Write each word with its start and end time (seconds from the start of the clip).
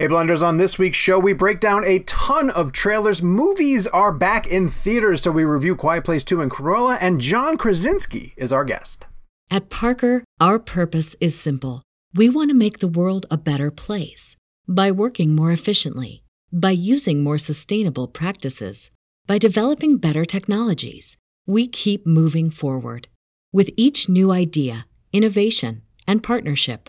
Hey 0.00 0.08
Blenders, 0.08 0.42
on 0.42 0.56
this 0.56 0.78
week's 0.78 0.96
show, 0.96 1.18
we 1.18 1.34
break 1.34 1.60
down 1.60 1.84
a 1.84 1.98
ton 1.98 2.48
of 2.48 2.72
trailers. 2.72 3.22
Movies 3.22 3.86
are 3.86 4.12
back 4.12 4.46
in 4.46 4.66
theaters, 4.66 5.20
so 5.20 5.30
we 5.30 5.44
review 5.44 5.76
Quiet 5.76 6.04
Place 6.06 6.24
2 6.24 6.40
and 6.40 6.50
Cruella, 6.50 6.96
and 7.02 7.20
John 7.20 7.58
Krasinski 7.58 8.32
is 8.38 8.50
our 8.50 8.64
guest. 8.64 9.04
At 9.50 9.68
Parker, 9.68 10.24
our 10.40 10.58
purpose 10.58 11.16
is 11.20 11.38
simple. 11.38 11.82
We 12.14 12.30
want 12.30 12.48
to 12.48 12.54
make 12.54 12.78
the 12.78 12.88
world 12.88 13.26
a 13.30 13.36
better 13.36 13.70
place 13.70 14.36
by 14.66 14.90
working 14.90 15.34
more 15.34 15.52
efficiently, 15.52 16.22
by 16.50 16.70
using 16.70 17.22
more 17.22 17.36
sustainable 17.36 18.08
practices, 18.08 18.90
by 19.26 19.36
developing 19.36 19.98
better 19.98 20.24
technologies. 20.24 21.18
We 21.46 21.68
keep 21.68 22.06
moving 22.06 22.50
forward. 22.50 23.08
With 23.52 23.68
each 23.76 24.08
new 24.08 24.32
idea, 24.32 24.86
innovation, 25.12 25.82
and 26.08 26.22
partnership, 26.22 26.88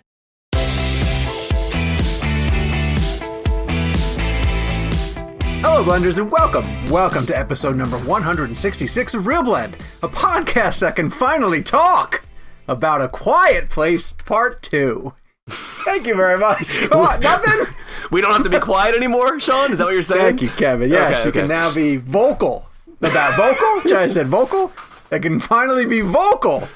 Hello, 5.63 5.83
Blenders, 5.83 6.17
and 6.17 6.31
welcome. 6.31 6.65
Welcome 6.87 7.25
to 7.27 7.37
episode 7.37 7.75
number 7.75 7.97
166 7.99 9.13
of 9.13 9.27
Real 9.27 9.43
Blend, 9.43 9.75
a 10.03 10.07
podcast 10.07 10.79
that 10.79 10.95
can 10.95 11.09
finally 11.09 11.61
talk 11.61 12.23
about 12.67 13.01
A 13.01 13.07
Quiet 13.07 13.69
Place 13.69 14.13
Part 14.13 14.61
2. 14.63 15.13
Thank 15.49 16.07
you 16.07 16.15
very 16.15 16.37
much. 16.39 16.77
Come 16.89 17.01
on, 17.01 17.19
nothing? 17.21 17.73
We 18.11 18.21
don't 18.21 18.33
have 18.33 18.43
to 18.43 18.49
be 18.49 18.59
quiet 18.59 18.95
anymore, 18.95 19.39
Sean? 19.39 19.71
Is 19.71 19.77
that 19.77 19.85
what 19.85 19.93
you're 19.93 20.01
saying? 20.03 20.21
Thank 20.21 20.41
you, 20.41 20.49
Kevin. 20.49 20.89
Yes, 20.89 21.19
Okay, 21.19 21.23
you 21.23 21.29
okay. 21.29 21.39
can 21.41 21.47
now 21.49 21.73
be 21.73 21.97
vocal 21.97 22.67
about 22.99 23.35
vocal. 23.35 23.81
Should 23.81 23.97
I 23.97 24.07
said 24.07 24.27
vocal? 24.27 24.71
That 25.09 25.21
can 25.21 25.39
finally 25.39 25.85
be 25.85 26.01
vocal 26.01 26.67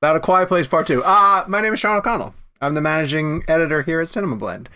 about 0.00 0.16
A 0.16 0.20
Quiet 0.20 0.48
Place 0.48 0.66
Part 0.66 0.86
2. 0.86 1.02
Uh, 1.04 1.44
my 1.48 1.60
name 1.60 1.74
is 1.74 1.80
Sean 1.80 1.96
O'Connell. 1.96 2.34
I'm 2.60 2.74
the 2.74 2.80
managing 2.82 3.44
editor 3.48 3.82
here 3.82 4.00
at 4.00 4.08
Cinema 4.10 4.36
Blend. 4.36 4.68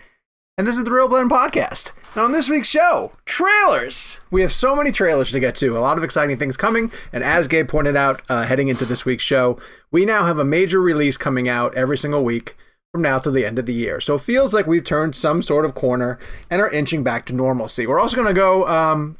And 0.57 0.65
this 0.65 0.77
is 0.77 0.85
the 0.85 0.91
Real 0.91 1.09
Blend 1.09 1.29
Podcast. 1.29 1.91
And 2.13 2.23
on 2.23 2.31
this 2.31 2.49
week's 2.49 2.69
show, 2.69 3.11
trailers. 3.25 4.21
We 4.31 4.39
have 4.39 4.53
so 4.53 4.73
many 4.73 4.89
trailers 4.93 5.29
to 5.33 5.41
get 5.41 5.53
to, 5.55 5.77
a 5.77 5.79
lot 5.79 5.97
of 5.97 6.03
exciting 6.05 6.37
things 6.37 6.55
coming. 6.55 6.93
And 7.11 7.25
as 7.25 7.49
Gabe 7.49 7.67
pointed 7.67 7.97
out, 7.97 8.21
uh, 8.29 8.45
heading 8.45 8.69
into 8.69 8.85
this 8.85 9.03
week's 9.03 9.25
show, 9.25 9.59
we 9.91 10.05
now 10.05 10.23
have 10.25 10.39
a 10.39 10.45
major 10.45 10.79
release 10.79 11.17
coming 11.17 11.49
out 11.49 11.75
every 11.75 11.97
single 11.97 12.23
week 12.23 12.55
from 12.93 13.01
now 13.01 13.19
to 13.19 13.31
the 13.31 13.45
end 13.45 13.59
of 13.59 13.65
the 13.65 13.73
year. 13.73 13.99
So 13.99 14.15
it 14.15 14.21
feels 14.21 14.53
like 14.53 14.65
we've 14.65 14.81
turned 14.81 15.17
some 15.17 15.41
sort 15.41 15.65
of 15.65 15.75
corner 15.75 16.17
and 16.49 16.61
are 16.61 16.69
inching 16.69 17.03
back 17.03 17.25
to 17.25 17.35
normalcy. 17.35 17.85
We're 17.85 17.99
also 17.99 18.15
going 18.15 18.29
to 18.29 18.33
go 18.33 18.65
um, 18.65 19.17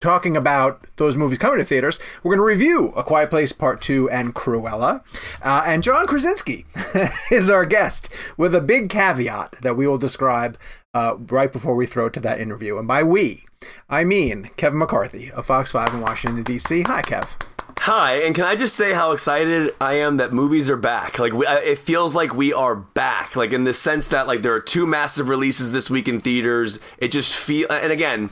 talking 0.00 0.34
about 0.34 0.86
those 0.96 1.14
movies 1.16 1.38
coming 1.38 1.58
to 1.58 1.64
theaters. 1.64 2.00
We're 2.22 2.36
going 2.36 2.38
to 2.38 2.44
review 2.44 2.88
A 2.96 3.02
Quiet 3.02 3.30
Place 3.30 3.52
Part 3.52 3.82
2 3.82 4.08
and 4.08 4.34
Cruella. 4.34 5.04
Uh, 5.42 5.62
and 5.66 5.82
John 5.82 6.06
Krasinski 6.06 6.64
is 7.30 7.50
our 7.50 7.66
guest 7.66 8.08
with 8.36 8.54
a 8.54 8.62
big 8.62 8.88
caveat 8.88 9.56
that 9.60 9.76
we 9.76 9.86
will 9.86 9.98
describe 9.98 10.58
uh, 10.94 11.16
right 11.18 11.52
before 11.52 11.74
we 11.74 11.86
throw 11.86 12.08
to 12.08 12.20
that 12.20 12.40
interview. 12.40 12.78
And 12.78 12.88
by 12.88 13.02
we, 13.02 13.44
I 13.88 14.04
mean 14.04 14.50
Kevin 14.56 14.78
McCarthy 14.78 15.30
of 15.32 15.46
Fox 15.46 15.70
5 15.72 15.94
in 15.94 16.00
Washington, 16.00 16.42
D.C. 16.44 16.82
Hi, 16.82 17.02
Kev. 17.02 17.36
Hi, 17.80 18.16
and 18.16 18.34
can 18.34 18.44
I 18.44 18.56
just 18.56 18.76
say 18.76 18.92
how 18.92 19.12
excited 19.12 19.74
I 19.80 19.94
am 19.94 20.18
that 20.18 20.34
movies 20.34 20.68
are 20.68 20.76
back? 20.76 21.18
Like, 21.18 21.32
we, 21.32 21.46
it 21.46 21.78
feels 21.78 22.14
like 22.14 22.34
we 22.34 22.52
are 22.52 22.76
back. 22.76 23.36
Like 23.36 23.52
in 23.52 23.64
the 23.64 23.72
sense 23.72 24.08
that 24.08 24.26
like 24.26 24.42
there 24.42 24.52
are 24.52 24.60
two 24.60 24.86
massive 24.86 25.28
releases 25.30 25.72
this 25.72 25.88
week 25.88 26.06
in 26.06 26.20
theaters. 26.20 26.78
It 26.98 27.10
just 27.10 27.34
feel, 27.34 27.66
and 27.70 27.90
again, 27.90 28.28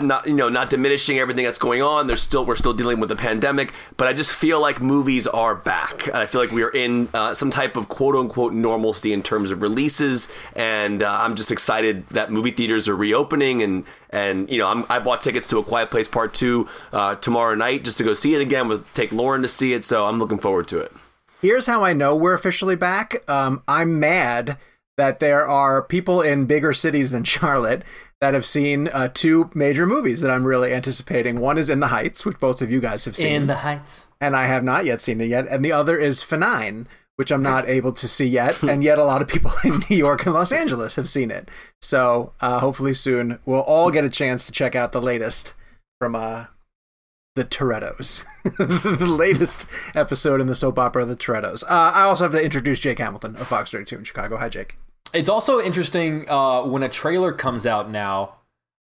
not 0.00 0.26
you 0.26 0.34
know 0.34 0.48
not 0.48 0.70
diminishing 0.70 1.18
everything 1.18 1.44
that's 1.44 1.58
going 1.58 1.82
on. 1.82 2.06
There's 2.06 2.22
still 2.22 2.44
we're 2.46 2.56
still 2.56 2.72
dealing 2.72 3.00
with 3.00 3.08
the 3.08 3.16
pandemic, 3.16 3.72
but 3.96 4.08
I 4.08 4.12
just 4.12 4.32
feel 4.32 4.60
like 4.60 4.80
movies 4.80 5.26
are 5.26 5.54
back. 5.54 6.12
I 6.14 6.26
feel 6.26 6.40
like 6.40 6.50
we 6.50 6.62
are 6.62 6.70
in 6.70 7.08
uh, 7.12 7.34
some 7.34 7.50
type 7.50 7.76
of 7.76 7.88
quote 7.88 8.16
unquote 8.16 8.52
normalcy 8.52 9.12
in 9.12 9.22
terms 9.22 9.50
of 9.50 9.62
releases, 9.62 10.32
and 10.56 11.02
uh, 11.02 11.18
I'm 11.20 11.34
just 11.34 11.50
excited 11.50 12.06
that 12.08 12.30
movie 12.30 12.50
theaters 12.50 12.88
are 12.88 12.96
reopening 12.96 13.62
and. 13.62 13.84
And 14.14 14.50
you 14.50 14.58
know, 14.58 14.68
I'm, 14.68 14.84
I 14.90 14.98
bought 14.98 15.22
tickets 15.22 15.48
to 15.48 15.58
A 15.58 15.64
Quiet 15.64 15.90
Place 15.90 16.06
Part 16.06 16.34
Two 16.34 16.68
uh, 16.92 17.14
tomorrow 17.14 17.54
night 17.54 17.82
just 17.82 17.96
to 17.96 18.04
go 18.04 18.12
see 18.12 18.34
it 18.34 18.42
again. 18.42 18.68
With 18.68 18.92
take 18.92 19.10
Lauren 19.10 19.40
to 19.40 19.48
see 19.48 19.72
it, 19.72 19.86
so 19.86 20.04
I'm 20.04 20.18
looking 20.18 20.38
forward 20.38 20.68
to 20.68 20.80
it. 20.80 20.92
Here's 21.40 21.64
how 21.64 21.82
I 21.82 21.94
know 21.94 22.14
we're 22.14 22.34
officially 22.34 22.76
back. 22.76 23.24
Um, 23.26 23.62
I'm 23.66 23.98
mad 23.98 24.58
that 24.96 25.18
there 25.18 25.46
are 25.46 25.82
people 25.82 26.20
in 26.20 26.44
bigger 26.44 26.72
cities 26.72 27.10
than 27.10 27.24
Charlotte 27.24 27.82
that 28.22 28.34
have 28.34 28.46
seen 28.46 28.86
uh, 28.92 29.08
two 29.12 29.50
major 29.52 29.84
movies 29.84 30.20
that 30.20 30.30
I'm 30.30 30.44
really 30.44 30.72
anticipating. 30.72 31.40
One 31.40 31.58
is 31.58 31.68
In 31.68 31.80
the 31.80 31.88
Heights, 31.88 32.24
which 32.24 32.38
both 32.38 32.62
of 32.62 32.70
you 32.70 32.80
guys 32.80 33.04
have 33.04 33.16
seen, 33.16 33.34
in 33.34 33.46
the 33.48 33.56
heights. 33.56 34.06
and 34.20 34.36
I 34.36 34.46
have 34.46 34.62
not 34.62 34.84
yet 34.84 35.00
seen 35.02 35.20
it 35.20 35.26
yet. 35.26 35.48
And 35.48 35.64
the 35.64 35.72
other 35.72 35.98
is 35.98 36.22
F9, 36.22 36.86
which 37.16 37.32
I'm 37.32 37.42
not 37.42 37.68
able 37.68 37.92
to 37.92 38.06
see 38.06 38.26
yet, 38.28 38.62
and 38.62 38.84
yet 38.84 39.00
a 39.00 39.04
lot 39.04 39.22
of 39.22 39.28
people 39.28 39.50
in 39.64 39.82
New 39.90 39.96
York 39.96 40.24
and 40.24 40.34
Los 40.36 40.52
Angeles 40.52 40.94
have 40.94 41.10
seen 41.10 41.32
it. 41.32 41.48
So 41.80 42.32
uh, 42.40 42.60
hopefully 42.60 42.94
soon 42.94 43.40
we'll 43.44 43.62
all 43.62 43.90
get 43.90 44.04
a 44.04 44.08
chance 44.08 44.46
to 44.46 44.52
check 44.52 44.76
out 44.76 44.92
the 44.92 45.02
latest 45.02 45.54
from 46.00 46.14
uh, 46.14 46.44
the 47.34 47.44
Torettos, 47.44 48.24
the 48.98 49.04
latest 49.04 49.66
episode 49.96 50.40
in 50.40 50.46
the 50.46 50.54
soap 50.54 50.78
opera 50.78 51.04
The 51.04 51.16
Torettos. 51.16 51.64
Uh, 51.64 51.90
I 51.92 52.02
also 52.02 52.22
have 52.22 52.32
to 52.34 52.40
introduce 52.40 52.78
Jake 52.78 53.00
Hamilton 53.00 53.34
of 53.34 53.48
Fox 53.48 53.72
32 53.72 53.96
in 53.96 54.04
Chicago. 54.04 54.36
Hi, 54.36 54.48
Jake. 54.48 54.76
It's 55.12 55.28
also 55.28 55.60
interesting 55.60 56.28
uh, 56.28 56.62
when 56.62 56.82
a 56.82 56.88
trailer 56.88 57.32
comes 57.32 57.66
out 57.66 57.90
now. 57.90 58.36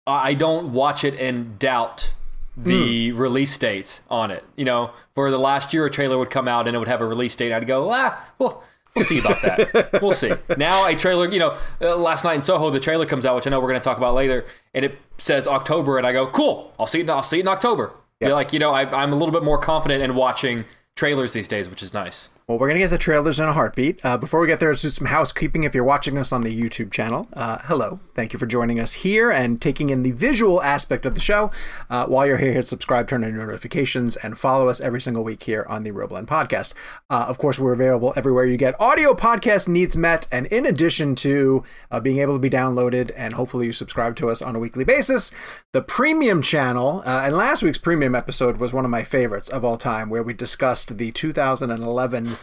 I 0.06 0.34
don't 0.34 0.72
watch 0.72 1.04
it 1.04 1.18
and 1.20 1.58
doubt 1.58 2.12
the 2.56 3.12
release 3.12 3.56
date 3.56 4.00
on 4.10 4.30
it. 4.30 4.44
You 4.56 4.64
know, 4.64 4.90
for 5.14 5.30
the 5.30 5.38
last 5.38 5.72
year, 5.72 5.86
a 5.86 5.90
trailer 5.90 6.18
would 6.18 6.30
come 6.30 6.48
out 6.48 6.66
and 6.66 6.74
it 6.74 6.78
would 6.78 6.88
have 6.88 7.00
a 7.00 7.06
release 7.06 7.36
date. 7.36 7.52
I'd 7.52 7.66
go, 7.66 7.90
ah, 7.90 8.20
well, 8.38 8.64
we'll 8.94 9.04
see 9.04 9.18
about 9.18 9.40
that. 9.42 9.98
we'll 10.02 10.12
see. 10.12 10.32
Now, 10.56 10.86
a 10.86 10.94
trailer, 10.94 11.30
you 11.30 11.38
know, 11.38 11.56
uh, 11.80 11.96
last 11.96 12.24
night 12.24 12.34
in 12.34 12.42
Soho, 12.42 12.70
the 12.70 12.80
trailer 12.80 13.06
comes 13.06 13.24
out, 13.24 13.36
which 13.36 13.46
I 13.46 13.50
know 13.50 13.60
we're 13.60 13.68
going 13.68 13.80
to 13.80 13.84
talk 13.84 13.98
about 13.98 14.14
later, 14.14 14.46
and 14.74 14.84
it 14.84 14.98
says 15.18 15.46
October, 15.46 15.98
and 15.98 16.06
I 16.06 16.12
go, 16.12 16.26
cool, 16.26 16.74
I'll 16.78 16.86
see 16.86 17.00
it. 17.00 17.10
I'll 17.10 17.22
see 17.22 17.38
it 17.38 17.42
in 17.42 17.48
October. 17.48 17.92
Feel 18.20 18.34
like 18.34 18.52
you 18.52 18.58
know, 18.58 18.72
I, 18.72 18.82
I'm 19.02 19.12
a 19.12 19.16
little 19.16 19.32
bit 19.32 19.42
more 19.42 19.56
confident 19.56 20.02
in 20.02 20.14
watching 20.14 20.66
trailers 20.94 21.32
these 21.32 21.48
days, 21.48 21.70
which 21.70 21.82
is 21.82 21.94
nice. 21.94 22.28
Well, 22.50 22.58
we're 22.58 22.66
going 22.66 22.80
to 22.80 22.84
get 22.84 22.90
the 22.90 22.98
trailers 22.98 23.38
in 23.38 23.46
a 23.46 23.52
heartbeat. 23.52 24.04
Uh, 24.04 24.18
before 24.18 24.40
we 24.40 24.48
get 24.48 24.58
there, 24.58 24.70
let's 24.70 24.82
do 24.82 24.90
some 24.90 25.06
housekeeping. 25.06 25.62
If 25.62 25.72
you're 25.72 25.84
watching 25.84 26.18
us 26.18 26.32
on 26.32 26.42
the 26.42 26.52
YouTube 26.52 26.90
channel, 26.90 27.28
uh, 27.34 27.58
hello. 27.66 28.00
Thank 28.16 28.32
you 28.32 28.40
for 28.40 28.46
joining 28.46 28.80
us 28.80 28.92
here 28.92 29.30
and 29.30 29.62
taking 29.62 29.90
in 29.90 30.02
the 30.02 30.10
visual 30.10 30.60
aspect 30.60 31.06
of 31.06 31.14
the 31.14 31.20
show. 31.20 31.52
Uh, 31.88 32.06
while 32.06 32.26
you're 32.26 32.38
here, 32.38 32.52
hit 32.52 32.66
subscribe, 32.66 33.06
turn 33.06 33.22
on 33.22 33.32
your 33.32 33.46
notifications, 33.46 34.16
and 34.16 34.36
follow 34.36 34.68
us 34.68 34.80
every 34.80 35.00
single 35.00 35.22
week 35.22 35.44
here 35.44 35.64
on 35.68 35.84
the 35.84 35.92
Real 35.92 36.08
Blend 36.08 36.26
Podcast. 36.26 36.74
Uh, 37.08 37.24
of 37.28 37.38
course, 37.38 37.60
we're 37.60 37.72
available 37.72 38.12
everywhere 38.16 38.44
you 38.44 38.56
get 38.56 38.74
audio 38.80 39.14
podcast 39.14 39.68
needs 39.68 39.96
met. 39.96 40.26
And 40.32 40.46
in 40.46 40.66
addition 40.66 41.14
to 41.16 41.62
uh, 41.92 42.00
being 42.00 42.18
able 42.18 42.34
to 42.34 42.40
be 42.40 42.50
downloaded 42.50 43.12
and 43.14 43.34
hopefully 43.34 43.66
you 43.66 43.72
subscribe 43.72 44.16
to 44.16 44.28
us 44.28 44.42
on 44.42 44.56
a 44.56 44.58
weekly 44.58 44.82
basis, 44.82 45.30
the 45.70 45.82
premium 45.82 46.42
channel, 46.42 47.04
uh, 47.06 47.22
and 47.24 47.36
last 47.36 47.62
week's 47.62 47.78
premium 47.78 48.16
episode 48.16 48.56
was 48.56 48.72
one 48.72 48.84
of 48.84 48.90
my 48.90 49.04
favorites 49.04 49.48
of 49.48 49.64
all 49.64 49.76
time, 49.76 50.10
where 50.10 50.24
we 50.24 50.34
discussed 50.34 50.98
the 50.98 51.12
2011 51.12 52.39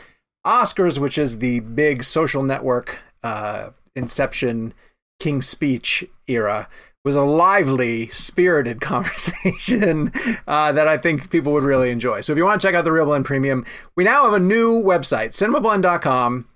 Oscars, 0.47 0.97
which 0.97 1.17
is 1.17 1.39
the 1.39 1.59
big 1.59 2.03
social 2.03 2.41
network 2.41 2.99
uh, 3.21 3.71
Inception 3.95 4.73
King's 5.19 5.47
Speech 5.47 6.05
era, 6.25 6.69
was 7.03 7.15
a 7.15 7.23
lively, 7.23 8.07
spirited 8.07 8.79
conversation 8.81 10.11
uh, 10.47 10.71
that 10.71 10.88
I 10.88 10.97
think 10.97 11.29
people 11.29 11.51
would 11.53 11.63
really 11.63 11.91
enjoy. 11.91 12.21
So 12.21 12.31
if 12.31 12.38
you 12.38 12.45
want 12.45 12.61
to 12.61 12.67
check 12.67 12.75
out 12.75 12.85
the 12.85 12.94
Real 12.94 13.05
Blend 13.05 13.25
Premium, 13.25 13.65
we 13.95 14.05
now 14.05 14.23
have 14.23 14.33
a 14.33 14.39
new 14.39 14.81
website, 14.81 15.29
cinemablend.com 15.29 16.47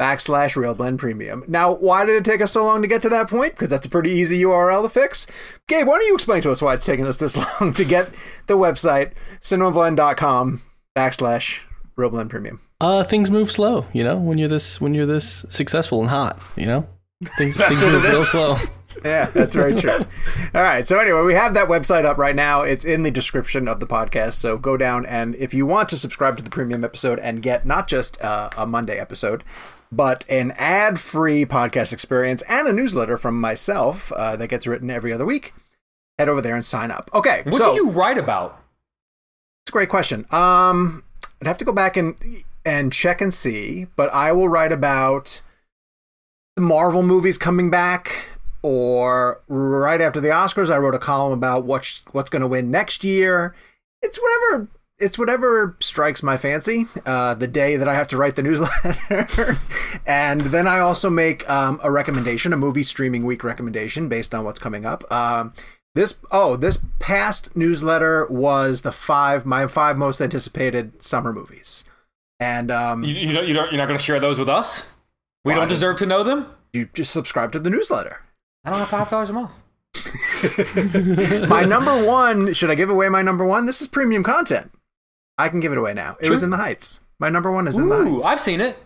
backslash 0.00 0.54
Real 0.54 0.74
Blend 0.74 1.00
Premium. 1.00 1.44
Now, 1.48 1.74
why 1.74 2.04
did 2.04 2.16
it 2.16 2.24
take 2.24 2.40
us 2.40 2.52
so 2.52 2.64
long 2.64 2.82
to 2.82 2.88
get 2.88 3.02
to 3.02 3.08
that 3.08 3.28
point? 3.28 3.54
Because 3.54 3.68
that's 3.68 3.86
a 3.86 3.90
pretty 3.90 4.10
easy 4.10 4.42
URL 4.42 4.84
to 4.84 4.88
fix. 4.88 5.26
Gabe, 5.66 5.88
why 5.88 5.98
don't 5.98 6.06
you 6.06 6.14
explain 6.14 6.40
to 6.42 6.52
us 6.52 6.62
why 6.62 6.74
it's 6.74 6.86
taken 6.86 7.04
us 7.04 7.16
this 7.16 7.36
long 7.60 7.72
to 7.74 7.84
get 7.84 8.10
the 8.46 8.56
website, 8.56 9.12
cinemablend.com 9.40 10.62
backslash 10.96 11.58
Real 11.96 12.10
Blend 12.10 12.30
Premium? 12.30 12.60
Uh, 12.80 13.04
things 13.04 13.30
move 13.30 13.50
slow, 13.52 13.86
you 13.92 14.02
know, 14.02 14.16
when 14.16 14.38
you're 14.38 14.48
this 14.48 14.80
when 14.80 14.94
you're 14.94 15.06
this 15.06 15.44
successful 15.48 16.00
and 16.00 16.08
hot, 16.08 16.40
you 16.56 16.66
know? 16.66 16.84
Things 17.36 17.56
things 17.56 17.82
move 17.82 18.02
real 18.04 18.24
slow. 18.24 18.56
Yeah, 19.04 19.26
that's 19.26 19.54
very 19.54 19.80
true. 19.80 19.92
All 20.54 20.62
right. 20.62 20.86
So 20.86 20.98
anyway, 20.98 21.22
we 21.22 21.32
have 21.32 21.54
that 21.54 21.68
website 21.68 22.04
up 22.04 22.18
right 22.18 22.34
now. 22.34 22.62
It's 22.62 22.84
in 22.84 23.02
the 23.02 23.10
description 23.10 23.66
of 23.66 23.80
the 23.80 23.86
podcast. 23.86 24.34
So 24.34 24.58
go 24.58 24.76
down 24.76 25.06
and 25.06 25.34
if 25.36 25.54
you 25.54 25.64
want 25.64 25.88
to 25.90 25.96
subscribe 25.96 26.36
to 26.36 26.42
the 26.42 26.50
premium 26.50 26.84
episode 26.84 27.18
and 27.18 27.40
get 27.40 27.64
not 27.64 27.88
just 27.88 28.20
uh, 28.20 28.50
a 28.58 28.66
Monday 28.66 28.98
episode, 28.98 29.42
but 29.90 30.24
an 30.28 30.52
ad-free 30.52 31.46
podcast 31.46 31.94
experience 31.94 32.42
and 32.42 32.68
a 32.68 32.72
newsletter 32.74 33.16
from 33.16 33.40
myself 33.40 34.12
uh, 34.12 34.36
that 34.36 34.48
gets 34.48 34.66
written 34.66 34.90
every 34.90 35.12
other 35.12 35.24
week, 35.24 35.54
head 36.18 36.28
over 36.28 36.42
there 36.42 36.54
and 36.56 36.66
sign 36.66 36.90
up. 36.90 37.10
Okay. 37.14 37.42
What 37.44 37.54
so 37.54 37.70
do 37.70 37.76
you 37.76 37.90
write 37.90 38.18
about? 38.18 38.60
it's 39.62 39.70
a 39.70 39.72
great 39.72 39.88
question. 39.88 40.26
Um, 40.30 41.04
I'd 41.40 41.46
have 41.46 41.58
to 41.58 41.64
go 41.64 41.72
back 41.72 41.96
and 41.96 42.16
and 42.64 42.92
check 42.92 43.20
and 43.20 43.32
see, 43.32 43.86
but 43.96 44.12
I 44.12 44.32
will 44.32 44.48
write 44.48 44.72
about 44.72 45.42
the 46.56 46.62
Marvel 46.62 47.02
movies 47.02 47.38
coming 47.38 47.70
back, 47.70 48.24
or 48.62 49.40
right 49.48 50.00
after 50.00 50.20
the 50.20 50.28
Oscars, 50.28 50.70
I 50.70 50.78
wrote 50.78 50.94
a 50.94 50.98
column 50.98 51.32
about 51.32 51.64
what's 51.64 52.02
what's 52.12 52.30
going 52.30 52.42
to 52.42 52.48
win 52.48 52.70
next 52.70 53.04
year. 53.04 53.54
It's 54.02 54.18
whatever. 54.18 54.68
It's 54.98 55.18
whatever 55.18 55.76
strikes 55.80 56.22
my 56.22 56.36
fancy. 56.36 56.86
Uh, 57.06 57.32
the 57.32 57.46
day 57.46 57.76
that 57.76 57.88
I 57.88 57.94
have 57.94 58.08
to 58.08 58.18
write 58.18 58.36
the 58.36 58.42
newsletter, 58.42 59.58
and 60.06 60.42
then 60.42 60.68
I 60.68 60.80
also 60.80 61.08
make 61.08 61.48
um, 61.48 61.80
a 61.82 61.90
recommendation, 61.90 62.52
a 62.52 62.58
movie 62.58 62.82
streaming 62.82 63.24
week 63.24 63.42
recommendation 63.42 64.10
based 64.10 64.34
on 64.34 64.44
what's 64.44 64.58
coming 64.58 64.84
up. 64.84 65.10
Um, 65.10 65.54
this 65.94 66.20
oh, 66.30 66.56
this 66.56 66.78
past 66.98 67.56
newsletter 67.56 68.26
was 68.26 68.82
the 68.82 68.92
five 68.92 69.44
my 69.44 69.66
five 69.66 69.98
most 69.98 70.20
anticipated 70.20 71.02
summer 71.02 71.32
movies, 71.32 71.84
and 72.40 72.70
um, 72.70 73.04
You, 73.04 73.14
you 73.14 73.32
don't, 73.32 73.46
you 73.46 73.54
don't, 73.54 73.70
you're 73.70 73.78
not 73.78 73.86
going 73.86 73.98
to 73.98 74.04
share 74.04 74.18
those 74.18 74.38
with 74.38 74.48
us? 74.48 74.84
We 75.44 75.52
Why? 75.52 75.60
don't 75.60 75.68
deserve 75.68 75.96
to 75.98 76.06
know 76.06 76.22
them? 76.24 76.46
you 76.72 76.88
just 76.94 77.12
subscribe 77.12 77.52
to 77.52 77.58
the 77.58 77.70
newsletter. 77.70 78.20
I 78.64 78.70
don't 78.70 78.78
have 78.78 78.88
five 78.88 79.10
dollars 79.10 79.30
a 79.30 79.32
month. 79.32 79.52
my 81.48 81.64
number 81.64 82.04
one, 82.04 82.52
should 82.52 82.70
I 82.70 82.74
give 82.76 82.90
away 82.90 83.08
my 83.08 83.22
number 83.22 83.44
one? 83.44 83.66
This 83.66 83.80
is 83.82 83.88
premium 83.88 84.22
content. 84.22 84.70
I 85.36 85.48
can 85.48 85.60
give 85.60 85.72
it 85.72 85.78
away 85.78 85.94
now. 85.94 86.16
It 86.20 86.30
was 86.30 86.42
in 86.42 86.50
the 86.50 86.56
Heights. 86.58 87.00
My 87.18 87.28
number 87.28 87.50
one 87.50 87.66
is 87.66 87.76
in 87.76 87.88
the 87.88 87.96
Ooh, 87.96 88.12
Heights. 88.14 88.24
I've 88.24 88.40
seen 88.40 88.60
it. 88.60 88.76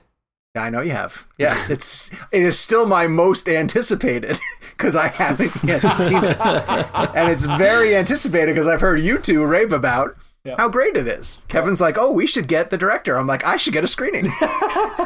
I 0.57 0.71
know 0.71 0.81
you 0.81 0.93
have. 0.93 1.27
Yeah, 1.37 1.55
it's 1.69 2.11
it 2.31 2.43
is 2.43 2.59
still 2.59 2.87
my 2.87 3.07
most 3.09 3.49
anticipated 3.49 4.39
because 4.71 4.95
I 4.95 5.09
haven't 5.09 5.53
yet 5.65 5.81
seen 5.81 6.23
it, 6.23 6.39
and 7.15 7.29
it's 7.31 7.45
very 7.45 7.95
anticipated 7.97 8.55
because 8.55 8.69
I've 8.69 8.81
heard 8.81 9.01
you 9.01 9.19
two 9.19 9.45
rave 9.45 9.73
about 9.73 10.17
how 10.57 10.69
great 10.69 10.97
it 10.97 11.09
is. 11.09 11.45
Kevin's 11.49 11.81
like, 11.81 11.97
"Oh, 11.97 12.13
we 12.13 12.27
should 12.27 12.49
get 12.49 12.71
the 12.71 12.77
director." 12.77 13.17
I'm 13.17 13.27
like, 13.27 13.45
"I 13.45 13.57
should 13.57 13.73
get 13.73 13.85
a 13.85 13.89
screening." 13.89 14.27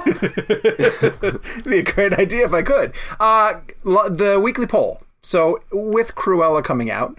It'd 0.06 1.64
be 1.64 1.78
a 1.78 1.82
great 1.82 2.14
idea 2.14 2.44
if 2.44 2.52
I 2.52 2.62
could. 2.62 2.94
Uh, 3.20 3.60
the 3.84 4.40
weekly 4.42 4.66
poll. 4.66 5.02
So 5.22 5.58
with 5.72 6.14
Cruella 6.14 6.64
coming 6.64 6.90
out 6.90 7.18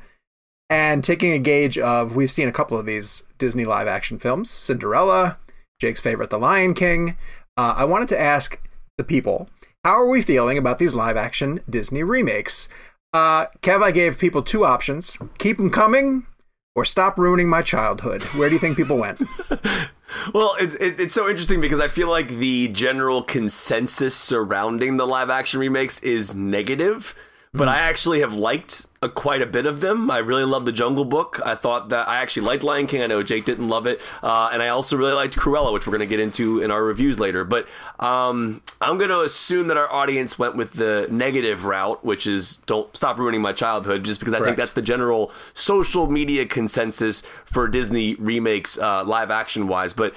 and 0.70 1.04
taking 1.04 1.32
a 1.32 1.40
gauge 1.40 1.78
of, 1.78 2.16
we've 2.16 2.32
seen 2.32 2.48
a 2.48 2.54
couple 2.54 2.78
of 2.78 2.86
these 2.86 3.24
Disney 3.38 3.66
live 3.66 3.88
action 3.88 4.20
films: 4.20 4.50
Cinderella, 4.50 5.38
Jake's 5.80 6.02
favorite, 6.02 6.30
The 6.30 6.40
Lion 6.40 6.74
King. 6.74 7.18
Uh, 7.56 7.74
I 7.78 7.86
wanted 7.86 8.10
to 8.10 8.20
ask 8.20 8.60
the 8.98 9.04
people, 9.04 9.50
how 9.84 9.94
are 9.94 10.08
we 10.10 10.22
feeling 10.22 10.58
about 10.58 10.78
these 10.78 10.94
live 10.94 11.18
action 11.18 11.62
Disney 11.70 12.04
remakes? 12.04 12.68
Uh, 13.14 13.48
Kev, 13.62 13.82
I 13.82 13.92
gave 13.92 14.20
people 14.20 14.44
two 14.44 14.64
options 14.64 15.18
keep 15.40 15.58
them 15.58 15.72
coming 15.72 16.28
or 16.76 16.86
stop 16.86 17.18
ruining 17.18 17.50
my 17.50 17.62
childhood. 17.62 18.24
Where 18.24 18.50
do 18.50 18.56
you 18.56 18.60
think 18.60 18.78
people 18.78 18.98
went? 18.98 19.22
Well, 20.34 20.56
it's 20.60 20.74
it, 20.76 21.00
it's 21.00 21.14
so 21.14 21.30
interesting 21.30 21.62
because 21.62 21.80
I 21.80 21.88
feel 21.88 22.10
like 22.10 22.28
the 22.28 22.68
general 22.70 23.24
consensus 23.24 24.16
surrounding 24.16 24.98
the 24.98 25.08
live 25.08 25.30
action 25.30 25.60
remakes 25.60 26.00
is 26.00 26.36
negative, 26.36 27.16
but 27.52 27.68
I 27.68 27.78
actually 27.80 28.20
have 28.20 28.34
liked 28.34 28.86
a, 29.02 29.10
quite 29.10 29.42
a 29.42 29.46
bit 29.48 29.66
of 29.66 29.82
them. 29.82 30.12
I 30.12 30.20
really 30.20 30.44
love 30.44 30.66
the 30.66 30.72
Jungle 30.72 31.06
Book. 31.06 31.40
I 31.44 31.56
thought 31.56 31.90
that 31.90 32.08
I 32.08 32.18
actually 32.18 32.46
liked 32.46 32.62
Lion 32.62 32.86
King. 32.86 33.02
I 33.02 33.08
know 33.08 33.24
Jake 33.24 33.46
didn't 33.46 33.68
love 33.68 33.88
it, 33.88 34.00
uh, 34.22 34.50
and 34.54 34.62
I 34.62 34.68
also 34.68 34.96
really 34.96 35.14
liked 35.14 35.36
Cruella, 35.36 35.74
which 35.74 35.88
we're 35.88 35.92
going 35.98 36.08
to 36.08 36.16
get 36.16 36.20
into 36.20 36.62
in 36.62 36.70
our 36.70 36.84
reviews 36.84 37.20
later. 37.20 37.44
But 37.44 37.68
um, 38.00 38.62
I'm 38.82 38.98
going 38.98 39.10
to 39.10 39.22
assume 39.22 39.68
that 39.68 39.78
our 39.78 39.92
audience 39.92 40.38
went 40.38 40.56
with 40.58 40.74
the 40.74 41.08
negative 41.10 41.66
route, 41.66 42.06
which 42.06 42.28
is 42.28 42.58
don't 42.68 42.96
stop 42.96 43.18
ruining 43.18 43.42
my 43.42 43.54
childhood, 43.54 44.04
just 44.04 44.20
because 44.20 44.36
I 44.36 44.42
think 44.42 44.58
that's 44.58 44.74
the 44.74 44.82
general 44.84 45.32
social 45.56 46.10
media 46.10 46.46
consensus 46.46 47.24
for 47.46 47.68
Disney 47.68 48.14
remakes, 48.16 48.78
uh, 48.78 49.04
live 49.06 49.32
action 49.32 49.68
wise. 49.68 49.94
But 49.94 50.14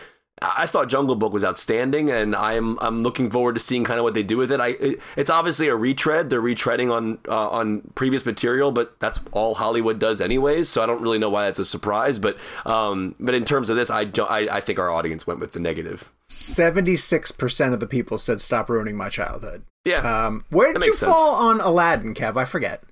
I 0.57 0.67
thought 0.67 0.89
Jungle 0.89 1.15
Book 1.15 1.33
was 1.33 1.45
outstanding, 1.45 2.11
and 2.11 2.35
I'm 2.35 2.79
I'm 2.81 3.03
looking 3.03 3.31
forward 3.31 3.55
to 3.55 3.61
seeing 3.61 3.85
kind 3.85 3.99
of 3.99 4.05
what 4.05 4.15
they 4.15 4.23
do 4.23 4.37
with 4.37 4.51
it. 4.53 4.61
I 4.61 4.69
it, 4.69 5.01
it's 5.17 5.31
obviously 5.31 5.69
a 5.69 5.77
retread; 5.77 6.31
they're 6.31 6.43
retreading 6.43 6.93
on 6.93 7.19
uh, 7.29 7.49
on 7.51 7.81
previous 7.95 8.27
material, 8.27 8.73
but 8.73 8.99
that's 9.01 9.21
all 9.33 9.55
Hollywood 9.55 9.99
does 9.99 10.21
anyways. 10.21 10.69
So 10.69 10.83
I 10.83 10.87
don't 10.87 11.01
really 11.03 11.19
know 11.19 11.31
why 11.31 11.45
that's 11.47 11.59
a 11.59 11.65
surprise. 11.65 12.19
But 12.19 12.37
um, 12.67 13.15
but 13.21 13.35
in 13.35 13.45
terms 13.45 13.71
of 13.71 13.77
this, 13.77 13.91
I 13.91 14.05
don't- 14.05 14.31
I, 14.31 14.57
I 14.57 14.61
think 14.61 14.79
our 14.79 14.91
audience 14.91 15.27
went 15.27 15.41
with 15.41 15.53
the 15.53 15.61
negative. 15.61 16.11
76% 16.29 17.73
of 17.73 17.81
the 17.81 17.87
people 17.87 18.19
said 18.19 18.41
stop 18.41 18.69
ruining 18.71 18.97
my 18.97 19.09
childhood. 19.09 19.63
Yeah, 19.85 20.27
Um, 20.27 20.45
where 20.51 20.73
did 20.73 20.85
you 20.85 20.93
sense. 20.93 21.13
fall 21.13 21.35
on 21.35 21.61
Aladdin, 21.61 22.15
Kev? 22.15 22.37
I 22.37 22.45
forget. 22.45 22.83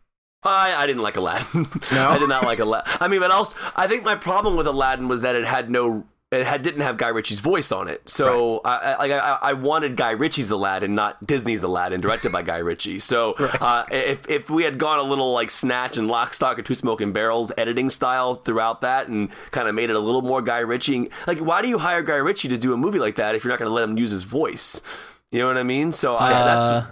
I, 0.42 0.74
I 0.74 0.86
didn't 0.86 1.02
like 1.02 1.16
Aladdin. 1.16 1.66
No? 1.92 2.08
I 2.08 2.18
did 2.18 2.28
not 2.28 2.44
like 2.44 2.58
Aladdin. 2.58 2.92
I 3.00 3.08
mean, 3.08 3.20
but 3.20 3.30
also, 3.30 3.56
I 3.76 3.86
think 3.86 4.04
my 4.04 4.14
problem 4.14 4.56
with 4.56 4.66
Aladdin 4.66 5.06
was 5.08 5.22
that 5.22 5.34
it 5.36 5.44
had 5.44 5.70
no, 5.70 6.04
it 6.32 6.46
had 6.46 6.62
didn't 6.62 6.82
have 6.82 6.96
Guy 6.96 7.08
Ritchie's 7.08 7.40
voice 7.40 7.72
on 7.72 7.88
it. 7.88 8.08
So 8.08 8.60
I, 8.64 8.76
I, 8.76 8.96
like, 8.98 9.10
I, 9.10 9.38
I 9.42 9.52
wanted 9.54 9.96
Guy 9.96 10.12
Ritchie's 10.12 10.50
Aladdin, 10.52 10.94
not 10.94 11.26
Disney's 11.26 11.64
Aladdin, 11.64 12.00
directed 12.00 12.30
by 12.30 12.42
Guy 12.42 12.58
Ritchie. 12.58 13.00
So 13.00 13.32
uh, 13.38 13.84
if 13.90 14.28
if 14.30 14.48
we 14.48 14.62
had 14.62 14.78
gone 14.78 15.00
a 15.00 15.02
little 15.02 15.32
like 15.32 15.50
Snatch 15.50 15.96
and 15.96 16.06
Lock, 16.06 16.32
Stock, 16.34 16.58
and 16.58 16.66
Two 16.66 16.76
Smoking 16.76 17.12
Barrels 17.12 17.50
editing 17.58 17.90
style 17.90 18.36
throughout 18.36 18.82
that, 18.82 19.08
and 19.08 19.28
kind 19.50 19.66
of 19.66 19.74
made 19.74 19.90
it 19.90 19.96
a 19.96 20.00
little 20.00 20.22
more 20.22 20.40
Guy 20.40 20.60
Ritchie, 20.60 21.10
like 21.26 21.38
why 21.38 21.62
do 21.62 21.68
you 21.68 21.78
hire 21.78 22.02
Guy 22.02 22.16
Ritchie 22.16 22.48
to 22.50 22.58
do 22.58 22.72
a 22.72 22.76
movie 22.76 23.00
like 23.00 23.16
that 23.16 23.34
if 23.34 23.42
you're 23.42 23.50
not 23.52 23.58
going 23.58 23.68
to 23.68 23.74
let 23.74 23.88
him 23.88 23.98
use 23.98 24.10
his 24.10 24.22
voice? 24.22 24.82
You 25.32 25.40
know 25.40 25.46
what 25.46 25.58
I 25.58 25.62
mean? 25.64 25.90
So 25.92 26.16
I, 26.16 26.30
that's 26.30 26.66
Uh, 26.66 26.86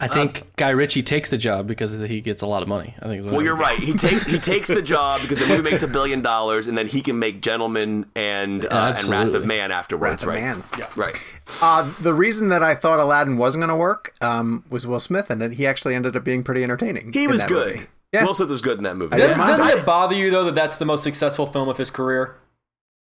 I 0.00 0.06
think 0.06 0.44
Guy 0.54 0.70
Ritchie 0.70 1.02
takes 1.02 1.28
the 1.28 1.36
job 1.38 1.66
because 1.66 1.92
he 1.92 2.20
gets 2.20 2.42
a 2.42 2.46
lot 2.46 2.62
of 2.62 2.68
money. 2.68 2.94
I 3.02 3.06
think. 3.06 3.24
is 3.24 3.30
Well, 3.32 3.40
I 3.40 3.44
you're 3.44 3.56
think. 3.56 3.68
right. 3.68 3.78
He 3.80 3.94
takes 3.94 4.24
he 4.26 4.38
takes 4.52 4.68
the 4.68 4.80
job 4.80 5.20
because 5.22 5.40
the 5.40 5.46
movie 5.46 5.62
makes 5.62 5.82
a 5.82 5.88
billion 5.88 6.22
dollars, 6.22 6.68
and 6.68 6.78
then 6.78 6.86
he 6.86 7.00
can 7.00 7.18
make 7.18 7.42
Gentleman 7.42 8.06
and 8.14 8.64
uh, 8.64 8.94
and 8.96 9.08
Wrath 9.08 9.34
of 9.34 9.44
Man 9.44 9.72
afterwards. 9.72 10.22
Wrath 10.22 10.22
of 10.22 10.28
right? 10.28 10.40
Man. 10.40 10.62
Yeah. 10.78 10.88
Right. 10.94 11.20
Uh, 11.60 11.92
the 12.00 12.14
reason 12.14 12.48
that 12.50 12.62
I 12.62 12.76
thought 12.76 13.00
Aladdin 13.00 13.38
wasn't 13.38 13.62
going 13.62 13.70
to 13.70 13.74
work 13.76 14.14
um, 14.20 14.64
was 14.70 14.86
Will 14.86 15.00
Smith, 15.00 15.30
and 15.30 15.52
he 15.54 15.66
actually 15.66 15.96
ended 15.96 16.14
up 16.16 16.22
being 16.22 16.44
pretty 16.44 16.62
entertaining. 16.62 17.12
He 17.12 17.26
was 17.26 17.42
good. 17.42 17.74
movie. 17.76 17.86
Yeah. 18.12 18.24
Will 18.24 18.34
Smith 18.34 18.50
was 18.50 18.62
good 18.62 18.78
in 18.78 18.84
that 18.84 18.96
movie. 18.96 19.14
I 19.16 19.18
Doesn't, 19.18 19.38
doesn't 19.38 19.66
that. 19.66 19.78
it 19.78 19.84
bother 19.86 20.14
you 20.14 20.30
though 20.30 20.44
that 20.44 20.54
that's 20.54 20.76
the 20.76 20.86
most 20.86 21.02
successful 21.02 21.46
film 21.46 21.68
of 21.68 21.76
his 21.76 21.90
career? 21.90 22.36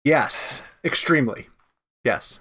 Yes, 0.05 0.63
extremely. 0.85 1.49
Yes. 2.05 2.41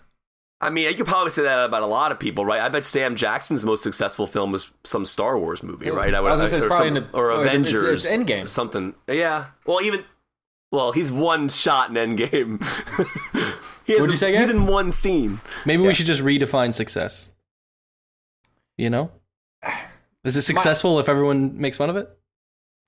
I 0.64 0.70
mean, 0.70 0.88
you 0.90 0.96
could 0.96 1.06
probably 1.06 1.30
say 1.30 1.44
that 1.44 1.60
about 1.66 1.82
a 1.84 1.86
lot 1.88 2.12
of 2.12 2.20
people, 2.20 2.46
right? 2.46 2.62
I 2.62 2.70
bet 2.70 2.86
Sam 2.86 3.16
Jackson's 3.16 3.66
most 3.66 3.84
successful 3.84 4.26
film 4.28 4.52
was 4.52 4.72
some 4.84 5.06
Star 5.06 5.38
Wars 5.38 5.62
movie, 5.64 5.90
right? 5.92 6.14
I 6.14 6.20
was 6.22 6.38
gonna 6.40 6.50
say 6.50 6.58
it's 6.58 6.66
or, 6.66 6.70
probably 6.70 6.88
some- 6.90 6.98
in 6.98 7.04
the- 7.04 7.10
or 7.18 7.32
or 7.32 7.42
it's- 7.42 7.48
Avengers, 7.48 8.06
it's 8.06 8.14
Endgame. 8.14 8.48
something. 8.50 8.96
Yeah. 9.08 9.46
Well, 9.66 9.82
even 9.82 10.04
well, 10.72 10.92
he's 10.92 11.12
one 11.12 11.50
shot 11.50 11.90
in 11.90 11.96
Endgame. 12.18 12.64
he 13.86 13.94
What'd 13.94 14.08
you 14.10 14.14
a- 14.14 14.18
say, 14.18 14.36
He's 14.38 14.50
in 14.50 14.66
one 14.66 14.92
scene. 14.92 15.40
Maybe 15.66 15.84
we 15.84 15.94
should 15.94 16.06
just 16.08 16.22
redefine 16.24 16.74
success. 16.74 17.30
You 18.78 18.90
know, 18.90 19.12
is 20.24 20.36
it 20.38 20.42
successful 20.44 21.00
if 21.00 21.08
everyone 21.10 21.60
makes 21.60 21.78
fun 21.78 21.90
of 21.90 21.96
it? 21.98 22.10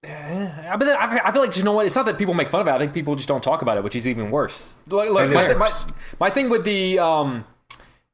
Yeah, 0.03 0.75
but 0.77 0.85
then 0.85 0.97
I 0.97 1.19
I 1.25 1.31
feel 1.31 1.41
like 1.41 1.57
you 1.57 1.63
know 1.63 1.71
what? 1.73 1.85
It's 1.87 1.95
not 1.95 2.05
that 2.05 2.17
people 2.17 2.33
make 2.35 2.49
fun 2.49 2.61
of 2.61 2.67
it. 2.67 2.71
I 2.71 2.77
think 2.77 2.93
people 2.93 3.15
just 3.15 3.27
don't 3.27 3.43
talk 3.43 3.61
about 3.63 3.77
it, 3.77 3.83
which 3.83 3.95
is 3.95 4.07
even 4.07 4.29
worse. 4.29 4.77
Like, 4.87 5.09
look, 5.09 5.31
my, 5.31 5.47
my, 5.53 5.59
worse. 5.59 5.85
my 6.19 6.29
thing 6.29 6.49
with 6.49 6.63
the 6.63 6.99
um, 6.99 7.43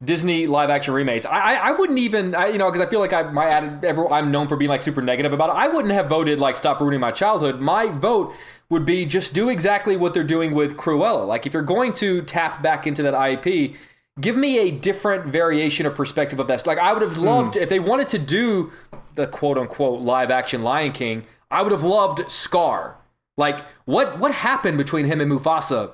Disney 0.04 0.48
live 0.48 0.70
action 0.70 0.94
remakes, 0.94 1.26
I, 1.26 1.40
I, 1.40 1.54
I 1.54 1.72
wouldn't 1.72 2.00
even, 2.00 2.34
I, 2.34 2.48
you 2.48 2.58
know, 2.58 2.72
because 2.72 2.86
I 2.86 2.90
feel 2.90 3.00
like 3.00 3.14
I, 3.14 3.24
my 3.24 3.46
atti- 3.46 3.84
every- 3.84 4.08
I'm 4.08 4.32
known 4.32 4.48
for 4.48 4.56
being 4.56 4.70
like 4.70 4.82
super 4.82 5.02
negative 5.02 5.32
about 5.32 5.50
it. 5.50 5.56
I 5.56 5.68
wouldn't 5.68 5.94
have 5.94 6.08
voted 6.08 6.40
like 6.40 6.58
stop 6.58 6.80
ruining 6.80 7.00
my 7.00 7.12
childhood. 7.12 7.60
My 7.60 7.88
vote 7.88 8.34
would 8.70 8.86
be 8.86 9.06
just 9.06 9.34
do 9.34 9.50
exactly 9.50 9.98
what 9.98 10.14
they're 10.14 10.24
doing 10.24 10.56
with 10.56 10.76
Cruella. 10.76 11.28
Like 11.28 11.46
if 11.46 11.54
you're 11.54 11.62
going 11.62 11.94
to 11.94 12.24
tap 12.24 12.64
back 12.64 12.88
into 12.88 13.04
that 13.04 13.14
IP, 13.14 13.76
give 14.20 14.36
me 14.36 14.60
a 14.60 14.72
different 14.72 15.28
variation 15.28 15.86
or 15.86 15.92
perspective 15.92 16.40
of 16.40 16.48
that. 16.48 16.66
Like 16.66 16.80
I 16.80 16.94
would 16.94 17.02
have 17.02 17.18
hmm. 17.18 17.26
loved 17.26 17.56
if 17.56 17.70
they 17.70 17.80
wanted 17.80 18.10
to 18.10 18.18
do 18.18 18.72
the 19.16 19.28
quote 19.28 19.58
unquote 19.58 20.02
live 20.02 20.32
action 20.32 20.64
Lion 20.64 20.94
King. 20.94 21.26
I 21.52 21.62
would 21.62 21.72
have 21.72 21.84
loved 21.84 22.32
Scar. 22.32 22.98
Like, 23.38 23.66
what 23.86 24.20
what 24.20 24.34
happened 24.34 24.78
between 24.78 25.06
him 25.06 25.22
and 25.22 25.32
Mufasa 25.32 25.92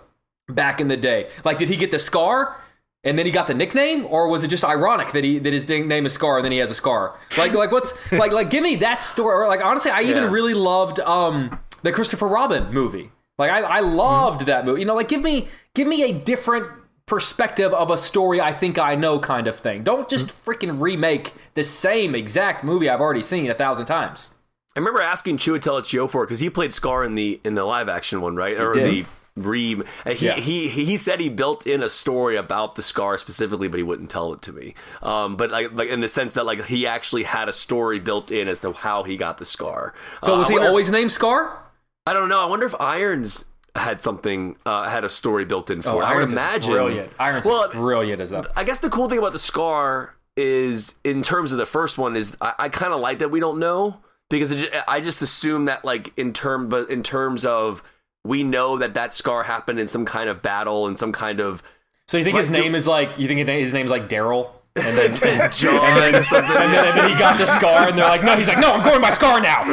back 0.47 0.79
in 0.81 0.87
the 0.87 0.97
day? 0.97 1.29
Like, 1.43 1.57
did 1.57 1.69
he 1.69 1.75
get 1.75 1.91
the 1.91 1.99
scar? 1.99 2.57
And 3.03 3.17
then 3.17 3.25
he 3.25 3.31
got 3.31 3.47
the 3.47 3.53
nickname, 3.53 4.05
or 4.09 4.27
was 4.27 4.43
it 4.43 4.47
just 4.49 4.65
ironic 4.65 5.11
that 5.13 5.23
he 5.23 5.39
that 5.39 5.53
his 5.53 5.67
name 5.69 6.05
is 6.05 6.13
Scar 6.13 6.37
and 6.37 6.45
then 6.45 6.51
he 6.51 6.57
has 6.57 6.71
a 6.71 6.75
scar? 6.75 7.17
Like, 7.37 7.53
like 7.53 7.71
what's 7.71 7.93
like 8.11 8.31
like 8.31 8.49
give 8.49 8.63
me 8.63 8.75
that 8.77 9.03
story. 9.03 9.35
Or 9.35 9.47
like 9.47 9.63
honestly, 9.63 9.91
I 9.91 10.01
even 10.01 10.23
Yeah. 10.23 10.31
really 10.31 10.53
loved 10.53 10.99
um 10.99 11.57
the 11.83 11.91
Christopher 11.91 12.27
Robin 12.27 12.73
movie. 12.73 13.11
Like 13.37 13.51
I, 13.51 13.59
I 13.61 13.79
loved 13.81 14.47
that 14.47 14.65
movie. 14.65 14.81
You 14.81 14.87
know, 14.87 14.95
like 14.95 15.07
give 15.09 15.21
me 15.21 15.47
give 15.75 15.87
me 15.87 16.03
a 16.03 16.11
different 16.11 16.67
perspective 17.05 17.73
of 17.73 17.89
a 17.89 17.97
story 17.97 18.41
I 18.41 18.51
think 18.51 18.77
I 18.77 18.95
know 18.95 19.19
kind 19.19 19.47
of 19.47 19.57
thing. 19.57 19.83
Don't 19.83 20.09
just 20.09 20.27
freaking 20.27 20.81
remake 20.81 21.33
the 21.53 21.63
same 21.63 22.13
exact 22.15 22.63
movie 22.65 22.89
I've 22.89 22.99
already 22.99 23.21
seen 23.21 23.49
a 23.49 23.53
thousand 23.53 23.85
times. 23.85 24.31
I 24.75 24.79
remember 24.79 25.01
asking 25.01 25.37
Chiwetel 25.37 25.81
Ejiofor 25.81 26.23
because 26.23 26.39
he 26.39 26.49
played 26.49 26.73
Scar 26.73 27.03
in 27.05 27.15
the 27.15 27.39
in 27.45 27.55
the 27.55 27.63
live 27.63 27.87
action 27.89 28.19
one, 28.21 28.35
right? 28.35 28.59
Or 28.59 28.73
did. 28.73 28.85
the 28.85 29.05
re. 29.37 29.81
and 30.05 30.17
He, 30.17 30.25
Yeah. 30.25 30.35
he 30.35 30.67
he 30.67 30.97
said 30.97 31.19
he 31.21 31.29
built 31.29 31.65
in 31.67 31.81
a 31.83 31.89
story 31.89 32.35
about 32.35 32.75
the 32.75 32.81
Scar 32.81 33.17
specifically, 33.17 33.67
but 33.67 33.77
he 33.77 33.83
wouldn't 33.83 34.09
tell 34.09 34.33
it 34.33 34.41
to 34.43 34.51
me. 34.53 34.73
Um, 35.01 35.35
but 35.35 35.51
like 35.51 35.71
like 35.73 35.89
in 35.89 35.99
the 36.01 36.09
sense 36.09 36.33
that 36.33 36.45
like 36.45 36.65
he 36.65 36.87
actually 36.87 37.23
had 37.23 37.47
a 37.49 37.53
story 37.53 37.99
built 37.99 38.31
in 38.31 38.47
as 38.47 38.59
to 38.61 38.73
how 38.73 39.03
he 39.03 39.17
got 39.17 39.37
the 39.37 39.45
Scar. 39.45 39.93
So 40.25 40.33
Uh, 40.35 40.37
was 40.39 40.49
he 40.49 40.57
always 40.57 40.89
named 40.89 41.11
Scar? 41.11 41.63
I 42.05 42.13
don't 42.13 42.29
know. 42.29 42.39
I 42.41 42.45
wonder 42.45 42.65
if 42.65 42.75
Irons 42.79 43.45
had 43.75 44.01
something 44.01 44.55
uh, 44.65 44.89
had 44.89 45.03
a 45.03 45.09
story 45.09 45.45
built 45.45 45.69
in 45.69 45.81
for 45.83 46.01
it. 46.01 46.05
I 46.05 46.09
would 46.13 46.17
Irons 46.17 46.31
imagine 46.31 46.71
brilliant. 46.71 47.11
Irons 47.19 47.45
Well, 47.45 47.63
is 47.65 47.73
brilliant 47.73 48.21
as 48.21 48.31
that. 48.31 48.47
I 48.55 48.63
guess 48.63 48.79
the 48.79 48.89
cool 48.89 49.07
thing 49.07 49.19
about 49.19 49.33
the 49.33 49.39
scar 49.39 50.15
is, 50.35 50.95
in 51.03 51.21
terms 51.21 51.51
of 51.51 51.57
the 51.59 51.65
first 51.65 51.97
one, 51.97 52.15
is 52.15 52.35
I, 52.41 52.53
I 52.57 52.69
kind 52.69 52.93
of 52.93 53.01
like 53.01 53.19
that 53.19 53.29
we 53.29 53.39
don't 53.39 53.59
know 53.59 53.97
because 54.29 54.51
it, 54.51 54.73
I 54.87 54.99
just 54.99 55.21
assume 55.21 55.65
that 55.65 55.83
like 55.85 56.11
in 56.17 56.33
term, 56.33 56.69
but 56.69 56.89
in 56.89 57.03
terms 57.03 57.45
of 57.45 57.83
we 58.27 58.43
know 58.43 58.77
that 58.77 58.93
that 58.95 59.13
scar 59.13 59.43
happened 59.43 59.79
in 59.79 59.87
some 59.87 60.05
kind 60.05 60.29
of 60.29 60.41
battle 60.41 60.87
and 60.87 60.97
some 60.99 61.11
kind 61.11 61.39
of 61.39 61.63
So 62.07 62.17
you 62.17 62.23
think 62.23 62.37
his 62.37 62.47
Right, 62.49 62.55
do- 62.57 62.61
name 62.63 62.75
is 62.75 62.85
like 62.87 63.17
you 63.17 63.27
think 63.27 63.37
his 63.39 63.47
name- 63.47 63.59
his 63.61 63.73
name's 63.73 63.89
like 63.91 64.07
Daryl? 64.09 64.51
And 64.75 64.95
then, 64.95 65.11
John 65.53 66.13
or 66.13 66.23
something. 66.23 66.55
and, 66.55 66.71
then, 66.73 66.87
and 66.89 66.97
then 66.99 67.09
he 67.09 67.17
got 67.17 67.39
the 67.39 67.47
scar, 67.47 67.87
and 67.89 67.97
they're 67.97 68.07
like, 68.07 68.23
"No." 68.23 68.35
He's 68.37 68.47
like, 68.47 68.59
"No, 68.59 68.73
I'm 68.73 68.83
going 68.83 69.01
by 69.01 69.09
scar 69.09 69.41
now." 69.41 69.63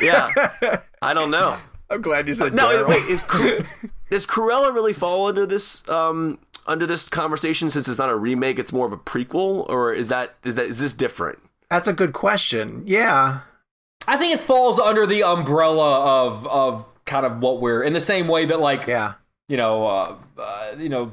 yeah, 0.00 0.80
I 1.00 1.14
don't 1.14 1.30
know. 1.30 1.56
I'm 1.88 2.00
glad 2.02 2.26
you 2.26 2.34
said 2.34 2.52
No, 2.52 2.68
Daryl. 2.68 2.88
wait, 2.88 3.02
is 3.04 3.20
Cru- 3.20 3.60
does 4.10 4.26
Cruella 4.26 4.74
really 4.74 4.92
fall 4.92 5.26
under 5.28 5.46
this 5.46 5.88
um 5.88 6.38
under 6.66 6.84
this 6.84 7.08
conversation 7.08 7.70
since 7.70 7.88
it's 7.88 7.98
not 8.00 8.10
a 8.10 8.16
remake? 8.16 8.58
It's 8.58 8.72
more 8.72 8.86
of 8.86 8.92
a 8.92 8.96
prequel, 8.98 9.68
or 9.68 9.92
is 9.92 10.08
that 10.08 10.34
is 10.44 10.56
that 10.56 10.66
is 10.66 10.80
this 10.80 10.92
different? 10.92 11.38
That's 11.70 11.86
a 11.86 11.92
good 11.92 12.12
question. 12.12 12.82
Yeah. 12.86 13.40
I 14.08 14.16
think 14.16 14.34
it 14.34 14.40
falls 14.40 14.80
under 14.80 15.06
the 15.06 15.22
umbrella 15.22 16.00
of 16.26 16.44
of 16.48 16.86
kind 17.08 17.26
of 17.26 17.40
what 17.40 17.60
we're 17.60 17.82
in 17.82 17.92
the 17.92 18.00
same 18.00 18.28
way 18.28 18.44
that 18.44 18.60
like 18.60 18.86
Yeah. 18.86 19.14
you 19.48 19.56
know 19.56 19.86
uh, 19.86 20.14
uh, 20.38 20.74
you 20.78 20.88
know 20.88 21.12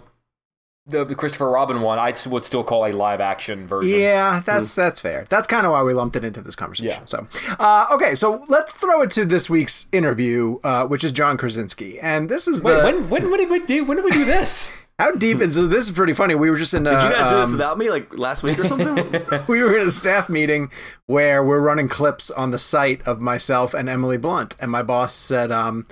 the 0.88 1.16
Christopher 1.16 1.50
Robin 1.50 1.82
one 1.82 1.98
I 1.98 2.14
would 2.28 2.46
still 2.46 2.64
call 2.64 2.86
a 2.86 2.92
live 2.94 3.20
action 3.20 3.66
version. 3.66 4.00
Yeah, 4.00 4.44
that's 4.46 4.72
that's 4.72 5.00
fair. 5.00 5.26
That's 5.30 5.48
kind 5.48 5.66
of 5.66 5.72
why 5.72 5.82
we 5.82 5.96
lumped 5.96 6.16
it 6.16 6.24
into 6.24 6.42
this 6.42 6.56
conversation. 6.56 7.02
Yeah. 7.02 7.06
So, 7.06 7.28
uh, 7.60 7.88
okay, 7.94 8.14
so 8.14 8.44
let's 8.50 8.72
throw 8.74 9.02
it 9.02 9.10
to 9.12 9.26
this 9.26 9.50
week's 9.50 9.88
interview, 9.92 10.58
uh, 10.64 10.86
which 10.86 11.04
is 11.04 11.12
John 11.12 11.38
Krasinski, 11.38 12.00
and 12.00 12.30
this 12.30 12.48
is 12.48 12.62
Wait, 12.62 12.78
the 12.78 12.84
when 12.84 13.10
when 13.10 13.32
when 13.32 13.40
did 13.40 13.50
we 13.50 13.60
do 13.66 13.84
when 13.84 13.98
did 13.98 14.04
we 14.06 14.12
do 14.12 14.26
this? 14.26 14.72
how 14.98 15.12
deep 15.12 15.42
is 15.42 15.56
this 15.56 15.86
is 15.86 15.92
pretty 15.92 16.14
funny. 16.14 16.36
We 16.36 16.50
were 16.50 16.56
just 16.56 16.74
in. 16.74 16.88
Uh, 16.88 16.92
Did 16.92 17.04
you 17.04 17.10
guys 17.10 17.30
do 17.30 17.36
this 17.36 17.46
um, 17.48 17.52
without 17.54 17.78
me, 17.78 17.90
like 17.90 18.18
last 18.18 18.44
week 18.44 18.58
or 18.58 18.66
something? 18.66 18.96
we 19.48 19.62
were 19.62 19.78
in 19.78 19.88
a 19.88 19.92
staff 19.92 20.30
meeting 20.30 20.72
where 21.06 21.44
we're 21.44 21.60
running 21.60 21.90
clips 21.90 22.32
on 22.32 22.52
the 22.52 22.60
site 22.60 23.06
of 23.06 23.20
myself 23.20 23.74
and 23.74 23.90
Emily 23.90 24.18
Blunt, 24.18 24.56
and 24.60 24.72
my 24.72 24.84
boss 24.84 25.14
said, 25.14 25.52
um, 25.52 25.86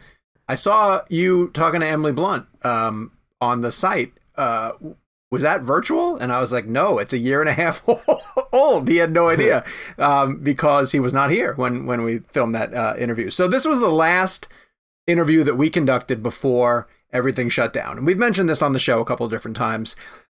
"I 0.47 0.55
saw 0.55 1.01
you 1.09 1.49
talking 1.49 1.81
to 1.81 1.85
Emily 1.85 2.13
Blunt 2.13 2.45
um, 2.63 3.11
on 3.41 3.59
the 3.59 3.73
site. 3.73 4.13
Uh, 4.35 4.71
was 5.29 5.41
that 5.41 5.63
virtual?" 5.63 6.15
And 6.15 6.31
I 6.31 6.39
was 6.39 6.53
like, 6.53 6.65
"No, 6.65 6.97
it's 6.97 7.11
a 7.11 7.17
year 7.17 7.41
and 7.41 7.49
a 7.49 7.53
half 7.53 7.83
old." 8.53 8.87
He 8.87 8.97
had 8.97 9.11
no 9.11 9.27
idea 9.29 9.65
um, 9.97 10.37
because 10.37 10.93
he 10.93 11.01
was 11.01 11.13
not 11.13 11.29
here 11.29 11.55
when 11.55 11.85
when 11.85 12.03
we 12.03 12.19
filmed 12.31 12.55
that 12.55 12.73
uh, 12.73 12.95
interview. 12.97 13.31
So 13.31 13.49
this 13.49 13.65
was 13.65 13.81
the 13.81 13.89
last 13.89 14.47
interview 15.07 15.43
that 15.43 15.57
we 15.57 15.69
conducted 15.69 16.23
before 16.23 16.87
everything 17.13 17.47
shut 17.47 17.71
down. 17.71 17.97
And 17.97 18.05
we've 18.05 18.17
mentioned 18.17 18.49
this 18.49 18.61
on 18.61 18.73
the 18.73 18.79
show 18.79 18.99
a 18.99 19.05
couple 19.05 19.25
of 19.25 19.31
different 19.31 19.55
times. 19.55 19.95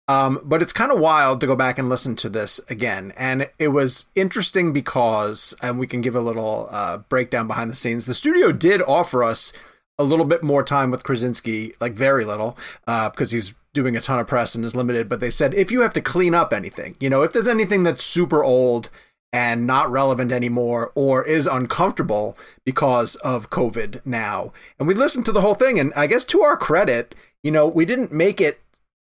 Um, 0.06 0.40
but 0.44 0.60
it's 0.60 0.72
kind 0.72 0.92
of 0.92 0.98
wild 0.98 1.40
to 1.40 1.46
go 1.46 1.56
back 1.56 1.78
and 1.78 1.88
listen 1.88 2.14
to 2.16 2.28
this 2.28 2.60
again. 2.68 3.12
And 3.16 3.48
it 3.58 3.68
was 3.68 4.10
interesting 4.14 4.72
because, 4.72 5.54
and 5.62 5.78
we 5.78 5.86
can 5.86 6.02
give 6.02 6.14
a 6.14 6.20
little 6.20 6.68
uh, 6.70 6.98
breakdown 6.98 7.46
behind 7.46 7.70
the 7.70 7.74
scenes. 7.74 8.04
The 8.04 8.12
studio 8.12 8.52
did 8.52 8.82
offer 8.82 9.24
us 9.24 9.54
a 9.98 10.04
little 10.04 10.26
bit 10.26 10.42
more 10.42 10.62
time 10.62 10.90
with 10.90 11.04
Krasinski, 11.04 11.74
like 11.80 11.94
very 11.94 12.24
little, 12.24 12.58
uh, 12.86 13.08
because 13.08 13.30
he's 13.30 13.54
doing 13.72 13.96
a 13.96 14.00
ton 14.00 14.18
of 14.18 14.26
press 14.26 14.54
and 14.54 14.64
is 14.64 14.74
limited. 14.74 15.08
But 15.08 15.20
they 15.20 15.30
said 15.30 15.54
if 15.54 15.70
you 15.70 15.80
have 15.80 15.94
to 15.94 16.02
clean 16.02 16.34
up 16.34 16.52
anything, 16.52 16.96
you 17.00 17.08
know, 17.08 17.22
if 17.22 17.32
there's 17.32 17.48
anything 17.48 17.84
that's 17.84 18.04
super 18.04 18.44
old 18.44 18.90
and 19.34 19.66
not 19.66 19.90
relevant 19.90 20.30
anymore 20.30 20.92
or 20.94 21.26
is 21.26 21.48
uncomfortable 21.48 22.38
because 22.64 23.16
of 23.16 23.50
COVID 23.50 24.00
now. 24.06 24.52
And 24.78 24.86
we 24.86 24.94
listened 24.94 25.24
to 25.24 25.32
the 25.32 25.40
whole 25.40 25.56
thing. 25.56 25.80
And 25.80 25.92
I 25.94 26.06
guess 26.06 26.24
to 26.26 26.42
our 26.42 26.56
credit, 26.56 27.16
you 27.42 27.50
know, 27.50 27.66
we 27.66 27.84
didn't 27.84 28.12
make 28.12 28.40
it 28.40 28.60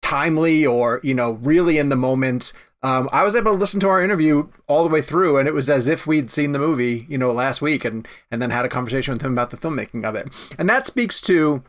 timely 0.02 0.66
or, 0.66 0.98
you 1.04 1.14
know, 1.14 1.32
really 1.42 1.78
in 1.78 1.90
the 1.90 1.96
moment. 1.96 2.52
Um, 2.82 3.08
I 3.12 3.22
was 3.22 3.36
able 3.36 3.52
to 3.52 3.58
listen 3.58 3.78
to 3.80 3.88
our 3.88 4.02
interview 4.02 4.48
all 4.66 4.82
the 4.82 4.90
way 4.90 5.00
through, 5.00 5.38
and 5.38 5.46
it 5.48 5.54
was 5.54 5.70
as 5.70 5.86
if 5.86 6.08
we'd 6.08 6.30
seen 6.30 6.50
the 6.50 6.58
movie, 6.58 7.06
you 7.08 7.18
know, 7.18 7.32
last 7.32 7.62
week, 7.62 7.84
and 7.84 8.06
and 8.30 8.42
then 8.42 8.50
had 8.50 8.64
a 8.64 8.68
conversation 8.68 9.14
with 9.14 9.22
him 9.22 9.32
about 9.32 9.50
the 9.50 9.56
filmmaking 9.56 10.04
of 10.04 10.14
it, 10.14 10.28
and 10.58 10.68
that 10.68 10.86
speaks 10.86 11.20
to 11.22 11.64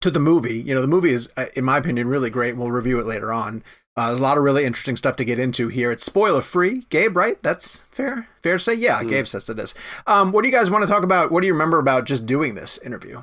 to 0.00 0.10
the 0.10 0.20
movie. 0.20 0.60
You 0.60 0.74
know, 0.74 0.80
the 0.80 0.86
movie 0.86 1.12
is, 1.12 1.30
uh, 1.36 1.46
in 1.56 1.64
my 1.64 1.78
opinion, 1.78 2.06
really 2.06 2.30
great. 2.30 2.56
We'll 2.56 2.70
review 2.70 3.00
it 3.00 3.06
later 3.06 3.32
on. 3.32 3.62
Uh, 3.98 4.08
there's 4.08 4.20
a 4.20 4.22
lot 4.22 4.38
of 4.38 4.44
really 4.44 4.64
interesting 4.64 4.96
stuff 4.96 5.16
to 5.16 5.24
get 5.24 5.38
into 5.38 5.68
here. 5.68 5.90
It's 5.90 6.04
spoiler 6.04 6.40
free, 6.40 6.86
Gabe. 6.88 7.16
Right? 7.16 7.42
That's 7.42 7.80
fair. 7.90 8.28
Fair 8.42 8.54
to 8.54 8.58
say. 8.58 8.74
Yeah, 8.74 9.02
Gabe 9.02 9.26
says 9.26 9.48
it 9.48 9.58
is. 9.58 9.74
Um, 10.06 10.30
what 10.32 10.42
do 10.42 10.48
you 10.48 10.54
guys 10.54 10.70
want 10.70 10.82
to 10.84 10.88
talk 10.88 11.02
about? 11.02 11.32
What 11.32 11.40
do 11.40 11.46
you 11.48 11.52
remember 11.52 11.78
about 11.78 12.04
just 12.06 12.24
doing 12.24 12.54
this 12.54 12.78
interview? 12.78 13.22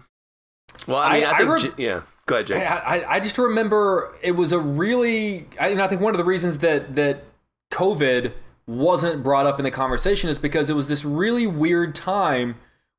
Well, 0.88 0.98
I 0.98 1.14
mean, 1.14 1.24
I- 1.24 1.28
I, 1.30 1.34
I 1.34 1.38
think, 1.38 1.50
rem- 1.50 1.60
J- 1.62 1.72
yeah. 1.78 2.02
Go 2.26 2.36
ahead, 2.36 2.48
Jake. 2.48 2.58
I, 2.64 2.76
I, 2.98 3.16
I 3.16 3.20
just 3.20 3.38
remember 3.38 4.16
it 4.22 4.32
was 4.32 4.52
a 4.52 4.60
really. 4.60 5.48
I, 5.60 5.70
and 5.70 5.82
I 5.82 5.88
think 5.88 6.02
one 6.02 6.14
of 6.14 6.18
the 6.18 6.26
reasons 6.26 6.58
that 6.60 6.96
that 6.96 7.24
COVID 7.72 8.34
wasn't 8.68 9.24
brought 9.24 9.46
up 9.46 9.60
in 9.60 9.64
the 9.64 9.72
conversation 9.72 10.30
is 10.30 10.40
because 10.40 10.70
it 10.70 10.76
was 10.76 10.88
this 10.88 11.06
really 11.06 11.46
weird 11.46 11.94
time 11.94 12.56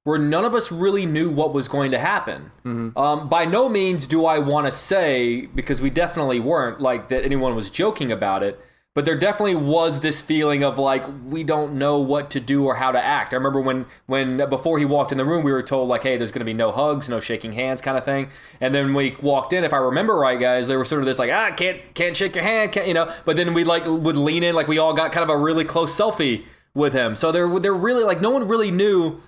where 0.06 0.20
none 0.20 0.44
of 0.44 0.54
us 0.54 0.70
really 0.70 1.04
knew 1.04 1.28
what 1.28 1.52
was 1.52 1.66
going 1.66 1.90
to 1.90 1.98
happen. 1.98 2.52
Um, 2.96 3.28
by 3.28 3.44
no 3.44 3.68
means 3.68 4.06
do 4.06 4.24
I 4.24 4.38
want 4.38 4.66
to 4.66 4.70
say 4.70 5.46
because 5.46 5.82
we 5.82 5.90
definitely 5.90 6.38
weren't 6.38 6.80
like 6.80 7.08
that 7.08 7.24
anyone 7.24 7.56
was 7.56 7.70
joking 7.70 8.12
about 8.12 8.44
it. 8.44 8.60
But 8.94 9.04
there 9.04 9.18
definitely 9.18 9.56
was 9.56 10.00
this 10.00 10.20
feeling 10.20 10.62
of 10.62 10.78
like 10.78 11.04
we 11.28 11.42
don't 11.42 11.74
know 11.74 11.98
what 11.98 12.30
to 12.30 12.40
do 12.40 12.64
or 12.66 12.76
how 12.76 12.92
to 12.92 13.04
act. 13.04 13.32
I 13.32 13.36
remember 13.36 13.60
when 13.60 13.86
when 14.06 14.48
before 14.48 14.78
he 14.78 14.84
walked 14.84 15.10
in 15.10 15.18
the 15.18 15.24
room, 15.24 15.42
we 15.42 15.50
were 15.50 15.60
told 15.60 15.88
like, 15.88 16.04
"Hey, 16.04 16.16
there's 16.16 16.30
going 16.30 16.38
to 16.38 16.46
be 16.46 16.54
no 16.54 16.70
hugs, 16.70 17.08
no 17.08 17.18
shaking 17.18 17.54
hands, 17.54 17.80
kind 17.80 17.98
of 17.98 18.04
thing." 18.04 18.30
And 18.60 18.72
then 18.72 18.94
we 18.94 19.16
walked 19.20 19.52
in. 19.52 19.64
If 19.64 19.72
I 19.72 19.78
remember 19.78 20.14
right, 20.14 20.38
guys, 20.38 20.68
there 20.68 20.78
was 20.78 20.88
sort 20.88 21.02
of 21.02 21.06
this 21.06 21.18
like, 21.18 21.32
"Ah, 21.32 21.50
can't 21.50 21.78
can't 21.94 22.16
shake 22.16 22.36
your 22.36 22.44
hand," 22.44 22.70
can't 22.70 22.86
you 22.86 22.94
know? 22.94 23.12
But 23.24 23.36
then 23.36 23.54
we 23.54 23.64
like 23.64 23.84
would 23.86 24.16
lean 24.16 24.44
in, 24.44 24.54
like 24.54 24.68
we 24.68 24.78
all 24.78 24.94
got 24.94 25.10
kind 25.10 25.24
of 25.24 25.30
a 25.30 25.36
really 25.36 25.64
close 25.64 25.92
selfie 25.92 26.44
with 26.74 26.92
him. 26.92 27.16
So 27.16 27.32
there 27.32 27.48
there 27.58 27.74
really 27.74 28.04
like 28.04 28.20
no 28.20 28.30
one 28.30 28.46
really 28.46 28.70
knew 28.70 29.20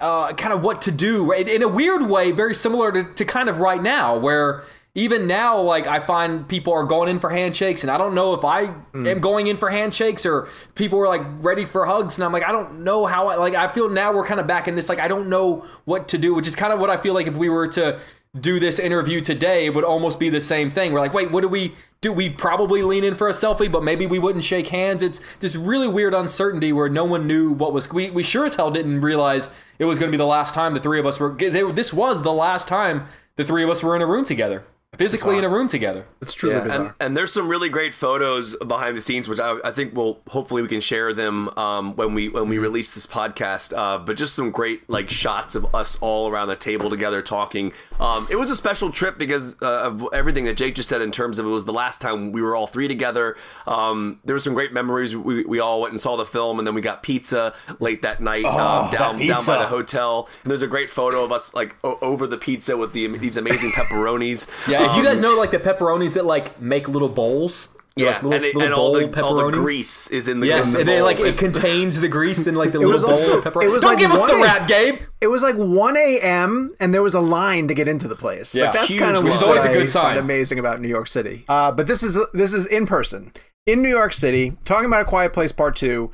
uh, 0.00 0.32
kind 0.34 0.52
of 0.52 0.62
what 0.62 0.82
to 0.82 0.90
do 0.90 1.30
right? 1.30 1.48
in 1.48 1.62
a 1.62 1.68
weird 1.68 2.02
way, 2.02 2.32
very 2.32 2.54
similar 2.54 2.92
to, 2.92 3.04
to 3.14 3.24
kind 3.24 3.48
of 3.48 3.58
right 3.58 3.82
now, 3.82 4.16
where 4.18 4.64
even 4.96 5.26
now, 5.26 5.60
like 5.60 5.86
I 5.86 6.00
find 6.00 6.48
people 6.48 6.72
are 6.72 6.84
going 6.84 7.10
in 7.10 7.18
for 7.18 7.28
handshakes, 7.28 7.82
and 7.82 7.90
I 7.90 7.98
don't 7.98 8.14
know 8.14 8.32
if 8.32 8.46
I 8.46 8.74
am 8.94 9.20
going 9.20 9.46
in 9.46 9.58
for 9.58 9.68
handshakes 9.68 10.24
or 10.24 10.48
people 10.74 10.98
are 10.98 11.06
like 11.06 11.20
ready 11.40 11.66
for 11.66 11.84
hugs, 11.84 12.16
and 12.16 12.24
I'm 12.24 12.32
like, 12.32 12.44
I 12.44 12.50
don't 12.50 12.82
know 12.82 13.04
how. 13.04 13.28
I, 13.28 13.36
like 13.36 13.54
I 13.54 13.68
feel 13.68 13.90
now 13.90 14.14
we're 14.14 14.24
kind 14.24 14.40
of 14.40 14.46
back 14.46 14.68
in 14.68 14.74
this, 14.74 14.88
like 14.88 14.98
I 14.98 15.06
don't 15.06 15.28
know 15.28 15.66
what 15.84 16.08
to 16.08 16.18
do, 16.18 16.32
which 16.32 16.46
is 16.46 16.56
kind 16.56 16.72
of 16.72 16.80
what 16.80 16.88
I 16.88 16.96
feel 16.96 17.12
like 17.12 17.26
if 17.26 17.36
we 17.36 17.50
were 17.50 17.66
to 17.68 18.00
do 18.40 18.58
this 18.60 18.78
interview 18.78 19.20
today, 19.20 19.66
it 19.66 19.74
would 19.74 19.84
almost 19.84 20.18
be 20.18 20.28
the 20.28 20.40
same 20.40 20.70
thing. 20.70 20.92
We're 20.92 21.00
like, 21.00 21.14
wait, 21.14 21.30
what 21.30 21.40
do 21.42 21.48
we 21.48 21.74
do? 22.00 22.12
We 22.12 22.28
probably 22.30 22.82
lean 22.82 23.04
in 23.04 23.14
for 23.14 23.28
a 23.28 23.32
selfie, 23.32 23.70
but 23.70 23.82
maybe 23.82 24.06
we 24.06 24.18
wouldn't 24.18 24.44
shake 24.44 24.68
hands. 24.68 25.02
It's 25.02 25.20
this 25.40 25.56
really 25.56 25.88
weird 25.88 26.14
uncertainty 26.14 26.72
where 26.72 26.88
no 26.88 27.04
one 27.04 27.26
knew 27.26 27.50
what 27.50 27.72
was. 27.72 27.90
We, 27.92 28.10
we 28.10 28.22
sure 28.22 28.44
as 28.44 28.56
hell 28.56 28.70
didn't 28.70 29.00
realize 29.00 29.50
it 29.78 29.84
was 29.86 29.98
going 29.98 30.10
to 30.10 30.16
be 30.16 30.20
the 30.20 30.26
last 30.26 30.54
time 30.54 30.74
the 30.74 30.80
three 30.80 30.98
of 31.00 31.06
us 31.06 31.18
were. 31.18 31.34
it- 31.38 31.76
This 31.76 31.92
was 31.92 32.22
the 32.22 32.32
last 32.32 32.68
time 32.68 33.06
the 33.36 33.44
three 33.44 33.62
of 33.64 33.70
us 33.70 33.82
were 33.82 33.96
in 33.96 34.02
a 34.02 34.06
room 34.06 34.24
together. 34.24 34.64
Physically 34.98 35.38
in 35.38 35.44
a 35.44 35.48
room 35.48 35.68
together. 35.68 36.06
It's 36.20 36.34
truly 36.34 36.56
Yeah, 36.56 36.64
bizarre. 36.64 36.80
and, 36.86 36.94
and 37.00 37.16
there's 37.16 37.32
some 37.32 37.48
really 37.48 37.68
great 37.68 37.94
photos 37.94 38.56
behind 38.56 38.96
the 38.96 39.00
scenes, 39.00 39.28
which 39.28 39.38
I, 39.38 39.56
I 39.64 39.70
think 39.72 39.94
will 39.94 40.20
hopefully 40.28 40.62
we 40.62 40.68
can 40.68 40.80
share 40.80 41.12
them 41.12 41.48
um, 41.58 41.94
when 41.96 42.14
we 42.14 42.28
when 42.28 42.48
we 42.48 42.58
release 42.58 42.94
this 42.94 43.06
podcast. 43.06 43.72
Uh, 43.76 43.98
but 43.98 44.16
just 44.16 44.34
some 44.34 44.50
great 44.50 44.88
like 44.88 45.10
shots 45.10 45.54
of 45.54 45.74
us 45.74 45.98
all 46.00 46.28
around 46.28 46.48
the 46.48 46.56
table 46.56 46.90
together 46.90 47.22
talking. 47.22 47.72
Um, 48.00 48.26
it 48.30 48.36
was 48.36 48.50
a 48.50 48.56
special 48.56 48.90
trip 48.90 49.18
because 49.18 49.56
uh, 49.62 49.82
of 49.84 50.08
everything 50.12 50.44
that 50.44 50.56
Jake 50.56 50.74
just 50.74 50.88
said 50.88 51.00
in 51.02 51.10
terms 51.10 51.38
of 51.38 51.46
it 51.46 51.50
was 51.50 51.64
the 51.64 51.72
last 51.72 52.00
time 52.00 52.32
we 52.32 52.42
were 52.42 52.54
all 52.54 52.66
three 52.66 52.88
together. 52.88 53.36
Um, 53.66 54.20
there 54.24 54.34
were 54.34 54.40
some 54.40 54.54
great 54.54 54.72
memories. 54.72 55.16
We, 55.16 55.44
we 55.44 55.60
all 55.60 55.80
went 55.80 55.92
and 55.92 56.00
saw 56.00 56.16
the 56.16 56.26
film, 56.26 56.58
and 56.58 56.66
then 56.66 56.74
we 56.74 56.80
got 56.80 57.02
pizza 57.02 57.54
late 57.80 58.02
that 58.02 58.20
night 58.20 58.44
um, 58.44 58.90
that 58.90 58.92
down 58.92 59.16
down 59.26 59.44
by 59.46 59.58
the 59.58 59.66
hotel. 59.66 60.28
And 60.42 60.50
there's 60.50 60.62
a 60.62 60.66
great 60.66 60.90
photo 60.90 61.24
of 61.24 61.32
us 61.32 61.54
like 61.54 61.76
o- 61.84 61.98
over 62.02 62.26
the 62.26 62.38
pizza 62.38 62.76
with 62.76 62.92
the 62.92 63.06
these 63.18 63.36
amazing 63.36 63.70
pepperonis. 63.76 64.48
Yeah, 64.68 64.85
if 64.90 64.92
you 64.96 64.98
Um, 65.00 65.04
guys 65.04 65.20
know 65.20 65.36
like 65.36 65.50
the 65.50 65.58
pepperonis 65.58 66.14
that 66.14 66.24
like 66.24 66.60
make 66.60 66.88
little 66.88 67.08
bowls. 67.08 67.68
Yeah, 67.98 68.06
like, 68.10 68.22
little, 68.24 68.32
and, 68.34 68.44
it, 68.44 68.54
and 68.56 68.74
all, 68.74 68.92
the, 68.92 69.22
all 69.22 69.36
the 69.36 69.42
pepperonis. 69.44 69.52
grease 69.54 70.10
is 70.10 70.28
in 70.28 70.40
the 70.40 70.46
Yes, 70.48 70.66
in 70.66 70.72
the 70.74 70.78
and 70.80 70.88
bowl. 70.88 71.02
like 71.02 71.18
it 71.18 71.38
contains 71.46 71.98
the 71.98 72.08
grease 72.08 72.46
in 72.46 72.54
like 72.54 72.72
the 72.72 72.78
little 72.78 73.00
bowl 73.00 73.12
also- 73.12 73.38
of 73.38 73.44
pepperoni. 73.44 73.64
it 73.64 73.70
was 73.70 73.80
Don't 73.82 73.92
like 73.92 73.98
give 73.98 74.12
us 74.12 74.26
the 74.26 74.32
one- 74.34 74.42
rap, 74.42 74.68
Gabe. 74.68 74.98
It 75.22 75.28
was 75.28 75.42
like 75.42 75.54
1 75.54 75.96
a.m. 75.96 76.74
and 76.78 76.92
there 76.92 77.02
was 77.02 77.14
a 77.14 77.20
line 77.20 77.68
to 77.68 77.74
get 77.74 77.88
into 77.88 78.06
the 78.06 78.14
place. 78.14 78.54
Yeah. 78.54 78.64
like 78.64 78.72
that's 78.74 78.98
kind 78.98 79.16
of 79.16 79.24
Which 79.24 79.34
is 79.34 79.42
always 79.42 79.64
a 79.64 79.72
good 79.72 79.88
sign. 79.88 80.18
amazing 80.18 80.58
about 80.58 80.78
New 80.82 80.88
York 80.88 81.08
City. 81.08 81.46
Uh, 81.48 81.72
but 81.72 81.86
this 81.86 82.02
is 82.02 82.18
this 82.34 82.52
is 82.52 82.66
in 82.66 82.84
person 82.84 83.32
in 83.64 83.80
New 83.80 83.88
York 83.88 84.12
City, 84.12 84.58
talking 84.66 84.84
about 84.84 85.00
a 85.00 85.04
Quiet 85.06 85.32
Place 85.32 85.52
Part 85.52 85.74
Two 85.74 86.12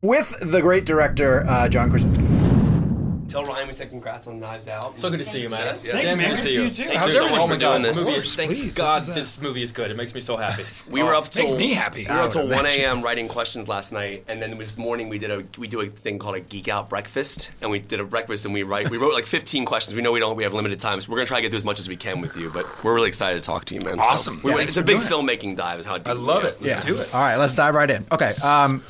with 0.00 0.34
the 0.42 0.60
great 0.60 0.84
director 0.84 1.46
uh, 1.48 1.68
John 1.68 1.88
Krasinski. 1.88 2.24
Tell 3.32 3.44
Ryan 3.44 3.66
we 3.66 3.72
said 3.72 3.88
congrats 3.88 4.26
on 4.26 4.38
Knives 4.38 4.68
Out. 4.68 5.00
So 5.00 5.08
good 5.08 5.18
to 5.20 5.24
see 5.24 5.38
you, 5.42 5.48
man. 5.48 5.58
Success, 5.74 5.84
yeah. 5.84 5.92
Thank 5.92 6.04
Damn 6.04 6.20
you, 6.20 6.26
man. 6.26 6.34
good 6.36 6.42
Good 6.42 6.68
to 6.68 6.74
see 6.74 6.82
you. 6.82 6.88
Thank 6.88 6.98
How's 6.98 7.14
you 7.14 7.20
so 7.20 7.28
much 7.30 7.42
for 7.42 7.48
my 7.48 7.56
God, 7.56 7.70
doing 7.72 7.82
this. 7.82 8.04
movie 8.06 8.20
is- 8.26 8.34
Thank 8.34 8.50
Please, 8.52 8.74
God 8.74 9.00
this 9.00 9.08
is, 9.08 9.14
this 9.14 9.40
movie 9.40 9.62
is 9.62 9.72
good. 9.72 9.90
It 9.90 9.96
makes 9.96 10.14
me 10.14 10.20
so 10.20 10.36
happy. 10.36 10.64
We 10.90 11.02
were 11.02 11.14
up 11.14 11.28
till 11.30 11.44
Makes 11.46 11.56
me 11.56 11.72
happy. 11.72 12.04
We 12.06 12.14
were 12.14 12.20
up 12.20 12.30
till 12.30 12.46
1 12.46 12.66
a.m. 12.66 13.00
writing 13.06 13.28
questions 13.28 13.68
last 13.68 13.92
night, 13.92 14.24
and 14.28 14.42
then 14.42 14.56
this 14.58 14.76
morning 14.76 15.08
we 15.08 15.18
did 15.18 15.30
a 15.30 15.42
we 15.58 15.66
do 15.66 15.80
a 15.80 15.86
thing 15.86 16.18
called 16.18 16.36
a 16.36 16.40
geek 16.40 16.68
out 16.68 16.88
breakfast, 16.90 17.52
and 17.62 17.70
we 17.70 17.78
did 17.78 18.00
a 18.00 18.04
breakfast 18.04 18.44
and 18.44 18.52
we 18.52 18.62
write 18.64 18.90
we 18.90 18.98
wrote 18.98 19.14
like 19.14 19.26
15 19.26 19.64
questions. 19.64 19.94
We 19.94 20.02
know 20.02 20.12
we 20.12 20.20
don't 20.20 20.36
we 20.36 20.42
have 20.42 20.52
limited 20.52 20.78
time, 20.78 21.00
so 21.00 21.10
we're 21.10 21.16
gonna 21.16 21.26
try 21.26 21.38
to 21.38 21.42
get 21.42 21.50
through 21.50 21.56
as 21.58 21.64
much 21.64 21.78
as 21.80 21.88
we 21.88 21.96
can 21.96 22.20
with 22.20 22.36
you. 22.36 22.50
But 22.50 22.66
we're 22.84 22.94
really 22.94 23.08
excited 23.08 23.40
to 23.40 23.46
talk 23.46 23.64
to 23.66 23.74
you, 23.74 23.80
man. 23.80 23.94
So, 23.94 24.00
Awesome. 24.02 24.40
we- 24.44 24.52
it's 24.54 24.76
a 24.76 24.82
big 24.82 24.98
doing 25.08 25.28
it. 25.28 25.40
filmmaking 25.40 25.56
dive. 25.56 25.80
Is 25.80 25.86
how 25.86 25.98
I 26.04 26.12
love 26.12 26.44
it. 26.44 26.60
Let's 26.60 26.84
do 26.84 26.98
it. 26.98 27.14
All 27.14 27.20
right, 27.22 27.36
let's 27.36 27.54
dive 27.54 27.74
right 27.74 27.90
in. 27.90 28.04
Okay. 28.12 28.34
Um, 28.42 28.82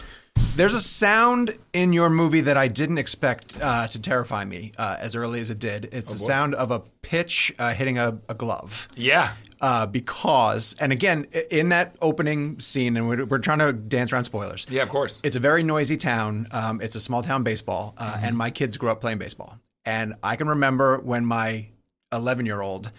There's 0.54 0.74
a 0.74 0.82
sound 0.82 1.56
in 1.72 1.94
your 1.94 2.10
movie 2.10 2.42
that 2.42 2.58
I 2.58 2.68
didn't 2.68 2.98
expect 2.98 3.56
uh, 3.58 3.86
to 3.86 3.98
terrify 3.98 4.44
me 4.44 4.72
uh, 4.76 4.98
as 5.00 5.16
early 5.16 5.40
as 5.40 5.48
it 5.48 5.58
did. 5.58 5.88
It's 5.92 6.12
the 6.12 6.18
sound 6.18 6.54
of 6.54 6.70
a 6.70 6.80
pitch 7.00 7.54
uh, 7.58 7.72
hitting 7.72 7.96
a, 7.96 8.18
a 8.28 8.34
glove. 8.34 8.86
Yeah. 8.94 9.32
Uh, 9.62 9.86
because, 9.86 10.76
and 10.78 10.92
again, 10.92 11.26
in 11.50 11.70
that 11.70 11.96
opening 12.02 12.60
scene, 12.60 12.98
and 12.98 13.08
we're, 13.08 13.24
we're 13.24 13.38
trying 13.38 13.60
to 13.60 13.72
dance 13.72 14.12
around 14.12 14.24
spoilers. 14.24 14.66
Yeah, 14.68 14.82
of 14.82 14.90
course. 14.90 15.20
It's 15.22 15.36
a 15.36 15.40
very 15.40 15.62
noisy 15.62 15.96
town. 15.96 16.48
Um, 16.50 16.82
it's 16.82 16.96
a 16.96 17.00
small 17.00 17.22
town 17.22 17.44
baseball, 17.44 17.94
uh, 17.96 18.20
and 18.22 18.36
my 18.36 18.50
kids 18.50 18.76
grew 18.76 18.90
up 18.90 19.00
playing 19.00 19.18
baseball. 19.18 19.58
And 19.86 20.16
I 20.22 20.36
can 20.36 20.48
remember 20.48 20.98
when 20.98 21.24
my 21.24 21.68
11 22.12 22.44
year 22.44 22.60
old 22.60 22.92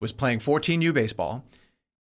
was 0.00 0.12
playing 0.12 0.38
14U 0.38 0.94
baseball. 0.94 1.44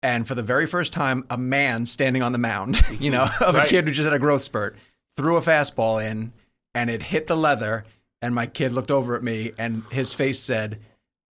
And 0.02 0.26
for 0.26 0.34
the 0.34 0.42
very 0.42 0.66
first 0.66 0.92
time, 0.92 1.24
a 1.30 1.38
man 1.38 1.86
standing 1.86 2.22
on 2.22 2.32
the 2.32 2.38
mound, 2.38 2.82
you 3.00 3.10
know, 3.10 3.28
of 3.40 3.54
a 3.54 3.66
kid 3.66 3.86
who 3.86 3.92
just 3.92 4.06
had 4.06 4.14
a 4.14 4.18
growth 4.18 4.42
spurt, 4.42 4.76
threw 5.16 5.36
a 5.36 5.40
fastball 5.40 6.04
in 6.04 6.32
and 6.74 6.90
it 6.90 7.02
hit 7.02 7.26
the 7.26 7.36
leather. 7.36 7.84
And 8.20 8.34
my 8.34 8.46
kid 8.46 8.72
looked 8.72 8.90
over 8.90 9.16
at 9.16 9.22
me 9.22 9.52
and 9.58 9.82
his 9.90 10.14
face 10.14 10.40
said, 10.40 10.80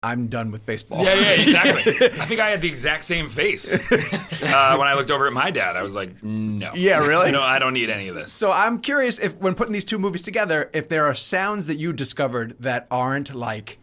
I'm 0.04 0.28
done 0.28 0.50
with 0.50 0.66
baseball. 0.66 1.04
Yeah, 1.06 1.14
yeah, 1.14 1.32
exactly. 1.32 1.94
I 2.06 2.26
think 2.26 2.40
I 2.40 2.50
had 2.50 2.62
the 2.62 2.68
exact 2.68 3.04
same 3.04 3.30
face 3.30 3.72
uh, 3.92 4.76
when 4.76 4.88
I 4.88 4.96
looked 4.96 5.12
over 5.12 5.28
at 5.28 5.34
my 5.34 5.52
dad. 5.52 5.78
I 5.78 5.84
was 5.84 5.94
like, 5.94 6.24
no. 6.24 6.72
Yeah, 6.74 7.08
really? 7.08 7.32
No, 7.32 7.42
I 7.42 7.60
don't 7.60 7.74
need 7.74 7.92
any 7.92 8.08
of 8.08 8.16
this. 8.16 8.34
So 8.34 8.52
I'm 8.52 8.80
curious 8.80 9.20
if, 9.20 9.38
when 9.38 9.54
putting 9.54 9.74
these 9.74 9.86
two 9.86 10.00
movies 10.00 10.24
together, 10.24 10.72
if 10.74 10.90
there 10.90 11.06
are 11.06 11.14
sounds 11.14 11.68
that 11.68 11.78
you 11.78 11.94
discovered 11.94 12.56
that 12.62 12.88
aren't 12.90 13.36
like 13.36 13.78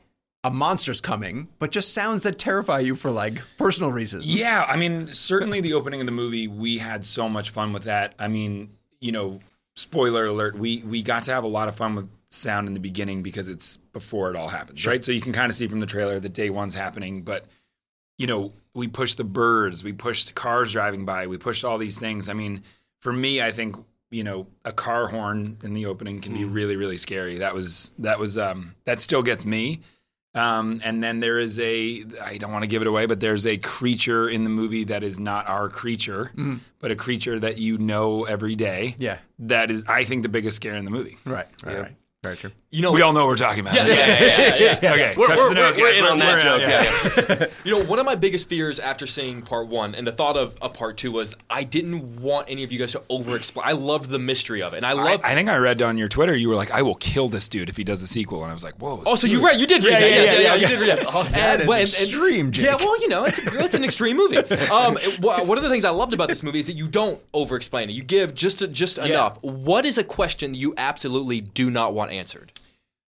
a 0.44 0.50
monster's 0.50 1.00
coming, 1.00 1.48
but 1.58 1.72
just 1.72 1.92
sounds 1.92 2.22
that 2.22 2.38
terrify 2.38 2.80
you 2.80 2.94
for 2.94 3.10
like 3.10 3.42
personal 3.56 3.90
reasons. 3.90 4.24
Yeah, 4.24 4.64
I 4.68 4.76
mean, 4.76 5.08
certainly 5.08 5.60
the 5.60 5.74
opening 5.74 6.00
of 6.00 6.06
the 6.06 6.12
movie, 6.12 6.46
we 6.46 6.78
had 6.78 7.04
so 7.04 7.28
much 7.28 7.50
fun 7.50 7.72
with 7.72 7.84
that. 7.84 8.14
I 8.18 8.28
mean, 8.28 8.70
you 9.00 9.12
know, 9.12 9.40
spoiler 9.76 10.26
alert, 10.26 10.56
we 10.56 10.82
we 10.82 11.02
got 11.02 11.24
to 11.24 11.32
have 11.32 11.44
a 11.44 11.48
lot 11.48 11.68
of 11.68 11.76
fun 11.76 11.94
with 11.96 12.08
sound 12.30 12.68
in 12.68 12.74
the 12.74 12.80
beginning 12.80 13.22
because 13.22 13.48
it's 13.48 13.78
before 13.92 14.30
it 14.30 14.36
all 14.36 14.48
happens, 14.48 14.86
right? 14.86 15.04
So 15.04 15.12
you 15.12 15.20
can 15.20 15.32
kind 15.32 15.50
of 15.50 15.56
see 15.56 15.66
from 15.66 15.80
the 15.80 15.86
trailer 15.86 16.20
that 16.20 16.32
day 16.32 16.50
one's 16.50 16.74
happening, 16.74 17.22
but 17.22 17.46
you 18.16 18.26
know, 18.26 18.52
we 18.74 18.88
pushed 18.88 19.16
the 19.16 19.24
birds, 19.24 19.82
we 19.82 19.92
pushed 19.92 20.34
cars 20.34 20.72
driving 20.72 21.04
by, 21.04 21.26
we 21.26 21.38
pushed 21.38 21.64
all 21.64 21.78
these 21.78 21.98
things. 21.98 22.28
I 22.28 22.32
mean, 22.32 22.62
for 23.00 23.12
me, 23.12 23.40
I 23.40 23.52
think 23.52 23.76
you 24.10 24.24
know 24.24 24.46
a 24.64 24.72
car 24.72 25.08
horn 25.08 25.58
in 25.62 25.74
the 25.74 25.86
opening 25.86 26.20
can 26.20 26.32
be 26.32 26.44
really 26.44 26.76
really 26.76 26.96
scary. 26.96 27.38
That 27.38 27.54
was 27.54 27.90
that 27.98 28.18
was 28.18 28.38
um 28.38 28.74
that 28.84 29.00
still 29.00 29.22
gets 29.22 29.44
me. 29.44 29.80
Um, 30.38 30.80
and 30.84 31.02
then 31.02 31.20
there 31.20 31.38
is 31.38 31.58
a 31.58 32.04
I 32.22 32.38
don't 32.38 32.52
want 32.52 32.62
to 32.62 32.68
give 32.68 32.82
it 32.82 32.88
away, 32.88 33.06
but 33.06 33.20
there's 33.20 33.46
a 33.46 33.56
creature 33.58 34.28
in 34.28 34.44
the 34.44 34.50
movie 34.50 34.84
that 34.84 35.02
is 35.02 35.18
not 35.18 35.48
our 35.48 35.68
creature, 35.68 36.30
but 36.78 36.90
a 36.90 36.96
creature 36.96 37.38
that 37.40 37.58
you 37.58 37.78
know 37.78 38.24
every 38.24 38.54
day. 38.54 38.94
Yeah. 38.98 39.18
that 39.40 39.70
is 39.70 39.84
I 39.88 40.04
think 40.04 40.22
the 40.22 40.28
biggest 40.28 40.56
scare 40.56 40.74
in 40.74 40.84
the 40.84 40.90
movie. 40.90 41.18
Right. 41.24 41.46
Right. 41.64 41.80
right. 41.80 41.94
Very 42.24 42.36
true. 42.36 42.50
You 42.70 42.82
know, 42.82 42.92
We 42.92 43.00
all 43.00 43.14
know 43.14 43.20
what 43.20 43.28
we're 43.28 43.36
talking 43.36 43.60
about. 43.60 43.76
yeah, 43.76 43.86
yeah, 43.86 43.96
yeah, 43.96 44.56
yeah, 44.58 44.78
yeah. 44.82 44.92
Okay, 44.92 45.12
We're, 45.16 45.28
we're, 45.28 45.54
nose, 45.54 45.78
we're, 45.78 45.90
in 45.90 46.04
on 46.04 46.18
that 46.18 46.42
joke. 46.42 46.60
Yeah, 46.60 47.36
yeah. 47.40 47.46
You 47.64 47.78
know, 47.78 47.84
one 47.88 47.98
of 47.98 48.04
my 48.04 48.14
biggest 48.14 48.46
fears 48.46 48.78
after 48.78 49.06
seeing 49.06 49.40
part 49.40 49.68
one 49.68 49.94
and 49.94 50.06
the 50.06 50.12
thought 50.12 50.36
of 50.36 50.54
a 50.60 50.68
part 50.68 50.98
two 50.98 51.10
was 51.10 51.34
I 51.48 51.64
didn't 51.64 52.20
want 52.20 52.50
any 52.50 52.64
of 52.64 52.70
you 52.72 52.78
guys 52.78 52.92
to 52.92 53.02
over 53.08 53.36
explain. 53.36 53.66
I 53.66 53.72
loved 53.72 54.10
the 54.10 54.18
mystery 54.18 54.60
of 54.62 54.74
it. 54.74 54.78
And 54.78 54.86
I 54.86 54.90
I, 54.90 54.92
love. 54.92 55.20
I 55.24 55.34
think 55.34 55.48
I 55.48 55.56
read 55.56 55.80
on 55.80 55.96
your 55.96 56.08
Twitter 56.08 56.36
you 56.36 56.50
were 56.50 56.56
like, 56.56 56.70
"I 56.70 56.82
will 56.82 56.96
kill 56.96 57.28
this 57.28 57.48
dude 57.48 57.70
if 57.70 57.76
he 57.78 57.84
does 57.84 58.02
a 58.02 58.06
sequel," 58.06 58.42
and 58.42 58.50
I 58.50 58.54
was 58.54 58.64
like, 58.64 58.74
"Whoa!" 58.82 59.02
Oh, 59.06 59.14
so 59.16 59.26
you 59.26 59.42
read? 59.44 59.58
You 59.58 59.66
did 59.66 59.82
read 59.82 59.92
Yeah, 59.92 60.00
that? 60.00 60.10
yeah, 60.10 60.16
yeah, 60.24 60.32
yeah, 60.32 60.40
yeah, 60.40 60.54
You 60.56 60.66
did 60.66 60.78
read 60.80 60.90
that. 60.90 61.06
That 61.32 61.38
And- 61.38 61.62
is 61.62 61.68
well, 61.68 61.78
and- 61.78 61.82
extreme, 61.88 62.50
Jake. 62.52 62.66
Yeah, 62.66 62.76
well, 62.76 63.00
you 63.00 63.08
know, 63.08 63.24
it's 63.24 63.38
a, 63.38 63.64
it's 63.64 63.74
an 63.74 63.84
extreme 63.84 64.18
movie. 64.18 64.36
Um, 64.70 64.98
it- 65.00 65.20
one 65.20 65.56
of 65.56 65.64
the 65.64 65.70
things 65.70 65.86
I 65.86 65.90
loved 65.90 66.12
about 66.12 66.28
this 66.28 66.42
movie 66.42 66.58
is 66.58 66.66
that 66.66 66.74
you 66.74 66.86
don't 66.88 67.18
over-explain 67.32 67.88
it. 67.88 67.94
You 67.94 68.02
give 68.02 68.34
just 68.34 68.70
just 68.72 68.98
enough. 68.98 69.42
What 69.42 69.86
is 69.86 69.96
a 69.96 70.04
question 70.04 70.54
you 70.54 70.74
absolutely 70.76 71.40
do 71.40 71.70
not 71.70 71.94
want 71.94 72.10
answered? 72.12 72.52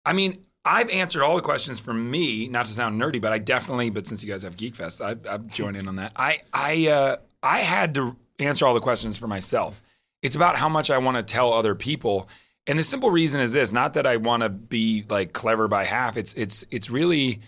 I 0.05 0.13
mean, 0.13 0.45
I've 0.63 0.89
answered 0.89 1.23
all 1.23 1.35
the 1.35 1.41
questions 1.41 1.79
for 1.79 1.93
me. 1.93 2.47
Not 2.47 2.67
to 2.67 2.73
sound 2.73 3.01
nerdy, 3.01 3.19
but 3.19 3.31
I 3.31 3.39
definitely. 3.39 3.89
But 3.89 4.07
since 4.07 4.23
you 4.23 4.31
guys 4.31 4.43
have 4.43 4.57
Geek 4.57 4.75
Fest, 4.75 5.01
I, 5.01 5.15
I've 5.27 5.47
joined 5.47 5.77
in 5.77 5.87
on 5.87 5.95
that. 5.97 6.11
I 6.15 6.39
I 6.53 6.87
uh, 6.87 7.15
I 7.41 7.59
had 7.59 7.95
to 7.95 8.15
answer 8.39 8.65
all 8.65 8.73
the 8.73 8.79
questions 8.79 9.17
for 9.17 9.27
myself. 9.27 9.81
It's 10.21 10.35
about 10.35 10.55
how 10.55 10.69
much 10.69 10.91
I 10.91 10.99
want 10.99 11.17
to 11.17 11.23
tell 11.23 11.51
other 11.51 11.73
people, 11.73 12.29
and 12.67 12.77
the 12.77 12.83
simple 12.83 13.09
reason 13.09 13.41
is 13.41 13.53
this: 13.53 13.71
not 13.71 13.95
that 13.95 14.05
I 14.05 14.17
want 14.17 14.43
to 14.43 14.49
be 14.49 15.03
like 15.09 15.33
clever 15.33 15.67
by 15.67 15.85
half. 15.85 16.15
It's 16.17 16.33
it's 16.33 16.63
it's 16.69 16.89
really 16.91 17.39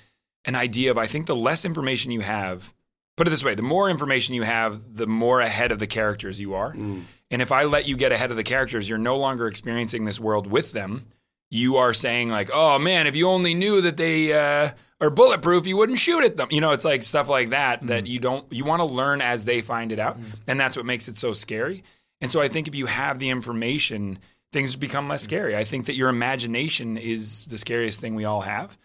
an 0.46 0.56
idea 0.56 0.90
of 0.92 0.98
I 0.98 1.06
think 1.08 1.28
the 1.28 1.36
less 1.36 1.66
information 1.66 2.12
you 2.12 2.22
have. 2.22 2.74
Put 3.16 3.28
it 3.28 3.30
this 3.30 3.44
way: 3.44 3.54
the 3.54 3.62
more 3.62 3.92
information 3.92 4.34
you 4.34 4.42
have, 4.42 4.82
the 4.96 5.06
more 5.06 5.40
ahead 5.40 5.72
of 5.72 5.78
the 5.78 5.86
characters 5.86 6.40
you 6.40 6.56
are. 6.56 6.72
And 7.30 7.42
if 7.42 7.52
I 7.52 7.64
let 7.66 7.88
you 7.88 7.96
get 7.96 8.12
ahead 8.12 8.32
of 8.32 8.38
the 8.38 8.44
characters, 8.44 8.90
you're 8.90 8.98
no 8.98 9.18
longer 9.18 9.48
experiencing 9.48 10.06
this 10.06 10.20
world 10.20 10.48
with 10.48 10.72
them 10.72 11.06
you 11.54 11.78
are 11.78 11.94
saying 11.94 12.30
like, 12.30 12.50
"Oh 12.52 12.80
man, 12.80 13.06
if 13.06 13.16
you 13.16 13.28
only 13.28 13.54
knew 13.54 13.80
that 13.82 13.96
they 13.96 14.34
uh, 14.34 14.72
are 15.00 15.10
bulletproof, 15.12 15.68
you 15.68 15.78
wouldn't 15.78 16.00
shoot 16.00 16.24
at 16.24 16.36
them." 16.36 16.48
You 16.50 16.62
know, 16.62 16.72
it's 16.72 16.84
like 16.84 17.04
stuff 17.04 17.30
like 17.30 17.52
that 17.52 17.86
that 17.88 18.08
you 18.08 18.20
don't 18.20 18.52
you 18.52 18.66
want 18.66 18.80
to 18.80 18.86
learn 18.86 19.22
as 19.22 19.46
they 19.46 19.62
find 19.62 19.92
it 19.92 20.00
out, 20.00 20.18
and 20.48 20.60
that's 20.60 20.76
what 20.76 20.86
makes 20.86 21.08
it 21.08 21.16
so 21.16 21.32
scary. 21.32 21.84
And 22.22 22.32
so 22.32 22.42
I 22.42 22.48
think 22.48 22.68
if 22.68 22.74
you 22.74 22.88
have 22.88 23.20
the 23.20 23.30
information, 23.30 24.18
things 24.52 24.76
become 24.76 25.08
less 25.08 25.22
scary. 25.22 25.56
I 25.56 25.64
think 25.64 25.86
that 25.86 25.96
your 25.96 26.10
imagination 26.10 26.98
is 26.98 27.46
the 27.46 27.60
scariest 27.60 28.02
thing 28.02 28.16
we 28.16 28.26
all 28.26 28.42
have. 28.42 28.76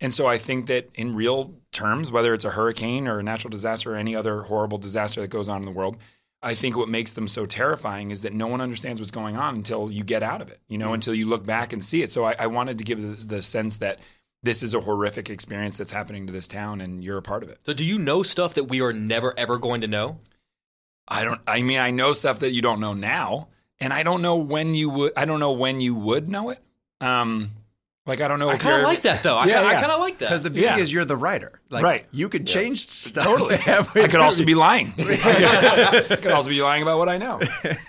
And 0.00 0.12
so 0.12 0.26
I 0.26 0.38
think 0.38 0.66
that 0.66 0.90
in 0.94 1.12
real 1.12 1.54
terms, 1.72 2.10
whether 2.10 2.32
it's 2.32 2.44
a 2.44 2.50
hurricane 2.50 3.06
or 3.06 3.18
a 3.18 3.22
natural 3.22 3.50
disaster 3.50 3.94
or 3.94 3.96
any 3.96 4.16
other 4.16 4.42
horrible 4.42 4.78
disaster 4.78 5.20
that 5.20 5.28
goes 5.28 5.48
on 5.48 5.60
in 5.60 5.66
the 5.66 5.72
world, 5.72 5.96
I 6.44 6.54
think 6.54 6.76
what 6.76 6.88
makes 6.88 7.14
them 7.14 7.26
so 7.26 7.46
terrifying 7.46 8.10
is 8.10 8.22
that 8.22 8.34
no 8.34 8.46
one 8.46 8.60
understands 8.60 9.00
what's 9.00 9.10
going 9.10 9.36
on 9.36 9.54
until 9.54 9.90
you 9.90 10.04
get 10.04 10.22
out 10.22 10.42
of 10.42 10.50
it, 10.50 10.60
you 10.68 10.76
know, 10.76 10.92
until 10.92 11.14
you 11.14 11.26
look 11.26 11.46
back 11.46 11.72
and 11.72 11.82
see 11.82 12.02
it. 12.02 12.12
So 12.12 12.24
I, 12.24 12.36
I 12.38 12.46
wanted 12.48 12.78
to 12.78 12.84
give 12.84 13.00
the, 13.00 13.26
the 13.26 13.42
sense 13.42 13.78
that 13.78 14.00
this 14.42 14.62
is 14.62 14.74
a 14.74 14.80
horrific 14.80 15.30
experience 15.30 15.78
that's 15.78 15.90
happening 15.90 16.26
to 16.26 16.32
this 16.32 16.46
town 16.46 16.82
and 16.82 17.02
you're 17.02 17.16
a 17.16 17.22
part 17.22 17.42
of 17.42 17.48
it. 17.48 17.58
So, 17.64 17.72
do 17.72 17.82
you 17.82 17.98
know 17.98 18.22
stuff 18.22 18.54
that 18.54 18.64
we 18.64 18.82
are 18.82 18.92
never 18.92 19.32
ever 19.38 19.58
going 19.58 19.80
to 19.80 19.88
know? 19.88 20.20
I 21.08 21.24
don't, 21.24 21.40
I 21.46 21.62
mean, 21.62 21.78
I 21.78 21.90
know 21.90 22.12
stuff 22.12 22.38
that 22.40 22.52
you 22.52 22.62
don't 22.62 22.80
know 22.80 22.92
now, 22.92 23.48
and 23.80 23.92
I 23.92 24.02
don't 24.02 24.22
know 24.22 24.36
when 24.36 24.74
you 24.74 24.90
would, 24.90 25.12
I 25.16 25.24
don't 25.24 25.40
know 25.40 25.52
when 25.52 25.80
you 25.80 25.94
would 25.94 26.28
know 26.28 26.50
it. 26.50 26.60
Um, 27.00 27.52
like, 28.06 28.20
I 28.20 28.28
don't 28.28 28.38
know 28.38 28.50
I 28.50 28.58
kind 28.58 28.76
of 28.76 28.82
like 28.82 29.02
that 29.02 29.22
though. 29.22 29.36
I 29.36 29.46
Yeah, 29.46 29.54
kind 29.54 29.66
of 29.66 29.72
yeah. 29.72 29.78
I 29.78 29.80
kind 29.80 29.92
of 29.92 30.00
like 30.00 30.18
that. 30.18 30.28
Because 30.28 30.40
the 30.42 30.50
beauty 30.50 30.66
Yeah. 30.68 30.76
is 30.78 30.92
you're 30.92 31.04
the 31.04 31.16
writer. 31.16 31.60
Like, 31.70 31.82
Right. 31.82 32.06
You 32.10 32.28
could 32.28 32.46
change 32.46 32.80
stuff. 32.86 33.24
Totally. 33.24 33.54
I 33.66 33.82
could 34.08 34.16
also 34.16 34.44
be 34.44 34.54
lying. 34.54 34.92
I 34.98 35.02
could, 35.02 36.12
I 36.12 36.16
could 36.16 36.32
also 36.32 36.50
be 36.50 36.60
lying 36.62 36.82
about 36.82 36.98
what 36.98 37.08
I 37.08 37.16
know. 37.18 37.40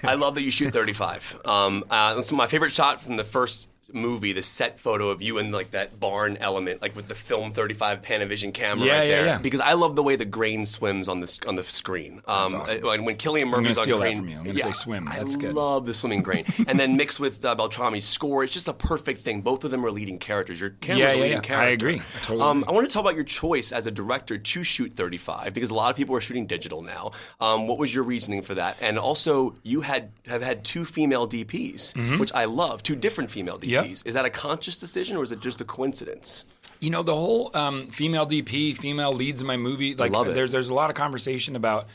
I 0.03 0.15
love 0.15 0.35
that 0.35 0.43
you 0.43 0.51
shoot 0.51 0.71
35. 0.73 1.41
Um, 1.45 1.83
uh, 1.89 2.15
this 2.15 2.25
is 2.25 2.33
my 2.33 2.47
favorite 2.47 2.71
shot 2.71 3.01
from 3.01 3.17
the 3.17 3.23
first 3.23 3.69
movie, 3.93 4.33
the 4.33 4.41
set 4.41 4.79
photo 4.79 5.09
of 5.09 5.21
you 5.21 5.37
in 5.37 5.51
like 5.51 5.71
that 5.71 5.99
barn 5.99 6.37
element, 6.37 6.81
like 6.81 6.95
with 6.95 7.07
the 7.07 7.15
film 7.15 7.51
35 7.53 8.01
Panavision 8.01 8.53
camera 8.53 8.85
Yeah, 8.85 8.97
right 8.97 9.07
yeah, 9.07 9.15
there. 9.15 9.25
yeah. 9.25 9.37
Because 9.37 9.61
I 9.61 9.73
love 9.73 9.95
the 9.95 10.03
way 10.03 10.15
the 10.15 10.25
grain 10.25 10.65
swims 10.65 11.07
on 11.07 11.19
the 11.19 11.39
on 11.47 11.55
the 11.55 11.63
screen. 11.63 12.21
Um, 12.27 12.55
awesome. 12.55 12.87
and 12.89 13.05
when 13.05 13.15
Cillian 13.15 13.47
Murphy's 13.47 13.77
on 13.77 13.87
grain. 13.87 14.29
I'm 14.37 14.43
gonna 14.43 14.57
say 14.57 14.71
swim. 14.73 15.05
That's 15.05 15.35
I 15.35 15.39
good. 15.39 15.53
love 15.53 15.85
the 15.85 15.93
swimming 15.93 16.21
grain, 16.23 16.45
and 16.67 16.79
then 16.79 16.97
mixed 16.97 17.19
with 17.19 17.43
uh, 17.45 17.55
Beltrami's 17.55 18.05
score, 18.05 18.43
it's 18.43 18.53
just 18.53 18.67
a 18.67 18.73
perfect 18.73 19.21
thing. 19.21 19.41
Both 19.41 19.63
of 19.63 19.71
them 19.71 19.85
are 19.85 19.91
leading 19.91 20.17
characters. 20.19 20.59
Your 20.59 20.71
camera's 20.71 21.13
Yeah, 21.13 21.19
a 21.19 21.21
leading 21.21 21.31
yeah. 21.37 21.41
character. 21.41 21.87
I 21.87 21.91
agree. 21.91 21.99
I 22.01 22.19
totally 22.21 22.41
um, 22.41 22.57
agree. 22.63 22.69
I 22.69 22.71
want 22.75 22.89
to 22.89 22.93
talk 22.93 23.01
about 23.03 23.15
your 23.15 23.23
choice 23.23 23.71
as 23.71 23.87
a 23.87 23.91
director 23.91 24.37
to 24.37 24.63
shoot 24.63 24.93
35 24.93 25.53
because 25.53 25.69
a 25.69 25.75
lot 25.75 25.91
of 25.91 25.97
people 25.97 26.15
are 26.15 26.21
shooting 26.21 26.47
digital 26.47 26.81
now. 26.81 27.11
Um, 27.39 27.67
what 27.67 27.77
was 27.77 27.93
your 27.93 28.03
reasoning 28.03 28.41
for 28.41 28.55
that? 28.55 28.77
And 28.81 28.97
also, 28.99 29.55
you 29.63 29.81
had 29.81 30.11
have 30.27 30.41
had 30.41 30.63
two 30.63 30.85
female 30.85 31.27
DPs, 31.27 32.19
which 32.19 32.33
I 32.33 32.45
love. 32.45 32.83
Two 32.83 32.95
different 32.95 33.29
female 33.31 33.57
DPs. 33.59 33.75
Yep. 33.75 33.84
Is 33.91 34.13
that 34.13 34.25
a 34.25 34.29
conscious 34.29 34.79
decision 34.79 35.17
or 35.17 35.23
is 35.23 35.31
it 35.31 35.41
just 35.41 35.61
a 35.61 35.65
coincidence? 35.65 36.45
You 36.79 36.89
know, 36.89 37.03
the 37.03 37.15
whole 37.15 37.51
um, 37.55 37.87
female 37.87 38.25
DP, 38.25 38.77
female 38.77 39.13
leads 39.13 39.41
in 39.41 39.47
my 39.47 39.57
movie. 39.57 39.95
Like, 39.95 40.11
there's 40.11 40.51
there's 40.51 40.69
a 40.69 40.73
lot 40.73 40.89
of 40.89 40.95
conversation 40.95 41.55
about, 41.55 41.87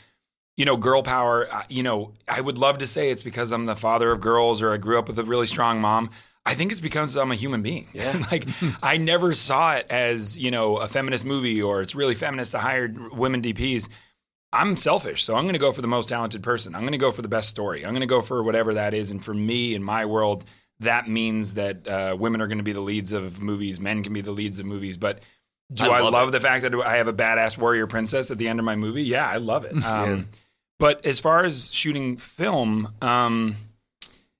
you 0.57 0.65
know, 0.65 0.77
girl 0.77 1.03
power. 1.03 1.47
You 1.69 1.83
know, 1.83 2.13
I 2.27 2.41
would 2.41 2.57
love 2.57 2.79
to 2.79 2.87
say 2.87 3.11
it's 3.11 3.23
because 3.23 3.51
I'm 3.51 3.65
the 3.65 3.75
father 3.75 4.11
of 4.11 4.19
girls 4.21 4.61
or 4.61 4.73
I 4.73 4.77
grew 4.77 4.97
up 4.97 5.07
with 5.07 5.19
a 5.19 5.23
really 5.23 5.47
strong 5.47 5.79
mom. 5.79 6.09
I 6.45 6.55
think 6.55 6.71
it's 6.71 6.81
because 6.81 7.15
I'm 7.15 7.31
a 7.31 7.35
human 7.35 7.61
being. 7.61 7.87
Yeah. 7.93 8.23
like, 8.31 8.47
I 8.81 8.97
never 8.97 9.35
saw 9.35 9.73
it 9.73 9.85
as 9.89 10.39
you 10.39 10.51
know 10.51 10.77
a 10.77 10.87
feminist 10.87 11.25
movie 11.25 11.61
or 11.61 11.81
it's 11.81 11.95
really 11.95 12.15
feminist 12.15 12.51
to 12.51 12.59
hire 12.59 12.93
women 13.11 13.41
DPs. 13.41 13.87
I'm 14.53 14.75
selfish, 14.75 15.23
so 15.23 15.35
I'm 15.35 15.43
going 15.43 15.53
to 15.53 15.59
go 15.59 15.71
for 15.71 15.81
the 15.81 15.87
most 15.87 16.09
talented 16.09 16.43
person. 16.43 16.75
I'm 16.75 16.81
going 16.81 16.91
to 16.91 16.97
go 16.97 17.11
for 17.11 17.21
the 17.21 17.29
best 17.29 17.47
story. 17.47 17.85
I'm 17.85 17.91
going 17.91 18.01
to 18.01 18.07
go 18.07 18.21
for 18.21 18.43
whatever 18.43 18.73
that 18.73 18.93
is. 18.93 19.09
And 19.09 19.23
for 19.23 19.33
me, 19.33 19.75
in 19.75 19.81
my 19.81 20.05
world, 20.05 20.43
that 20.81 21.07
means 21.07 21.55
that 21.55 21.87
uh, 21.87 22.15
women 22.19 22.41
are 22.41 22.47
going 22.47 22.57
to 22.59 22.63
be 22.63 22.73
the 22.73 22.81
leads 22.81 23.11
of 23.13 23.41
movies, 23.41 23.79
men 23.79 24.03
can 24.03 24.13
be 24.13 24.21
the 24.21 24.31
leads 24.31 24.59
of 24.59 24.65
movies. 24.65 24.97
But 24.97 25.21
do 25.73 25.85
I 25.85 25.99
I, 25.99 26.01
love 26.01 26.27
it. 26.29 26.31
the 26.31 26.39
fact 26.39 26.63
that 26.63 26.75
I 26.75 26.97
have 26.97 27.07
a 27.07 27.13
badass 27.13 27.57
warrior 27.57 27.87
princess 27.87 28.29
at 28.29 28.37
the 28.37 28.47
end 28.47 28.59
of 28.59 28.65
my 28.65 28.75
movie? 28.75 29.03
Yeah, 29.03 29.27
I 29.27 29.37
love 29.37 29.63
it. 29.65 29.73
Um, 29.85 30.27
But 30.79 31.05
as 31.05 31.19
far 31.19 31.43
as 31.45 31.71
shooting 31.71 32.17
film, 32.17 32.91
um, 33.01 33.55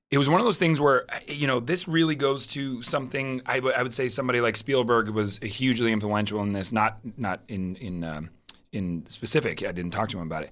it 0.09 0.17
was 0.17 0.27
one 0.27 0.41
of 0.41 0.45
those 0.45 0.57
things 0.57 0.81
where 0.81 1.05
you 1.27 1.47
know 1.47 1.59
this 1.59 1.87
really 1.87 2.15
goes 2.15 2.47
to 2.47 2.81
something. 2.81 3.41
I 3.45 3.59
would- 3.59 3.75
would 3.81 3.93
say 3.93 4.09
somebody 4.09 4.41
like 4.41 4.57
Spielberg 4.57 5.09
was 5.09 5.37
hugely 5.37 5.91
influential 5.93 6.41
in 6.41 6.51
this. 6.51 6.71
Not 6.71 6.97
not 7.17 7.41
in 7.47 7.75
in 7.77 8.03
um, 8.03 8.29
in 8.73 9.05
specific. 9.07 9.63
I 9.65 9.71
didn't 9.71 9.91
talk 9.91 10.09
to 10.09 10.17
him 10.17 10.23
about 10.25 10.43
it. 10.43 10.51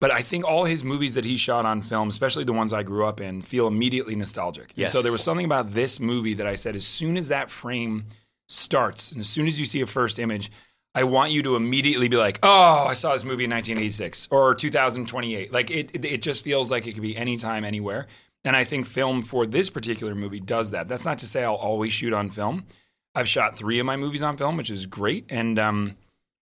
But 0.00 0.12
I 0.12 0.22
think 0.22 0.44
all 0.44 0.64
his 0.64 0.84
movies 0.84 1.14
that 1.14 1.24
he 1.24 1.36
shot 1.36 1.66
on 1.66 1.82
film, 1.82 2.08
especially 2.08 2.44
the 2.44 2.52
ones 2.52 2.72
I 2.72 2.84
grew 2.84 3.04
up 3.04 3.20
in, 3.20 3.42
feel 3.42 3.66
immediately 3.66 4.14
nostalgic. 4.14 4.70
And 4.70 4.78
Yes. 4.78 4.92
So 4.92 5.02
there 5.02 5.10
was 5.10 5.22
something 5.22 5.46
about 5.46 5.72
this 5.72 5.98
movie 5.98 6.34
that 6.34 6.46
I 6.46 6.54
said, 6.54 6.76
as 6.76 6.86
soon 6.86 7.16
as 7.16 7.28
that 7.28 7.50
frame 7.50 8.04
starts, 8.48 9.10
and 9.10 9.20
as 9.20 9.28
soon 9.28 9.46
as 9.48 9.58
you 9.58 9.66
see 9.66 9.80
a 9.80 9.86
first 9.86 10.18
image, 10.18 10.50
I 10.94 11.04
want 11.04 11.32
you 11.32 11.42
to 11.42 11.56
immediately 11.56 12.08
be 12.08 12.16
like, 12.16 12.38
"Oh, 12.42 12.86
I 12.88 12.94
saw 12.94 13.12
this 13.12 13.24
movie 13.24 13.44
in 13.44 13.50
1986 13.50 14.28
or 14.30 14.54
2028." 14.54 15.52
Like 15.52 15.70
it, 15.70 15.94
it, 15.94 16.04
it 16.04 16.22
just 16.22 16.44
feels 16.44 16.70
like 16.70 16.86
it 16.86 16.92
could 16.92 17.02
be 17.02 17.16
anytime, 17.16 17.64
anywhere. 17.64 18.06
And 18.44 18.56
I 18.56 18.64
think 18.64 18.86
film 18.86 19.22
for 19.22 19.46
this 19.46 19.68
particular 19.68 20.14
movie 20.14 20.40
does 20.40 20.70
that. 20.70 20.88
That's 20.88 21.04
not 21.04 21.18
to 21.18 21.26
say 21.26 21.44
I'll 21.44 21.54
always 21.54 21.92
shoot 21.92 22.12
on 22.12 22.30
film. 22.30 22.66
I've 23.14 23.28
shot 23.28 23.56
three 23.56 23.78
of 23.78 23.86
my 23.86 23.96
movies 23.96 24.22
on 24.22 24.36
film, 24.36 24.56
which 24.56 24.70
is 24.70 24.86
great, 24.86 25.26
and 25.28 25.58
um, 25.58 25.96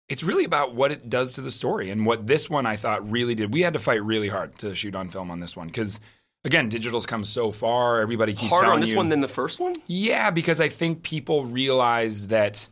it's 0.09 0.23
really 0.23 0.45
about 0.45 0.75
what 0.75 0.93
it 0.93 1.11
does 1.11 1.33
to 1.33 1.41
the 1.41 1.51
story 1.51 1.91
and 1.91 2.07
what 2.07 2.27
this 2.27 2.49
one 2.49 2.67
I 2.67 2.77
thought 2.77 3.11
really 3.11 3.35
did. 3.35 3.53
We 3.53 3.63
had 3.63 3.73
to 3.73 3.79
fight 3.79 4.03
really 4.03 4.29
hard 4.29 4.57
to 4.59 4.75
shoot 4.75 4.95
on 4.95 5.09
film 5.09 5.31
on 5.31 5.41
this 5.41 5.57
one 5.57 5.67
because. 5.67 6.01
Again, 6.45 6.69
digital's 6.69 7.07
come 7.07 7.25
so 7.25 7.51
far. 7.51 8.01
Everybody 8.01 8.33
keeps 8.33 8.51
Harder 8.51 8.71
on 8.71 8.79
this 8.79 8.93
you, 8.93 8.97
one 8.97 9.09
than 9.09 9.21
the 9.21 9.27
first 9.27 9.59
one? 9.59 9.75
yeah, 9.89 10.31
because 10.31 10.61
I 10.61 10.69
think 10.69 11.03
people 11.03 11.45
realize 11.45 12.29
that, 12.29 12.69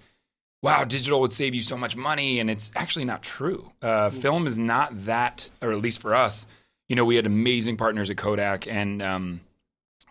wow, 0.63 0.85
digital 0.85 1.21
would 1.23 1.33
save 1.33 1.57
you 1.57 1.63
so 1.63 1.77
much 1.77 1.97
money, 1.97 2.39
and 2.39 2.49
it's 2.49 2.71
actually 2.77 3.05
not 3.05 3.25
true. 3.25 3.69
Uh, 3.83 4.11
film 4.11 4.47
is 4.47 4.57
not 4.57 4.91
that, 5.07 5.51
or 5.61 5.73
at 5.73 5.79
least 5.79 6.01
for 6.01 6.15
us, 6.15 6.47
you 6.89 6.95
know, 6.95 7.05
we 7.05 7.17
had 7.17 7.27
amazing 7.27 7.77
partners 7.77 8.11
at 8.11 8.17
Kodak, 8.17 8.69
and 8.69 9.03
um, 9.03 9.41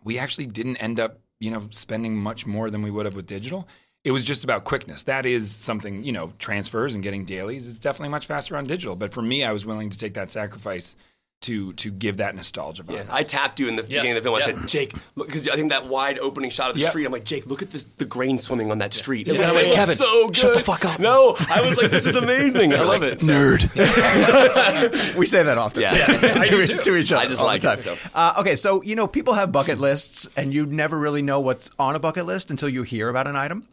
we 0.04 0.20
actually 0.20 0.48
didn't 0.48 0.78
end 0.78 1.00
up, 1.00 1.20
you 1.40 1.50
know, 1.50 1.68
spending 1.70 2.18
much 2.18 2.46
more 2.46 2.70
than 2.70 2.82
we 2.82 2.92
would 2.92 3.06
have 3.06 3.16
with 3.16 3.28
digital. 3.28 3.66
It 4.04 4.12
was 4.12 4.26
just 4.26 4.44
about 4.44 4.66
quickness. 4.66 5.04
That 5.04 5.26
is 5.26 5.50
something, 5.50 6.04
you 6.04 6.12
know, 6.12 6.34
transfers 6.38 6.94
and 6.94 7.02
getting 7.04 7.24
dailies 7.24 7.68
is 7.68 7.80
definitely 7.80 8.10
much 8.10 8.26
faster 8.28 8.58
on 8.58 8.66
digital. 8.66 8.96
But 8.98 9.14
for 9.14 9.22
me, 9.22 9.44
I 9.46 9.54
was 9.54 9.66
willing 9.66 9.90
to 9.92 9.98
take 9.98 10.16
that 10.16 10.30
sacrifice 10.30 10.96
to 11.44 11.74
to 11.74 11.92
give 11.92 12.18
that 12.18 12.36
nostalgia. 12.36 12.84
Yeah. 12.88 13.04
I 13.10 13.24
tapped 13.24 13.60
you 13.60 13.68
in 13.68 13.76
the 13.76 13.84
beginning 13.84 14.12
of 14.12 14.16
the 14.16 14.22
film. 14.22 14.36
I 14.36 14.40
yeah. 14.40 14.46
said, 14.46 14.68
"Jake, 14.68 14.94
look," 15.16 15.28
because 15.28 15.48
I 15.50 15.56
think 15.56 15.72
that 15.72 15.88
wide 15.88 16.18
opening 16.20 16.50
shot 16.50 16.70
of 16.70 16.76
the 16.76 16.82
Yep. 16.82 16.90
street. 16.92 17.06
I'm 17.06 17.12
like, 17.12 17.26
"Jake, 17.26 17.46
look 17.48 17.62
at 17.62 17.70
this, 17.70 17.84
the 17.98 18.06
grain 18.06 18.40
swimming 18.40 18.72
on 18.72 18.78
that 18.78 18.94
street." 18.94 19.28
Yeah, 19.28 19.34
And 19.34 19.42
I 19.42 19.46
was 19.46 19.54
yeah, 19.54 19.60
like, 19.60 19.70
yeah. 19.72 19.76
"Kevin, 19.76 19.96
so 19.96 20.28
good." 20.28 20.38
shut 20.38 20.54
the 20.54 20.60
fuck 20.62 20.86
up. 20.86 21.00
No, 21.02 21.36
I 21.50 21.62
was 21.68 21.76
like, 21.82 21.92
"This 21.92 22.06
is 22.06 22.16
amazing. 22.16 22.74
I 22.74 22.82
love 22.84 23.04
it." 23.04 23.20
Nerd. 23.20 23.70
We 25.18 25.26
say 25.26 25.44
that 25.44 25.58
often. 25.58 25.82
Yeah. 25.82 25.94
to, 25.94 26.66
to 26.78 26.96
each 26.96 27.12
other. 27.12 27.22
I 27.22 27.26
just 27.28 27.42
all 27.42 27.46
like 27.48 27.62
the 27.62 27.74
it, 27.74 27.82
so. 27.82 27.96
Uh, 28.14 28.36
okay, 28.40 28.56
so 28.56 28.82
you 28.82 28.96
know, 28.96 29.08
people 29.08 29.34
have 29.34 29.52
bucket 29.52 29.80
lists, 29.80 30.30
and 30.38 30.54
you 30.54 30.66
never 30.66 30.98
really 30.98 31.22
know 31.22 31.40
what's 31.42 31.70
on 31.78 31.96
a 31.96 32.00
bucket 32.00 32.26
list 32.26 32.52
until 32.52 32.70
you 32.70 32.84
hear 32.84 33.10
about 33.10 33.28
an 33.28 33.36
item. 33.36 33.68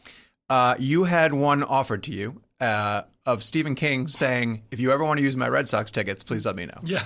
Uh, 0.51 0.75
you 0.79 1.05
had 1.05 1.33
one 1.33 1.63
offered 1.63 2.03
to 2.03 2.13
you 2.13 2.43
uh, 2.61 3.03
of 3.25 3.45
Stephen 3.45 3.77
King 3.77 4.09
saying, 4.09 4.63
"If 4.73 4.81
you 4.81 4.91
ever 4.93 5.05
want 5.05 5.19
to 5.19 5.25
use 5.25 5.37
my 5.37 5.49
Red 5.49 5.69
Sox 5.69 5.91
tickets, 5.91 6.25
please 6.25 6.45
let 6.45 6.57
me 6.57 6.67
know." 6.67 6.81
Yeah. 6.83 7.05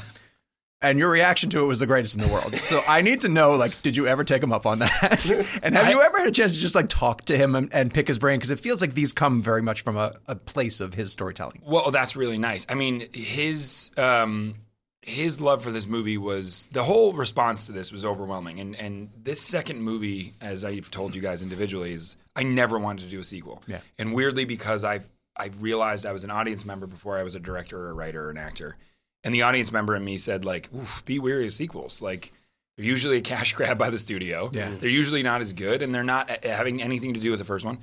And 0.80 0.98
your 0.98 1.10
reaction 1.10 1.48
to 1.50 1.60
it 1.60 1.64
was 1.64 1.80
the 1.80 1.86
greatest 1.86 2.14
in 2.14 2.20
the 2.20 2.28
world. 2.28 2.54
So 2.54 2.80
I 2.86 3.00
need 3.00 3.22
to 3.22 3.30
know, 3.30 3.52
like, 3.52 3.80
did 3.80 3.96
you 3.96 4.06
ever 4.06 4.22
take 4.22 4.42
him 4.42 4.52
up 4.52 4.66
on 4.66 4.80
that? 4.80 5.60
and 5.62 5.74
have 5.74 5.88
you 5.88 6.02
ever 6.02 6.18
had 6.18 6.28
a 6.28 6.30
chance 6.30 6.54
to 6.54 6.60
just 6.60 6.74
like 6.74 6.90
talk 6.90 7.24
to 7.26 7.38
him 7.38 7.54
and, 7.54 7.72
and 7.72 7.92
pick 7.92 8.06
his 8.06 8.18
brain? 8.18 8.38
Because 8.38 8.50
it 8.50 8.60
feels 8.60 8.82
like 8.82 8.92
these 8.92 9.10
come 9.10 9.40
very 9.40 9.62
much 9.62 9.80
from 9.80 9.96
a, 9.96 10.14
a 10.26 10.36
place 10.36 10.82
of 10.82 10.92
his 10.92 11.10
storytelling. 11.10 11.62
Well, 11.64 11.90
that's 11.90 12.16
really 12.16 12.36
nice. 12.36 12.66
I 12.68 12.74
mean, 12.74 13.08
his 13.14 13.92
um, 13.96 14.56
his 15.00 15.40
love 15.40 15.62
for 15.62 15.70
this 15.70 15.86
movie 15.86 16.18
was 16.18 16.68
the 16.72 16.82
whole 16.82 17.14
response 17.14 17.64
to 17.66 17.72
this 17.72 17.90
was 17.90 18.04
overwhelming. 18.04 18.60
And 18.60 18.76
and 18.76 19.10
this 19.22 19.40
second 19.40 19.80
movie, 19.80 20.34
as 20.42 20.66
I've 20.66 20.90
told 20.90 21.16
you 21.16 21.22
guys 21.22 21.40
individually, 21.40 21.92
is 21.92 22.16
I 22.36 22.42
never 22.42 22.78
wanted 22.78 23.04
to 23.04 23.10
do 23.10 23.20
a 23.20 23.24
sequel. 23.24 23.62
Yeah. 23.66 23.80
And 23.98 24.14
weirdly, 24.14 24.44
because 24.44 24.84
I've 24.84 25.08
I've 25.36 25.62
realized 25.62 26.06
I 26.06 26.12
was 26.12 26.24
an 26.24 26.30
audience 26.30 26.64
member 26.64 26.86
before 26.86 27.18
I 27.18 27.22
was 27.22 27.34
a 27.34 27.40
director 27.40 27.78
or 27.78 27.90
a 27.90 27.94
writer 27.94 28.26
or 28.26 28.30
an 28.30 28.38
actor, 28.38 28.76
and 29.22 29.34
the 29.34 29.42
audience 29.42 29.72
member 29.72 29.94
in 29.96 30.04
me 30.04 30.16
said 30.16 30.44
like, 30.44 30.68
Oof, 30.74 31.04
"Be 31.04 31.18
wary 31.18 31.46
of 31.46 31.54
sequels." 31.54 32.02
Like. 32.02 32.32
They're 32.76 32.86
usually 32.86 33.18
a 33.18 33.20
cash 33.20 33.52
grab 33.54 33.78
by 33.78 33.90
the 33.90 33.98
studio. 33.98 34.50
Yeah. 34.52 34.68
They're 34.68 34.88
usually 34.88 35.22
not 35.22 35.40
as 35.40 35.52
good, 35.52 35.80
and 35.80 35.94
they're 35.94 36.02
not 36.02 36.28
uh, 36.28 36.48
having 36.48 36.82
anything 36.82 37.14
to 37.14 37.20
do 37.20 37.30
with 37.30 37.38
the 37.38 37.44
first 37.44 37.64
one. 37.64 37.78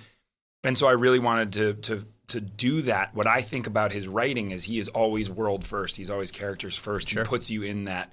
And 0.65 0.77
so 0.77 0.85
I 0.85 0.91
really 0.91 1.19
wanted 1.19 1.53
to 1.53 1.73
to 1.75 2.05
to 2.27 2.41
do 2.41 2.81
that. 2.81 3.15
What 3.15 3.27
I 3.27 3.41
think 3.41 3.67
about 3.67 3.91
his 3.91 4.07
writing 4.07 4.51
is 4.51 4.63
he 4.63 4.79
is 4.79 4.87
always 4.89 5.29
world 5.29 5.65
first. 5.65 5.95
He's 5.95 6.09
always 6.09 6.31
characters 6.31 6.77
first. 6.77 7.09
He 7.09 7.17
puts 7.23 7.49
you 7.49 7.63
in 7.63 7.85
that 7.85 8.11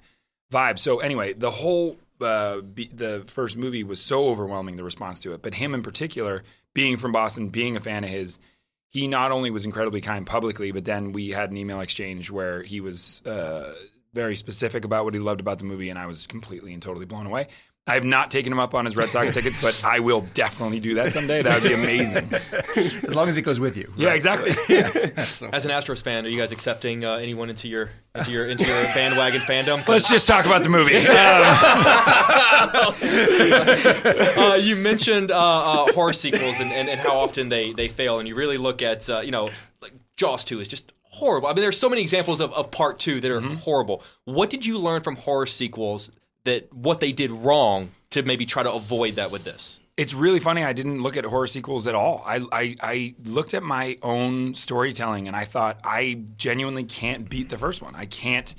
vibe. 0.51 0.79
So 0.79 0.99
anyway, 0.99 1.33
the 1.33 1.51
whole 1.51 1.97
uh, 2.21 2.61
be, 2.61 2.87
the 2.87 3.23
first 3.27 3.57
movie 3.57 3.83
was 3.83 4.01
so 4.01 4.27
overwhelming 4.27 4.75
the 4.75 4.83
response 4.83 5.21
to 5.21 5.33
it. 5.33 5.41
But 5.41 5.55
him 5.55 5.73
in 5.73 5.83
particular, 5.83 6.43
being 6.73 6.97
from 6.97 7.11
Boston, 7.11 7.49
being 7.49 7.75
a 7.75 7.79
fan 7.79 8.03
of 8.03 8.09
his, 8.09 8.39
he 8.87 9.07
not 9.07 9.31
only 9.31 9.51
was 9.51 9.65
incredibly 9.65 10.01
kind 10.01 10.25
publicly, 10.25 10.71
but 10.71 10.85
then 10.85 11.11
we 11.11 11.29
had 11.29 11.51
an 11.51 11.57
email 11.57 11.79
exchange 11.79 12.31
where 12.31 12.63
he 12.63 12.81
was 12.81 13.21
uh, 13.25 13.73
very 14.13 14.35
specific 14.35 14.85
about 14.85 15.05
what 15.05 15.13
he 15.13 15.19
loved 15.19 15.39
about 15.39 15.59
the 15.59 15.65
movie, 15.65 15.89
and 15.89 15.99
I 15.99 16.07
was 16.07 16.25
completely 16.25 16.73
and 16.73 16.81
totally 16.81 17.05
blown 17.05 17.25
away. 17.25 17.47
I 17.89 17.95
have 17.95 18.05
not 18.05 18.29
taken 18.29 18.53
him 18.53 18.59
up 18.59 18.75
on 18.75 18.85
his 18.85 18.95
Red 18.95 19.09
Sox 19.09 19.33
tickets, 19.33 19.59
but 19.59 19.83
I 19.83 19.99
will 19.99 20.21
definitely 20.35 20.79
do 20.79 20.93
that 20.93 21.11
someday. 21.11 21.41
That 21.41 21.59
would 21.59 21.67
be 21.67 21.73
amazing. 21.73 22.29
As 22.77 23.15
long 23.15 23.27
as 23.27 23.35
he 23.35 23.41
goes 23.41 23.59
with 23.59 23.77
you. 23.77 23.91
Yeah, 23.97 24.13
exactly. 24.13 24.51
As 25.17 25.41
an 25.41 25.71
Astros 25.71 26.03
fan, 26.03 26.23
are 26.23 26.29
you 26.29 26.37
guys 26.37 26.51
accepting 26.51 27.03
uh, 27.03 27.15
anyone 27.15 27.49
into 27.49 27.67
your 27.67 27.89
into 28.13 28.29
your 28.29 28.45
into 28.45 28.63
your 28.63 28.83
bandwagon 28.93 29.41
fandom? 29.41 29.87
Let's 29.87 30.07
just 30.07 30.27
talk 30.27 30.45
about 30.45 30.61
the 30.61 30.69
movie. 30.69 30.97
uh, 34.39 34.59
you 34.61 34.75
mentioned 34.75 35.31
uh, 35.31 35.35
uh, 35.35 35.91
horror 35.93 36.13
sequels 36.13 36.59
and, 36.59 36.71
and, 36.71 36.89
and 36.89 36.99
how 36.99 37.17
often 37.17 37.49
they, 37.49 37.71
they 37.71 37.87
fail, 37.87 38.19
and 38.19 38.27
you 38.27 38.35
really 38.35 38.57
look 38.57 38.83
at 38.83 39.09
uh, 39.09 39.21
you 39.21 39.31
know 39.31 39.49
like 39.81 39.93
Jaws 40.15 40.45
two 40.45 40.59
is 40.59 40.67
just 40.67 40.93
horrible. 41.05 41.47
I 41.47 41.53
mean, 41.53 41.63
there's 41.63 41.79
so 41.79 41.89
many 41.89 42.03
examples 42.03 42.39
of, 42.39 42.53
of 42.53 42.69
part 42.69 42.99
two 42.99 43.19
that 43.19 43.31
are 43.31 43.41
horrible. 43.41 44.03
What 44.25 44.51
did 44.51 44.63
you 44.63 44.77
learn 44.77 45.01
from 45.01 45.15
horror 45.15 45.47
sequels 45.47 46.11
that 46.43 46.73
what 46.73 46.99
they 46.99 47.11
did 47.11 47.31
wrong 47.31 47.91
to 48.11 48.23
maybe 48.23 48.45
try 48.45 48.63
to 48.63 48.71
avoid 48.71 49.15
that 49.15 49.31
with 49.31 49.43
this? 49.43 49.79
it's 49.99 50.13
really 50.13 50.39
funny. 50.39 50.63
I 50.63 50.71
didn't 50.71 51.01
look 51.01 51.17
at 51.17 51.25
horror 51.25 51.45
sequels 51.45 51.85
at 51.85 51.93
all. 51.93 52.23
I, 52.25 52.37
I, 52.53 52.75
I 52.81 53.15
looked 53.25 53.53
at 53.53 53.63
my 53.63 53.97
own 54.01 54.55
storytelling 54.55 55.27
and 55.27 55.35
I 55.35 55.43
thought 55.43 55.81
I 55.83 56.21
genuinely 56.37 56.85
can't 56.85 57.29
beat 57.29 57.49
the 57.49 57.57
first 57.57 57.81
one. 57.81 57.95
I 57.95 58.05
can't. 58.05 58.55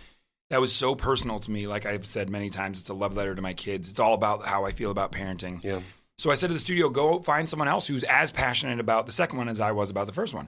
That 0.50 0.60
was 0.60 0.70
so 0.70 0.94
personal 0.94 1.38
to 1.38 1.50
me. 1.50 1.66
Like 1.66 1.86
I've 1.86 2.04
said 2.04 2.28
many 2.28 2.50
times, 2.50 2.78
it's 2.78 2.90
a 2.90 2.94
love 2.94 3.16
letter 3.16 3.34
to 3.34 3.40
my 3.40 3.54
kids. 3.54 3.88
It's 3.88 3.98
all 3.98 4.12
about 4.12 4.44
how 4.44 4.66
I 4.66 4.72
feel 4.72 4.90
about 4.90 5.12
parenting. 5.12 5.64
Yeah. 5.64 5.80
So 6.18 6.30
I 6.30 6.34
said 6.34 6.48
to 6.48 6.52
the 6.52 6.60
studio, 6.60 6.90
go 6.90 7.20
find 7.22 7.48
someone 7.48 7.68
else 7.68 7.86
who's 7.86 8.04
as 8.04 8.30
passionate 8.30 8.78
about 8.78 9.06
the 9.06 9.12
second 9.12 9.38
one 9.38 9.48
as 9.48 9.60
I 9.60 9.72
was 9.72 9.88
about 9.88 10.08
the 10.08 10.12
first 10.12 10.34
one. 10.34 10.46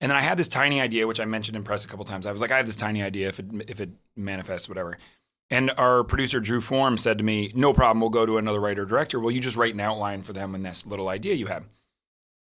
And 0.00 0.08
then 0.08 0.16
I 0.16 0.20
had 0.20 0.38
this 0.38 0.46
tiny 0.46 0.80
idea, 0.80 1.08
which 1.08 1.18
I 1.18 1.24
mentioned 1.24 1.56
in 1.56 1.64
press 1.64 1.84
a 1.84 1.88
couple 1.88 2.04
times. 2.04 2.26
I 2.26 2.30
was 2.30 2.40
like, 2.40 2.52
I 2.52 2.58
have 2.58 2.66
this 2.66 2.76
tiny 2.76 3.02
idea. 3.02 3.26
If 3.26 3.40
it 3.40 3.46
if 3.66 3.80
it 3.80 3.90
manifests, 4.14 4.68
whatever. 4.68 4.98
And 5.50 5.70
our 5.78 6.04
producer 6.04 6.40
Drew 6.40 6.60
Form 6.60 6.98
said 6.98 7.18
to 7.18 7.24
me, 7.24 7.52
"No 7.54 7.72
problem, 7.72 8.00
we'll 8.00 8.10
go 8.10 8.26
to 8.26 8.36
another 8.38 8.60
writer 8.60 8.84
director. 8.84 9.18
Will 9.18 9.30
you 9.30 9.40
just 9.40 9.56
write 9.56 9.74
an 9.74 9.80
outline 9.80 10.22
for 10.22 10.32
them 10.32 10.54
and 10.54 10.64
this 10.64 10.84
little 10.86 11.08
idea 11.08 11.34
you 11.34 11.46
have." 11.46 11.64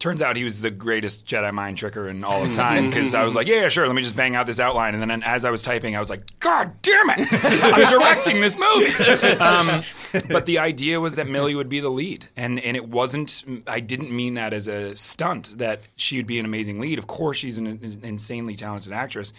Turns 0.04 0.22
out 0.22 0.36
he 0.36 0.44
was 0.44 0.60
the 0.60 0.70
greatest 0.70 1.26
Jedi 1.26 1.54
mind 1.54 1.78
tricker 1.78 2.10
in 2.12 2.26
all 2.26 2.44
of 2.44 2.52
time 2.52 2.90
because 2.90 3.14
I 3.14 3.24
was 3.24 3.36
like, 3.36 3.48
yeah, 3.48 3.62
yeah, 3.62 3.70
sure, 3.70 3.88
let 3.88 3.96
me 3.96 4.02
just 4.02 4.18
bang 4.18 4.36
out 4.36 4.46
this 4.46 4.60
outline. 4.60 4.96
And 4.96 5.10
then 5.10 5.24
as 5.24 5.46
I 5.46 5.50
was 5.50 5.62
typing, 5.62 5.96
I 5.96 6.00
was 6.00 6.10
like, 6.10 6.24
God 6.42 6.74
damn 6.82 7.10
it, 7.12 7.26
I'm 7.64 7.90
directing 7.90 8.42
this 8.42 8.58
movie. 8.60 8.92
Um, 9.40 9.84
but 10.30 10.46
the 10.46 10.60
idea 10.60 11.00
was 11.00 11.16
that 11.16 11.28
Millie 11.28 11.56
would 11.56 11.70
be 11.70 11.80
the 11.80 11.90
lead. 11.90 12.26
And, 12.36 12.60
and 12.60 12.76
it 12.76 12.90
wasn't, 12.90 13.46
I 13.66 13.80
didn't 13.80 14.12
mean 14.12 14.34
that 14.34 14.52
as 14.52 14.68
a 14.68 14.94
stunt 14.96 15.58
that 15.58 15.82
she 15.96 16.18
would 16.18 16.28
be 16.28 16.38
an 16.38 16.46
amazing 16.46 16.82
lead. 16.82 17.00
Of 17.00 17.08
course, 17.08 17.38
she's 17.38 17.58
an, 17.58 17.68
an 17.68 18.00
insanely 18.04 18.56
talented 18.58 18.92
actress. 18.92 19.32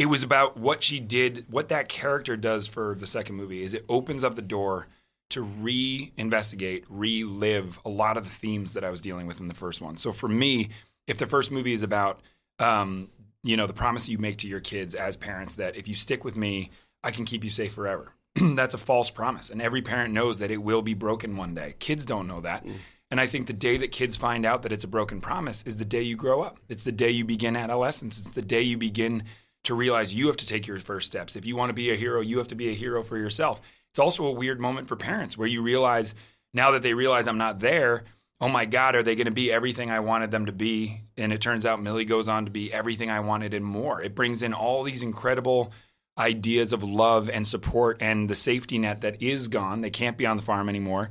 It 0.00 0.06
was 0.06 0.22
about 0.22 0.56
what 0.56 0.82
she 0.82 0.98
did, 0.98 1.44
what 1.50 1.68
that 1.68 1.90
character 1.90 2.34
does 2.34 2.66
for 2.66 2.94
the 2.98 3.06
second 3.06 3.34
movie 3.34 3.62
is 3.62 3.74
it 3.74 3.84
opens 3.86 4.24
up 4.24 4.34
the 4.34 4.40
door 4.40 4.86
to 5.28 5.42
re-investigate, 5.42 6.86
relive 6.88 7.78
a 7.84 7.90
lot 7.90 8.16
of 8.16 8.24
the 8.24 8.30
themes 8.30 8.72
that 8.72 8.82
I 8.82 8.88
was 8.88 9.02
dealing 9.02 9.26
with 9.26 9.40
in 9.40 9.46
the 9.46 9.52
first 9.52 9.82
one. 9.82 9.98
So 9.98 10.10
for 10.10 10.26
me, 10.26 10.70
if 11.06 11.18
the 11.18 11.26
first 11.26 11.50
movie 11.50 11.74
is 11.74 11.82
about, 11.82 12.20
um, 12.58 13.10
you 13.42 13.58
know, 13.58 13.66
the 13.66 13.74
promise 13.74 14.08
you 14.08 14.16
make 14.16 14.38
to 14.38 14.48
your 14.48 14.60
kids 14.60 14.94
as 14.94 15.18
parents 15.18 15.56
that 15.56 15.76
if 15.76 15.86
you 15.86 15.94
stick 15.94 16.24
with 16.24 16.34
me, 16.34 16.70
I 17.04 17.10
can 17.10 17.26
keep 17.26 17.44
you 17.44 17.50
safe 17.50 17.74
forever. 17.74 18.14
That's 18.40 18.72
a 18.72 18.78
false 18.78 19.10
promise, 19.10 19.50
and 19.50 19.60
every 19.60 19.82
parent 19.82 20.14
knows 20.14 20.38
that 20.38 20.50
it 20.50 20.62
will 20.62 20.80
be 20.80 20.94
broken 20.94 21.36
one 21.36 21.54
day. 21.54 21.74
Kids 21.78 22.06
don't 22.06 22.26
know 22.26 22.40
that. 22.40 22.64
And 23.10 23.20
I 23.20 23.26
think 23.26 23.48
the 23.48 23.52
day 23.52 23.76
that 23.76 23.92
kids 23.92 24.16
find 24.16 24.46
out 24.46 24.62
that 24.62 24.72
it's 24.72 24.84
a 24.84 24.88
broken 24.88 25.20
promise 25.20 25.62
is 25.66 25.76
the 25.76 25.84
day 25.84 26.00
you 26.00 26.16
grow 26.16 26.40
up. 26.40 26.56
It's 26.70 26.84
the 26.84 26.92
day 26.92 27.10
you 27.10 27.26
begin 27.26 27.54
adolescence. 27.54 28.18
It's 28.18 28.30
the 28.30 28.40
day 28.40 28.62
you 28.62 28.78
begin 28.78 29.24
to 29.70 29.74
realize 29.76 30.12
you 30.12 30.26
have 30.26 30.36
to 30.36 30.46
take 30.46 30.66
your 30.66 30.80
first 30.80 31.06
steps. 31.06 31.36
If 31.36 31.46
you 31.46 31.54
want 31.54 31.70
to 31.70 31.74
be 31.74 31.90
a 31.90 31.96
hero, 31.96 32.20
you 32.20 32.38
have 32.38 32.48
to 32.48 32.56
be 32.56 32.70
a 32.70 32.74
hero 32.74 33.04
for 33.04 33.16
yourself. 33.16 33.60
It's 33.90 34.00
also 34.00 34.26
a 34.26 34.32
weird 34.32 34.58
moment 34.60 34.88
for 34.88 34.96
parents 34.96 35.38
where 35.38 35.46
you 35.46 35.62
realize 35.62 36.16
now 36.52 36.72
that 36.72 36.82
they 36.82 36.92
realize 36.92 37.28
I'm 37.28 37.38
not 37.38 37.60
there, 37.60 38.02
oh 38.40 38.48
my 38.48 38.64
God, 38.64 38.96
are 38.96 39.04
they 39.04 39.14
going 39.14 39.26
to 39.26 39.30
be 39.30 39.52
everything 39.52 39.88
I 39.88 40.00
wanted 40.00 40.32
them 40.32 40.46
to 40.46 40.52
be? 40.52 41.02
And 41.16 41.32
it 41.32 41.40
turns 41.40 41.64
out 41.64 41.80
Millie 41.80 42.04
goes 42.04 42.26
on 42.26 42.46
to 42.46 42.50
be 42.50 42.72
everything 42.72 43.12
I 43.12 43.20
wanted 43.20 43.54
and 43.54 43.64
more. 43.64 44.02
It 44.02 44.16
brings 44.16 44.42
in 44.42 44.54
all 44.54 44.82
these 44.82 45.02
incredible 45.02 45.72
ideas 46.18 46.72
of 46.72 46.82
love 46.82 47.30
and 47.30 47.46
support 47.46 47.98
and 48.00 48.28
the 48.28 48.34
safety 48.34 48.76
net 48.76 49.02
that 49.02 49.22
is 49.22 49.46
gone. 49.46 49.82
They 49.82 49.90
can't 49.90 50.18
be 50.18 50.26
on 50.26 50.36
the 50.36 50.42
farm 50.42 50.68
anymore. 50.68 51.10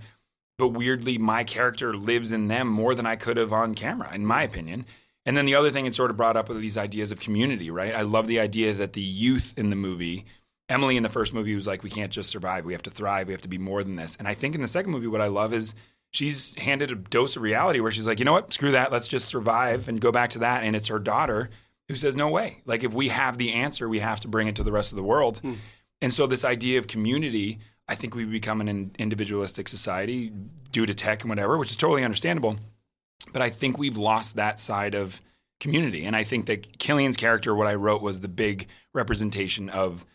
But 0.58 0.69
weirdly, 0.69 1.17
my 1.17 1.45
character 1.45 1.93
lives 1.95 2.34
in 2.34 2.50
them 2.50 2.67
more 2.67 2.93
than 2.93 3.06
I 3.06 3.15
could 3.15 3.38
have 3.38 3.54
on 3.54 3.74
camera, 3.74 4.13
in 4.13 4.26
my 4.26 4.43
opinion. 4.43 4.86
And 5.25 5.36
then 5.36 5.45
the 5.45 5.55
other 5.55 5.69
thing 5.69 5.86
it 5.86 5.93
sort 5.93 6.12
of 6.12 6.17
brought 6.17 6.38
up 6.38 6.49
with 6.49 6.62
these 6.62 6.77
ideas 6.77 7.12
of 7.12 7.19
community, 7.19 7.69
right? 7.69 7.93
I 7.93 8.01
love 8.01 8.27
the 8.27 8.39
idea 8.39 8.73
that 8.73 8.93
the 8.93 9.01
youth 9.01 9.53
in 9.58 9.69
the 9.69 9.75
movie 9.75 10.25
Emily 10.69 10.97
in 10.97 11.03
the 11.03 11.10
first 11.10 11.34
movie 11.34 11.55
was 11.55 11.67
like, 11.67 11.84
we 11.84 11.89
can't 11.89 12.12
just 12.12 12.29
survive. 12.29 12.63
We 12.63 12.73
have 12.73 12.84
to 12.84 12.91
thrive. 12.91 13.27
We 13.27 13.34
have 13.34 13.41
to 13.41 13.47
be 13.47 13.58
more 13.58 13.84
than 13.84 13.95
this. 13.95 14.15
And 14.17 14.27
I 14.27 14.36
think 14.36 14.53
in 14.53 14.62
the 14.62 14.67
second 14.67 14.91
movie, 14.91 15.08
what 15.08 15.19
I 15.19 15.27
love 15.27 15.53
is 15.53 15.73
she's 16.12 16.53
handed 16.55 16.91
a 16.91 16.95
dose 16.95 17.36
of 17.36 17.41
reality 17.41 17.79
where 17.79 17.91
she's 17.91 18.05
like, 18.05 18.19
you 18.19 18.25
know 18.25 18.34
what? 18.34 18.53
Screw 18.53 18.71
that. 18.71 18.91
Let's 18.91 19.08
just 19.08 19.27
survive 19.27 19.89
and 19.89 19.99
go 19.99 20.12
back 20.12 20.29
to 20.32 20.39
that. 20.39 20.63
And 20.63 20.75
it's 20.75 20.88
her 20.89 20.99
daughter 20.99 21.49
who 21.88 21.95
says, 21.95 22.15
no 22.15 22.29
way. 22.29 22.62
Like, 22.65 22.84
if 22.84 22.93
we 22.93 23.10
have 23.10 23.39
the 23.39 23.53
answer, 23.53 23.89
we 23.89 23.99
have 23.99 24.19
to 24.19 24.27
bring 24.27 24.47
it 24.47 24.55
to 24.58 24.63
the 24.63 24.71
rest 24.71 24.91
of 24.91 24.95
the 24.95 25.03
world. 25.03 25.39
Hmm. 25.39 25.55
And 26.01 26.13
so, 26.13 26.27
this 26.27 26.45
idea 26.45 26.77
of 26.77 26.86
community, 26.86 27.60
I 27.88 27.95
think 27.95 28.13
we've 28.13 28.32
become 28.32 28.62
an 28.62 28.91
individualistic 28.99 29.67
society 29.67 30.32
due 30.71 30.86
to 30.86 30.93
tech 30.93 31.23
and 31.23 31.29
whatever, 31.29 31.58
which 31.58 31.71
is 31.71 31.77
totally 31.77 32.03
understandable. 32.03 32.58
But 33.32 33.42
I 33.42 33.50
think 33.50 33.78
we've 33.78 33.98
lost 33.98 34.36
that 34.36 34.60
side 34.60 34.96
of 34.96 35.22
community. 35.60 36.06
And 36.06 36.15
I 36.15 36.24
think 36.24 36.46
that 36.48 36.78
Cillian's 36.80 37.18
character, 37.18 37.54
what 37.54 37.68
I 37.68 37.76
wrote, 37.76 38.02
was 38.02 38.22
the 38.22 38.28
big 38.28 38.68
representation 38.94 39.70
of 39.70 40.06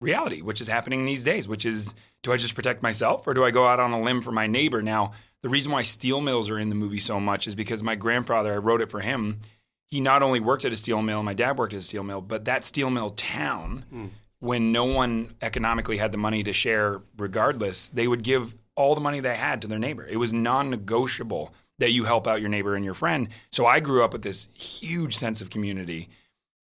reality, 0.00 0.40
which 0.40 0.60
is 0.60 0.68
happening 0.68 1.04
these 1.04 1.24
days, 1.24 1.46
which 1.46 1.66
is 1.66 1.94
do 2.22 2.32
I 2.32 2.36
just 2.36 2.54
protect 2.54 2.82
myself 2.82 3.26
or 3.26 3.34
do 3.34 3.44
I 3.44 3.50
go 3.50 3.66
out 3.66 3.80
on 3.80 3.92
a 3.92 4.00
limb 4.00 4.22
for 4.22 4.32
my 4.32 4.46
neighbor? 4.46 4.82
Now, 4.82 5.12
the 5.42 5.48
reason 5.48 5.72
why 5.72 5.82
steel 5.82 6.20
mills 6.20 6.50
are 6.50 6.58
in 6.58 6.68
the 6.68 6.74
movie 6.74 6.98
so 6.98 7.20
much 7.20 7.46
is 7.46 7.54
because 7.54 7.82
my 7.82 7.94
grandfather, 7.94 8.52
I 8.52 8.58
wrote 8.58 8.80
it 8.80 8.90
for 8.90 9.00
him. 9.00 9.40
He 9.86 10.00
not 10.00 10.22
only 10.22 10.40
worked 10.40 10.64
at 10.64 10.72
a 10.72 10.76
steel 10.76 11.02
mill, 11.02 11.22
my 11.22 11.34
dad 11.34 11.58
worked 11.58 11.72
at 11.72 11.78
a 11.78 11.82
steel 11.82 12.02
mill, 12.02 12.20
but 12.20 12.44
that 12.44 12.64
steel 12.64 12.90
mill 12.90 13.10
town, 13.10 13.84
hmm. 13.90 14.06
when 14.38 14.70
no 14.70 14.84
one 14.84 15.34
economically 15.42 15.96
had 15.96 16.12
the 16.12 16.18
money 16.18 16.42
to 16.42 16.52
share 16.52 17.00
regardless, 17.16 17.88
they 17.88 18.06
would 18.06 18.22
give 18.22 18.54
all 18.76 18.94
the 18.94 19.00
money 19.00 19.20
they 19.20 19.36
had 19.36 19.62
to 19.62 19.68
their 19.68 19.78
neighbor. 19.78 20.06
It 20.06 20.16
was 20.16 20.32
non 20.32 20.70
negotiable 20.70 21.52
that 21.80 21.90
you 21.90 22.04
help 22.04 22.26
out 22.28 22.40
your 22.40 22.48
neighbor 22.48 22.74
and 22.76 22.84
your 22.84 22.94
friend. 22.94 23.28
So 23.50 23.66
I 23.66 23.80
grew 23.80 24.04
up 24.04 24.12
with 24.12 24.22
this 24.22 24.46
huge 24.54 25.16
sense 25.16 25.40
of 25.40 25.50
community. 25.50 26.08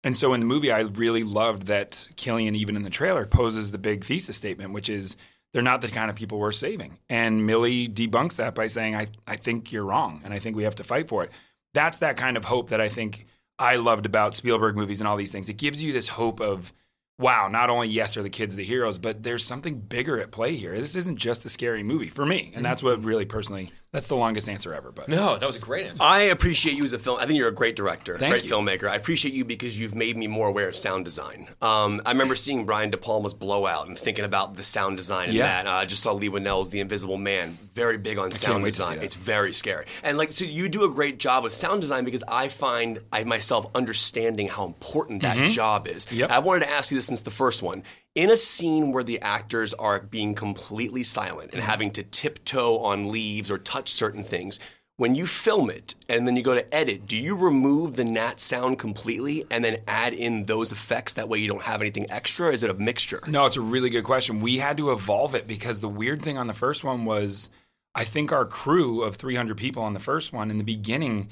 And 0.04 0.14
so 0.14 0.34
in 0.34 0.40
the 0.40 0.46
movie, 0.46 0.70
I 0.70 0.80
really 0.80 1.22
loved 1.22 1.68
that 1.68 2.08
Cillian, 2.16 2.54
even 2.54 2.76
in 2.76 2.82
the 2.82 2.90
trailer, 2.90 3.24
poses 3.24 3.70
the 3.70 3.78
big 3.78 4.04
thesis 4.04 4.36
statement, 4.36 4.74
which 4.74 4.90
is 4.90 5.16
they're 5.52 5.62
not 5.62 5.80
the 5.80 5.88
kind 5.88 6.10
of 6.10 6.16
people 6.16 6.38
we're 6.38 6.52
saving. 6.52 6.98
And 7.08 7.46
Millie 7.46 7.88
debunks 7.88 8.36
that 8.36 8.54
by 8.54 8.66
saying, 8.66 8.96
I, 8.96 9.06
I 9.26 9.36
think 9.36 9.72
you're 9.72 9.84
wrong, 9.84 10.20
and 10.24 10.34
I 10.34 10.40
think 10.40 10.56
we 10.56 10.64
have 10.64 10.74
to 10.76 10.84
fight 10.84 11.08
for 11.08 11.24
it. 11.24 11.30
That's 11.72 12.00
that 12.00 12.16
kind 12.16 12.36
of 12.36 12.44
hope 12.44 12.70
that 12.70 12.80
I 12.80 12.88
think 12.88 13.26
I 13.58 13.76
loved 13.76 14.04
about 14.04 14.34
Spielberg 14.34 14.76
movies 14.76 15.00
and 15.00 15.08
all 15.08 15.16
these 15.16 15.32
things. 15.32 15.48
It 15.48 15.56
gives 15.56 15.82
you 15.82 15.92
this 15.92 16.08
hope 16.08 16.40
of, 16.40 16.72
wow, 17.18 17.46
not 17.48 17.70
only 17.70 17.88
yes 17.88 18.16
are 18.16 18.22
the 18.22 18.30
kids 18.30 18.56
the 18.56 18.64
heroes, 18.64 18.98
but 18.98 19.22
there's 19.22 19.44
something 19.44 19.78
bigger 19.78 20.20
at 20.20 20.32
play 20.32 20.56
here. 20.56 20.78
This 20.78 20.96
isn't 20.96 21.16
just 21.16 21.44
a 21.44 21.48
scary 21.48 21.84
movie 21.84 22.08
for 22.08 22.26
me. 22.26 22.52
And 22.54 22.64
that's 22.64 22.82
what 22.82 23.04
really 23.04 23.24
personally, 23.24 23.70
that's 23.94 24.08
the 24.08 24.16
longest 24.16 24.48
answer 24.48 24.74
ever. 24.74 24.92
But 24.92 25.08
No, 25.08 25.38
that 25.38 25.46
was 25.46 25.56
a 25.56 25.60
great 25.60 25.86
answer. 25.86 26.02
I 26.02 26.22
appreciate 26.24 26.76
you 26.76 26.84
as 26.84 26.92
a 26.92 26.98
film. 26.98 27.18
I 27.20 27.24
think 27.26 27.38
you're 27.38 27.48
a 27.48 27.52
great 27.54 27.76
director, 27.76 28.18
Thank 28.18 28.30
great 28.32 28.44
you. 28.44 28.50
filmmaker. 28.50 28.88
I 28.90 28.96
appreciate 28.96 29.32
you 29.32 29.44
because 29.46 29.78
you've 29.80 29.94
made 29.94 30.16
me 30.18 30.26
more 30.26 30.48
aware 30.48 30.68
of 30.68 30.76
sound 30.76 31.06
design. 31.06 31.48
Um, 31.62 32.02
I 32.04 32.10
remember 32.10 32.34
seeing 32.34 32.66
Brian 32.66 32.90
De 32.90 32.98
Palma's 32.98 33.32
Blowout 33.32 33.88
and 33.88 33.98
thinking 33.98 34.26
about 34.26 34.56
the 34.56 34.62
sound 34.62 34.96
design 34.98 35.30
in 35.30 35.36
Yeah. 35.36 35.62
that. 35.62 35.66
Uh, 35.66 35.70
I 35.76 35.84
just 35.86 36.02
saw 36.02 36.12
Leigh 36.12 36.28
Whannell's 36.28 36.70
The 36.70 36.80
Invisible 36.80 37.16
Man. 37.16 37.56
Very 37.74 37.96
big 37.96 38.18
on 38.18 38.30
sound 38.32 38.62
wait 38.64 38.70
to 38.70 38.76
see 38.76 38.82
design. 38.82 38.98
It's 39.02 39.14
very 39.14 39.54
scary. 39.54 39.86
And 40.02 40.18
like, 40.18 40.32
so 40.32 40.44
you 40.44 40.68
do 40.68 40.84
a 40.84 40.90
great 40.90 41.18
job 41.18 41.44
with 41.44 41.52
sound 41.54 41.80
design 41.80 42.04
because 42.04 42.24
I 42.28 42.48
find 42.48 43.00
I 43.12 43.24
myself 43.24 43.66
understanding 43.74 44.48
how 44.48 44.66
important 44.66 45.22
that 45.22 45.50
job 45.50 45.86
is. 45.86 46.06
Mm-hmm. 46.06 46.16
Yep. 46.16 46.30
I 46.30 46.38
wanted 46.40 46.60
to 46.66 46.70
ask 46.72 46.90
you 46.90 46.98
this 46.98 47.06
since 47.06 47.22
the 47.22 47.30
first 47.30 47.62
one. 47.62 47.84
In 48.14 48.30
a 48.30 48.36
scene 48.36 48.92
where 48.92 49.02
the 49.04 49.20
actors 49.20 49.74
are 49.74 49.98
being 50.00 50.34
completely 50.34 51.02
silent 51.02 51.48
Mm-hmm. 51.48 51.56
and 51.58 51.64
having 51.64 51.90
to 51.92 52.02
tiptoe 52.02 52.78
on 52.78 53.10
leaves 53.10 53.50
or 53.50 53.58
touch 53.58 53.88
certain 53.90 54.22
things, 54.24 54.60
when 54.96 55.16
you 55.16 55.26
film 55.26 55.70
it 55.70 55.96
and 56.08 56.24
then 56.24 56.36
you 56.36 56.42
go 56.44 56.54
to 56.54 56.72
edit, 56.74 57.08
do 57.08 57.16
you 57.16 57.34
remove 57.36 57.96
the 57.96 58.04
nat 58.04 58.38
sound 58.38 58.78
completely 58.78 59.44
and 59.50 59.64
then 59.64 59.78
add 59.88 60.14
in 60.14 60.44
those 60.44 60.70
effects? 60.70 61.14
That 61.14 61.28
way 61.28 61.38
you 61.38 61.48
don't 61.48 61.62
have 61.62 61.80
anything 61.80 62.06
extra? 62.10 62.46
Or 62.46 62.52
is 62.52 62.62
it 62.62 62.70
a 62.70 62.74
mixture? 62.74 63.20
No, 63.26 63.46
it's 63.46 63.56
a 63.56 63.60
really 63.60 63.90
good 63.90 64.04
question. 64.04 64.38
We 64.40 64.58
had 64.58 64.76
to 64.76 64.92
evolve 64.92 65.34
it 65.34 65.48
because 65.48 65.80
the 65.80 65.88
weird 65.88 66.22
thing 66.22 66.38
on 66.38 66.46
the 66.46 66.54
first 66.54 66.84
one 66.84 67.04
was 67.04 67.48
I 67.96 68.04
think 68.04 68.30
our 68.30 68.44
crew 68.46 69.02
of 69.02 69.16
300 69.16 69.56
people 69.56 69.82
on 69.82 69.94
the 69.94 70.00
first 70.00 70.32
one 70.32 70.48
in 70.52 70.58
the 70.58 70.64
beginning 70.64 71.28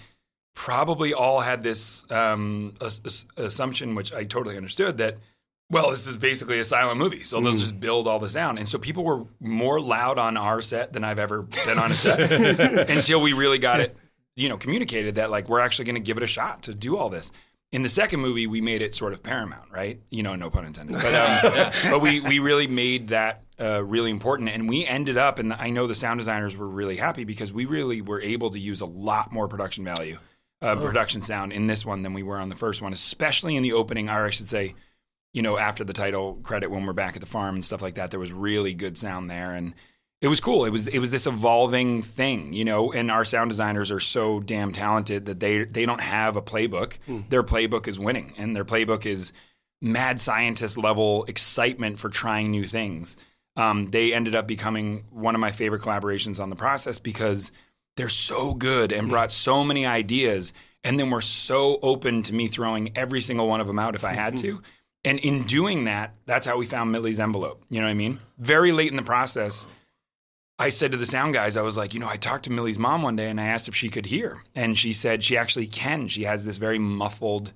probably 0.55 1.14
all 1.14 1.40
had 1.40 1.62
this 1.62 2.05
um, 2.11 2.75
as- 2.81 3.01
as- 3.05 3.25
assumption, 3.37 3.95
which 3.95 4.12
I 4.12 4.25
totally 4.25 4.57
understood, 4.57 4.99
that, 4.99 5.18
well, 5.72 5.88
this 5.88 6.06
is 6.06 6.18
basically 6.18 6.58
a 6.58 6.64
silent 6.64 6.98
movie. 6.98 7.22
So 7.22 7.40
they'll 7.40 7.52
just 7.52 7.80
build 7.80 8.06
all 8.06 8.18
the 8.18 8.28
sound. 8.28 8.58
And 8.58 8.68
so 8.68 8.78
people 8.78 9.04
were 9.04 9.24
more 9.40 9.80
loud 9.80 10.18
on 10.18 10.37
our 10.37 10.61
set 10.61 10.92
than 10.92 11.02
I've 11.02 11.18
ever 11.18 11.42
been 11.42 11.78
on 11.78 11.90
a 11.90 11.94
set 11.94 12.30
until 12.90 13.22
we 13.22 13.32
really 13.32 13.58
got 13.58 13.80
it, 13.80 13.96
you 14.37 14.50
know, 14.50 14.58
communicated 14.58 15.14
that, 15.14 15.30
like, 15.30 15.48
we're 15.48 15.61
actually 15.61 15.87
going 15.87 15.94
to 15.94 16.02
give 16.02 16.18
it 16.18 16.22
a 16.22 16.26
shot 16.26 16.64
to 16.64 16.74
do 16.74 16.98
all 16.98 17.08
this. 17.08 17.32
In 17.72 17.80
the 17.80 17.88
second 17.88 18.20
movie, 18.20 18.46
we 18.46 18.61
made 18.61 18.82
it 18.82 18.94
sort 18.94 19.14
of 19.14 19.22
paramount, 19.22 19.70
right? 19.72 19.98
You 20.11 20.22
know, 20.22 20.35
no 20.37 20.50
pun 20.50 20.66
intended. 20.66 20.92
But, 20.92 21.14
um, 21.14 21.72
but 21.90 22.02
we, 22.02 22.20
we 22.20 22.38
really 22.38 22.66
made 22.66 23.08
that 23.08 23.42
uh, 23.58 23.82
really 23.82 24.11
important. 24.11 24.50
And 24.50 24.68
we 24.68 24.85
ended 24.85 25.16
up, 25.16 25.38
and 25.38 25.54
I 25.54 25.70
know 25.70 25.87
the 25.87 25.94
sound 25.94 26.20
designers 26.20 26.54
were 26.54 26.68
really 26.68 26.98
happy 26.98 27.24
because 27.24 27.50
we 27.50 27.64
really 27.64 28.02
were 28.02 28.20
able 28.20 28.50
to 28.50 28.58
use 28.58 28.82
a 28.82 28.87
lot 28.87 29.32
more 29.32 29.48
production 29.48 29.85
value, 29.85 30.18
uh, 30.61 30.76
production 30.76 31.22
sound 31.22 31.54
in 31.54 31.66
this 31.66 31.87
one 31.87 32.02
than 32.02 32.12
we 32.12 32.22
were 32.22 32.37
on 32.37 32.50
the 32.50 32.56
first 32.56 32.82
one, 32.82 32.92
especially 32.92 33.56
in 33.56 33.62
the 33.62 33.72
opening, 33.72 34.11
or 34.11 34.26
I 34.26 34.30
should 34.30 34.50
say, 34.50 34.74
you 35.33 35.42
know, 35.42 35.57
after 35.59 35.85
the 35.85 35.92
title 35.92 36.35
credit 36.42 36.71
when 36.71 36.85
we're 36.85 36.92
back 36.92 37.14
at 37.16 37.21
the 37.21 37.27
farm 37.27 37.55
and 37.55 37.64
stuff 37.64 37.83
like 37.83 37.95
that, 37.95 38.11
there 38.11 38.21
was 38.21 38.33
really 38.33 38.75
good 38.75 38.99
sound 38.99 39.31
there. 39.31 39.53
And 39.53 39.75
it 40.23 40.29
was 40.29 40.40
cool. 40.40 40.64
It 40.64 40.71
was 40.71 40.87
it 40.87 41.01
was 41.01 41.11
this 41.11 41.27
evolving 41.27 42.03
thing, 42.03 42.53
you 42.53 42.64
know. 42.64 42.92
And 42.92 43.11
our 43.11 43.25
sound 43.25 43.51
designers 43.51 43.90
are 43.90 44.01
so 44.01 44.38
damn 44.38 44.71
talented 44.73 45.27
that 45.27 45.40
they 45.40 45.64
they 45.64 45.85
don't 45.85 46.01
have 46.01 46.37
a 46.37 46.42
playbook. 46.42 46.99
Their 47.29 47.42
playbook 47.42 47.88
is 47.88 47.99
winning, 47.99 48.35
and 48.38 48.55
their 48.55 48.64
playbook 48.64 49.05
is 49.05 49.33
mad 49.81 50.21
scientist 50.21 50.79
level 50.79 51.25
excitement 51.25 51.99
for 51.99 52.09
trying 52.09 52.53
new 52.53 52.64
things. 52.64 53.16
Um, 53.57 53.90
they 53.90 54.14
ended 54.14 54.37
up 54.37 54.47
becoming 54.47 55.05
one 55.11 55.35
of 55.35 55.40
my 55.40 55.51
favorite 55.51 55.83
collaborations 55.83 56.40
on 56.40 56.51
the 56.51 56.57
process 56.57 57.01
because 57.01 57.51
they're 57.97 58.09
so 58.09 58.55
good 58.55 58.92
and 58.92 59.09
brought 59.09 59.33
so 59.49 59.64
many 59.64 59.87
ideas, 59.87 60.53
and 60.85 61.01
then 61.01 61.11
were 61.11 61.21
so 61.21 61.81
open 61.83 62.23
to 62.23 62.33
me 62.33 62.47
throwing 62.47 62.97
every 62.97 63.23
single 63.23 63.49
one 63.49 63.61
of 63.61 63.66
them 63.66 63.81
out 63.81 63.97
if 63.97 64.05
I 64.05 64.12
had 64.12 64.37
to. 64.37 64.62
And 65.05 65.19
in 65.19 65.45
doing 65.45 65.85
that, 65.85 66.15
that's 66.27 66.47
how 66.47 66.57
we 66.57 66.67
found 66.67 66.93
Millie's 66.93 67.19
envelope. 67.19 67.62
You 67.71 67.81
know 67.81 67.87
what 67.87 67.91
I 67.91 67.95
mean? 67.95 68.21
Very 68.38 68.73
late 68.73 68.91
in 68.91 68.97
the 68.97 69.03
process, 69.03 69.67
I 70.59 70.69
said 70.69 70.93
to 70.93 70.97
the 70.97 71.07
sound 71.07 71.35
guys, 71.35 71.57
I 71.57 71.62
was 71.62 71.77
like, 71.77 71.93
you 71.93 72.01
know, 72.01 72.09
I 72.09 72.17
talked 72.17 72.45
to 72.45 72.53
Millie's 72.53 72.79
mom 72.79 73.03
one 73.03 73.17
day 73.17 73.29
and 73.29 73.41
I 73.41 73.47
asked 73.47 73.67
if 73.67 73.75
she 73.75 73.88
could 73.88 74.07
hear. 74.07 74.43
And 74.55 74.79
she 74.79 74.93
said 74.93 75.25
she 75.25 75.37
actually 75.37 75.67
can. 75.67 76.07
She 76.07 76.23
has 76.23 76.45
this 76.45 76.59
very 76.59 76.79
muffled 76.79 77.53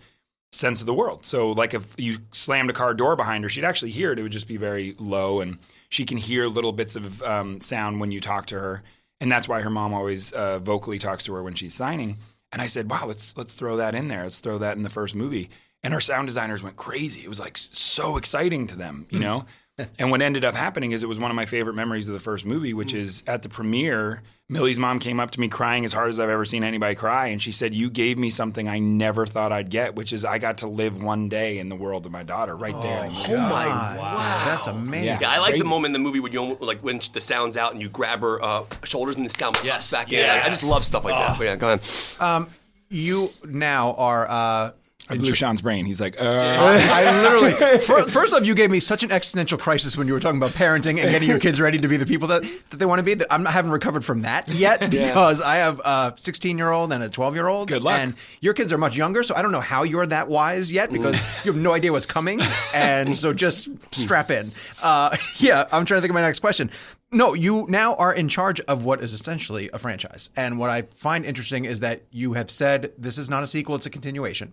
sense 0.52 0.80
of 0.80 0.86
the 0.86 0.94
world. 0.94 1.24
So, 1.24 1.52
like 1.52 1.74
if 1.74 1.86
you 1.96 2.18
slammed 2.32 2.70
a 2.70 2.72
car 2.72 2.94
door 2.94 3.14
behind 3.14 3.44
her, 3.44 3.50
she'd 3.50 3.64
actually 3.64 3.90
hear 3.92 4.12
it. 4.12 4.18
It 4.18 4.22
would 4.22 4.32
just 4.32 4.48
be 4.48 4.56
very 4.56 4.94
low, 4.98 5.40
and 5.40 5.58
she 5.88 6.04
can 6.04 6.16
hear 6.16 6.46
little 6.46 6.72
bits 6.72 6.96
of 6.96 7.22
um, 7.22 7.60
sound 7.60 8.00
when 8.00 8.10
you 8.10 8.20
talk 8.20 8.46
to 8.46 8.58
her, 8.58 8.82
and 9.20 9.30
that's 9.30 9.48
why 9.48 9.60
her 9.60 9.70
mom 9.70 9.94
always 9.94 10.32
uh, 10.32 10.58
vocally 10.58 10.98
talks 10.98 11.24
to 11.24 11.34
her 11.34 11.42
when 11.42 11.54
she's 11.54 11.74
signing. 11.74 12.18
And 12.52 12.62
I 12.62 12.66
said, 12.66 12.90
"Wow, 12.90 13.06
let's 13.06 13.36
let's 13.36 13.54
throw 13.54 13.76
that 13.76 13.94
in 13.94 14.08
there. 14.08 14.24
Let's 14.24 14.40
throw 14.40 14.58
that 14.58 14.76
in 14.76 14.82
the 14.82 14.90
first 14.90 15.14
movie." 15.14 15.50
And 15.86 15.94
our 15.94 16.00
sound 16.00 16.26
designers 16.28 16.62
went 16.62 16.76
crazy. 16.76 17.20
It 17.22 17.28
was 17.28 17.40
like 17.40 17.56
so 17.56 18.16
exciting 18.16 18.66
to 18.66 18.76
them, 18.76 19.06
you 19.10 19.18
know. 19.20 19.46
And 19.98 20.10
what 20.10 20.22
ended 20.22 20.42
up 20.42 20.54
happening 20.54 20.92
is 20.92 21.02
it 21.02 21.06
was 21.06 21.18
one 21.18 21.30
of 21.30 21.34
my 21.34 21.44
favorite 21.44 21.74
memories 21.74 22.08
of 22.08 22.14
the 22.14 22.18
first 22.20 22.46
movie, 22.46 22.72
which 22.72 22.94
is 22.94 23.22
at 23.26 23.42
the 23.42 23.50
premiere, 23.50 24.22
Millie's 24.48 24.78
mom 24.78 24.98
came 24.98 25.20
up 25.20 25.32
to 25.32 25.38
me 25.40 25.48
crying 25.48 25.84
as 25.84 25.92
hard 25.92 26.08
as 26.08 26.18
I've 26.18 26.30
ever 26.30 26.46
seen 26.46 26.64
anybody 26.64 26.94
cry. 26.94 27.26
And 27.26 27.42
she 27.42 27.52
said, 27.52 27.74
You 27.74 27.90
gave 27.90 28.16
me 28.16 28.30
something 28.30 28.68
I 28.68 28.78
never 28.78 29.26
thought 29.26 29.52
I'd 29.52 29.68
get, 29.68 29.94
which 29.94 30.14
is 30.14 30.24
I 30.24 30.38
got 30.38 30.56
to 30.58 30.66
live 30.66 31.02
one 31.02 31.28
day 31.28 31.58
in 31.58 31.68
the 31.68 31.76
world 31.76 32.06
of 32.06 32.12
my 32.12 32.22
daughter 32.22 32.56
right 32.56 32.72
there. 32.80 33.04
in 33.04 33.12
the. 33.12 33.24
Oh 33.28 33.36
my 33.36 33.64
God, 33.66 34.00
wow. 34.00 34.42
That's 34.46 34.66
amazing. 34.66 35.18
Yeah, 35.20 35.28
I 35.30 35.40
like 35.40 35.58
the 35.58 35.64
moment 35.66 35.94
in 35.94 36.02
the 36.02 36.06
movie 36.08 36.20
when 36.20 36.32
you 36.32 36.56
like 36.58 36.78
when 36.80 36.98
the 37.12 37.20
sound's 37.20 37.58
out 37.58 37.72
and 37.72 37.82
you 37.82 37.90
grab 37.90 38.20
her 38.22 38.42
uh, 38.42 38.64
shoulders 38.84 39.16
and 39.16 39.26
the 39.26 39.30
sound 39.30 39.56
pops 39.56 39.66
Yes. 39.66 39.90
back 39.92 40.10
in. 40.10 40.26
Like, 40.26 40.42
I 40.42 40.48
just 40.48 40.64
love 40.64 40.84
stuff 40.86 41.04
like 41.04 41.12
that. 41.16 41.36
But 41.36 41.44
yeah, 41.44 41.56
go 41.56 41.72
ahead. 41.74 41.82
Um, 42.18 42.48
you 42.88 43.28
now 43.44 43.92
are. 43.92 44.26
Uh, 44.26 44.70
I 45.08 45.16
blew 45.16 45.34
Sean's 45.34 45.62
brain. 45.62 45.84
He's 45.84 46.00
like, 46.00 46.20
uh, 46.20 46.24
I 46.60 47.22
literally. 47.22 47.52
fir- 47.80 48.02
First 48.02 48.34
off, 48.34 48.44
you 48.44 48.54
gave 48.54 48.70
me 48.70 48.80
such 48.80 49.04
an 49.04 49.12
existential 49.12 49.56
crisis 49.56 49.96
when 49.96 50.06
you 50.08 50.12
were 50.12 50.20
talking 50.20 50.38
about 50.38 50.50
parenting 50.52 51.00
and 51.00 51.10
getting 51.10 51.28
your 51.28 51.38
kids 51.38 51.60
ready 51.60 51.78
to 51.78 51.86
be 51.86 51.96
the 51.96 52.06
people 52.06 52.26
that, 52.28 52.42
that 52.70 52.76
they 52.78 52.86
want 52.86 52.98
to 52.98 53.04
be. 53.04 53.14
That 53.14 53.32
I'm 53.32 53.42
not 53.42 53.52
haven't 53.52 53.70
recovered 53.70 54.04
from 54.04 54.22
that 54.22 54.48
yet 54.48 54.90
because 54.90 55.40
I 55.40 55.56
have 55.56 55.80
a 55.84 56.14
16 56.16 56.58
year 56.58 56.70
old 56.70 56.92
and 56.92 57.04
a 57.04 57.08
12 57.08 57.34
year 57.34 57.46
old. 57.46 57.68
Good 57.68 57.84
luck. 57.84 57.98
And 58.00 58.14
your 58.40 58.54
kids 58.54 58.72
are 58.72 58.78
much 58.78 58.96
younger, 58.96 59.22
so 59.22 59.34
I 59.36 59.42
don't 59.42 59.52
know 59.52 59.60
how 59.60 59.84
you're 59.84 60.06
that 60.06 60.28
wise 60.28 60.72
yet 60.72 60.90
because 60.92 61.44
you 61.44 61.52
have 61.52 61.60
no 61.60 61.72
idea 61.72 61.92
what's 61.92 62.06
coming, 62.06 62.40
and 62.74 63.16
so 63.16 63.32
just 63.32 63.68
strap 63.92 64.30
in. 64.30 64.52
Uh, 64.82 65.16
yeah, 65.36 65.64
I'm 65.72 65.84
trying 65.84 65.98
to 65.98 66.00
think 66.00 66.10
of 66.10 66.14
my 66.14 66.22
next 66.22 66.40
question. 66.40 66.70
No, 67.12 67.34
you 67.34 67.66
now 67.68 67.94
are 67.94 68.12
in 68.12 68.28
charge 68.28 68.60
of 68.62 68.84
what 68.84 69.00
is 69.00 69.14
essentially 69.14 69.70
a 69.72 69.78
franchise, 69.78 70.30
and 70.36 70.58
what 70.58 70.70
I 70.70 70.82
find 70.82 71.24
interesting 71.24 71.64
is 71.64 71.80
that 71.80 72.02
you 72.10 72.32
have 72.32 72.50
said 72.50 72.92
this 72.98 73.16
is 73.16 73.30
not 73.30 73.44
a 73.44 73.46
sequel; 73.46 73.76
it's 73.76 73.86
a 73.86 73.90
continuation 73.90 74.52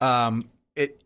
um, 0.00 0.48
it 0.76 1.00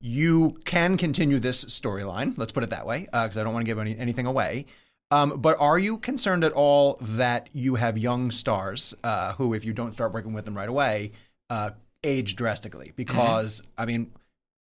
you 0.00 0.58
can 0.64 0.96
continue 0.96 1.38
this 1.38 1.64
storyline. 1.64 2.36
Let's 2.36 2.52
put 2.52 2.64
it 2.64 2.70
that 2.70 2.86
way, 2.86 3.02
because 3.12 3.38
I 3.38 3.44
don't 3.44 3.52
want 3.52 3.64
to 3.64 3.70
give 3.70 3.78
any, 3.78 3.96
anything 3.96 4.26
away. 4.26 4.66
Um, 5.12 5.34
but 5.36 5.60
are 5.60 5.78
you 5.78 5.98
concerned 5.98 6.42
at 6.42 6.52
all 6.52 6.96
that 7.02 7.48
you 7.52 7.74
have 7.74 7.98
young 7.98 8.30
stars 8.30 8.94
uh, 9.04 9.34
who, 9.34 9.52
if 9.52 9.64
you 9.64 9.72
don't 9.74 9.92
start 9.92 10.12
working 10.12 10.32
with 10.32 10.46
them 10.46 10.56
right 10.56 10.68
away, 10.68 11.12
uh, 11.50 11.70
age 12.02 12.34
drastically? 12.34 12.92
Because 12.96 13.62
I 13.76 13.84
mean, 13.84 14.10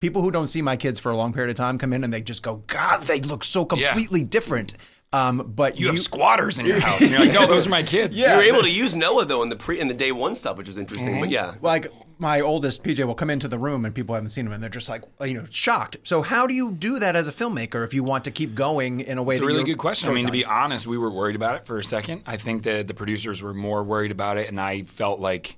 people 0.00 0.22
who 0.22 0.30
don't 0.30 0.46
see 0.46 0.62
my 0.62 0.76
kids 0.76 1.00
for 1.00 1.10
a 1.10 1.16
long 1.16 1.32
period 1.32 1.50
of 1.50 1.56
time 1.56 1.78
come 1.78 1.92
in 1.92 2.04
and 2.04 2.12
they 2.12 2.20
just 2.20 2.42
go, 2.42 2.62
"God, 2.68 3.02
they 3.02 3.20
look 3.20 3.42
so 3.42 3.64
completely 3.64 4.22
different." 4.22 4.74
Um, 5.12 5.52
but 5.54 5.78
You 5.78 5.86
have 5.86 6.00
squatters 6.00 6.58
in 6.58 6.66
your 6.66 6.80
house. 6.80 7.00
And 7.00 7.10
you're 7.10 7.20
like, 7.20 7.32
no, 7.32 7.46
those 7.46 7.66
are 7.66 7.70
my 7.70 7.82
kids. 7.94 8.16
Yeah. 8.16 8.32
You 8.32 8.36
were 8.38 8.54
able 8.54 8.62
to 8.62 8.70
use 8.70 8.96
Noah 8.96 9.24
though 9.24 9.42
in 9.42 9.48
the 9.48 9.56
pre 9.56 9.80
in 9.80 9.88
the 9.88 9.94
day 9.94 10.12
one 10.12 10.34
stuff, 10.34 10.58
which 10.58 10.66
was 10.66 10.78
interesting. 10.78 11.20
But 11.20 11.30
yeah, 11.30 11.54
like 11.62 11.86
my 12.18 12.40
oldest 12.40 12.82
PJ 12.82 13.04
will 13.06 13.14
come 13.14 13.30
into 13.30 13.46
the 13.46 13.58
room 13.58 13.84
and 13.84 13.94
people 13.94 14.14
haven't 14.14 14.30
seen 14.30 14.46
him 14.46 14.52
and 14.52 14.62
they're 14.62 14.68
just 14.68 14.88
like 14.88 15.04
you 15.24 15.34
know 15.34 15.44
shocked. 15.50 15.98
So 16.02 16.22
how 16.22 16.46
do 16.46 16.54
you 16.54 16.72
do 16.72 16.98
that 16.98 17.14
as 17.16 17.28
a 17.28 17.32
filmmaker 17.32 17.84
if 17.84 17.94
you 17.94 18.02
want 18.02 18.24
to 18.24 18.30
keep 18.30 18.54
going 18.54 19.00
in 19.00 19.16
a 19.16 19.22
way? 19.22 19.36
It's 19.36 19.44
a 19.44 19.46
really 19.46 19.64
good 19.64 19.78
question. 19.78 20.10
I 20.10 20.14
mean, 20.14 20.26
to 20.26 20.32
be 20.32 20.44
honest, 20.44 20.86
we 20.86 20.98
were 20.98 21.10
worried 21.10 21.36
about 21.36 21.56
it 21.56 21.66
for 21.66 21.78
a 21.78 21.84
second. 21.84 22.22
I 22.26 22.36
think 22.36 22.64
that 22.64 22.88
the 22.88 22.94
producers 22.94 23.40
were 23.40 23.54
more 23.54 23.84
worried 23.84 24.10
about 24.10 24.38
it, 24.38 24.48
and 24.48 24.60
I 24.60 24.82
felt 24.82 25.20
like, 25.20 25.56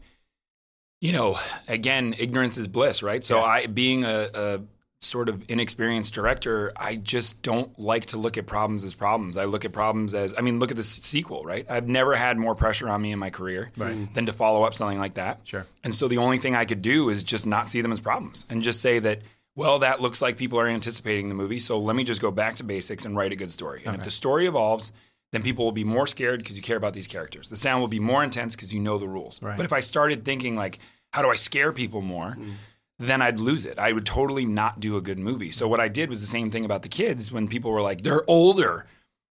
you 1.00 1.12
know, 1.12 1.38
again, 1.66 2.14
ignorance 2.18 2.58
is 2.58 2.68
bliss, 2.68 3.02
right? 3.02 3.24
So 3.24 3.40
I, 3.40 3.66
being 3.66 4.04
a, 4.04 4.28
a 4.34 4.60
sort 5.00 5.28
of 5.28 5.44
inexperienced 5.48 6.12
director, 6.12 6.72
I 6.76 6.96
just 6.96 7.40
don't 7.42 7.78
like 7.78 8.06
to 8.06 8.16
look 8.16 8.36
at 8.36 8.46
problems 8.46 8.84
as 8.84 8.94
problems. 8.94 9.36
I 9.36 9.44
look 9.44 9.64
at 9.64 9.72
problems 9.72 10.14
as, 10.14 10.34
I 10.36 10.40
mean, 10.40 10.58
look 10.58 10.70
at 10.70 10.76
the 10.76 10.82
sequel, 10.82 11.44
right? 11.44 11.64
I've 11.70 11.86
never 11.86 12.16
had 12.16 12.36
more 12.36 12.54
pressure 12.54 12.88
on 12.88 13.00
me 13.00 13.12
in 13.12 13.18
my 13.18 13.30
career 13.30 13.70
mm-hmm. 13.76 14.12
than 14.14 14.26
to 14.26 14.32
follow 14.32 14.64
up 14.64 14.74
something 14.74 14.98
like 14.98 15.14
that. 15.14 15.40
Sure. 15.44 15.66
And 15.84 15.94
so 15.94 16.08
the 16.08 16.18
only 16.18 16.38
thing 16.38 16.56
I 16.56 16.64
could 16.64 16.82
do 16.82 17.10
is 17.10 17.22
just 17.22 17.46
not 17.46 17.68
see 17.68 17.80
them 17.80 17.92
as 17.92 18.00
problems 18.00 18.44
and 18.50 18.60
just 18.60 18.80
say 18.80 18.98
that, 18.98 19.22
well, 19.54 19.80
that 19.80 20.00
looks 20.00 20.20
like 20.20 20.36
people 20.36 20.58
are 20.58 20.66
anticipating 20.66 21.28
the 21.28 21.34
movie. 21.34 21.60
So 21.60 21.78
let 21.78 21.94
me 21.94 22.02
just 22.02 22.20
go 22.20 22.30
back 22.30 22.56
to 22.56 22.64
basics 22.64 23.04
and 23.04 23.16
write 23.16 23.32
a 23.32 23.36
good 23.36 23.50
story. 23.52 23.82
And 23.86 23.96
if 23.96 24.04
the 24.04 24.10
story 24.10 24.46
evolves, 24.46 24.90
then 25.30 25.42
people 25.42 25.64
will 25.64 25.72
be 25.72 25.84
more 25.84 26.06
scared 26.06 26.40
because 26.40 26.56
you 26.56 26.62
care 26.62 26.76
about 26.76 26.94
these 26.94 27.06
characters. 27.06 27.48
The 27.48 27.56
sound 27.56 27.80
will 27.80 27.88
be 27.88 28.00
more 28.00 28.24
intense 28.24 28.56
because 28.56 28.72
you 28.72 28.80
know 28.80 28.98
the 28.98 29.08
rules. 29.08 29.40
Right. 29.42 29.56
But 29.56 29.66
if 29.66 29.72
I 29.72 29.80
started 29.80 30.24
thinking 30.24 30.56
like, 30.56 30.78
how 31.12 31.22
do 31.22 31.28
I 31.28 31.34
scare 31.36 31.72
people 31.72 32.02
more? 32.02 32.30
Mm-hmm. 32.30 32.50
Then 32.98 33.22
I'd 33.22 33.38
lose 33.38 33.64
it. 33.64 33.78
I 33.78 33.92
would 33.92 34.04
totally 34.06 34.44
not 34.44 34.80
do 34.80 34.96
a 34.96 35.00
good 35.00 35.18
movie. 35.18 35.50
So 35.50 35.68
what 35.68 35.80
I 35.80 35.88
did 35.88 36.10
was 36.10 36.20
the 36.20 36.26
same 36.26 36.50
thing 36.50 36.64
about 36.64 36.82
the 36.82 36.88
kids. 36.88 37.30
When 37.30 37.46
people 37.46 37.70
were 37.70 37.80
like, 37.80 38.02
"They're 38.02 38.28
older," 38.28 38.86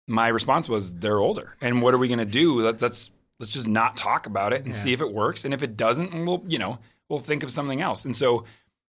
my 0.07 0.27
response 0.27 0.69
was, 0.69 0.93
"They're 0.93 1.19
older." 1.19 1.55
And 1.61 1.81
what 1.81 1.93
are 1.93 1.97
we 1.97 2.07
going 2.07 2.19
to 2.19 2.25
do? 2.25 2.61
Let's 2.61 2.81
let's 2.81 3.09
let's 3.39 3.51
just 3.51 3.67
not 3.67 3.97
talk 3.97 4.27
about 4.27 4.53
it 4.53 4.63
and 4.65 4.73
see 4.73 4.93
if 4.93 5.01
it 5.01 5.11
works. 5.11 5.45
And 5.45 5.53
if 5.53 5.63
it 5.63 5.75
doesn't, 5.75 6.25
we'll 6.25 6.43
you 6.47 6.59
know 6.59 6.77
we'll 7.09 7.19
think 7.19 7.43
of 7.43 7.51
something 7.51 7.81
else. 7.81 8.05
And 8.05 8.15
so 8.15 8.45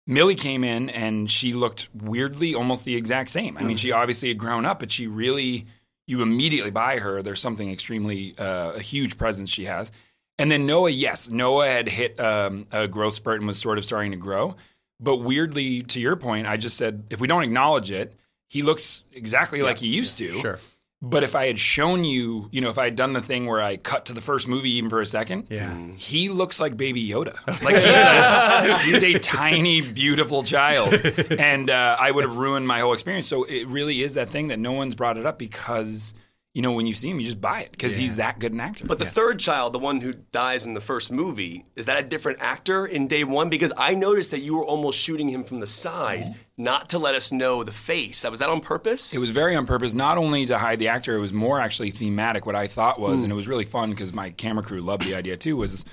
Millie 0.07 0.35
came 0.35 0.63
in 0.63 0.91
and 0.91 1.31
she 1.31 1.53
looked 1.53 1.89
weirdly 1.95 2.55
almost 2.55 2.85
the 2.85 2.97
exact 2.97 3.31
same. 3.31 3.57
I 3.59 3.63
mean, 3.63 3.77
she 3.77 3.93
obviously 3.93 4.29
had 4.29 4.39
grown 4.39 4.65
up, 4.67 4.79
but 4.79 4.93
she 4.93 5.07
really 5.07 5.67
you 6.07 6.23
immediately 6.23 6.71
buy 6.71 6.99
her. 6.99 7.23
There's 7.23 7.41
something 7.41 7.71
extremely 7.73 8.37
uh, 8.39 8.73
a 8.73 8.81
huge 8.81 9.19
presence 9.19 9.51
she 9.51 9.65
has. 9.65 9.91
And 10.39 10.51
then 10.51 10.67
Noah, 10.67 10.91
yes, 10.91 11.31
Noah 11.31 11.67
had 11.67 11.89
hit 11.89 12.19
um, 12.21 12.67
a 12.71 12.87
growth 12.87 13.15
spurt 13.15 13.39
and 13.41 13.47
was 13.47 13.59
sort 13.59 13.79
of 13.79 13.85
starting 13.85 14.11
to 14.13 14.19
grow. 14.19 14.57
But 15.01 15.17
weirdly, 15.17 15.83
to 15.85 16.01
your 16.01 16.17
point, 16.17 16.47
I 16.47 16.57
just 16.57 16.77
said 16.77 17.05
if 17.11 17.21
we 17.21 17.27
don't 17.27 17.43
acknowledge 17.43 17.91
it, 17.91 18.15
he 18.49 18.63
looks 18.63 19.03
exactly 19.13 19.63
like 19.63 19.79
he 19.79 19.89
used 19.89 20.19
to. 20.19 20.33
Sure. 20.33 20.59
But 21.03 21.23
if 21.23 21.35
I 21.37 21.47
had 21.47 21.59
shown 21.59 22.05
you, 22.05 22.49
you 22.53 22.63
know, 22.63 22.71
if 22.71 22.79
I 22.79 22.85
had 22.85 22.97
done 22.97 23.13
the 23.13 23.21
thing 23.21 23.45
where 23.47 23.61
I 23.61 23.77
cut 23.77 24.07
to 24.07 24.15
the 24.15 24.23
first 24.23 24.49
movie 24.49 24.71
even 24.73 24.89
for 24.89 25.03
a 25.03 25.07
second, 25.07 25.47
Yeah. 25.51 25.77
he 25.97 26.31
looks 26.31 26.59
like 26.59 26.77
Baby 26.77 27.07
Yoda. 27.07 27.37
Like 27.63 27.75
he's 27.77 29.03
a, 29.03 29.09
he's 29.09 29.17
a 29.17 29.19
tiny, 29.19 29.83
beautiful 29.83 30.43
child, 30.43 30.95
and 31.39 31.69
uh, 31.69 31.97
I 32.01 32.11
would 32.11 32.25
have 32.25 32.37
ruined 32.37 32.67
my 32.67 32.81
whole 32.81 32.95
experience. 32.95 33.27
So 33.29 33.45
it 33.45 33.67
really 33.69 34.01
is 34.03 34.15
that 34.15 34.31
thing 34.31 34.49
that 34.49 34.59
no 34.59 34.73
one's 34.73 34.95
brought 34.95 35.19
it 35.19 35.27
up 35.27 35.39
because 35.39 36.15
you 36.57 36.63
know 36.63 36.73
when 36.73 36.87
you 36.87 36.95
see 36.95 37.11
him, 37.11 37.21
you 37.21 37.27
just 37.27 37.39
buy 37.39 37.61
it 37.61 37.73
because 37.73 37.97
he's 37.97 38.17
that 38.17 38.39
good 38.39 38.55
an 38.55 38.61
actor. 38.61 38.87
But 38.87 38.99
the 38.99 39.05
third 39.05 39.39
child, 39.39 39.75
the 39.75 39.79
one 39.79 40.01
who 40.01 40.15
dies 40.15 40.67
in 40.67 40.73
the 40.73 40.81
first 40.81 41.13
movie, 41.13 41.67
is 41.77 41.85
that 41.85 42.03
a 42.03 42.03
different 42.03 42.39
actor 42.41 42.87
in 42.87 43.09
day 43.09 43.25
one? 43.25 43.51
Because 43.51 43.75
I 43.77 43.93
noticed 43.93 44.31
that 44.31 44.39
you 44.39 44.55
were 44.57 44.65
almost 44.65 44.99
shooting 44.99 45.29
him 45.29 45.45
from 45.45 45.61
the 45.61 45.67
side, 45.67 46.35
not 46.57 46.89
to 46.89 46.99
let 46.99 47.15
us 47.15 47.31
know 47.31 47.63
the 47.63 47.73
face. 47.73 48.25
Was 48.25 48.41
that 48.41 48.49
on 48.49 48.63
purpose? 48.63 49.15
It 49.15 49.19
was 49.19 49.33
very 49.33 49.55
on 49.55 49.67
purpose, 49.67 49.93
not 49.93 50.17
only 50.17 50.47
to 50.47 50.57
hide 50.57 50.79
the 50.79 50.89
actor, 50.89 51.15
it 51.15 51.21
was 51.21 51.35
more 51.35 51.61
actually 51.61 51.91
thematic. 51.91 52.47
What 52.47 52.57
I 52.57 52.69
thought 52.69 52.99
was, 52.99 53.23
and 53.23 53.31
hmm. 53.31 53.33
it 53.33 53.37
was 53.37 53.49
really 53.49 53.67
fun 53.67 53.91
because 53.91 54.15
my 54.15 54.31
camera 54.31 54.65
crew 54.65 54.81
loved 54.81 55.05
the 55.05 55.15
idea 55.15 55.37
too, 55.37 55.59
was 55.59 55.85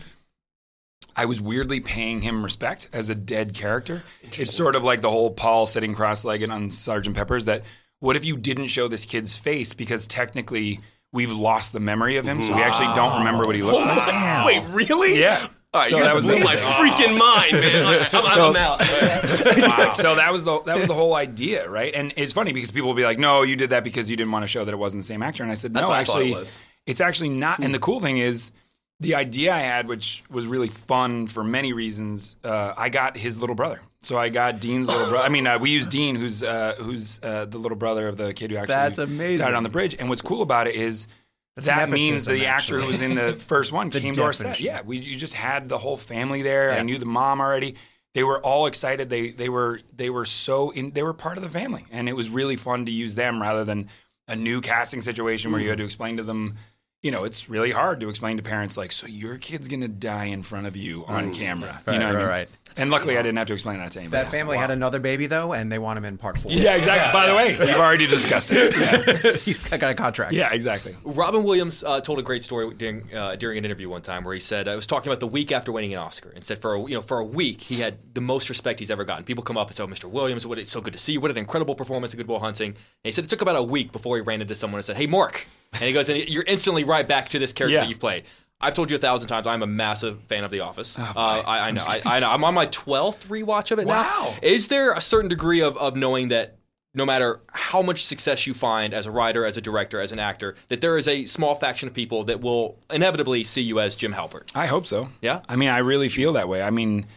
I 1.13 1.26
was 1.26 1.41
weirdly 1.41 1.82
paying 1.82 2.21
him 2.21 2.41
respect 2.41 2.89
as 2.93 3.10
a 3.10 3.15
dead 3.15 3.54
character. 3.54 4.02
It's 4.21 4.56
sort 4.56 4.76
of 4.76 4.86
like 4.86 5.02
the 5.02 5.12
whole 5.12 5.32
Paul 5.32 5.65
sitting 5.65 5.93
cross 5.93 6.23
legged 6.23 6.49
on 6.49 6.71
Sergeant 6.71 7.17
Pepper's 7.17 7.43
that 7.45 7.63
what 8.03 8.17
if 8.17 8.25
you 8.25 8.35
didn't 8.35 8.67
show 8.67 8.89
this 8.89 9.05
kid's 9.05 9.33
face 9.33 9.71
because 9.71 10.05
technically 10.07 10.81
we've 11.13 11.31
lost 11.31 11.71
the 11.71 11.79
memory 11.79 12.17
of 12.17 12.25
him, 12.25 12.43
so 12.43 12.53
we 12.53 12.61
actually 12.61 12.93
don't 12.95 13.19
remember 13.19 13.45
what 13.45 13.55
he 13.55 13.63
looks 13.63 13.85
like. 13.85 14.45
Wait, 14.45 14.65
really? 14.73 15.17
Yeah. 15.17 15.47
All 15.73 15.81
right, 15.81 15.89
So 15.89 15.97
you 15.99 16.03
that 16.03 16.13
was 16.13 16.25
blew 16.25 16.37
my 16.39 16.53
freaking 16.53 17.17
mind, 17.17 17.53
man. 17.53 18.07
I'm, 18.11 18.25
I'm, 18.25 18.49
I'm 18.49 18.55
out. 18.57 19.95
So 19.95 20.15
that 20.15 20.33
was 20.33 20.43
the 20.43 20.61
that 20.63 20.77
was 20.77 20.87
the 20.87 20.93
whole 20.93 21.15
idea, 21.15 21.69
right? 21.69 21.95
And 21.95 22.13
it's 22.17 22.33
funny 22.33 22.51
because 22.51 22.71
people 22.71 22.89
will 22.89 22.95
be 22.95 23.05
like, 23.05 23.19
"No, 23.19 23.41
you 23.43 23.55
did 23.55 23.69
that 23.69 23.85
because 23.85 24.11
you 24.11 24.17
didn't 24.17 24.33
want 24.33 24.43
to 24.43 24.47
show 24.47 24.65
that 24.65 24.71
it 24.73 24.77
wasn't 24.77 25.01
the 25.03 25.07
same 25.07 25.23
actor." 25.23 25.41
And 25.41 25.51
I 25.51 25.55
said, 25.55 25.73
That's 25.73 25.87
"No, 25.87 25.91
what 25.91 25.99
I 25.99 26.03
thought 26.03 26.17
actually, 26.17 26.31
it 26.33 26.35
was. 26.35 26.59
it's 26.85 26.99
actually 26.99 27.29
not." 27.29 27.59
And 27.59 27.73
the 27.73 27.79
cool 27.79 28.01
thing 28.01 28.17
is, 28.17 28.51
the 28.99 29.15
idea 29.15 29.53
I 29.53 29.59
had, 29.59 29.87
which 29.87 30.23
was 30.29 30.45
really 30.45 30.69
fun 30.69 31.27
for 31.27 31.43
many 31.43 31.71
reasons, 31.71 32.35
uh, 32.43 32.73
I 32.75 32.89
got 32.89 33.15
his 33.15 33.39
little 33.39 33.55
brother. 33.55 33.79
So 34.03 34.17
I 34.17 34.29
got 34.29 34.59
Dean's 34.59 34.87
little 34.87 35.07
brother. 35.09 35.25
I 35.25 35.29
mean, 35.29 35.47
uh, 35.47 35.57
we 35.59 35.69
used 35.71 35.89
Dean, 35.89 36.15
who's 36.15 36.43
uh, 36.43 36.75
who's 36.77 37.19
uh, 37.23 37.45
the 37.45 37.57
little 37.57 37.77
brother 37.77 38.07
of 38.07 38.17
the 38.17 38.33
kid 38.33 38.51
who 38.51 38.57
actually 38.57 38.75
That's 38.75 38.97
amazing. 38.99 39.45
died 39.45 39.53
on 39.55 39.63
the 39.63 39.69
bridge. 39.69 39.95
And 39.99 40.09
what's 40.09 40.21
cool 40.21 40.41
about 40.41 40.67
it 40.67 40.75
is. 40.75 41.07
that 41.55 41.89
means 41.89 42.27
nepotism, 42.27 42.33
the 42.35 42.45
actor 42.47 42.79
who 42.81 42.87
was 42.87 42.99
in 43.01 43.15
the 43.15 43.33
first 43.35 43.71
one 43.71 43.89
The 43.91 44.01
came 44.01 44.13
to 44.15 44.23
our 44.23 44.33
set. 44.33 44.43
definition. 44.57 44.65
Yeah, 44.65 44.81
we 44.83 44.97
you 44.99 45.15
just 45.15 45.33
had 45.35 45.69
the 45.69 45.77
whole 45.77 45.97
family 45.97 46.41
there. 46.41 46.71
I 46.71 46.77
Yeah. 46.77 46.83
knew 46.83 46.97
the 46.97 47.05
mom 47.05 47.39
already. 47.41 47.75
They 48.13 48.23
were 48.23 48.39
all 48.41 48.65
excited. 48.67 49.09
They 49.09 49.29
they 49.31 49.49
were 49.49 49.79
they 49.95 50.09
were 50.09 50.25
so 50.25 50.71
in. 50.71 50.91
They 50.91 51.01
were 51.03 51.13
part 51.13 51.37
of 51.37 51.43
the 51.43 51.49
family, 51.49 51.85
and 51.91 52.09
it 52.09 52.13
was 52.15 52.29
really 52.29 52.55
fun 52.57 52.85
to 52.87 52.91
use 52.91 53.15
them 53.15 53.41
rather 53.41 53.63
than 53.63 53.87
a 54.27 54.35
new 54.35 54.61
casting 54.61 55.01
situation 55.01 55.51
where 55.51 55.61
you 55.61 55.69
had 55.69 55.77
to 55.79 55.83
explain 55.85 56.17
to 56.17 56.23
them, 56.23 56.55
you 57.01 57.11
know, 57.11 57.23
it's 57.23 57.49
really 57.49 57.71
hard 57.71 57.99
to 58.01 58.09
explain 58.09 58.37
to 58.37 58.43
parents 58.43 58.77
like, 58.77 58.91
so 58.91 59.05
your 59.07 59.37
kid's 59.37 59.67
gonna 59.67 59.87
die 59.87 60.25
in 60.25 60.43
front 60.43 60.65
of 60.67 60.75
you 60.77 61.05
on 61.07 61.33
camera. 61.33 61.81
You 61.87 61.99
know 61.99 62.07
what 62.07 62.15
I 62.15 62.19
right, 62.19 62.19
mean? 62.19 62.27
right. 62.29 62.49
And 62.79 62.89
luckily, 62.89 63.17
I 63.17 63.21
didn't 63.21 63.38
have 63.38 63.47
to 63.47 63.53
explain 63.53 63.77
that 63.79 63.91
to 63.91 63.99
anybody. 63.99 64.23
That 64.23 64.31
family 64.31 64.57
had 64.57 64.71
another 64.71 64.99
baby 64.99 65.27
though, 65.27 65.53
and 65.53 65.71
they 65.71 65.77
want 65.79 65.97
him 65.97 66.05
in 66.05 66.17
part 66.17 66.38
four. 66.38 66.51
Yeah, 66.51 66.75
exactly. 66.75 67.13
By 67.13 67.27
the 67.27 67.36
way, 67.36 67.51
you've 67.69 67.79
already 67.79 68.07
discussed 68.07 68.49
it. 68.51 68.73
Yeah, 69.23 69.31
he's 69.33 69.59
got 69.59 69.83
a 69.91 69.93
contract. 69.93 70.33
yeah 70.33 70.51
exactly. 70.53 70.95
Robin 71.03 71.43
Williams 71.43 71.84
uh, 71.84 72.01
told 72.01 72.19
a 72.19 72.21
great 72.24 72.43
story 72.43 72.74
during 72.74 73.13
uh, 73.15 73.36
during 73.36 73.57
an 73.57 73.65
interview 73.65 73.89
one 73.89 74.01
time 74.01 74.24
where 74.24 74.34
he 74.34 74.39
said 74.39 74.67
I 74.67 74.76
was 74.76 74.88
talking 74.88 75.11
about 75.11 75.19
the 75.19 75.28
week 75.28 75.51
after 75.51 75.71
winning 75.71 75.93
an 75.93 75.99
Oscar 75.99 76.30
and 76.30 76.43
said 76.43 76.59
for 76.59 76.74
a, 76.76 76.82
you 76.82 76.95
know 76.95 77.01
for 77.01 77.19
a 77.19 77.26
week 77.26 77.61
he 77.61 77.76
had 77.76 77.97
the 78.13 78.21
most 78.21 78.49
respect 78.49 78.80
he's 78.80 78.89
ever 78.91 79.03
gotten. 79.03 79.24
People 79.24 79.43
come 79.43 79.57
up 79.57 79.67
and 79.67 79.76
say, 79.76 79.84
oh, 79.84 79.88
"Mr. 79.88 80.05
Williams, 80.09 80.45
what 80.47 80.57
it's 80.57 80.71
so 80.71 80.82
good 80.82 80.93
to 80.93 80.99
see 80.99 81.13
you. 81.13 81.21
What 81.21 81.32
an 81.32 81.38
incredible 81.38 81.76
performance 81.76 82.13
at 82.13 82.17
Good 82.17 82.28
Will 82.28 82.39
Hunting." 82.39 82.69
And 82.71 82.78
he 83.03 83.11
said 83.11 83.24
it 83.24 83.30
took 83.30 83.41
about 83.41 83.55
a 83.55 83.63
week 83.63 83.91
before 83.91 84.15
he 84.17 84.21
ran 84.21 84.41
into 84.41 84.55
someone 84.55 84.80
and 84.80 84.86
said, 84.86 84.97
"Hey, 84.97 85.05
Mark," 85.07 85.45
and 85.74 85.82
he 85.84 85.93
goes, 85.93 86.09
"And 86.09 86.28
you're 86.28 86.43
instantly 86.47 86.84
right 86.84 87.07
back 87.07 87.30
to 87.30 87.39
this 87.39 87.53
character 87.53 87.74
Yeah. 87.76 87.82
that 87.82 87.89
you've 87.89 87.99
played." 87.99 88.24
I've 88.62 88.74
told 88.74 88.89
you 88.89 88.95
a 88.95 88.99
thousand 88.99 89.28
times 89.28 89.45
I'm 89.45 89.62
a 89.62 89.68
massive 89.68 90.22
fan 90.30 90.43
of 90.43 90.51
The 90.51 90.62
Office. 90.62 90.97
Oh, 90.97 91.01
uh, 91.04 91.43
I, 91.45 91.68
I 91.68 91.72
know. 91.72 91.82
I, 91.88 92.01
I 92.06 92.20
know. 92.20 92.30
I'm 92.30 92.43
on 92.45 92.54
my 92.54 92.66
twelfth 92.68 93.28
rewatch 93.28 93.72
of 93.72 93.80
it 93.80 93.88
now. 93.88 94.34
Is 94.41 94.70
there 94.70 94.93
a 94.93 95.01
certain 95.01 95.30
degree 95.30 95.62
of, 95.62 95.76
of 95.78 95.95
knowing 95.97 96.30
that 96.30 96.58
no 96.95 97.06
matter 97.06 97.41
how 97.51 97.82
much 97.82 98.06
success 98.06 98.45
you 98.45 98.54
find 98.54 98.93
as 98.93 99.06
a 99.08 99.12
writer, 99.12 99.45
as 99.45 99.58
a 99.58 99.62
director, 99.62 99.99
as 99.99 100.12
an 100.12 100.20
actor, 100.20 100.56
that 100.68 100.80
there 100.80 100.97
is 100.97 101.08
a 101.08 101.26
small 101.26 101.56
faction 101.56 101.88
of 101.89 101.93
people 101.93 102.24
that 102.26 102.39
will 102.39 102.78
inevitably 102.91 103.43
see 103.43 103.62
you 103.64 103.80
as 103.80 103.95
Jim 103.95 104.14
Halpert? 104.14 104.51
I 104.56 104.68
hope 104.68 104.86
so. 104.86 105.10
Yeah? 105.20 105.41
I 105.49 105.56
mean, 105.56 105.70
I 105.70 105.80
really 105.80 106.08
feel 106.08 106.34
that 106.34 106.47
way. 106.47 106.62
I 106.62 106.70
mean, 106.70 107.08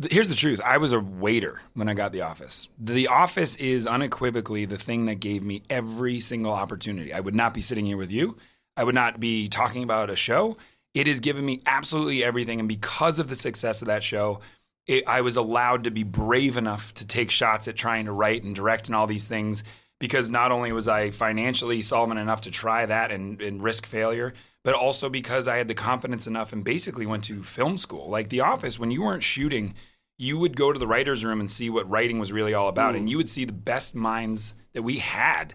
th- 0.00 0.12
here's 0.14 0.28
the 0.28 0.34
truth. 0.36 0.60
I 0.64 0.78
was 0.78 0.92
a 0.92 1.00
waiter 1.00 1.60
when 1.74 1.88
I 1.88 1.94
got 1.94 2.12
The 2.12 2.20
Office. 2.22 2.68
The 2.78 3.08
Office 3.08 3.56
is 3.56 3.86
unequivocally 3.86 4.64
the 4.64 4.78
thing 4.78 5.06
that 5.06 5.16
gave 5.16 5.42
me 5.42 5.62
every 5.68 6.20
single 6.20 6.52
opportunity. 6.52 7.12
I 7.12 7.18
would 7.18 7.34
not 7.34 7.52
be 7.52 7.60
sitting 7.60 7.84
here 7.84 7.96
with 7.96 8.12
you. 8.12 8.36
I 8.76 8.84
would 8.84 8.94
not 8.94 9.18
be 9.18 9.48
talking 9.48 9.82
about 9.82 10.08
a 10.08 10.16
show. 10.16 10.56
It 10.96 11.06
has 11.06 11.20
given 11.20 11.44
me 11.44 11.60
absolutely 11.66 12.24
everything. 12.24 12.58
And 12.58 12.68
because 12.68 13.18
of 13.18 13.28
the 13.28 13.36
success 13.36 13.82
of 13.82 13.88
that 13.88 14.02
show, 14.02 14.40
it, 14.86 15.04
I 15.06 15.20
was 15.20 15.36
allowed 15.36 15.84
to 15.84 15.90
be 15.90 16.04
brave 16.04 16.56
enough 16.56 16.94
to 16.94 17.06
take 17.06 17.30
shots 17.30 17.68
at 17.68 17.76
trying 17.76 18.06
to 18.06 18.12
write 18.12 18.44
and 18.44 18.56
direct 18.56 18.86
and 18.86 18.96
all 18.96 19.06
these 19.06 19.28
things 19.28 19.62
because 19.98 20.30
not 20.30 20.52
only 20.52 20.72
was 20.72 20.88
I 20.88 21.10
financially 21.10 21.82
solvent 21.82 22.18
enough 22.18 22.42
to 22.42 22.50
try 22.50 22.86
that 22.86 23.10
and, 23.10 23.42
and 23.42 23.62
risk 23.62 23.84
failure, 23.84 24.32
but 24.64 24.74
also 24.74 25.10
because 25.10 25.48
I 25.48 25.58
had 25.58 25.68
the 25.68 25.74
confidence 25.74 26.26
enough 26.26 26.54
and 26.54 26.64
basically 26.64 27.04
went 27.04 27.24
to 27.24 27.42
film 27.42 27.76
school. 27.76 28.08
Like 28.08 28.30
The 28.30 28.40
Office, 28.40 28.78
when 28.78 28.90
you 28.90 29.02
weren't 29.02 29.22
shooting, 29.22 29.74
you 30.16 30.38
would 30.38 30.56
go 30.56 30.72
to 30.72 30.78
the 30.78 30.86
writer's 30.86 31.26
room 31.26 31.40
and 31.40 31.50
see 31.50 31.68
what 31.68 31.90
writing 31.90 32.18
was 32.18 32.32
really 32.32 32.54
all 32.54 32.68
about. 32.68 32.94
Mm. 32.94 32.98
And 32.98 33.10
you 33.10 33.18
would 33.18 33.28
see 33.28 33.44
the 33.44 33.52
best 33.52 33.94
minds 33.94 34.54
that 34.72 34.82
we 34.82 34.96
had 34.96 35.54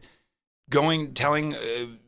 going 0.71 1.13
telling 1.13 1.53
uh, 1.53 1.59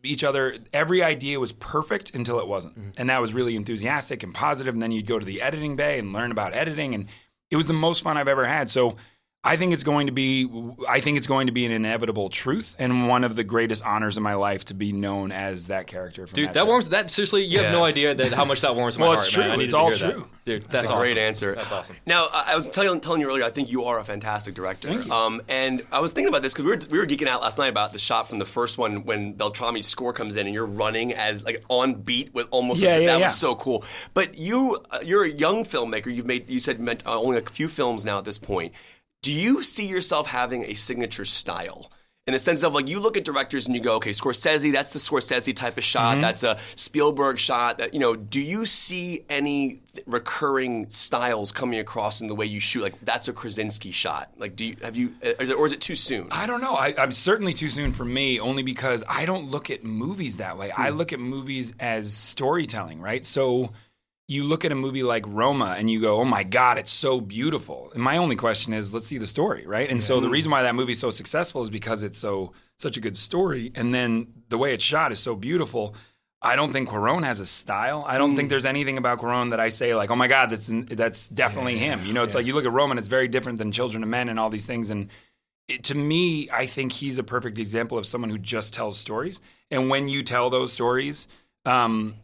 each 0.01 0.23
other 0.23 0.55
every 0.73 1.03
idea 1.03 1.39
was 1.39 1.51
perfect 1.51 2.15
until 2.15 2.39
it 2.39 2.47
wasn't. 2.47 2.95
And 2.97 3.09
that 3.11 3.21
was 3.21 3.33
really 3.35 3.55
enthusiastic 3.55 4.23
and 4.23 4.33
positive. 4.33 4.73
And 4.73 4.81
then 4.81 4.91
you'd 4.91 5.05
go 5.05 5.19
to 5.19 5.25
the 5.25 5.41
editing 5.41 5.75
bay 5.75 5.99
and 5.99 6.11
learn 6.11 6.31
about 6.31 6.55
editing. 6.55 6.95
And 6.95 7.07
it 7.51 7.57
was 7.57 7.67
the 7.67 7.73
most 7.73 8.01
fun 8.03 8.17
i've 8.17 8.27
ever 8.27 8.47
had. 8.47 8.71
So 8.71 8.95
i 9.43 9.55
think 9.57 9.73
it's 9.73 9.83
going 9.83 10.07
to 10.07 10.13
be 10.13 10.49
i 10.87 10.99
think 10.99 11.17
it's 11.17 11.27
going 11.27 11.47
to 11.47 11.53
be 11.53 11.65
an 11.65 11.71
inevitable 11.71 12.29
truth 12.29 12.75
and 12.79 13.07
one 13.07 13.23
of 13.23 13.35
the 13.35 13.43
greatest 13.43 13.83
honors 13.83 14.15
of 14.17 14.23
my 14.23 14.33
life 14.35 14.65
to 14.65 14.73
be 14.73 14.91
known 14.91 15.31
as 15.31 15.67
that 15.67 15.87
character 15.87 16.25
from 16.27 16.35
Dude, 16.35 16.47
that, 16.47 16.53
that 16.53 16.67
warms 16.67 16.89
that 16.89 17.11
seriously. 17.11 17.43
You 17.43 17.59
have 17.59 17.71
no 17.71 17.83
idea 17.83 18.15
that 18.15 18.31
how 18.33 18.45
much 18.45 18.61
that 18.61 18.75
warms 18.75 18.97
my 18.97 19.03
Well, 19.07 19.15
heart. 19.15 19.27
it's 19.27 19.37
man. 19.37 19.45
true. 19.45 19.53
I 19.53 19.55
needed 19.57 19.65
It's 19.65 19.73
to 19.73 19.77
all 19.77 19.87
hear 19.89 19.97
that. 19.97 20.13
true. 20.13 20.29
dude. 20.45 20.61
That's, 20.63 20.71
That's 20.73 20.85
a 20.85 20.87
awesome. 20.91 21.03
great 21.03 21.17
answer. 21.17 21.55
That's 21.55 21.71
awesome. 21.71 21.95
Now, 22.05 22.27
I 22.33 22.51
I 22.53 22.55
was 22.55 22.67
telling, 22.69 22.99
telling 23.01 23.21
you 23.21 23.27
earlier, 23.27 23.43
I 23.43 23.49
think 23.49 23.69
you 23.71 23.83
are 23.85 23.99
a 23.99 24.03
fantastic 24.05 24.53
director. 24.55 24.89
Um, 25.11 25.41
and 25.49 25.83
I 25.91 25.99
was 25.99 26.11
thinking 26.13 26.29
about 26.29 26.41
this 26.43 26.53
because 26.53 26.65
we 26.65 26.71
were, 26.71 26.79
we 26.91 26.99
were 26.99 27.05
geeking 27.05 27.27
out 27.27 27.41
last 27.41 27.57
night 27.57 27.69
about 27.69 27.91
the 27.91 27.99
shot 27.99 28.29
from 28.29 28.39
the 28.39 28.45
first 28.45 28.77
one 28.77 29.03
when 29.05 29.33
Beltrami's 29.33 29.87
score 29.87 30.13
comes 30.13 30.35
in 30.35 30.45
and 30.47 30.53
you're 30.53 30.65
running 30.65 31.13
as 31.13 31.43
like 31.43 31.63
on 31.69 31.95
beat 31.95 32.33
with 32.33 32.47
almost. 32.51 32.81
Yeah, 32.81 32.95
that 32.95 33.03
yeah, 33.03 33.17
yeah. 33.17 33.23
was 33.25 33.35
so 33.35 33.55
cool. 33.55 33.83
But 34.13 34.37
you, 34.37 34.79
uh, 34.91 34.99
you're 35.03 35.23
a 35.25 35.29
young 35.31 35.63
filmmaker. 35.63 36.13
You've 36.13 36.25
made, 36.25 36.49
you 36.49 36.59
said 36.59 36.79
meant, 36.79 37.03
uh, 37.05 37.19
only 37.19 37.37
a 37.37 37.41
few 37.41 37.67
films 37.67 38.05
now 38.05 38.17
at 38.17 38.25
this 38.25 38.37
point. 38.37 38.73
Do 39.23 39.31
you 39.33 39.63
see 39.63 39.87
yourself 39.87 40.27
having 40.27 40.63
a 40.65 40.75
signature 40.75 41.25
style? 41.25 41.89
In 42.25 42.31
the 42.31 42.39
sense 42.39 42.63
of 42.63 42.73
like 42.73 42.87
you 42.87 43.01
look 43.01 43.17
at 43.17 43.25
directors 43.25 43.65
and 43.65 43.75
you 43.75 43.81
go, 43.81 43.95
okay, 43.95 44.11
Scorsese, 44.11 44.71
that's 44.71 44.93
the 44.93 44.99
Scorsese 44.99 45.53
type 45.53 45.77
of 45.77 45.83
shot. 45.83 46.21
That's 46.21 46.43
a 46.43 46.57
Spielberg 46.77 47.37
shot. 47.37 47.79
That 47.79 47.93
you 47.93 47.99
know, 47.99 48.15
do 48.15 48.39
you 48.39 48.65
see 48.65 49.25
any 49.29 49.81
th- 49.93 50.05
recurring 50.07 50.89
styles 50.89 51.51
coming 51.51 51.79
across 51.79 52.21
in 52.21 52.29
the 52.29 52.35
way 52.35 52.45
you 52.45 52.61
shoot? 52.61 52.81
Like 52.81 52.93
that's 53.01 53.27
a 53.27 53.33
Krasinski 53.33 53.91
shot. 53.91 54.31
Like, 54.37 54.55
do 54.55 54.63
you 54.63 54.77
have 54.83 54.95
you, 54.95 55.13
uh, 55.21 55.31
or 55.37 55.43
is 55.43 55.49
it- 55.49 55.57
or 55.57 55.65
is 55.65 55.73
it 55.73 55.81
too 55.81 55.95
soon? 55.95 56.29
I 56.31 56.45
don't 56.45 56.61
know. 56.61 56.75
I, 56.75 56.93
I'm 56.97 57.11
certainly 57.11 57.51
too 57.51 57.69
soon 57.69 57.91
for 57.91 58.05
me, 58.05 58.39
only 58.39 58.63
because 58.63 59.03
I 59.09 59.25
don't 59.25 59.49
look 59.49 59.69
at 59.69 59.83
movies 59.83 60.37
that 60.37 60.57
way. 60.57 60.71
I 60.71 60.91
look 60.91 61.11
at 61.11 61.19
movies 61.19 61.73
as 61.77 62.13
storytelling, 62.13 63.01
right? 63.01 63.25
So 63.25 63.71
you 64.27 64.43
look 64.43 64.63
at 64.63 64.71
a 64.71 64.75
movie 64.75 65.03
like 65.03 65.23
Roma 65.27 65.75
and 65.77 65.89
you 65.89 65.99
go, 65.99 66.19
"Oh 66.21 66.25
my 66.25 66.43
God, 66.43 66.77
it's 66.77 66.91
so 66.91 67.19
beautiful." 67.19 67.91
And 67.93 68.01
my 68.01 68.17
only 68.17 68.35
question 68.35 68.73
is, 68.73 68.93
let's 68.93 69.07
see 69.07 69.17
the 69.17 69.27
story, 69.27 69.65
right? 69.67 69.89
And 69.89 70.01
so 70.01 70.19
the 70.19 70.29
reason 70.29 70.51
why 70.51 70.63
that 70.63 70.75
movie's 70.75 70.99
so 70.99 71.11
successful 71.11 71.61
is 71.63 71.69
because 71.69 72.03
it's 72.03 72.19
so 72.19 72.53
such 72.79 72.97
a 72.97 73.01
good 73.01 73.17
story, 73.17 73.71
and 73.75 73.93
then 73.93 74.27
the 74.49 74.57
way 74.57 74.73
it's 74.73 74.83
shot 74.83 75.11
is 75.11 75.19
so 75.19 75.35
beautiful. 75.35 75.95
I 76.41 76.57
don't 76.57 76.73
think 76.73 76.89
Cuarón 76.89 77.23
has 77.23 77.39
a 77.39 77.45
style. 77.45 78.03
I 78.05 78.17
don't 78.17 78.35
think 78.35 78.49
there's 78.49 78.65
anything 78.65 78.97
about 78.97 79.19
Cuarón 79.19 79.51
that 79.51 79.59
I 79.61 79.69
say 79.69 79.95
like, 79.95 80.09
"Oh 80.09 80.15
my 80.15 80.27
God, 80.27 80.49
that's 80.49 80.69
that's 80.71 81.27
definitely 81.27 81.77
him." 81.77 82.05
You 82.05 82.13
know, 82.13 82.23
it's 82.23 82.35
like 82.35 82.45
you 82.45 82.53
look 82.53 82.65
at 82.65 82.71
Roma 82.71 82.91
and 82.91 82.99
it's 82.99 83.09
very 83.09 83.27
different 83.27 83.57
than 83.57 83.71
Children 83.71 84.03
of 84.03 84.09
Men 84.09 84.29
and 84.29 84.39
all 84.39 84.49
these 84.49 84.65
things, 84.65 84.89
and 84.89 85.09
it, 85.67 85.83
to 85.85 85.95
me, 85.95 86.49
I 86.51 86.65
think 86.65 86.91
he's 86.91 87.17
a 87.17 87.23
perfect 87.23 87.57
example 87.57 87.97
of 87.97 88.05
someone 88.05 88.29
who 88.29 88.37
just 88.37 88.73
tells 88.73 88.97
stories. 88.97 89.39
And 89.71 89.89
when 89.89 90.07
you 90.09 90.23
tell 90.23 90.49
those 90.49 90.73
stories, 90.73 91.27
um, 91.65 92.15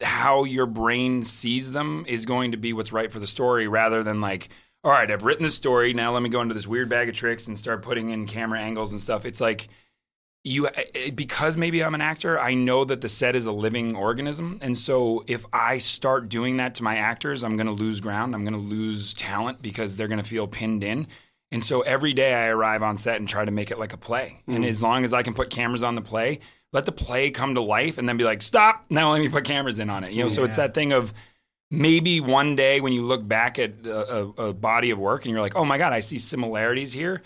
how 0.00 0.44
your 0.44 0.66
brain 0.66 1.22
sees 1.22 1.72
them 1.72 2.04
is 2.08 2.24
going 2.24 2.52
to 2.52 2.56
be 2.56 2.72
what's 2.72 2.92
right 2.92 3.10
for 3.10 3.18
the 3.18 3.26
story 3.26 3.68
rather 3.68 4.02
than 4.02 4.20
like, 4.20 4.48
all 4.82 4.90
right, 4.90 5.10
I've 5.10 5.24
written 5.24 5.42
the 5.42 5.50
story. 5.50 5.94
Now 5.94 6.12
let 6.12 6.22
me 6.22 6.28
go 6.28 6.40
into 6.40 6.54
this 6.54 6.66
weird 6.66 6.88
bag 6.88 7.08
of 7.08 7.14
tricks 7.14 7.48
and 7.48 7.58
start 7.58 7.82
putting 7.82 8.10
in 8.10 8.26
camera 8.26 8.60
angles 8.60 8.92
and 8.92 9.00
stuff. 9.00 9.24
It's 9.24 9.40
like, 9.40 9.68
you 10.44 10.68
because 11.14 11.56
maybe 11.56 11.82
I'm 11.82 11.94
an 11.94 12.02
actor, 12.02 12.38
I 12.38 12.52
know 12.52 12.84
that 12.84 13.00
the 13.00 13.08
set 13.08 13.34
is 13.34 13.46
a 13.46 13.52
living 13.52 13.96
organism, 13.96 14.58
and 14.60 14.76
so 14.76 15.24
if 15.26 15.46
I 15.54 15.78
start 15.78 16.28
doing 16.28 16.58
that 16.58 16.74
to 16.76 16.82
my 16.82 16.96
actors, 16.96 17.42
I'm 17.42 17.56
going 17.56 17.66
to 17.66 17.72
lose 17.72 18.00
ground. 18.00 18.34
I'm 18.34 18.44
going 18.44 18.52
to 18.52 18.60
lose 18.60 19.14
talent 19.14 19.62
because 19.62 19.96
they're 19.96 20.08
going 20.08 20.22
to 20.22 20.28
feel 20.28 20.46
pinned 20.46 20.84
in. 20.84 21.06
And 21.50 21.64
so 21.64 21.80
every 21.82 22.12
day 22.12 22.34
I 22.34 22.48
arrive 22.48 22.82
on 22.82 22.98
set 22.98 23.20
and 23.20 23.28
try 23.28 23.44
to 23.44 23.50
make 23.50 23.70
it 23.70 23.78
like 23.78 23.92
a 23.92 23.96
play. 23.96 24.42
And 24.46 24.56
mm-hmm. 24.56 24.64
as 24.64 24.82
long 24.82 25.04
as 25.04 25.14
I 25.14 25.22
can 25.22 25.34
put 25.34 25.50
cameras 25.50 25.82
on 25.82 25.94
the 25.94 26.02
play, 26.02 26.40
let 26.74 26.84
the 26.84 26.92
play 26.92 27.30
come 27.30 27.54
to 27.54 27.60
life, 27.62 27.96
and 27.96 28.06
then 28.06 28.18
be 28.18 28.24
like, 28.24 28.42
stop. 28.42 28.84
Now 28.90 29.12
let 29.12 29.20
me 29.20 29.28
put 29.28 29.44
cameras 29.44 29.78
in 29.78 29.88
on 29.88 30.02
it. 30.02 30.12
You 30.12 30.24
know, 30.24 30.28
so 30.28 30.42
it's 30.44 30.56
that 30.56 30.74
thing 30.74 30.92
of 30.92 31.14
maybe 31.70 32.20
one 32.20 32.56
day 32.56 32.80
when 32.80 32.92
you 32.92 33.02
look 33.02 33.26
back 33.26 33.58
at 33.58 33.86
a, 33.86 34.32
a, 34.36 34.52
body 34.52 34.90
of 34.90 34.98
work 34.98 35.24
and 35.24 35.32
you're 35.32 35.40
like, 35.40 35.56
oh 35.56 35.64
my 35.64 35.78
god, 35.78 35.92
I 35.92 36.00
see 36.00 36.18
similarities 36.18 36.92
here. 36.92 37.22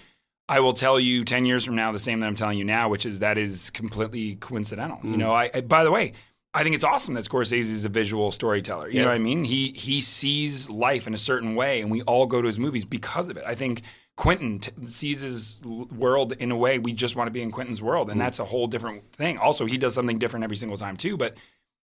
I 0.50 0.60
will 0.60 0.74
tell 0.74 1.00
you 1.00 1.24
10 1.24 1.44
years 1.44 1.64
from 1.64 1.76
now 1.76 1.92
the 1.92 1.98
same 1.98 2.20
that 2.20 2.26
I'm 2.26 2.34
telling 2.34 2.58
you 2.58 2.64
now, 2.64 2.88
which 2.88 3.04
is 3.04 3.18
that 3.18 3.36
is 3.36 3.70
completely 3.70 4.36
coincidental. 4.36 4.98
You 5.02 5.14
mm. 5.14 5.18
know, 5.18 5.32
I, 5.32 5.50
I 5.52 5.60
by 5.62 5.82
the 5.82 5.90
way, 5.90 6.12
I 6.52 6.62
think 6.62 6.74
it's 6.74 6.84
awesome 6.84 7.14
that 7.14 7.24
Scorsese 7.24 7.52
is 7.52 7.84
a 7.84 7.90
visual 7.90 8.32
storyteller. 8.32 8.88
You 8.88 9.00
know 9.00 9.08
what 9.08 9.14
I 9.14 9.18
mean? 9.18 9.44
He 9.44 9.72
he 9.72 10.00
sees 10.02 10.68
life 10.68 11.06
in 11.06 11.14
a 11.14 11.18
certain 11.18 11.54
way 11.54 11.80
and 11.80 11.90
we 11.90 12.02
all 12.02 12.26
go 12.26 12.42
to 12.42 12.46
his 12.46 12.58
movies 12.58 12.84
because 12.84 13.28
of 13.28 13.38
it. 13.38 13.44
I 13.46 13.54
think 13.54 13.82
Quentin 14.18 14.58
t- 14.58 14.72
sees 14.88 15.20
his 15.20 15.56
world 15.62 16.32
in 16.32 16.50
a 16.50 16.56
way 16.56 16.80
we 16.80 16.92
just 16.92 17.14
want 17.14 17.28
to 17.28 17.30
be 17.30 17.40
in 17.40 17.52
Quentin's 17.52 17.80
world 17.80 18.08
and 18.08 18.16
hmm. 18.16 18.18
that's 18.18 18.40
a 18.40 18.44
whole 18.44 18.66
different 18.66 19.12
thing. 19.12 19.38
Also, 19.38 19.64
he 19.64 19.78
does 19.78 19.94
something 19.94 20.18
different 20.18 20.42
every 20.42 20.56
single 20.56 20.76
time 20.76 20.96
too, 20.96 21.16
but 21.16 21.36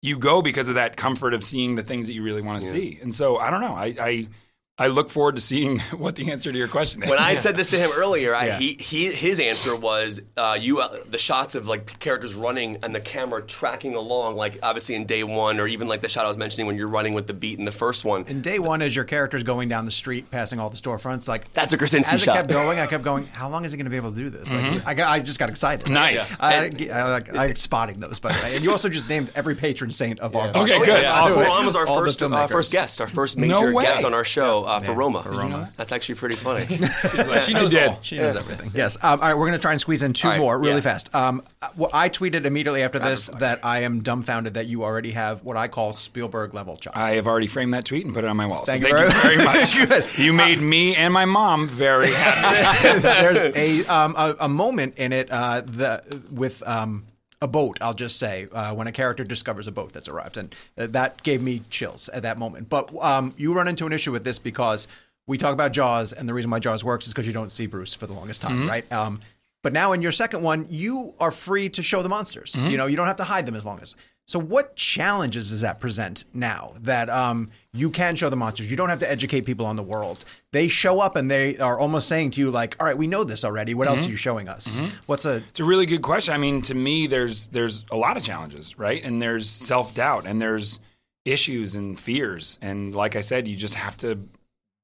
you 0.02 0.18
go 0.18 0.42
because 0.42 0.70
of 0.70 0.76
that 0.76 0.96
comfort 0.96 1.34
of 1.34 1.44
seeing 1.44 1.76
the 1.76 1.84
things 1.84 2.08
that 2.08 2.14
you 2.14 2.24
really 2.24 2.42
want 2.42 2.62
to 2.62 2.68
see. 2.68 2.98
And 3.02 3.14
so 3.14 3.38
I 3.38 3.52
don't 3.52 3.60
know. 3.60 3.76
I, 3.76 3.96
I 4.00 4.28
I 4.76 4.88
look 4.88 5.12
forward 5.12 5.36
to 5.36 5.42
seeing 5.42 5.78
what 5.98 6.16
the 6.16 6.32
answer 6.32 6.52
to 6.52 6.58
your 6.58 6.68
question 6.68 7.04
is. 7.04 7.10
When 7.12 7.20
I 7.20 7.34
had 7.34 7.44
said 7.44 7.56
this 7.56 7.70
to 7.70 7.78
him 7.78 7.92
earlier, 7.96 8.34
I, 8.34 8.48
Yeah. 8.48 8.58
he, 8.58 8.74
he 8.80 9.06
his 9.12 9.40
answer 9.40 9.76
was 9.76 10.20
uh, 10.36 10.58
you 10.60 10.80
uh, 10.82 10.98
the 11.08 11.20
shots 11.20 11.54
of 11.54 11.68
like 11.68 12.00
characters 12.00 12.34
running 12.34 12.78
and 12.82 12.94
the 12.96 13.00
camera 13.00 13.44
tracking 13.44 13.94
along, 13.94 14.36
like 14.36 14.58
obviously 14.64 14.96
in 14.96 15.06
day 15.06 15.24
one, 15.24 15.60
or 15.60 15.68
even 15.68 15.88
like 15.88 16.02
the 16.02 16.10
shot 16.10 16.26
I 16.26 16.28
was 16.28 16.38
mentioning 16.40 16.66
when 16.66 16.76
you're 16.76 16.88
running 16.88 17.14
with 17.14 17.28
the 17.28 17.36
beat 17.36 17.60
in 17.60 17.66
the 17.66 17.72
first 17.72 18.04
one. 18.04 18.26
In 18.28 18.42
day 18.42 18.58
one, 18.58 18.82
as 18.82 18.96
your 18.96 19.06
character's 19.06 19.44
going 19.44 19.70
down 19.70 19.86
the 19.86 19.92
street, 19.92 20.32
passing 20.32 20.58
all 20.58 20.72
the 20.72 20.76
storefronts, 20.76 21.28
like 21.28 21.52
That's 21.52 21.74
a 21.74 21.78
Krasinski 21.78 22.16
as 22.16 22.24
shot. 22.24 22.36
it 22.36 22.40
kept 22.40 22.50
going, 22.50 22.80
I 22.80 22.88
kept 22.88 23.04
going. 23.04 23.28
How 23.28 23.50
long 23.50 23.66
is 23.66 23.72
he 23.74 23.78
going 23.78 23.86
to 23.86 23.92
be 23.92 23.98
able 23.98 24.10
to 24.12 24.18
do 24.18 24.32
this? 24.32 24.52
Like, 24.52 24.88
I 24.88 24.96
got, 24.96 25.12
I 25.12 25.20
just 25.20 25.38
got 25.38 25.50
excited. 25.50 25.88
Nice. 25.88 26.36
I, 26.40 26.72
I, 26.92 27.10
like 27.10 27.36
I 27.36 27.54
spotting 27.54 28.00
those, 28.00 28.18
by 28.20 28.32
the 28.34 28.42
way. 28.44 28.56
And 28.56 28.64
you 28.64 28.72
also 28.72 28.90
just 28.90 29.08
named 29.08 29.32
every 29.36 29.54
patron 29.54 29.92
saint 29.92 30.20
of 30.20 30.36
our. 30.36 30.48
Okay, 30.48 30.58
podcast. 30.80 30.86
good. 30.86 31.04
Yeah, 31.04 31.22
Awesome. 31.22 31.42
Ron 31.42 31.66
was 31.68 31.76
our 31.76 31.86
All 31.86 32.00
first 32.00 32.24
uh, 32.24 32.48
first 32.48 32.72
guest, 32.72 33.00
our 33.02 33.08
first 33.08 33.38
major 33.38 33.72
way. 33.72 33.84
guest 33.84 34.04
on 34.04 34.16
our 34.16 34.24
show 34.26 34.64
uh, 34.76 34.80
for 34.82 34.94
Roma. 34.94 35.24
for 35.24 35.32
Roma. 35.32 35.72
That's 35.78 35.92
actually 35.92 36.16
pretty 36.16 36.36
funny. 36.36 36.66
she 37.44 37.54
knows 37.54 37.72
did. 37.72 37.90
all. 37.90 38.00
She 38.02 38.18
knows 38.18 38.36
everything. 38.36 38.72
Yes. 38.76 38.98
Um, 39.04 39.20
all 39.20 39.28
right, 39.28 39.34
we're 39.34 39.48
going 39.48 39.54
to 39.54 39.60
try 39.60 39.72
and 39.72 39.80
squeeze 39.82 40.02
in 40.04 40.14
two 40.14 40.28
All 40.28 40.34
right, 40.34 40.40
more 40.40 40.58
really 40.58 40.76
yeah. 40.76 40.82
fast. 40.82 41.14
Um, 41.14 41.44
well, 41.78 41.90
I 41.94 42.10
tweeted 42.10 42.46
immediately 42.46 42.82
after 42.84 42.98
this 43.00 43.28
that 43.40 43.60
I 43.64 43.82
am 43.82 44.02
dumbfounded 44.02 44.56
that 44.56 44.66
you 44.68 44.84
already 44.84 45.12
have 45.12 45.44
what 45.44 45.58
I 45.58 45.68
call 45.68 45.94
Spielberg 45.94 46.54
level 46.54 46.78
chops. 46.78 46.98
I 46.98 47.10
have 47.16 47.28
already 47.28 47.48
framed 47.48 47.74
that 47.74 47.86
tweet 47.86 48.06
and 48.06 48.14
put 48.14 48.24
it 48.24 48.28
on 48.28 48.38
my 48.38 48.46
wall. 48.48 48.66
Thank 48.66 48.84
so 48.84 48.90
you 48.90 48.96
thank 48.96 49.14
very- 49.14 49.36
you 49.36 49.42
very 49.44 49.88
much. 49.88 49.90
Good. 50.16 50.18
You 50.18 50.34
made 50.34 50.60
me 50.60 50.96
and 50.96 51.14
my 51.14 51.26
mom 51.26 51.68
very 51.68 52.12
happy. 52.12 53.00
There's 53.00 53.46
a, 53.56 53.86
um, 53.86 54.16
a 54.18 54.36
a 54.42 54.50
moment 54.50 54.98
in 54.98 55.14
it 55.14 55.30
uh, 55.32 55.62
the 55.62 56.22
with 56.32 56.64
um, 56.68 57.06
a 57.44 57.48
boat, 57.48 57.78
I'll 57.82 57.94
just 57.94 58.18
say, 58.18 58.48
uh, 58.54 58.74
when 58.74 58.88
a 58.88 58.92
character 58.92 59.26
discovers 59.26 59.68
a 59.68 59.72
boat 59.72 59.92
that's 59.92 60.08
arrived, 60.08 60.38
and 60.38 60.56
uh, 60.78 60.88
that 60.88 61.22
gave 61.24 61.42
me 61.42 61.62
chills 61.70 62.08
at 62.10 62.24
that 62.24 62.38
moment. 62.38 62.70
But 62.70 62.90
um, 63.04 63.34
you 63.38 63.54
run 63.54 63.68
into 63.68 63.86
an 63.86 63.92
issue 63.92 64.14
with 64.14 64.24
this 64.24 64.40
because 64.40 64.88
we 65.28 65.38
talk 65.38 65.54
about 65.54 65.74
Jaws, 65.74 66.14
and 66.14 66.28
the 66.28 66.34
reason 66.34 66.50
why 66.50 66.60
Jaws 66.60 66.86
works 66.86 67.06
is 67.06 67.14
because 67.14 67.28
you 67.28 67.34
don't 67.34 67.52
see 67.52 67.66
Bruce 67.68 67.94
for 67.94 68.08
the 68.08 68.14
longest 68.14 68.42
time, 68.42 68.66
right? 68.68 68.90
Um, 68.94 69.20
but 69.62 69.74
now 69.74 69.92
in 69.92 70.02
your 70.02 70.14
second 70.14 70.42
one, 70.42 70.68
you 70.70 71.14
are 71.20 71.32
free 71.32 71.68
to 71.70 71.84
show 71.84 72.02
the 72.02 72.10
monsters. 72.10 72.56
You 72.72 72.78
know, 72.78 72.86
you 72.86 72.96
don't 72.96 73.08
have 73.08 73.18
to 73.18 73.24
hide 73.26 73.46
them 73.46 73.56
as 73.56 73.66
long 73.66 73.80
as. 73.82 73.96
So, 74.26 74.40
what 74.40 74.76
challenges 74.78 75.50
does 75.50 75.62
that 75.62 75.82
present 75.82 76.24
now 76.34 76.74
that 76.82 77.10
um, 77.10 77.50
you 77.74 77.90
can 77.90 78.16
show 78.16 78.30
the 78.30 78.38
monsters? 78.38 78.72
You 78.72 78.78
don't 78.78 78.88
have 78.88 79.00
to 79.00 79.12
educate 79.12 79.42
people 79.42 79.66
on 79.66 79.76
the 79.76 79.84
world. 79.84 80.24
They 80.54 80.70
show 80.70 81.02
up 81.02 81.18
and 81.18 81.30
they 81.30 81.58
are 81.58 81.78
almost 81.78 82.08
saying 82.08 82.32
to 82.32 82.42
you, 82.42 82.50
like, 82.50 82.78
"All 82.80 82.86
right, 82.86 82.98
we 82.98 83.06
know 83.06 83.26
this 83.26 83.44
already. 83.44 83.74
What 83.74 83.90
else 83.90 84.02
mm-hmm. 84.02 84.08
are 84.08 84.12
you 84.12 84.18
showing 84.18 84.48
us? 84.48 84.82
Mm-hmm. 84.82 84.96
What's 85.08 85.26
a 85.26 85.38
It's 85.50 85.60
a 85.60 85.66
really 85.66 85.86
good 85.86 86.02
question. 86.02 86.34
I 86.34 86.38
mean, 86.38 86.62
to 86.64 86.74
me, 86.74 87.08
there's 87.08 87.48
there's 87.48 87.84
a 87.92 87.98
lot 87.98 88.16
of 88.16 88.24
challenges, 88.24 88.80
right? 88.80 89.04
And 89.04 89.22
there's 89.22 89.50
self 89.50 89.94
doubt, 89.94 90.26
and 90.26 90.42
there's 90.42 90.80
issues 91.26 91.76
and 91.76 92.00
fears, 92.00 92.58
and 92.62 92.96
like 92.96 93.18
I 93.18 93.22
said, 93.22 93.46
you 93.48 93.58
just 93.58 93.76
have 93.76 93.98
to 93.98 94.20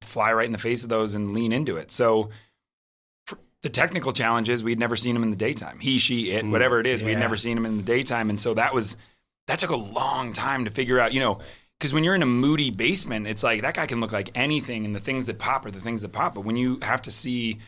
fly 0.02 0.32
right 0.32 0.46
in 0.46 0.52
the 0.52 0.58
face 0.58 0.82
of 0.82 0.90
those 0.90 1.14
and 1.14 1.32
lean 1.32 1.52
into 1.52 1.76
it. 1.76 1.90
So, 1.90 2.28
the 3.62 3.68
technical 3.68 4.12
challenges, 4.12 4.62
we'd 4.64 4.78
never 4.78 4.96
seen 4.96 5.16
him 5.16 5.22
in 5.22 5.30
the 5.30 5.36
daytime. 5.36 5.78
He, 5.78 5.98
she, 5.98 6.30
it, 6.30 6.44
mm, 6.44 6.50
whatever 6.50 6.80
it 6.80 6.86
is, 6.86 7.02
we'd 7.02 7.18
never 7.18 7.36
seen 7.36 7.56
him 7.56 7.66
in 7.66 7.78
the 7.78 7.82
daytime, 7.82 8.30
and 8.30 8.40
so 8.40 8.54
that 8.54 8.74
was 8.74 8.96
that 9.50 9.58
took 9.58 9.70
a 9.70 9.76
long 9.76 10.32
time 10.32 10.64
to 10.64 10.70
figure 10.70 10.98
out. 11.00 11.12
You 11.12 11.20
know. 11.20 11.38
Because 11.78 11.94
when 11.94 12.04
you're 12.04 12.14
in 12.14 12.22
a 12.22 12.26
moody 12.26 12.68
basement, 12.68 13.26
it's 13.26 13.42
like 13.42 13.62
that 13.62 13.72
guy 13.74 13.86
can 13.86 14.00
look 14.00 14.12
like 14.12 14.28
anything, 14.34 14.84
and 14.84 14.94
the 14.94 15.00
things 15.00 15.24
that 15.24 15.38
pop 15.38 15.64
are 15.64 15.70
the 15.70 15.80
things 15.80 16.02
that 16.02 16.10
pop. 16.10 16.34
But 16.34 16.42
when 16.42 16.54
you 16.54 16.78
have 16.82 17.00
to 17.02 17.10
see 17.10 17.58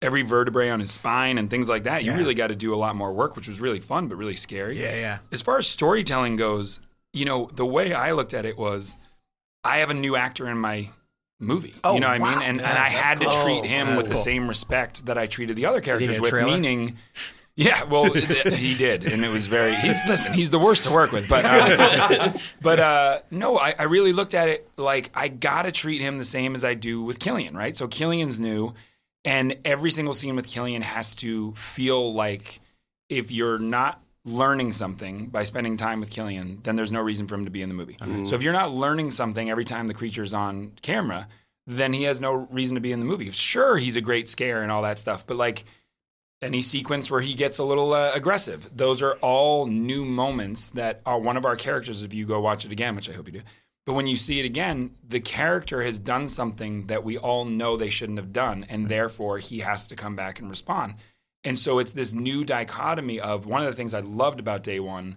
every 0.00 0.22
vertebrae 0.22 0.68
on 0.70 0.78
his 0.78 0.92
spine 0.92 1.36
and 1.36 1.50
things 1.50 1.68
like 1.68 1.82
that, 1.82 2.04
you 2.04 2.12
Yeah. 2.12 2.18
really 2.18 2.34
got 2.34 2.46
to 2.48 2.54
do 2.54 2.72
a 2.72 2.76
lot 2.76 2.94
more 2.94 3.12
work, 3.12 3.34
which 3.34 3.48
was 3.48 3.58
really 3.60 3.80
fun, 3.80 4.06
but 4.06 4.14
really 4.18 4.36
scary. 4.36 4.80
yeah, 4.80 4.94
yeah, 4.94 5.18
As 5.32 5.42
far 5.42 5.58
as 5.58 5.66
storytelling 5.66 6.36
goes, 6.36 6.78
you 7.12 7.24
know, 7.24 7.50
the 7.52 7.66
way 7.66 7.92
I 7.92 8.12
looked 8.12 8.34
at 8.34 8.46
it 8.46 8.56
was 8.56 8.96
I 9.64 9.78
have 9.78 9.90
a 9.90 9.94
new 9.94 10.14
actor 10.14 10.48
in 10.48 10.58
my 10.58 10.90
movie. 11.40 11.74
Oh, 11.82 11.94
you 11.94 12.00
know 12.00 12.06
what 12.08 12.22
I 12.22 12.30
mean? 12.38 12.42
And, 12.48 12.60
Yeah, 12.60 12.70
and 12.70 12.78
I 12.78 12.88
had 12.88 13.18
to 13.18 13.26
cool. 13.26 13.42
treat 13.42 13.64
him 13.64 13.86
That's 13.88 13.98
with 13.98 14.08
the 14.10 14.16
same 14.16 14.46
respect 14.46 15.06
that 15.06 15.18
I 15.18 15.26
treated 15.26 15.56
the 15.56 15.66
other 15.66 15.80
characters 15.80 16.20
with, 16.20 16.30
trailer? 16.30 16.52
meaning. 16.52 16.96
Yeah, 17.56 17.84
well, 17.84 18.12
he 18.12 18.76
did, 18.76 19.10
and 19.10 19.24
it 19.24 19.30
was 19.30 19.46
very. 19.46 19.74
He's 19.76 19.96
listen. 20.06 20.34
He's 20.34 20.50
the 20.50 20.58
worst 20.58 20.84
to 20.84 20.92
work 20.92 21.10
with, 21.10 21.26
but 21.26 21.44
uh, 21.46 22.32
but 22.60 22.78
uh, 22.80 23.18
no, 23.30 23.58
I, 23.58 23.74
I 23.78 23.82
really 23.84 24.12
looked 24.12 24.34
at 24.34 24.50
it 24.50 24.68
like 24.76 25.10
I 25.14 25.28
gotta 25.28 25.72
treat 25.72 26.02
him 26.02 26.18
the 26.18 26.24
same 26.24 26.54
as 26.54 26.64
I 26.64 26.74
do 26.74 27.02
with 27.02 27.18
Cillian, 27.18 27.54
right? 27.54 27.74
So 27.74 27.88
Cillian's 27.88 28.38
new, 28.38 28.74
and 29.24 29.56
every 29.64 29.90
single 29.90 30.12
scene 30.12 30.36
with 30.36 30.46
Cillian 30.46 30.82
has 30.82 31.14
to 31.16 31.52
feel 31.54 32.12
like 32.12 32.60
if 33.08 33.32
you're 33.32 33.58
not 33.58 34.02
learning 34.26 34.72
something 34.72 35.28
by 35.28 35.44
spending 35.44 35.78
time 35.78 36.00
with 36.00 36.10
Cillian, 36.10 36.62
then 36.62 36.76
there's 36.76 36.92
no 36.92 37.00
reason 37.00 37.26
for 37.26 37.36
him 37.36 37.46
to 37.46 37.50
be 37.50 37.62
in 37.62 37.68
the 37.70 37.74
movie. 37.74 37.96
So 38.24 38.34
if 38.34 38.42
you're 38.42 38.52
not 38.52 38.72
learning 38.72 39.12
something 39.12 39.48
every 39.48 39.64
time 39.64 39.86
the 39.86 39.94
creature's 39.94 40.34
on 40.34 40.72
camera, 40.82 41.28
then 41.66 41.92
he 41.92 42.02
has 42.02 42.20
no 42.20 42.32
reason 42.50 42.74
to 42.74 42.80
be 42.80 42.92
in 42.92 42.98
the 42.98 43.06
movie. 43.06 43.30
Sure, 43.30 43.78
he's 43.78 43.96
a 43.96 44.00
great 44.00 44.28
scare 44.28 44.62
and 44.62 44.70
all 44.72 44.82
that 44.82 44.98
stuff, 44.98 45.26
but 45.26 45.36
like 45.36 45.64
any 46.42 46.62
sequence 46.62 47.10
where 47.10 47.20
he 47.20 47.34
gets 47.34 47.58
a 47.58 47.64
little 47.64 47.92
uh, 47.92 48.12
aggressive, 48.14 48.70
those 48.76 49.02
are 49.02 49.14
all 49.16 49.66
new 49.66 50.04
moments 50.04 50.70
that 50.70 51.00
are 51.06 51.18
one 51.18 51.36
of 51.36 51.44
our 51.44 51.56
characters. 51.56 52.02
If 52.02 52.12
you 52.12 52.26
go 52.26 52.40
watch 52.40 52.64
it 52.64 52.72
again, 52.72 52.94
which 52.94 53.08
I 53.08 53.12
hope 53.12 53.26
you 53.26 53.32
do, 53.32 53.42
but 53.86 53.94
when 53.94 54.06
you 54.06 54.16
see 54.16 54.40
it 54.40 54.44
again, 54.44 54.90
the 55.08 55.20
character 55.20 55.82
has 55.82 55.98
done 55.98 56.26
something 56.26 56.88
that 56.88 57.04
we 57.04 57.16
all 57.16 57.44
know 57.44 57.76
they 57.76 57.88
shouldn't 57.88 58.18
have 58.18 58.32
done, 58.32 58.66
and 58.68 58.88
therefore 58.88 59.38
he 59.38 59.60
has 59.60 59.86
to 59.86 59.96
come 59.96 60.16
back 60.16 60.40
and 60.40 60.50
respond. 60.50 60.96
And 61.44 61.56
so 61.56 61.78
it's 61.78 61.92
this 61.92 62.12
new 62.12 62.42
dichotomy 62.42 63.20
of 63.20 63.46
one 63.46 63.62
of 63.62 63.68
the 63.68 63.76
things 63.76 63.94
I 63.94 64.00
loved 64.00 64.40
about 64.40 64.64
day 64.64 64.80
one, 64.80 65.16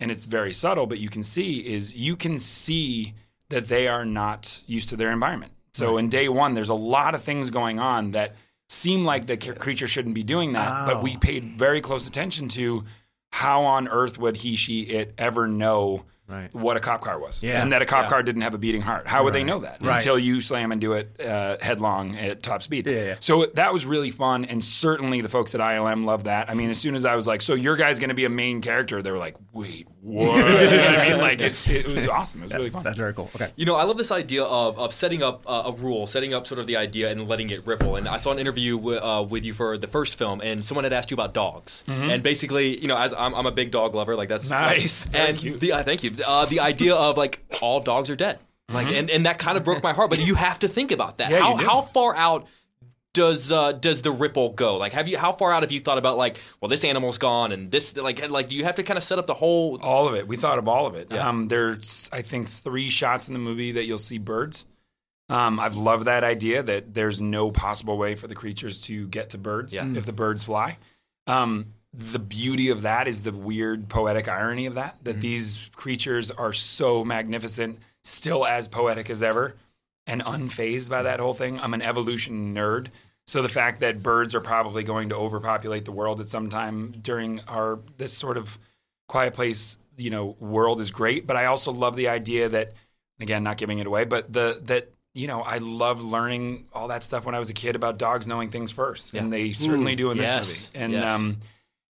and 0.00 0.10
it's 0.10 0.24
very 0.24 0.54
subtle, 0.54 0.86
but 0.86 0.98
you 0.98 1.10
can 1.10 1.22
see 1.22 1.58
is 1.58 1.94
you 1.94 2.16
can 2.16 2.38
see 2.38 3.14
that 3.50 3.68
they 3.68 3.86
are 3.86 4.04
not 4.04 4.62
used 4.66 4.88
to 4.88 4.96
their 4.96 5.12
environment. 5.12 5.52
So 5.74 5.98
in 5.98 6.08
day 6.08 6.30
one, 6.30 6.54
there's 6.54 6.70
a 6.70 6.74
lot 6.74 7.14
of 7.14 7.22
things 7.22 7.50
going 7.50 7.78
on 7.78 8.12
that 8.12 8.34
seem 8.68 9.04
like 9.04 9.26
the 9.26 9.36
creature 9.36 9.88
shouldn't 9.88 10.14
be 10.14 10.22
doing 10.22 10.52
that, 10.54 10.86
but 10.86 11.02
we 11.02 11.14
oh. 11.16 11.18
paid 11.18 11.58
very 11.58 11.80
close 11.80 12.08
attention 12.08 12.48
to 12.48 12.84
how 13.30 13.62
on 13.64 13.88
earth 13.88 14.18
would 14.18 14.36
he, 14.36 14.56
she, 14.56 14.82
it 14.82 15.14
ever 15.18 15.46
know 15.46 16.04
Right. 16.28 16.52
what 16.54 16.76
a 16.76 16.80
cop 16.80 17.02
car 17.02 17.20
was, 17.20 17.40
Yeah. 17.42 17.62
and 17.62 17.72
that 17.72 17.82
a 17.82 17.86
cop 17.86 18.08
car 18.08 18.22
didn't 18.22 18.42
have 18.42 18.52
a 18.54 18.58
beating 18.58 18.80
heart. 18.82 19.06
How 19.06 19.22
would 19.24 19.32
they 19.32 19.44
know 19.44 19.60
that 19.60 19.78
Right. 19.82 19.96
until 19.96 20.18
you 20.18 20.40
slam 20.40 20.72
and 20.72 20.80
do 20.80 20.92
it 20.94 21.20
uh, 21.20 21.56
headlong 21.60 22.16
at 22.18 22.42
top 22.42 22.62
speed? 22.62 22.86
Yeah, 22.86 23.04
yeah. 23.04 23.14
So 23.20 23.46
that 23.54 23.72
was 23.72 23.86
really 23.86 24.10
fun, 24.10 24.44
and 24.44 24.62
certainly 24.62 25.20
the 25.20 25.28
folks 25.28 25.54
at 25.54 25.60
ILM 25.60 26.04
loved 26.04 26.26
that. 26.26 26.50
I 26.50 26.54
mean, 26.54 26.70
as 26.70 26.78
soon 26.78 26.94
as 26.96 27.04
I 27.06 27.14
was 27.14 27.26
like, 27.28 27.42
"So 27.42 27.54
your 27.54 27.76
guy's 27.76 27.98
going 28.00 28.08
to 28.08 28.14
be 28.14 28.24
a 28.24 28.28
main 28.28 28.60
character," 28.60 29.02
they 29.02 29.10
were 29.12 29.18
like, 29.18 29.36
"Wait, 29.52 29.86
what?" 30.00 30.36
you 30.36 30.42
know 30.42 30.84
what 30.84 30.98
I 30.98 31.08
mean? 31.10 31.18
Like 31.26 31.40
it's 31.40 31.66
it 31.68 31.86
was 31.86 32.08
awesome. 32.08 32.40
It 32.42 32.44
was 32.46 32.52
really 32.54 32.70
fun. 32.70 32.82
that's 32.82 32.98
very 32.98 33.14
cool. 33.14 33.30
Okay, 33.34 33.50
You 33.56 33.64
know, 33.66 33.76
I 33.76 33.84
love 33.84 33.96
this 33.96 34.10
idea 34.12 34.42
of, 34.44 34.78
of 34.78 34.92
setting 34.92 35.22
up 35.22 35.42
uh, 35.46 35.62
a 35.66 35.72
rule, 35.72 36.06
setting 36.06 36.34
up 36.34 36.46
sort 36.46 36.58
of 36.60 36.66
the 36.66 36.76
idea 36.76 37.10
and 37.10 37.28
letting 37.28 37.50
it 37.50 37.66
ripple. 37.66 37.96
And 37.96 38.06
I 38.08 38.16
saw 38.18 38.32
an 38.32 38.38
interview 38.38 38.76
w- 38.78 38.98
uh, 39.00 39.22
with 39.22 39.44
you 39.44 39.54
for 39.54 39.76
the 39.78 39.86
first 39.86 40.18
film, 40.18 40.40
and 40.40 40.64
someone 40.64 40.84
had 40.84 40.92
asked 40.92 41.10
you 41.10 41.14
about 41.14 41.34
dogs. 41.34 41.84
And 41.88 42.22
basically, 42.22 42.80
you 42.80 42.86
know, 42.88 42.96
as 42.96 43.12
I'm, 43.14 43.34
I'm 43.34 43.46
a 43.46 43.50
big 43.52 43.70
dog 43.70 43.94
lover, 43.94 44.14
like 44.16 44.28
that's 44.28 44.50
Nice. 44.50 45.06
Very 45.06 45.28
and 45.28 45.38
cute. 45.38 45.60
the 45.60 45.72
uh, 45.72 45.82
thank 45.82 46.02
you. 46.04 46.10
Uh, 46.24 46.46
the 46.46 46.60
idea 46.60 46.94
of 46.94 47.16
like 47.16 47.42
all 47.62 47.80
dogs 47.80 48.10
are 48.10 48.16
dead, 48.16 48.38
like, 48.72 48.86
and, 48.88 49.10
and 49.10 49.26
that 49.26 49.38
kind 49.38 49.56
of 49.56 49.64
broke 49.64 49.82
my 49.82 49.92
heart. 49.92 50.10
But 50.10 50.24
you 50.26 50.34
have 50.34 50.58
to 50.60 50.68
think 50.68 50.92
about 50.92 51.18
that. 51.18 51.30
Yeah, 51.30 51.40
how 51.40 51.56
how 51.56 51.80
far 51.82 52.14
out? 52.16 52.46
Does 53.14 53.50
uh, 53.50 53.72
does 53.72 54.02
the 54.02 54.10
ripple 54.10 54.50
go? 54.50 54.76
Like, 54.76 54.92
have 54.92 55.08
you 55.08 55.16
how 55.16 55.32
far 55.32 55.50
out 55.50 55.62
have 55.62 55.72
you 55.72 55.80
thought 55.80 55.96
about 55.96 56.18
like, 56.18 56.38
well, 56.60 56.68
this 56.68 56.84
animal's 56.84 57.16
gone, 57.16 57.50
and 57.50 57.70
this 57.70 57.96
like 57.96 58.28
like 58.28 58.50
do 58.50 58.56
you 58.56 58.64
have 58.64 58.74
to 58.74 58.82
kind 58.82 58.98
of 58.98 59.04
set 59.04 59.18
up 59.18 59.26
the 59.26 59.32
whole? 59.32 59.78
all 59.80 60.06
of 60.06 60.14
it. 60.16 60.28
We 60.28 60.36
thought 60.36 60.58
of 60.58 60.68
all 60.68 60.86
of 60.86 60.94
it. 60.96 61.08
Yeah. 61.10 61.26
Um, 61.26 61.48
there's, 61.48 62.10
I 62.12 62.20
think, 62.20 62.50
three 62.50 62.90
shots 62.90 63.28
in 63.28 63.32
the 63.32 63.40
movie 63.40 63.72
that 63.72 63.84
you'll 63.84 63.96
see 63.96 64.18
birds. 64.18 64.66
Um, 65.30 65.58
I've 65.58 65.76
loved 65.76 66.04
that 66.04 66.24
idea 66.24 66.62
that 66.62 66.92
there's 66.92 67.18
no 67.18 67.50
possible 67.50 67.96
way 67.96 68.16
for 68.16 68.28
the 68.28 68.34
creatures 68.34 68.82
to 68.82 69.08
get 69.08 69.30
to 69.30 69.38
birds 69.38 69.72
Yeah. 69.72 69.88
if 69.96 70.04
the 70.04 70.12
birds 70.12 70.44
fly. 70.44 70.76
Um, 71.26 71.72
the 71.96 72.18
beauty 72.18 72.68
of 72.68 72.82
that 72.82 73.08
is 73.08 73.22
the 73.22 73.32
weird 73.32 73.88
poetic 73.88 74.28
irony 74.28 74.66
of 74.66 74.74
that, 74.74 74.96
that 75.04 75.20
these 75.20 75.70
creatures 75.74 76.30
are 76.30 76.52
so 76.52 77.04
magnificent, 77.04 77.78
still 78.04 78.44
as 78.46 78.68
poetic 78.68 79.08
as 79.08 79.22
ever, 79.22 79.56
and 80.06 80.22
unfazed 80.22 80.90
by 80.90 81.02
that 81.02 81.20
whole 81.20 81.32
thing. 81.32 81.58
I'm 81.58 81.72
an 81.72 81.82
evolution 81.82 82.54
nerd. 82.54 82.88
So 83.26 83.40
the 83.40 83.48
fact 83.48 83.80
that 83.80 84.02
birds 84.02 84.34
are 84.34 84.40
probably 84.40 84.84
going 84.84 85.08
to 85.08 85.16
overpopulate 85.16 85.84
the 85.84 85.92
world 85.92 86.20
at 86.20 86.28
some 86.28 86.50
time 86.50 86.92
during 87.00 87.40
our 87.48 87.80
this 87.96 88.12
sort 88.12 88.36
of 88.36 88.58
quiet 89.08 89.34
place, 89.34 89.78
you 89.96 90.10
know, 90.10 90.36
world 90.38 90.80
is 90.80 90.90
great. 90.90 91.26
But 91.26 91.36
I 91.36 91.46
also 91.46 91.72
love 91.72 91.96
the 91.96 92.08
idea 92.08 92.48
that, 92.50 92.74
again, 93.20 93.42
not 93.42 93.56
giving 93.56 93.78
it 93.78 93.86
away, 93.86 94.04
but 94.04 94.32
the 94.32 94.60
that 94.66 94.90
you 95.14 95.26
know, 95.26 95.40
I 95.40 95.58
loved 95.58 96.02
learning 96.02 96.66
all 96.74 96.88
that 96.88 97.02
stuff 97.02 97.24
when 97.24 97.34
I 97.34 97.38
was 97.38 97.48
a 97.48 97.54
kid 97.54 97.74
about 97.74 97.96
dogs 97.96 98.26
knowing 98.26 98.50
things 98.50 98.70
first, 98.70 99.14
and 99.14 99.32
they 99.32 99.50
certainly 99.52 99.96
do 99.96 100.10
in 100.10 100.18
this 100.18 100.28
yes, 100.28 100.70
movie. 100.74 100.84
And 100.84 100.92
yes. 100.92 101.14
um, 101.14 101.38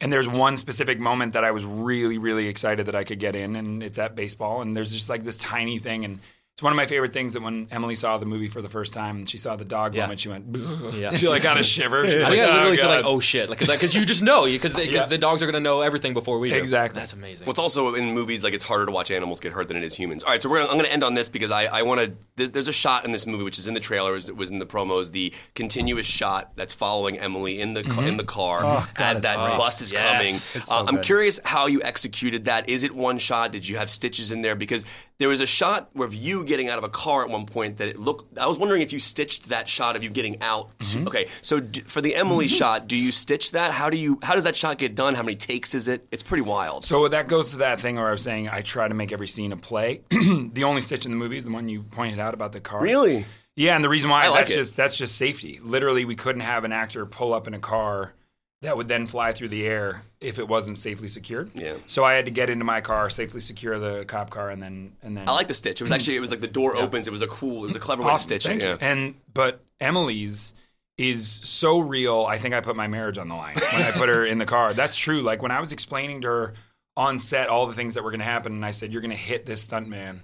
and 0.01 0.11
there's 0.11 0.27
one 0.27 0.57
specific 0.57 0.99
moment 0.99 1.33
that 1.33 1.43
I 1.43 1.51
was 1.51 1.63
really, 1.63 2.17
really 2.17 2.47
excited 2.47 2.87
that 2.87 2.95
I 2.95 3.03
could 3.03 3.19
get 3.19 3.35
in, 3.35 3.55
and 3.55 3.83
it's 3.83 3.99
at 3.99 4.15
baseball. 4.15 4.61
And 4.61 4.75
there's 4.75 4.91
just 4.91 5.09
like 5.09 5.23
this 5.23 5.37
tiny 5.37 5.77
thing, 5.77 6.03
and 6.03 6.19
it's 6.55 6.61
one 6.63 6.73
of 6.73 6.77
my 6.77 6.85
favorite 6.85 7.13
things 7.13 7.33
that 7.33 7.41
when 7.41 7.67
Emily 7.71 7.95
saw 7.95 8.17
the 8.17 8.25
movie 8.25 8.49
for 8.49 8.61
the 8.61 8.67
first 8.67 8.93
time 8.93 9.17
and 9.19 9.29
she 9.29 9.37
saw 9.37 9.55
the 9.55 9.63
dog 9.65 9.95
Yeah. 9.95 10.01
moment, 10.03 10.19
she 10.19 10.27
went, 10.29 10.45
Yeah. 10.93 11.15
she 11.15 11.27
like 11.29 11.41
got 11.43 11.57
a 11.59 11.63
shiver. 11.63 12.05
She 12.05 12.15
was 12.17 12.25
I 12.25 12.29
think 12.29 12.41
like, 12.41 12.49
I 12.49 12.53
literally 12.53 12.73
"Oh, 12.73 12.81
said 12.81 12.87
like, 12.87 13.05
"Oh 13.05 13.19
shit," 13.21 13.49
like 13.49 13.59
because 13.59 13.95
you 13.95 14.05
just 14.05 14.21
know 14.21 14.43
because 14.45 14.73
because 14.73 14.93
Yeah. 14.93 15.05
the 15.05 15.17
dogs 15.17 15.41
are 15.41 15.45
gonna 15.45 15.61
know 15.61 15.79
everything 15.81 16.13
before 16.13 16.39
we 16.39 16.49
do. 16.49 16.55
Exactly. 16.57 16.99
That's 16.99 17.13
amazing. 17.13 17.47
What's 17.47 17.57
also 17.59 17.95
in 17.95 18.13
movies 18.13 18.43
like 18.43 18.53
it's 18.53 18.65
harder 18.65 18.85
to 18.85 18.91
watch 18.91 19.11
animals 19.11 19.39
get 19.39 19.53
hurt 19.53 19.69
than 19.69 19.77
it 19.77 19.83
is 19.83 19.95
humans. 19.95 20.23
All 20.23 20.29
right, 20.29 20.41
so 20.41 20.49
we're 20.49 20.57
gonna, 20.59 20.69
I'm 20.69 20.75
going 20.75 20.85
to 20.87 20.91
end 20.93 21.03
on 21.03 21.13
this 21.13 21.29
because 21.29 21.51
I, 21.51 21.65
I 21.65 21.81
want 21.83 22.01
to. 22.01 22.13
There's, 22.35 22.51
there's 22.51 22.67
a 22.67 22.73
shot 22.73 23.05
in 23.05 23.11
this 23.11 23.25
movie 23.25 23.43
which 23.43 23.57
is 23.59 23.67
in 23.67 23.73
the 23.73 23.79
trailers, 23.79 24.27
it 24.29 24.35
was 24.35 24.51
in 24.51 24.59
the 24.59 24.65
promos, 24.65 25.11
the 25.11 25.33
continuous 25.55 26.05
shot 26.07 26.51
that's 26.55 26.73
following 26.73 27.17
Emily 27.19 27.59
in 27.61 27.73
the 27.73 27.83
ca- 27.83 28.01
in 28.01 28.17
the 28.17 28.23
car 28.23 28.87
as 28.97 29.21
that 29.21 29.37
bus 29.37 29.81
is 29.81 29.91
Yes. 29.93 30.01
coming. 30.17 30.33
So 30.65 30.75
Uh, 30.75 30.85
I'm 30.87 31.01
curious 31.01 31.39
how 31.45 31.67
you 31.67 31.81
executed 31.83 32.45
that. 32.45 32.69
Is 32.69 32.83
it 32.83 32.93
one 32.95 33.19
shot? 33.19 33.51
Did 33.51 33.67
you 33.67 33.77
have 33.77 33.89
stitches 33.89 34.31
in 34.31 34.41
there? 34.41 34.55
Because 34.55 34.85
there 35.19 35.29
was 35.29 35.39
a 35.41 35.45
shot 35.45 35.89
where 35.93 36.09
you 36.09 36.43
getting 36.51 36.67
out 36.67 36.77
of 36.77 36.83
a 36.83 36.89
car 36.89 37.23
at 37.23 37.29
one 37.29 37.45
point 37.45 37.77
that 37.77 37.87
it 37.87 37.97
looked. 37.97 38.37
I 38.37 38.45
was 38.45 38.59
wondering 38.59 38.81
if 38.81 38.91
you 38.91 38.99
stitched 38.99 39.49
that 39.49 39.69
shot 39.69 39.95
of 39.95 40.03
you 40.03 40.09
getting 40.09 40.41
out. 40.41 40.77
Mm-hmm. 40.79 41.07
Okay, 41.07 41.27
so 41.41 41.61
d- 41.61 41.79
for 41.81 42.01
the 42.01 42.13
Emily 42.13 42.45
mm-hmm. 42.45 42.55
shot, 42.55 42.87
do 42.87 42.97
you 42.97 43.11
stitch 43.11 43.51
that? 43.51 43.71
How 43.71 43.89
do 43.89 43.97
you? 43.97 44.19
How 44.21 44.35
does 44.35 44.43
that 44.43 44.57
shot 44.57 44.77
get 44.77 44.93
done? 44.93 45.15
How 45.15 45.23
many 45.23 45.37
takes 45.37 45.73
is 45.73 45.87
it? 45.87 46.05
It's 46.11 46.23
pretty 46.23 46.43
wild. 46.43 46.83
So 46.85 47.07
that 47.07 47.29
goes 47.29 47.51
to 47.51 47.57
that 47.59 47.79
thing 47.79 47.95
where 47.95 48.09
I 48.09 48.11
was 48.11 48.21
saying 48.21 48.49
I 48.49 48.61
try 48.61 48.87
to 48.87 48.93
make 48.93 49.13
every 49.13 49.27
scene 49.27 49.53
a 49.53 49.57
play. 49.57 50.01
the 50.09 50.63
only 50.65 50.81
stitch 50.81 51.05
in 51.05 51.11
the 51.11 51.17
movie 51.17 51.37
is 51.37 51.45
the 51.45 51.51
one 51.51 51.69
you 51.69 51.83
pointed 51.83 52.19
out 52.19 52.33
about 52.33 52.51
the 52.51 52.59
car. 52.59 52.81
Really? 52.81 53.25
Yeah, 53.55 53.75
and 53.75 53.83
the 53.83 53.89
reason 53.89 54.09
why 54.09 54.27
like 54.27 54.41
that's 54.41 54.51
it. 54.51 54.55
just 54.55 54.75
that's 54.75 54.95
just 54.95 55.15
safety. 55.15 55.59
Literally, 55.61 56.05
we 56.05 56.15
couldn't 56.15 56.41
have 56.41 56.63
an 56.65 56.71
actor 56.71 57.05
pull 57.05 57.33
up 57.33 57.47
in 57.47 57.53
a 57.53 57.59
car 57.59 58.13
that 58.61 58.77
would 58.77 58.87
then 58.87 59.05
fly 59.07 59.31
through 59.31 59.47
the 59.47 59.65
air 59.65 60.03
if 60.19 60.37
it 60.37 60.47
wasn't 60.47 60.77
safely 60.77 61.07
secured. 61.07 61.49
Yeah. 61.55 61.73
So 61.87 62.03
I 62.03 62.13
had 62.13 62.25
to 62.25 62.31
get 62.31 62.49
into 62.49 62.63
my 62.63 62.79
car, 62.81 63.09
safely 63.09 63.39
secure 63.39 63.79
the 63.79 64.05
cop 64.05 64.29
car, 64.29 64.49
and 64.49 64.61
then 64.61 64.93
and 65.01 65.17
then. 65.17 65.27
I 65.27 65.33
like 65.33 65.47
the 65.47 65.53
stitch. 65.53 65.81
It 65.81 65.83
was 65.83 65.91
actually 65.91 66.17
it 66.17 66.21
was 66.21 66.31
like 66.31 66.41
the 66.41 66.47
door 66.47 66.75
opens. 66.77 67.07
It 67.07 67.11
was 67.11 67.23
a 67.23 67.27
cool. 67.27 67.63
It 67.63 67.67
was 67.67 67.75
a 67.75 67.79
clever 67.79 68.03
way 68.03 68.11
to 68.11 68.19
stitch 68.19 68.47
it. 68.47 68.61
Yeah. 68.61 68.77
And 68.79 69.15
but 69.33 69.61
Emily's 69.79 70.53
is 70.97 71.39
so 71.41 71.79
real. 71.79 72.25
I 72.29 72.37
think 72.37 72.53
I 72.53 72.61
put 72.61 72.75
my 72.75 72.87
marriage 72.87 73.17
on 73.17 73.27
the 73.27 73.35
line 73.35 73.55
when 73.73 73.81
I 73.81 73.91
put 73.91 74.09
her 74.09 74.25
in 74.25 74.37
the 74.37 74.45
car. 74.45 74.73
That's 74.75 74.97
true. 74.97 75.21
Like 75.21 75.41
when 75.41 75.51
I 75.51 75.59
was 75.59 75.71
explaining 75.71 76.21
to 76.21 76.27
her 76.27 76.53
on 76.95 77.17
set 77.17 77.49
all 77.49 77.65
the 77.65 77.73
things 77.73 77.95
that 77.95 78.03
were 78.03 78.11
going 78.11 78.19
to 78.19 78.25
happen, 78.25 78.51
and 78.53 78.65
I 78.65 78.71
said, 78.71 78.91
"You're 78.93 79.01
going 79.01 79.09
to 79.09 79.17
hit 79.17 79.45
this 79.45 79.65
stuntman. 79.65 80.19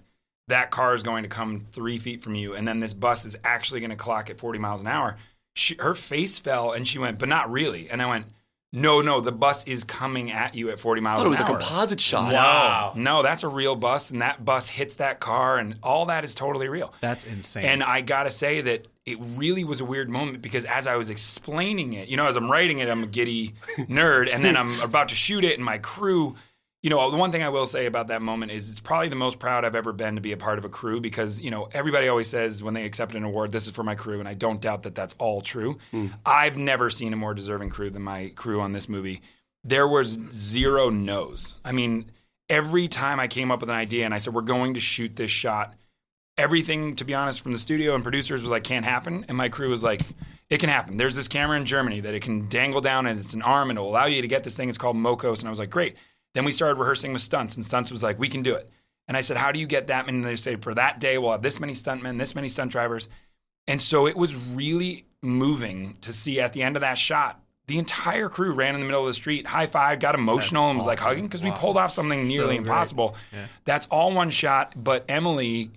That 0.48 0.70
car 0.70 0.94
is 0.94 1.02
going 1.02 1.24
to 1.24 1.30
come 1.30 1.66
three 1.72 1.98
feet 1.98 2.22
from 2.22 2.36
you, 2.36 2.54
and 2.54 2.68
then 2.68 2.80
this 2.80 2.94
bus 2.94 3.26
is 3.26 3.36
actually 3.44 3.80
going 3.80 3.90
to 3.90 3.98
clock 3.98 4.30
at 4.30 4.38
40 4.38 4.60
miles 4.60 4.82
an 4.82 4.88
hour." 4.88 5.18
She, 5.58 5.76
her 5.80 5.96
face 5.96 6.38
fell, 6.40 6.72
and 6.72 6.88
she 6.88 7.00
went, 7.00 7.18
"But 7.20 7.30
not 7.30 7.52
really." 7.52 7.90
And 7.90 8.02
I 8.02 8.06
went, 8.06 8.28
"No, 8.72 9.02
no, 9.02 9.22
the 9.22 9.32
bus 9.32 9.66
is 9.66 9.84
coming 9.84 10.32
at 10.32 10.54
you 10.54 10.70
at 10.70 10.80
40 10.80 11.02
miles 11.02 11.16
I 11.16 11.22
thought 11.22 11.26
it 11.26 11.30
was 11.30 11.40
an 11.40 11.46
a 11.46 11.50
composite 11.50 12.00
shot. 12.00 12.32
Wow. 12.34 12.94
No, 12.96 13.24
that's 13.24 13.44
a 13.44 13.48
real 13.48 13.76
bus, 13.76 14.12
and 14.12 14.22
that 14.22 14.46
bus 14.46 14.70
hits 14.70 14.96
that 14.96 15.20
car, 15.20 15.58
and 15.58 15.78
all 15.82 16.06
that 16.08 16.24
is 16.24 16.36
totally 16.36 16.68
real. 16.68 16.94
That's 17.02 17.26
insane. 17.26 17.66
And 17.66 17.84
I 17.84 18.02
gotta 18.02 18.30
say 18.30 18.62
that 18.62 18.88
it 19.06 19.18
really 19.38 19.64
was 19.64 19.82
a 19.82 19.86
weird 19.86 20.10
moment 20.10 20.42
because 20.42 20.66
as 20.66 20.86
I 20.86 20.98
was 20.98 21.10
explaining 21.10 21.94
it, 21.94 22.08
you 22.10 22.18
know, 22.18 22.28
as 22.28 22.36
I'm 22.36 22.52
writing 22.52 22.80
it, 22.80 22.90
I'm 22.90 23.04
a 23.04 23.08
giddy 23.08 23.56
nerd, 23.78 24.32
and 24.32 24.44
then 24.44 24.56
I'm 24.56 24.80
about 24.82 25.08
to 25.10 25.16
shoot 25.16 25.44
it, 25.44 25.56
and 25.56 25.66
my 25.66 25.78
crew. 25.80 26.36
You 26.88 26.92
know, 26.92 27.12
the 27.12 27.18
one 27.18 27.34
thing 27.34 27.44
I 27.44 27.50
will 27.50 27.66
say 27.66 27.86
about 27.86 28.08
that 28.08 28.22
moment 28.22 28.54
is 28.54 28.70
it's 28.70 28.80
probably 28.80 29.10
the 29.10 29.16
most 29.18 29.40
proud 29.40 29.66
I've 29.66 29.76
ever 29.76 29.92
been 29.92 30.16
to 30.16 30.22
be 30.22 30.32
a 30.32 30.38
part 30.38 30.58
of 30.58 30.64
a 30.64 30.70
crew 30.70 31.02
because, 31.02 31.42
you 31.42 31.52
know, 31.52 31.68
everybody 31.74 32.08
always 32.08 32.30
says 32.30 32.64
when 32.64 32.74
they 32.74 32.86
accept 32.86 33.14
an 33.14 33.26
award, 33.26 33.52
this 33.52 33.68
is 33.68 33.74
for 33.74 33.84
my 33.84 33.94
crew, 33.94 34.22
and 34.22 34.30
I 34.30 34.36
don't 34.36 34.62
doubt 34.62 34.84
that 34.84 34.96
that's 34.96 35.14
all 35.18 35.42
true. 35.42 35.80
Mm. 35.92 36.14
I've 36.26 36.56
never 36.56 36.90
seen 36.90 37.12
a 37.12 37.18
more 37.18 37.34
deserving 37.34 37.72
crew 37.72 37.90
than 37.90 38.04
my 38.04 38.32
crew 38.38 38.62
on 38.62 38.72
this 38.72 38.88
movie. 38.88 39.20
There 39.66 39.86
was 39.86 40.18
zero 40.32 40.90
no's. 40.90 41.56
I 41.66 41.74
mean, 41.74 42.10
every 42.50 42.88
time 42.88 43.20
I 43.20 43.28
came 43.28 43.52
up 43.52 43.60
with 43.60 43.70
an 43.70 43.76
idea 43.76 44.06
and 44.06 44.14
I 44.14 44.20
said, 44.20 44.34
we're 44.34 44.40
going 44.40 44.76
to 44.76 44.80
shoot 44.80 45.14
this 45.14 45.30
shot, 45.30 45.74
everything, 46.38 46.96
to 46.96 47.04
be 47.04 47.14
honest, 47.14 47.42
from 47.42 47.52
the 47.52 47.58
studio 47.58 47.96
and 47.96 48.04
producers 48.04 48.44
was 48.44 48.50
like, 48.50 48.64
can't 48.64 48.86
happen. 48.86 49.26
And 49.28 49.36
my 49.36 49.50
crew 49.50 49.70
was 49.70 49.84
like, 49.84 50.04
it 50.50 50.62
can 50.62 50.70
happen. 50.70 50.96
There's 50.96 51.18
this 51.18 51.28
camera 51.28 51.58
in 51.58 51.66
Germany 51.66 52.00
that 52.00 52.14
it 52.14 52.22
can 52.22 52.48
dangle 52.48 52.80
down 52.80 53.08
and 53.08 53.20
it's 53.20 53.34
an 53.34 53.42
arm 53.42 53.72
and 53.72 53.78
it'll 53.78 53.92
allow 53.92 54.06
you 54.06 54.22
to 54.22 54.28
get 54.30 54.46
this 54.46 54.56
thing. 54.56 54.70
It's 54.70 54.78
called 54.78 54.96
Mokos. 54.96 55.40
And 55.40 55.48
I 55.48 55.50
was 55.50 55.60
like, 55.60 55.70
great. 55.70 55.98
Then 56.38 56.46
we 56.46 56.52
started 56.52 56.76
rehearsing 56.80 57.14
with 57.14 57.24
stunts 57.24 57.56
and 57.56 57.66
stunts 57.66 57.90
was 57.90 58.04
like, 58.04 58.20
we 58.20 58.30
can 58.30 58.44
do 58.44 58.54
it. 58.54 58.70
And 59.08 59.18
I 59.18 59.22
said, 59.22 59.38
how 59.38 59.52
do 59.52 59.60
you 59.60 59.66
get 59.66 59.88
that 59.88 60.06
many? 60.06 60.20
And 60.20 60.24
they 60.24 60.36
say, 60.36 60.56
for 60.56 60.76
that 60.76 61.00
day, 61.00 61.18
we'll 61.18 61.32
have 61.32 61.42
this 61.42 61.60
many 61.60 61.74
stuntmen, 61.74 62.20
this 62.20 62.36
many 62.36 62.48
stunt 62.48 62.72
drivers. 62.72 63.10
And 63.68 63.82
so 63.82 64.06
it 64.06 64.16
was 64.16 64.36
really 64.36 65.06
moving 65.24 65.98
to 66.02 66.14
see 66.14 66.40
at 66.40 66.54
the 66.54 66.62
end 66.62 66.76
of 66.78 66.82
that 66.82 67.00
shot, 67.00 67.42
the 67.66 67.80
entire 67.80 68.30
crew 68.30 68.52
ran 68.52 68.76
in 68.76 68.82
the 68.82 68.86
middle 68.86 69.02
of 69.02 69.08
the 69.08 69.16
street, 69.16 69.48
high 69.48 69.66
five, 69.66 70.00
got 70.00 70.14
emotional, 70.14 70.70
and 70.70 70.78
was 70.78 70.86
like 70.86 71.00
hugging 71.00 71.26
because 71.26 71.44
we 71.44 71.50
pulled 71.50 71.76
off 71.76 71.92
something 71.92 72.20
So 72.22 72.28
nearly 72.28 72.50
great. 72.50 72.60
impossible. 72.60 73.16
That's 73.66 73.88
all 73.88 74.14
one 74.14 74.30
shot. 74.30 74.74
But 74.76 75.06
Emily, 75.10 75.72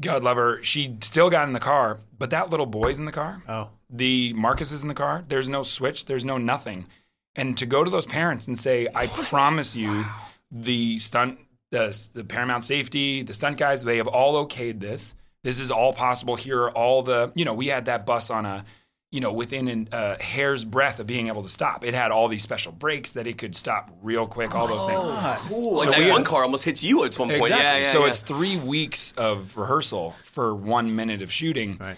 God 0.00 0.22
love 0.22 0.36
her, 0.36 0.62
she 0.62 0.96
still 1.00 1.28
got 1.28 1.48
in 1.48 1.54
the 1.54 1.60
car, 1.60 1.98
but 2.16 2.30
that 2.30 2.50
little 2.50 2.66
boy's 2.66 3.00
in 3.00 3.04
the 3.04 3.10
car. 3.10 3.42
oh, 3.48 3.70
The 3.90 4.32
Marcus 4.34 4.70
is 4.70 4.82
in 4.82 4.88
the 4.88 4.94
car. 4.94 5.24
There's 5.26 5.48
no 5.48 5.64
switch. 5.64 6.06
There's 6.06 6.24
no 6.24 6.38
nothing. 6.38 6.86
And 7.38 7.56
to 7.58 7.66
go 7.66 7.84
to 7.84 7.90
those 7.90 8.04
parents 8.04 8.48
and 8.48 8.58
say, 8.58 8.88
I 8.94 9.06
promise 9.06 9.74
you, 9.76 10.04
the 10.50 10.98
stunt, 10.98 11.38
the, 11.70 11.96
the 12.12 12.24
Paramount 12.24 12.64
Safety, 12.64 13.22
the 13.22 13.32
stunt 13.32 13.56
guys, 13.56 13.84
they 13.84 13.98
have 13.98 14.08
all 14.08 14.44
okayed 14.46 14.80
this. 14.80 15.14
This 15.44 15.60
is 15.60 15.70
all 15.70 15.92
possible. 15.92 16.34
Here 16.36 16.64
are 16.64 16.70
all 16.70 17.02
the, 17.02 17.32
you 17.34 17.44
know, 17.44 17.54
we 17.54 17.68
had 17.68 17.84
that 17.84 18.04
bus 18.06 18.28
on 18.30 18.44
a, 18.44 18.64
you 19.12 19.20
know, 19.20 19.32
within 19.32 19.88
a 19.90 19.96
uh, 19.96 20.18
hair's 20.20 20.64
breadth 20.64 20.98
of 20.98 21.06
being 21.06 21.28
able 21.28 21.42
to 21.42 21.48
stop. 21.48 21.84
It 21.84 21.94
had 21.94 22.10
all 22.10 22.28
these 22.28 22.42
special 22.42 22.72
brakes 22.72 23.12
that 23.12 23.26
it 23.26 23.38
could 23.38 23.54
stop 23.54 23.90
real 24.02 24.26
quick, 24.26 24.54
all 24.54 24.66
those 24.66 24.84
things. 24.84 25.52
Ooh, 25.52 25.76
like 25.76 25.84
So 25.84 25.90
that 25.92 26.00
we- 26.00 26.10
one 26.10 26.24
car 26.24 26.42
almost 26.42 26.64
hits 26.64 26.82
you 26.82 27.04
at 27.04 27.16
one 27.18 27.28
point. 27.28 27.42
Exactly. 27.42 27.64
Yeah, 27.64 27.78
yeah. 27.78 27.92
so 27.92 28.00
yeah. 28.00 28.08
it's 28.08 28.22
three 28.22 28.58
weeks 28.58 29.12
of 29.16 29.56
rehearsal 29.56 30.14
for 30.24 30.54
one 30.54 30.94
minute 30.96 31.22
of 31.22 31.32
shooting. 31.32 31.78
Right. 31.78 31.96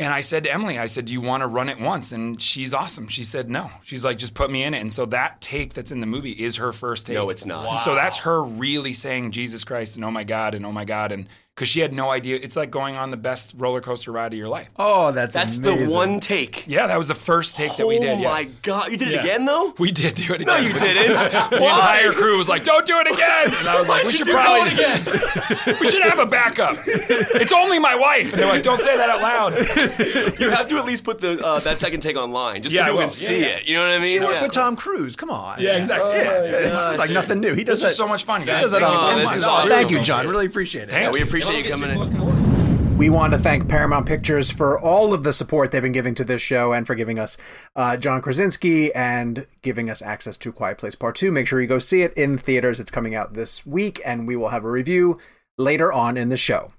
And 0.00 0.14
I 0.14 0.22
said 0.22 0.44
to 0.44 0.52
Emily, 0.52 0.78
I 0.78 0.86
said, 0.86 1.04
Do 1.04 1.12
you 1.12 1.20
want 1.20 1.42
to 1.42 1.46
run 1.46 1.68
it 1.68 1.78
once? 1.78 2.10
And 2.10 2.40
she's 2.40 2.72
awesome. 2.72 3.06
She 3.08 3.22
said, 3.22 3.50
No. 3.50 3.70
She's 3.82 4.02
like, 4.02 4.16
Just 4.16 4.32
put 4.32 4.50
me 4.50 4.62
in 4.62 4.72
it. 4.72 4.80
And 4.80 4.90
so 4.90 5.04
that 5.06 5.42
take 5.42 5.74
that's 5.74 5.92
in 5.92 6.00
the 6.00 6.06
movie 6.06 6.32
is 6.32 6.56
her 6.56 6.72
first 6.72 7.06
take. 7.06 7.14
No, 7.14 7.28
it's 7.28 7.44
not. 7.44 7.68
And 7.68 7.80
So 7.80 7.94
that's 7.94 8.20
her 8.20 8.42
really 8.42 8.94
saying 8.94 9.32
Jesus 9.32 9.62
Christ 9.62 9.96
and 9.96 10.04
oh 10.06 10.10
my 10.10 10.24
God 10.24 10.54
and 10.54 10.64
oh 10.64 10.72
my 10.72 10.86
God. 10.86 11.12
And 11.12 11.28
because 11.60 11.68
she 11.68 11.80
had 11.80 11.92
no 11.92 12.08
idea. 12.10 12.38
It's 12.40 12.56
like 12.56 12.70
going 12.70 12.96
on 12.96 13.10
the 13.10 13.18
best 13.18 13.52
roller 13.58 13.82
coaster 13.82 14.10
ride 14.10 14.32
of 14.32 14.38
your 14.38 14.48
life. 14.48 14.70
oh, 14.78 15.12
that's 15.12 15.34
That's 15.34 15.56
amazing. 15.56 15.88
the 15.88 15.94
one 15.94 16.18
take. 16.18 16.64
Yeah, 16.66 16.86
that 16.86 16.96
was 16.96 17.08
the 17.08 17.14
first 17.14 17.54
take 17.58 17.76
that 17.76 17.86
we 17.86 17.98
did. 17.98 18.08
Oh 18.08 18.22
yeah. 18.22 18.28
my 18.30 18.44
god, 18.62 18.90
you 18.90 18.96
did 18.96 19.08
it 19.08 19.14
Yeah. 19.16 19.20
again 19.20 19.44
though? 19.44 19.74
We 19.78 19.92
did 19.92 20.14
do 20.14 20.32
it 20.32 20.40
again. 20.40 20.46
No, 20.46 20.56
you 20.56 20.72
didn't. 20.72 21.10
The 21.50 21.56
entire 21.66 22.12
crew 22.12 22.38
was 22.38 22.48
like, 22.48 22.64
"Don't 22.64 22.86
do 22.86 22.96
it 22.98 23.08
again," 23.12 23.52
and 23.58 23.68
I 23.68 23.78
was 23.78 23.88
like, 23.88 24.04
"We 24.04 24.08
Why'd 24.08 24.16
should 24.16 24.26
you 24.28 24.32
do 24.32 24.40
probably 24.40 24.70
it 24.70 24.72
again. 24.74 25.76
we 25.80 25.88
should 25.90 26.02
have 26.02 26.18
a 26.18 26.24
backup. 26.26 26.76
It's 26.86 27.52
only 27.52 27.78
my 27.78 27.94
wife." 27.94 28.32
And 28.32 28.40
they're 28.40 28.48
like, 28.48 28.62
"Don't 28.62 28.80
say 28.80 28.96
that 28.96 29.10
out 29.10 29.20
loud." 29.20 30.40
You 30.40 30.48
have 30.50 30.66
to 30.68 30.76
at 30.78 30.86
least 30.86 31.04
put 31.04 31.18
the 31.18 31.44
uh, 31.44 31.60
that 31.60 31.78
second 31.78 32.00
take 32.00 32.16
online, 32.16 32.62
just 32.62 32.74
Yeah, 32.74 32.80
so 32.82 32.84
people 32.86 32.96
will. 32.98 33.02
can 33.04 33.10
see 33.10 33.40
Yeah, 33.40 33.46
yeah. 33.48 33.56
it. 33.56 33.68
You 33.68 33.74
know 33.74 33.82
what 33.86 33.90
I 33.90 33.98
mean? 33.98 34.22
Work 34.22 34.32
Yeah. 34.34 34.42
with 34.42 34.52
Tom 34.52 34.76
Cruise. 34.76 35.16
Come 35.16 35.30
on. 35.30 35.60
Yeah, 35.60 35.76
exactly. 35.76 36.10
Yeah, 36.16 36.40
this 36.40 36.92
is 36.94 36.98
like 36.98 37.10
nothing 37.10 37.40
new. 37.40 37.54
He 37.54 37.64
does 37.64 37.78
This 37.80 37.84
that. 37.86 37.90
is 37.92 37.96
so 37.96 38.06
much 38.08 38.24
fun, 38.24 38.40
He 38.40 38.46
guys. 38.46 38.62
does 38.62 38.72
that 38.72 38.80
Thank 38.80 38.92
all 38.98 39.00
you 39.00 39.06
the 39.06 39.12
so 39.12 39.18
this 39.18 39.28
time. 39.30 39.38
is 39.38 39.44
Oh, 39.44 39.50
awesome. 39.50 39.68
Thank 39.68 39.90
you, 39.90 40.00
John. 40.00 40.26
Really 40.28 40.46
appreciate 40.46 40.88
it. 40.88 40.92
Yeah, 40.92 41.10
we 41.10 41.22
appreciate 41.22 41.49
you 41.56 41.64
coming 41.64 41.90
in. 41.90 42.96
We 42.96 43.08
want 43.08 43.32
to 43.32 43.38
thank 43.38 43.66
Paramount 43.68 44.04
Pictures 44.06 44.50
for 44.50 44.78
all 44.78 45.14
of 45.14 45.22
the 45.24 45.32
support 45.32 45.70
they've 45.70 45.80
been 45.80 45.90
giving 45.90 46.14
to 46.16 46.24
this 46.24 46.42
show 46.42 46.72
and 46.72 46.86
for 46.86 46.94
giving 46.94 47.18
us 47.18 47.38
uh, 47.74 47.96
John 47.96 48.20
Krasinski 48.20 48.94
and 48.94 49.46
giving 49.62 49.88
us 49.88 50.02
access 50.02 50.36
to 50.38 50.52
Quiet 50.52 50.76
Place 50.76 50.94
Part 50.94 51.16
2. 51.16 51.32
Make 51.32 51.46
sure 51.46 51.60
you 51.60 51.66
go 51.66 51.78
see 51.78 52.02
it 52.02 52.12
in 52.12 52.36
theaters. 52.36 52.78
It's 52.78 52.90
coming 52.90 53.14
out 53.14 53.32
this 53.32 53.64
week, 53.64 54.02
and 54.04 54.26
we 54.26 54.36
will 54.36 54.48
have 54.48 54.64
a 54.64 54.70
review 54.70 55.18
later 55.56 55.90
on 55.92 56.16
in 56.16 56.28
the 56.28 56.36
show. 56.36 56.72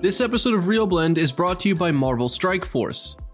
This 0.00 0.20
episode 0.20 0.54
of 0.54 0.68
Real 0.68 0.86
Blend 0.86 1.18
is 1.18 1.32
brought 1.32 1.58
to 1.60 1.68
you 1.68 1.74
by 1.74 1.90
Marvel 1.90 2.28
Strike 2.28 2.64
Force. 2.64 3.16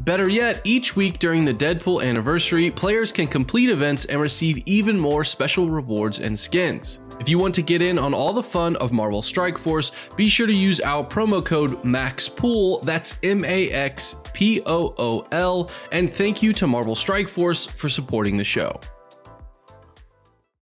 Better 0.00 0.28
yet, 0.28 0.60
each 0.64 0.94
week 0.94 1.18
during 1.18 1.44
the 1.44 1.54
Deadpool 1.54 2.04
anniversary, 2.04 2.70
players 2.70 3.10
can 3.10 3.26
complete 3.26 3.70
events 3.70 4.04
and 4.04 4.20
receive 4.20 4.62
even 4.66 4.98
more 5.00 5.24
special 5.24 5.70
rewards 5.70 6.20
and 6.20 6.38
skins. 6.38 7.00
If 7.18 7.30
you 7.30 7.38
want 7.38 7.54
to 7.54 7.62
get 7.62 7.80
in 7.80 7.98
on 7.98 8.12
all 8.12 8.34
the 8.34 8.42
fun 8.42 8.76
of 8.76 8.92
Marvel 8.92 9.22
Strike 9.22 9.56
Force, 9.56 9.92
be 10.14 10.28
sure 10.28 10.46
to 10.46 10.52
use 10.52 10.80
our 10.80 11.02
promo 11.02 11.42
code 11.42 11.82
MAXPOOL, 11.82 12.82
that's 12.82 13.18
M 13.22 13.42
A 13.44 13.70
X 13.70 14.16
P 14.34 14.60
O 14.66 14.94
O 14.98 15.26
L, 15.32 15.70
and 15.90 16.12
thank 16.12 16.42
you 16.42 16.52
to 16.52 16.66
Marvel 16.66 16.94
Strike 16.94 17.28
Force 17.28 17.64
for 17.64 17.88
supporting 17.88 18.36
the 18.36 18.44
show. 18.44 18.78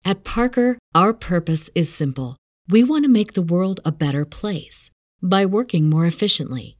At 0.03 0.24
Parker, 0.24 0.80
our 0.95 1.13
purpose 1.13 1.69
is 1.76 1.93
simple. 1.93 2.38
We 2.67 2.84
want 2.84 3.05
to 3.05 3.09
make 3.09 3.34
the 3.34 3.43
world 3.43 3.82
a 3.86 3.91
better 3.91 4.26
place 4.26 4.89
by 5.22 5.45
working 5.45 5.91
more 5.91 6.07
efficiently, 6.07 6.80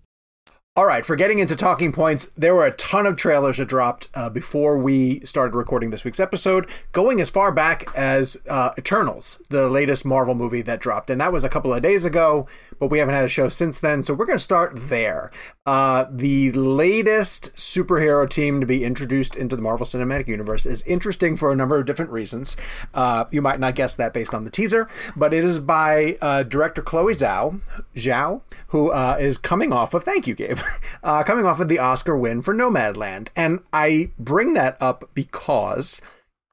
All 0.77 0.85
right, 0.85 1.05
for 1.05 1.17
getting 1.17 1.39
into 1.39 1.57
talking 1.57 1.91
points, 1.91 2.27
there 2.37 2.55
were 2.55 2.65
a 2.65 2.71
ton 2.71 3.05
of 3.05 3.17
trailers 3.17 3.57
that 3.57 3.67
dropped 3.67 4.07
uh, 4.13 4.29
before 4.29 4.77
we 4.77 5.19
started 5.25 5.53
recording 5.53 5.89
this 5.89 6.05
week's 6.05 6.17
episode, 6.17 6.69
going 6.93 7.19
as 7.19 7.29
far 7.29 7.51
back 7.51 7.85
as 7.93 8.37
uh, 8.47 8.71
Eternals, 8.77 9.41
the 9.49 9.67
latest 9.67 10.05
Marvel 10.05 10.33
movie 10.33 10.61
that 10.61 10.79
dropped. 10.79 11.09
And 11.09 11.19
that 11.19 11.33
was 11.33 11.43
a 11.43 11.49
couple 11.49 11.73
of 11.73 11.81
days 11.83 12.05
ago, 12.05 12.47
but 12.79 12.87
we 12.87 12.99
haven't 12.99 13.15
had 13.15 13.25
a 13.25 13.27
show 13.27 13.49
since 13.49 13.81
then. 13.81 14.01
So 14.01 14.13
we're 14.13 14.25
going 14.25 14.37
to 14.37 14.43
start 14.43 14.71
there. 14.73 15.29
Uh, 15.65 16.05
the 16.09 16.51
latest 16.53 17.53
superhero 17.57 18.27
team 18.27 18.61
to 18.61 18.65
be 18.65 18.85
introduced 18.85 19.35
into 19.35 19.57
the 19.57 19.61
Marvel 19.61 19.85
Cinematic 19.85 20.29
Universe 20.29 20.65
is 20.65 20.83
interesting 20.83 21.35
for 21.35 21.51
a 21.51 21.55
number 21.55 21.77
of 21.77 21.85
different 21.85 22.11
reasons. 22.11 22.55
Uh, 22.93 23.25
you 23.29 23.41
might 23.41 23.59
not 23.59 23.75
guess 23.75 23.93
that 23.95 24.13
based 24.13 24.33
on 24.33 24.45
the 24.45 24.49
teaser, 24.49 24.87
but 25.17 25.33
it 25.33 25.43
is 25.43 25.59
by 25.59 26.17
uh, 26.21 26.43
director 26.43 26.81
Chloe 26.81 27.13
Zhao, 27.13 27.59
Zhao 27.97 28.41
who 28.71 28.89
uh, 28.89 29.17
is 29.19 29.37
coming 29.37 29.73
off 29.73 29.93
of, 29.93 30.05
thank 30.05 30.27
you, 30.27 30.33
Gabe. 30.33 30.57
uh, 31.03 31.23
coming 31.23 31.45
off 31.45 31.59
of 31.59 31.67
the 31.69 31.79
Oscar 31.79 32.15
win 32.17 32.41
for 32.41 32.53
Nomadland. 32.53 33.29
And 33.35 33.59
I 33.73 34.11
bring 34.19 34.53
that 34.55 34.77
up 34.81 35.09
because 35.13 36.01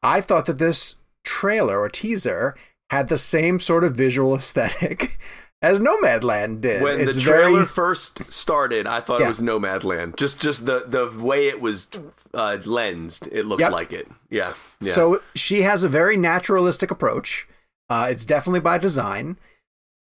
I 0.03 0.21
thought 0.21 0.47
that 0.47 0.59
this 0.59 0.97
trailer 1.25 1.81
or 1.81 1.89
teaser 1.89 2.55
had 2.91 3.09
the 3.09 3.19
same 3.19 3.61
sort 3.61 3.85
of 3.85 3.95
visual 3.97 4.35
aesthetic 4.37 5.19
as 5.61 5.81
Nomadland 5.81 6.61
did. 6.61 6.81
When 6.83 7.01
It's 7.01 7.17
the 7.17 7.21
trailer 7.21 7.53
very- 7.53 7.67
first 7.67 8.23
started, 8.33 8.87
I 8.87 9.01
thought 9.01 9.21
Yeah. 9.21 9.27
it 9.27 9.29
was 9.29 9.43
Nomadland. 9.43 10.17
Just 10.17 10.41
just 10.41 10.67
the 10.67 10.85
the 10.87 11.11
way 11.11 11.49
it 11.49 11.61
was 11.61 11.89
uh, 12.33 12.59
lensed, 12.65 13.27
it 13.33 13.45
looked 13.45 13.61
Yep. 13.61 13.73
like 13.73 13.93
it. 13.93 14.09
Yeah. 14.31 14.53
yeah. 14.81 14.93
So 14.93 15.21
she 15.35 15.63
has 15.63 15.83
a 15.83 15.89
very 15.89 16.17
naturalistic 16.17 16.91
approach. 16.91 17.49
Uh, 17.91 18.07
it's 18.11 18.25
definitely 18.25 18.61
by 18.61 18.79
design. 18.79 19.37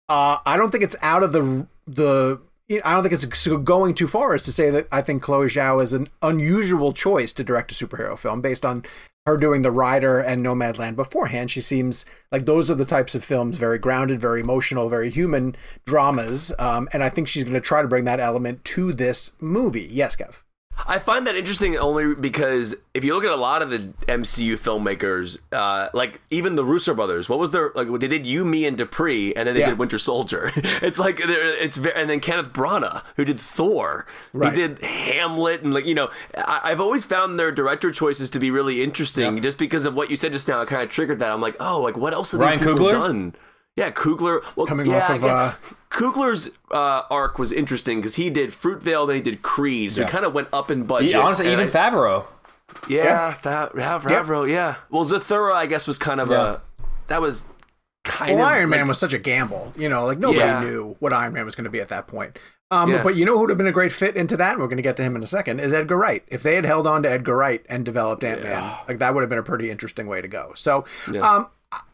Uh, 0.09 0.39
I 0.45 0.57
don't 0.57 0.71
think 0.71 0.83
it's 0.85 0.97
out 1.01 1.23
of 1.23 1.33
the 1.33 1.67
the. 1.87 2.41
I 2.71 2.95
don't 2.95 3.03
think 3.03 3.13
it's 3.13 3.47
going 3.47 3.95
too 3.95 4.07
far 4.07 4.35
as 4.35 4.43
to 4.45 4.53
say 4.53 4.71
that 4.71 4.89
I 4.91 5.03
think 5.03 5.23
Chloe 5.23 5.49
Zhao 5.49 5.83
is 5.83 5.93
an 5.93 6.09
unusual 6.23 6.93
choice 6.95 7.35
to 7.35 7.45
direct 7.45 7.73
a 7.73 7.75
superhero 7.75 8.19
film 8.19 8.41
based 8.41 8.65
on 8.65 8.85
her 9.27 9.37
doing 9.37 9.63
The 9.63 9.71
Rider 9.71 10.21
and 10.21 10.45
Nomadland 10.45 10.97
beforehand. 10.97 11.51
She 11.51 11.61
seems 11.61 12.07
like 12.33 12.47
those 12.47 12.71
are 12.71 12.75
the 12.75 12.85
types 12.85 13.15
of 13.15 13.25
films, 13.25 13.59
very 13.59 13.79
grounded, 13.79 14.21
very 14.21 14.41
emotional, 14.41 14.89
very 14.89 15.11
human 15.11 15.57
dramas. 15.85 16.53
Um, 16.59 16.89
and 16.93 17.03
I 17.03 17.11
think 17.11 17.29
she's 17.29 17.45
going 17.45 17.55
to 17.55 17.61
try 17.61 17.83
to 17.83 17.89
bring 17.89 18.05
that 18.05 18.21
element 18.21 18.65
to 18.65 18.93
this 18.93 19.33
movie. 19.41 19.89
Yes, 19.91 20.17
Kev. 20.17 20.44
I 20.87 20.99
find 20.99 21.27
that 21.27 21.37
interesting 21.37 21.77
only 21.79 22.15
because 22.15 22.75
if 22.95 23.05
you 23.05 23.15
look 23.15 23.25
at 23.25 23.31
a 23.31 23.37
lot 23.37 23.63
of 23.63 23.71
the 23.71 23.93
MCU 24.09 24.59
filmmakers, 24.59 25.39
uh, 25.53 25.89
like 25.95 26.21
even 26.31 26.57
the 26.57 26.65
Russo 26.65 26.95
brothers, 26.95 27.29
what 27.29 27.39
was 27.39 27.53
their 27.53 27.71
like? 27.75 27.89
They 28.01 28.09
did 28.09 28.27
You, 28.27 28.45
Me, 28.45 28.67
and 28.67 28.77
Dupree, 28.77 29.33
and 29.35 29.47
then 29.47 29.55
they 29.55 29.61
Yeah. 29.61 29.71
did 29.71 29.79
Winter 29.79 29.99
Soldier. 29.99 30.51
it's 30.57 30.99
like 30.99 31.19
it's 31.21 31.77
and 31.79 32.11
then 32.11 32.21
Kenneth 32.21 32.53
Branagh, 32.53 33.03
who 33.17 33.25
did 33.25 33.39
Thor, 33.41 34.05
Right. 34.33 34.53
he 34.53 34.61
did 34.61 34.83
Hamlet, 34.83 35.63
and 35.63 35.73
like 35.73 35.87
you 35.87 35.95
know, 35.95 36.11
I, 36.37 36.61
I've 36.65 36.81
always 36.81 37.05
found 37.05 37.39
their 37.39 37.53
director 37.53 37.91
choices 37.91 38.29
to 38.31 38.41
be 38.41 38.51
really 38.51 38.83
interesting, 38.83 39.41
just 39.43 39.59
because 39.59 39.85
of 39.85 39.95
what 39.95 40.11
you 40.11 40.17
said 40.17 40.33
just 40.33 40.49
now. 40.49 40.61
It 40.61 40.69
kind 40.69 40.83
of 40.83 40.91
triggered 40.91 41.21
that. 41.21 41.33
I'm 41.33 41.41
like, 41.41 41.57
oh, 41.61 41.81
like 41.81 41.97
what 41.97 42.13
else 42.13 42.33
have 42.33 42.41
Ryan 42.41 42.59
these 42.59 42.69
people 42.69 42.87
Coogler? 42.87 42.93
done? 42.93 43.35
Yeah, 43.77 43.91
Coogler. 43.91 44.45
Well, 44.57 44.67
Coming 44.67 44.87
yeah, 44.87 44.99
off 45.05 45.11
of, 45.11 45.23
yeah. 45.23 45.35
uh, 45.35 45.53
Coogler's 45.91 46.51
uh, 46.71 47.03
arc 47.11 47.39
was 47.39 47.51
interesting 47.53 47.99
because 47.99 48.15
he 48.15 48.31
did 48.31 48.51
Fruitvale, 48.51 49.07
then 49.07 49.17
he 49.17 49.23
did 49.23 49.43
Creed, 49.43 49.93
so 49.93 50.01
Yeah. 50.03 50.07
he 50.07 50.13
kind 50.13 50.25
of 50.25 50.33
went 50.33 50.49
up 50.53 50.71
in 50.71 50.85
budget. 50.85 51.11
He- 51.11 51.17
honestly, 51.17 51.47
and 51.53 51.61
even 51.61 51.77
I- 51.77 51.91
Favreau. 51.91 52.27
yeah, 52.89 53.33
Fa- 53.35 53.71
Fa- 53.75 54.01
Favreau, 54.05 54.49
yeah. 54.49 54.77
Well, 54.91 55.05
Zathura, 55.05 55.53
I 55.55 55.67
guess, 55.67 55.87
was 55.87 55.99
kind 55.99 56.21
of 56.21 56.31
Yeah. 56.31 56.55
a 56.55 56.59
that 57.09 57.21
was 57.21 57.47
kind 58.05 58.37
Well, 58.37 58.47
of 58.47 58.53
Iron 58.53 58.71
Man 58.71 58.81
like- 58.81 58.89
was 58.89 58.99
such 58.99 59.13
a 59.13 59.19
gamble. 59.19 59.73
You 59.77 59.89
know, 59.89 60.05
like 60.07 60.19
nobody 60.19 60.39
Yeah. 60.41 60.61
knew 60.61 60.97
what 61.01 61.13
Iron 61.13 61.33
Man 61.33 61.45
was 61.45 61.55
going 61.55 61.65
to 61.65 61.71
be 61.71 61.81
at 61.81 61.89
that 61.89 62.07
point. 62.07 62.39
Um, 62.71 62.91
Yeah. 62.91 63.03
But 63.03 63.15
you 63.17 63.25
know 63.25 63.35
who 63.35 63.41
would 63.41 63.51
have 63.51 63.59
been 63.59 63.67
a 63.67 63.73
great 63.73 63.93
fit 63.93 64.17
into 64.17 64.37
that? 64.39 64.53
And 64.53 64.61
we're 64.61 64.67
going 64.69 64.79
to 64.79 64.83
get 64.83 64.97
to 64.97 65.03
him 65.03 65.15
in 65.17 65.23
a 65.23 65.27
second. 65.27 65.61
Is 65.61 65.73
Edgar 65.73 65.97
Wright? 65.97 66.25
If 66.29 66.43
they 66.43 66.55
had 66.55 66.65
held 66.65 66.87
on 66.87 67.03
to 67.03 67.11
Edgar 67.11 67.37
Wright 67.37 67.65
and 67.69 67.85
developed 67.85 68.25
Ant 68.25 68.43
Man, 68.43 68.73
like 68.89 68.99
that 68.99 69.15
would 69.15 69.21
have 69.23 69.31
been 69.31 69.39
a 69.39 69.43
pretty 69.45 69.71
interesting 69.71 70.07
way 70.07 70.21
to 70.23 70.29
go. 70.29 70.53
So, 70.57 70.85
um, 71.21 71.47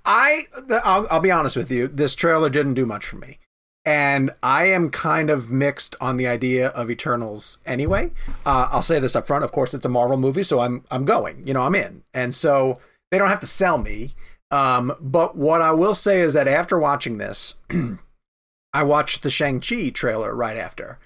I 0.04 0.46
I'll, 0.84 1.06
I'll 1.10 1.20
be 1.20 1.30
honest 1.30 1.56
with 1.56 1.70
you. 1.70 1.88
This 1.88 2.14
trailer 2.14 2.50
didn't 2.50 2.74
do 2.74 2.86
much 2.86 3.06
for 3.06 3.16
me. 3.16 3.38
And 3.84 4.30
I 4.42 4.66
am 4.66 4.90
kind 4.90 5.30
of 5.30 5.50
mixed 5.50 5.96
on 6.00 6.18
the 6.18 6.26
idea 6.26 6.68
of 6.68 6.90
Eternals 6.90 7.58
anyway. 7.64 8.10
Uh, 8.44 8.68
I'll 8.70 8.82
say 8.82 8.98
this 8.98 9.16
up 9.16 9.26
front. 9.26 9.42
Of 9.42 9.52
course, 9.52 9.72
it's 9.72 9.86
a 9.86 9.88
Marvel 9.88 10.18
movie, 10.18 10.42
so 10.42 10.60
I'm 10.60 10.84
I'm 10.90 11.04
going. 11.04 11.46
You 11.46 11.54
know, 11.54 11.62
I'm 11.62 11.74
in. 11.74 12.02
And 12.12 12.34
so 12.34 12.78
they 13.10 13.18
don't 13.18 13.30
have 13.30 13.40
to 13.40 13.46
sell 13.46 13.78
me. 13.78 14.14
Um, 14.50 14.94
but 15.00 15.36
what 15.36 15.62
I 15.62 15.72
will 15.72 15.94
say 15.94 16.20
is 16.20 16.34
that 16.34 16.48
after 16.48 16.78
watching 16.78 17.18
this, 17.18 17.60
I 18.72 18.82
watched 18.82 19.22
the 19.22 19.30
Shang-Chi 19.30 19.90
trailer 19.90 20.34
right 20.34 20.56
after, 20.56 20.98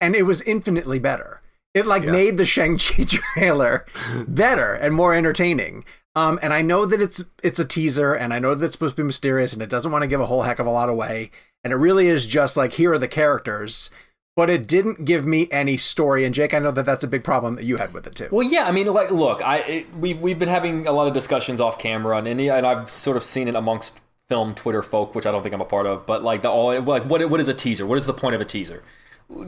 and 0.00 0.14
it 0.14 0.24
was 0.24 0.42
infinitely 0.42 0.98
better. 0.98 1.40
It 1.72 1.86
like 1.86 2.04
made 2.04 2.36
the 2.36 2.46
Shang-Chi 2.46 3.04
trailer 3.08 3.84
better 4.28 4.74
and 4.74 4.94
more 4.94 5.14
entertaining. 5.14 5.84
Um, 6.16 6.38
and 6.42 6.52
I 6.52 6.62
know 6.62 6.86
that 6.86 7.00
it's 7.00 7.24
it's 7.42 7.58
a 7.58 7.64
teaser, 7.64 8.14
and 8.14 8.32
I 8.32 8.38
know 8.38 8.54
that 8.54 8.64
it's 8.64 8.74
supposed 8.74 8.96
to 8.96 9.02
be 9.02 9.06
mysterious, 9.06 9.52
and 9.52 9.62
it 9.62 9.68
doesn't 9.68 9.90
want 9.90 10.02
to 10.02 10.08
give 10.08 10.20
a 10.20 10.26
whole 10.26 10.42
heck 10.42 10.58
of 10.58 10.66
a 10.66 10.70
lot 10.70 10.88
away. 10.88 11.30
And 11.64 11.72
it 11.72 11.76
really 11.76 12.08
is 12.08 12.26
just 12.26 12.56
like 12.56 12.74
here 12.74 12.92
are 12.92 12.98
the 12.98 13.08
characters, 13.08 13.90
but 14.36 14.48
it 14.48 14.68
didn't 14.68 15.04
give 15.04 15.26
me 15.26 15.48
any 15.50 15.76
story. 15.76 16.24
And 16.24 16.34
Jake, 16.34 16.54
I 16.54 16.58
know 16.60 16.70
that 16.70 16.84
that's 16.84 17.02
a 17.02 17.08
big 17.08 17.24
problem 17.24 17.56
that 17.56 17.64
you 17.64 17.78
had 17.78 17.92
with 17.92 18.06
it 18.06 18.14
too. 18.14 18.28
Well, 18.30 18.46
yeah, 18.46 18.66
I 18.66 18.72
mean, 18.72 18.86
like, 18.86 19.10
look, 19.10 19.42
I 19.42 19.86
we 19.98 20.14
we've 20.14 20.38
been 20.38 20.48
having 20.48 20.86
a 20.86 20.92
lot 20.92 21.08
of 21.08 21.14
discussions 21.14 21.60
off 21.60 21.78
camera, 21.78 22.18
and 22.18 22.28
and 22.28 22.66
I've 22.66 22.90
sort 22.90 23.16
of 23.16 23.24
seen 23.24 23.48
it 23.48 23.56
amongst 23.56 24.00
film 24.28 24.54
Twitter 24.54 24.82
folk, 24.82 25.14
which 25.14 25.26
I 25.26 25.32
don't 25.32 25.42
think 25.42 25.54
I'm 25.54 25.60
a 25.60 25.66
part 25.66 25.86
of. 25.86 26.06
But 26.06 26.22
like 26.22 26.42
the 26.42 26.50
all, 26.50 26.80
like, 26.80 27.04
what 27.04 27.28
what 27.28 27.40
is 27.40 27.48
a 27.48 27.54
teaser? 27.54 27.86
What 27.86 27.98
is 27.98 28.06
the 28.06 28.14
point 28.14 28.36
of 28.36 28.40
a 28.40 28.44
teaser? 28.44 28.82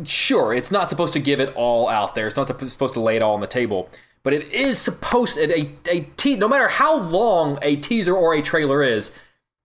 Sure, 0.04 0.54
it's 0.54 0.70
not 0.70 0.88
supposed 0.88 1.12
to 1.12 1.20
give 1.20 1.38
it 1.38 1.52
all 1.54 1.88
out 1.88 2.14
there. 2.14 2.26
It's 2.26 2.36
not 2.36 2.48
supposed 2.48 2.94
to 2.94 3.00
lay 3.00 3.16
it 3.16 3.22
all 3.22 3.34
on 3.34 3.40
the 3.40 3.46
table. 3.46 3.90
But 4.26 4.34
it 4.34 4.50
is 4.52 4.76
supposed 4.80 5.38
a 5.38 5.70
a 5.88 6.00
te- 6.16 6.34
no 6.34 6.48
matter 6.48 6.66
how 6.66 6.96
long 6.96 7.60
a 7.62 7.76
teaser 7.76 8.12
or 8.12 8.34
a 8.34 8.42
trailer 8.42 8.82
is, 8.82 9.12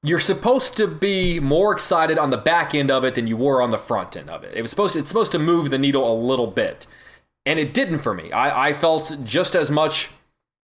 you're 0.03 0.19
supposed 0.19 0.77
to 0.77 0.85
be 0.85 1.39
more 1.39 1.73
excited 1.73 2.19
on 2.19 2.29
the 2.29 2.37
back 2.37 2.75
end 2.75 2.91
of 2.91 3.03
it 3.03 3.15
than 3.15 3.25
you 3.25 3.37
were 3.37 3.59
on 3.59 3.71
the 3.71 3.79
front 3.79 4.15
end 4.15 4.29
of 4.29 4.43
it. 4.43 4.53
It 4.55 4.61
was 4.61 4.69
supposed 4.69 4.95
it's 4.95 5.07
supposed 5.07 5.31
to 5.31 5.39
move 5.39 5.71
the 5.71 5.79
needle 5.79 6.05
a 6.07 6.13
little 6.13 6.45
bit, 6.45 6.85
and 7.43 7.57
it 7.57 7.73
didn't 7.73 8.01
for 8.01 8.13
me. 8.13 8.31
I, 8.31 8.67
I 8.67 8.73
felt 8.73 9.23
just 9.23 9.55
as 9.55 9.71
much, 9.71 10.11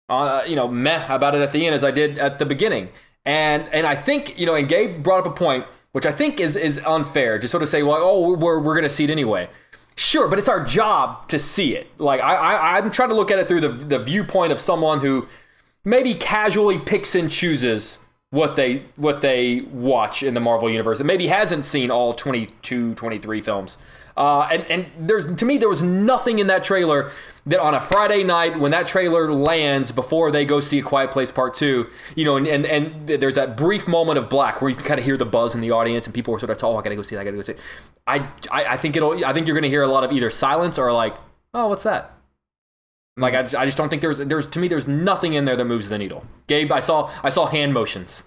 uh, 0.08 0.44
you 0.46 0.56
know, 0.56 0.66
meh 0.66 1.04
about 1.14 1.34
it 1.34 1.42
at 1.42 1.52
the 1.52 1.66
end 1.66 1.74
as 1.74 1.84
I 1.84 1.90
did 1.90 2.18
at 2.18 2.38
the 2.38 2.46
beginning. 2.46 2.88
And 3.26 3.68
and 3.68 3.86
I 3.86 3.96
think 3.96 4.38
you 4.38 4.46
know, 4.46 4.54
and 4.54 4.66
Gabe 4.66 5.02
brought 5.02 5.26
up 5.26 5.26
a 5.26 5.36
point 5.36 5.66
which 5.92 6.06
I 6.06 6.10
think 6.10 6.40
is 6.40 6.56
is 6.56 6.80
unfair 6.84 7.38
to 7.38 7.46
sort 7.46 7.62
of 7.62 7.68
say, 7.68 7.82
well, 7.82 7.98
oh, 8.00 8.34
we're 8.34 8.58
we're 8.58 8.74
gonna 8.74 8.88
see 8.88 9.04
it 9.04 9.10
anyway. 9.10 9.48
Sure, 9.96 10.28
but 10.28 10.38
it's 10.38 10.48
our 10.48 10.64
job 10.64 11.28
to 11.28 11.38
see 11.38 11.76
it. 11.76 11.86
Like 11.98 12.20
I, 12.20 12.34
I 12.34 12.78
I'm 12.78 12.90
trying 12.90 13.10
to 13.10 13.14
look 13.14 13.30
at 13.30 13.38
it 13.38 13.46
through 13.46 13.60
the 13.60 13.68
the 13.68 13.98
viewpoint 13.98 14.52
of 14.52 14.60
someone 14.60 15.00
who 15.00 15.28
maybe 15.84 16.14
casually 16.14 16.78
picks 16.78 17.14
and 17.14 17.30
chooses 17.30 17.98
what 18.30 18.56
they 18.56 18.84
what 18.96 19.20
they 19.20 19.60
watch 19.60 20.24
in 20.24 20.34
the 20.34 20.40
Marvel 20.40 20.68
universe 20.68 20.98
and 20.98 21.06
maybe 21.06 21.28
hasn't 21.28 21.64
seen 21.64 21.90
all 21.90 22.12
22 22.12 22.94
23 22.94 23.40
films. 23.40 23.78
Uh, 24.16 24.48
and 24.50 24.64
and 24.70 24.86
there's 24.98 25.32
to 25.32 25.44
me 25.44 25.58
there 25.58 25.68
was 25.68 25.82
nothing 25.82 26.40
in 26.40 26.48
that 26.48 26.64
trailer 26.64 27.12
that 27.46 27.60
on 27.60 27.74
a 27.74 27.80
Friday 27.80 28.22
night 28.22 28.58
when 28.58 28.70
that 28.70 28.86
trailer 28.86 29.32
lands 29.32 29.92
before 29.92 30.30
they 30.30 30.44
go 30.44 30.60
see 30.60 30.78
a 30.78 30.82
Quiet 30.82 31.10
Place 31.10 31.30
Part 31.30 31.54
Two, 31.54 31.88
you 32.14 32.24
know, 32.24 32.36
and 32.36 32.46
and, 32.46 32.66
and 32.66 33.06
there's 33.06 33.34
that 33.34 33.56
brief 33.56 33.86
moment 33.86 34.18
of 34.18 34.28
black 34.28 34.62
where 34.62 34.70
you 34.70 34.76
can 34.76 34.84
kind 34.84 34.98
of 34.98 35.04
hear 35.04 35.16
the 35.16 35.26
buzz 35.26 35.54
in 35.54 35.60
the 35.60 35.70
audience 35.70 36.06
and 36.06 36.14
people 36.14 36.34
are 36.34 36.38
sort 36.38 36.50
of, 36.50 36.62
oh, 36.64 36.76
I 36.76 36.82
gotta 36.82 36.96
go 36.96 37.02
see 37.02 37.14
that, 37.16 37.22
I 37.22 37.24
gotta 37.24 37.36
go 37.36 37.42
see. 37.42 37.52
It. 37.52 37.58
I, 38.06 38.18
I 38.50 38.64
I 38.64 38.76
think 38.76 38.96
it'll 38.96 39.24
I 39.24 39.32
think 39.32 39.46
you're 39.46 39.56
gonna 39.56 39.68
hear 39.68 39.82
a 39.82 39.88
lot 39.88 40.04
of 40.04 40.12
either 40.12 40.30
silence 40.30 40.78
or 40.78 40.92
like, 40.92 41.16
oh, 41.52 41.68
what's 41.68 41.82
that? 41.84 42.12
Like 43.16 43.34
I, 43.34 43.40
I 43.60 43.64
just 43.66 43.76
don't 43.76 43.88
think 43.88 44.02
there's 44.02 44.18
there's 44.18 44.46
to 44.48 44.58
me 44.58 44.68
there's 44.68 44.88
nothing 44.88 45.34
in 45.34 45.44
there 45.44 45.56
that 45.56 45.64
moves 45.64 45.88
the 45.88 45.98
needle. 45.98 46.26
Gabe, 46.46 46.72
I 46.72 46.80
saw 46.80 47.10
I 47.22 47.28
saw 47.28 47.46
hand 47.46 47.72
motions. 47.72 48.24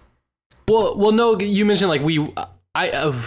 Well, 0.68 0.97
well, 0.97 1.11
no. 1.11 1.39
You 1.39 1.65
mentioned 1.65 1.89
like 1.89 2.01
we, 2.01 2.28
I, 2.76 2.89
uh, 2.89 3.22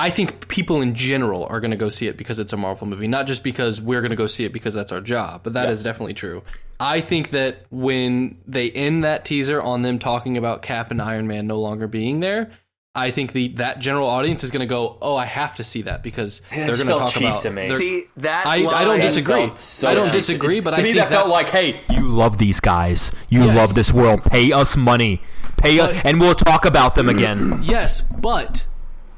I 0.00 0.10
think 0.10 0.48
people 0.48 0.80
in 0.80 0.94
general 0.94 1.44
are 1.46 1.60
going 1.60 1.72
to 1.72 1.76
go 1.76 1.88
see 1.90 2.06
it 2.06 2.16
because 2.16 2.38
it's 2.38 2.52
a 2.52 2.56
Marvel 2.56 2.86
movie, 2.86 3.06
not 3.06 3.26
just 3.26 3.44
because 3.44 3.80
we're 3.80 4.00
going 4.00 4.10
to 4.10 4.16
go 4.16 4.26
see 4.26 4.44
it 4.44 4.52
because 4.52 4.72
that's 4.74 4.92
our 4.92 5.00
job. 5.00 5.42
But 5.42 5.52
that 5.52 5.68
is 5.68 5.82
definitely 5.82 6.14
true. 6.14 6.42
I 6.80 7.00
think 7.02 7.30
that 7.30 7.66
when 7.70 8.38
they 8.46 8.70
end 8.70 9.04
that 9.04 9.24
teaser 9.24 9.60
on 9.60 9.82
them 9.82 9.98
talking 9.98 10.36
about 10.38 10.62
Cap 10.62 10.90
and 10.90 11.02
Iron 11.02 11.26
Man 11.26 11.46
no 11.46 11.60
longer 11.60 11.86
being 11.86 12.20
there, 12.20 12.50
I 12.94 13.10
think 13.12 13.32
the 13.32 13.48
that 13.54 13.78
general 13.78 14.08
audience 14.08 14.42
is 14.42 14.50
going 14.50 14.60
to 14.60 14.66
go, 14.66 14.98
"Oh, 15.00 15.14
I 15.14 15.24
have 15.26 15.54
to 15.56 15.64
see 15.64 15.82
that 15.82 16.02
because 16.02 16.40
they're 16.50 16.66
going 16.74 16.78
to 16.78 16.84
talk 16.94 17.10
cheap 17.10 17.22
about." 17.22 17.42
to 17.42 17.50
me. 17.52 17.62
See 17.62 18.06
that? 18.16 18.46
I, 18.46 18.64
I 18.66 18.84
don't 18.84 18.98
disagree. 19.00 19.52
so 19.56 19.88
I 19.88 19.94
don't 19.94 20.06
cheap. 20.06 20.14
disagree, 20.14 20.58
It's- 20.58 20.64
but 20.64 20.70
to 20.74 20.80
I 20.80 20.82
me 20.82 20.92
think 20.94 21.04
that 21.04 21.10
felt 21.10 21.28
like, 21.28 21.50
hey, 21.50 21.82
You 21.90 22.08
love 22.08 22.38
these 22.38 22.58
guys. 22.58 23.12
You 23.28 23.44
Yes. 23.44 23.56
love 23.56 23.74
this 23.74 23.92
world. 23.92 24.24
Pay 24.24 24.50
us 24.52 24.76
money. 24.76 25.22
Pay 25.58 25.78
us, 25.78 25.94
and 26.04 26.18
we'll 26.18 26.34
talk 26.34 26.64
about 26.64 26.94
them 26.96 27.08
again. 27.14 27.60
Yes, 27.62 28.00
but 28.00 28.64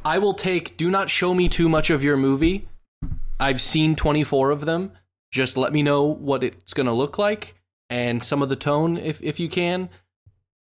I 0.04 0.18
will 0.18 0.34
take 0.34 0.76
do 0.76 0.90
not 0.90 1.10
show 1.10 1.34
me 1.34 1.48
too 1.48 1.68
much 1.68 1.90
of 1.90 2.02
your 2.02 2.16
movie. 2.16 2.68
I've 3.38 3.60
seen 3.60 3.96
24 3.96 4.50
of 4.50 4.64
them. 4.64 4.92
Just 5.30 5.56
let 5.56 5.72
me 5.72 5.82
know 5.82 6.02
what 6.04 6.44
it's 6.44 6.74
going 6.74 6.86
to 6.86 6.92
look 6.92 7.18
like 7.18 7.54
and 7.88 8.22
some 8.22 8.42
of 8.42 8.48
the 8.48 8.56
tone 8.56 8.96
if 8.96 9.22
if 9.22 9.40
you 9.40 9.48
can. 9.48 9.88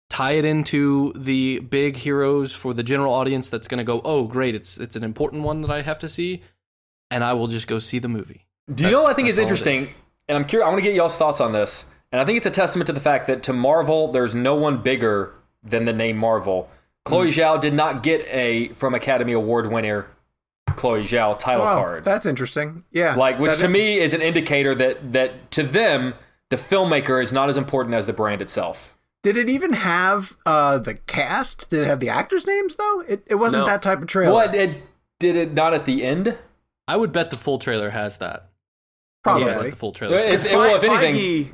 Tie 0.09 0.31
it 0.31 0.45
into 0.45 1.11
the 1.15 1.59
big 1.59 1.97
heroes 1.97 2.53
for 2.53 2.73
the 2.73 2.83
general 2.83 3.13
audience 3.13 3.49
that's 3.49 3.67
going 3.67 3.79
to 3.79 3.83
go, 3.83 4.01
"Oh, 4.05 4.23
great, 4.23 4.55
it's 4.55 4.77
it's 4.77 4.95
an 4.95 5.03
important 5.03 5.43
one 5.43 5.61
that 5.61 5.71
I 5.71 5.81
have 5.81 5.99
to 5.99 6.09
see." 6.09 6.41
And 7.11 7.23
I 7.23 7.33
will 7.33 7.47
just 7.47 7.67
go 7.67 7.79
see 7.79 7.99
the 7.99 8.07
movie. 8.07 8.47
Do 8.73 8.85
you 8.85 8.91
know 8.91 9.03
what 9.03 9.11
I 9.11 9.13
think 9.13 9.27
That's- 9.27 9.31
is 9.31 9.35
that's 9.37 9.67
interesting? 9.67 9.93
And 10.29 10.37
I'm 10.37 10.45
curious. 10.45 10.65
I 10.65 10.69
want 10.69 10.79
to 10.79 10.83
get 10.83 10.95
y'all's 10.95 11.17
thoughts 11.17 11.39
on 11.41 11.51
this. 11.53 11.85
And 12.11 12.21
I 12.21 12.25
think 12.25 12.37
it's 12.37 12.45
a 12.45 12.51
testament 12.51 12.87
to 12.87 12.93
the 12.93 12.99
fact 13.01 13.27
that 13.27 13.43
to 13.43 13.53
Marvel, 13.53 14.11
there's 14.11 14.33
no 14.33 14.55
one 14.55 14.81
bigger 14.81 15.33
than 15.63 15.85
the 15.85 15.93
name 15.93 16.17
Marvel. 16.17 16.69
Chloe 17.07 17.31
Hmm. 17.31 17.39
Zhao 17.39 17.61
did 17.61 17.73
not 17.73 18.03
get 18.03 18.25
a 18.27 18.69
from 18.69 18.93
Academy 18.93 19.33
Award 19.33 19.71
winner 19.71 20.07
Chloe 20.75 21.03
Zhao 21.03 21.37
title 21.39 21.63
Wow, 21.65 21.75
card. 21.77 22.03
that's 22.03 22.25
interesting. 22.25 22.83
Yeah, 22.91 23.15
like, 23.15 23.39
which 23.39 23.51
That- 23.51 23.59
to 23.61 23.67
me 23.67 23.99
is 23.99 24.13
an 24.13 24.21
indicator 24.21 24.75
that 24.75 25.13
that 25.13 25.49
to 25.51 25.63
them, 25.63 26.13
the 26.49 26.57
filmmaker 26.57 27.21
is 27.21 27.31
not 27.33 27.49
as 27.49 27.57
important 27.57 27.95
as 27.95 28.05
the 28.05 28.13
brand 28.13 28.41
itself. 28.41 28.93
Did 29.23 29.35
it 29.37 29.49
even 29.49 29.73
have 29.73 30.37
uh, 30.45 30.77
the 30.77 30.93
cast? 30.95 31.69
Did 31.69 31.81
it 31.81 31.85
have 31.87 31.99
the 31.99 32.09
actors' 32.09 32.45
names 32.45 32.75
though? 32.75 33.01
It, 33.07 33.23
it 33.27 33.35
wasn't 33.35 33.63
No. 33.63 33.67
that 33.71 33.81
type 33.81 34.01
of 34.01 34.07
trailer. 34.07 34.33
What 34.33 34.53
it 34.53 34.77
did 35.19 35.35
it 35.35 35.53
not 35.53 35.73
at 35.73 35.85
the 35.85 36.03
end? 36.03 36.37
I 36.87 36.95
would 36.95 37.11
bet 37.11 37.31
the 37.31 37.37
full 37.37 37.57
trailer 37.59 37.89
has 37.89 38.17
that. 38.19 38.49
Probably. 39.23 39.71
The 39.71 39.75
full 39.75 39.91
trailer. 39.91 40.17
It's- 40.17 40.45
Fe- 40.47 40.55
well, 40.55 40.75
if 40.75 40.83
anything- 40.83 41.15
Feige, 41.15 41.49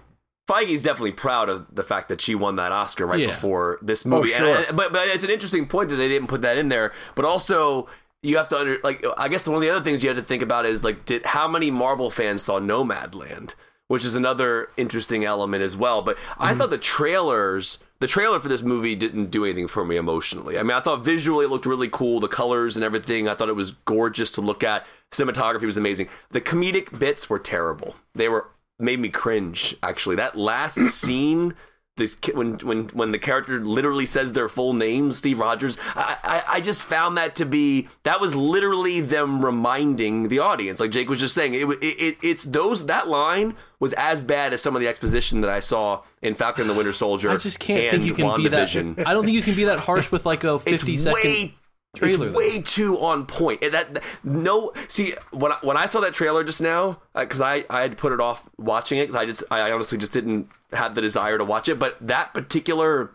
Feige's 0.48 0.84
definitely 0.84 1.14
proud 1.14 1.48
of 1.50 1.74
the 1.74 1.84
fact 1.84 2.10
that 2.10 2.20
she 2.20 2.36
won 2.36 2.58
that 2.58 2.72
Oscar 2.72 3.06
right 3.06 3.20
Yeah. 3.20 3.28
before 3.28 3.80
this 3.82 4.06
oh, 4.06 4.10
movie. 4.10 4.34
And 4.34 4.44
sure. 4.44 4.58
I- 4.58 4.72
but 4.72 4.92
but 4.92 5.08
it's 5.08 5.24
an 5.24 5.30
interesting 5.30 5.68
point 5.68 5.90
that 5.90 5.96
they 5.96 6.10
didn't 6.10 6.28
put 6.28 6.42
that 6.42 6.58
in 6.58 6.70
there. 6.70 6.92
But 7.16 7.26
also, 7.26 7.88
you 8.22 8.38
have 8.38 8.50
to 8.50 8.58
under 8.58 8.78
like 8.84 9.06
I 9.18 9.30
guess 9.30 9.48
one 9.48 9.56
of 9.56 9.62
the 9.62 9.70
other 9.70 9.84
things 9.84 10.04
you 10.04 10.10
have 10.10 10.18
to 10.18 10.24
think 10.24 10.42
about 10.42 10.66
is 10.66 10.84
like 10.84 11.06
did 11.06 11.26
how 11.26 11.48
many 11.48 11.72
Marvel 11.72 12.10
fans 12.10 12.44
saw 12.44 12.60
Nomadland, 12.60 13.54
which 13.88 14.04
is 14.04 14.16
another 14.16 14.70
interesting 14.76 15.24
element 15.24 15.64
as 15.64 15.78
well. 15.78 16.02
But 16.02 16.18
I 16.38 16.50
mm-hmm. 16.50 16.60
thought 16.60 16.70
the 16.70 16.78
trailers. 16.78 17.78
The 18.00 18.08
trailer 18.08 18.42
for 18.42 18.50
this 18.50 18.64
movie 18.64 18.96
didn't 18.96 19.28
do 19.28 19.46
anything 19.46 19.70
for 19.70 19.86
me 19.86 19.96
emotionally. 19.96 20.60
I 20.60 20.64
mean, 20.64 20.76
I 20.76 20.82
thought 20.82 21.06
visually 21.06 21.46
it 21.46 21.50
looked 21.50 21.66
really 21.66 21.88
cool, 21.88 22.20
the 22.20 22.28
colors 22.28 22.76
and 22.76 22.84
everything. 22.84 23.30
I 23.30 23.34
thought 23.34 23.48
it 23.48 23.56
was 23.56 23.72
gorgeous 23.72 24.30
to 24.32 24.42
look 24.42 24.62
at. 24.62 24.86
Cinematography 25.12 25.62
was 25.62 25.78
amazing. 25.78 26.10
The 26.32 26.42
comedic 26.42 27.00
bits 27.00 27.30
were 27.30 27.40
terrible. 27.40 27.96
They 28.14 28.28
were 28.28 28.50
made 28.84 29.00
me 29.00 29.10
cringe 29.10 29.76
actually 29.82 30.16
that 30.16 30.38
last 30.38 30.76
scene 30.84 31.54
this 31.96 32.16
ki- 32.16 32.32
when 32.32 32.58
when 32.60 32.86
when 32.90 33.12
the 33.12 33.20
character 33.20 33.64
literally 33.64 34.06
says 34.06 34.34
their 34.34 34.50
full 34.50 34.74
name 34.74 35.12
steve 35.12 35.40
rogers 35.40 35.78
I, 35.96 36.18
I 36.24 36.44
i 36.56 36.62
just 36.62 36.82
found 36.82 37.18
that 37.18 37.36
to 37.36 37.46
be 37.46 37.88
that 38.02 38.20
was 38.20 38.36
literally 38.36 39.00
them 39.02 39.46
reminding 39.46 40.30
the 40.30 40.40
audience 40.40 40.80
like 40.80 40.90
jake 40.90 41.08
was 41.08 41.20
just 41.20 41.36
saying 41.36 41.54
it, 41.54 41.70
it, 41.70 41.84
it 41.84 42.18
it's 42.24 42.44
those 42.44 42.88
that 42.88 43.08
line 43.08 43.56
was 43.80 43.94
as 43.94 44.24
bad 44.24 44.54
as 44.54 44.62
some 44.62 44.76
of 44.76 44.82
the 44.82 44.88
exposition 44.88 45.42
that 45.42 45.52
i 45.52 45.60
saw 45.60 46.02
in 46.24 46.34
falcon 46.34 46.64
and 46.64 46.72
the 46.72 46.74
winter 46.74 46.94
soldier 46.94 47.30
I 47.30 47.38
just 47.38 47.60
can't 47.60 47.80
and 47.80 48.04
think 48.04 48.06
you 48.06 48.14
can 48.16 48.38
be 48.38 48.48
that. 48.48 48.76
I 49.06 49.14
don't 49.14 49.24
think 49.24 49.36
you 49.36 49.44
can 49.44 49.56
be 49.56 49.66
that 49.66 49.80
harsh 49.80 50.12
with 50.12 50.26
like 50.26 50.44
a 50.44 50.56
it's 50.66 50.82
fifty 50.82 50.98
second 50.98 51.14
way 51.30 51.56
trailer. 51.96 52.28
It's 52.28 52.36
way 52.36 52.62
too 52.62 53.00
on 53.00 53.26
point. 53.26 53.64
And 53.64 53.74
that, 53.74 54.04
no, 54.24 54.74
see 54.88 55.16
when 55.32 55.52
I, 55.52 55.58
when 55.62 55.78
I 55.78 55.86
saw 55.86 56.02
that 56.02 56.14
trailer 56.14 56.44
just 56.44 56.62
now, 56.62 57.02
uh, 57.16 57.22
because 57.22 57.42
I 57.42 57.66
I 57.70 57.82
had 57.82 57.98
put 57.98 58.12
it 58.12 58.20
off 58.20 58.50
watching 58.58 59.00
it 59.00 59.04
because 59.04 59.16
I 59.16 59.26
just 59.26 59.44
I 59.52 59.72
honestly 59.72 59.98
just 59.98 60.12
didn't 60.12 60.50
have 60.72 60.96
the 60.96 61.02
desire 61.02 61.38
to 61.38 61.46
watch 61.46 61.70
it. 61.70 61.80
But 61.80 61.98
that 62.02 62.34
particular 62.34 63.12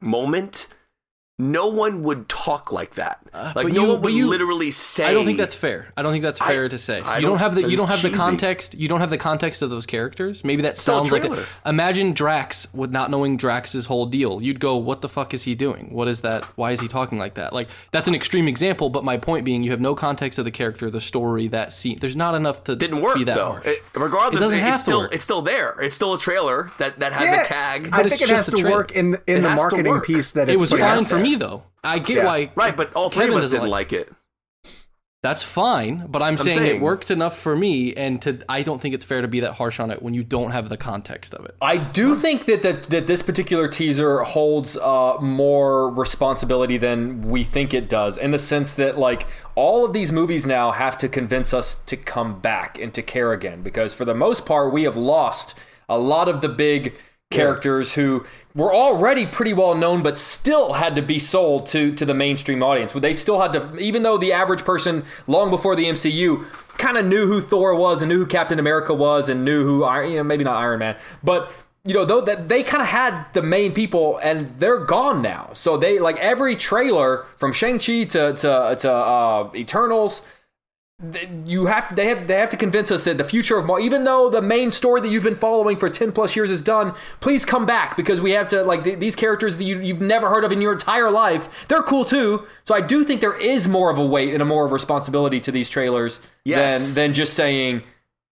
moment, 0.00 0.68
no 1.38 1.66
one 1.66 2.04
would 2.04 2.28
talk 2.28 2.70
like 2.70 2.94
that. 2.94 3.18
like 3.34 3.34
Uh, 3.34 3.52
but 3.54 3.72
no 3.72 3.82
you- 3.82 3.88
one 3.94 4.02
would 4.02 4.12
you- 4.14 4.28
literally 4.28 4.70
say. 4.70 5.04
I 5.06 5.12
don't 5.14 5.24
think 5.24 5.36
that's 5.38 5.56
fair. 5.56 5.88
I 5.96 6.02
don't 6.02 6.12
think 6.12 6.22
that's 6.22 6.40
I- 6.40 6.46
fair 6.46 6.68
to 6.68 6.78
say. 6.78 7.00
I 7.00 7.16
you 7.16 7.22
don't, 7.22 7.30
don't- 7.32 7.38
have 7.40 7.54
the 7.56 7.62
you 7.68 7.76
don't 7.76 7.88
was 7.88 8.00
have 8.00 8.12
the 8.12 8.16
context. 8.16 8.76
You 8.78 8.86
don't 8.86 9.00
have 9.00 9.10
the 9.10 9.18
context 9.18 9.60
of 9.60 9.68
those 9.70 9.84
characters. 9.84 10.44
Maybe 10.44 10.62
that 10.62 10.78
Still 10.78 10.94
a 10.94 10.98
sounds 10.98 11.10
like 11.10 11.24
a, 11.24 11.28
trailer. 11.28 11.46
imagine 11.66 12.12
Drax 12.12 12.68
with 12.72 12.92
not 12.92 13.10
knowing 13.10 13.36
Drax's 13.36 13.86
whole 13.86 14.06
deal. 14.06 14.40
You'd 14.40 14.60
go, 14.60 14.76
"What 14.76 15.00
the 15.00 15.08
fuck 15.08 15.34
is 15.34 15.42
he 15.42 15.56
doing? 15.56 15.88
What 15.90 16.06
is 16.06 16.20
that? 16.20 16.44
Why 16.56 16.70
is 16.70 16.80
he 16.80 16.86
talking 16.86 17.18
like 17.18 17.34
that?" 17.34 17.52
Like 17.52 17.66
that's 17.90 18.06
an 18.06 18.14
extreme 18.14 18.46
example, 18.46 18.88
but 18.88 19.02
my 19.02 19.16
point 19.16 19.44
being, 19.44 19.64
you 19.64 19.72
have 19.72 19.80
no 19.80 19.96
context 19.96 20.38
of 20.38 20.44
the 20.44 20.52
character, 20.52 20.88
the 20.88 21.00
story, 21.00 21.48
that 21.48 21.72
scene. 21.72 21.98
There's 22.00 22.14
not 22.16 22.36
enough 22.36 22.62
to 22.64 22.76
Didn't 22.76 23.00
work 23.00 23.16
be 23.16 23.24
that 23.24 23.34
though. 23.34 23.52
harsh. 23.54 23.66
It- 23.66 23.82
regardless, 23.96 24.36
It 24.36 24.44
doesn't 24.44 24.58
it- 24.60 24.62
have 24.62 24.74
it's 24.74 24.82
to 24.82 24.88
still 24.88 24.98
work. 25.00 25.14
it's 25.14 25.24
still 25.24 25.42
there. 25.42 25.74
It's 25.82 25.96
still 25.96 26.14
a 26.14 26.18
trailer 26.20 26.70
that 26.78 27.00
that 27.00 27.12
has 27.12 27.24
Yeah, 27.24 27.40
a 27.40 27.44
tag. 27.44 27.88
I 27.92 28.08
think 28.08 28.22
it 28.22 28.28
has 28.28 28.46
to 28.46 28.62
work 28.62 28.92
in 28.92 29.10
the, 29.12 29.22
in 29.26 29.38
It 29.38 29.40
the 29.40 29.50
marketing 29.56 30.00
piece 30.02 30.30
that 30.32 30.48
it 30.48 30.60
was 30.60 30.70
putting 30.70 30.84
fine 30.84 30.98
out 30.98 31.06
for 31.06 31.14
there. 31.16 31.23
Me 31.24 31.34
though. 31.36 31.64
I 31.82 31.98
get 31.98 32.18
Yeah. 32.18 32.24
why. 32.26 32.50
right, 32.54 32.76
but 32.76 32.94
all 32.94 33.10
three 33.10 33.22
Kevin 33.22 33.36
of 33.38 33.38
us 33.38 33.44
doesn't 33.46 33.60
didn't 33.60 33.70
like- 33.70 33.92
like 33.92 34.02
it. 34.02 34.12
That's 35.22 35.42
fine, 35.42 36.06
but 36.10 36.20
I'm, 36.20 36.36
saying, 36.36 36.54
saying- 36.58 36.76
it 36.76 36.82
worked 36.82 37.10
enough 37.10 37.38
for 37.38 37.56
me, 37.56 37.94
and 37.94 38.20
to 38.20 38.40
I 38.46 38.60
don't 38.60 38.78
think 38.78 38.94
it's 38.94 39.04
fair 39.06 39.22
to 39.22 39.28
be 39.28 39.40
that 39.40 39.54
harsh 39.54 39.80
on 39.80 39.90
it 39.90 40.02
when 40.02 40.12
you 40.12 40.22
don't 40.22 40.50
have 40.50 40.68
the 40.68 40.76
context 40.76 41.32
of 41.32 41.46
it. 41.46 41.56
I 41.62 41.78
do 41.78 42.14
think 42.14 42.44
that, 42.44 42.60
that 42.60 42.90
that 42.90 43.06
this 43.06 43.22
particular 43.22 43.66
teaser 43.66 44.18
holds 44.18 44.76
uh, 44.76 45.16
more 45.22 45.88
responsibility 45.88 46.76
than 46.76 47.22
we 47.22 47.42
think 47.42 47.72
it 47.72 47.88
does, 47.88 48.18
in 48.18 48.32
the 48.32 48.38
sense 48.38 48.72
that 48.72 48.98
like 48.98 49.26
all 49.54 49.82
of 49.86 49.94
these 49.94 50.12
movies 50.12 50.44
now 50.46 50.72
have 50.72 50.98
to 50.98 51.08
convince 51.08 51.54
us 51.54 51.76
to 51.86 51.96
come 51.96 52.38
back 52.40 52.78
and 52.78 52.92
to 52.92 53.00
care 53.00 53.32
again, 53.32 53.62
because 53.62 53.94
for 53.94 54.04
the 54.04 54.14
most 54.14 54.44
part 54.44 54.74
we 54.74 54.82
have 54.82 54.94
lost 54.96 55.54
a 55.88 55.98
lot 55.98 56.28
of 56.28 56.42
the 56.42 56.50
big 56.50 56.92
characters 57.30 57.94
who 57.94 58.24
were 58.54 58.72
already 58.72 59.26
pretty 59.26 59.52
well 59.52 59.74
known 59.74 60.02
but 60.02 60.16
still 60.16 60.74
had 60.74 60.94
to 60.96 61.02
be 61.02 61.18
sold 61.18 61.66
to 61.66 61.92
to 61.94 62.04
the 62.04 62.14
mainstream 62.14 62.62
audience. 62.62 62.92
They 62.92 63.14
still 63.14 63.40
had 63.40 63.52
to 63.54 63.76
even 63.78 64.02
though 64.02 64.16
the 64.18 64.32
average 64.32 64.64
person 64.64 65.04
long 65.26 65.50
before 65.50 65.74
the 65.74 65.84
mcu 65.84 66.44
kind 66.78 66.96
of 66.96 67.04
knew 67.06 67.26
who 67.26 67.40
thor 67.40 67.74
was 67.74 68.02
and 68.02 68.08
knew 68.08 68.18
who 68.18 68.26
captain 68.26 68.58
america 68.58 68.92
was 68.92 69.28
and 69.28 69.44
knew 69.44 69.64
who 69.64 69.84
Iron- 69.84 70.10
you 70.10 70.16
know 70.16 70.24
maybe 70.24 70.42
not 70.42 70.56
iron 70.56 70.80
man 70.80 70.96
but 71.22 71.52
you 71.84 71.92
know 71.92 72.04
though 72.04 72.20
that 72.20 72.48
they 72.48 72.62
kind 72.62 72.82
of 72.82 72.88
had 72.88 73.26
the 73.34 73.42
main 73.42 73.72
people 73.72 74.18
and 74.18 74.40
they're 74.58 74.84
gone 74.84 75.20
now. 75.20 75.50
So 75.52 75.76
they 75.76 75.98
like 75.98 76.16
every 76.16 76.56
trailer 76.56 77.26
from 77.36 77.52
shang-chi 77.52 78.04
to 78.04 78.32
to, 78.32 78.76
to 78.80 78.92
uh, 78.92 79.50
eternals 79.54 80.22
you 81.46 81.66
have 81.66 81.88
to 81.88 81.94
they 81.94 82.06
have 82.06 82.26
they 82.28 82.36
have 82.38 82.50
to 82.50 82.56
convince 82.56 82.90
us 82.90 83.04
that 83.04 83.18
the 83.18 83.24
future 83.24 83.56
of 83.58 83.66
Marvel, 83.66 83.84
even 83.84 84.04
though 84.04 84.30
the 84.30 84.42
main 84.42 84.70
story 84.70 85.00
that 85.00 85.08
you've 85.08 85.22
been 85.24 85.36
following 85.36 85.76
for 85.76 85.88
10 85.88 86.12
plus 86.12 86.34
years 86.36 86.50
is 86.50 86.62
done 86.62 86.94
please 87.20 87.44
come 87.44 87.66
back 87.66 87.96
because 87.96 88.20
we 88.20 88.30
have 88.32 88.48
to 88.48 88.62
like 88.62 88.84
th- 88.84 88.98
these 88.98 89.14
characters 89.16 89.56
that 89.56 89.64
you, 89.64 89.80
you've 89.80 90.00
never 90.00 90.28
heard 90.28 90.44
of 90.44 90.52
in 90.52 90.60
your 90.60 90.72
entire 90.72 91.10
life 91.10 91.66
they're 91.68 91.82
cool 91.82 92.04
too 92.04 92.46
so 92.64 92.74
i 92.74 92.80
do 92.80 93.04
think 93.04 93.20
there 93.20 93.36
is 93.38 93.66
more 93.68 93.90
of 93.90 93.98
a 93.98 94.04
weight 94.06 94.32
and 94.32 94.42
a 94.42 94.44
more 94.46 94.64
of 94.64 94.70
a 94.70 94.74
responsibility 94.74 95.40
to 95.40 95.50
these 95.52 95.68
trailers 95.68 96.20
Yes. 96.44 96.94
than 96.94 97.08
than 97.08 97.14
just 97.14 97.34
saying 97.34 97.82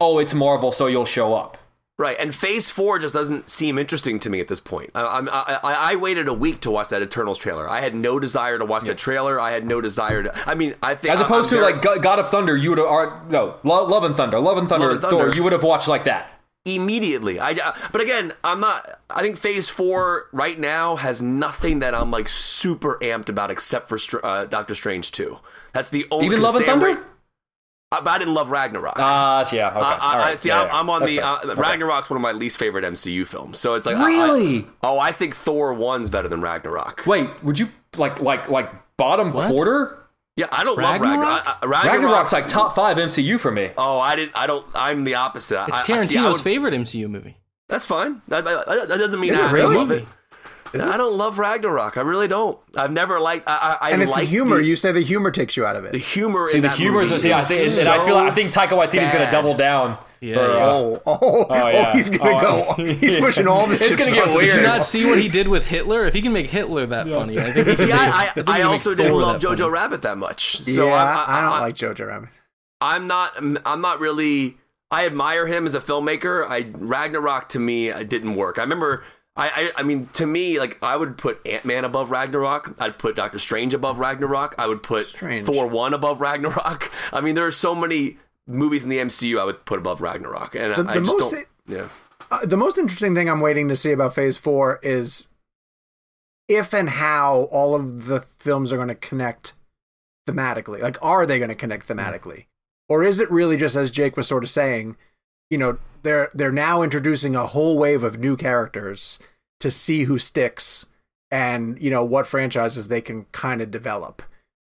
oh 0.01 0.19
it's 0.19 0.35
marvel 0.35 0.73
so 0.73 0.87
you'll 0.87 1.05
show 1.05 1.35
up 1.35 1.57
Right, 2.03 2.17
and 2.19 2.35
Phase 2.35 2.69
Four 2.69 2.99
just 2.99 3.15
doesn't 3.15 3.49
seem 3.49 3.79
interesting 3.79 4.19
to 4.19 4.29
me 4.29 4.41
at 4.41 4.49
this 4.49 4.59
point. 4.59 4.91
I, 4.95 5.07
I'm, 5.07 5.29
I, 5.29 5.61
I, 5.63 5.93
I 5.93 5.97
waited 5.97 6.27
a 6.27 6.35
week 6.35 6.59
to 6.63 6.71
watch 6.73 6.89
that 6.89 7.01
Eternals 7.01 7.39
trailer. 7.39 7.71
I 7.71 7.81
had 7.81 7.95
no 7.95 8.19
desire 8.19 8.59
to 8.59 8.65
watch 8.65 8.85
that 8.87 8.99
trailer. 8.99 9.39
I 9.39 9.53
had 9.53 9.65
no 9.65 9.81
desire 9.81 10.25
to. 10.25 10.49
I 10.51 10.55
mean, 10.57 10.75
I 10.83 10.97
think 10.97 11.15
as 11.15 11.21
opposed 11.21 11.53
I'm 11.53 11.59
to 11.61 11.65
very- 11.65 11.73
like 11.95 12.03
God 12.03 12.19
of 12.19 12.29
Thunder 12.29 12.57
you 12.57 12.71
would 12.71 12.79
have 12.79 13.31
no 13.31 13.57
Lo- 13.63 13.87
Love 13.87 14.03
and 14.03 14.17
Thunder 14.17 14.41
Love 14.41 14.59
and 14.59 14.69
Thunder, 14.69 14.89
Love 14.95 15.05
and 15.05 15.11
Thor 15.11 15.33
you 15.33 15.45
would 15.45 15.53
have 15.53 15.63
watched 15.63 15.87
like 15.87 16.03
that 16.05 16.33
immediately. 16.65 17.39
I, 17.39 17.51
I- 17.51 17.77
but 17.93 18.01
again, 18.01 18.33
I'm 18.43 18.59
not. 18.59 19.01
I 19.09 19.23
think 19.23 19.37
Phase 19.37 19.69
Four 19.69 20.27
right 20.33 20.59
now 20.59 20.97
has 20.97 21.23
nothing 21.23 21.79
that 21.81 21.95
I'm 21.95 22.11
like 22.11 22.29
super 22.29 22.99
amped 23.03 23.29
about 23.29 23.51
except 23.53 23.89
for 23.89 24.25
uh, 24.27 24.47
Doctor 24.47 24.75
Strange 24.75 25.13
Two. 25.13 25.39
That's 25.73 25.89
the 25.91 26.07
only. 26.11 26.27
even 26.27 26.43
Love 26.43 26.57
and 26.57 26.65
Thunder 26.65 26.87
Ra- 26.95 27.03
but 28.01 28.09
I 28.11 28.19
didn't 28.19 28.35
love 28.35 28.51
Ragnarok. 28.51 28.95
ah 28.97 29.47
yeah 29.53 29.69
okay 29.71 29.79
I, 29.79 29.97
I, 29.97 30.13
All 30.13 30.19
right. 30.19 30.39
see. 30.39 30.49
Yeah, 30.49 30.61
I'm, 30.63 30.67
yeah. 30.69 30.75
I'm 30.77 30.91
on 30.91 31.01
That's 31.01 31.11
the 31.13 31.17
fair. 31.19 31.27
uh, 31.27 31.39
Okay. 31.45 31.61
Ragnarok's 31.61 32.09
one 32.11 32.17
of 32.17 32.23
my 32.23 32.33
least 32.33 32.59
favorite 32.59 32.85
MCU 32.85 33.27
films. 33.27 33.59
So 33.59 33.75
it's 33.75 33.87
like 33.87 33.97
I- 33.97 34.03
I- 34.03 34.07
Really? 34.07 34.67
oh, 34.83 34.99
I 34.99 35.13
think 35.13 35.37
Thor 35.37 35.73
one's 35.75 36.11
better 36.11 36.29
than 36.29 36.41
Ragnarok. 36.41 37.05
Wait, 37.07 37.29
would 37.43 37.59
you 37.59 37.69
like 37.97 38.21
like 38.21 38.49
like 38.49 38.71
bottom 38.97 39.33
quarter? 39.33 39.99
Yeah, 40.37 40.47
I 40.51 40.65
don't 40.65 40.79
Ragnarok? 40.79 41.01
love 41.03 41.19
Ragnarok. 41.21 41.47
I- 41.47 41.57
I- 41.63 41.67
Ragnarok. 41.67 42.03
Ragnarok's 42.03 42.33
like 42.33 42.49
top 42.49 42.75
five 42.75 42.97
MCU 42.97 43.39
for 43.39 43.51
me. 43.51 43.71
Oh, 43.77 43.99
I 43.99 44.17
didn't. 44.17 44.33
I 44.35 44.47
don't. 44.47 44.67
I'm 44.75 45.05
the 45.05 45.17
opposite. 45.17 45.61
It's 45.69 45.89
I, 45.91 45.95
I, 45.99 46.03
see, 46.05 46.17
I 46.19 46.23
Tarantino's 46.23 46.37
would- 46.39 46.43
favorite 46.45 46.75
MCU 46.75 47.09
movie. 47.11 47.37
That's 47.69 47.87
fine. 47.87 48.21
That, 48.29 48.45
that, 48.45 48.67
that 48.67 48.89
doesn't 48.99 49.19
mean 49.21 49.33
Is 49.33 49.39
it 49.39 49.45
I 49.45 49.51
really? 49.51 49.77
love 49.77 49.91
it. 49.91 50.05
I 50.75 50.97
don't 50.97 51.17
love 51.19 51.39
Ragnarok. 51.39 51.97
I 51.97 52.01
really 52.03 52.29
don't. 52.29 52.59
I've 52.77 52.93
never 52.93 53.21
liked. 53.21 53.47
I, 53.49 53.79
I, 53.81 53.89
I 53.89 53.91
And 53.91 54.03
it's 54.03 54.11
the 54.13 54.19
like 54.19 54.29
humor. 54.29 54.57
The, 54.57 54.65
you 54.65 54.77
say 54.77 54.93
the 54.93 55.01
humor 55.01 55.31
takes 55.31 55.57
you 55.57 55.67
out 55.67 55.77
of 55.77 55.85
it. 55.85 55.93
the 55.93 55.99
humor. 55.99 56.49
See, 56.49 56.57
in 56.59 56.63
the 56.63 56.69
that 56.69 56.77
humor 56.79 57.01
movie 57.03 57.15
is. 57.15 57.23
See, 57.23 57.33
I 57.33 57.41
think, 57.43 57.79
and 57.81 57.89
I 57.89 58.05
feel. 58.07 58.17
I 58.17 58.31
think 58.31 58.53
Taika 58.53 58.71
Waititi's 58.71 59.13
going 59.13 59.25
to 59.25 59.31
double 59.31 59.55
down. 59.55 59.99
Yeah, 60.21 60.35
for, 60.37 60.41
yeah. 60.55 60.57
uh, 60.65 60.71
Oh, 60.73 61.01
oh, 61.07 61.47
oh, 61.51 61.69
yeah. 61.69 61.93
he's 61.97 62.09
gonna 62.09 62.31
Oh, 62.37 62.75
go. 62.77 62.85
He's 62.95 63.17
pushing 63.17 63.49
all 63.49 63.67
the 63.67 63.75
It's 63.75 63.89
chips 63.89 63.99
gonna 63.99 64.13
get 64.13 64.33
weird. 64.33 64.51
Did 64.51 64.55
you 64.57 64.63
not 64.63 64.85
see 64.85 65.05
what 65.05 65.19
he 65.19 65.29
did 65.29 65.49
with 65.49 65.67
Hitler? 65.67 66.07
If 66.07 66.15
he 66.15 66.23
can 66.23 66.33
make 66.33 66.49
Hitler 66.49 66.87
that 66.87 67.09
funny, 67.09 67.41
I 67.41 67.51
think 67.53 67.57
he 67.67 67.75
can 67.75 67.77
See, 67.77 67.87
make- 67.87 67.95
I, 67.97 68.33
I, 68.47 68.61
I 68.61 68.63
also 68.63 68.95
didn't 68.95 69.15
love 69.15 69.41
Jojo 69.43 69.59
funny. 69.59 69.71
Rabbit 69.71 70.03
that 70.03 70.17
much. 70.19 70.59
So 70.65 70.87
yeah, 70.87 70.95
I, 70.95 71.03
I, 71.35 71.39
I 71.39 71.41
don't 71.43 71.53
I- 71.55 71.61
like 71.61 71.75
Jojo 71.75 72.07
Rabbit. 72.07 72.29
I'm 72.81 73.09
not. 73.09 73.33
I'm 73.67 73.81
not 73.81 73.99
really. 73.99 74.59
I 74.93 75.07
admire 75.07 75.47
him 75.47 75.67
as 75.67 75.75
a 75.75 75.81
filmmaker. 75.81 76.47
I 76.49 76.71
Ragnarok 76.73 77.49
to 77.51 77.59
me 77.59 77.89
it 77.89 78.09
didn't 78.09 78.37
work. 78.37 78.59
I 78.59 78.63
remember. 78.63 79.03
I, 79.35 79.49
I 79.77 79.81
I 79.81 79.83
mean 79.83 80.09
to 80.15 80.27
me 80.27 80.59
like 80.59 80.77
I 80.83 80.97
would 80.97 81.17
put 81.17 81.47
Ant 81.47 81.65
Man 81.65 81.85
above 81.85 82.11
Ragnarok. 82.11 82.75
I'd 82.79 82.99
put 82.99 83.17
Doctor 83.17 83.39
Strange 83.39 83.73
above 83.75 83.99
Ragnarok. 83.99 84.55
I 84.59 84.67
would 84.67 84.83
put 84.83 85.07
Strange. 85.07 85.47
Thor 85.47 85.67
one 85.67 85.95
above 85.95 86.21
Ragnarok. 86.21 86.93
I 87.13 87.21
mean 87.21 87.35
there 87.35 87.47
are 87.47 87.51
so 87.51 87.75
many 87.75 88.19
movies 88.47 88.85
in 88.85 88.91
the 88.91 88.99
MCU 88.99 89.39
I 89.41 89.45
would 89.45 89.65
put 89.65 89.79
above 89.79 90.01
Ragnarok, 90.03 90.55
and 90.55 90.73
The- 90.75 90.91
I, 90.91 90.93
I 90.93 90.95
the 90.99 91.05
just 91.07 91.19
most- 91.19 91.31
don't. 91.33 91.47
Yeah. 91.67 91.89
Uh, 92.31 92.45
the 92.47 92.57
most 92.57 92.77
interesting 92.79 93.15
thing 93.15 93.29
I'm 93.29 93.41
waiting 93.41 93.69
to 93.69 93.77
see 93.77 93.93
about 93.93 94.15
Phase 94.15 94.37
Four 94.39 94.81
is 94.83 95.29
if 96.49 96.75
and 96.75 96.89
how 96.91 97.43
all 97.51 97.75
of 97.75 98.07
the 98.07 98.21
films 98.21 98.73
are 98.73 98.77
going 98.77 98.89
to 98.89 98.95
connect 98.95 99.53
thematically. 100.29 100.81
Like, 100.81 100.97
are 101.03 101.25
they 101.27 101.39
going 101.39 101.49
to 101.51 101.55
connect 101.55 101.87
thematically, 101.89 102.47
or 102.89 103.05
is 103.05 103.21
it 103.21 103.31
really 103.31 103.57
just 103.57 103.77
as 103.77 103.91
Jake 103.91 104.17
was 104.17 104.27
sort 104.29 104.45
of 104.45 104.51
saying? 104.51 104.97
You 105.53 105.59
know, 105.59 105.79
they're 106.03 106.31
they're 106.33 106.51
now 106.51 106.83
introducing 106.83 107.37
a 107.37 107.47
whole 107.47 107.77
wave 107.77 108.03
of 108.03 108.19
new 108.19 108.37
characters 108.37 109.19
to 109.61 109.71
see 109.71 110.05
who 110.05 110.19
sticks 110.19 110.87
and 111.31 111.81
you 111.81 111.91
know 111.91 112.05
what 112.05 112.27
franchises 112.27 112.89
they 112.89 113.01
can 113.01 113.27
kind 113.33 113.61
of 113.61 113.71
develop. 113.71 114.23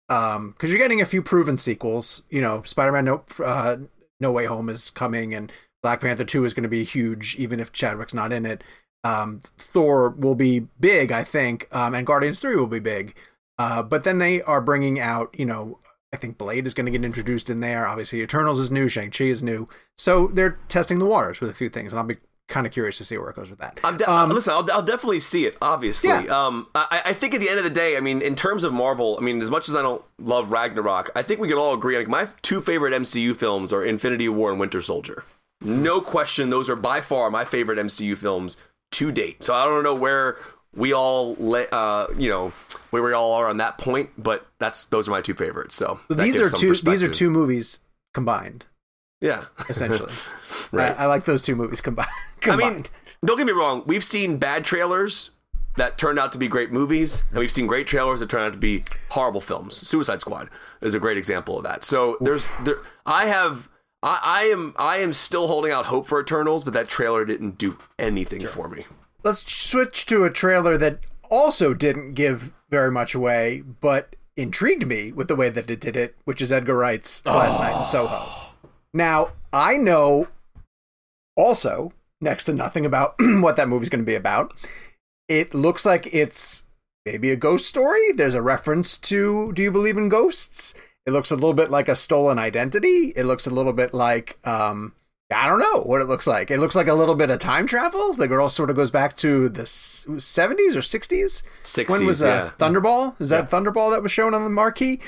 Um, 0.09 0.51
because 0.51 0.71
you're 0.71 0.79
getting 0.79 1.01
a 1.01 1.05
few 1.05 1.21
proven 1.21 1.57
sequels. 1.57 2.23
You 2.29 2.41
know, 2.41 2.63
Spider-Man 2.63 3.05
No 3.05 3.23
uh, 3.43 3.77
No 4.19 4.31
Way 4.31 4.45
Home 4.45 4.67
is 4.67 4.89
coming, 4.89 5.33
and 5.33 5.51
Black 5.83 6.01
Panther 6.01 6.25
2 6.25 6.45
is 6.45 6.53
going 6.53 6.63
to 6.63 6.69
be 6.69 6.83
huge, 6.83 7.35
even 7.37 7.59
if 7.59 7.71
Chadwick's 7.71 8.13
not 8.13 8.33
in 8.33 8.45
it. 8.45 8.63
Um, 9.03 9.41
Thor 9.57 10.09
will 10.09 10.35
be 10.35 10.67
big, 10.79 11.11
I 11.11 11.23
think, 11.23 11.67
um, 11.71 11.93
and 11.95 12.05
Guardians 12.05 12.39
3 12.39 12.55
will 12.55 12.67
be 12.67 12.79
big. 12.79 13.15
Uh, 13.57 13.83
but 13.83 14.03
then 14.03 14.17
they 14.17 14.41
are 14.41 14.61
bringing 14.61 14.99
out, 14.99 15.33
you 15.37 15.45
know, 15.45 15.79
I 16.13 16.17
think 16.17 16.37
Blade 16.37 16.65
is 16.65 16.73
going 16.73 16.85
to 16.85 16.91
get 16.91 17.05
introduced 17.05 17.49
in 17.49 17.59
there. 17.59 17.85
Obviously, 17.87 18.21
Eternals 18.21 18.59
is 18.59 18.71
new, 18.71 18.87
Shang 18.87 19.11
Chi 19.11 19.25
is 19.25 19.43
new, 19.43 19.67
so 19.97 20.27
they're 20.27 20.57
testing 20.67 20.99
the 20.99 21.05
waters 21.05 21.39
with 21.39 21.49
a 21.49 21.53
few 21.53 21.69
things, 21.69 21.91
and 21.93 21.99
I'll 21.99 22.05
be 22.05 22.17
kind 22.47 22.65
of 22.65 22.73
curious 22.73 22.97
to 22.97 23.03
see 23.03 23.15
where 23.15 23.29
it 23.29 23.35
goes 23.35 23.51
with 23.51 23.59
that. 23.59 23.79
I'm 23.83 23.95
de- 23.97 24.11
Um, 24.11 24.29
listen, 24.31 24.53
I'll, 24.53 24.67
I'll 24.71 24.81
definitely 24.81 25.19
see 25.19 25.45
it. 25.45 25.55
Obviously, 25.61 26.09
Yeah. 26.09 26.21
um, 26.47 26.65
I, 26.73 27.01
I 27.05 27.13
think 27.13 27.35
at 27.35 27.41
the 27.41 27.47
end 27.49 27.59
of 27.59 27.63
the 27.63 27.69
day, 27.69 27.95
I 27.95 27.99
mean, 27.99 28.23
in 28.23 28.33
terms 28.35 28.63
of 28.63 28.73
Marvel, 28.73 29.19
I 29.21 29.23
mean, 29.23 29.39
as 29.39 29.51
much 29.51 29.69
as 29.69 29.75
I 29.75 29.83
don't 29.83 30.03
love 30.17 30.51
Ragnarok, 30.51 31.11
I 31.15 31.21
think 31.21 31.39
we 31.39 31.47
can 31.47 31.57
all 31.59 31.75
agree. 31.75 31.95
Like 31.95 32.07
my 32.07 32.27
two 32.41 32.59
favorite 32.59 32.91
MCU 32.93 33.37
films 33.37 33.71
are 33.71 33.83
Infinity 33.85 34.29
War 34.29 34.49
and 34.49 34.59
Winter 34.59 34.81
Soldier. 34.81 35.23
No 35.61 36.01
question, 36.01 36.49
those 36.49 36.69
are 36.71 36.75
by 36.75 37.01
far 37.01 37.29
my 37.29 37.45
favorite 37.45 37.77
MCU 37.77 38.17
films 38.17 38.57
to 38.93 39.11
date. 39.11 39.43
So 39.43 39.53
I 39.53 39.65
don't 39.65 39.83
know 39.83 39.93
where 39.93 40.37
we 40.75 40.93
all, 40.93 41.35
le- 41.39 41.67
uh, 41.71 42.07
you 42.17 42.29
know, 42.29 42.49
where 42.91 43.01
we 43.03 43.13
all 43.13 43.33
are 43.33 43.47
on 43.47 43.57
that 43.57 43.77
point, 43.77 44.09
but 44.17 44.45
that's 44.59 44.85
those 44.85 45.07
are 45.07 45.11
my 45.11 45.21
two 45.21 45.33
favorites. 45.33 45.75
So 45.75 45.99
So 46.09 46.13
these 46.15 46.39
are 46.39 46.49
two. 46.49 46.73
These 46.73 47.03
are 47.03 47.09
two 47.09 47.29
movies 47.29 47.79
combined, 48.13 48.65
Yeah, 49.21 49.45
essentially. 49.69 50.11
Right. 50.71 50.97
I, 50.99 51.03
I 51.03 51.05
like 51.05 51.25
those 51.25 51.41
two 51.41 51.55
movies 51.55 51.81
combi- 51.81 52.07
I 52.43 52.55
mean, 52.55 52.83
don't 53.25 53.37
get 53.37 53.45
me 53.45 53.53
wrong. 53.53 53.83
We've 53.85 54.03
seen 54.03 54.37
bad 54.37 54.65
trailers 54.65 55.31
that 55.77 55.97
turned 55.97 56.17
out 56.19 56.31
to 56.33 56.37
be 56.37 56.47
great 56.47 56.71
movies, 56.71 57.23
and 57.29 57.39
we've 57.39 57.51
seen 57.51 57.67
great 57.67 57.85
trailers 57.87 58.19
that 58.19 58.29
turned 58.29 58.43
out 58.45 58.51
to 58.53 58.57
be 58.57 58.83
horrible 59.09 59.41
films. 59.41 59.75
Suicide 59.87 60.21
Squad 60.21 60.49
is 60.81 60.93
a 60.95 60.99
great 60.99 61.17
example 61.17 61.57
of 61.57 61.63
that. 61.63 61.83
So 61.83 62.17
there's 62.21 62.49
there. 62.63 62.77
I 63.05 63.27
have. 63.27 63.69
I, 64.01 64.19
I 64.23 64.43
am. 64.45 64.73
I 64.77 64.97
am 64.97 65.13
still 65.13 65.47
holding 65.47 65.71
out 65.71 65.85
hope 65.85 66.07
for 66.07 66.19
Eternals, 66.19 66.63
but 66.63 66.73
that 66.73 66.87
trailer 66.87 67.25
didn't 67.25 67.57
do 67.57 67.77
anything 67.99 68.45
for 68.47 68.67
me. 68.67 68.85
Let's 69.23 69.51
switch 69.51 70.05
to 70.07 70.23
a 70.23 70.29
trailer 70.29 70.77
that 70.77 70.99
also 71.29 71.73
didn't 71.73 72.13
give 72.13 72.53
very 72.69 72.91
much 72.91 73.13
away, 73.13 73.61
but 73.61 74.15
intrigued 74.37 74.87
me 74.87 75.11
with 75.11 75.27
the 75.27 75.35
way 75.35 75.49
that 75.49 75.69
it 75.69 75.81
did 75.81 75.97
it, 75.97 76.15
which 76.23 76.41
is 76.41 76.51
Edgar 76.51 76.75
Wright's 76.75 77.25
Last 77.25 77.59
Night 77.59 77.77
in 77.77 77.85
Soho. 77.85 78.25
Now, 78.91 79.33
I 79.53 79.77
know 79.77 80.29
also 81.37 81.93
next 82.19 82.45
to 82.45 82.53
nothing 82.53 82.87
about 82.87 83.13
what 83.19 83.55
that 83.55 83.69
movie's 83.69 83.89
going 83.89 84.01
to 84.01 84.05
be 84.05 84.15
about. 84.15 84.51
It 85.27 85.53
looks 85.53 85.85
like 85.85 86.11
it's 86.11 86.65
maybe 87.05 87.29
a 87.29 87.35
ghost 87.35 87.67
story. 87.67 88.11
There's 88.11 88.33
a 88.33 88.41
reference 88.41 88.97
to 88.99 89.51
Do 89.53 89.61
You 89.61 89.69
Believe 89.69 89.95
in 89.95 90.09
Ghosts? 90.09 90.73
It 91.05 91.11
looks 91.11 91.29
a 91.29 91.35
little 91.35 91.53
bit 91.53 91.69
like 91.69 91.87
a 91.87 91.95
stolen 91.95 92.39
identity. 92.39 93.13
It 93.15 93.25
looks 93.25 93.45
a 93.45 93.51
little 93.51 93.73
bit 93.73 93.93
like 93.93 94.39
um 94.45 94.93
I 95.31 95.47
don't 95.47 95.59
know 95.59 95.81
what 95.81 96.01
it 96.01 96.05
looks 96.05 96.25
like. 96.25 96.49
It 96.49 96.59
looks 96.59 96.73
like 96.73 96.87
a 96.87 96.93
little 96.95 97.13
bit 97.13 97.29
of 97.29 97.37
time 97.37 97.67
travel. 97.67 98.13
The 98.13 98.27
girl 98.27 98.49
sort 98.49 98.71
of 98.71 98.75
goes 98.75 98.89
back 98.89 99.15
to 99.17 99.47
the 99.47 99.61
70s 99.61 100.75
or 100.75 100.79
60s. 100.79 101.43
60s, 101.63 101.89
When 101.89 102.05
was 102.05 102.23
uh, 102.23 102.27
yeah. 102.27 102.51
Thunderball? 102.57 103.19
Is 103.21 103.29
that 103.29 103.49
Thunderball 103.49 103.91
that 103.91 104.01
was 104.01 104.11
shown 104.11 104.33
on 104.33 104.43
the 104.43 104.49
marquee? 104.49 104.99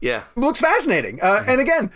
Yeah, 0.00 0.24
looks 0.36 0.60
fascinating. 0.60 1.20
Uh, 1.20 1.42
and 1.48 1.60
again, 1.60 1.90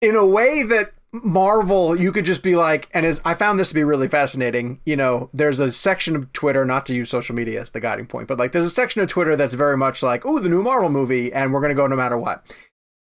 in 0.00 0.16
a 0.16 0.26
way 0.26 0.64
that 0.64 0.92
Marvel, 1.12 1.98
you 1.98 2.12
could 2.12 2.24
just 2.24 2.42
be 2.42 2.54
like, 2.54 2.88
and 2.92 3.06
as 3.06 3.20
I 3.24 3.34
found 3.34 3.58
this 3.58 3.68
to 3.68 3.74
be 3.74 3.84
really 3.84 4.08
fascinating. 4.08 4.80
You 4.84 4.96
know, 4.96 5.30
there's 5.32 5.60
a 5.60 5.72
section 5.72 6.14
of 6.16 6.32
Twitter, 6.32 6.64
not 6.64 6.84
to 6.86 6.94
use 6.94 7.08
social 7.08 7.34
media 7.34 7.62
as 7.62 7.70
the 7.70 7.80
guiding 7.80 8.06
point, 8.06 8.28
but 8.28 8.38
like 8.38 8.52
there's 8.52 8.64
a 8.66 8.70
section 8.70 9.00
of 9.00 9.08
Twitter 9.08 9.34
that's 9.36 9.54
very 9.54 9.76
much 9.76 10.02
like, 10.02 10.26
oh, 10.26 10.38
the 10.38 10.48
new 10.48 10.62
Marvel 10.62 10.90
movie, 10.90 11.32
and 11.32 11.52
we're 11.52 11.60
gonna 11.60 11.74
go 11.74 11.86
no 11.86 11.96
matter 11.96 12.18
what. 12.18 12.44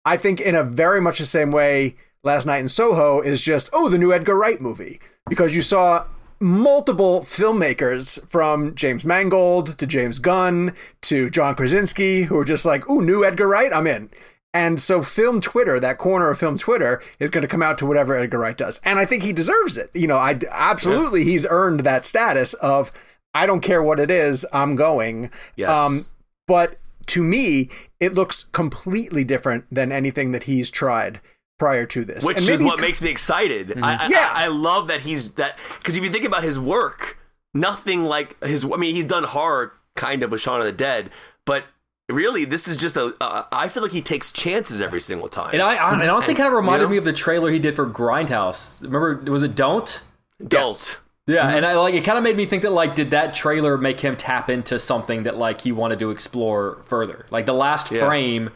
I 0.05 0.15
think 0.15 0.39
in 0.39 0.55
a 0.55 0.63
very 0.63 1.01
much 1.01 1.19
the 1.19 1.25
same 1.25 1.51
way, 1.51 1.97
Last 2.23 2.45
Night 2.45 2.59
in 2.59 2.69
Soho 2.69 3.21
is 3.21 3.41
just, 3.41 3.69
oh, 3.71 3.89
the 3.89 3.97
new 3.97 4.11
Edgar 4.11 4.35
Wright 4.35 4.59
movie, 4.59 4.99
because 5.29 5.55
you 5.55 5.61
saw 5.61 6.05
multiple 6.39 7.21
filmmakers 7.21 8.25
from 8.27 8.75
James 8.75 9.03
Mangold 9.03 9.77
to 9.79 9.87
James 9.87 10.19
Gunn 10.19 10.73
to 11.01 11.29
John 11.29 11.55
Krasinski 11.55 12.23
who 12.23 12.37
are 12.37 12.45
just 12.45 12.65
like, 12.65 12.87
ooh, 12.89 13.01
new 13.01 13.25
Edgar 13.25 13.47
Wright, 13.47 13.73
I'm 13.73 13.87
in. 13.87 14.09
And 14.53 14.81
so 14.81 15.03
film 15.03 15.41
Twitter, 15.41 15.79
that 15.79 15.97
corner 15.97 16.29
of 16.29 16.39
film 16.39 16.57
Twitter, 16.57 17.01
is 17.19 17.29
going 17.29 17.41
to 17.41 17.47
come 17.47 17.61
out 17.61 17.77
to 17.79 17.85
whatever 17.85 18.15
Edgar 18.15 18.39
Wright 18.39 18.57
does. 18.57 18.79
And 18.83 18.97
I 18.97 19.05
think 19.05 19.23
he 19.23 19.33
deserves 19.33 19.77
it. 19.77 19.91
You 19.93 20.07
know, 20.07 20.17
I 20.17 20.39
absolutely 20.49 21.23
he's 21.23 21.45
earned 21.49 21.81
that 21.81 22.05
status 22.05 22.53
of 22.55 22.91
I 23.33 23.45
don't 23.45 23.61
care 23.61 23.83
what 23.83 23.99
it 23.99 24.09
is, 24.09 24.45
I'm 24.51 24.75
going. 24.75 25.29
Yes. 25.55 25.69
Um, 25.69 26.05
but 26.47 26.77
to 27.07 27.23
me, 27.23 27.69
it 27.99 28.13
looks 28.13 28.45
completely 28.45 29.23
different 29.23 29.65
than 29.71 29.91
anything 29.91 30.31
that 30.31 30.43
he's 30.43 30.71
tried 30.71 31.21
prior 31.57 31.85
to 31.87 32.03
this. 32.05 32.23
which 32.23 32.39
And 32.39 32.49
is 32.49 32.61
what 32.61 32.79
makes 32.79 33.01
me 33.01 33.09
excited. 33.09 33.77
I, 33.81 34.05
I, 34.05 34.07
Yeah. 34.07 34.29
I, 34.33 34.45
I 34.45 34.47
love 34.47 34.87
that 34.87 35.01
he's 35.01 35.33
that 35.33 35.57
because 35.79 35.95
if 35.95 36.03
you 36.03 36.09
think 36.09 36.25
about 36.25 36.43
his 36.43 36.57
work, 36.59 37.17
nothing 37.53 38.03
like 38.03 38.41
his. 38.43 38.63
I 38.63 38.77
mean, 38.77 38.93
he's 38.95 39.05
done 39.05 39.23
horror 39.23 39.73
kind 39.95 40.23
of 40.23 40.31
with 40.31 40.41
Shaun 40.41 40.59
of 40.59 40.65
the 40.65 40.71
Dead, 40.71 41.09
but 41.45 41.65
really, 42.09 42.45
this 42.45 42.67
is 42.67 42.77
just 42.77 42.95
a. 42.95 43.15
Uh, 43.19 43.43
I 43.51 43.69
feel 43.69 43.83
like 43.83 43.91
he 43.91 44.01
takes 44.01 44.31
chances 44.31 44.79
every 44.81 45.01
single 45.01 45.27
time. 45.29 45.51
And 45.53 45.61
I, 45.61 45.75
I 45.75 45.93
and 45.93 46.03
honestly 46.09 46.31
And, 46.33 46.37
kind 46.37 46.47
of 46.47 46.53
reminded 46.53 46.83
you 46.83 46.87
know, 46.87 46.91
me 46.91 46.97
of 46.97 47.05
the 47.05 47.13
trailer 47.13 47.51
he 47.51 47.59
did 47.59 47.75
for 47.75 47.85
Grindhouse. 47.87 48.81
Remember, 48.81 49.15
was 49.31 49.43
it 49.43 49.55
Don't? 49.55 50.01
Don't. 50.45 50.99
Yeah, 51.29 51.49
and 51.49 51.65
I 51.65 51.73
like 51.73 51.93
it. 51.93 52.05
Kind 52.05 52.17
of 52.17 52.23
made 52.23 52.37
me 52.37 52.45
think 52.45 52.61
that 52.63 52.71
like, 52.71 52.95
did 52.95 53.11
that 53.11 53.33
trailer 53.33 53.77
make 53.77 53.99
him 53.99 54.15
tap 54.15 54.49
into 54.49 54.79
something 54.79 55.23
that 55.23 55.35
like 55.37 55.59
he 55.61 55.73
wanted 55.73 55.99
to 55.99 56.09
explore 56.11 56.81
further? 56.85 57.25
Like 57.29 57.45
the 57.45 57.53
last 57.53 57.91
Yeah. 57.91 58.07
frame 58.07 58.51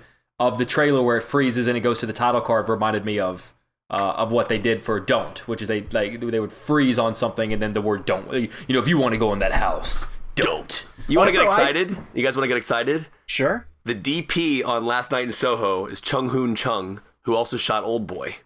of 0.48 0.58
the 0.58 0.66
trailer 0.66 1.02
where 1.02 1.18
it 1.18 1.24
freezes 1.24 1.68
and 1.68 1.78
it 1.78 1.82
goes 1.82 2.00
to 2.00 2.06
the 2.06 2.14
title 2.14 2.42
card 2.42 2.68
reminded 2.70 3.06
me 3.06 3.20
of. 3.20 3.54
Uh, 3.94 4.14
of 4.16 4.32
what 4.32 4.48
they 4.48 4.58
did 4.58 4.82
for 4.82 5.02
don't, 5.02 5.40
which 5.50 5.62
is 5.62 5.68
they 5.68 5.82
like 5.92 6.18
they 6.22 6.40
would 6.40 6.54
freeze 6.54 6.98
on 6.98 7.14
something 7.14 7.52
and 7.52 7.62
then 7.62 7.74
the 7.74 7.82
word 7.82 8.06
don't. 8.06 8.32
You 8.34 8.48
know, 8.70 8.80
if 8.80 8.88
you 8.88 8.98
want 8.98 9.12
to 9.12 9.18
go 9.18 9.34
in 9.34 9.40
that 9.40 9.52
house, 9.52 10.06
don't. 10.36 10.86
You 11.10 11.18
want 11.18 11.30
to 11.30 11.36
get 11.36 11.46
Also, 11.46 11.62
I- 11.62 11.68
excited? 11.72 11.98
you 12.14 12.24
guys 12.24 12.38
want 12.38 12.46
to 12.46 12.48
get 12.48 12.56
excited? 12.56 13.08
Sure. 13.26 13.68
The 13.84 13.94
DP 13.94 14.66
on 14.66 14.86
Last 14.86 15.12
Night 15.12 15.26
in 15.26 15.34
Soho 15.34 15.88
is 15.88 16.00
Chung 16.00 16.30
Hoon 16.30 16.56
Chung, 16.56 17.02
who 17.24 17.36
also 17.36 17.58
shot 17.58 17.84
Old 17.84 18.08
Boy. 18.08 18.38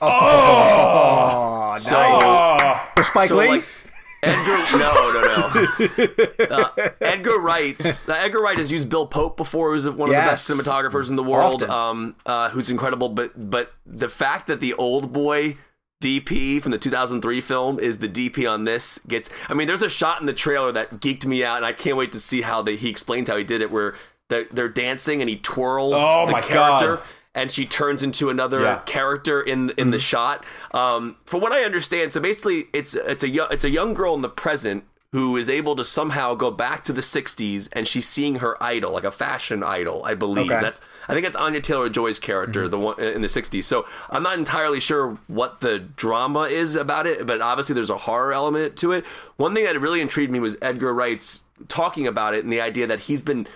Oh, 0.00 1.70
nice. 1.72 1.84
So, 1.88 2.80
The 2.96 3.02
Spike 3.02 3.28
so 3.28 3.36
Lee? 3.38 3.48
like 3.48 3.64
Edgar, 4.22 4.78
no, 4.78 5.12
no, 5.12 5.20
no. 6.48 6.56
Uh, 6.56 6.88
Edgar 7.00 7.38
Wright's 7.38 8.08
uh, 8.08 8.12
Edgar 8.14 8.40
Wright 8.40 8.56
has 8.58 8.70
used 8.70 8.88
Bill 8.88 9.06
Pope 9.06 9.36
before, 9.36 9.72
who's 9.72 9.88
one 9.88 10.08
of 10.08 10.12
Yes. 10.12 10.46
the 10.46 10.54
best 10.54 10.66
cinematographers 10.68 11.10
in 11.10 11.16
the 11.16 11.22
world. 11.22 11.62
Um, 11.64 12.14
uh, 12.26 12.50
who's 12.50 12.70
incredible, 12.70 13.08
but 13.08 13.32
but 13.50 13.72
the 13.84 14.08
fact 14.08 14.46
that 14.46 14.60
the 14.60 14.74
Old 14.74 15.12
Boy 15.12 15.56
DP 16.02 16.60
from 16.62 16.72
the 16.72 16.78
2003 16.78 17.40
film 17.40 17.78
is 17.78 17.98
the 17.98 18.08
DP 18.08 18.48
on 18.50 18.64
this 18.64 18.98
gets. 19.08 19.28
I 19.48 19.54
mean, 19.54 19.66
there's 19.66 19.82
a 19.82 19.90
shot 19.90 20.20
in 20.20 20.26
the 20.26 20.32
trailer 20.32 20.72
that 20.72 20.90
geeked 21.00 21.26
me 21.26 21.44
out, 21.44 21.58
and 21.58 21.66
I 21.66 21.72
can't 21.72 21.96
wait 21.96 22.12
to 22.12 22.18
see 22.20 22.42
how 22.42 22.62
they, 22.62 22.76
he 22.76 22.88
explains 22.90 23.28
how 23.28 23.36
he 23.36 23.44
did 23.44 23.60
it, 23.60 23.70
where 23.70 23.94
they're, 24.28 24.46
they're 24.50 24.68
dancing 24.68 25.20
and 25.20 25.28
he 25.28 25.36
twirls 25.36 25.94
Oh 25.96 26.26
the 26.26 26.32
my 26.32 26.40
character. 26.40 26.96
God. 26.96 27.04
And 27.34 27.50
she 27.50 27.64
turns 27.64 28.02
into 28.02 28.28
another 28.28 28.60
Yeah. 28.60 28.78
character 28.84 29.40
in 29.40 29.70
in 29.78 29.90
the 29.90 29.98
shot. 29.98 30.44
Um, 30.72 31.16
from 31.24 31.40
what 31.40 31.52
I 31.52 31.64
understand, 31.64 32.12
so 32.12 32.20
basically, 32.20 32.68
it's 32.74 32.94
it's 32.94 33.24
a 33.24 33.28
young, 33.28 33.48
it's 33.50 33.64
a 33.64 33.70
young 33.70 33.94
girl 33.94 34.14
in 34.14 34.20
the 34.20 34.28
present 34.28 34.84
who 35.12 35.36
is 35.36 35.50
able 35.50 35.76
to 35.76 35.84
somehow 35.84 36.34
go 36.34 36.50
back 36.50 36.84
to 36.84 36.92
the 36.92 37.02
'60s, 37.02 37.68
and 37.72 37.86
she's 37.88 38.08
seeing 38.08 38.36
her 38.36 38.62
idol, 38.62 38.92
like 38.92 39.04
a 39.04 39.10
fashion 39.10 39.62
idol, 39.62 40.02
I 40.04 40.14
believe. 40.14 40.50
Okay. 40.50 40.60
That's 40.60 40.80
I 41.08 41.14
think 41.14 41.24
that's 41.24 41.36
Anya 41.36 41.60
Taylor 41.60 41.88
Joy's 41.88 42.18
character, 42.18 42.68
the 42.68 42.78
one 42.78 43.00
in 43.00 43.22
the 43.22 43.28
'60s. 43.28 43.64
So 43.64 43.86
I'm 44.10 44.22
not 44.22 44.36
entirely 44.38 44.80
sure 44.80 45.18
what 45.26 45.60
the 45.60 45.78
drama 45.78 46.42
is 46.42 46.76
about 46.76 47.06
it, 47.06 47.26
but 47.26 47.40
obviously 47.40 47.74
there's 47.74 47.90
a 47.90 47.96
horror 47.98 48.32
element 48.34 48.76
to 48.76 48.92
it. 48.92 49.06
One 49.36 49.54
thing 49.54 49.64
that 49.64 49.80
really 49.80 50.00
intrigued 50.02 50.30
me 50.30 50.38
was 50.38 50.56
Edgar 50.60 50.92
Wright's 50.92 51.44
talking 51.68 52.06
about 52.06 52.34
it 52.34 52.44
and 52.44 52.52
the 52.52 52.60
idea 52.60 52.86
that 52.88 53.00
he's 53.00 53.22
been 53.22 53.46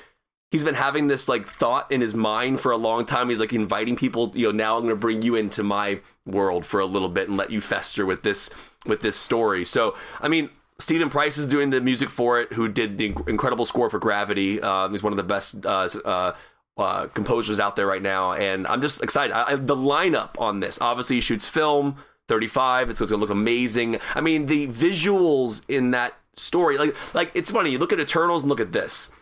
he's 0.50 0.64
been 0.64 0.74
having 0.74 1.08
this 1.08 1.28
like 1.28 1.46
thought 1.46 1.90
in 1.90 2.00
his 2.00 2.14
mind 2.14 2.60
for 2.60 2.72
a 2.72 2.76
long 2.76 3.04
time. 3.04 3.28
He's 3.28 3.38
like 3.38 3.52
inviting 3.52 3.96
people, 3.96 4.32
you 4.34 4.46
know, 4.46 4.52
now 4.52 4.76
I'm 4.76 4.82
going 4.82 4.94
to 4.94 5.00
bring 5.00 5.22
you 5.22 5.34
into 5.34 5.62
my 5.62 6.00
world 6.24 6.64
for 6.64 6.80
a 6.80 6.86
little 6.86 7.08
bit 7.08 7.28
and 7.28 7.36
let 7.36 7.50
you 7.50 7.60
fester 7.60 8.06
with 8.06 8.22
this 8.22 8.50
with 8.86 9.00
this 9.00 9.16
story. 9.16 9.64
So, 9.64 9.96
I 10.20 10.28
mean, 10.28 10.50
Stephen 10.78 11.10
Price 11.10 11.38
is 11.38 11.46
doing 11.46 11.70
the 11.70 11.80
music 11.80 12.10
for 12.10 12.40
it, 12.40 12.52
who 12.52 12.68
did 12.68 12.98
the 12.98 13.16
incredible 13.26 13.64
score 13.64 13.90
for 13.90 13.98
Gravity. 13.98 14.60
Um, 14.60 14.92
he's 14.92 15.02
one 15.02 15.12
of 15.12 15.16
the 15.16 15.24
best 15.24 15.64
uh, 15.64 15.88
uh, 16.04 16.32
uh, 16.76 17.06
composers 17.08 17.58
out 17.58 17.76
there 17.76 17.86
right 17.86 18.02
now, 18.02 18.32
and 18.32 18.66
I'm 18.66 18.82
just 18.82 19.02
excited. 19.02 19.34
I, 19.34 19.52
I, 19.52 19.56
the 19.56 19.74
lineup 19.74 20.38
on 20.38 20.60
this, 20.60 20.78
obviously, 20.80 21.16
he 21.16 21.22
shoots 21.22 21.48
film. 21.48 21.96
35. 22.28 22.90
It's, 22.90 23.00
it's 23.00 23.12
gonna 23.12 23.20
look 23.20 23.30
amazing. 23.30 23.98
I 24.16 24.20
mean, 24.20 24.46
the 24.46 24.66
visuals 24.66 25.62
in 25.68 25.92
that 25.92 26.12
story, 26.34 26.76
like, 26.76 26.96
like 27.14 27.30
it's 27.34 27.52
funny. 27.52 27.70
You 27.70 27.78
look 27.78 27.92
at 27.92 28.00
Eternals 28.00 28.42
and 28.42 28.50
look 28.50 28.58
at 28.58 28.72
this 28.72 29.12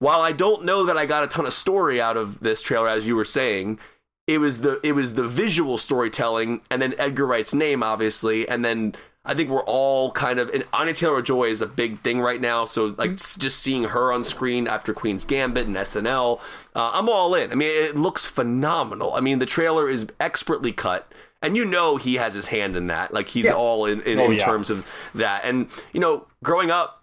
while 0.00 0.20
I 0.20 0.32
don't 0.32 0.64
know 0.64 0.84
that 0.84 0.98
I 0.98 1.06
got 1.06 1.22
a 1.22 1.28
ton 1.28 1.46
of 1.46 1.54
story 1.54 2.00
out 2.00 2.16
of 2.16 2.40
this 2.40 2.60
trailer, 2.60 2.88
as 2.88 3.06
you 3.06 3.14
were 3.14 3.24
saying, 3.24 3.78
it 4.26 4.38
was 4.38 4.60
the 4.62 4.80
it 4.82 4.92
was 4.92 5.14
the 5.14 5.26
visual 5.28 5.78
storytelling, 5.78 6.60
and 6.70 6.82
then 6.82 6.94
Edgar 6.98 7.26
Wright's 7.26 7.54
name, 7.54 7.82
obviously, 7.82 8.48
and 8.48 8.64
then 8.64 8.94
I 9.24 9.34
think 9.34 9.50
we're 9.50 9.64
all 9.64 10.12
kind 10.12 10.38
of 10.38 10.48
and 10.50 10.64
Anya 10.72 10.94
Taylor 10.94 11.20
Joy 11.22 11.44
is 11.48 11.60
a 11.60 11.66
big 11.66 12.00
thing 12.00 12.20
right 12.20 12.40
now. 12.40 12.64
So 12.64 12.94
like 12.96 13.12
s- 13.12 13.36
just 13.36 13.58
seeing 13.60 13.84
her 13.84 14.12
on 14.12 14.24
screen 14.24 14.66
after 14.66 14.94
Queen's 14.94 15.24
Gambit 15.24 15.66
and 15.66 15.76
SNL, 15.76 16.40
uh, 16.74 16.90
I'm 16.94 17.08
all 17.08 17.34
in. 17.34 17.52
I 17.52 17.54
mean, 17.54 17.68
it 17.70 17.96
looks 17.96 18.24
phenomenal. 18.26 19.12
I 19.14 19.20
mean, 19.20 19.38
the 19.38 19.46
trailer 19.46 19.88
is 19.90 20.06
expertly 20.20 20.72
cut. 20.72 21.12
And 21.42 21.56
you 21.56 21.64
know 21.64 21.96
he 21.96 22.16
has 22.16 22.34
his 22.34 22.46
hand 22.46 22.76
in 22.76 22.88
that, 22.88 23.12
like 23.14 23.28
he's 23.28 23.46
Yeah. 23.46 23.52
all 23.52 23.86
in 23.86 24.02
in, 24.02 24.18
Oh, 24.20 24.26
in 24.26 24.32
yeah. 24.32 24.44
terms 24.44 24.68
of 24.70 24.86
that. 25.14 25.42
And 25.44 25.68
you 25.92 25.98
know, 26.00 26.26
growing 26.44 26.70
up, 26.70 26.99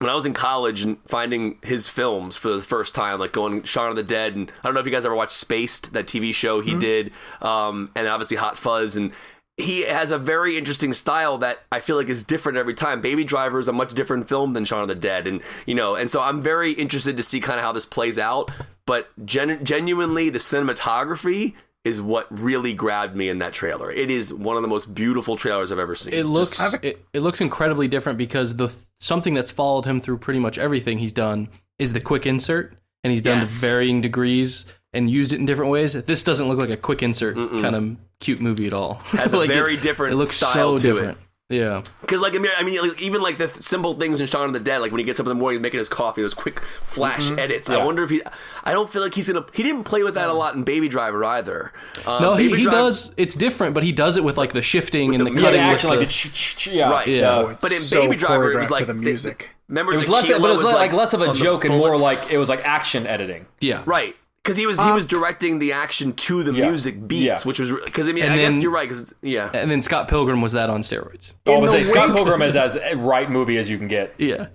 when 0.00 0.10
I 0.10 0.14
was 0.14 0.26
in 0.26 0.32
college 0.32 0.82
and 0.82 0.98
finding 1.08 1.58
his 1.62 1.88
films 1.88 2.36
for 2.36 2.50
the 2.50 2.62
first 2.62 2.94
time, 2.94 3.18
like 3.18 3.32
going 3.32 3.64
Shaun 3.64 3.90
of 3.90 3.96
the 3.96 4.02
Dead, 4.02 4.36
and 4.36 4.50
I 4.62 4.68
don't 4.68 4.74
know 4.74 4.80
if 4.80 4.86
you 4.86 4.92
guys 4.92 5.04
ever 5.04 5.14
watched 5.14 5.32
Spaced, 5.32 5.92
that 5.92 6.06
TV 6.06 6.32
show 6.32 6.60
he 6.60 6.76
did, 6.78 7.10
um, 7.42 7.90
and 7.96 8.06
obviously 8.06 8.36
Hot 8.36 8.56
Fuzz, 8.56 8.94
and 8.96 9.12
he 9.56 9.82
has 9.82 10.12
a 10.12 10.18
very 10.18 10.56
interesting 10.56 10.92
style 10.92 11.38
that 11.38 11.58
I 11.72 11.80
feel 11.80 11.96
like 11.96 12.08
is 12.08 12.22
different 12.22 12.58
every 12.58 12.74
time. 12.74 13.00
Baby 13.00 13.24
Driver 13.24 13.58
is 13.58 13.66
a 13.66 13.72
much 13.72 13.92
different 13.92 14.28
film 14.28 14.52
than 14.52 14.64
Shaun 14.64 14.82
of 14.82 14.88
the 14.88 14.94
Dead, 14.94 15.26
and 15.26 15.42
you 15.66 15.74
know, 15.74 15.96
and 15.96 16.08
so 16.08 16.20
I'm 16.22 16.40
very 16.40 16.70
interested 16.72 17.16
to 17.16 17.22
see 17.24 17.40
kind 17.40 17.58
of 17.58 17.64
how 17.64 17.72
this 17.72 17.84
plays 17.84 18.20
out. 18.20 18.52
But 18.86 19.08
gen- 19.26 19.64
genuinely, 19.64 20.30
the 20.30 20.38
cinematography 20.38 21.54
is 21.84 22.00
what 22.00 22.26
really 22.30 22.72
grabbed 22.72 23.16
me 23.16 23.28
in 23.28 23.38
that 23.38 23.52
trailer. 23.52 23.90
It 23.90 24.10
is 24.10 24.32
one 24.32 24.56
of 24.56 24.62
the 24.62 24.68
most 24.68 24.94
beautiful 24.94 25.36
trailers 25.36 25.72
I've 25.72 25.78
ever 25.78 25.94
seen. 25.96 26.14
It 26.14 26.26
looks 26.26 26.56
Just- 26.56 26.76
it, 26.82 27.04
it 27.12 27.20
looks 27.20 27.40
incredibly 27.40 27.88
different 27.88 28.16
because 28.18 28.56
the 28.56 28.72
something 29.00 29.34
that's 29.34 29.50
followed 29.52 29.84
him 29.84 30.00
through 30.00 30.18
pretty 30.18 30.40
much 30.40 30.58
everything 30.58 30.98
he's 30.98 31.12
done 31.12 31.48
is 31.78 31.92
the 31.92 32.00
quick 32.00 32.26
insert, 32.26 32.74
and 33.04 33.10
he's 33.12 33.22
done 33.22 33.38
Yes. 33.38 33.60
to 33.60 33.66
varying 33.66 34.00
degrees 34.00 34.66
and 34.92 35.08
used 35.10 35.32
it 35.32 35.36
in 35.38 35.46
different 35.46 35.70
ways. 35.70 35.92
This 35.92 36.24
doesn't 36.24 36.48
look 36.48 36.58
like 36.58 36.70
a 36.70 36.76
quick 36.76 37.02
insert 37.02 37.36
kind 37.36 37.76
of 37.76 37.96
cute 38.20 38.40
movie 38.40 38.66
at 38.66 38.72
all. 38.72 38.94
Has 39.12 39.32
a 39.32 39.36
Like, 39.38 39.48
very 39.48 39.74
it, 39.74 39.82
different 39.82 40.14
It 40.14 40.16
looks 40.16 40.32
style 40.32 40.78
so 40.78 40.96
to 40.96 40.96
it. 41.10 41.16
Different. 41.50 41.86
Yeah, 41.86 41.92
Because 42.02 42.20
like 42.20 42.34
I 42.34 42.38
mean, 42.38 42.50
I 42.58 42.62
mean, 42.62 42.80
like, 42.80 43.00
even 43.00 43.22
like 43.22 43.38
the 43.38 43.46
th- 43.48 43.60
simple 43.62 43.94
things 43.98 44.20
in 44.20 44.26
Shaun 44.26 44.46
of 44.46 44.52
the 44.52 44.60
Dead, 44.60 44.78
like 44.78 44.92
when 44.92 44.98
he 44.98 45.04
gets 45.04 45.18
up 45.20 45.24
in 45.26 45.28
the 45.30 45.34
morning 45.34 45.62
making 45.62 45.78
his 45.78 45.88
coffee, 45.88 46.22
those 46.22 46.34
quick 46.34 46.60
flash 46.60 47.24
Mm-hmm. 47.26 47.38
edits. 47.38 47.70
I 47.70 47.82
wonder 47.84 48.02
if 48.02 48.10
he. 48.10 48.22
I 48.64 48.72
don't 48.72 48.90
feel 48.92 49.02
like 49.02 49.14
he's 49.14 49.28
gonna. 49.28 49.44
He 49.54 49.62
didn't 49.62 49.84
play 49.84 50.02
with 50.02 50.14
that 50.14 50.28
a 50.28 50.32
lot 50.32 50.54
in 50.54 50.64
Baby 50.64 50.88
Driver 50.88 51.24
either. 51.24 51.72
Um, 52.06 52.22
no, 52.22 52.34
he, 52.34 52.48
Baby 52.48 52.58
he 52.58 52.62
Driver- 52.64 52.76
does. 52.78 53.14
It's 53.16 53.34
different, 53.34 53.74
but 53.74 53.82
he 53.82 53.92
does 53.92 54.16
it 54.16 54.24
with 54.24 54.36
like 54.36 54.52
the 54.52 54.62
shifting 54.62 55.14
and 55.14 55.26
the, 55.26 55.30
the- 55.30 55.40
cutting. 55.40 55.60
the 55.60 55.66
action 55.66 55.88
like 55.90 55.98
the- 56.00 56.04
the 56.04 56.10
ch- 56.10 56.32
ch- 56.32 56.56
ch- 56.56 56.66
yeah. 56.68 56.90
Right. 56.90 57.08
Yeah. 57.08 57.36
Oh, 57.36 57.56
But 57.60 57.72
in 57.72 57.78
so 57.80 58.02
Baby 58.02 58.16
Driver, 58.16 58.52
it 58.52 58.58
was 58.58 58.70
like 58.70 58.86
the 58.86 58.94
music. 58.94 59.50
remember, 59.68 59.92
It 59.92 59.96
was 60.00 60.08
less, 60.08 60.26
but 60.28 60.36
it 60.36 60.40
was, 60.40 60.62
like, 60.64 60.92
less 60.92 61.12
of 61.14 61.22
a 61.22 61.32
joke 61.32 61.64
and 61.64 61.74
more 61.76 61.96
like 61.96 62.30
it 62.30 62.38
was 62.38 62.48
like 62.48 62.60
action 62.64 63.06
editing. 63.06 63.46
yeah, 63.60 63.82
right. 63.86 64.14
Because 64.48 64.56
he 64.56 64.66
was 64.66 64.80
he 64.82 64.90
was 64.92 65.06
directing 65.06 65.58
the 65.58 65.72
action 65.72 66.12
to 66.14 66.42
the 66.42 66.52
Yeah. 66.52 66.68
music 66.70 67.06
beats, 67.06 67.22
Yeah. 67.24 67.38
which 67.44 67.60
was 67.60 67.70
because 67.70 68.08
I 68.08 68.12
mean 68.12 68.24
And 68.24 68.32
I 68.32 68.36
guess 68.38 68.56
you're 68.56 68.70
right 68.72 68.88
because 68.88 69.12
yeah 69.22 69.50
and 69.52 69.70
then 69.70 69.82
Scott 69.82 70.08
Pilgrim 70.08 70.40
was 70.40 70.52
that 70.52 70.70
on 70.70 70.80
steroids. 70.80 71.34
I 71.46 71.56
was 71.58 71.70
the 71.70 71.78
say 71.78 71.84
Scott 71.84 72.14
Pilgrim 72.14 72.40
is 72.42 72.56
as 72.56 72.78
right 72.96 73.30
movie 73.30 73.58
as 73.58 73.68
you 73.68 73.78
can 73.78 73.88
get. 73.88 74.14
Yeah, 74.18 74.46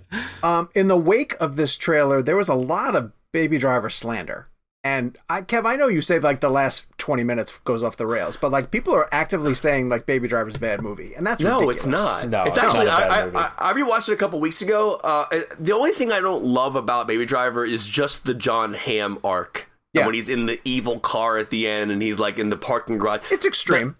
Um, 0.42 0.68
in 0.74 0.88
the 0.88 0.96
wake 0.96 1.34
of 1.40 1.56
this 1.56 1.76
trailer, 1.76 2.22
there 2.22 2.36
was 2.36 2.48
a 2.48 2.54
lot 2.54 2.94
of 2.96 3.12
Baby 3.32 3.58
Driver 3.58 3.88
slander. 3.90 4.48
And 4.86 5.16
I, 5.30 5.40
Kev, 5.40 5.64
I 5.64 5.76
know 5.76 5.88
you 5.88 6.02
say 6.02 6.18
like 6.18 6.40
the 6.40 6.50
last 6.50 6.84
twenty 6.98 7.24
minutes 7.24 7.58
goes 7.64 7.82
off 7.82 7.96
the 7.96 8.06
rails, 8.06 8.36
but 8.36 8.50
like 8.52 8.70
people 8.70 8.94
are 8.94 9.08
actively 9.12 9.54
saying 9.54 9.88
like 9.88 10.04
Baby 10.04 10.28
Driver's 10.28 10.56
a 10.56 10.58
bad 10.58 10.82
movie, 10.82 11.14
and 11.14 11.26
that's 11.26 11.40
No, 11.40 11.60
ridiculous. 11.60 11.76
it's 11.76 11.86
not. 11.86 12.28
No, 12.28 12.42
it's 12.42 12.58
it's 12.58 12.66
actually. 12.66 12.84
not 12.86 13.02
a 13.02 13.08
bad 13.08 13.22
I, 13.22 13.24
movie. 13.24 13.36
I, 13.38 13.50
I 13.58 13.72
rewatched 13.72 14.10
it 14.10 14.12
a 14.12 14.16
couple 14.16 14.40
weeks 14.40 14.60
ago. 14.60 14.96
Uh, 14.96 15.24
the 15.58 15.72
only 15.72 15.92
thing 15.92 16.12
I 16.12 16.20
don't 16.20 16.44
love 16.44 16.76
about 16.76 17.06
Baby 17.08 17.24
Driver 17.24 17.64
is 17.64 17.86
just 17.86 18.26
the 18.26 18.34
Jon 18.34 18.74
Hamm 18.74 19.18
arc. 19.24 19.70
Yeah. 19.94 20.06
When 20.06 20.14
he's 20.14 20.28
in 20.28 20.46
the 20.46 20.60
evil 20.64 20.98
car 20.98 21.38
at 21.38 21.50
the 21.50 21.68
end 21.68 21.90
and 21.90 22.02
he's 22.02 22.18
like 22.18 22.38
in 22.38 22.50
the 22.50 22.56
parking 22.56 22.98
garage. 22.98 23.20
It's 23.30 23.46
extreme. 23.46 23.96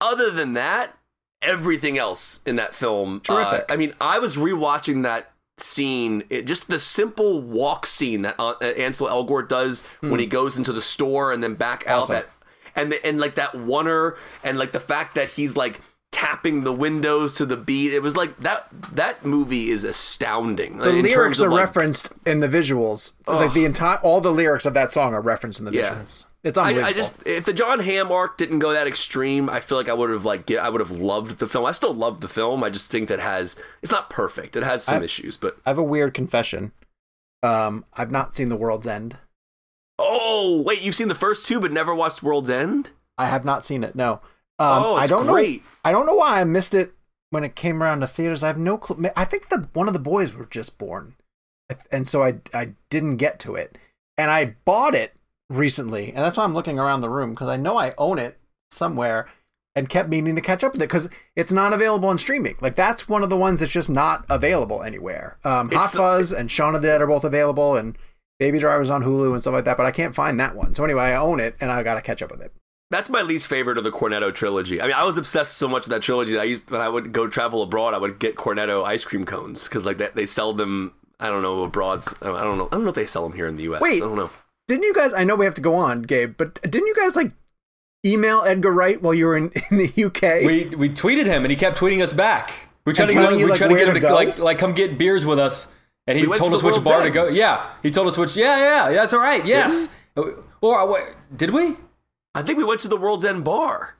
Other 0.00 0.30
than 0.30 0.52
that, 0.52 0.96
everything 1.42 1.98
else 1.98 2.40
in 2.46 2.56
that 2.56 2.74
film. 2.74 3.20
Terrific. 3.20 3.60
uh, 3.62 3.72
I 3.72 3.76
mean, 3.76 3.94
I 4.00 4.18
was 4.18 4.36
rewatching 4.36 5.02
that 5.04 5.32
scene. 5.56 6.22
It, 6.30 6.44
just 6.44 6.68
the 6.68 6.78
simple 6.78 7.40
walk 7.40 7.86
scene 7.86 8.22
that 8.22 8.36
uh, 8.38 8.54
Ansel 8.60 9.08
Elgort 9.08 9.48
does 9.48 9.84
when 10.00 10.20
he 10.20 10.26
goes 10.26 10.58
into 10.58 10.72
the 10.72 10.82
store 10.82 11.32
and 11.32 11.42
then 11.42 11.54
back 11.54 11.86
out. 11.86 12.02
Awesome. 12.02 12.14
That 12.16 12.30
and 12.76 12.92
the, 12.92 13.04
and 13.04 13.18
like 13.18 13.34
that 13.36 13.54
oner 13.54 14.16
and 14.44 14.58
like 14.58 14.72
the 14.72 14.80
fact 14.80 15.14
that 15.16 15.30
he's 15.30 15.56
like 15.56 15.80
tapping 16.18 16.62
the 16.62 16.72
windows 16.72 17.34
to 17.34 17.46
the 17.46 17.56
beat. 17.56 17.92
It 17.94 18.02
was 18.02 18.16
like 18.16 18.36
that. 18.40 18.66
That 18.94 19.24
movie 19.24 19.70
is 19.70 19.84
astounding. 19.84 20.78
The 20.78 20.90
lyrics 20.90 21.14
terms 21.14 21.40
of, 21.40 21.48
are 21.48 21.50
like, 21.52 21.60
referenced 21.66 22.12
in 22.26 22.40
the 22.40 22.48
visuals. 22.48 23.12
Like 23.26 23.52
the 23.52 23.64
entire, 23.64 23.98
all 23.98 24.20
the 24.20 24.32
lyrics 24.32 24.66
of 24.66 24.74
that 24.74 24.92
song 24.92 25.14
are 25.14 25.20
referenced 25.20 25.58
in 25.60 25.64
the 25.66 25.72
Yeah. 25.72 25.94
visuals. 25.94 26.26
It's 26.44 26.56
I, 26.56 26.68
unbelievable. 26.68 26.88
I 26.88 26.92
just 26.92 27.12
if 27.26 27.44
the 27.44 27.52
Jon 27.52 27.80
Hamm 27.80 28.10
arc 28.12 28.36
didn't 28.38 28.60
go 28.60 28.72
that 28.72 28.86
extreme, 28.86 29.48
I 29.50 29.60
feel 29.60 29.76
like 29.78 29.88
I 29.88 29.92
would 29.94 30.10
have 30.10 30.24
like 30.24 30.46
get, 30.46 30.60
I 30.62 30.68
would 30.68 30.80
have 30.80 30.90
loved 30.92 31.38
the 31.38 31.46
film. 31.46 31.66
I 31.66 31.72
still 31.72 31.92
love 31.94 32.20
the 32.20 32.28
film. 32.28 32.62
I 32.64 32.70
just 32.70 32.90
think 32.90 33.08
that 33.08 33.20
has 33.20 33.56
it's 33.82 33.92
not 33.92 34.08
perfect. 34.10 34.56
It 34.56 34.62
has 34.62 34.82
some 34.84 35.02
I- 35.02 35.04
issues, 35.04 35.36
but 35.36 35.58
I 35.66 35.70
have 35.70 35.78
a 35.78 35.82
weird 35.82 36.14
confession. 36.14 36.72
Um, 37.42 37.84
I've 37.94 38.10
not 38.10 38.34
seen 38.34 38.48
The 38.48 38.56
World's 38.56 38.86
End. 38.86 39.16
oh 39.98 40.62
wait, 40.62 40.80
you've 40.82 40.94
seen 40.94 41.08
the 41.08 41.14
first 41.14 41.46
two 41.46 41.60
but 41.60 41.72
never 41.72 41.94
watched 41.94 42.22
World's 42.22 42.50
End? 42.50 42.90
I 43.16 43.26
have 43.26 43.44
not 43.44 43.64
seen 43.64 43.82
it. 43.84 43.94
No. 43.96 44.20
Um, 44.58 44.82
Oh, 44.82 44.94
I 44.94 45.00
it's 45.02 45.08
don't 45.10 45.26
great. 45.26 45.62
know. 45.62 45.68
I 45.84 45.92
don't 45.92 46.06
know 46.06 46.14
why 46.14 46.40
I 46.40 46.44
missed 46.44 46.74
it 46.74 46.92
when 47.30 47.44
it 47.44 47.54
came 47.54 47.82
around 47.82 48.00
to 48.00 48.06
theaters. 48.06 48.42
I 48.42 48.48
have 48.48 48.58
no 48.58 48.76
clue. 48.78 49.08
I 49.16 49.24
think 49.24 49.48
the 49.48 49.68
one 49.72 49.86
of 49.86 49.92
the 49.94 50.00
boys 50.00 50.34
were 50.34 50.46
just 50.46 50.78
born, 50.78 51.14
and 51.92 52.08
so 52.08 52.22
I 52.22 52.36
I 52.54 52.72
didn't 52.90 53.16
get 53.16 53.38
to 53.40 53.54
it. 53.54 53.78
And 54.16 54.30
I 54.30 54.56
bought 54.64 54.94
it 54.94 55.14
recently, 55.48 56.08
and 56.08 56.18
that's 56.18 56.36
why 56.36 56.44
I'm 56.44 56.54
looking 56.54 56.78
around 56.78 57.00
the 57.02 57.10
room 57.10 57.30
because 57.30 57.48
I 57.48 57.56
know 57.56 57.76
I 57.76 57.94
own 57.98 58.18
it 58.18 58.38
somewhere, 58.72 59.28
and 59.76 59.88
kept 59.88 60.08
meaning 60.08 60.34
to 60.34 60.40
catch 60.40 60.64
up 60.64 60.72
with 60.72 60.82
it 60.82 60.86
because 60.88 61.08
it's 61.36 61.52
not 61.52 61.72
available 61.72 62.08
on 62.08 62.18
streaming. 62.18 62.56
Like 62.60 62.74
that's 62.74 63.08
one 63.08 63.22
of 63.22 63.30
the 63.30 63.36
ones 63.36 63.60
that's 63.60 63.72
just 63.72 63.88
not 63.90 64.24
available 64.28 64.82
anywhere. 64.82 65.38
Um, 65.44 65.70
Hot 65.70 65.92
the- 65.92 65.98
Fuzz 65.98 66.32
and 66.32 66.50
Shaun 66.50 66.74
of 66.74 66.82
the 66.82 66.88
Dead 66.88 67.00
are 67.00 67.06
both 67.06 67.24
available, 67.24 67.76
and 67.76 67.96
Baby 68.40 68.58
Driver's 68.58 68.90
on 68.90 69.04
Hulu 69.04 69.32
and 69.32 69.40
stuff 69.40 69.54
like 69.54 69.64
that. 69.66 69.76
But 69.76 69.86
I 69.86 69.92
can't 69.92 70.14
find 70.16 70.40
that 70.40 70.56
one. 70.56 70.74
So 70.74 70.82
anyway, 70.84 71.04
I 71.04 71.14
own 71.16 71.38
it, 71.38 71.54
and 71.60 71.70
I 71.70 71.82
got 71.84 71.94
to 71.94 72.02
catch 72.02 72.22
up 72.22 72.30
with 72.32 72.40
it. 72.42 72.52
That's 72.90 73.10
my 73.10 73.20
least 73.22 73.48
favorite 73.48 73.76
of 73.76 73.84
the 73.84 73.90
Cornetto 73.90 74.34
trilogy. 74.34 74.80
I 74.80 74.86
mean, 74.86 74.94
I 74.94 75.04
was 75.04 75.18
obsessed 75.18 75.58
so 75.58 75.68
much 75.68 75.84
with 75.84 75.90
that 75.90 76.02
trilogy. 76.02 76.32
That 76.32 76.40
I 76.40 76.44
used 76.44 76.70
when 76.70 76.80
I 76.80 76.88
would 76.88 77.12
go 77.12 77.26
travel 77.26 77.62
abroad, 77.62 77.92
I 77.92 77.98
would 77.98 78.18
get 78.18 78.36
Cornetto 78.36 78.84
ice 78.84 79.04
cream 79.04 79.24
cones 79.24 79.64
because 79.64 79.84
like 79.84 79.98
that 79.98 80.14
they 80.16 80.26
sell 80.26 80.52
them. 80.54 80.94
I 81.20 81.28
don't 81.28 81.42
know 81.42 81.64
abroad. 81.64 82.04
I 82.22 82.26
don't 82.26 82.58
know. 82.58 82.68
I 82.68 82.76
don't 82.76 82.84
know 82.84 82.90
if 82.90 82.94
they 82.94 83.06
sell 83.06 83.24
them 83.24 83.32
here 83.32 83.46
in 83.46 83.56
the 83.56 83.64
U.S. 83.64 83.82
Wait. 83.82 83.96
I 83.96 84.06
don't 84.06 84.16
know. 84.16 84.30
Didn't 84.68 84.84
you 84.84 84.94
guys? 84.94 85.12
I 85.12 85.24
know 85.24 85.34
we 85.34 85.44
have 85.44 85.54
to 85.54 85.60
go 85.60 85.74
on, 85.74 86.02
Gabe, 86.02 86.34
but 86.36 86.60
didn't 86.62 86.86
you 86.86 86.94
guys 86.94 87.16
like 87.16 87.32
email 88.06 88.42
Edgar 88.42 88.70
Wright 88.70 89.02
while 89.02 89.14
you 89.14 89.26
were 89.26 89.36
in, 89.36 89.52
in 89.70 89.78
the 89.78 90.04
UK? 90.04 90.46
We 90.46 90.64
we 90.76 90.88
tweeted 90.88 91.26
him 91.26 91.44
and 91.44 91.50
he 91.50 91.56
kept 91.56 91.78
tweeting 91.78 92.02
us 92.02 92.12
back. 92.12 92.52
We 92.86 92.94
tried 92.94 93.06
to 93.06 93.12
get 93.12 93.20
telling 93.20 93.40
him, 93.40 93.44
we 93.44 93.50
like, 93.50 93.58
tried 93.58 93.68
to 93.68 93.74
get 93.74 93.88
him 93.88 93.94
to 93.94 94.00
to 94.00 94.14
like 94.14 94.38
like 94.38 94.58
come 94.58 94.72
get 94.72 94.96
beers 94.96 95.26
with 95.26 95.38
us, 95.38 95.68
and 96.06 96.18
he 96.18 96.26
We 96.26 96.38
told 96.38 96.52
to 96.52 96.56
us 96.56 96.62
which 96.62 96.74
World's 96.74 96.88
bar 96.88 97.02
to 97.02 97.10
go. 97.10 97.28
Yeah, 97.28 97.70
he 97.82 97.90
told 97.90 98.08
us 98.08 98.16
which. 98.16 98.34
Yeah, 98.36 98.56
yeah, 98.56 98.88
yeah. 98.88 98.96
That's 98.96 99.12
all 99.12 99.20
right. 99.20 99.44
Yes. 99.44 99.90
Or 100.60 100.80
uh, 100.80 100.86
wait, 100.86 101.04
did 101.36 101.50
we? 101.50 101.76
I 102.38 102.42
think 102.42 102.58
we 102.58 102.64
went 102.64 102.80
to 102.80 102.88
the 102.88 102.96
World's 102.96 103.24
End 103.24 103.44
bar. 103.44 103.94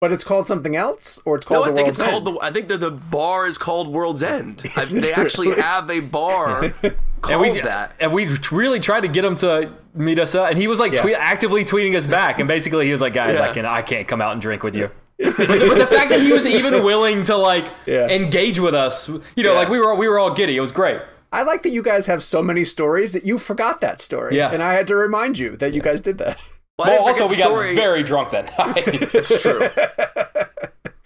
but 0.00 0.10
it's 0.12 0.24
called 0.24 0.46
something 0.48 0.74
else, 0.76 1.20
or 1.24 1.36
it's 1.36 1.48
No, 1.48 1.56
called 1.56 1.66
I 1.66 1.70
the 1.70 1.76
think 1.76 1.86
World's 1.86 1.98
it's 2.00 2.08
called 2.08 2.26
End? 2.28 2.36
the. 2.36 2.44
I 2.44 2.52
think 2.52 2.68
that 2.68 2.78
the 2.78 2.90
bar 2.90 3.46
is 3.46 3.56
called 3.58 3.88
World's 3.92 4.22
End. 4.22 4.62
I, 4.76 4.84
they 4.84 5.12
actually 5.12 5.48
really? 5.50 5.62
have 5.62 5.90
a 5.90 6.00
bar 6.00 6.64
And 6.82 6.96
called 7.22 7.40
we 7.40 7.60
that. 7.60 7.92
and 8.00 8.12
we 8.12 8.26
really 8.50 8.80
tried 8.80 9.02
to 9.02 9.08
get 9.08 9.24
him 9.24 9.36
to 9.36 9.72
meet 9.94 10.18
us 10.18 10.34
up, 10.34 10.50
and 10.50 10.58
he 10.58 10.66
was 10.66 10.80
like 10.80 10.92
Yeah. 10.92 11.02
tweet, 11.02 11.14
actively 11.16 11.64
tweeting 11.64 11.96
us 11.96 12.06
back, 12.06 12.38
and 12.40 12.48
basically 12.48 12.84
he 12.86 12.90
was 12.92 13.00
like, 13.00 13.14
"Guys, 13.14 13.34
Yeah. 13.34 13.48
I 13.48 13.52
can 13.54 13.64
I 13.64 13.82
can't 13.82 14.08
come 14.08 14.20
out 14.20 14.32
and 14.32 14.40
drink 14.42 14.62
with 14.64 14.74
you." 14.74 14.90
but, 15.22 15.36
the, 15.36 15.46
but 15.46 15.78
the 15.78 15.86
fact 15.86 16.10
that 16.10 16.20
he 16.20 16.32
was 16.32 16.46
even 16.46 16.82
willing 16.82 17.22
to 17.24 17.36
like 17.36 17.66
Yeah. 17.86 18.08
engage 18.08 18.58
with 18.58 18.74
us, 18.74 19.08
you 19.08 19.20
know, 19.44 19.52
Yeah. 19.52 19.58
like 19.58 19.68
we 19.68 19.78
were 19.78 19.94
we 19.94 20.08
were 20.08 20.18
all 20.18 20.32
giddy. 20.34 20.56
It 20.56 20.60
was 20.60 20.72
great. 20.72 21.00
I 21.30 21.44
like 21.44 21.62
that 21.62 21.70
you 21.70 21.82
guys 21.82 22.06
have 22.06 22.22
so 22.24 22.42
many 22.42 22.64
stories 22.64 23.12
that 23.12 23.24
you 23.24 23.38
forgot 23.38 23.80
that 23.82 24.00
story. 24.00 24.36
Yeah. 24.36 24.50
and 24.52 24.60
I 24.62 24.74
had 24.74 24.86
to 24.88 24.96
remind 24.96 25.38
you 25.38 25.56
that 25.58 25.72
you 25.72 25.80
guys 25.80 26.00
did 26.00 26.18
that. 26.18 26.38
Well, 26.86 26.98
Well, 27.04 27.08
also 27.08 27.26
we 27.28 27.34
story. 27.34 27.74
got 27.74 27.80
very 27.82 28.02
drunk 28.02 28.30
that 28.30 28.46
night. 28.58 28.82
It's 29.14 29.42
true. 29.42 29.68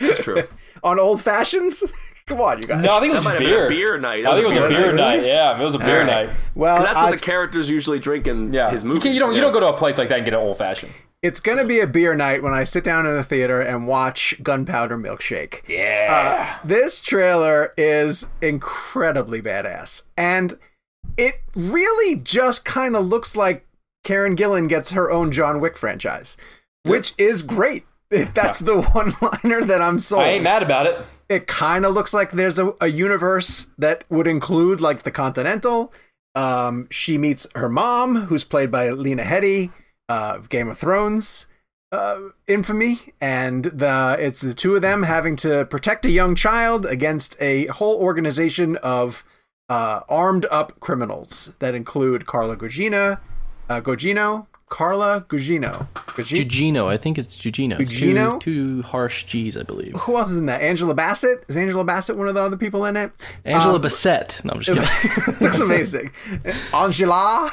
it's 0.01 0.19
true. 0.19 0.45
On 0.83 0.99
old 1.01 1.21
fashions? 1.21 1.83
Come 2.27 2.41
on, 2.41 2.59
you 2.61 2.65
guys. 2.67 2.83
no, 2.83 2.97
I 2.97 3.01
think 3.01 3.13
it 3.15 3.17
was 3.19 3.25
might 3.25 3.31
just 3.39 3.43
have 3.43 3.49
been 3.51 3.53
a 3.53 3.57
beer. 3.57 3.69
beer 3.69 3.99
night. 3.99 4.23
That 4.25 4.33
I 4.33 4.35
think 4.35 4.45
it 4.47 4.49
was 4.49 4.57
a 4.57 4.69
beer 4.69 4.93
night, 4.93 5.19
night. 5.19 5.27
Yeah, 5.27 5.61
it 5.61 5.63
was 5.65 5.75
a 5.77 5.79
beer 5.79 6.01
All 6.01 6.07
right. 6.09 6.27
night. 6.29 6.37
Well, 6.57 6.77
That's 6.77 6.95
what 6.95 7.05
I- 7.05 7.11
the 7.13 7.19
characters 7.19 7.71
usually 7.71 8.01
drink 8.01 8.27
in 8.27 8.53
Yeah, 8.53 8.69
his 8.71 8.83
you, 8.83 8.89
movies. 8.89 9.05
can't, 9.05 9.15
you 9.15 9.21
don't 9.21 9.35
you 9.37 9.41
don't 9.41 9.53
go 9.53 9.61
to 9.61 9.69
a 9.69 9.77
place 9.77 9.97
like 9.97 10.09
that 10.09 10.17
and 10.17 10.25
get 10.25 10.35
an 10.35 10.41
old 10.41 10.59
fashioned. 10.59 10.93
it's 11.23 11.39
gonna 11.39 11.65
be 11.65 11.79
a 11.81 11.87
beer 11.87 12.17
night 12.17 12.43
when 12.43 12.53
I 12.53 12.65
sit 12.65 12.83
down 12.83 13.07
in 13.07 13.15
a 13.17 13.23
theater 13.23 13.61
and 13.61 13.87
watch 13.87 14.35
Gunpowder 14.43 14.99
Milkshake. 14.99 15.63
Yeah. 15.69 16.57
Uh, 16.63 16.67
this 16.67 16.99
trailer 17.01 17.73
is 17.77 18.27
incredibly 18.43 19.41
badass. 19.41 20.03
And 20.17 20.59
it 21.17 21.37
really 21.55 22.17
just 22.17 22.65
kind 22.65 22.97
of 22.97 23.07
looks 23.07 23.37
like 23.37 23.65
Karen 24.07 24.37
Gillan 24.37 24.69
gets 24.69 24.93
her 24.93 25.11
own 25.11 25.33
John 25.33 25.61
Wick 25.61 25.77
franchise, 25.77 26.37
which 26.85 27.13
is 27.19 27.43
great. 27.43 27.85
If 28.09 28.33
that's 28.33 28.61
the 28.61 28.83
one 28.93 29.15
liner 29.21 29.65
that 29.65 29.83
I'm 29.83 29.99
sold. 29.99 30.23
I 30.23 30.29
ain't 30.29 30.45
mad 30.45 30.63
about 30.63 30.87
it. 30.87 31.05
It 31.29 31.49
kind 31.49 31.85
of 31.85 31.93
looks 31.93 32.15
like 32.15 32.31
there's 32.31 32.61
a, 32.61 32.73
a 32.81 32.87
universe 32.87 33.73
that 33.77 34.05
would 34.09 34.29
include 34.29 34.81
like 34.81 35.03
the 35.03 35.11
Continental. 35.11 35.93
Um, 36.37 36.87
she 36.89 37.19
meets 37.19 37.49
her 37.57 37.69
mom, 37.69 38.27
who's 38.27 38.45
played 38.45 38.71
by 38.71 38.91
Lena 38.91 39.25
Headey 39.25 39.73
uh, 40.09 40.35
of 40.37 40.51
Game 40.51 40.69
of 40.69 40.79
Thrones 40.79 41.47
uh, 41.91 42.19
infamy, 42.47 43.13
and 43.21 43.65
the 43.65 44.17
it's 44.21 44.41
the 44.41 44.55
two 44.55 44.77
of 44.77 44.83
them 44.83 45.03
having 45.03 45.35
to 45.37 45.65
protect 45.65 46.05
a 46.05 46.11
young 46.11 46.37
child 46.37 46.87
against 46.87 47.37
a 47.41 47.67
whole 47.67 47.97
organization 47.97 48.77
of 48.77 49.25
uh, 49.69 50.03
armed 50.09 50.47
up 50.49 50.79
criminals 50.79 51.55
that 51.59 51.75
include 51.75 52.25
Carla 52.25 52.57
Gugino, 52.57 53.19
uh, 53.69 53.81
Gogino, 53.81 54.47
Carla 54.69 55.25
Gugino. 55.29 55.87
Gugino? 55.95 56.87
I 56.89 56.97
think 56.97 57.19
it's 57.19 57.37
Gugino. 57.37 57.77
Gugino? 57.79 58.41
two, 58.41 58.79
two 58.79 58.83
harsh 58.83 59.25
G's, 59.25 59.57
I 59.57 59.63
believe. 59.63 59.93
Who 59.93 60.17
else 60.17 60.31
is 60.31 60.39
in 60.39 60.47
that? 60.47 60.61
Angela 60.61 60.95
Bassett. 60.95 61.45
Is 61.49 61.57
Angela 61.57 61.85
Bassett 61.85 62.17
one 62.17 62.27
of 62.27 62.35
the 62.35 62.43
other 62.43 62.57
people 62.57 62.85
in 62.87 62.97
it? 62.97 63.13
Angela 63.45 63.77
Um, 63.77 63.83
Bassett. 63.83 64.41
No, 64.45 64.55
I'm 64.55 64.61
just 64.61 64.79
kidding. 65.15 65.37
looks 65.41 65.61
amazing. 65.61 66.11
Angela. 66.75 67.51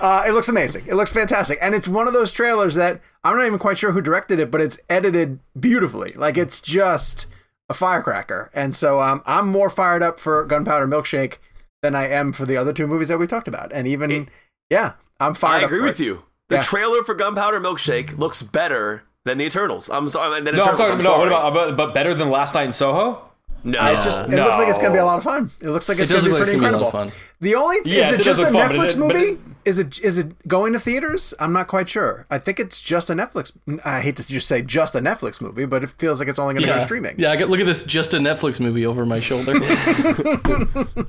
uh, 0.00 0.24
it 0.26 0.32
looks 0.32 0.48
amazing. 0.48 0.84
It 0.86 0.94
looks 0.94 1.10
fantastic. 1.10 1.58
And 1.62 1.74
it's 1.74 1.88
one 1.88 2.06
of 2.06 2.12
those 2.12 2.32
trailers 2.32 2.74
that 2.74 3.00
I'm 3.24 3.36
not 3.36 3.46
even 3.46 3.58
quite 3.58 3.78
sure 3.78 3.92
who 3.92 4.00
directed 4.02 4.38
it, 4.38 4.50
but 4.50 4.60
it's 4.60 4.78
edited 4.90 5.38
beautifully. 5.58 6.12
Like 6.16 6.36
it's 6.36 6.60
just 6.60 7.26
a 7.68 7.74
firecracker. 7.74 8.50
And 8.54 8.74
so 8.74 9.00
um, 9.00 9.22
I'm 9.24 9.48
more 9.48 9.70
fired 9.70 10.02
up 10.02 10.20
for 10.20 10.44
Gunpowder 10.44 10.86
Milkshake 10.86 11.38
than 11.82 11.94
I 11.94 12.08
am 12.08 12.32
for 12.32 12.44
the 12.46 12.56
other 12.56 12.72
two 12.72 12.86
movies 12.86 13.08
that 13.08 13.18
we 13.18 13.26
talked 13.26 13.48
about. 13.48 13.72
And 13.72 13.86
even, 13.86 14.28
yeah, 14.70 14.92
I'm 15.20 15.34
fine. 15.34 15.60
I 15.60 15.64
agree 15.64 15.80
with 15.82 16.00
it. 16.00 16.04
you. 16.04 16.22
The 16.48 16.56
Yeah. 16.56 16.62
trailer 16.62 17.02
for 17.04 17.14
Gunpowder 17.14 17.60
Milkshake 17.60 18.18
looks 18.18 18.42
better 18.42 19.02
than 19.24 19.38
the 19.38 19.44
Eternals. 19.46 19.88
I'm 19.90 20.08
sorry. 20.08 20.40
Than 20.40 20.54
No, 20.56 20.62
I'm 20.62 20.76
talking 20.76 20.92
I'm 20.92 20.98
no. 20.98 21.04
sorry. 21.04 21.18
What 21.18 21.26
about 21.28 21.54
but, 21.54 21.76
but 21.76 21.94
better 21.94 22.14
than 22.14 22.30
last 22.30 22.54
night 22.54 22.66
in 22.66 22.72
Soho? 22.72 23.22
no? 23.64 23.78
It 23.90 24.02
just 24.02 24.18
it 24.20 24.30
looks 24.30 24.58
like 24.58 24.68
it's 24.68 24.78
going 24.78 24.90
to 24.92 24.96
be 24.96 25.00
a 25.00 25.04
lot 25.04 25.18
of 25.18 25.24
fun. 25.24 25.50
It 25.60 25.70
looks 25.70 25.88
like 25.88 25.98
it's 25.98 26.10
gonna 26.10 26.22
be 26.22 26.30
like 26.30 26.42
pretty 26.44 26.52
it's 26.52 26.60
gonna 26.60 26.72
be 26.72 26.74
a 26.74 26.78
incredible. 26.86 26.98
lot 26.98 27.06
of 27.08 27.12
fun. 27.12 27.20
The 27.40 27.54
only 27.56 27.78
Yes, 27.84 28.12
is 28.14 28.20
it 28.20 28.22
it 28.22 28.24
just 28.24 28.40
a 28.40 28.44
fun, 28.52 28.70
Netflix 28.72 28.90
it- 28.90 28.98
movie? 28.98 29.18
it- 29.18 29.38
is 29.64 29.78
it 29.80 29.98
is 29.98 30.16
it 30.16 30.46
going 30.46 30.72
to 30.74 30.78
theaters? 30.78 31.34
I'm 31.40 31.52
not 31.52 31.66
quite 31.66 31.88
sure. 31.88 32.24
I 32.30 32.38
think 32.38 32.60
it's 32.60 32.80
just 32.80 33.10
a 33.10 33.14
Netflix. 33.14 33.50
I 33.84 34.00
hate 34.00 34.14
to 34.14 34.24
just 34.24 34.46
say 34.46 34.62
just 34.62 34.94
a 34.94 35.00
Netflix 35.00 35.40
movie, 35.40 35.64
but 35.64 35.82
it 35.82 35.90
feels 35.98 36.20
like 36.20 36.28
it's 36.28 36.38
only 36.38 36.54
going 36.54 36.62
to 36.62 36.68
yeah. 36.68 36.74
go 36.74 36.78
to 36.78 36.84
streaming. 36.84 37.16
Yeah, 37.18 37.32
I 37.32 37.36
got, 37.36 37.48
look 37.50 37.58
at 37.58 37.66
this 37.66 37.82
just 37.82 38.14
a 38.14 38.18
Netflix 38.18 38.60
movie 38.60 38.86
over 38.86 39.04
my 39.04 39.18
shoulder. 39.18 39.54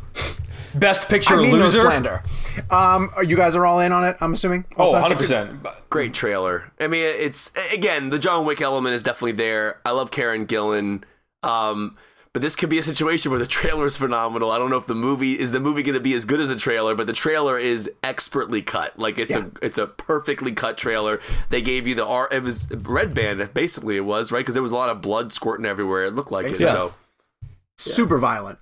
Best 0.76 1.08
picture 1.10 1.36
I 1.36 1.38
mean 1.44 1.52
no 1.52 1.66
loser. 1.66 1.82
slander. 1.82 2.24
Um, 2.70 3.10
you 3.26 3.36
guys 3.36 3.56
are 3.56 3.66
all 3.66 3.80
in 3.80 3.92
on 3.92 4.04
it. 4.04 4.18
I'm 4.22 4.34
assuming. 4.34 4.66
Oh, 4.78 4.84
Also? 4.84 4.94
100 4.94 5.14
It's 5.14 5.22
a- 5.24 5.26
percent. 5.26 5.68
great 5.90 6.14
trailer. 6.14 6.72
I 6.80 6.88
mean, 6.88 7.04
it's 7.04 7.52
again 7.74 8.10
the 8.10 8.20
John 8.20 8.46
Wick 8.46 8.62
element 8.62 8.96
is 8.96 9.04
definitely 9.04 9.34
there. 9.34 9.80
I 9.86 9.92
love 9.92 10.12
Karen 10.12 10.46
Gillan, 10.48 11.04
um, 11.44 11.98
but 12.34 12.42
this 12.42 12.56
could 12.56 12.70
be 12.70 12.78
a 12.78 12.84
situation 12.84 13.32
where 13.32 13.40
the 13.40 13.48
trailer 13.48 13.86
is 13.86 13.98
phenomenal. 13.98 14.52
I 14.52 14.58
don't 14.60 14.70
know 14.70 14.78
if 14.78 14.86
the 14.86 14.94
movie 14.96 15.40
is 15.40 15.52
the 15.52 15.60
movie 15.60 15.82
going 15.82 15.96
to 15.96 16.00
be 16.00 16.14
as 16.14 16.26
good 16.26 16.40
as 16.40 16.50
the 16.50 16.56
trailer, 16.56 16.94
but 16.94 17.08
the 17.08 17.14
trailer 17.14 17.58
is 17.58 17.90
expertly 18.04 18.62
cut. 18.62 18.98
Like 19.00 19.18
it's 19.18 19.34
Yeah. 19.36 19.46
a 19.62 19.66
it's 19.66 19.78
a 19.78 19.88
perfectly 19.88 20.52
cut 20.52 20.78
trailer. 20.78 21.20
They 21.50 21.62
gave 21.62 21.88
you 21.88 21.96
the 21.96 22.06
R. 22.06 22.28
It 22.32 22.44
was 22.44 22.68
red 22.72 23.14
band 23.16 23.54
basically. 23.54 23.98
It 23.98 24.06
was 24.06 24.32
right 24.32 24.40
because 24.40 24.54
there 24.54 24.62
was 24.64 24.72
a 24.72 24.76
lot 24.76 24.90
of 24.90 25.02
blood 25.02 25.32
squirting 25.34 25.66
everywhere. 25.66 26.06
It 26.06 26.16
looked 26.16 26.32
like 26.32 26.48
it. 26.48 26.60
Yeah. 26.60 26.68
So 26.68 26.94
super 27.78 28.18
violent. 28.18 28.60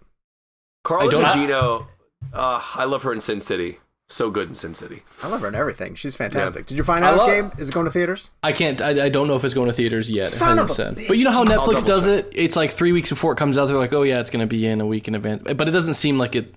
Carla 0.83 1.07
I 1.07 1.11
don't- 1.11 1.23
Gugino, 1.25 1.87
uh, 2.33 2.61
I 2.75 2.85
love 2.85 3.03
her 3.03 3.13
in 3.13 3.19
Sin 3.19 3.39
City. 3.39 3.79
So 4.07 4.29
good 4.29 4.47
in 4.49 4.53
Sin 4.53 4.75
City. 4.75 5.01
I 5.23 5.27
love 5.29 5.41
her 5.41 5.47
in 5.47 5.55
everything. 5.55 5.95
She's 5.95 6.15
fantastic. 6.15 6.67
Did 6.67 6.77
you 6.77 6.83
find 6.83 7.03
I 7.03 7.09
out, 7.09 7.17
love- 7.17 7.27
game? 7.27 7.51
Is 7.57 7.69
it 7.69 7.73
going 7.73 7.85
to 7.87 7.91
theaters? 7.91 8.29
I 8.43 8.51
can't. 8.51 8.79
I, 8.79 9.05
I 9.05 9.09
don't 9.09 9.27
know 9.27 9.33
if 9.33 9.43
it's 9.43 9.55
going 9.55 9.65
to 9.67 9.73
theaters 9.73 10.11
yet. 10.11 10.27
Son 10.27 10.59
of 10.59 10.69
a 10.69 10.73
bitch. 10.73 11.07
But 11.07 11.17
you 11.17 11.23
know 11.23 11.31
how 11.31 11.39
I'll 11.39 11.45
Netflix 11.47 11.79
double 11.79 11.87
does 11.87 12.05
check. 12.05 12.25
it? 12.25 12.31
It's 12.35 12.55
like 12.55 12.69
three 12.71 12.91
weeks 12.91 13.09
before 13.09 13.31
it 13.33 13.37
comes 13.37 13.57
out. 13.57 13.65
They're 13.65 13.77
like, 13.77 13.93
"Oh 13.93 14.03
yeah, 14.03 14.19
it's 14.19 14.29
going 14.29 14.41
to 14.41 14.47
be 14.47 14.67
in 14.67 14.79
a 14.79 14.85
week 14.85 15.07
in 15.07 15.15
advance." 15.15 15.41
But 15.55 15.67
it 15.67 15.71
doesn't 15.71 15.95
seem 15.95 16.19
like 16.19 16.35
it. 16.35 16.53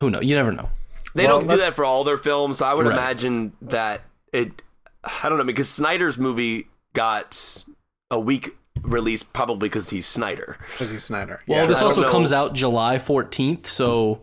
Who 0.00 0.10
knows? 0.10 0.24
You 0.24 0.36
never 0.36 0.52
know. 0.52 0.68
They 1.14 1.24
Well, 1.26 1.38
don't 1.38 1.44
do 1.48 1.48
let- 1.54 1.58
that 1.60 1.74
for 1.74 1.84
all 1.86 2.04
their 2.04 2.18
films. 2.18 2.60
I 2.60 2.74
would 2.74 2.86
Right. 2.86 2.92
imagine 2.92 3.52
that 3.62 4.02
it. 4.32 4.60
I 5.02 5.30
don't 5.30 5.38
know 5.38 5.44
because 5.44 5.68
Snyder's 5.70 6.18
movie 6.18 6.66
got 6.92 7.64
a 8.10 8.20
week 8.20 8.54
release 8.82 9.22
probably 9.22 9.70
because 9.70 9.88
he's 9.90 10.04
Snyder. 10.06 10.58
Because 10.72 10.90
he's 10.90 11.04
Snyder. 11.04 11.40
Well, 11.48 11.60
yeah. 11.62 11.66
this 11.66 11.78
I 11.78 11.80
don't 11.80 11.88
also 11.90 12.02
know. 12.02 12.10
comes 12.10 12.32
out 12.34 12.52
July 12.54 12.98
14th, 12.98 13.66
so 13.66 14.20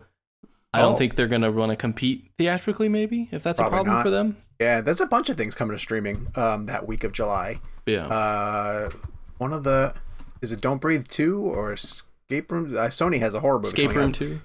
I 0.76 0.82
Oh. 0.82 0.90
don't 0.90 0.98
think 0.98 1.16
they're 1.16 1.28
going 1.28 1.42
to 1.42 1.52
want 1.52 1.72
to 1.72 1.76
compete 1.76 2.30
theatrically. 2.38 2.90
Maybe 2.90 3.30
if 3.32 3.44
that's 3.44 3.60
Probably 3.60 3.80
a 3.80 3.84
problem 3.84 3.96
not. 3.98 4.04
for 4.04 4.10
them. 4.10 4.38
yeah, 4.60 4.82
there's 4.82 5.02
a 5.02 5.06
bunch 5.08 5.30
of 5.30 5.38
things 5.38 5.56
coming 5.56 5.76
to 5.76 5.80
streaming 5.82 6.28
um, 6.36 6.66
that 6.66 6.88
week 6.88 7.04
of 7.04 7.12
July. 7.12 7.60
Yeah. 7.86 8.08
Uh, 8.08 8.90
one 9.38 9.54
of 9.54 9.64
the 9.64 9.94
is 10.42 10.52
it 10.52 10.62
Don't 10.62 10.80
Breathe 10.82 11.08
two 11.08 11.40
or 11.42 11.74
Escape 11.74 12.52
Room? 12.52 12.76
Uh, 12.76 12.88
Sony 12.88 13.20
has 13.20 13.34
a 13.34 13.40
horror 13.40 13.58
movie. 13.58 13.68
Escape 13.70 13.94
Room 13.96 14.10
out. 14.10 14.14
Two. 14.16 14.42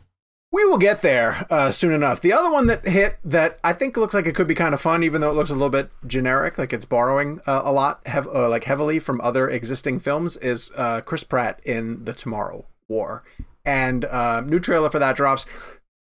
We 0.52 0.64
will 0.64 0.78
get 0.78 1.00
there 1.02 1.46
uh, 1.48 1.70
soon 1.70 1.92
enough. 1.92 2.20
The 2.20 2.32
other 2.32 2.50
one 2.50 2.66
that 2.66 2.84
hit 2.88 3.18
that 3.24 3.60
I 3.62 3.72
think 3.72 3.96
looks 3.96 4.14
like 4.14 4.26
it 4.26 4.34
could 4.34 4.48
be 4.48 4.54
kind 4.56 4.74
of 4.74 4.80
fun, 4.80 5.04
even 5.04 5.20
though 5.20 5.30
it 5.30 5.34
looks 5.34 5.50
a 5.50 5.54
little 5.54 5.70
bit 5.70 5.90
generic, 6.06 6.58
like 6.58 6.72
it's 6.72 6.84
borrowing 6.84 7.40
uh, 7.46 7.60
a 7.64 7.70
lot, 7.72 8.00
hev- 8.06 8.26
uh, 8.26 8.48
like 8.48 8.64
heavily 8.64 8.98
from 8.98 9.20
other 9.20 9.48
existing 9.48 10.00
films, 10.00 10.36
is 10.38 10.72
uh, 10.76 11.02
Chris 11.02 11.22
Pratt 11.22 11.60
in 11.64 12.04
The 12.04 12.12
Tomorrow 12.12 12.66
War, 12.88 13.22
and 13.64 14.04
uh, 14.06 14.40
new 14.40 14.58
trailer 14.58 14.90
for 14.90 14.98
that 14.98 15.14
drops. 15.14 15.46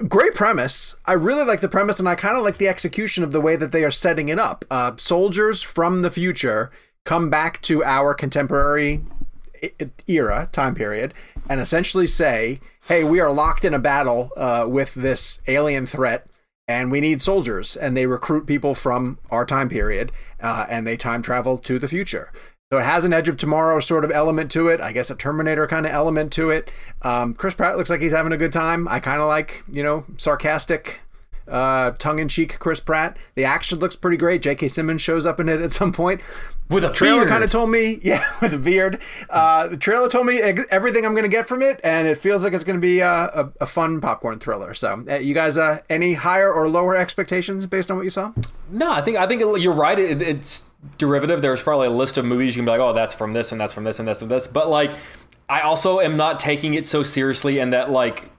Great 0.10 0.36
premise. 0.36 0.96
I 1.06 1.14
really 1.14 1.46
like 1.46 1.62
the 1.62 1.70
premise, 1.70 2.00
and 2.00 2.10
I 2.10 2.16
kind 2.16 2.36
of 2.36 2.44
like 2.44 2.58
the 2.58 2.68
execution 2.68 3.24
of 3.24 3.32
the 3.32 3.40
way 3.40 3.56
that 3.56 3.72
they 3.72 3.86
are 3.86 3.92
setting 3.92 4.28
it 4.28 4.38
up. 4.38 4.66
Uh, 4.70 4.92
soldiers 4.98 5.62
from 5.62 6.02
the 6.02 6.12
future 6.12 6.70
come 7.06 7.30
back 7.30 7.62
to 7.62 7.82
our 7.84 8.14
contemporary 8.14 9.06
era 10.08 10.50
time 10.52 10.76
period 10.76 11.14
and 11.48 11.60
essentially 11.60 12.06
say 12.06 12.60
hey 12.88 13.04
we 13.04 13.20
are 13.20 13.32
locked 13.32 13.66
in 13.66 13.74
a 13.74 13.80
battle 13.80 14.30
uh, 14.38 14.66
with 14.68 14.94
this 14.94 15.42
alien 15.48 15.86
threat 15.86 16.28
and 16.68 16.92
we 16.92 17.00
need 17.00 17.22
soldiers 17.22 17.76
and 17.76 17.96
they 17.96 18.06
recruit 18.06 18.46
people 18.46 18.76
from 18.76 19.18
our 19.32 19.46
time 19.46 19.70
period 19.70 20.12
uh, 20.42 20.66
and 20.70 20.86
they 20.86 20.98
time 20.98 21.22
travel 21.22 21.58
to 21.58 21.80
the 21.80 21.88
future 21.88 22.32
so 22.76 22.80
it 22.80 22.84
has 22.84 23.06
an 23.06 23.14
edge 23.14 23.30
of 23.30 23.38
tomorrow 23.38 23.80
sort 23.80 24.04
of 24.04 24.12
element 24.12 24.52
to 24.52 24.68
it. 24.68 24.82
I 24.82 24.92
guess 24.92 25.10
a 25.10 25.16
terminator 25.16 25.66
kind 25.66 25.86
of 25.86 25.94
element 25.94 26.34
to 26.34 26.50
it. 26.50 26.70
Um, 27.04 27.34
chris 27.34 27.54
pratt 27.54 27.78
looks 27.78 27.90
like 27.90 28.02
he's 28.02 28.12
having 28.12 28.34
a 28.34 28.38
good 28.38 28.52
time. 28.52 28.86
I 28.90 29.00
kind 29.00 29.22
of 29.22 29.30
like 29.30 29.64
you 29.72 29.82
know 29.82 30.04
sarcastic 30.18 31.00
uh, 31.48 31.92
tongue-in-cheek 31.92 32.60
Chris 32.60 32.80
Pratt. 32.80 33.18
The 33.36 33.46
action 33.46 33.80
looks 33.80 33.96
pretty 33.96 34.18
great. 34.18 34.42
J.K. 34.42 34.68
Simmons 34.68 35.02
shows 35.02 35.26
up 35.26 35.40
in 35.40 35.50
it 35.50 35.62
at 35.62 35.74
some 35.74 35.92
point. 35.92 36.22
With 36.68 36.84
a 36.84 36.92
trailer 36.92 37.28
kind 37.28 37.44
of 37.44 37.52
told 37.52 37.70
me, 37.70 38.00
yeah, 38.04 38.26
with 38.42 38.54
a 38.54 38.58
beard. 38.58 39.00
Uh, 39.30 39.68
the 39.68 39.78
trailer 39.78 40.10
told 40.10 40.26
me 40.26 40.40
everything 40.40 41.06
I'm 41.06 41.14
going 41.14 41.24
to 41.24 41.30
get 41.30 41.48
from 41.48 41.62
it, 41.62 41.80
and 41.84 42.08
it 42.08 42.18
feels 42.18 42.44
like 42.44 42.54
it's 42.54 42.64
going 42.64 42.80
to 42.80 42.86
be 42.86 43.04
uh, 43.04 43.44
a, 43.46 43.52
a 43.62 43.68
fun 43.68 44.02
popcorn 44.02 44.40
thriller. 44.40 44.74
So, 44.74 45.04
uh, 45.08 45.16
you 45.16 45.36
guys, 45.36 45.58
uh, 45.58 45.82
any 45.90 46.14
higher 46.14 46.52
or 46.52 46.68
lower 46.68 46.96
expectations 46.96 47.66
based 47.68 47.92
on 47.92 47.98
what 47.98 48.04
you 48.04 48.10
saw? 48.10 48.34
No, 48.72 48.92
I 48.92 49.02
think 49.02 49.18
I 49.18 49.28
think 49.28 49.42
it, 49.42 49.62
you're 49.62 49.74
right. 49.74 50.00
It, 50.00 50.24
it's 50.24 50.64
derivative. 50.98 51.44
There's 51.44 51.62
probably 51.62 51.88
a 51.88 51.92
list 51.92 52.18
of 52.18 52.26
movies 52.26 52.56
you 52.56 52.62
can 52.62 52.66
be 52.66 52.72
like, 52.72 52.82
oh, 52.82 52.94
that's 52.94 53.14
from 53.14 53.34
this 53.34 53.52
and 53.52 53.62
that's 53.62 53.74
from 53.74 53.84
this 53.84 54.00
and 54.00 54.08
that's 54.08 54.20
from 54.20 54.30
this. 54.30 54.48
But 54.48 54.68
like, 54.68 54.92
I 55.48 55.62
also 55.62 56.00
am 56.00 56.18
not 56.18 56.40
taking 56.40 56.74
it 56.74 56.88
so 56.88 57.04
seriously, 57.04 57.60
and 57.60 57.74
that 57.74 57.92
like. 57.92 58.32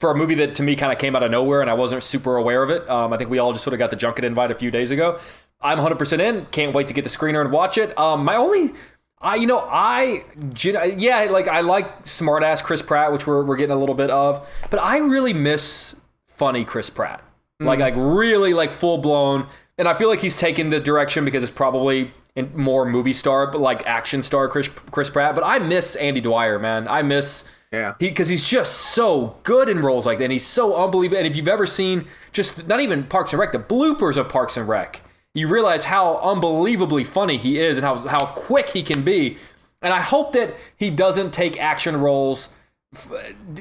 For 0.00 0.10
a 0.10 0.14
movie 0.14 0.34
that 0.36 0.54
to 0.56 0.62
me 0.62 0.76
kind 0.76 0.92
of 0.92 0.98
came 0.98 1.16
out 1.16 1.22
of 1.22 1.30
nowhere 1.30 1.62
and 1.62 1.70
I 1.70 1.74
wasn't 1.74 2.02
super 2.02 2.36
aware 2.36 2.62
of 2.62 2.70
it, 2.70 2.88
um, 2.90 3.12
I 3.12 3.16
think 3.16 3.30
we 3.30 3.38
all 3.38 3.52
just 3.52 3.64
sort 3.64 3.72
of 3.72 3.78
got 3.78 3.90
the 3.90 3.96
junket 3.96 4.24
invite 4.24 4.50
a 4.50 4.54
few 4.54 4.70
days 4.70 4.90
ago. 4.90 5.18
I'm 5.60 5.78
100% 5.78 6.20
in. 6.20 6.46
Can't 6.50 6.74
wait 6.74 6.86
to 6.88 6.94
get 6.94 7.04
the 7.04 7.10
screener 7.10 7.40
and 7.40 7.50
watch 7.50 7.78
it. 7.78 7.98
Um, 7.98 8.24
my 8.24 8.36
only, 8.36 8.74
I 9.20 9.36
you 9.36 9.46
know 9.46 9.60
I 9.60 10.24
yeah 10.54 11.26
like 11.30 11.48
I 11.48 11.62
like 11.62 12.06
smart 12.06 12.42
ass 12.42 12.60
Chris 12.60 12.82
Pratt, 12.82 13.12
which 13.12 13.26
we're 13.26 13.42
we're 13.44 13.56
getting 13.56 13.74
a 13.74 13.78
little 13.78 13.94
bit 13.94 14.10
of, 14.10 14.46
but 14.70 14.78
I 14.78 14.98
really 14.98 15.32
miss 15.32 15.96
funny 16.26 16.64
Chris 16.64 16.90
Pratt. 16.90 17.22
Like 17.58 17.78
like 17.78 17.94
really 17.96 18.52
like 18.52 18.70
full 18.70 18.98
blown, 18.98 19.46
and 19.78 19.88
I 19.88 19.94
feel 19.94 20.10
like 20.10 20.20
he's 20.20 20.36
taken 20.36 20.68
the 20.68 20.78
direction 20.78 21.24
because 21.24 21.42
it's 21.42 21.50
probably 21.50 22.12
in 22.34 22.54
more 22.54 22.84
movie 22.84 23.14
star, 23.14 23.50
but 23.50 23.62
like 23.62 23.86
action 23.86 24.22
star 24.22 24.46
Chris 24.48 24.68
Chris 24.90 25.08
Pratt. 25.08 25.34
But 25.34 25.44
I 25.44 25.58
miss 25.58 25.96
Andy 25.96 26.20
Dwyer, 26.20 26.58
man. 26.58 26.86
I 26.86 27.00
miss 27.00 27.44
Yeah. 27.72 27.94
because 27.98 28.28
he's 28.28 28.44
just 28.44 28.72
so 28.72 29.36
good 29.42 29.68
in 29.68 29.80
roles 29.80 30.06
like 30.06 30.18
that. 30.18 30.24
And 30.24 30.32
he's 30.32 30.46
so 30.46 30.76
unbelievable. 30.76 31.18
And 31.18 31.26
if 31.26 31.36
you've 31.36 31.48
ever 31.48 31.66
seen 31.66 32.06
just 32.32 32.66
not 32.66 32.80
even 32.80 33.04
Parks 33.04 33.32
and 33.32 33.40
Rec, 33.40 33.52
the 33.52 33.58
bloopers 33.58 34.16
of 34.16 34.28
Parks 34.28 34.56
and 34.56 34.68
Rec, 34.68 35.02
you 35.34 35.48
realize 35.48 35.84
how 35.84 36.18
unbelievably 36.18 37.04
funny 37.04 37.36
he 37.36 37.58
is 37.58 37.76
and 37.76 37.84
how 37.84 37.96
how 37.96 38.26
quick 38.26 38.70
he 38.70 38.82
can 38.82 39.02
be. 39.02 39.36
And 39.82 39.92
I 39.92 40.00
hope 40.00 40.32
that 40.32 40.54
he 40.76 40.90
doesn't 40.90 41.32
take 41.32 41.60
action 41.60 41.98
roles 41.98 42.48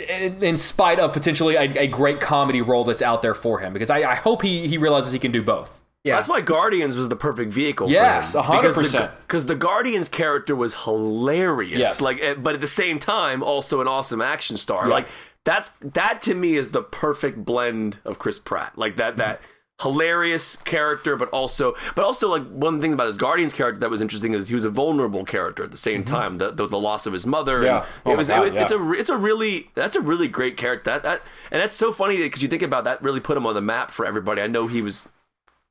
in 0.09 0.41
in 0.41 0.57
spite 0.57 0.99
of 0.99 1.11
potentially 1.11 1.55
a, 1.55 1.63
a 1.81 1.87
great 1.87 2.19
comedy 2.21 2.61
role 2.61 2.83
that's 2.85 3.01
out 3.01 3.21
there 3.21 3.35
for 3.35 3.59
him 3.59 3.73
because 3.73 3.89
I, 3.89 4.11
I 4.11 4.15
hope 4.15 4.41
he, 4.41 4.67
he 4.67 4.77
realizes 4.77 5.11
he 5.11 5.19
can 5.19 5.31
do 5.31 5.41
both. 5.41 5.81
Yeah. 6.05 6.17
That's 6.17 6.29
why 6.29 6.41
Guardians 6.41 6.95
was 6.95 7.09
the 7.09 7.15
perfect 7.15 7.51
vehicle. 7.51 7.89
Yes, 7.89 8.33
for 8.33 8.43
100%. 8.43 9.11
Because 9.21 9.47
the 9.47 9.55
Guardians 9.55 10.07
character 10.07 10.55
was 10.55 10.75
hilarious. 10.83 11.79
Yes. 11.79 11.99
Like, 11.99 12.21
eh, 12.21 12.35
but 12.35 12.53
at 12.53 12.61
the 12.61 12.67
same 12.67 12.99
time, 12.99 13.41
also 13.41 13.81
an 13.81 13.87
awesome 13.87 14.21
action 14.21 14.55
star. 14.55 14.87
Yeah. 14.87 14.93
Like 14.93 15.07
that's 15.45 15.69
that 15.81 16.21
to 16.23 16.35
me 16.35 16.57
is 16.57 16.71
the 16.71 16.83
perfect 16.83 17.43
blend 17.43 17.99
of 18.05 18.19
Chris 18.19 18.37
Pratt. 18.37 18.77
Like 18.77 18.97
that 18.97 19.17
that 19.17 19.41
hilarious 19.81 20.57
character, 20.57 21.15
but 21.15 21.27
also 21.29 21.75
but 21.95 22.05
also 22.05 22.29
like 22.29 22.47
one 22.49 22.79
thing 22.79 22.93
about 22.93 23.07
his 23.07 23.17
Guardians 23.17 23.51
character 23.51 23.79
that 23.79 23.89
was 23.89 23.99
interesting 23.99 24.33
is 24.33 24.47
he 24.47 24.53
was 24.53 24.63
a 24.63 24.69
vulnerable 24.69 25.25
character 25.25 25.63
at 25.63 25.71
the 25.71 25.77
same 25.77 26.03
time. 26.03 26.37
The, 26.37 26.51
the 26.51 26.67
the 26.67 26.79
loss 26.79 27.07
of 27.07 27.13
his 27.13 27.25
mother. 27.25 27.57
Mm-hmm. 27.57 27.65
Yeah. 27.65 27.85
Oh 28.05 28.11
it 28.11 28.17
was 28.17 28.27
God, 28.27 28.45
it, 28.45 28.55
it's 28.55 28.71
a 28.71 28.91
it's 28.91 29.09
a 29.09 29.17
really 29.17 29.71
that's 29.73 29.95
a 29.95 30.01
really 30.01 30.27
great 30.27 30.55
character. 30.55 30.91
That 30.91 31.01
that 31.01 31.21
and 31.49 31.63
that's 31.63 31.75
so 31.75 31.91
funny 31.91 32.17
because 32.17 32.43
you 32.43 32.47
think 32.47 32.61
about 32.61 32.83
that 32.83 33.01
really 33.01 33.19
put 33.19 33.37
him 33.37 33.47
on 33.47 33.55
the 33.55 33.61
map 33.61 33.89
for 33.89 34.05
everybody. 34.05 34.41
I 34.41 34.47
know 34.47 34.67
he 34.67 34.83
was 34.83 35.07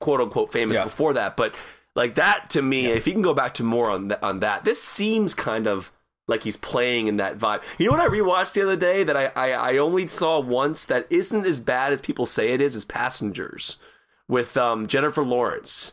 quote 0.01 0.21
unquote 0.21 0.53
famous 0.53 0.77
Yeah. 0.77 0.85
before 0.85 1.13
that, 1.15 1.37
but 1.37 1.55
like 1.95 2.15
that 2.17 2.51
to 2.51 2.63
me, 2.63 2.87
if 2.87 3.07
you 3.07 3.13
can 3.13 3.23
go 3.23 3.35
back 3.35 3.55
to 3.55 3.63
more 3.63 3.91
on 3.91 4.09
that, 4.09 4.23
on 4.23 4.41
that, 4.41 4.65
this 4.65 4.83
seems 4.83 5.35
kind 5.35 5.67
of 5.67 5.91
like 6.27 6.43
he's 6.43 6.57
playing 6.57 7.07
in 7.07 7.19
that 7.19 7.39
vibe. 7.39 7.63
You 7.79 7.87
know 7.87 7.93
what 7.97 8.01
I 8.01 8.09
rewatched 8.09 8.55
the 8.55 8.63
other 8.63 8.77
day 8.77 9.05
that 9.05 9.17
I 9.17 9.27
I, 9.37 9.51
I 9.75 9.77
only 9.79 10.07
saw 10.07 10.41
once 10.41 10.87
that 10.87 11.07
isn't 11.11 11.47
as 11.47 11.61
bad 11.61 11.93
as 11.93 12.01
people 12.01 12.27
say 12.27 12.49
it 12.51 12.61
is 12.61 12.75
is 12.75 12.85
Passengers. 12.85 13.77
with 14.27 14.57
um, 14.57 14.87
Jennifer 14.87 15.23
Lawrence. 15.23 15.93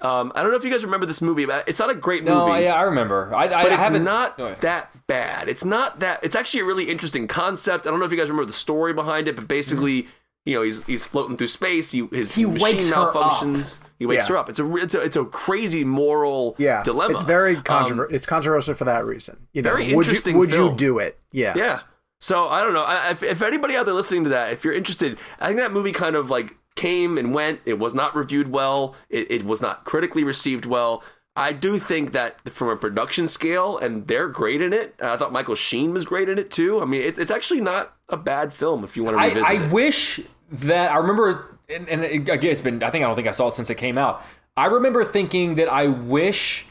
Um, 0.00 0.30
I 0.36 0.42
don't 0.42 0.50
know 0.52 0.56
if 0.56 0.64
you 0.64 0.70
guys 0.70 0.84
remember 0.84 1.06
this 1.06 1.20
movie, 1.20 1.46
but 1.46 1.68
it's 1.68 1.78
not 1.80 1.90
a 1.90 1.94
great 1.94 2.22
No, 2.24 2.46
movie. 2.46 2.62
yeah, 2.62 2.74
I 2.74 2.82
remember. 2.82 3.32
I, 3.34 3.44
I, 3.44 3.62
but 3.64 3.72
it's 3.72 4.04
not 4.04 4.34
Oh, 4.38 4.54
that 4.54 4.90
bad. 5.06 5.48
It's 5.48 5.64
not 5.64 6.00
that. 6.00 6.20
It's 6.24 6.34
actually 6.36 6.60
a 6.60 6.64
really 6.64 6.88
interesting 6.88 7.26
concept. 7.28 7.86
I 7.86 7.90
don't 7.90 7.98
know 8.00 8.04
if 8.06 8.10
you 8.12 8.16
guys 8.18 8.28
remember 8.28 8.46
the 8.46 8.52
story 8.52 8.92
behind 8.94 9.26
it, 9.28 9.36
but 9.36 9.46
basically, 9.48 10.08
you 10.44 10.54
know, 10.56 10.62
he's 10.62 10.82
he's 10.86 11.06
floating 11.06 11.36
through 11.36 11.46
space. 11.48 11.90
He 11.92 12.06
his 12.12 12.34
He 12.34 12.44
machine 12.44 12.60
wakes 12.62 12.88
her 12.90 12.96
malfunctions. 13.12 13.78
He 13.98 14.06
wakes 14.06 14.28
Yeah. 14.28 14.34
her 14.34 14.38
up. 14.38 14.48
It's 14.48 14.58
a 14.58 14.76
it's 14.76 14.94
a 14.94 15.00
it's 15.00 15.16
a 15.16 15.24
crazy 15.24 15.84
moral 15.84 16.54
Yeah, 16.58 16.82
dilemma. 16.82 17.14
It's 17.18 17.22
very 17.26 17.56
Um, 17.56 17.62
controversial. 17.62 18.14
it's 18.14 18.26
controversial 18.26 18.74
for 18.74 18.84
that 18.84 19.04
reason. 19.04 19.46
You 19.52 19.62
know, 19.62 19.70
Very 19.70 19.94
would 19.94 20.04
interesting 20.06 20.34
You, 20.34 20.38
would 20.40 20.50
film. 20.52 20.70
you 20.72 20.76
do 20.76 20.98
it? 20.98 21.18
Yeah. 21.30 21.54
Yeah. 21.56 21.80
So 22.20 22.46
I 22.48 22.62
don't 22.62 22.72
know. 22.74 22.82
I, 22.84 23.10
if, 23.10 23.22
if 23.22 23.42
anybody 23.42 23.76
out 23.76 23.84
there 23.84 23.94
listening 23.94 24.24
to 24.24 24.30
that, 24.30 24.52
if 24.52 24.64
you're 24.64 24.74
interested, 24.74 25.18
I 25.40 25.46
think 25.48 25.58
that 25.58 25.72
movie 25.72 25.92
kind 25.92 26.14
of 26.16 26.30
like 26.30 26.56
came 26.76 27.18
and 27.18 27.34
went. 27.34 27.60
It 27.64 27.78
was 27.78 27.94
not 27.94 28.14
reviewed 28.16 28.50
well. 28.50 28.94
It, 29.10 29.30
it 29.30 29.44
was 29.44 29.60
not 29.62 29.84
critically 29.84 30.24
received 30.24 30.64
well. 30.66 31.02
I 31.34 31.52
do 31.54 31.78
think 31.78 32.12
that 32.12 32.46
from 32.50 32.68
a 32.68 32.76
production 32.76 33.26
scale, 33.26 33.78
and 33.78 34.06
they're 34.06 34.28
great 34.28 34.60
in 34.60 34.72
it. 34.74 34.94
I 35.00 35.16
thought 35.16 35.32
Michael 35.32 35.54
Sheen 35.54 35.92
was 35.94 36.04
great 36.04 36.28
in 36.28 36.38
it 36.38 36.50
too. 36.50 36.80
I 36.80 36.84
mean, 36.84 37.00
it, 37.00 37.18
it's 37.18 37.30
actually 37.30 37.62
not 37.62 37.96
a 38.10 38.18
bad 38.18 38.52
film 38.52 38.84
if 38.84 38.96
you 38.98 39.02
want 39.02 39.16
to 39.16 39.22
I, 39.22 39.28
revisit 39.28 39.48
I 39.48 39.54
it. 39.64 39.72
wish 39.72 40.20
that 40.52 40.90
I 40.92 40.96
remember, 40.98 41.58
and, 41.68 41.88
and 41.88 42.04
it- 42.04 42.28
again, 42.28 42.52
it's 42.52 42.60
been. 42.60 42.82
I 42.82 42.90
think 42.90 43.04
I 43.04 43.08
don't 43.08 43.16
think 43.16 43.28
I 43.28 43.32
saw 43.32 43.48
it 43.48 43.54
since 43.54 43.70
it 43.70 43.76
came 43.76 43.98
out. 43.98 44.22
I 44.56 44.66
remember 44.66 45.04
thinking 45.04 45.54
that 45.56 45.68
I 45.68 45.86
wish 45.86 46.66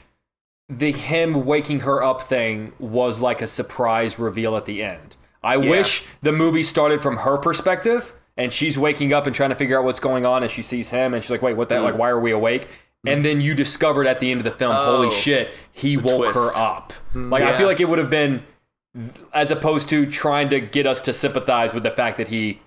the 0.69 0.91
him 0.91 1.45
waking 1.45 1.81
her 1.81 2.01
up 2.01 2.21
thing 2.21 2.71
was 2.79 3.19
like 3.19 3.41
a 3.41 3.47
surprise 3.47 4.17
reveal 4.17 4.55
at 4.55 4.65
the 4.65 4.81
end. 4.81 5.17
I 5.43 5.57
wish 5.57 6.05
the 6.21 6.31
movie 6.31 6.63
started 6.63 7.01
from 7.01 7.17
her 7.17 7.37
perspective 7.37 8.13
and 8.37 8.53
she's 8.53 8.77
waking 8.77 9.11
up 9.11 9.25
and 9.25 9.35
trying 9.35 9.49
to 9.49 9.55
figure 9.55 9.77
out 9.77 9.83
what's 9.83 9.99
going 9.99 10.25
on 10.25 10.43
and 10.43 10.51
she 10.51 10.61
sees 10.61 10.89
him 10.89 11.13
and 11.13 11.23
she's 11.23 11.31
like, 11.31 11.41
wait, 11.41 11.57
what 11.57 11.69
that? 11.69 11.81
Like, 11.81 11.97
why 11.97 12.09
are 12.09 12.19
we 12.19 12.31
awake? 12.31 12.67
And 13.05 13.21
mm. 13.21 13.23
then 13.23 13.41
you 13.41 13.55
discovered 13.55 14.05
at 14.05 14.19
the 14.19 14.31
end 14.31 14.39
of 14.39 14.45
the 14.45 14.51
film, 14.51 14.73
holy 14.73 15.07
Oh, 15.07 15.11
shit, 15.11 15.53
he 15.71 15.97
woke 15.97 16.31
twist. 16.31 16.35
her 16.35 16.61
up. 16.61 16.93
Mm. 17.13 17.31
Like, 17.31 17.43
I 17.43 17.57
feel 17.57 17.67
like 17.67 17.79
it 17.79 17.89
would 17.89 17.99
have 17.99 18.11
been 18.11 18.43
as 19.33 19.49
opposed 19.49 19.89
to 19.89 20.05
trying 20.05 20.49
to 20.49 20.59
get 20.59 20.85
us 20.85 21.01
to 21.01 21.13
sympathize 21.13 21.73
with 21.73 21.83
the 21.83 21.91
fact 21.91 22.17
that 22.17 22.27
he. 22.27 22.61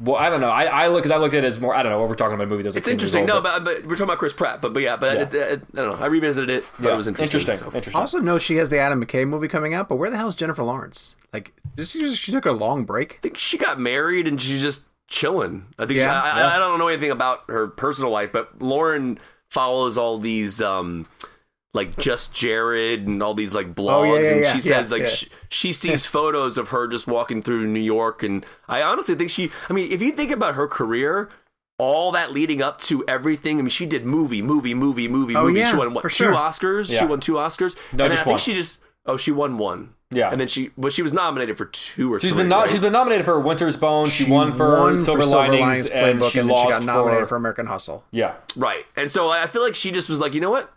Well, 0.00 0.14
I 0.14 0.30
don't 0.30 0.40
know. 0.40 0.50
I, 0.50 0.64
I 0.64 0.88
look 0.88 1.02
because 1.02 1.10
I 1.10 1.16
looked 1.16 1.34
at 1.34 1.42
it 1.42 1.46
as 1.48 1.58
more. 1.58 1.74
I 1.74 1.82
don't 1.82 1.90
know. 1.90 1.98
What 1.98 2.08
we're 2.08 2.14
talking 2.14 2.34
about 2.34 2.46
a 2.46 2.50
movie. 2.50 2.62
That 2.62 2.68
was 2.68 2.74
like 2.76 2.82
It's 2.82 2.88
interesting. 2.88 3.22
old, 3.22 3.28
No, 3.28 3.40
but, 3.40 3.64
but 3.64 3.82
we're 3.84 3.94
talking 3.94 4.04
about 4.04 4.18
Chris 4.18 4.32
Pratt. 4.32 4.62
But 4.62 4.72
but 4.72 4.82
yeah, 4.82 4.96
but 4.96 5.16
Yeah. 5.16 5.22
It, 5.22 5.52
it, 5.52 5.62
I 5.72 5.76
don't 5.76 5.98
know. 5.98 6.04
I 6.04 6.06
revisited 6.06 6.50
it. 6.50 6.64
But 6.78 6.88
yeah, 6.88 6.94
it 6.94 6.96
was 6.96 7.06
interesting. 7.08 7.40
Interesting. 7.40 7.70
so. 7.70 7.76
Interesting. 7.76 8.00
Also, 8.00 8.18
know 8.18 8.38
she 8.38 8.56
has 8.56 8.68
the 8.68 8.78
Adam 8.78 9.04
McKay 9.04 9.26
movie 9.26 9.48
coming 9.48 9.74
out, 9.74 9.88
but 9.88 9.96
where 9.96 10.08
the 10.08 10.16
hell 10.16 10.28
is 10.28 10.36
Jennifer 10.36 10.62
Lawrence? 10.62 11.16
Like, 11.32 11.52
this 11.74 11.90
she 12.16 12.30
took 12.32 12.46
a 12.46 12.52
long 12.52 12.84
break. 12.84 13.14
I 13.14 13.18
think 13.22 13.38
she 13.38 13.58
got 13.58 13.80
married 13.80 14.28
and 14.28 14.40
she's 14.40 14.62
just 14.62 14.84
chilling. 15.08 15.66
I 15.78 15.86
think 15.86 15.98
Yeah, 15.98 16.22
she, 16.22 16.38
I, 16.38 16.48
I, 16.52 16.56
I 16.56 16.58
don't 16.58 16.78
know 16.78 16.88
anything 16.88 17.10
about 17.10 17.40
her 17.48 17.66
personal 17.66 18.10
life, 18.10 18.30
but 18.30 18.62
Lauren 18.62 19.18
follows 19.50 19.98
all 19.98 20.18
these 20.18 20.60
um 20.60 21.06
like 21.74 21.96
just 21.98 22.34
Jared 22.34 23.06
and 23.06 23.22
all 23.22 23.34
these 23.34 23.54
like 23.54 23.74
blogs, 23.74 23.90
Oh, 23.92 24.04
yeah, 24.04 24.20
yeah, 24.20 24.28
and 24.32 24.44
yeah, 24.44 24.52
she 24.52 24.60
says 24.60 24.90
yeah, 24.90 24.94
like 24.94 25.02
yeah. 25.02 25.08
She, 25.08 25.26
she 25.50 25.72
sees 25.74 26.06
photos 26.06 26.56
of 26.58 26.68
her 26.68 26.86
just 26.86 27.06
walking 27.06 27.42
through 27.42 27.66
New 27.66 27.80
York, 27.80 28.22
and 28.22 28.44
I 28.68 28.82
honestly 28.82 29.14
think 29.14 29.30
she. 29.30 29.50
I 29.68 29.72
mean, 29.72 29.90
if 29.92 30.00
you 30.02 30.12
think 30.12 30.30
about 30.30 30.54
her 30.54 30.66
career. 30.66 31.28
All 31.80 32.10
that 32.10 32.32
leading 32.32 32.60
up 32.60 32.80
to 32.80 33.04
everything. 33.06 33.60
I 33.60 33.62
mean, 33.62 33.68
she 33.68 33.86
did 33.86 34.04
movie, 34.04 34.42
movie, 34.42 34.74
movie, 34.74 35.06
movie, 35.06 35.36
Oh, 35.36 35.44
movie. 35.46 35.60
yeah, 35.60 35.70
she 35.70 35.76
won 35.76 35.94
what 35.94 36.02
two 36.02 36.08
sure. 36.08 36.32
Oscars? 36.34 36.98
She 36.98 37.04
won 37.04 37.20
two 37.20 37.34
Oscars. 37.34 37.76
No, 37.92 38.02
and 38.06 38.12
just 38.12 38.22
I 38.22 38.24
think 38.24 38.26
one. 38.32 38.38
she 38.40 38.54
just 38.54 38.82
oh 39.06 39.16
she 39.16 39.30
won 39.30 39.58
one. 39.58 39.94
Yeah. 40.10 40.30
and 40.32 40.40
then 40.40 40.48
she 40.48 40.70
but 40.76 40.92
she 40.92 41.02
was 41.02 41.14
nominated 41.14 41.56
for 41.56 41.66
two 41.66 42.12
or 42.12 42.18
She's 42.18 42.32
three. 42.32 42.38
been 42.38 42.48
no, 42.48 42.62
right? 42.62 42.70
she's 42.70 42.80
been 42.80 42.92
nominated 42.94 43.24
for 43.24 43.38
Winter's 43.38 43.76
Bone. 43.76 44.08
She, 44.08 44.28
won 44.28 44.52
for 44.54 44.80
won 44.80 45.04
Silver, 45.04 45.24
Linings, 45.24 45.88
and 45.88 46.18
Playbook, 46.18 46.32
she 46.32 46.40
and 46.40 46.48
then 46.48 46.56
lost 46.56 46.64
she 46.66 46.70
got 46.72 46.82
nominated 46.82 47.24
for, 47.26 47.28
for 47.28 47.36
American 47.36 47.66
Hustle. 47.66 48.04
yeah. 48.10 48.34
Right. 48.56 48.84
And 48.96 49.08
so 49.08 49.30
I 49.30 49.46
feel 49.46 49.62
like 49.62 49.76
she 49.76 49.92
just 49.92 50.08
was 50.08 50.18
like, 50.18 50.34
you 50.34 50.40
know 50.40 50.50
what? 50.50 50.74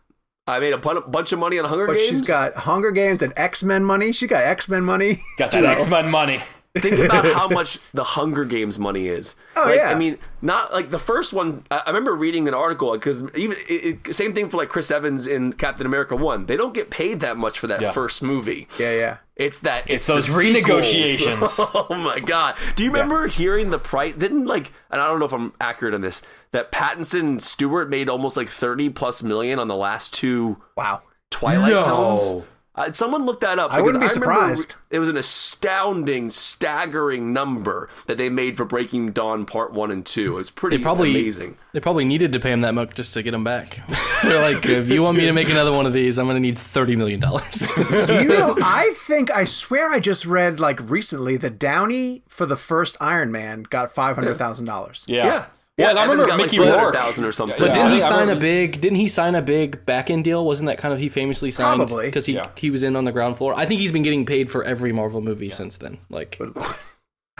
I 0.51 0.59
made 0.59 0.73
a 0.73 0.77
bunch 0.77 1.31
of 1.31 1.39
money 1.39 1.57
on 1.59 1.65
Hunger 1.65 1.87
Games. 1.87 1.97
But 1.97 2.05
Games. 2.05 2.19
she's 2.19 2.27
got 2.27 2.55
Hunger 2.55 2.91
Games 2.91 3.21
and 3.21 3.33
X 3.35 3.63
Men 3.63 3.83
money. 3.83 4.11
She 4.11 4.27
got 4.27 4.43
X 4.43 4.67
Men 4.69 4.83
money. 4.83 5.19
Got 5.37 5.51
that 5.51 5.63
X 5.63 5.87
Men 5.87 6.09
money. 6.09 6.41
Think 6.77 6.99
about 6.99 7.25
how 7.25 7.47
much 7.59 7.79
the 7.93 8.03
Hunger 8.03 8.45
Games 8.45 8.79
money 8.79 9.07
is. 9.07 9.35
Oh, 9.57 9.63
like, 9.65 9.75
yeah. 9.75 9.89
I 9.89 9.95
mean, 9.95 10.17
not 10.41 10.71
like 10.71 10.89
the 10.89 10.99
first 10.99 11.33
one. 11.33 11.65
I 11.69 11.81
I 11.85 11.89
remember 11.89 12.15
reading 12.15 12.47
an 12.47 12.53
article 12.53 12.93
because 12.93 13.21
even 13.35 13.57
it, 13.67 14.07
it, 14.07 14.15
same 14.15 14.33
thing 14.33 14.49
for 14.49 14.57
like 14.57 14.69
Chris 14.69 14.89
Evans 14.89 15.27
in 15.27 15.51
Captain 15.53 15.85
America 15.85 16.15
One. 16.15 16.45
They 16.45 16.55
don't 16.55 16.73
get 16.73 16.89
paid 16.89 17.19
that 17.21 17.35
much 17.37 17.59
for 17.59 17.67
that 17.67 17.81
Yeah. 17.81 17.91
first 17.91 18.21
movie. 18.21 18.67
Yeah, 18.79 18.93
yeah. 18.95 19.17
It's 19.41 19.59
that 19.59 19.89
It's 19.89 20.05
the 20.05 20.13
those 20.15 20.29
renegotiations. 20.29 21.55
oh 21.89 21.95
my 21.95 22.19
god! 22.19 22.55
Do 22.75 22.83
you 22.83 22.91
remember 22.91 23.27
hearing 23.27 23.69
the 23.71 23.79
price? 23.79 24.15
Didn't 24.15 24.45
like, 24.45 24.71
and 24.89 25.01
I 25.01 25.07
don't 25.07 25.19
know 25.19 25.25
if 25.25 25.33
I'm 25.33 25.53
accurate 25.59 25.93
on 25.93 26.01
this. 26.01 26.21
That 26.51 26.71
Pattinson 26.71 27.41
Stewart 27.41 27.89
made 27.89 28.07
almost 28.09 28.37
like 28.37 28.49
thirty 28.49 28.89
plus 28.89 29.23
million 29.23 29.59
on 29.59 29.67
the 29.67 29.75
last 29.75 30.13
two 30.13 30.61
Wow. 30.77 31.01
Twilight 31.29 31.71
No. 31.73 31.85
films. 31.85 32.45
Uh, 32.73 32.89
someone 32.93 33.25
looked 33.25 33.41
that 33.41 33.59
up. 33.59 33.69
I 33.73 33.81
wouldn't 33.81 34.01
be 34.01 34.07
remember 34.07 34.33
surprised. 34.33 34.75
It 34.89 34.99
was 34.99 35.09
an 35.09 35.17
astounding, 35.17 36.29
staggering 36.29 37.33
number 37.33 37.89
that 38.07 38.17
they 38.17 38.29
made 38.29 38.55
for 38.55 38.63
Breaking 38.63 39.11
Dawn 39.11 39.45
Part 39.45 39.73
One 39.73 39.91
and 39.91 40.05
Two. 40.05 40.35
It 40.35 40.37
was 40.37 40.49
pretty 40.49 40.77
They 40.77 40.83
probably 40.83 41.09
amazing. 41.09 41.57
They 41.73 41.81
probably 41.81 42.05
needed 42.05 42.31
to 42.31 42.39
pay 42.39 42.51
him 42.51 42.61
that 42.61 42.73
much 42.73 42.95
just 42.95 43.13
to 43.15 43.23
get 43.23 43.33
him 43.33 43.43
back. 43.43 43.81
They're 44.23 44.41
like, 44.41 44.65
if 44.65 44.87
you 44.87 45.03
want 45.03 45.17
me 45.17 45.25
to 45.25 45.33
make 45.33 45.49
another 45.49 45.73
one 45.73 45.85
of 45.85 45.91
these, 45.91 46.17
I'm 46.17 46.27
going 46.27 46.35
to 46.35 46.41
need 46.41 46.57
thirty 46.57 46.95
million 46.95 47.19
dollars. 47.19 47.71
You 48.11 48.27
know? 48.27 48.55
I 48.61 48.93
think 49.05 49.31
I 49.31 49.43
swear 49.43 49.89
I 49.91 49.99
just 49.99 50.25
read 50.25 50.59
like 50.59 50.79
recently 50.89 51.37
that 51.37 51.59
Downey 51.59 52.23
for 52.27 52.45
the 52.45 52.57
first 52.57 52.95
Iron 53.01 53.31
Man 53.31 53.63
got 53.63 53.91
five 53.93 54.15
hundred 54.15 54.35
thousand 54.37 54.65
dollars. 54.65 55.05
Yeah. 55.07 55.25
Yeah. 55.25 55.45
Well, 55.77 55.97
I 55.97 56.03
Evans 56.03 56.11
remember 56.23 56.27
got 56.27 56.37
Mickey 56.37 56.59
like 56.59 56.67
Rourke. 56.69 56.93
300,000 56.93 57.23
or 57.25 57.31
something. 57.31 57.57
But 57.57 57.73
didn't 57.73 57.87
I 57.87 57.93
he 57.95 58.01
sign 58.01 58.29
a 58.29 58.35
big? 58.35 58.81
Didn't 58.81 58.97
he 58.97 59.07
sign 59.07 59.35
a 59.35 59.41
big 59.41 59.85
back 59.85 60.09
end 60.09 60.23
deal? 60.23 60.45
Wasn't 60.45 60.67
that 60.67 60.77
kind 60.77 60.93
of 60.93 60.99
he 60.99 61.09
famously 61.09 61.49
signed? 61.49 61.77
Probably. 61.77 62.05
because 62.05 62.25
he 62.25 62.33
Yeah. 62.33 62.49
he 62.57 62.69
was 62.69 62.83
in 62.83 62.95
on 62.95 63.05
the 63.05 63.11
ground 63.11 63.37
floor. 63.37 63.53
I 63.55 63.65
think 63.65 63.79
he's 63.79 63.91
been 63.91 64.03
getting 64.03 64.25
paid 64.25 64.51
for 64.51 64.63
every 64.63 64.91
Marvel 64.91 65.21
movie 65.21 65.49
since 65.49 65.77
then. 65.77 65.97
Like, 66.09 66.39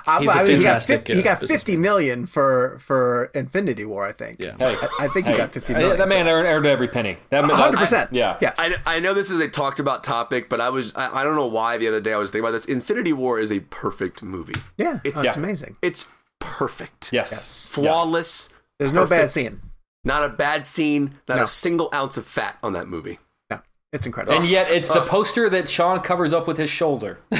I, 0.07 0.19
He's 0.21 0.31
a 0.31 0.39
I 0.39 0.43
mean, 0.45 0.47
he 0.57 0.63
got 0.63 0.81
fantastic, 0.83 0.99
50, 1.01 1.13
he 1.13 1.19
uh, 1.19 1.23
got 1.23 1.39
fifty 1.47 1.77
million 1.77 2.25
for 2.25 2.79
for 2.79 3.25
Infinity 3.35 3.85
War. 3.85 4.07
I 4.07 4.13
think. 4.13 4.37
Yeah. 4.39 4.55
Hey, 4.57 4.75
I, 4.75 5.05
I 5.05 5.07
think 5.09 5.27
he 5.27 5.33
got 5.37 5.51
fifty 5.53 5.73
Hey, 5.73 5.79
million. 5.79 5.99
that 5.99 6.07
man 6.07 6.27
earned, 6.27 6.47
earned 6.47 6.65
every 6.65 6.87
penny. 6.87 7.17
That 7.29 7.41
that- 7.41 7.51
hundred 7.51 7.77
percent. 7.77 8.11
Yeah. 8.11 8.37
Yes. 8.41 8.55
I, 8.57 8.77
I 8.87 8.99
know 8.99 9.13
this 9.13 9.29
is 9.29 9.39
a 9.39 9.47
talked 9.47 9.79
about 9.79 10.03
topic, 10.03 10.49
but 10.49 10.59
I 10.59 10.69
was 10.69 10.91
I, 10.95 11.19
I 11.19 11.23
don't 11.23 11.35
know 11.35 11.45
why 11.45 11.77
the 11.77 11.87
other 11.87 12.01
day 12.01 12.13
I 12.13 12.17
was 12.17 12.31
thinking 12.31 12.45
about 12.45 12.53
this. 12.53 12.65
Infinity 12.65 13.13
War 13.13 13.39
is 13.39 13.51
a 13.51 13.59
perfect 13.59 14.23
movie. 14.23 14.55
yeah. 14.77 15.01
It's- 15.03 15.13
oh, 15.15 15.19
it's 15.27 15.35
Yeah. 15.35 15.43
amazing. 15.43 15.75
It's 15.83 16.05
perfect. 16.41 17.13
Yes. 17.13 17.69
Flawless. 17.69 18.49
There's 18.79 18.91
no 18.91 19.05
bad 19.05 19.31
scene. 19.31 19.61
Not 20.03 20.25
a 20.25 20.29
bad 20.29 20.65
scene. 20.65 21.15
Not 21.29 21.37
No. 21.37 21.43
a 21.43 21.47
single 21.47 21.89
ounce 21.93 22.17
of 22.17 22.25
fat 22.25 22.57
on 22.61 22.73
that 22.73 22.87
movie. 22.87 23.19
No, 23.49 23.61
it's 23.93 24.05
incredible. 24.05 24.35
And 24.35 24.45
yet, 24.47 24.69
it's 24.69 24.89
the 24.89 25.05
poster 25.05 25.47
that 25.49 25.69
Sean 25.69 26.01
covers 26.01 26.33
up 26.33 26.47
with 26.47 26.57
his 26.57 26.69
shoulder. 26.69 27.19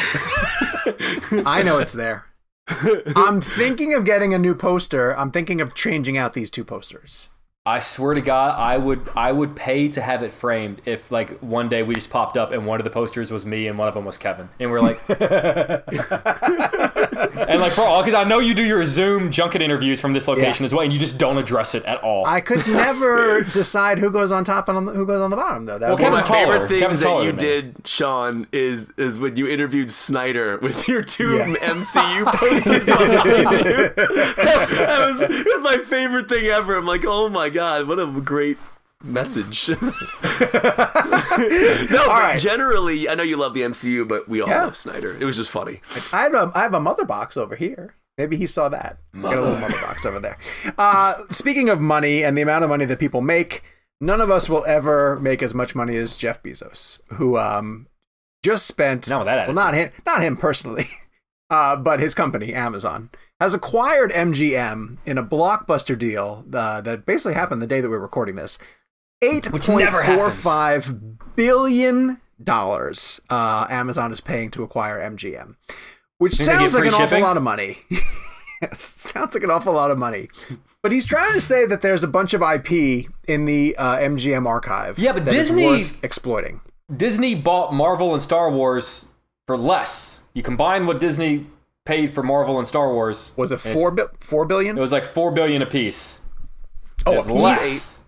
I 1.45 1.61
know 1.65 1.79
it's 1.79 1.93
there. 1.93 2.25
I'm 3.15 3.41
thinking 3.41 3.93
of 3.93 4.05
getting 4.05 4.33
a 4.33 4.39
new 4.39 4.55
poster. 4.55 5.17
I'm 5.17 5.31
thinking 5.31 5.59
of 5.59 5.73
changing 5.75 6.17
out 6.17 6.33
these 6.33 6.49
two 6.49 6.63
posters. 6.63 7.29
I 7.65 7.79
swear 7.79 8.13
to 8.15 8.21
God, 8.21 8.57
I 8.57 8.77
would 8.77 9.07
I 9.15 9.31
would 9.31 9.55
pay 9.55 9.87
to 9.89 10.01
have 10.01 10.23
it 10.23 10.31
framed 10.31 10.81
if 10.85 11.11
like 11.11 11.37
one 11.41 11.69
day 11.69 11.83
we 11.83 11.93
just 11.93 12.09
popped 12.09 12.35
up 12.35 12.51
and 12.51 12.65
one 12.65 12.79
of 12.79 12.85
the 12.85 12.89
posters 12.89 13.29
was 13.31 13.45
me 13.45 13.67
and 13.67 13.77
one 13.77 13.87
of 13.87 13.93
them 13.93 14.03
was 14.05 14.17
Kevin, 14.17 14.49
and 14.59 14.71
we're 14.71 14.81
like, 14.81 14.99
and 17.21 17.61
like 17.61 17.71
for 17.73 17.81
all 17.81 18.01
because 18.03 18.15
I 18.15 18.23
know 18.27 18.39
you 18.39 18.53
do 18.53 18.63
your 18.63 18.85
Zoom 18.85 19.31
junket 19.31 19.61
interviews 19.61 19.99
from 20.01 20.13
this 20.13 20.27
location 20.27 20.63
Yeah. 20.63 20.67
as 20.67 20.73
well, 20.73 20.83
and 20.83 20.91
you 20.93 20.99
just 20.99 21.17
don't 21.17 21.37
address 21.37 21.75
it 21.75 21.83
at 21.85 22.01
all. 22.03 22.25
I 22.25 22.41
could 22.41 22.65
never 22.67 23.41
decide 23.41 23.99
who 23.99 24.09
goes 24.11 24.31
on 24.31 24.43
top 24.43 24.67
and 24.69 24.77
on 24.77 24.85
the, 24.85 24.91
who 24.93 25.05
goes 25.05 25.21
on 25.21 25.29
the 25.29 25.35
bottom, 25.37 25.65
though. 25.65 25.77
That 25.77 25.89
Well, 25.89 25.97
would 25.97 26.03
One 26.03 26.13
of 26.13 26.25
Kevin's 26.25 26.29
my 26.29 26.35
my- 26.35 26.45
taller. 26.45 26.53
favorite 26.53 26.67
things 26.69 26.81
Kevin's 26.81 26.99
that 27.01 27.19
you 27.19 27.25
than 27.27 27.35
me. 27.35 27.39
did, 27.39 27.87
Sean, 27.87 28.47
is 28.51 28.89
is 28.97 29.19
when 29.19 29.35
you 29.35 29.47
interviewed 29.47 29.91
Snyder 29.91 30.57
with 30.57 30.87
your 30.87 31.01
two 31.03 31.37
Yeah. 31.37 31.45
MCU 31.61 32.25
posters 32.33 32.89
on 32.89 32.97
YouTube. 32.97 33.95
that 33.95 35.05
was 35.07 35.19
it 35.21 35.45
was 35.45 35.61
my 35.63 35.77
favorite 35.85 36.29
thing 36.29 36.45
ever. 36.47 36.77
I'm 36.77 36.85
like, 36.85 37.03
oh 37.05 37.29
my 37.29 37.49
god, 37.49 37.87
what 37.87 37.99
a 37.99 38.05
great 38.07 38.57
message. 39.03 39.69
no, 39.81 39.91
but 41.01 42.07
right. 42.07 42.39
generally, 42.39 43.09
I 43.09 43.15
know 43.15 43.23
you 43.23 43.37
love 43.37 43.53
the 43.53 43.61
MCU, 43.61 44.07
but 44.07 44.27
we 44.29 44.41
all 44.41 44.49
Yeah. 44.49 44.63
love 44.65 44.75
Snyder. 44.75 45.15
It 45.19 45.25
was 45.25 45.37
just 45.37 45.51
funny. 45.51 45.81
I 46.11 46.23
have 46.23 46.33
a 46.33 46.51
I 46.55 46.61
have 46.61 46.73
a 46.73 46.79
mother 46.79 47.05
box 47.05 47.37
over 47.37 47.55
here. 47.55 47.95
Maybe 48.17 48.37
he 48.37 48.45
saw 48.45 48.69
that. 48.69 48.97
Got 49.19 49.37
a 49.37 49.41
little 49.41 49.57
mother 49.57 49.79
box 49.81 50.05
over 50.05 50.19
there. 50.19 50.37
Uh, 50.77 51.23
speaking 51.31 51.69
of 51.69 51.79
money 51.79 52.23
and 52.23 52.37
the 52.37 52.41
amount 52.41 52.63
of 52.63 52.69
money 52.69 52.85
that 52.85 52.99
people 52.99 53.21
make, 53.21 53.63
none 53.99 54.21
of 54.21 54.29
us 54.29 54.49
will 54.49 54.65
ever 54.65 55.19
make 55.19 55.41
as 55.41 55.53
much 55.53 55.73
money 55.75 55.95
as 55.97 56.17
Jeff 56.17 56.43
Bezos, 56.43 57.01
who 57.13 57.37
um 57.37 57.87
just 58.43 58.65
spent 58.67 59.09
Not 59.09 59.19
with 59.19 59.25
that 59.27 59.47
well 59.47 59.55
not 59.55 59.73
him 59.73 59.91
not 60.05 60.21
him 60.21 60.37
personally, 60.37 60.87
uh, 61.49 61.75
but 61.75 61.99
his 61.99 62.13
company 62.13 62.53
Amazon 62.53 63.09
has 63.39 63.53
acquired 63.55 64.11
MGM 64.11 64.97
in 65.05 65.17
a 65.17 65.23
blockbuster 65.23 65.97
deal 65.97 66.45
uh, 66.53 66.79
that 66.81 67.07
basically 67.07 67.33
happened 67.33 67.59
the 67.61 67.67
day 67.67 67.81
that 67.81 67.89
we 67.89 67.95
we're 67.95 68.01
recording 68.01 68.35
this. 68.35 68.59
Eight 69.21 69.43
point 69.51 69.67
never 69.79 70.03
four 70.03 70.15
happens. 70.29 70.41
five 70.41 71.35
billion 71.35 72.19
dollars 72.43 73.21
uh, 73.29 73.67
Amazon 73.69 74.11
is 74.11 74.19
paying 74.21 74.49
to 74.51 74.63
acquire 74.63 74.97
MGM, 74.99 75.55
which 76.17 76.33
Think 76.33 76.47
they 76.49 76.53
sounds 76.57 76.73
like 76.73 76.85
an 76.85 76.91
free 76.91 77.03
awful 77.03 77.19
lot 77.21 77.37
of 77.37 77.43
money. 77.43 77.79
Sounds 78.75 79.33
like 79.33 79.43
an 79.43 79.49
awful 79.49 79.73
lot 79.73 79.89
of 79.89 79.97
money. 79.97 80.29
But 80.83 80.91
he's 80.91 81.07
trying 81.07 81.33
to 81.33 81.41
say 81.41 81.65
that 81.65 81.81
there's 81.81 82.03
a 82.03 82.07
bunch 82.07 82.35
of 82.35 82.43
IP 82.43 83.07
in 83.27 83.45
the 83.45 83.75
uh, 83.75 83.97
MGM 83.97 84.45
archive. 84.45 84.99
Yeah, 84.99 85.13
but 85.13 85.25
that 85.25 85.33
is 85.33 85.47
Disney- 85.47 85.65
worth 85.65 86.03
exploiting. 86.03 86.61
Disney 86.95 87.33
bought 87.33 87.73
Marvel 87.73 88.13
and 88.13 88.21
Star 88.21 88.51
Wars 88.51 89.05
for 89.47 89.57
less. 89.57 90.19
You 90.35 90.43
combine 90.43 90.85
what 90.85 90.99
Disney 90.99 91.47
paid 91.85 92.13
for 92.13 92.21
Marvel 92.21 92.59
and 92.59 92.67
Star 92.67 92.93
Wars. 92.93 93.31
Was 93.35 93.51
it 93.51 93.59
four 93.61 93.89
bi- 93.89 94.05
four 94.19 94.45
billion? 94.45 94.77
It 94.77 94.81
was 94.81 94.91
like 94.91 95.05
four 95.05 95.31
billion 95.31 95.63
apiece. 95.63 96.19
oh, 97.07 97.13
It 97.13 97.17
was 97.17 97.25
a 97.25 97.29
piece? 97.29 97.39
Oh 97.39 97.43
less. 97.43 97.99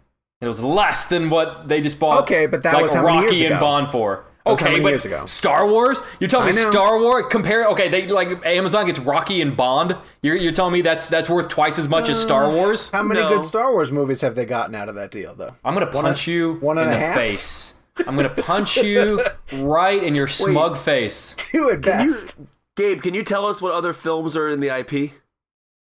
It 0.44 0.48
was 0.48 0.62
less 0.62 1.06
than 1.08 1.30
what 1.30 1.68
they 1.68 1.82
just 1.82 2.00
bought. 2.00 2.22
Okay, 2.24 2.46
but 2.48 2.64
that 2.64 2.74
like 2.74 2.84
was 2.84 2.94
how 2.94 3.04
many 3.04 3.18
Rocky 3.26 3.38
years 3.38 3.42
and 3.52 3.54
ago? 3.56 3.60
Bond 3.62 3.92
for. 3.92 4.26
Okay, 4.46 4.82
but 4.82 4.90
years 4.90 5.06
ago? 5.06 5.26
Star 5.26 5.66
Wars? 5.66 6.02
You're 6.20 6.30
telling 6.30 6.48
me 6.48 6.52
Star 6.52 7.00
Wars 7.00 7.24
compare? 7.32 7.66
Okay, 7.68 7.88
they 7.88 8.08
like 8.10 8.46
Amazon 8.46 8.86
gets 8.86 9.00
Rocky 9.00 9.42
and 9.42 9.56
Bond. 9.56 9.96
You're, 10.22 10.36
you're 10.36 10.52
telling 10.52 10.74
me 10.74 10.82
that's 10.82 11.08
that's 11.08 11.30
worth 11.30 11.48
twice 11.48 11.80
as 11.80 11.88
much 11.88 12.10
as 12.10 12.18
uh, 12.18 12.22
Star 12.24 12.52
Wars? 12.52 12.90
How 12.90 13.04
many 13.04 13.22
No. 13.22 13.30
good 13.30 13.46
Star 13.46 13.72
Wars 13.72 13.90
movies 13.90 14.20
have 14.20 14.36
they 14.36 14.44
gotten 14.46 14.76
out 14.76 14.90
of 14.90 14.96
that 14.96 15.12
deal, 15.12 15.34
though? 15.34 15.56
I'm 15.64 15.74
gonna 15.74 15.88
punch 15.88 16.28
you 16.28 16.56
one 16.56 16.78
and 16.78 16.88
in 16.90 16.94
a 16.94 17.00
the 17.00 17.06
half? 17.06 17.16
face. 17.16 17.74
I'm 18.06 18.18
gonna 18.18 18.30
punch 18.30 18.76
you 18.76 19.24
right 19.60 20.04
in 20.04 20.14
your 20.14 20.28
smug 20.28 20.78
face. 20.78 21.36
Two 21.38 21.70
at 21.70 21.80
best. 21.82 22.42
Gabe, 22.76 23.02
can 23.02 23.14
you 23.14 23.24
tell 23.24 23.46
us 23.46 23.62
what 23.62 23.72
other 23.74 23.94
films 23.94 24.36
are 24.36 24.50
in 24.50 24.60
the 24.60 24.76
IP? 24.78 25.12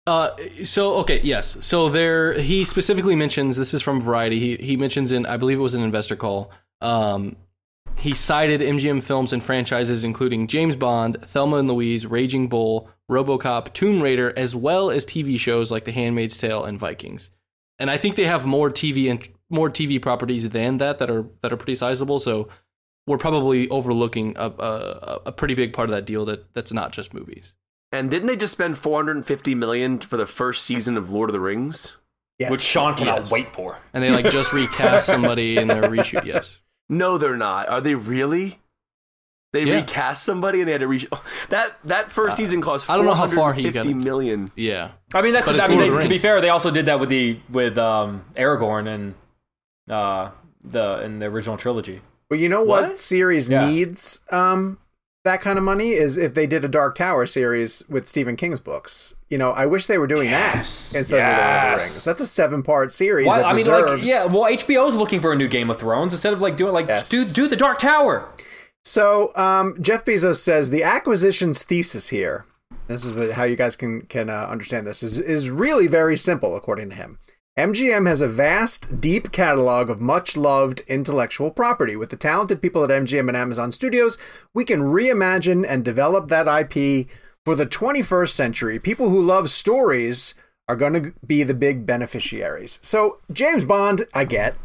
Uh, 0.06 0.31
so 0.64 0.97
okay, 0.97 1.20
yes. 1.22 1.56
So 1.60 1.89
there, 1.89 2.39
he 2.39 2.64
specifically 2.64 3.16
mentions 3.16 3.56
this 3.56 3.72
is 3.72 3.82
from 3.82 4.01
Variety. 4.01 4.39
He 4.39 4.56
he 4.64 4.76
mentions 4.76 5.12
in 5.12 5.24
I 5.26 5.36
believe 5.36 5.59
it 5.59 5.62
was 5.62 5.74
an 5.74 5.82
investor 5.82 6.16
call. 6.16 6.51
Um, 6.81 7.36
he 7.97 8.12
cited 8.12 8.60
MGM 8.60 9.02
films 9.02 9.32
and 9.32 9.43
franchises 9.43 10.05
including 10.05 10.47
James 10.47 10.76
Bond, 10.76 11.16
Thelma 11.22 11.56
and 11.56 11.68
Louise, 11.70 12.05
Raging 12.05 12.48
Bull, 12.48 12.90
RoboCop, 13.10 13.72
Tomb 13.72 14.02
Raider, 14.02 14.32
as 14.36 14.55
well 14.55 14.90
as 14.90 15.06
TV 15.06 15.39
shows 15.39 15.70
like 15.70 15.85
The 15.85 15.93
Handmaid's 15.93 16.36
Tale 16.36 16.64
and 16.64 16.78
Vikings. 16.78 17.31
And 17.78 17.90
I 17.90 17.97
think 17.97 18.16
they 18.16 18.26
have 18.26 18.44
more 18.44 18.70
TV 18.70 19.10
and 19.10 19.26
more 19.48 19.70
TV 19.70 20.01
properties 20.02 20.48
than 20.51 20.78
that 20.78 20.98
that 20.98 21.09
are 21.09 21.24
that 21.40 21.52
are 21.52 21.56
pretty 21.56 21.76
sizable. 21.76 22.18
So 22.18 22.48
we're 23.06 23.18
probably 23.18 23.70
overlooking 23.70 24.36
a 24.36 24.51
a, 24.51 25.20
a 25.26 25.32
pretty 25.32 25.55
big 25.55 25.72
part 25.72 25.89
of 25.89 25.94
that 25.94 26.05
deal 26.05 26.26
that 26.26 26.52
that's 26.52 26.72
not 26.72 26.93
just 26.93 27.14
movies. 27.14 27.56
And 27.95 28.11
didn't 28.11 28.27
they 28.27 28.37
just 28.37 28.53
spend 28.53 28.77
450 28.77 29.55
million 29.55 29.99
for 30.01 30.16
the 30.16 30.27
first 30.27 30.65
season 30.65 30.97
of 30.97 31.11
Lord 31.12 31.31
of 31.31 31.33
the 31.33 31.41
Rings? 31.41 31.97
Yes. 32.39 32.51
Which 32.51 32.61
Sean 32.61 32.95
cannot 32.97 33.21
Yes. 33.21 33.31
wait 33.31 33.53
for. 33.55 33.79
And 33.93 34.03
they 34.03 34.11
like 34.11 34.27
just 34.31 34.53
recast 34.53 35.07
somebody 35.07 35.57
in 35.57 35.69
their 35.69 35.83
reshoot. 35.83 36.25
Yes. 36.25 36.59
No, 36.91 37.16
they're 37.16 37.37
not. 37.39 37.71
Are 37.71 37.81
they 37.81 37.95
really? 37.95 38.59
They 39.55 39.65
Yeah. 39.65 39.77
recast 39.77 40.23
somebody 40.23 40.59
and 40.61 40.69
they 40.69 40.73
had 40.73 40.83
to 40.83 40.87
re- 40.89 41.09
that 41.49 41.77
that 41.85 42.12
first 42.12 42.37
season 42.37 42.61
cost. 42.61 42.91
I 42.91 42.97
don't 42.97 43.07
know 43.07 43.15
how 43.15 43.27
far 43.27 43.55
he 43.55 43.62
got 43.71 43.85
450 43.87 43.95
million. 44.05 44.51
Yeah. 44.55 44.91
I 45.15 45.23
mean, 45.23 45.33
that's. 45.33 45.51
But 45.51 45.61
I 45.61 45.69
mean, 45.69 45.79
they, 45.79 46.03
to 46.03 46.09
be 46.11 46.19
fair, 46.19 46.43
they 46.43 46.51
also 46.51 46.71
did 46.71 46.85
that 46.87 47.01
with 47.01 47.09
the 47.09 47.39
with 47.49 47.79
um, 47.79 48.27
Aragorn 48.35 48.87
and 48.87 49.15
uh, 49.89 50.31
the 50.62 51.01
in 51.05 51.21
the 51.21 51.27
original 51.27 51.57
trilogy. 51.57 52.03
But 52.29 52.39
you 52.39 52.51
know 52.51 52.65
what, 52.65 52.83
What? 52.89 52.99
series 52.99 53.49
Yeah. 53.49 53.66
needs 53.71 54.21
um 54.31 54.77
that 55.24 55.40
kind 55.40 55.59
of 55.59 55.64
money 55.64 55.92
is 55.92 56.16
if 56.18 56.34
they 56.34 56.46
did 56.46 56.64
a 56.64 56.68
Dark 56.68 56.94
Tower 56.96 57.26
series 57.26 57.82
with 57.88 58.06
Stephen 58.06 58.36
King's 58.36 58.60
books. 58.60 59.14
You 59.30 59.38
know, 59.38 59.51
I 59.52 59.64
wish 59.66 59.86
they 59.86 59.96
were 59.98 60.06
doing 60.06 60.28
Yes. 60.28 60.90
that 60.90 60.98
instead 61.01 61.20
of 61.20 61.38
Lord 61.38 61.72
of 61.74 61.78
the 61.80 61.84
Rings. 61.84 62.05
That's 62.05 62.20
a 62.20 62.26
seven 62.26 62.62
part 62.62 62.92
series. 62.92 63.26
That 63.26 63.44
I 63.44 63.48
mean, 63.52 63.59
deserves... 63.64 64.02
like, 64.02 64.05
yeah. 64.05 64.26
Well, 64.26 64.42
HBO's 64.42 64.94
looking 64.94 65.20
for 65.20 65.32
a 65.32 65.36
new 65.36 65.48
Game 65.48 65.70
of 65.70 65.78
Thrones 65.78 66.12
instead 66.12 66.32
of 66.34 66.40
like 66.42 66.56
doing 66.56 66.72
like 66.74 66.88
Yes. 66.88 67.09
do 67.09 67.24
do 67.24 67.48
the 67.48 67.56
Dark 67.56 67.78
Tower. 67.78 68.28
So 68.84 69.34
um, 69.34 69.76
Jeff 69.82 70.05
Bezos 70.05 70.36
says 70.36 70.68
the 70.68 70.82
acquisitions 70.82 71.62
thesis 71.62 72.09
here. 72.10 72.44
This 72.86 73.05
is 73.05 73.32
how 73.32 73.44
you 73.44 73.56
guys 73.56 73.76
can 73.76 74.02
can 74.02 74.28
uh, 74.28 74.46
understand 74.51 74.86
this 74.86 75.02
is 75.02 75.18
is 75.18 75.48
really 75.48 75.86
very 75.86 76.18
simple 76.18 76.55
according 76.55 76.90
to 76.90 76.96
him. 76.96 77.18
MGM 77.59 78.09
has 78.09 78.20
a 78.20 78.26
vast, 78.26 79.01
deep 79.01 79.31
catalog 79.31 79.89
of 79.89 80.01
much 80.01 80.36
loved 80.36 80.81
intellectual 80.89 81.52
property. 81.52 81.94
With 81.94 82.10
the 82.10 82.16
talented 82.16 82.60
people 82.60 82.82
at 82.82 82.90
MGM 82.90 83.28
and 83.28 83.36
Amazon 83.36 83.70
Studios, 83.70 84.18
we 84.52 84.64
can 84.64 84.81
reimagine 84.81 85.64
and 85.66 85.85
develop 85.85 86.28
that 86.28 86.48
IP 86.48 87.06
for 87.44 87.55
the 87.55 87.66
21st 87.66 88.31
century. 88.31 88.81
People 88.81 89.09
who 89.09 89.22
love 89.22 89.48
stories 89.51 90.35
are 90.66 90.74
going 90.74 90.94
to 90.94 91.12
be 91.24 91.44
the 91.44 91.55
big 91.55 91.86
beneficiaries. 91.86 92.81
So, 92.82 93.20
James 93.32 93.64
Bond, 93.64 94.06
I 94.12 94.24
get. 94.24 94.56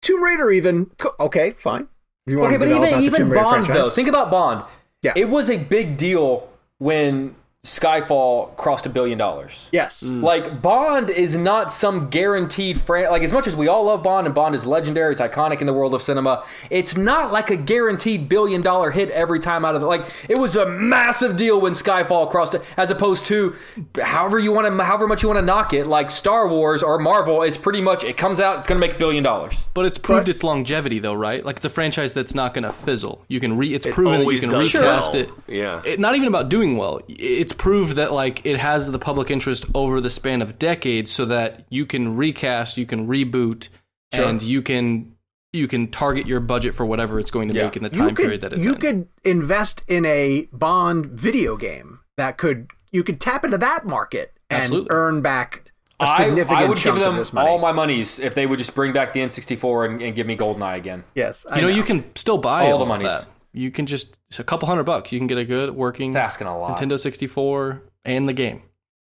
Tomb 0.00 0.24
Raider, 0.24 0.50
even. 0.50 0.90
Okay, 1.20 1.52
fine. 1.52 1.86
You 2.26 2.38
want 2.38 2.52
Okay, 2.52 2.58
but 2.58 2.68
even 2.68 3.02
even 3.02 3.28
Bond 3.32 3.66
franchise. 3.66 3.84
though. 3.84 3.90
Think 3.90 4.08
about 4.08 4.30
Bond. 4.30 4.64
Yeah. 5.02 5.12
It 5.14 5.28
was 5.28 5.50
a 5.50 5.58
big 5.58 5.96
deal 5.96 6.48
when 6.78 7.36
Skyfall 7.64 8.56
crossed 8.56 8.86
a 8.86 8.88
billion 8.88 9.16
dollars. 9.16 9.68
yes. 9.70 10.02
Mm. 10.02 10.20
Like 10.20 10.60
Bond 10.60 11.10
is 11.10 11.36
not 11.36 11.72
some 11.72 12.10
guaranteed 12.10 12.80
fran 12.80 13.08
like 13.08 13.22
as 13.22 13.32
much 13.32 13.46
as 13.46 13.54
we 13.54 13.68
all 13.68 13.84
love 13.84 14.02
Bond 14.02 14.26
and 14.26 14.34
Bond 14.34 14.56
is 14.56 14.66
legendary, 14.66 15.12
it's 15.12 15.20
iconic 15.20 15.60
in 15.60 15.68
the 15.68 15.72
world 15.72 15.94
of 15.94 16.02
cinema. 16.02 16.44
It's 16.70 16.96
not 16.96 17.30
like 17.30 17.50
a 17.50 17.56
guaranteed 17.56 18.28
billion 18.28 18.62
dollar 18.62 18.90
hit 18.90 19.10
every 19.10 19.38
time 19.38 19.64
out 19.64 19.76
of 19.76 19.80
the 19.80 19.86
like 19.86 20.04
it 20.28 20.38
was 20.38 20.56
a 20.56 20.66
massive 20.66 21.36
deal 21.36 21.60
when 21.60 21.72
Skyfall 21.74 22.28
crossed 22.32 22.54
it 22.54 22.62
as 22.76 22.90
opposed 22.90 23.26
to 23.26 23.54
however 24.02 24.40
you 24.40 24.50
want 24.50 24.66
to 24.66 24.82
however 24.82 25.06
much 25.06 25.22
you 25.22 25.28
want 25.28 25.38
to 25.38 25.46
knock 25.46 25.72
it 25.72 25.86
like 25.86 26.10
Star 26.10 26.48
Wars 26.48 26.82
or 26.82 26.98
Marvel 26.98 27.42
it's 27.42 27.56
pretty 27.56 27.80
much 27.80 28.02
it 28.02 28.16
comes 28.16 28.40
out 28.40 28.58
it's 28.58 28.66
going 28.66 28.80
to 28.80 28.84
make 28.84 28.96
a 28.96 28.98
billion 28.98 29.22
dollars. 29.22 29.68
But 29.72 29.86
it's 29.86 29.98
proved 29.98 30.28
its 30.28 30.42
longevity, 30.42 30.98
though, 30.98 31.14
right? 31.14 31.44
Like 31.44 31.56
it's 31.56 31.64
a 31.64 31.70
franchise 31.70 32.12
that's 32.12 32.34
not 32.34 32.54
going 32.54 32.64
to 32.64 32.72
fizzle. 32.72 33.24
You 33.28 33.38
can 33.40 33.56
re. 33.56 33.72
It's 33.72 33.86
proven 33.86 34.20
that 34.20 34.32
you 34.34 34.40
can 34.40 34.50
does 34.50 34.74
recast 34.74 35.12
well. 35.14 35.22
it. 35.22 35.30
Yeah. 35.46 35.80
It, 35.84 35.98
not 36.00 36.14
even 36.16 36.28
about 36.28 36.48
doing 36.50 36.76
well. 36.76 37.00
It's 37.08 37.51
proved 37.54 37.96
that 37.96 38.12
like 38.12 38.44
it 38.46 38.58
has 38.58 38.90
the 38.90 38.98
public 38.98 39.30
interest 39.30 39.64
over 39.74 40.00
the 40.00 40.10
span 40.10 40.42
of 40.42 40.58
decades, 40.58 41.10
so 41.10 41.24
that 41.26 41.64
you 41.70 41.86
can 41.86 42.16
recast, 42.16 42.76
you 42.76 42.86
can 42.86 43.06
reboot, 43.08 43.68
and 44.12 44.42
you 44.42 44.62
can 44.62 45.14
you 45.52 45.68
can 45.68 45.88
target 45.88 46.26
your 46.26 46.40
budget 46.40 46.74
for 46.74 46.86
whatever 46.86 47.20
it's 47.20 47.30
going 47.30 47.48
to 47.50 47.54
Yeah. 47.56 47.64
make 47.64 47.76
in 47.76 47.82
the 47.82 47.90
time 47.90 48.14
could, 48.14 48.22
period 48.24 48.40
that 48.40 48.54
it's 48.54 48.64
you 48.64 48.72
in. 48.74 48.78
could 48.80 49.08
invest 49.22 49.84
in 49.86 50.04
a 50.06 50.48
Bond 50.52 51.06
video 51.06 51.56
game 51.58 52.00
that 52.16 52.38
could 52.38 52.68
you 52.90 53.02
could 53.04 53.20
tap 53.20 53.44
into 53.44 53.58
that 53.58 53.84
market 53.84 54.32
and 54.48 54.62
Absolutely. 54.62 54.88
earn 54.90 55.20
back 55.20 55.70
a 56.00 56.04
I, 56.04 56.16
significant 56.16 56.58
I 56.58 56.64
would 56.68 56.78
chunk 56.78 56.96
give 56.96 57.04
them 57.04 57.12
of 57.12 57.18
this 57.18 57.32
money. 57.34 57.48
all 57.48 57.58
my 57.58 57.70
monies 57.72 58.18
if 58.18 58.34
they 58.34 58.46
would 58.46 58.58
just 58.58 58.74
bring 58.74 58.92
back 58.94 59.12
the 59.12 59.20
N64 59.20 59.90
and, 59.90 60.02
and 60.02 60.14
give 60.14 60.26
me 60.26 60.36
GoldenEye 60.36 60.76
again. 60.76 61.04
yes, 61.14 61.44
I 61.50 61.56
you 61.56 61.62
know, 61.62 61.68
you 61.68 61.82
can 61.82 62.04
still 62.16 62.38
buy 62.38 62.64
All 62.66 62.72
all, 62.72 62.78
the 62.78 62.82
of 62.84 62.88
monies. 62.88 63.26
That. 63.52 63.58
You 63.58 63.70
can 63.70 63.86
just 63.86 64.18
it's 64.28 64.38
a 64.38 64.44
couple 64.44 64.66
hundred 64.68 64.84
bucks. 64.84 65.12
You 65.12 65.18
can 65.18 65.26
get 65.26 65.38
a 65.38 65.44
good 65.44 65.74
working 65.74 66.10
It's 66.10 66.16
asking 66.16 66.46
a 66.46 66.58
lot. 66.58 66.78
Nintendo 66.78 66.98
64 66.98 67.82
and 68.04 68.28
the 68.28 68.32
game. 68.32 68.62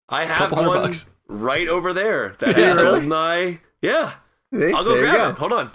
I 0.09 0.25
have 0.27 0.37
Couple 0.37 0.57
hundred 0.59 0.69
one 0.71 0.83
bucks. 0.83 1.07
right 1.29 1.69
over 1.69 1.93
there 1.93 2.37
that 2.41 2.57
Yeah, 2.57 2.65
has 2.67 2.77
really? 2.77 3.01
GoldenEye. 3.01 3.61
Yeah, 3.83 4.13
See? 4.55 4.73
I'll 4.73 4.85
go 4.85 5.01
grab 5.01 5.15
go. 5.17 5.29
it. 5.31 5.37
Hold 5.37 5.53
on. 5.53 5.71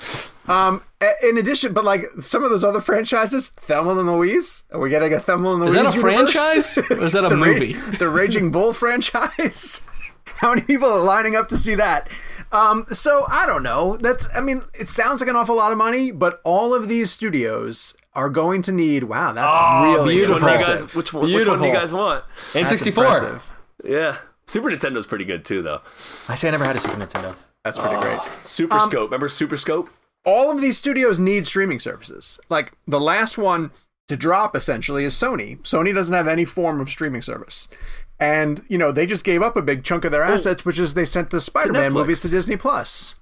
Um, 0.47 0.83
in 1.23 1.37
addition, 1.37 1.73
but 1.73 1.83
like 1.85 2.05
some 2.21 2.43
of 2.43 2.49
those 2.49 2.63
other 2.63 2.79
franchises, 2.79 3.49
Thelma 3.49 3.91
and 3.99 4.07
Louise, 4.11 4.63
are 4.71 4.79
we 4.79 4.89
getting 4.89 5.13
a 5.13 5.19
Thelma 5.19 5.51
and 5.51 5.59
Louise? 5.59 5.75
Is 5.75 5.83
that 5.83 5.93
a 5.93 5.95
universe? 5.97 6.73
franchise 6.73 6.77
or 6.89 7.05
is 7.05 7.13
that 7.13 7.23
a 7.25 7.29
the 7.29 7.35
Ra- 7.37 7.45
movie? 7.45 7.73
the 7.73 8.09
Raging 8.09 8.51
Bull 8.51 8.73
franchise. 8.73 9.83
How 10.25 10.49
many 10.49 10.61
people 10.61 10.87
are 10.89 10.99
lining 11.03 11.35
up 11.35 11.49
to 11.49 11.57
see 11.57 11.75
that? 11.75 12.09
Um, 12.51 12.85
so 12.91 13.25
I 13.29 13.45
don't 13.45 13.63
know. 13.63 13.97
That's 13.97 14.27
I 14.35 14.41
mean, 14.41 14.63
it 14.79 14.89
sounds 14.89 15.21
like 15.21 15.29
an 15.29 15.35
awful 15.35 15.55
lot 15.55 15.71
of 15.71 15.77
money, 15.77 16.11
but 16.11 16.41
all 16.43 16.73
of 16.73 16.87
these 16.87 17.11
studios 17.11 17.95
are 18.13 18.29
going 18.29 18.61
to 18.63 18.71
need. 18.71 19.03
Wow, 19.03 19.33
that's 19.33 19.57
really 19.97 20.17
Which 20.21 20.29
one, 20.29 20.37
impressive. 20.37 20.81
guys, 20.87 20.95
which, 20.95 21.13
one, 21.13 21.31
which 21.31 21.47
one 21.47 21.59
do 21.59 21.67
you 21.67 21.73
guys 21.73 21.93
want? 21.93 22.23
That's 22.53 22.71
N64. 22.73 23.41
Yeah, 23.83 24.17
Super 24.47 24.69
Nintendo's 24.69 25.05
pretty 25.05 25.25
good 25.25 25.45
too, 25.45 25.61
though. 25.61 25.81
I 26.27 26.35
say 26.35 26.47
I 26.47 26.51
never 26.51 26.65
had 26.65 26.75
a 26.75 26.79
Super 26.79 26.97
Nintendo. 26.97 27.35
That's 27.63 27.77
pretty 27.77 27.99
great. 28.01 28.19
Super 28.43 28.75
Um, 28.75 28.89
Scope. 28.89 29.09
Remember 29.11 29.29
Super 29.29 29.57
Scope? 29.57 29.89
all 30.25 30.51
of 30.51 30.59
these 30.61 30.77
studios 30.77 31.17
need 31.19 31.47
streaming 31.47 31.79
services. 31.79 32.39
Like 32.49 32.73
the 32.87 32.99
last 32.99 33.37
one 33.37 33.71
to 34.09 34.17
drop 34.17 34.55
essentially 34.55 35.05
is 35.05 35.13
Sony. 35.15 35.57
Sony 35.61 35.93
doesn't 35.93 36.13
have 36.13 36.27
any 36.27 36.45
form 36.45 36.81
of 36.81 36.89
streaming 36.89 37.21
service. 37.21 37.69
And, 38.19 38.63
you 38.67 38.77
know, 38.77 38.91
they 38.91 39.05
just 39.05 39.23
gave 39.23 39.41
up 39.41 39.55
a 39.55 39.61
big 39.61 39.83
chunk 39.83 40.03
of 40.03 40.11
their 40.11 40.23
assets, 40.23 40.65
which 40.65 40.77
is 40.77 40.93
they 40.93 41.05
sent 41.05 41.29
the 41.29 41.39
Spider-Man 41.39 41.93
movies 41.93 42.21
to 42.21 42.29
Disney 42.29 42.57
Plus. 42.57 43.15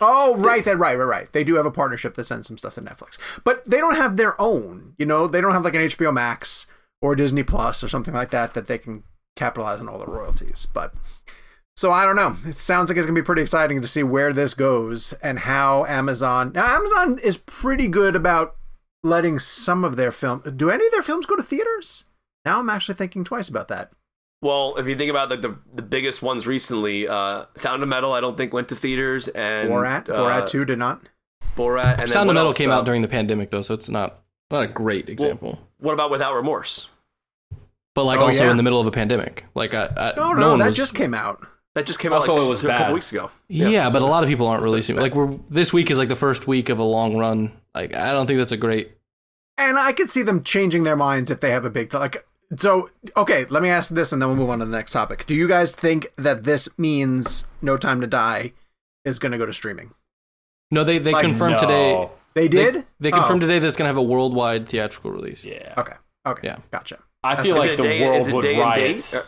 Oh, 0.00 0.36
right, 0.36 0.62
that 0.64 0.76
right, 0.76 0.98
right, 0.98 1.04
right. 1.04 1.32
They 1.32 1.42
do 1.42 1.54
have 1.54 1.64
a 1.64 1.70
partnership 1.70 2.14
that 2.14 2.24
sends 2.24 2.46
some 2.46 2.58
stuff 2.58 2.74
to 2.74 2.82
Netflix. 2.82 3.18
But 3.44 3.64
they 3.64 3.78
don't 3.78 3.96
have 3.96 4.18
their 4.18 4.38
own, 4.40 4.94
you 4.98 5.06
know, 5.06 5.26
they 5.26 5.40
don't 5.40 5.52
have 5.52 5.64
like 5.64 5.74
an 5.74 5.80
HBO 5.80 6.12
Max 6.12 6.66
or 7.00 7.16
Disney 7.16 7.42
Plus 7.42 7.82
or 7.82 7.88
something 7.88 8.12
like 8.12 8.30
that 8.30 8.52
that 8.52 8.66
they 8.66 8.76
can 8.76 9.04
capitalize 9.36 9.80
on 9.80 9.88
all 9.88 9.98
the 9.98 10.06
royalties. 10.06 10.66
But 10.72 10.92
so 11.76 11.92
I 11.92 12.04
don't 12.04 12.16
know. 12.16 12.36
It 12.46 12.56
sounds 12.56 12.90
like 12.90 12.98
it's 12.98 13.06
gonna 13.06 13.18
be 13.18 13.24
pretty 13.24 13.42
exciting 13.42 13.80
to 13.80 13.88
see 13.88 14.02
where 14.02 14.32
this 14.32 14.54
goes 14.54 15.12
and 15.22 15.40
how 15.40 15.86
Amazon. 15.86 16.52
Now 16.54 16.66
Amazon 16.74 17.18
is 17.18 17.38
pretty 17.38 17.88
good 17.88 18.16
about 18.16 18.56
letting 19.02 19.38
some 19.38 19.84
of 19.84 19.96
their 19.96 20.12
film. 20.12 20.42
Do 20.56 20.70
any 20.70 20.86
of 20.86 20.92
their 20.92 21.02
films 21.02 21.26
go 21.26 21.36
to 21.36 21.42
theaters? 21.42 22.04
Now 22.44 22.58
I'm 22.58 22.70
actually 22.70 22.96
thinking 22.96 23.24
twice 23.24 23.48
about 23.48 23.68
that. 23.68 23.92
Well, 24.42 24.76
if 24.76 24.86
you 24.86 24.96
think 24.96 25.10
about 25.10 25.30
like 25.30 25.40
the 25.40 25.56
the 25.74 25.82
biggest 25.82 26.22
ones 26.22 26.46
recently, 26.46 27.08
uh, 27.08 27.46
Sound 27.56 27.82
of 27.82 27.88
Metal, 27.88 28.12
I 28.12 28.20
don't 28.20 28.36
think 28.36 28.52
went 28.52 28.68
to 28.68 28.76
theaters, 28.76 29.28
and 29.28 29.70
Borat, 29.70 30.08
uh, 30.08 30.14
Borat 30.16 30.48
Two 30.48 30.64
did 30.64 30.78
not. 30.78 31.02
Borat, 31.56 32.00
and 32.00 32.10
Sound 32.10 32.28
what 32.28 32.32
of 32.32 32.34
Metal 32.34 32.46
else? 32.48 32.56
came 32.58 32.70
Uh, 32.70 32.74
out 32.74 32.84
during 32.84 33.02
the 33.02 33.08
pandemic 33.08 33.50
though, 33.50 33.62
so 33.62 33.72
it's 33.74 33.88
not 33.88 34.18
not 34.50 34.62
a 34.62 34.66
great 34.68 35.08
example. 35.08 35.58
What 35.78 35.94
about 35.94 36.10
Without 36.10 36.34
Remorse? 36.34 36.88
but 37.94 38.04
like 38.04 38.18
Oh, 38.20 38.26
also 38.26 38.44
yeah. 38.44 38.50
in 38.50 38.58
the 38.58 38.62
middle 38.62 38.78
of 38.78 38.86
a 38.86 38.90
pandemic. 38.90 39.46
Like 39.54 39.72
I, 39.72 39.86
I, 39.96 40.12
No, 40.18 40.34
no, 40.34 40.50
one 40.50 40.58
that 40.58 40.66
was- 40.66 40.76
just 40.76 40.94
came 40.94 41.14
out. 41.14 41.46
That 41.74 41.86
just 41.86 41.98
came 41.98 42.12
out 42.12 42.16
Also, 42.20 42.34
like, 42.34 42.44
it 42.44 42.48
was 42.50 42.64
a 42.64 42.68
couple 42.68 42.92
weeks 42.94 43.10
ago. 43.10 43.30
Yeah, 43.48 43.88
but 43.90 44.02
a 44.02 44.06
lot 44.06 44.22
of 44.22 44.28
people 44.28 44.46
aren't 44.46 44.64
So 44.64 44.70
releasing. 44.70 44.96
bad. 44.96 45.02
Like 45.02 45.14
we're 45.14 45.38
this 45.48 45.72
week 45.72 45.90
is 45.90 45.96
like 45.98 46.08
the 46.10 46.16
first 46.16 46.46
week 46.46 46.68
of 46.68 46.78
a 46.78 46.82
long 46.82 47.16
run. 47.16 47.52
Like 47.74 47.94
I 47.94 48.12
don't 48.12 48.26
think 48.26 48.38
that's 48.38 48.52
a 48.52 48.56
great. 48.58 48.92
And 49.58 49.78
I 49.78 49.92
could 49.92 50.10
see 50.10 50.22
them 50.22 50.42
changing 50.42 50.82
their 50.84 50.96
minds 50.96 51.30
if 51.30 51.40
they 51.40 51.50
have 51.50 51.64
a 51.64 51.70
big 51.70 51.92
like. 51.94 52.25
So 52.56 52.88
okay, 53.16 53.44
let 53.46 53.62
me 53.62 53.68
ask 53.70 53.90
this, 53.90 54.12
and 54.12 54.22
then 54.22 54.28
we'll 54.28 54.36
move 54.36 54.50
on 54.50 54.60
to 54.60 54.64
the 54.66 54.76
next 54.76 54.92
topic. 54.92 55.26
Do 55.26 55.34
you 55.34 55.48
guys 55.48 55.74
think 55.74 56.06
that 56.16 56.44
this 56.44 56.78
means 56.78 57.46
No 57.60 57.76
Time 57.76 58.00
to 58.02 58.06
Die 58.06 58.52
is 59.04 59.18
going 59.18 59.32
to 59.32 59.38
go 59.38 59.46
to 59.46 59.52
streaming? 59.52 59.92
No, 60.70 60.84
they 60.84 60.98
they 60.98 61.12
Like, 61.12 61.26
confirmed 61.26 61.54
No. 61.56 61.60
today. 61.60 62.08
They 62.34 62.48
They, 62.48 62.70
did. 62.72 62.86
they 63.00 63.10
confirmed 63.10 63.42
Oh, 63.42 63.46
today 63.46 63.58
that 63.58 63.66
it's 63.66 63.76
gonna 63.76 63.88
have 63.88 63.96
a 63.96 64.02
worldwide 64.02 64.68
theatrical 64.68 65.10
release. 65.10 65.44
Yeah. 65.44 65.72
Okay. 65.78 65.94
Okay. 66.26 66.46
Yeah. 66.48 66.58
Gotcha. 66.70 66.98
I 67.24 67.42
feel 67.42 67.56
like 67.56 67.76
the 67.76 67.82
day- 67.82 68.06
world 68.08 68.32
would 68.32 68.44
riot. 68.44 69.14
Uh, 69.14 69.22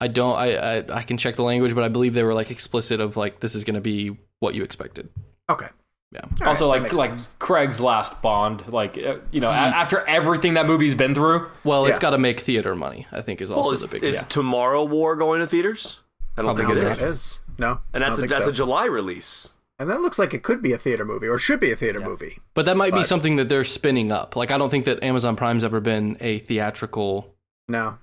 I 0.00 0.08
don't. 0.08 0.36
I, 0.36 0.78
I 0.78 0.84
I 0.98 1.02
can 1.02 1.18
check 1.18 1.36
the 1.36 1.42
language, 1.42 1.74
but 1.74 1.84
I 1.84 1.88
believe 1.88 2.14
they 2.14 2.22
were 2.22 2.34
like 2.34 2.50
explicit 2.50 3.00
of 3.00 3.16
like 3.16 3.40
this 3.40 3.54
is 3.54 3.62
gonna 3.64 3.80
be 3.80 4.16
what 4.40 4.54
you 4.54 4.62
expected. 4.62 5.08
Okay. 5.50 5.66
Yeah. 6.10 6.20
All 6.22 6.30
right, 6.40 6.48
also, 6.48 6.72
that 6.72 6.82
like 6.84 6.92
like 6.94 7.10
sense. 7.10 7.28
Craig's 7.38 7.80
last 7.80 8.22
Bond, 8.22 8.66
like 8.72 8.96
uh, 8.96 9.18
you 9.30 9.40
know, 9.40 9.48
a- 9.48 9.52
after 9.52 10.00
everything 10.08 10.54
that 10.54 10.66
movie's 10.66 10.94
been 10.94 11.14
through, 11.14 11.48
Well, 11.64 11.84
it's 11.86 11.96
Yeah. 11.98 12.00
got 12.00 12.10
to 12.10 12.18
make 12.18 12.40
theater 12.40 12.74
money. 12.74 13.06
I 13.12 13.20
think 13.20 13.42
is 13.42 13.50
also 13.50 13.62
Well, 13.62 13.72
is, 13.74 13.82
the 13.82 13.88
big. 13.88 14.02
is 14.02 14.16
yeah. 14.16 14.22
Tomorrow 14.28 14.84
War 14.84 15.16
going 15.16 15.40
to 15.40 15.46
theaters? 15.46 16.00
I 16.36 16.42
don't 16.42 16.54
Probably 16.56 16.74
think 16.74 16.78
I 16.78 16.80
don't 16.88 16.92
is. 16.92 16.98
think 16.98 17.10
it 17.10 17.12
is. 17.12 17.40
No. 17.58 17.80
And 17.92 18.02
that's 18.02 18.18
a, 18.18 18.22
that's 18.22 18.44
so. 18.46 18.50
a 18.50 18.54
July 18.54 18.86
release. 18.86 19.54
And 19.80 19.90
that 19.90 20.00
looks 20.00 20.18
like 20.18 20.32
it 20.34 20.42
could 20.42 20.62
be 20.62 20.72
a 20.72 20.78
theater 20.78 21.04
movie, 21.04 21.28
or 21.28 21.38
should 21.38 21.60
be 21.60 21.70
a 21.70 21.76
theater 21.76 22.00
movie. 22.00 22.38
But 22.54 22.64
that 22.64 22.76
might 22.76 22.94
be 22.94 23.04
something 23.04 23.36
that 23.36 23.48
they're 23.48 23.62
spinning 23.64 24.10
up. 24.10 24.34
Like 24.34 24.50
I 24.50 24.56
don't 24.58 24.70
think 24.70 24.86
that 24.86 25.02
Amazon 25.04 25.36
Prime's 25.36 25.62
ever 25.62 25.78
been 25.80 26.16
a 26.20 26.38
theatrical 26.40 27.34
No. 27.68 27.98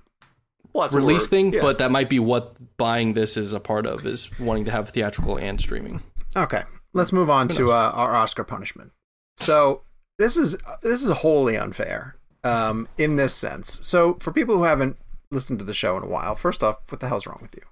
Well, 0.72 0.82
that's 0.84 0.94
release 0.94 1.26
thing, 1.26 1.52
yeah. 1.54 1.60
but 1.62 1.78
that 1.78 1.90
might 1.90 2.08
be 2.10 2.18
what 2.18 2.54
buying 2.76 3.14
this 3.14 3.36
is 3.38 3.52
a 3.54 3.60
part 3.60 3.86
of 3.86 4.06
is 4.06 4.30
wanting 4.38 4.66
to 4.66 4.70
have 4.70 4.90
theatrical 4.90 5.36
and 5.38 5.58
streaming. 5.60 6.02
Okay, 6.36 6.62
let's 6.96 7.12
move 7.12 7.30
on 7.30 7.48
to 7.48 7.70
uh, 7.70 7.92
our 7.94 8.16
Oscar 8.16 8.42
punishment. 8.42 8.90
So 9.36 9.82
this 10.18 10.36
is 10.36 10.56
this 10.82 11.02
is 11.02 11.10
wholly 11.18 11.56
unfair 11.56 12.16
um, 12.42 12.88
in 12.96 13.16
this 13.16 13.34
sense. 13.34 13.80
So 13.86 14.14
for 14.14 14.32
people 14.32 14.56
who 14.56 14.64
haven't 14.64 14.96
listened 15.30 15.58
to 15.58 15.64
the 15.64 15.74
show 15.74 15.96
in 15.96 16.02
a 16.02 16.08
while, 16.08 16.34
first 16.34 16.62
off, 16.62 16.78
what 16.88 17.00
the 17.00 17.08
hell's 17.08 17.26
wrong 17.26 17.40
with 17.42 17.54
you? 17.54 17.62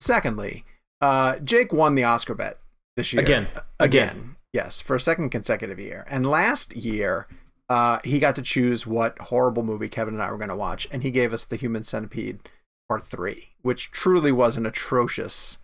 Secondly, 0.00 0.64
uh, 1.00 1.38
Jake 1.38 1.72
won 1.72 1.94
the 1.94 2.04
Oscar 2.04 2.34
bet 2.34 2.58
this 2.96 3.12
year 3.12 3.22
Again. 3.22 3.48
Again, 3.78 4.36
yes, 4.52 4.80
for 4.80 4.96
a 4.96 5.00
second 5.00 5.30
consecutive 5.30 5.78
year. 5.78 6.04
And 6.08 6.26
last 6.26 6.74
year, 6.74 7.28
uh, 7.68 8.00
he 8.04 8.18
got 8.18 8.34
to 8.34 8.42
choose 8.42 8.86
what 8.86 9.18
horrible 9.18 9.62
movie 9.62 9.88
Kevin 9.88 10.14
and 10.14 10.22
I 10.22 10.30
were 10.30 10.38
going 10.38 10.48
to 10.48 10.56
watch, 10.56 10.88
and 10.90 11.02
he 11.02 11.10
gave 11.10 11.32
us 11.32 11.44
The 11.44 11.56
Human 11.56 11.84
Centipede 11.84 12.40
Part 12.88 13.04
Three, 13.04 13.54
which 13.62 13.90
truly 13.90 14.32
was 14.32 14.56
an 14.56 14.66
atrocious, 14.66 15.58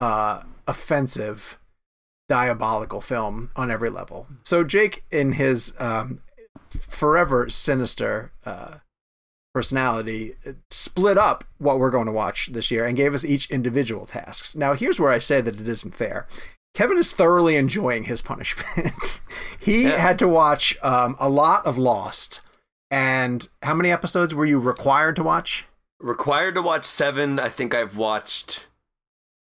uh, 0.00 0.42
offensive 0.66 1.58
diabolical 2.28 3.00
film 3.00 3.50
on 3.56 3.70
every 3.70 3.90
level. 3.90 4.26
So 4.44 4.64
Jake, 4.64 5.04
in 5.10 5.32
his 5.32 5.74
um, 5.78 6.20
forever 6.70 7.48
sinister 7.48 8.32
uh, 8.44 8.76
personality, 9.54 10.34
split 10.70 11.16
up 11.18 11.44
what 11.58 11.78
we're 11.78 11.90
going 11.90 12.06
to 12.06 12.12
watch 12.12 12.48
this 12.52 12.70
year 12.70 12.84
and 12.84 12.96
gave 12.96 13.14
us 13.14 13.24
each 13.24 13.50
individual 13.50 14.06
tasks. 14.06 14.54
Now, 14.54 14.74
here's 14.74 15.00
where 15.00 15.10
I 15.12 15.18
say 15.18 15.40
that 15.40 15.60
it 15.60 15.68
isn't 15.68 15.96
fair. 15.96 16.26
Kevin 16.74 16.98
is 16.98 17.12
thoroughly 17.12 17.56
enjoying 17.56 18.04
his 18.04 18.20
punishment. 18.22 19.20
he 19.60 19.84
Yeah. 19.84 19.96
had 19.98 20.18
to 20.20 20.28
watch 20.28 20.76
um, 20.82 21.16
a 21.18 21.28
lot 21.28 21.64
of 21.66 21.78
Lost. 21.78 22.40
And 22.90 23.48
how 23.62 23.74
many 23.74 23.90
episodes 23.90 24.34
were 24.34 24.46
you 24.46 24.58
required 24.58 25.16
to 25.16 25.22
watch? 25.22 25.64
required 26.00 26.54
to 26.54 26.62
watch 26.62 26.84
seven. 26.84 27.40
I 27.40 27.48
think 27.48 27.74
I've 27.74 27.96
watched 27.96 28.68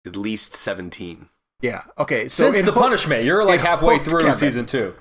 at 0.06 0.14
least 0.14 0.54
seventeen. 0.54 1.28
Yeah. 1.64 1.82
Okay. 1.98 2.28
So 2.28 2.52
since 2.52 2.64
the 2.66 2.72
hooked- 2.72 2.82
punishment, 2.82 3.24
you're 3.24 3.44
like 3.44 3.60
halfway 3.60 3.98
through 3.98 4.20
Kevin. 4.20 4.34
season 4.34 4.66
two. 4.66 4.94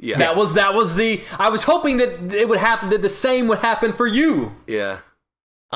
Yeah, 0.00 0.16
That 0.18 0.36
was 0.36 0.54
that 0.54 0.74
was 0.74 0.94
the. 0.94 1.22
I 1.38 1.48
was 1.50 1.64
hoping 1.64 1.96
that 1.98 2.32
it 2.32 2.48
would 2.48 2.58
happen. 2.60 2.88
That 2.90 3.02
the 3.02 3.08
same 3.08 3.48
would 3.48 3.58
happen 3.58 3.92
for 3.92 4.06
you. 4.06 4.54
yeah. 4.66 4.98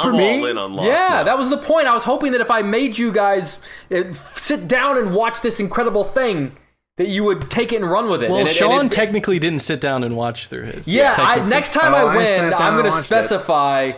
For 0.03 0.09
I'm 0.11 0.17
me? 0.17 0.39
all 0.41 0.47
in 0.47 0.57
on 0.57 0.73
Lost. 0.73 0.89
yeah, 0.89 1.09
now. 1.09 1.25
that 1.25 1.37
was 1.37 1.51
the 1.51 1.59
point. 1.59 1.87
I 1.87 1.93
was 1.93 2.05
hoping 2.05 2.33
that 2.33 2.41
if 2.41 2.51
I 2.51 2.63
made 2.63 2.97
you 2.97 3.13
guys 3.13 3.59
uh, 3.95 4.15
sit 4.35 4.67
down 4.67 4.97
and 4.97 5.13
watch 5.15 5.43
this 5.43 5.61
incredible 5.61 6.03
thing, 6.05 6.57
that 6.97 7.09
you 7.09 7.25
would 7.25 7.51
take 7.51 7.73
it 7.75 7.83
and 7.83 7.91
run 7.91 8.09
with 8.09 8.23
it. 8.23 8.31
Well, 8.31 8.39
And 8.39 8.49
it- 8.49 8.53
and 8.53 8.57
Sean 8.71 8.87
it- 8.87 8.93
technically 8.93 9.39
didn't 9.39 9.59
sit 9.59 9.83
down 9.83 10.03
and 10.03 10.17
watch 10.17 10.47
through 10.47 10.63
his. 10.65 10.89
Yeah, 10.89 11.15
I, 11.19 11.41
next 11.45 11.75
time 11.75 11.93
Oh, 11.93 12.07
I 12.07 12.13
I 12.15 12.17
win, 12.17 12.27
sat 12.27 12.59
I'm 12.59 12.73
going 12.73 12.85
to 12.85 12.91
watched 12.91 13.03
it. 13.03 13.07
specify 13.07 13.93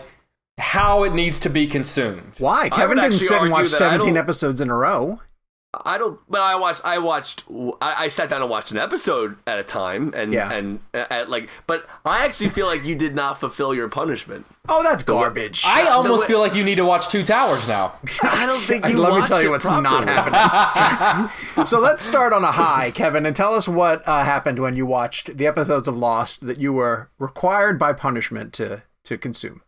how 0.57 1.03
it 1.03 1.13
needs 1.13 1.39
to 1.39 1.49
be 1.49 1.65
consumed. 1.67 2.33
Why? 2.39 2.67
Kevin 2.69 2.97
didn't 2.97 3.13
sit 3.13 3.41
and 3.41 3.51
watch 3.51 3.67
17 3.67 4.17
episodes 4.17 4.59
in 4.59 4.69
a 4.69 4.75
row. 4.75 5.21
I 5.85 5.97
don't, 5.97 6.19
but 6.29 6.41
I 6.41 6.55
watched. 6.55 6.81
I 6.85 6.99
watched. 6.99 7.43
I, 7.81 8.05
I 8.05 8.07
sat 8.09 8.29
down 8.29 8.41
and 8.41 8.49
watched 8.49 8.71
an 8.71 8.77
episode 8.77 9.37
at 9.47 9.57
a 9.59 9.63
time, 9.63 10.13
and 10.15 10.31
Yeah. 10.31 10.51
and 10.51 10.79
uh, 10.93 11.05
at 11.09 11.29
like. 11.29 11.49
But 11.67 11.87
I 12.05 12.23
actually 12.25 12.49
feel 12.49 12.67
like 12.67 12.83
you 12.85 12.95
did 12.95 13.15
not 13.15 13.39
fulfill 13.39 13.73
your 13.73 13.89
punishment. 13.89 14.45
Oh, 14.69 14.81
that's 14.83 15.03
garbage. 15.03 15.63
I 15.65 15.87
almost 15.89 16.21
way- 16.23 16.27
feel 16.27 16.39
like 16.39 16.55
you 16.55 16.63
need 16.63 16.75
to 16.75 16.85
watch 16.85 17.09
Two 17.09 17.23
Towers 17.23 17.67
now. 17.67 17.93
I 18.23 18.45
don't 18.45 18.59
think 18.59 18.87
you 18.87 18.97
Let 18.97 19.13
me 19.19 19.25
tell 19.27 19.41
you 19.41 19.49
it 19.49 19.51
what's 19.51 19.65
not 19.69 20.07
happening. 20.07 21.65
so 21.65 21.79
let's 21.79 22.03
start 22.05 22.33
on 22.33 22.43
a 22.43 22.51
high, 22.51 22.91
Kevin, 22.91 23.25
and 23.25 23.35
tell 23.35 23.53
us 23.53 23.67
what 23.67 24.07
uh, 24.07 24.23
happened 24.23 24.59
when 24.59 24.75
you 24.75 24.85
watched 24.85 25.37
the 25.37 25.45
episodes 25.47 25.87
of 25.87 25.95
Lost 25.97 26.45
that 26.47 26.59
you 26.59 26.73
were 26.73 27.09
required 27.19 27.77
by 27.79 27.93
punishment 27.93 28.53
to 28.53 28.83
to 29.03 29.17
consume. 29.17 29.61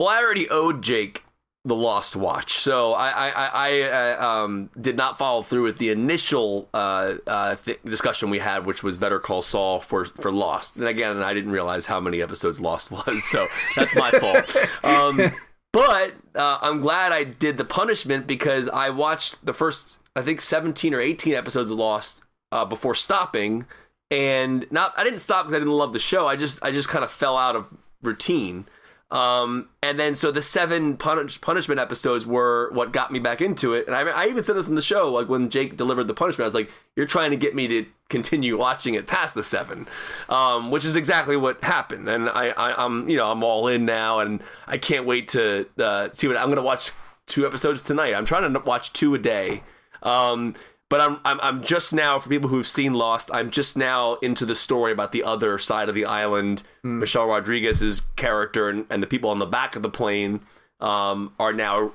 Well, 0.00 0.08
I 0.08 0.18
already 0.22 0.48
owed 0.48 0.80
Jake 0.82 1.24
the 1.68 1.76
Lost 1.76 2.16
Watch, 2.16 2.54
so 2.54 2.94
I 2.94 3.10
I, 3.10 3.50
I, 3.52 3.82
uh, 3.82 4.26
um, 4.26 4.70
did 4.80 4.96
not 4.96 5.18
follow 5.18 5.42
through 5.42 5.64
with 5.64 5.78
the 5.78 5.90
initial 5.90 6.68
uh, 6.74 7.14
uh, 7.26 7.56
th- 7.56 7.78
discussion 7.84 8.30
we 8.30 8.38
had, 8.38 8.66
which 8.66 8.82
was 8.82 8.96
Better 8.96 9.20
Call 9.20 9.42
Saul 9.42 9.80
for 9.80 10.06
for 10.06 10.32
Lost. 10.32 10.76
And 10.76 10.86
again, 10.86 11.18
I 11.18 11.34
didn't 11.34 11.52
realize 11.52 11.86
how 11.86 12.00
many 12.00 12.22
episodes 12.22 12.60
Lost 12.60 12.90
was, 13.06 13.22
so 13.24 13.46
that's 13.76 13.94
my 13.94 14.10
fault. 14.10 14.56
Um, 14.82 15.30
but 15.72 16.14
uh, 16.34 16.58
I'm 16.60 16.80
glad 16.80 17.12
I 17.12 17.24
did 17.24 17.58
the 17.58 17.64
punishment 17.64 18.26
because 18.26 18.68
I 18.68 18.90
watched 18.90 19.44
the 19.44 19.52
first, 19.52 20.00
I 20.16 20.22
think, 20.22 20.40
17 20.40 20.94
or 20.94 21.00
18 21.00 21.34
episodes 21.34 21.70
of 21.70 21.78
Lost 21.78 22.22
uh, 22.50 22.64
before 22.64 22.94
stopping, 22.94 23.66
and 24.10 24.66
not 24.72 24.94
I 24.96 25.04
didn't 25.04 25.20
stop 25.20 25.44
because 25.44 25.54
I 25.54 25.58
didn't 25.58 25.74
love 25.74 25.92
the 25.92 25.98
show. 25.98 26.26
I 26.26 26.36
just 26.36 26.64
I 26.64 26.70
just 26.70 26.88
kind 26.88 27.04
of 27.04 27.10
fell 27.10 27.36
out 27.36 27.54
of 27.54 27.66
routine. 28.02 28.64
Um, 29.10 29.70
and 29.82 29.98
then 29.98 30.14
so 30.14 30.30
the 30.30 30.42
seven 30.42 30.96
punish, 30.96 31.40
punishment 31.40 31.80
episodes 31.80 32.26
were 32.26 32.70
what 32.72 32.92
got 32.92 33.10
me 33.10 33.18
back 33.18 33.40
into 33.40 33.72
it. 33.72 33.86
And 33.86 33.96
I, 33.96 34.02
I 34.02 34.26
even 34.26 34.44
said 34.44 34.56
this 34.56 34.68
in 34.68 34.74
the 34.74 34.82
show, 34.82 35.10
like 35.10 35.28
when 35.28 35.48
Jake 35.48 35.76
delivered 35.76 36.08
the 36.08 36.14
punishment, 36.14 36.44
I 36.44 36.48
was 36.48 36.54
like, 36.54 36.70
"You're 36.94 37.06
trying 37.06 37.30
to 37.30 37.36
get 37.36 37.54
me 37.54 37.68
to 37.68 37.86
continue 38.08 38.58
watching 38.58 38.94
it 38.94 39.06
past 39.06 39.34
the 39.34 39.42
seven, 39.42 39.86
um, 40.28 40.70
which 40.70 40.84
is 40.84 40.96
exactly 40.96 41.36
what 41.36 41.62
happened. 41.62 42.08
And 42.08 42.28
I, 42.28 42.48
I, 42.50 42.84
I'm, 42.84 43.08
you 43.08 43.16
know, 43.16 43.30
I'm 43.30 43.42
all 43.42 43.68
in 43.68 43.84
now, 43.84 44.18
and 44.18 44.42
I 44.66 44.78
can't 44.78 45.06
wait 45.06 45.28
to 45.28 45.66
uh, 45.78 46.08
see 46.12 46.28
what 46.28 46.36
I'm 46.36 46.46
going 46.46 46.56
to 46.56 46.62
watch. 46.62 46.92
Two 47.26 47.46
episodes 47.46 47.82
tonight. 47.82 48.14
I'm 48.14 48.24
trying 48.24 48.50
to 48.50 48.58
watch 48.60 48.94
two 48.94 49.14
a 49.14 49.18
day. 49.18 49.62
Um, 50.02 50.54
but 50.90 51.00
I'm, 51.00 51.18
I'm 51.24 51.38
I'm 51.40 51.62
just 51.62 51.92
now 51.92 52.18
for 52.18 52.28
people 52.28 52.48
who've 52.48 52.66
seen 52.66 52.94
Lost. 52.94 53.30
I'm 53.32 53.50
just 53.50 53.76
now 53.76 54.14
into 54.16 54.46
the 54.46 54.54
story 54.54 54.92
about 54.92 55.12
the 55.12 55.22
other 55.24 55.58
side 55.58 55.88
of 55.88 55.94
the 55.94 56.04
island. 56.04 56.62
Michelle 56.82 57.26
Rodriguez's 57.26 58.02
character 58.16 58.68
and, 58.68 58.86
and 58.90 59.02
the 59.02 59.06
people 59.06 59.30
on 59.30 59.38
the 59.38 59.46
back 59.46 59.76
of 59.76 59.82
the 59.82 59.90
plane 59.90 60.40
um, 60.80 61.32
are 61.38 61.52
now 61.52 61.92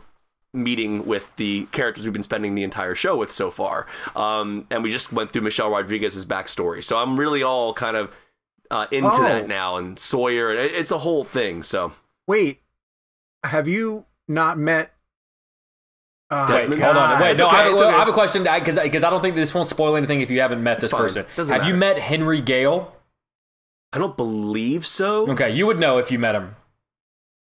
meeting 0.54 1.06
with 1.08 1.36
the 1.38 1.66
characters 1.72 2.04
we've 2.04 2.14
been 2.14 2.22
spending 2.22 2.54
the 2.54 2.62
entire 2.64 2.94
show 2.94 3.18
with 3.18 3.32
so 3.32 3.50
far. 3.50 3.88
Um, 4.16 4.68
and 4.70 4.84
we 4.84 4.92
just 4.92 5.12
went 5.12 5.34
through 5.34 5.42
Michelle 5.42 5.72
Rodriguez's 5.72 6.26
backstory. 6.28 6.84
So 6.84 6.98
I'm 7.00 7.20
really 7.20 7.42
all 7.42 7.74
kind 7.74 7.98
of 7.98 8.16
uh, 8.70 8.86
into 8.92 9.10
Oh. 9.12 9.24
that 9.24 9.48
now. 9.48 9.78
And 9.78 9.98
Sawyer, 9.98 10.52
and 10.52 10.60
it's 10.60 10.92
a 10.92 11.00
whole 11.00 11.24
thing. 11.24 11.64
So 11.64 11.94
Wait, 12.28 12.62
have 13.44 13.68
you 13.68 14.06
not 14.28 14.58
met? 14.60 14.94
Uh, 16.34 16.48
Desmond? 16.48 16.82
Hold 16.82 16.98
on. 16.98 17.22
Wait, 17.22 17.32
It's 17.32 17.40
no, 17.40 17.48
okay, 17.48 17.56
I, 17.58 17.64
have 17.64 17.74
a, 17.74 17.76
okay. 17.78 17.86
I 17.86 17.98
have 18.00 18.08
a 18.08 18.14
question 18.14 18.44
because 18.44 18.80
because 18.80 19.04
I 19.04 19.10
don't 19.10 19.22
think 19.22 19.36
this 19.36 19.54
won't 19.54 19.70
spoil 19.70 19.96
anything 19.96 20.22
if 20.22 20.30
you 20.32 20.40
haven't 20.42 20.64
met 20.64 20.78
It's 20.78 20.84
this 20.86 20.92
fine. 20.92 21.02
person. 21.02 21.26
Doesn't 21.36 21.56
have 21.60 21.68
you 21.68 21.74
met 21.76 21.98
Henry 22.00 22.42
Gale? 22.42 22.96
I 23.92 24.00
don't 24.00 24.18
believe 24.18 24.86
so. 24.88 25.28
Okay, 25.32 25.52
you 25.54 25.66
would 25.68 25.80
know 25.80 25.98
if 26.00 26.10
you 26.12 26.18
met 26.20 26.36
him. 26.36 26.56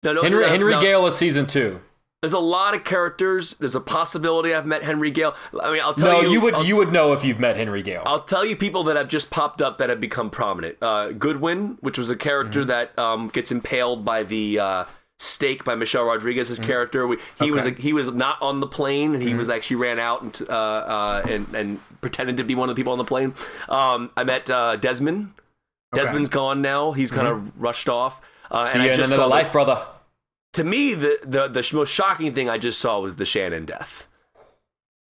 No, 0.03 0.13
no, 0.13 0.23
Henry 0.23 0.43
no, 0.43 0.49
Henry 0.49 0.73
no. 0.73 0.81
Gale 0.81 1.07
is 1.07 1.15
season 1.15 1.47
two. 1.47 1.81
There's 2.21 2.33
a 2.33 2.39
lot 2.39 2.75
of 2.75 2.85
characters. 2.85 3.55
There's 3.59 3.75
a 3.75 3.81
possibility 3.81 4.55
I've 4.55 4.65
met 4.67 4.85
Henry 4.85 5.11
Gale. 5.11 5.35
I 5.61 5.73
mean, 5.73 5.81
I'll 5.83 5.93
tell 5.95 6.13
No, 6.13 6.21
you. 6.21 6.31
you, 6.31 6.41
would 6.41 6.55
I'll, 6.55 6.65
you 6.65 6.77
would 6.77 6.93
know 6.93 7.13
if 7.13 7.25
you've 7.25 7.41
met 7.41 7.57
Henry 7.57 7.83
Gale. 7.83 8.03
I'll 8.07 8.23
tell 8.23 8.45
you 8.45 8.55
people 8.55 8.85
that 8.85 8.97
have 8.97 9.09
just 9.09 9.31
popped 9.31 9.61
up 9.61 9.79
that 9.79 9.91
have 9.91 10.01
become 10.01 10.31
prominent. 10.31 10.77
Uh, 10.81 11.11
Goodwin, 11.11 11.79
which 11.81 11.99
was 11.99 12.11
a 12.11 12.17
character 12.17 12.61
Mm-hmm. 12.61 12.69
that 12.69 12.97
um, 12.99 13.27
gets 13.29 13.51
impaled 13.51 14.05
by 14.05 14.23
the 14.23 14.59
uh, 14.61 14.85
stake 15.23 15.65
by 15.65 15.75
Michelle 15.75 16.05
Rodriguez's 16.05 16.59
Mm-hmm. 16.59 16.67
character. 16.67 17.07
We, 17.07 17.19
he 17.41 17.51
was 17.51 17.65
he 17.79 17.93
was 17.93 18.13
not 18.13 18.41
on 18.43 18.61
the 18.61 18.67
plane, 18.67 19.15
and 19.15 19.23
he 19.23 19.35
was 19.35 19.49
actually 19.49 19.77
ran 19.77 19.99
out 19.99 20.23
and 20.23 20.43
uh, 20.49 20.53
uh, 20.53 21.23
and 21.29 21.55
and 21.55 22.01
pretended 22.01 22.37
to 22.39 22.45
be 22.45 22.55
one 22.55 22.69
of 22.69 22.75
the 22.75 22.81
people 22.81 22.93
on 22.93 22.99
the 22.99 23.05
plane. 23.05 23.35
Um, 23.69 24.11
I 24.17 24.25
met 24.25 24.51
uh, 24.51 24.77
Desmond. 24.77 25.33
Desmond's 25.95 26.29
gone 26.31 26.63
now. 26.63 26.93
He's 26.93 27.11
kind 27.11 27.27
of 27.29 27.61
rushed 27.61 27.89
off. 27.89 28.21
Uh, 28.51 28.67
See 28.67 28.75
and 28.79 28.83
you 28.85 28.89
I 28.89 28.93
in 28.93 28.97
just 28.97 29.09
another 29.13 29.23
saw 29.23 29.27
life, 29.29 29.47
that- 29.47 29.53
brother. 29.53 29.87
to 30.55 30.65
me, 30.65 30.95
the, 30.95 31.19
the 31.25 31.49
the 31.49 31.71
most 31.75 31.91
shocking 31.91 32.35
thing 32.35 32.49
I 32.49 32.59
just 32.59 32.79
saw 32.79 32.99
was 33.01 33.17
the 33.17 33.25
Shannon 33.27 33.65
death. 33.65 34.09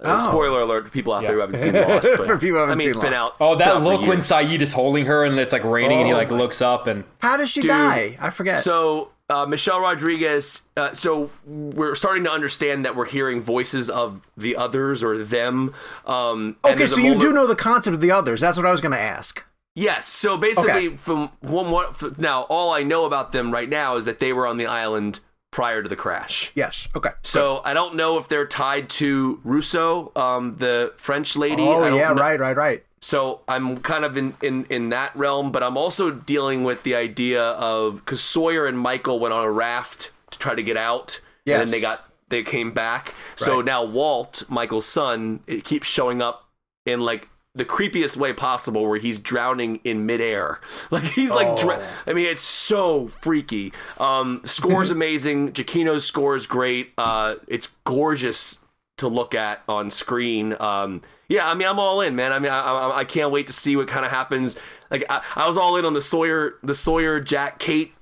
Uh, 0.02 0.18
Oh. 0.20 0.30
Spoiler 0.30 0.60
alert 0.62 0.84
for 0.86 0.90
people 0.90 1.12
out 1.12 1.22
Yeah. 1.22 1.28
there 1.28 1.36
who 1.36 1.40
haven't 1.42 1.58
seen 1.58 1.74
Lost. 1.74 2.08
But, 2.16 2.26
For 2.26 2.36
people 2.36 2.56
who 2.56 2.66
haven't 2.66 2.72
I 2.72 2.74
mean, 2.74 2.80
seen 2.80 2.88
it's 2.90 2.98
been 2.98 3.12
Lost. 3.12 3.22
out. 3.22 3.36
Oh, 3.40 3.54
that 3.54 3.68
out 3.68 3.82
look 3.82 4.00
when 4.00 4.18
years. 4.18 4.28
Sayid 4.28 4.60
is 4.60 4.72
holding 4.72 5.06
her 5.06 5.24
and 5.24 5.38
it's 5.38 5.52
like 5.52 5.62
raining 5.62 5.98
and 5.98 6.06
he 6.08 6.12
Oh 6.12 6.16
like 6.16 6.30
looks 6.32 6.60
up 6.60 6.88
and 6.88 7.04
How 7.20 7.36
does 7.36 7.50
she 7.50 7.60
Dude. 7.60 7.68
die? 7.68 8.16
I 8.20 8.30
forget. 8.30 8.62
So 8.62 9.12
uh, 9.30 9.46
Michelle 9.46 9.80
Rodriguez. 9.80 10.62
Uh, 10.76 10.92
so 10.92 11.30
we're 11.46 11.94
starting 11.94 12.24
to 12.24 12.30
understand 12.32 12.84
that 12.84 12.96
we're 12.96 13.06
hearing 13.06 13.40
voices 13.40 13.88
of 13.90 14.20
the 14.36 14.56
others 14.56 15.02
or 15.02 15.18
them. 15.18 15.74
Um, 16.06 16.56
okay, 16.64 16.86
so 16.86 16.98
you 17.00 17.18
do 17.18 17.32
know 17.32 17.46
the 17.46 17.56
concept 17.56 17.94
of 17.94 18.00
the 18.00 18.10
others. 18.10 18.40
That's 18.40 18.56
what 18.58 18.66
I 18.66 18.70
was 18.70 18.80
going 18.80 18.92
to 18.92 19.00
ask. 19.00 19.44
Yes. 19.74 20.06
So 20.06 20.36
basically, 20.36 20.88
Okay. 20.88 20.96
from 20.96 21.30
one 21.40 21.70
what 21.70 22.18
now, 22.18 22.42
all 22.42 22.72
I 22.72 22.82
know 22.82 23.06
about 23.06 23.32
them 23.32 23.50
right 23.50 23.68
now 23.68 23.96
is 23.96 24.04
that 24.04 24.20
they 24.20 24.32
were 24.32 24.46
on 24.46 24.58
the 24.58 24.66
island 24.66 25.20
prior 25.50 25.82
to 25.82 25.88
the 25.88 25.96
crash. 25.96 26.50
Yes. 26.54 26.88
Okay. 26.94 27.10
So 27.22 27.62
I 27.64 27.72
don't 27.72 27.94
know 27.94 28.18
if 28.18 28.28
they're 28.28 28.46
tied 28.46 28.90
to 28.90 29.40
Rousseau, 29.44 30.12
um, 30.16 30.52
the 30.54 30.92
French 30.98 31.36
lady. 31.36 31.62
Oh 31.62 31.86
yeah, 31.94 32.08
know- 32.12 32.20
right, 32.20 32.38
right, 32.38 32.56
right. 32.56 32.84
So 33.04 33.40
I'm 33.48 33.78
kind 33.78 34.04
of 34.04 34.16
in, 34.16 34.32
in, 34.42 34.64
in 34.70 34.90
that 34.90 35.14
realm, 35.16 35.50
but 35.50 35.64
I'm 35.64 35.76
also 35.76 36.12
dealing 36.12 36.62
with 36.62 36.84
the 36.84 36.94
idea 36.94 37.42
of 37.42 37.96
because 37.96 38.20
Sawyer 38.22 38.64
and 38.66 38.78
Michael 38.78 39.18
went 39.18 39.34
on 39.34 39.44
a 39.44 39.50
raft 39.50 40.12
to 40.30 40.38
try 40.38 40.54
to 40.54 40.62
get 40.62 40.76
out, 40.76 41.20
and 41.44 41.62
then 41.62 41.70
they 41.72 41.80
got 41.80 42.08
they 42.28 42.44
came 42.44 42.70
back. 42.70 43.12
So 43.34 43.60
now 43.60 43.84
Walt, 43.84 44.44
Michael's 44.48 44.86
son, 44.86 45.40
it 45.48 45.64
keeps 45.64 45.88
showing 45.88 46.22
up 46.22 46.48
in 46.86 47.00
like 47.00 47.28
the 47.56 47.64
creepiest 47.64 48.16
way 48.16 48.32
possible, 48.32 48.86
where 48.88 49.00
he's 49.00 49.18
drowning 49.18 49.80
in 49.82 50.06
midair. 50.06 50.60
Like 50.92 51.02
he's 51.02 51.32
like, 51.32 51.58
dra- 51.58 51.84
I 52.06 52.12
mean, 52.12 52.26
it's 52.26 52.42
so 52.42 53.08
freaky. 53.08 53.72
Um, 53.98 54.42
score's 54.44 54.90
amazing. 54.98 55.52
Giacchino's 55.52 56.04
score 56.04 56.36
is 56.36 56.46
great. 56.46 56.92
Uh, 56.96 57.34
it's 57.48 57.66
gorgeous 57.82 58.60
to 58.98 59.08
look 59.08 59.34
at 59.34 59.62
on 59.68 59.90
screen. 59.90 60.54
Um, 60.60 61.02
yeah, 61.28 61.48
I 61.48 61.54
mean, 61.54 61.66
I'm 61.68 61.78
all 61.78 62.00
in, 62.00 62.14
man. 62.16 62.32
I 62.32 62.38
mean, 62.38 62.52
I, 62.52 62.60
I, 62.60 62.98
I 62.98 63.04
can't 63.04 63.30
wait 63.30 63.46
to 63.46 63.52
see 63.52 63.76
what 63.76 63.88
kind 63.88 64.04
of 64.04 64.10
happens. 64.10 64.58
Like, 64.90 65.04
I, 65.08 65.22
I 65.36 65.46
was 65.48 65.56
all 65.56 65.76
in 65.76 65.84
on 65.84 65.94
the 65.94 66.02
Sawyer, 66.02 66.54
the 66.62 66.74
Sawyer, 66.74 67.20
Jack, 67.20 67.58
Kate 67.58 67.92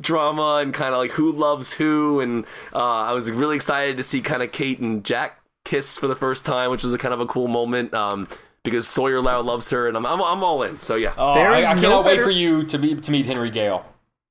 drama, 0.00 0.58
and 0.62 0.72
kind 0.72 0.92
of 0.94 0.98
like 0.98 1.10
who 1.12 1.30
loves 1.32 1.72
who, 1.74 2.20
and 2.20 2.44
uh, 2.74 2.78
I 2.78 3.12
was 3.12 3.30
really 3.30 3.56
excited 3.56 3.96
to 3.98 4.02
see 4.02 4.20
kind 4.20 4.42
of 4.42 4.50
Kate 4.52 4.78
and 4.80 5.04
Jack 5.04 5.40
kiss 5.64 5.96
for 5.98 6.06
the 6.06 6.16
first 6.16 6.44
time, 6.44 6.70
which 6.70 6.82
was 6.82 6.92
a 6.92 6.98
kind 6.98 7.14
of 7.14 7.20
a 7.20 7.26
cool 7.26 7.48
moment. 7.48 7.92
Um, 7.94 8.28
because 8.62 8.86
Sawyer 8.86 9.20
Lau 9.22 9.40
loves 9.40 9.70
her, 9.70 9.88
and 9.88 9.96
I'm, 9.96 10.04
I'm, 10.04 10.20
I'm 10.20 10.44
all 10.44 10.62
in. 10.62 10.80
So 10.80 10.94
yeah, 10.96 11.14
oh, 11.16 11.32
There 11.34 11.50
I, 11.50 11.60
is 11.60 11.66
I 11.66 11.74
no 11.74 11.80
cannot 11.80 12.04
wait 12.04 12.22
for 12.22 12.30
you 12.30 12.64
to 12.64 12.78
meet 12.78 13.02
to 13.04 13.10
meet 13.10 13.24
Henry 13.26 13.50
Gale. 13.50 13.84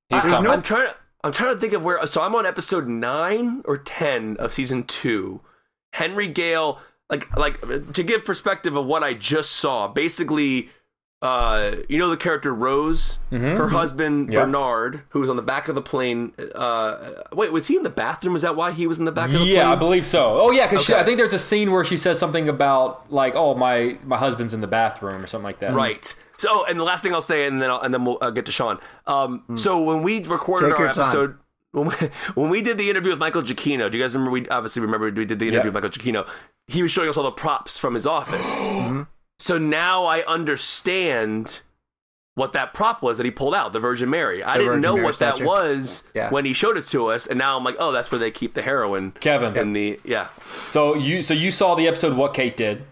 He's 0.09 0.21
There's 0.21 0.33
coming. 0.35 0.47
no- 0.49 0.53
I'm 0.53 0.61
trying 0.61 0.83
to 0.87 0.95
I'm 1.23 1.31
trying 1.33 1.55
to 1.55 1.59
think 1.59 1.73
of 1.73 1.81
where 1.83 2.05
so 2.07 2.21
I'm 2.21 2.35
on 2.35 2.45
episode 2.45 2.87
9 2.87 3.63
or 3.65 3.77
10 3.77 4.37
of 4.37 4.53
season 4.53 4.83
2. 4.83 5.41
Henry 5.93 6.27
Gale 6.27 6.79
like 7.09 7.35
like 7.37 7.93
to 7.93 8.03
give 8.03 8.25
perspective 8.25 8.75
of 8.75 8.85
what 8.85 9.03
I 9.03 9.13
just 9.13 9.51
saw. 9.53 9.87
Basically 9.87 10.69
uh 11.21 11.75
you 11.89 11.97
know 11.97 12.09
the 12.09 12.15
character 12.15 12.53
Rose, 12.53 13.17
her 13.29 13.67
husband 13.67 14.31
Yeah. 14.31 14.45
Bernard, 14.45 15.01
who 15.09 15.19
was 15.19 15.29
on 15.29 15.35
the 15.35 15.41
back 15.41 15.67
of 15.67 15.75
the 15.75 15.81
plane 15.81 16.31
uh 16.55 17.11
wait, 17.33 17.51
was 17.51 17.67
he 17.67 17.75
in 17.75 17.83
the 17.83 17.89
bathroom? 17.89 18.37
Is 18.37 18.41
that 18.43 18.55
why 18.55 18.71
he 18.71 18.87
was 18.87 18.99
in 18.99 19.05
the 19.05 19.11
back 19.11 19.25
of 19.27 19.33
the 19.33 19.39
plane? 19.39 19.49
Yeah, 19.55 19.69
I 19.69 19.75
believe 19.75 20.05
so. 20.05 20.39
Oh 20.39 20.51
yeah, 20.51 20.65
because 20.67 20.89
Okay. 20.89 20.97
I 20.97 21.03
think 21.03 21.17
there's 21.17 21.33
a 21.33 21.39
scene 21.39 21.71
where 21.71 21.83
she 21.83 21.97
says 21.97 22.17
something 22.19 22.47
about 22.47 23.11
like, 23.11 23.35
"Oh, 23.35 23.53
my 23.53 23.97
my 24.05 24.17
husband's 24.17 24.53
in 24.53 24.61
the 24.61 24.67
bathroom" 24.67 25.21
or 25.21 25.27
something 25.27 25.43
like 25.43 25.59
that. 25.59 25.73
Right. 25.73 26.15
So, 26.37 26.65
and 26.65 26.79
the 26.79 26.85
last 26.85 27.03
thing 27.03 27.13
I'll 27.13 27.21
say, 27.21 27.45
and 27.47 27.61
then 27.61 27.69
I'll, 27.69 27.81
and 27.81 27.93
then 27.93 28.05
we'll 28.05 28.17
uh, 28.21 28.29
get 28.31 28.45
to 28.45 28.51
Sean. 28.53 28.79
Um, 29.05 29.43
So 29.55 29.81
when 29.83 30.03
we 30.03 30.23
recorded 30.23 30.69
Take 30.69 30.79
our 30.79 30.85
episode. 30.85 31.27
time. 31.33 31.39
When 31.71 31.87
we, 31.87 31.93
when 32.35 32.49
we 32.49 32.61
did 32.61 32.77
the 32.77 32.89
interview 32.89 33.11
with 33.11 33.19
Michael 33.19 33.41
Giacchino, 33.41 33.89
do 33.91 33.97
you 33.97 34.03
guys 34.03 34.13
remember? 34.13 34.31
We 34.31 34.47
obviously 34.49 34.81
remember 34.81 35.11
we 35.11 35.25
did 35.25 35.39
the 35.39 35.47
interview 35.47 35.69
Yeah. 35.71 35.73
with 35.73 35.73
Michael 35.83 35.89
Giacchino. 35.89 36.27
He 36.67 36.81
was 36.83 36.91
showing 36.91 37.09
us 37.09 37.17
all 37.17 37.23
the 37.23 37.31
props 37.31 37.77
from 37.77 37.93
his 37.93 38.05
office. 38.05 38.59
Mm-hmm. 38.59 39.03
So 39.39 39.57
now 39.57 40.05
I 40.05 40.23
understand 40.25 41.61
what 42.35 42.53
that 42.53 42.73
prop 42.73 43.01
was 43.01 43.17
that 43.17 43.25
he 43.25 43.31
pulled 43.31 43.53
out, 43.55 43.73
the 43.73 43.79
Virgin 43.79 44.09
Mary. 44.09 44.41
I 44.43 44.53
The 44.53 44.59
didn't 44.59 44.67
Virgin 44.69 44.81
know 44.81 44.93
Mary 44.95 45.05
what 45.05 45.19
that 45.19 45.41
was 45.41 46.07
Yeah. 46.13 46.29
when 46.29 46.45
he 46.45 46.53
showed 46.53 46.77
it 46.77 46.85
to 46.87 47.07
us, 47.07 47.25
and 47.27 47.37
now 47.37 47.57
I'm 47.57 47.63
like, 47.63 47.75
oh, 47.79 47.91
that's 47.91 48.11
where 48.11 48.19
they 48.19 48.31
keep 48.31 48.53
the 48.53 48.61
heroin. 48.61 49.11
Kevin. 49.19 49.57
And 49.57 49.75
the 49.75 49.99
yeah. 50.05 50.27
So 50.69 50.95
you 50.95 51.21
so 51.23 51.33
you 51.33 51.51
saw 51.51 51.75
the 51.75 51.87
episode 51.87 52.15
what 52.15 52.33
Kate 52.33 52.55
did. 52.55 52.83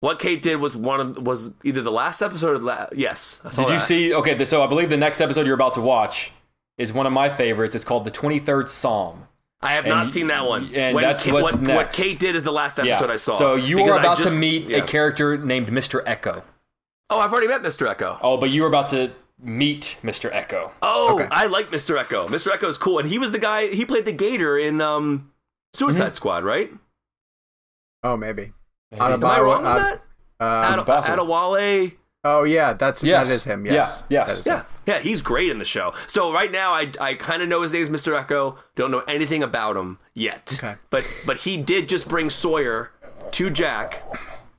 What 0.00 0.18
Kate 0.18 0.40
did 0.42 0.56
was 0.56 0.76
one 0.76 1.00
of 1.00 1.16
was 1.18 1.52
either 1.62 1.80
the 1.82 1.92
last 1.92 2.22
episode 2.22 2.56
or 2.56 2.58
the 2.58 2.64
la- 2.64 2.86
yes. 2.94 3.40
Did 3.54 3.68
you 3.70 3.78
see? 3.78 4.14
Okay, 4.14 4.42
so 4.46 4.62
I 4.62 4.66
believe 4.66 4.88
the 4.90 4.96
next 4.96 5.20
episode 5.20 5.46
you're 5.46 5.54
about 5.54 5.74
to 5.74 5.80
watch 5.82 6.32
is 6.80 6.92
one 6.92 7.06
of 7.06 7.12
my 7.12 7.28
favorites. 7.28 7.74
It's 7.74 7.84
called 7.84 8.04
the 8.04 8.10
23rd 8.10 8.68
Psalm. 8.68 9.26
I 9.62 9.72
have 9.74 9.84
And 9.84 9.94
not 9.94 10.06
y- 10.06 10.10
seen 10.10 10.26
that 10.28 10.46
one. 10.46 10.74
and 10.74 10.94
When 10.94 11.04
that's 11.04 11.22
Kate- 11.22 11.32
what's 11.34 11.52
what, 11.54 11.68
what. 11.68 11.92
Kate 11.92 12.18
did 12.18 12.34
is 12.34 12.42
the 12.42 12.52
last 12.52 12.78
Yeah. 12.78 12.84
episode 12.92 13.10
I 13.10 13.16
saw. 13.16 13.34
So 13.34 13.54
you 13.56 13.76
Because 13.76 13.90
are 13.92 13.98
about 14.00 14.16
just- 14.16 14.32
to 14.32 14.38
meet 14.38 14.64
yeah. 14.66 14.78
a 14.78 14.82
character 14.86 15.36
named 15.36 15.68
Mr. 15.68 16.02
Eko. 16.06 16.42
Oh, 17.10 17.18
I've 17.18 17.32
already 17.32 17.48
met 17.48 17.62
Mr. 17.62 17.86
Eko. 17.94 18.18
Oh, 18.22 18.36
but 18.38 18.50
you 18.50 18.62
were 18.62 18.68
about 18.68 18.88
to 18.88 19.10
meet 19.42 19.96
Mr. 20.02 20.32
Eko. 20.32 20.70
Oh, 20.80 21.14
Okay. 21.16 21.28
I 21.30 21.46
like 21.46 21.70
Mr. 21.70 21.98
Eko. 22.02 22.26
Mr. 22.28 22.50
Eko 22.52 22.68
is 22.68 22.78
cool, 22.78 22.98
and 22.98 23.08
he 23.08 23.18
was 23.18 23.32
the 23.32 23.38
guy. 23.38 23.66
He 23.66 23.84
played 23.84 24.04
the 24.06 24.12
Gator 24.12 24.56
in 24.58 24.80
um, 24.80 25.30
Suicide 25.74 26.04
Mm-hmm. 26.04 26.12
Squad, 26.14 26.44
right? 26.44 26.72
Oh, 28.02 28.16
maybe. 28.16 28.52
Maybe. 28.90 29.02
Am 29.04 29.24
I 29.24 29.40
wrong 29.40 29.64
on 29.66 29.78
Ad- 29.78 29.86
that? 29.86 30.02
uh, 30.40 30.78
Ad- 30.80 30.86
possible. 30.86 31.26
Adewale. 31.26 31.92
oh 32.24 32.44
yeah, 32.44 32.72
that's 32.72 33.02
Yes. 33.04 33.28
that 33.28 33.34
is 33.34 33.44
him. 33.44 33.66
Yeah. 33.66 33.72
Yes. 33.74 34.02
Yes. 34.08 34.42
Yeah, 34.46 34.58
him. 34.60 34.66
Yeah, 34.90 34.98
he's 35.00 35.20
great 35.22 35.50
in 35.50 35.58
the 35.58 35.64
show. 35.64 35.94
So 36.06 36.32
right 36.32 36.50
now, 36.50 36.72
I, 36.72 36.90
I 37.00 37.14
kind 37.14 37.42
of 37.42 37.48
know 37.48 37.62
his 37.62 37.72
name 37.72 37.82
is 37.82 37.90
Mr. 37.90 38.22
Eko. 38.24 38.56
Don't 38.76 38.90
know 38.90 39.00
anything 39.08 39.42
about 39.42 39.76
him 39.76 39.98
yet. 40.14 40.58
Okay. 40.58 40.74
But 40.90 41.06
but 41.26 41.38
he 41.38 41.56
did 41.56 41.88
just 41.88 42.08
bring 42.08 42.28
Sawyer 42.30 42.90
to 43.32 43.50
Jack, 43.50 44.02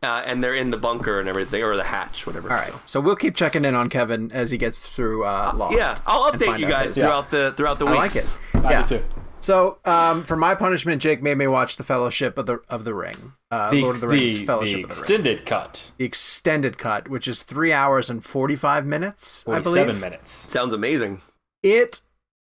uh, 0.03 0.23
and 0.25 0.43
they're 0.43 0.55
in 0.55 0.71
the 0.71 0.77
bunker 0.77 1.19
and 1.19 1.27
everything, 1.27 1.61
or 1.63 1.75
the 1.75 1.83
hatch, 1.83 2.25
whatever. 2.25 2.49
All 2.49 2.55
right. 2.55 2.73
So 2.85 2.99
we'll 3.01 3.15
keep 3.15 3.35
checking 3.35 3.65
in 3.65 3.75
on 3.75 3.89
Kevin 3.89 4.31
as 4.33 4.49
he 4.51 4.57
gets 4.57 4.79
through 4.79 5.25
uh, 5.25 5.51
Lost. 5.55 5.75
Yeah, 5.77 5.97
I'll 6.07 6.31
update 6.31 6.59
you 6.59 6.67
guys 6.67 6.95
his- 6.95 7.03
throughout 7.05 7.29
the 7.31 7.53
throughout 7.57 7.79
the 7.79 7.85
I 7.87 8.03
weeks. 8.03 8.37
like 8.55 8.63
it. 8.63 8.65
I 8.67 8.71
yeah. 8.71 8.99
Did 9.41 9.45
too. 9.45 9.45
So, 9.45 9.77
um, 9.85 10.23
for 10.23 10.35
my 10.35 10.55
punishment, 10.55 11.01
Jake 11.01 11.21
made 11.21 11.37
me 11.37 11.47
watch 11.47 11.77
the 11.77 11.83
Fellowship 11.83 12.37
of 12.37 12.45
the 12.45 12.61
of 12.69 12.83
the 12.83 12.93
Ring, 12.93 13.33
uh, 13.49 13.71
The, 13.71 13.81
Lord 13.81 13.95
of 13.95 14.01
the 14.01 14.07
Rings, 14.07 14.39
the, 14.39 14.45
Fellowship 14.45 14.77
the 14.77 14.83
of 14.83 14.89
the 14.89 14.95
Ring, 14.95 15.01
extended 15.01 15.45
cut, 15.45 15.91
the 15.97 16.05
extended 16.05 16.77
cut, 16.77 17.07
which 17.09 17.27
is 17.27 17.43
three 17.43 17.73
hours 17.73 18.09
and 18.09 18.23
forty 18.23 18.55
five 18.55 18.85
minutes, 18.85 19.43
I 19.47 19.61
47 19.61 19.87
believe. 19.87 20.01
minutes. 20.01 20.31
Sounds 20.51 20.73
amazing. 20.73 21.21
It 21.63 22.01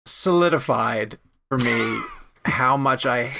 solidified 0.05 1.17
for 1.49 1.57
me 1.57 1.99
how 2.45 2.77
much 2.77 3.05
I 3.05 3.33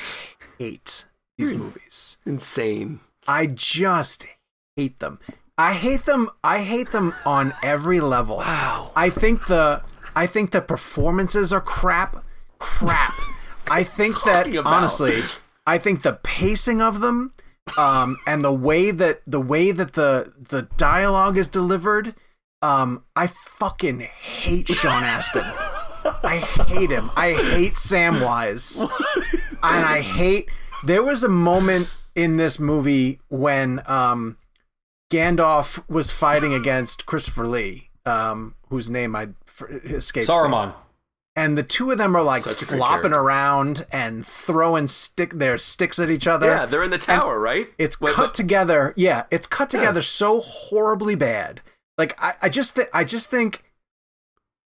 hate 0.58 1.06
these 1.38 1.54
movies. 1.54 2.18
Insane. 2.26 3.00
I 3.28 3.48
just 3.48 4.26
hate 4.76 5.00
them. 5.00 5.20
I 5.58 5.74
hate 5.74 6.06
them. 6.06 6.30
I 6.44 6.60
hate 6.62 6.92
them 6.92 7.14
on 7.26 7.54
every 7.64 8.00
level. 8.00 8.38
Wow. 8.38 8.92
I 8.96 9.10
think 9.10 9.48
the 9.48 9.82
I 10.16 10.28
think 10.28 10.52
the 10.52 10.62
performances 10.62 11.52
are 11.52 11.62
crap. 11.62 12.24
Crap. 12.60 13.14
I 13.70 13.84
think 13.84 14.24
that 14.24 14.48
about? 14.48 14.66
honestly, 14.66 15.22
I 15.66 15.78
think 15.78 16.04
the 16.04 16.14
pacing 16.24 16.82
of 16.82 17.00
them 17.00 17.34
um 17.78 18.18
and 18.28 18.44
the 18.44 18.54
way 18.54 18.92
that 18.92 19.22
the 19.26 19.42
way 19.42 19.72
that 19.72 19.94
the 19.94 20.32
the 20.38 20.64
dialogue 20.78 21.36
is 21.36 21.48
delivered 21.48 22.14
um 22.62 23.04
I 23.16 23.28
fucking 23.28 24.02
hate 24.02 24.68
Sean 24.70 25.04
Astin. 25.04 25.44
I 26.24 26.38
hate 26.68 26.92
him. 26.92 27.10
I 27.16 27.32
hate 27.34 27.74
Samwise. 27.74 28.82
and 29.64 29.86
I 29.86 30.02
hate 30.02 30.50
there 30.84 31.02
was 31.04 31.24
a 31.24 31.30
moment 31.30 31.90
in 32.14 32.38
this 32.38 32.60
movie 32.60 33.20
when 33.30 33.82
um 33.88 34.38
Gandalf 35.12 35.88
was 35.90 36.12
fighting 36.12 36.54
against 36.54 37.06
Christopher 37.06 37.48
Lee, 37.48 37.90
um, 38.06 38.56
whose 38.70 38.90
name 38.90 39.16
I 39.16 39.30
escapes. 39.86 40.28
me. 40.70 40.76
And 41.38 41.58
the 41.58 41.64
two 41.64 41.92
of 41.92 41.98
them 41.98 42.16
are 42.16 42.24
like 42.24 42.44
Such 42.44 42.64
flopping 42.64 43.12
around 43.12 43.86
and 43.92 44.26
throwing 44.26 44.88
stick 44.88 45.34
their 45.34 45.58
sticks 45.58 46.00
at 46.00 46.10
each 46.10 46.28
other. 46.28 46.48
Yeah, 46.48 46.66
they're 46.66 46.84
in 46.84 46.92
the 46.92 46.98
tower, 46.98 47.40
right? 47.40 47.68
It's 47.78 47.98
cut 47.98 48.34
together. 48.34 48.94
Yeah, 48.96 49.24
it's 49.32 49.46
cut 49.46 49.70
together 49.70 50.02
so 50.02 50.40
horribly 50.40 51.16
bad. 51.16 51.62
Like 51.98 52.16
I, 52.24 52.36
I 52.44 52.50
just, 52.50 52.76
th- 52.76 52.88
I 52.94 53.04
just 53.04 53.30
think, 53.30 53.64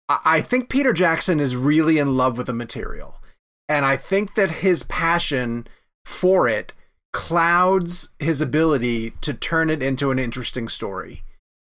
I, 0.07 0.19
I 0.25 0.41
think 0.41 0.69
Peter 0.69 0.93
Jackson 0.93 1.41
is 1.41 1.55
really 1.55 1.97
in 1.97 2.15
love 2.15 2.37
with 2.37 2.47
the 2.47 2.53
material, 2.53 3.21
and 3.67 3.85
I 3.85 3.97
think 3.97 4.35
that 4.35 4.51
his 4.51 4.83
passion 4.83 5.67
for 6.05 6.47
it 6.47 6.71
clouds 7.11 8.09
his 8.19 8.41
ability 8.41 9.11
to 9.21 9.33
turn 9.33 9.69
it 9.69 9.81
into 9.81 10.11
an 10.11 10.19
interesting 10.19 10.67
story. 10.67 11.23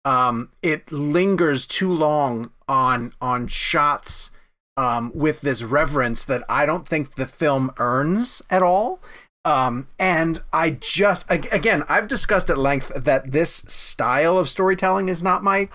Um, 0.04 0.50
it 0.62 0.90
lingers 0.90 1.66
too 1.66 1.92
long 1.92 2.50
on 2.68 3.12
on 3.20 3.46
shots 3.46 4.30
um, 4.76 5.12
with 5.14 5.40
this 5.40 5.62
reverence 5.62 6.24
that 6.24 6.44
I 6.48 6.66
don't 6.66 6.86
think 6.86 7.14
the 7.14 7.26
film 7.26 7.72
earns 7.78 8.42
at 8.50 8.62
all. 8.62 9.00
Um, 9.44 9.86
and 9.98 10.40
I 10.52 10.70
just 10.70 11.30
again, 11.30 11.84
I've 11.88 12.08
discussed 12.08 12.50
at 12.50 12.58
length 12.58 12.92
that 12.94 13.32
this 13.32 13.52
style 13.54 14.36
of 14.36 14.48
storytelling 14.48 15.08
is 15.08 15.22
not 15.22 15.42
my 15.42 15.68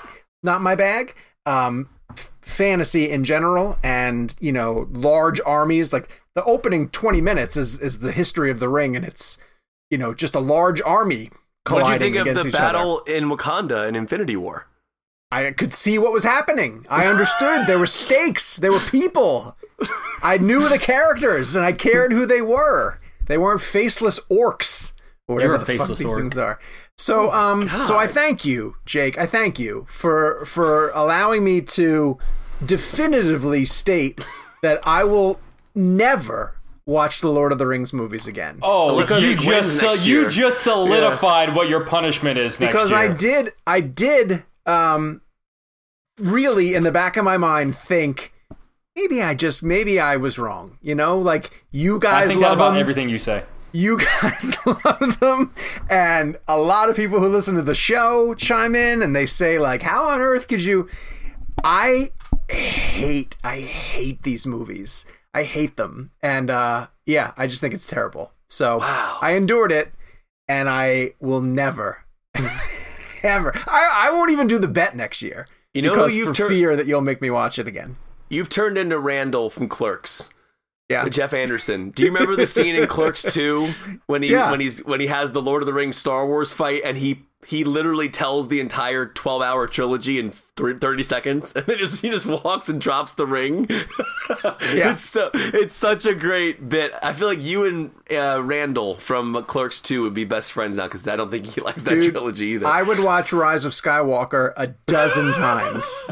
not 0.44 0.62
my 0.62 0.76
bag. 0.76 1.16
Um, 1.48 1.90
f- 2.12 2.32
fantasy 2.42 3.10
in 3.10 3.24
general, 3.24 3.78
and 3.84 4.36
you 4.40 4.52
know, 4.52 4.88
large 4.92 5.42
armies 5.46 5.92
like 5.92 6.22
the 6.36 6.44
opening 6.44 6.90
twenty 6.90 7.22
minutes 7.22 7.58
is 7.58 7.80
is 7.80 8.00
the 8.00 8.12
history 8.12 8.52
of 8.52 8.60
the 8.60 8.70
ring, 8.70 8.96
and 8.96 9.04
it's 9.04 9.40
you 9.90 9.98
know, 9.98 10.14
just 10.14 10.36
a 10.36 10.40
large 10.40 10.82
army 10.84 11.30
What 11.30 11.30
did 11.30 11.32
you 11.32 11.32
colliding 11.64 12.14
think 12.14 12.28
of 12.28 12.36
the 12.36 12.50
each 12.50 12.56
other. 12.56 12.74
battle 12.74 13.00
in 13.02 13.26
Wakanda 13.30 13.88
in 13.88 13.96
Infinity 13.96 14.36
War? 14.36 14.68
I 15.36 15.52
could 15.52 15.74
see 15.74 15.98
what 15.98 16.14
was 16.14 16.24
happening. 16.24 16.86
I 16.90 17.08
understood. 17.08 17.68
there 17.68 17.80
were 17.80 17.88
stakes. 17.88 18.58
There 18.58 18.72
were 18.72 18.80
people. 18.80 19.58
I 20.24 20.38
knew 20.38 20.70
the 20.70 20.80
characters 20.80 21.56
and 21.56 21.66
I 21.66 21.74
cared 21.74 22.14
who 22.14 22.26
they 22.26 22.42
were. 22.42 23.00
They 23.28 23.38
weren't 23.38 23.62
faceless 23.62 24.20
orcs 24.32 24.94
or 25.28 25.36
whatever 25.36 25.54
You're 25.54 25.64
the 25.66 25.78
fuck 25.78 25.88
these 25.90 26.06
orc. 26.06 26.20
things 26.20 26.38
are. 26.38 26.60
So 26.98 27.32
um 27.34 27.68
so 27.88 27.98
I 27.98 28.08
thank 28.08 28.46
you, 28.46 28.76
Jake. 28.86 29.18
I 29.18 29.26
thank 29.26 29.60
you 29.60 29.86
for 29.90 30.46
for 30.46 30.92
allowing 30.92 31.44
me 31.44 31.62
to 31.62 32.18
definitively 32.66 33.66
state 33.66 34.26
that 34.62 34.80
I 34.88 35.04
will 35.04 35.40
never 35.74 36.56
watch 36.86 37.20
the 37.20 37.30
Lord 37.30 37.52
of 37.52 37.58
the 37.58 37.68
Rings 37.68 37.92
movies 37.92 38.28
again. 38.28 38.60
Oh, 38.62 39.02
because 39.02 39.24
you 39.24 39.36
just 39.36 39.82
next 39.82 40.06
you 40.06 40.30
just 40.30 40.62
solidified 40.62 41.56
what 41.56 41.68
your 41.68 41.84
punishment 41.84 42.38
is 42.38 42.60
next 42.60 42.74
because 42.74 42.92
year. 42.92 43.00
I 43.00 43.08
did 43.10 43.54
I 43.68 43.82
did 43.82 44.44
um 44.66 45.22
really 46.20 46.74
in 46.74 46.84
the 46.84 46.92
back 46.92 47.18
of 47.18 47.26
my 47.26 47.38
mind 47.38 47.76
think 47.76 48.34
maybe 48.96 49.22
I 49.22 49.34
just 49.36 49.64
maybe 49.64 50.00
I 50.00 50.18
was 50.18 50.38
wrong. 50.40 50.78
You 50.82 50.96
know, 50.96 51.18
like 51.18 51.52
you 51.72 51.98
I 51.98 52.00
guys 52.00 52.30
think 52.30 52.42
that 52.42 52.50
love 52.50 52.58
about 52.58 52.72
them. 52.72 52.80
everything 52.82 53.10
you 53.10 53.20
say. 53.20 53.44
You 53.72 53.98
guys 54.22 54.56
love 54.66 55.20
them, 55.20 55.54
and 55.90 56.38
a 56.48 56.58
lot 56.58 56.90
of 56.90 56.96
people 56.96 57.20
who 57.20 57.28
listen 57.28 57.56
to 57.56 57.62
the 57.62 57.76
show 57.76 58.34
chime 58.36 58.74
in 58.76 59.02
and 59.02 59.16
they 59.16 59.26
say 59.26 59.60
like, 59.60 59.82
"How 59.82 60.10
on 60.10 60.22
earth 60.22 60.48
could 60.48 60.64
you?" 60.64 60.88
I 61.64 62.12
hate 62.50 63.36
I 63.44 63.58
hate 63.58 64.24
these 64.24 64.48
movies. 64.48 65.06
I 65.34 65.44
hate 65.44 65.76
them, 65.76 66.12
and 66.22 66.50
uh, 66.50 66.88
yeah, 67.06 67.34
I 67.36 67.48
just 67.48 67.60
think 67.60 67.74
it's 67.74 67.88
terrible. 67.88 68.32
So 68.48 68.80
I 68.82 69.32
endured 69.36 69.74
it, 69.74 69.92
and 70.48 70.70
I 70.70 71.16
will 71.20 71.42
never, 71.42 72.06
ever. 73.24 73.52
I, 73.68 74.08
I 74.08 74.12
won't 74.12 74.32
even 74.32 74.48
do 74.48 74.58
the 74.58 74.68
bet 74.70 74.96
next 74.96 75.22
year. 75.22 75.48
You 75.76 75.82
know 75.82 75.94
because 75.94 76.16
you've 76.16 76.30
for 76.30 76.34
tur- 76.34 76.48
fear 76.50 76.76
that 76.76 76.88
you'll 76.88 77.02
make 77.02 77.22
me 77.22 77.30
watch 77.30 77.60
it 77.60 77.68
again. 77.68 77.98
You've 78.30 78.50
turned 78.50 78.78
into 78.78 78.98
Randall 78.98 79.50
from 79.50 79.68
Clerks. 79.68 80.30
Yeah. 80.90 81.10
Jeff 81.10 81.34
Anderson. 81.34 81.90
Do 81.90 82.04
you 82.04 82.10
remember 82.12 82.36
the 82.36 82.46
scene 82.46 82.76
in 82.76 82.86
Clerks 82.88 83.24
2 83.34 83.74
when 84.06 84.22
he 84.22 84.32
Yeah. 84.32 84.52
when 84.52 84.60
he's 84.60 84.80
when 84.86 85.00
he 85.00 85.08
has 85.08 85.32
the 85.32 85.42
Lord 85.42 85.62
of 85.62 85.66
the 85.66 85.74
Rings 85.74 85.96
Star 85.98 86.28
Wars 86.28 86.52
fight 86.52 86.82
and 86.86 86.98
he 86.98 87.24
he 87.48 87.64
literally 87.64 88.10
tells 88.10 88.48
the 88.48 88.60
entire 88.60 89.06
12-hour 89.06 89.68
trilogy 89.68 90.18
in 90.18 90.32
30 90.58 91.04
seconds 91.04 91.52
and 91.56 91.64
then 91.68 91.78
just 91.78 92.02
he 92.02 92.10
just 92.10 92.26
walks 92.26 92.70
and 92.70 92.80
drops 92.82 93.14
the 93.14 93.26
ring. 93.26 93.68
Yeah. 94.74 94.94
It's 94.94 95.04
so 95.04 95.30
it's 95.34 95.76
such 95.76 96.06
a 96.08 96.14
great 96.14 96.68
bit. 96.70 96.94
I 97.04 97.14
feel 97.14 97.28
like 97.28 97.42
you 97.42 97.66
and 97.66 97.92
uh, 98.12 98.42
Randall 98.44 98.98
from 98.98 99.44
Clerks 99.44 99.82
2 99.82 100.02
would 100.04 100.14
be 100.16 100.24
best 100.26 100.52
friends 100.52 100.78
now 100.78 100.88
cuz 100.88 101.08
I 101.08 101.16
don't 101.16 101.30
think 101.30 101.46
he 101.46 101.62
likes 101.62 101.84
that 101.84 101.92
Dude, 101.92 102.12
trilogy 102.14 102.46
either. 102.48 102.66
I 102.68 102.82
would 102.82 103.00
watch 103.00 103.32
Rise 103.32 103.66
of 103.66 103.74
Skywalker 103.74 104.52
a 104.58 104.68
dozen 104.88 105.32
times 105.34 106.10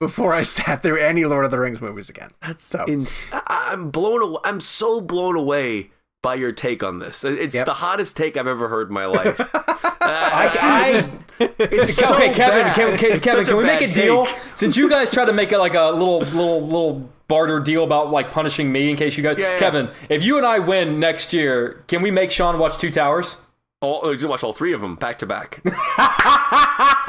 before 0.00 0.32
I 0.32 0.42
sat 0.42 0.82
through 0.82 0.98
any 0.98 1.24
Lord 1.24 1.44
of 1.44 1.50
the 1.50 1.58
Rings 1.58 1.80
movies 1.80 2.08
again. 2.08 2.30
That's 2.46 2.64
so. 2.64 2.84
Ins- 2.88 3.26
I- 3.32 3.70
I'm 3.72 3.90
blown 3.90 4.22
away. 4.22 4.38
I'm 4.44 4.60
so 4.60 5.00
blown 5.00 5.36
away 5.36 5.90
by 6.22 6.34
your 6.34 6.52
take 6.52 6.82
on 6.82 6.98
this. 6.98 7.24
It's 7.24 7.54
Yep. 7.54 7.66
the 7.66 7.74
hottest 7.74 8.16
take 8.16 8.36
I've 8.36 8.46
ever 8.46 8.68
heard 8.68 8.88
in 8.88 8.94
my 8.94 9.06
life. 9.06 9.40
I, 10.00 11.08
It's 11.40 11.94
so 11.94 12.14
okay, 12.14 12.32
Kevin, 12.32 12.62
bad. 12.64 12.74
Kevin, 12.76 12.98
Kevin, 12.98 13.16
It's 13.16 13.24
Kevin 13.24 13.44
can 13.44 13.56
we 13.56 13.64
make 13.64 13.80
bad 13.80 13.90
a 13.90 13.92
deal? 13.94 14.26
Since 14.56 14.76
you 14.76 14.88
guys 14.90 15.10
try 15.12 15.24
to 15.24 15.32
make 15.32 15.52
it 15.52 15.58
like 15.58 15.74
a 15.74 15.90
little, 15.90 16.18
little, 16.20 16.62
little 16.66 17.08
barter 17.28 17.60
deal 17.60 17.84
about 17.84 18.10
like 18.10 18.32
punishing 18.32 18.72
me 18.72 18.90
in 18.90 18.96
case 18.96 19.16
you 19.16 19.22
guys, 19.22 19.38
Yeah, 19.38 19.52
yeah. 19.52 19.58
Kevin, 19.60 19.90
if 20.08 20.22
you 20.24 20.36
and 20.36 20.46
I 20.46 20.58
win 20.58 20.98
next 20.98 21.32
year, 21.32 21.84
can 21.86 22.02
we 22.02 22.10
make 22.10 22.30
Sean 22.32 22.58
watch 22.58 22.78
Two 22.78 22.90
Towers? 22.90 23.36
All, 23.80 24.00
oh, 24.02 24.10
he's 24.10 24.22
gonna 24.22 24.32
watch 24.32 24.42
all 24.42 24.52
three 24.52 24.72
of 24.72 24.80
them 24.80 24.96
back 24.96 25.18
to 25.18 25.26
back. 25.26 25.60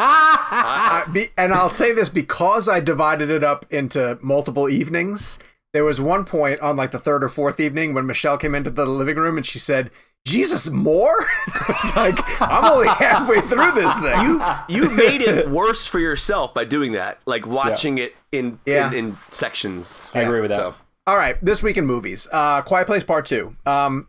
I, 0.01 1.05
be, 1.11 1.29
and 1.37 1.53
I'll 1.53 1.69
say 1.69 1.93
this 1.93 2.09
because 2.09 2.69
I 2.69 2.79
divided 2.79 3.31
it 3.31 3.43
up 3.43 3.65
into 3.71 4.19
multiple 4.21 4.69
evenings. 4.69 5.39
There 5.73 5.83
was 5.83 5.99
one 6.01 6.25
point 6.25 6.59
on 6.61 6.77
like 6.77 6.91
the 6.91 6.99
third 6.99 7.23
or 7.23 7.29
fourth 7.29 7.59
evening 7.59 7.93
when 7.93 8.05
Michelle 8.05 8.37
came 8.37 8.53
into 8.55 8.69
the 8.69 8.85
living 8.85 9.17
room 9.17 9.37
and 9.37 9.45
she 9.45 9.57
said, 9.59 9.91
Jesus, 10.25 10.69
more? 10.69 11.25
I 11.47 11.65
was 11.69 11.95
like, 11.95 12.41
I'm 12.41 12.65
only 12.65 12.87
halfway 12.99 13.41
through 13.41 13.71
this 13.71 13.95
thing. 13.97 14.21
You 14.21 14.41
you 14.67 14.89
made 14.91 15.21
it 15.21 15.49
worse 15.49 15.87
for 15.87 15.99
yourself 15.99 16.53
by 16.53 16.65
doing 16.65 16.91
that, 16.93 17.19
like 17.25 17.47
watching 17.47 17.97
it 17.97 18.15
in, 18.31 18.59
Yeah. 18.65 18.89
in 18.91 18.93
in 18.97 19.17
sections. 19.31 20.07
I 20.13 20.21
agree 20.21 20.41
with 20.41 20.51
that. 20.51 20.57
So 20.57 20.75
All 21.07 21.17
right, 21.17 21.43
this 21.43 21.63
week 21.63 21.77
in 21.77 21.85
movies. 21.85 22.27
Uh, 22.31 22.61
Quiet 22.61 22.85
Place 22.85 23.03
Part 23.03 23.25
2. 23.25 23.55
Um, 23.65 24.07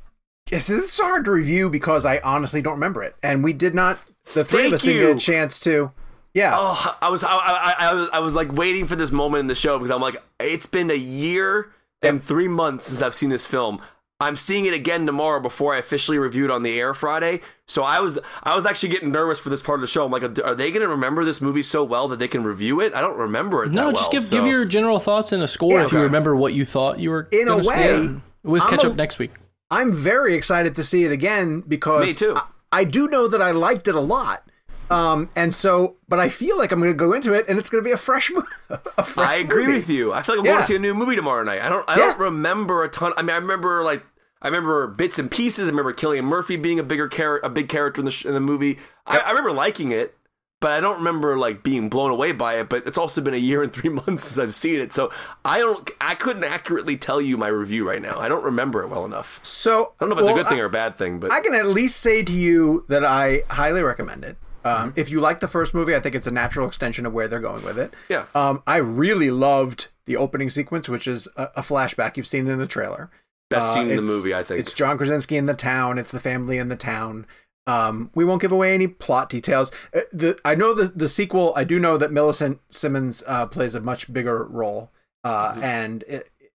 yes, 0.50 0.66
this 0.66 0.94
is 0.94 1.00
hard 1.00 1.24
to 1.24 1.30
review 1.30 1.70
because 1.70 2.04
I 2.04 2.18
honestly 2.24 2.62
don't 2.62 2.74
remember 2.74 3.02
it. 3.02 3.16
And 3.22 3.42
we 3.44 3.52
did 3.52 3.74
not, 3.74 3.98
the 4.34 4.44
three 4.44 4.60
of 4.60 4.64
Thank 4.64 4.74
us 4.74 4.82
didn't 4.82 5.06
get 5.06 5.16
a 5.16 5.18
chance 5.18 5.60
to. 5.60 5.92
Yeah. 6.34 6.54
Oh, 6.56 6.96
I 7.02 7.08
was 7.08 7.24
I, 7.24 7.30
I, 7.30 7.74
I 7.78 7.92
was 7.94 8.08
I 8.12 8.18
was 8.20 8.34
like 8.36 8.52
waiting 8.52 8.86
for 8.86 8.94
this 8.96 9.10
moment 9.10 9.40
in 9.40 9.46
the 9.48 9.54
show 9.54 9.78
because 9.78 9.90
I'm 9.90 10.00
like, 10.00 10.16
it's 10.38 10.66
been 10.66 10.90
a 10.90 10.94
year 10.94 11.72
and 12.02 12.22
three 12.22 12.48
months 12.48 12.86
since 12.86 13.02
I've 13.02 13.14
seen 13.14 13.30
this 13.30 13.46
film. 13.46 13.80
I'm 14.22 14.36
seeing 14.36 14.66
it 14.66 14.74
again 14.74 15.06
tomorrow 15.06 15.40
before 15.40 15.74
I 15.74 15.78
officially 15.78 16.18
review 16.18 16.44
it 16.44 16.50
on 16.50 16.62
the 16.62 16.78
air 16.78 16.92
Friday. 16.92 17.40
So 17.66 17.82
I 17.82 18.00
was 18.00 18.18
I 18.42 18.54
was 18.54 18.66
actually 18.66 18.90
getting 18.90 19.10
nervous 19.10 19.38
for 19.38 19.48
this 19.48 19.62
part 19.62 19.78
of 19.78 19.80
the 19.80 19.86
show. 19.86 20.04
I'm 20.04 20.12
like, 20.12 20.22
are 20.22 20.54
they 20.54 20.70
going 20.70 20.82
to 20.82 20.88
remember 20.88 21.24
this 21.24 21.40
movie 21.40 21.62
so 21.62 21.82
well 21.82 22.06
that 22.08 22.18
they 22.18 22.28
can 22.28 22.44
review 22.44 22.80
it? 22.80 22.94
I 22.94 23.00
don't 23.00 23.16
remember 23.16 23.64
it. 23.64 23.72
No, 23.72 23.86
that 23.86 23.96
just 23.96 24.04
well, 24.04 24.12
give 24.12 24.22
so- 24.22 24.36
give 24.36 24.46
your 24.46 24.64
general 24.66 25.00
thoughts 25.00 25.32
and 25.32 25.42
a 25.42 25.48
score 25.48 25.80
Yeah, 25.80 25.86
if 25.86 25.92
you 25.92 26.00
remember 26.00 26.36
what 26.36 26.52
you 26.52 26.64
thought 26.66 26.98
you 27.00 27.10
were. 27.10 27.28
In 27.32 27.48
a 27.48 27.52
gonna 27.52 27.64
score. 27.64 27.74
way, 27.76 28.20
we'll 28.42 28.68
catch 28.68 28.84
a- 28.84 28.90
up 28.90 28.96
next 28.96 29.18
week. 29.18 29.32
I'm 29.70 29.92
very 29.92 30.34
excited 30.34 30.74
to 30.76 30.84
see 30.84 31.04
it 31.04 31.12
again 31.12 31.60
because 31.60 32.06
Me 32.08 32.12
too. 32.14 32.34
I, 32.36 32.42
I 32.72 32.84
do 32.84 33.08
know 33.08 33.28
that 33.28 33.40
I 33.42 33.50
liked 33.52 33.88
it 33.88 33.94
a 33.94 34.00
lot. 34.00 34.44
Um, 34.90 35.30
and 35.36 35.54
so, 35.54 35.96
but 36.08 36.18
I 36.18 36.28
feel 36.28 36.58
like 36.58 36.72
I'm 36.72 36.80
going 36.80 36.90
to 36.90 36.96
go 36.96 37.12
into 37.12 37.32
it 37.32 37.44
and 37.48 37.60
it's 37.60 37.70
going 37.70 37.82
to 37.84 37.86
be 37.88 37.92
a 37.92 37.96
fresh, 37.96 38.28
mo- 38.32 38.42
a 38.98 39.04
fresh 39.04 39.28
I 39.28 39.34
agree 39.36 39.66
movie. 39.66 39.78
with 39.78 39.88
you. 39.88 40.12
I 40.12 40.22
feel 40.22 40.34
like 40.34 40.40
I'm 40.40 40.46
Yeah. 40.46 40.52
going 40.54 40.62
to 40.62 40.66
see 40.66 40.74
a 40.76 40.80
new 40.80 40.94
movie 40.94 41.14
tomorrow 41.14 41.44
night. 41.44 41.62
I 41.62 41.68
don't. 41.68 41.88
I 41.88 41.92
Yeah. 41.96 42.06
don't 42.06 42.18
remember 42.18 42.82
a 42.82 42.88
ton. 42.88 43.12
I 43.16 43.22
mean, 43.22 43.30
I 43.30 43.36
remember 43.38 43.84
like 43.84 44.04
I 44.42 44.48
remember 44.48 44.88
bits 44.88 45.20
and 45.20 45.30
pieces. 45.30 45.68
I 45.68 45.70
remember 45.70 45.92
Cillian 45.92 46.24
Murphy 46.24 46.56
being 46.56 46.80
a 46.80 46.82
bigger 46.82 47.06
character, 47.06 47.46
a 47.46 47.50
big 47.50 47.68
character 47.68 48.00
in 48.00 48.04
the 48.06 48.10
sh- 48.10 48.24
in 48.24 48.34
the 48.34 48.40
movie. 48.40 48.78
I, 49.06 49.18
I 49.18 49.28
remember 49.30 49.52
liking 49.52 49.92
it, 49.92 50.16
but 50.60 50.70
I 50.72 50.80
don't 50.80 50.98
remember 50.98 51.36
like 51.38 51.62
being 51.62 51.88
blown 51.88 52.10
away 52.10 52.32
by 52.32 52.58
it. 52.58 52.68
But 52.68 52.86
it's 52.86 52.98
also 52.98 53.20
been 53.20 53.34
a 53.34 53.38
year 53.38 53.62
and 53.62 53.72
three 53.72 53.90
months 54.00 54.24
since 54.24 54.38
I've 54.38 54.54
seen 54.54 54.78
it, 54.80 54.92
so 54.92 55.10
I 55.44 55.58
don't. 55.58 55.90
I 56.00 56.14
couldn't 56.14 56.44
accurately 56.44 56.96
tell 56.96 57.20
you 57.20 57.36
my 57.36 57.48
review 57.48 57.88
right 57.88 58.00
now. 58.02 58.18
I 58.18 58.28
don't 58.28 58.44
remember 58.44 58.82
it 58.82 58.88
well 58.88 59.04
enough. 59.04 59.40
So 59.42 59.92
I 59.98 60.04
don't 60.04 60.10
know 60.10 60.16
if 60.16 60.20
it's 60.22 60.30
a 60.30 60.34
good 60.34 60.48
thing 60.48 60.58
I- 60.58 60.62
or 60.62 60.66
a 60.66 60.70
bad 60.70 60.96
thing, 60.96 61.18
but 61.18 61.32
I 61.32 61.40
can 61.40 61.54
at 61.54 61.66
least 61.66 61.98
say 62.00 62.22
to 62.22 62.32
you 62.32 62.84
that 62.88 63.04
I 63.04 63.42
highly 63.50 63.82
recommend 63.82 64.24
it. 64.24 64.36
Mm-hmm. 64.64 64.82
Um, 64.82 64.92
If 64.94 65.08
you 65.10 65.20
like 65.20 65.40
the 65.40 65.48
first 65.48 65.72
movie, 65.72 65.94
I 65.94 66.00
think 66.00 66.14
it's 66.14 66.26
a 66.26 66.30
natural 66.30 66.66
extension 66.68 67.06
of 67.06 67.14
where 67.14 67.26
they're 67.28 67.40
going 67.40 67.64
with 67.64 67.78
it. 67.78 67.94
Yeah. 68.10 68.26
Um, 68.34 68.62
I 68.66 68.76
really 68.76 69.30
loved 69.30 69.88
the 70.04 70.18
opening 70.18 70.50
sequence, 70.50 70.86
which 70.86 71.06
is 71.08 71.28
a, 71.36 71.44
a 71.56 71.60
flashback. 71.62 72.18
You've 72.18 72.26
seen 72.26 72.46
it 72.46 72.50
in 72.52 72.58
the 72.58 72.66
trailer. 72.66 73.10
best 73.48 73.70
Uh, 73.70 73.74
scene 73.74 73.90
in 73.90 73.96
the 73.96 74.02
movie. 74.02 74.34
I 74.34 74.42
think 74.42 74.60
It's 74.60 74.74
John 74.74 74.98
Krasinski 74.98 75.38
in 75.38 75.46
the 75.46 75.54
town. 75.54 75.96
It's 75.96 76.10
the 76.10 76.20
family 76.20 76.58
in 76.58 76.68
the 76.68 76.76
town. 76.76 77.26
Um, 77.66 78.10
we 78.14 78.24
won't 78.24 78.42
give 78.42 78.52
away 78.52 78.74
any 78.74 78.86
plot 78.88 79.28
details. 79.28 79.70
Uh, 79.94 80.00
the 80.12 80.38
I 80.44 80.54
know 80.54 80.74
the 80.74 80.86
the 80.88 81.08
sequel. 81.08 81.52
I 81.54 81.64
do 81.64 81.78
know 81.78 81.96
that 81.96 82.10
Millicent 82.12 82.60
Simmonds 82.68 83.22
uh, 83.26 83.46
plays 83.46 83.74
a 83.74 83.80
much 83.80 84.12
bigger 84.12 84.44
role 84.44 84.90
uh, 85.24 85.52
Mm-hmm. 85.52 85.62
and 85.62 86.04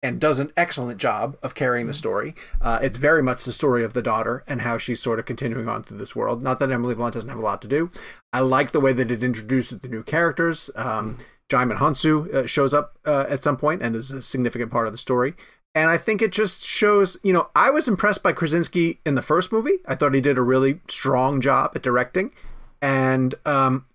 and 0.03 0.19
does 0.19 0.39
an 0.39 0.51
excellent 0.57 0.99
job 0.99 1.37
of 1.43 1.53
carrying 1.53 1.85
the 1.85 1.93
story. 1.93 2.33
Uh, 2.59 2.79
it's 2.81 2.97
very 2.97 3.21
much 3.21 3.43
the 3.43 3.51
story 3.51 3.83
of 3.83 3.93
the 3.93 4.01
daughter 4.01 4.43
and 4.47 4.61
how 4.61 4.77
she's 4.77 4.99
sort 4.99 5.19
of 5.19 5.25
continuing 5.25 5.67
on 5.69 5.83
through 5.83 5.97
this 5.99 6.15
world. 6.15 6.41
Not 6.41 6.57
that 6.59 6.71
Emily 6.71 6.95
Blunt 6.95 7.13
doesn't 7.13 7.29
have 7.29 7.37
a 7.37 7.41
lot 7.43 7.61
to 7.61 7.67
do. 7.67 7.91
I 8.33 8.39
like 8.39 8.71
the 8.71 8.79
way 8.79 8.93
that 8.93 9.11
it 9.11 9.23
introduced 9.23 9.79
the 9.79 9.87
new 9.87 10.01
characters. 10.01 10.71
Um, 10.75 11.17
Djimon 11.49 11.77
Hounsou 11.77 12.33
uh, 12.33 12.47
shows 12.47 12.73
up 12.73 12.97
uh, 13.05 13.25
at 13.29 13.43
some 13.43 13.57
point 13.57 13.83
and 13.83 13.95
is 13.95 14.09
a 14.09 14.23
significant 14.23 14.71
part 14.71 14.87
of 14.87 14.93
the 14.93 14.97
story. 14.97 15.35
And 15.73 15.89
I 15.89 15.97
think 15.97 16.21
it 16.21 16.31
just 16.31 16.65
shows, 16.65 17.17
you 17.23 17.31
know, 17.31 17.49
I 17.55 17.69
was 17.69 17.87
impressed 17.87 18.23
by 18.23 18.33
Krasinski 18.33 18.99
in 19.05 19.15
the 19.15 19.21
first 19.21 19.51
movie. 19.51 19.77
I 19.85 19.95
thought 19.95 20.13
he 20.13 20.21
did 20.21 20.37
a 20.37 20.41
really 20.41 20.81
strong 20.87 21.39
job 21.39 21.71
at 21.75 21.81
directing. 21.81 22.31
And 22.81 23.35
um, 23.45 23.85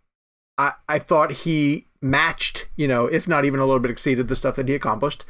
I, 0.57 0.73
I 0.89 0.99
thought 0.99 1.33
he 1.33 1.87
matched, 2.01 2.69
you 2.77 2.89
know, 2.89 3.07
if 3.07 3.29
not 3.29 3.45
even 3.45 3.61
a 3.61 3.67
little 3.67 3.81
bit 3.81 3.91
exceeded 3.91 4.29
the 4.29 4.37
stuff 4.37 4.57
that 4.57 4.69
he 4.69 4.75
accomplished 4.75 5.25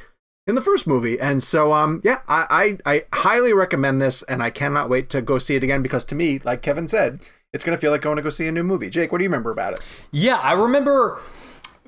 in 0.46 0.54
the 0.54 0.60
first 0.60 0.86
movie. 0.86 1.18
And 1.18 1.42
so, 1.42 1.72
um, 1.72 2.00
yeah, 2.04 2.20
I, 2.28 2.78
I, 2.84 2.94
I 2.94 3.04
highly 3.12 3.52
recommend 3.52 4.00
this, 4.00 4.22
and 4.24 4.42
I 4.42 4.50
cannot 4.50 4.88
wait 4.88 5.10
to 5.10 5.22
go 5.22 5.38
see 5.38 5.56
it 5.56 5.64
again 5.64 5.82
because 5.82 6.04
to 6.06 6.14
me, 6.14 6.38
like 6.44 6.62
Kevin 6.62 6.86
said, 6.86 7.20
it's 7.52 7.64
going 7.64 7.76
to 7.76 7.80
feel 7.80 7.90
like 7.90 8.02
I 8.02 8.04
going 8.04 8.16
to 8.16 8.22
go 8.22 8.28
see 8.28 8.46
a 8.46 8.52
new 8.52 8.62
movie. 8.62 8.90
Jake, 8.90 9.10
what 9.10 9.18
do 9.18 9.24
you 9.24 9.30
remember 9.30 9.50
about 9.50 9.72
it? 9.72 9.80
Yeah, 10.12 10.36
I 10.36 10.52
remember 10.52 11.18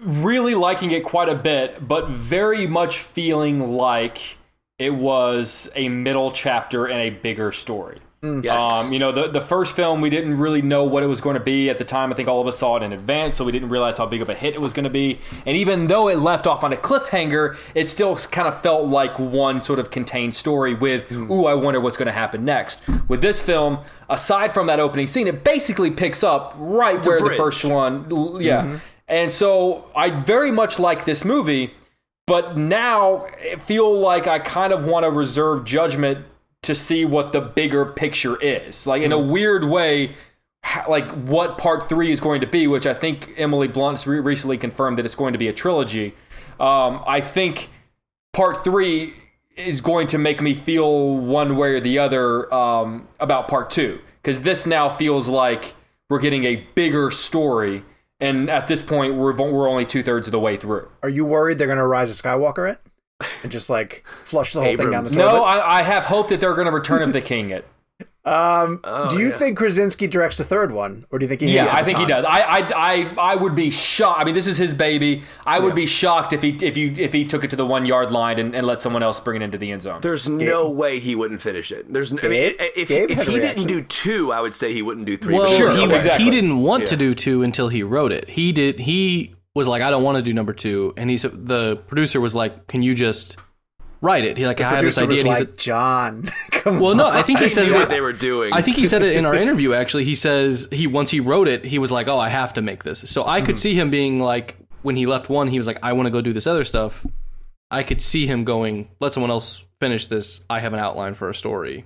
really 0.01 0.55
liking 0.55 0.90
it 0.90 1.05
quite 1.05 1.28
a 1.28 1.35
bit, 1.35 1.86
but 1.86 2.09
very 2.09 2.66
much 2.66 2.98
feeling 2.98 3.76
like 3.76 4.39
it 4.79 4.95
was 4.95 5.69
a 5.75 5.89
middle 5.89 6.31
chapter 6.31 6.87
in 6.87 6.99
a 6.99 7.11
bigger 7.11 7.53
story. 7.53 7.99
Mm. 8.23 8.43
Yes. 8.43 8.61
Um, 8.61 8.93
you 8.93 8.99
know, 8.99 9.13
the 9.13 9.29
the 9.29 9.41
first 9.41 9.77
film 9.77 10.01
we 10.01 10.11
didn't 10.11 10.39
really 10.39 10.61
know 10.61 10.83
what 10.83 11.05
it 11.05 11.07
was 11.07 11.21
going 11.21 11.35
to 11.35 11.43
be 11.43 11.71
at 11.71 11.79
the 11.79 11.85
time. 11.85 12.13
I 12.13 12.17
think 12.17 12.29
all 12.29 12.41
of 12.41 12.49
us 12.49 12.59
saw 12.59 12.77
it 12.77 12.83
in 12.83 12.93
advance, 12.93 13.37
so 13.37 13.45
we 13.45 13.53
didn't 13.53 13.69
realize 13.69 13.97
how 13.97 14.07
big 14.07 14.23
of 14.23 14.29
a 14.29 14.35
hit 14.35 14.55
it 14.55 14.61
was 14.61 14.73
going 14.73 14.85
to 14.85 14.91
be. 14.91 15.21
And 15.47 15.57
even 15.57 15.87
though 15.87 16.09
it 16.09 16.19
left 16.19 16.45
off 16.45 16.65
on 16.65 16.73
a 16.73 16.77
cliffhanger, 16.77 17.57
it 17.77 17.89
still 17.89 18.17
kind 18.17 18.49
of 18.49 18.61
felt 18.61 18.89
like 18.89 19.21
one 19.21 19.63
sort 19.63 19.79
of 19.79 19.91
contained 19.91 20.35
story 20.35 20.75
with, 20.75 21.09
mm. 21.11 21.31
ooh, 21.31 21.47
I 21.47 21.55
wonder 21.55 21.81
what's 21.81 21.97
going 21.97 22.07
to 22.07 22.13
happen 22.13 22.45
next. 22.45 22.81
With 23.07 23.23
this 23.23 23.41
film, 23.41 23.85
aside 24.09 24.53
from 24.53 24.67
that 24.67 24.81
opening 24.81 25.07
scene, 25.07 25.29
it 25.29 25.45
basically 25.45 25.93
picks 25.93 26.25
up 26.25 26.55
right 26.59 27.05
a 27.07 27.09
where 27.09 27.21
the 27.21 27.37
first 27.37 27.65
one, 27.65 28.09
l- 28.11 28.43
yeah. 28.43 28.63
Mm-hmm. 28.63 28.77
And 29.07 29.33
so 29.33 29.91
I 29.95 30.11
very 30.11 30.51
much 30.51 30.81
like 30.81 31.05
this 31.05 31.25
movie, 31.25 31.73
but 32.29 32.57
now 32.57 33.27
I 33.41 33.57
feel 33.57 33.93
like 33.99 34.27
I 34.29 34.39
kind 34.39 34.73
of 34.73 34.85
want 34.85 35.05
to 35.05 35.11
reserve 35.11 35.65
judgment 35.65 36.27
to 36.63 36.75
see 36.75 37.05
what 37.05 37.33
the 37.33 37.41
bigger 37.41 37.87
picture 37.87 38.37
is. 38.41 38.87
Like 38.87 39.03
in 39.03 39.11
a 39.11 39.19
weird 39.19 39.65
way, 39.65 40.15
like 40.89 41.11
what 41.13 41.57
part 41.57 41.89
three 41.89 42.13
is 42.13 42.21
going 42.21 42.41
to 42.43 42.47
be, 42.47 42.67
which 42.67 42.87
I 42.87 42.95
think 42.95 43.33
Emily 43.37 43.67
Blunt's 43.67 44.07
re- 44.07 44.21
recently 44.21 44.59
confirmed 44.59 44.99
that 44.99 45.07
it's 45.07 45.15
going 45.15 45.33
to 45.33 45.39
be 45.39 45.49
a 45.49 45.53
trilogy. 45.53 46.15
Um, 46.61 47.03
I 47.07 47.21
think 47.21 47.71
part 48.33 48.63
three 48.63 49.15
is 49.57 49.81
going 49.81 50.07
to 50.09 50.19
make 50.19 50.41
me 50.41 50.55
feel 50.55 51.17
one 51.17 51.57
way 51.57 51.75
or 51.75 51.81
the 51.81 51.99
other 51.99 52.53
um, 52.53 53.09
about 53.19 53.49
part 53.49 53.71
two 53.71 54.01
because 54.23 54.41
this 54.41 54.67
now 54.67 54.89
feels 54.89 55.29
like 55.29 55.75
we're 56.11 56.19
getting 56.19 56.45
a 56.45 56.57
bigger 56.75 57.11
story, 57.11 57.85
and 58.20 58.51
at 58.51 58.66
this 58.66 58.82
point 58.82 59.15
we're 59.15 59.32
we're 59.35 59.69
only 59.69 59.86
two 59.86 60.03
thirds 60.03 60.27
of 60.27 60.32
the 60.32 60.40
way 60.40 60.57
through. 60.57 60.90
Are 61.03 61.09
you 61.09 61.24
worried 61.24 61.59
they're 61.59 61.66
going 61.66 61.78
to 61.78 61.86
rise 61.86 62.11
a 62.11 62.23
Skywalker 62.23 62.70
it 62.70 62.81
and 63.43 63.51
just 63.51 63.70
like 63.70 64.05
flush 64.24 64.53
the 64.53 64.61
whole 64.61 64.77
thing 64.77 64.90
down 64.90 65.05
the 65.05 65.15
No. 65.16 65.45
I, 65.45 65.78
I 65.78 65.82
have 65.82 66.05
hope 66.05 66.28
that 66.28 66.40
they're 66.40 66.55
going 66.55 66.66
to 66.66 66.73
Return 66.73 67.03
of 67.03 67.12
the 67.12 67.20
King 67.20 67.51
it. 67.51 67.66
Um, 68.29 68.81
Oh, 68.85 69.11
do 69.11 69.19
you 69.21 69.29
yeah. 69.31 69.37
think 69.39 69.57
Krasinski 69.59 70.07
directs 70.07 70.37
the 70.39 70.45
third 70.45 70.73
one, 70.73 71.07
or 71.11 71.19
do 71.19 71.25
you 71.25 71.29
think 71.29 71.41
he? 71.41 71.53
Yeah, 71.55 71.65
needs 71.65 71.75
I 71.75 71.83
think 71.83 71.99
he 71.99 72.07
does. 72.07 72.25
I, 72.27 72.41
I, 72.41 72.69
I, 72.75 73.15
I 73.33 73.35
would 73.37 73.55
be 73.55 73.71
shocked. 73.71 74.21
I 74.21 74.25
mean, 74.25 74.35
this 74.35 74.47
is 74.47 74.57
his 74.57 74.75
baby. 74.75 75.23
I 75.47 75.59
would 75.59 75.75
be 75.75 75.87
shocked 75.87 76.33
if 76.33 76.43
he, 76.43 76.51
if 76.61 76.77
you, 76.77 76.95
if 76.97 77.13
he 77.13 77.25
took 77.25 77.45
it 77.45 77.51
to 77.51 77.57
the 77.57 77.67
one 77.67 77.87
yard 77.87 78.13
line 78.13 78.39
and, 78.39 78.55
and 78.55 78.67
let 78.67 78.83
someone 78.83 79.03
else 79.03 79.19
bring 79.21 79.41
it 79.41 79.45
into 79.45 79.59
the 79.59 79.73
end 79.73 79.83
zone. 79.83 80.01
There's 80.03 80.29
no 80.29 80.71
way 80.71 80.99
he 80.99 81.15
wouldn't 81.15 81.41
finish 81.43 81.73
it. 81.73 81.93
There's, 81.93 82.13
n- 82.13 82.21
I 82.23 82.29
mean, 82.29 82.55
if, 82.59 82.89
Gabe 82.89 83.11
if 83.11 83.17
had 83.19 83.27
a 83.29 83.31
he 83.31 83.39
reaction. 83.39 83.67
didn't 83.67 83.69
do 83.69 83.83
two, 83.85 84.33
I 84.33 84.41
would 84.41 84.55
say 84.55 84.73
he 84.73 84.83
wouldn't 84.83 85.07
do 85.07 85.17
three. 85.17 85.35
Well, 85.35 85.47
Sure, 85.57 85.73
he, 85.73 85.85
okay. 85.87 85.97
exactly. 85.97 86.25
he 86.25 86.31
didn't 86.31 86.59
want 86.63 86.87
to 86.89 86.97
do 86.97 87.15
two 87.15 87.43
until 87.43 87.69
he 87.69 87.83
wrote 87.83 88.13
it. 88.13 88.29
He 88.29 88.53
did. 88.53 88.79
He 88.79 89.35
was 89.55 89.67
like, 89.67 89.83
I 89.83 89.91
don't 89.91 90.03
want 90.03 90.17
to 90.17 90.23
do 90.23 90.33
number 90.33 90.53
two, 90.53 90.93
and 90.97 91.09
he's 91.11 91.23
the 91.23 91.77
producer 91.89 92.21
was 92.21 92.35
like, 92.35 92.67
Can 92.69 92.83
you 92.83 92.95
just 92.95 93.37
write 94.01 94.25
it? 94.25 94.37
He 94.37 94.47
like, 94.47 94.61
I 94.61 94.69
had 94.69 94.85
this 94.85 94.99
idea. 94.99 95.19
And 95.19 95.27
he 95.27 95.29
like, 95.29 95.39
said, 95.39 95.59
John, 95.59 96.31
come 96.51 96.81
Well, 96.81 96.93
on. 96.93 96.97
no, 96.97 97.09
I 97.09 97.23
think 97.23 97.39
he 97.39 97.49
said 97.49 97.73
what 97.73 97.89
they 97.89 98.01
were 98.01 98.12
doing. 98.12 98.53
I 98.53 98.62
think 98.62 98.77
he 98.77 98.87
said 98.87 99.03
it 99.03 99.16
in 99.16 99.27
our 99.27 99.35
interview. 99.45 99.73
Actually, 99.73 100.05
he 100.05 100.15
says 100.15 100.69
he 100.70 100.87
once 100.87 101.11
he 101.11 101.20
wrote 101.20 101.49
it, 101.49 101.65
he 101.65 101.79
was 101.79 101.91
like, 101.91 102.09
"Oh, 102.09 102.19
I 102.19 102.29
have 102.29 102.55
to 102.55 102.62
make 102.62 102.85
this." 102.85 103.01
So 103.11 103.25
I 103.25 103.41
could 103.41 103.57
mm-hmm. 103.57 103.61
see 103.61 103.75
him 103.75 103.91
being 103.91 104.20
like, 104.20 104.57
when 104.83 104.97
he 104.97 105.07
left 105.07 105.29
one, 105.29 105.49
he 105.49 105.57
was 105.57 105.66
like, 105.66 105.79
"I 105.83 105.93
want 105.93 106.07
to 106.07 106.11
go 106.11 106.20
do 106.20 106.33
this 106.33 106.47
other 106.47 106.65
stuff." 106.65 107.07
I 107.70 107.83
could 107.83 108.01
see 108.01 108.27
him 108.27 108.45
going, 108.45 108.89
"Let 109.01 109.12
someone 109.12 109.31
else 109.31 109.65
finish 109.81 110.07
this. 110.07 110.41
I 110.49 110.61
have 110.61 110.73
an 110.73 110.81
outline 110.81 111.15
for 111.15 111.29
a 111.29 111.35
story." 111.35 111.85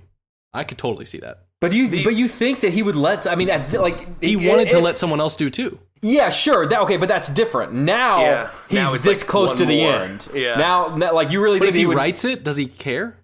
I 0.53 0.63
could 0.63 0.77
totally 0.77 1.05
see 1.05 1.19
that. 1.19 1.39
But 1.61 1.71
you, 1.71 2.03
but 2.03 2.15
you 2.15 2.27
think 2.27 2.59
that 2.61 2.73
he 2.73 2.83
would 2.83 2.95
let? 2.95 3.25
I 3.25 3.35
mean, 3.35 3.49
at, 3.49 3.71
like 3.73 4.21
He 4.21 4.33
if- 4.33 4.49
wanted 4.49 4.69
to 4.71 4.77
if- 4.77 4.83
let 4.83 4.97
someone 4.97 5.19
else 5.21 5.35
do 5.37 5.49
too. 5.49 5.79
Yeah, 6.01 6.29
sure. 6.29 6.65
That, 6.67 6.81
okay, 6.81 6.97
but 6.97 7.07
that's 7.07 7.29
different. 7.29 7.71
Now 7.73 8.19
Yeah. 8.19 8.49
he's 8.67 8.75
Now 8.79 8.91
this 8.91 9.05
like 9.05 9.19
close 9.27 9.49
one 9.51 9.57
to 9.59 9.65
the 9.65 9.81
more. 9.83 9.93
end. 9.95 10.27
Yeah. 10.33 10.55
Now, 10.57 10.93
now, 10.97 11.13
like 11.13 11.31
you 11.31 11.41
really 11.41 11.59
But 11.59 11.65
think 11.67 11.75
if 11.75 11.79
he 11.79 11.85
would, 11.85 11.95
writes 11.95 12.25
it, 12.25 12.43
does 12.43 12.57
he 12.57 12.65
care? 12.65 13.15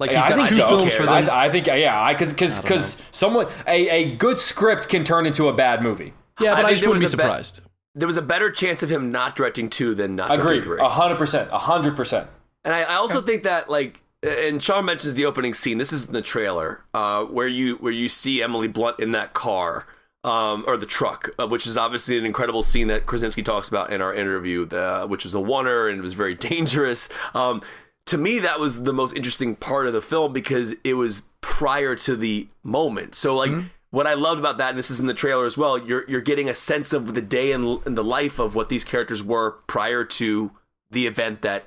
Like 0.00 0.10
Yeah, 0.12 0.22
he's 0.24 0.32
I 0.32 0.36
think 0.36 0.48
two 0.48 0.54
so. 0.56 0.68
films 0.68 0.94
for 0.94 1.02
this. 1.04 1.28
I, 1.28 1.44
I 1.44 1.50
think 1.50 1.66
yeah, 1.66 2.00
I 2.00 2.14
because 2.14 2.32
because 2.32 2.58
because 2.60 2.96
someone 3.10 3.48
a, 3.66 3.88
a 3.90 4.16
good 4.16 4.38
script 4.40 4.88
can 4.88 5.04
turn 5.04 5.26
into 5.26 5.48
a 5.48 5.52
bad 5.52 5.82
movie. 5.82 6.14
yeah, 6.40 6.54
but 6.54 6.60
I 6.60 6.62
I, 6.62 6.62
think 6.62 6.68
just 6.70 6.80
there 6.80 6.88
wouldn't 6.88 7.02
be 7.02 7.04
was 7.04 7.12
a 7.14 7.16
bet- 7.18 7.26
surprised. 7.26 7.60
there 7.94 8.06
was 8.08 8.16
a 8.16 8.22
better 8.22 8.50
chance 8.50 8.82
of 8.82 8.88
him 8.90 9.12
not 9.12 9.36
directing 9.36 9.68
two 9.68 9.94
than 9.94 10.16
not 10.16 10.32
Agree, 10.32 10.54
directing 10.54 10.62
three. 10.72 10.80
a 10.80 10.88
hundred 10.88 11.18
percent, 11.18 11.50
a 11.52 11.58
hundred 11.58 11.94
percent. 11.96 12.28
And 12.64 12.74
I, 12.74 12.80
I 12.84 12.94
also 12.94 13.20
think 13.20 13.42
that 13.42 13.68
like, 13.68 14.00
and 14.22 14.62
Sean 14.62 14.84
mentions 14.84 15.14
the 15.14 15.26
opening 15.26 15.54
scene. 15.54 15.78
This 15.78 15.92
is 15.92 16.06
in 16.06 16.12
the 16.12 16.22
trailer 16.22 16.82
uh, 16.94 17.24
where 17.24 17.46
you 17.46 17.76
where 17.76 17.92
you 17.92 18.08
see 18.08 18.42
Emily 18.42 18.68
Blunt 18.68 19.00
in 19.00 19.12
that 19.12 19.32
car. 19.32 19.86
Um, 20.24 20.62
or 20.68 20.76
the 20.76 20.86
truck, 20.86 21.30
uh, 21.40 21.48
which 21.48 21.66
is 21.66 21.76
obviously 21.76 22.16
an 22.16 22.24
incredible 22.24 22.62
scene 22.62 22.86
that 22.86 23.06
Krasinski 23.06 23.42
talks 23.42 23.68
about 23.68 23.92
in 23.92 24.00
our 24.00 24.14
interview, 24.14 24.64
the, 24.64 25.04
which 25.08 25.24
was 25.24 25.34
a 25.34 25.40
oner 25.40 25.88
and 25.88 25.98
it 25.98 26.02
was 26.02 26.12
very 26.12 26.34
dangerous. 26.52 27.08
Um, 27.34 27.60
to 28.06 28.18
me, 28.18 28.38
that 28.38 28.60
was 28.60 28.84
the 28.84 28.92
most 28.92 29.16
interesting 29.16 29.56
part 29.56 29.88
of 29.88 29.92
the 29.92 30.00
film 30.00 30.32
because 30.32 30.76
it 30.84 30.94
was 30.94 31.22
prior 31.40 31.96
to 31.96 32.14
the 32.14 32.46
moment. 32.62 33.16
So, 33.16 33.34
like, 33.34 33.50
what 33.90 34.06
I 34.06 34.14
loved 34.14 34.38
about 34.38 34.58
that, 34.58 34.70
and 34.70 34.78
this 34.78 34.90
is 34.90 35.00
in 35.00 35.06
the 35.06 35.14
trailer 35.14 35.44
as 35.44 35.56
well, 35.56 35.76
you're 35.76 36.08
you're 36.08 36.20
getting 36.20 36.48
a 36.48 36.54
sense 36.54 36.92
of 36.92 37.14
the 37.14 37.20
day 37.20 37.52
and 37.52 37.82
the 37.84 38.04
life 38.04 38.38
of 38.38 38.54
what 38.54 38.68
these 38.68 38.84
characters 38.84 39.22
were 39.22 39.52
prior 39.66 40.04
to 40.04 40.52
the 40.90 41.06
event 41.06 41.42
that 41.42 41.64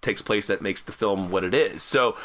takes 0.00 0.22
place 0.22 0.46
that 0.46 0.62
makes 0.62 0.82
the 0.82 0.92
film 0.92 1.30
what 1.30 1.44
it 1.44 1.54
is. 1.54 1.82
So 1.82 2.16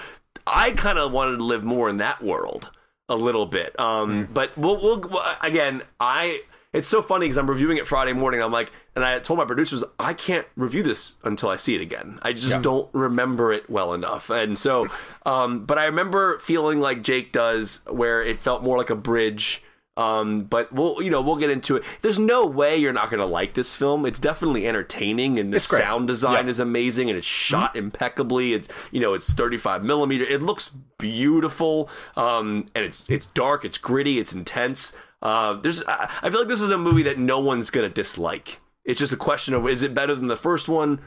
I 0.48 0.72
kind 0.72 0.98
of 0.98 1.12
wanted 1.12 1.38
to 1.38 1.44
live 1.44 1.64
more 1.64 1.90
in 1.90 1.98
that 1.98 2.24
world 2.24 2.72
a 3.10 3.16
little 3.16 3.46
bit. 3.46 3.80
Um, 3.80 4.28
But 4.34 4.58
we'll, 4.58 4.82
we'll 4.82 5.22
again, 5.42 5.84
I. 6.00 6.42
It's 6.74 6.90
so 6.90 7.02
funny 7.02 7.24
because 7.26 7.38
I'm 7.38 7.50
reviewing 7.50 7.78
it 7.78 7.88
Friday 7.88 8.12
morning. 8.12 8.42
I'm 8.44 8.52
like, 8.52 8.70
and 8.98 9.06
I 9.06 9.18
told 9.20 9.40
my 9.40 9.46
producers, 9.46 9.82
I 9.98 10.14
can't 10.14 10.46
review 10.58 10.84
this 10.84 11.16
until 11.24 11.48
I 11.48 11.56
see 11.56 11.74
it 11.74 11.80
again. 11.80 12.20
I 12.22 12.34
just 12.34 12.62
don't 12.62 12.90
remember 12.94 13.54
it 13.54 13.70
well 13.70 13.94
enough. 13.94 14.30
And 14.30 14.58
so, 14.58 14.90
um, 15.26 15.64
but 15.64 15.78
I 15.78 15.86
remember 15.86 16.38
feeling 16.40 16.82
like 16.82 17.02
Jake 17.02 17.32
does, 17.32 17.80
where 17.88 18.22
it 18.22 18.42
felt 18.42 18.62
more 18.62 18.78
like 18.78 18.90
a 18.90 18.96
bridge. 18.96 19.64
Um, 19.98 20.42
but 20.44 20.74
we'll, 20.74 21.02
you 21.02 21.10
know, 21.10 21.22
we'll 21.22 21.38
get 21.38 21.50
into 21.50 21.78
it. 21.78 21.84
There's 22.02 22.20
no 22.20 22.46
way 22.46 22.76
you're 22.76 22.92
not 22.92 23.10
going 23.10 23.22
to 23.22 23.26
like 23.26 23.54
this 23.54 23.76
film. 23.76 24.06
It's 24.06 24.20
definitely 24.20 24.68
entertaining, 24.68 25.40
and 25.40 25.54
the 25.54 25.60
sound 25.80 26.08
design 26.08 26.50
is 26.50 26.60
amazing, 26.60 27.10
and 27.10 27.18
it's 27.18 27.26
shot 27.28 27.78
impeccably. 27.78 28.54
It's, 28.54 28.68
you 28.92 29.00
know, 29.00 29.14
it's 29.14 29.32
35 29.34 29.84
millimeter. 29.86 30.26
It 30.26 30.42
looks 30.42 30.70
beautiful, 30.98 31.90
um, 32.18 32.66
and 32.76 32.84
it's 32.84 33.06
it's 33.08 33.26
dark, 33.26 33.64
it's 33.64 33.78
gritty, 33.78 34.20
it's 34.20 34.34
intense. 34.34 34.92
Uh, 35.22 35.54
there's, 35.54 35.82
I, 35.86 36.12
I 36.22 36.30
feel 36.30 36.40
like 36.40 36.50
this 36.50 36.62
is 36.62 36.72
a 36.72 36.78
movie 36.78 37.04
that 37.04 37.18
no 37.18 37.40
one's 37.40 37.70
going 37.70 37.88
to 37.88 37.94
dislike. 37.94 38.60
It's 38.84 39.00
just 39.00 39.14
a 39.14 39.18
question 39.18 39.54
of 39.54 39.68
is 39.68 39.82
it 39.82 39.94
better 39.94 40.14
than 40.14 40.28
the 40.28 40.36
first 40.36 40.68
one? 40.68 41.00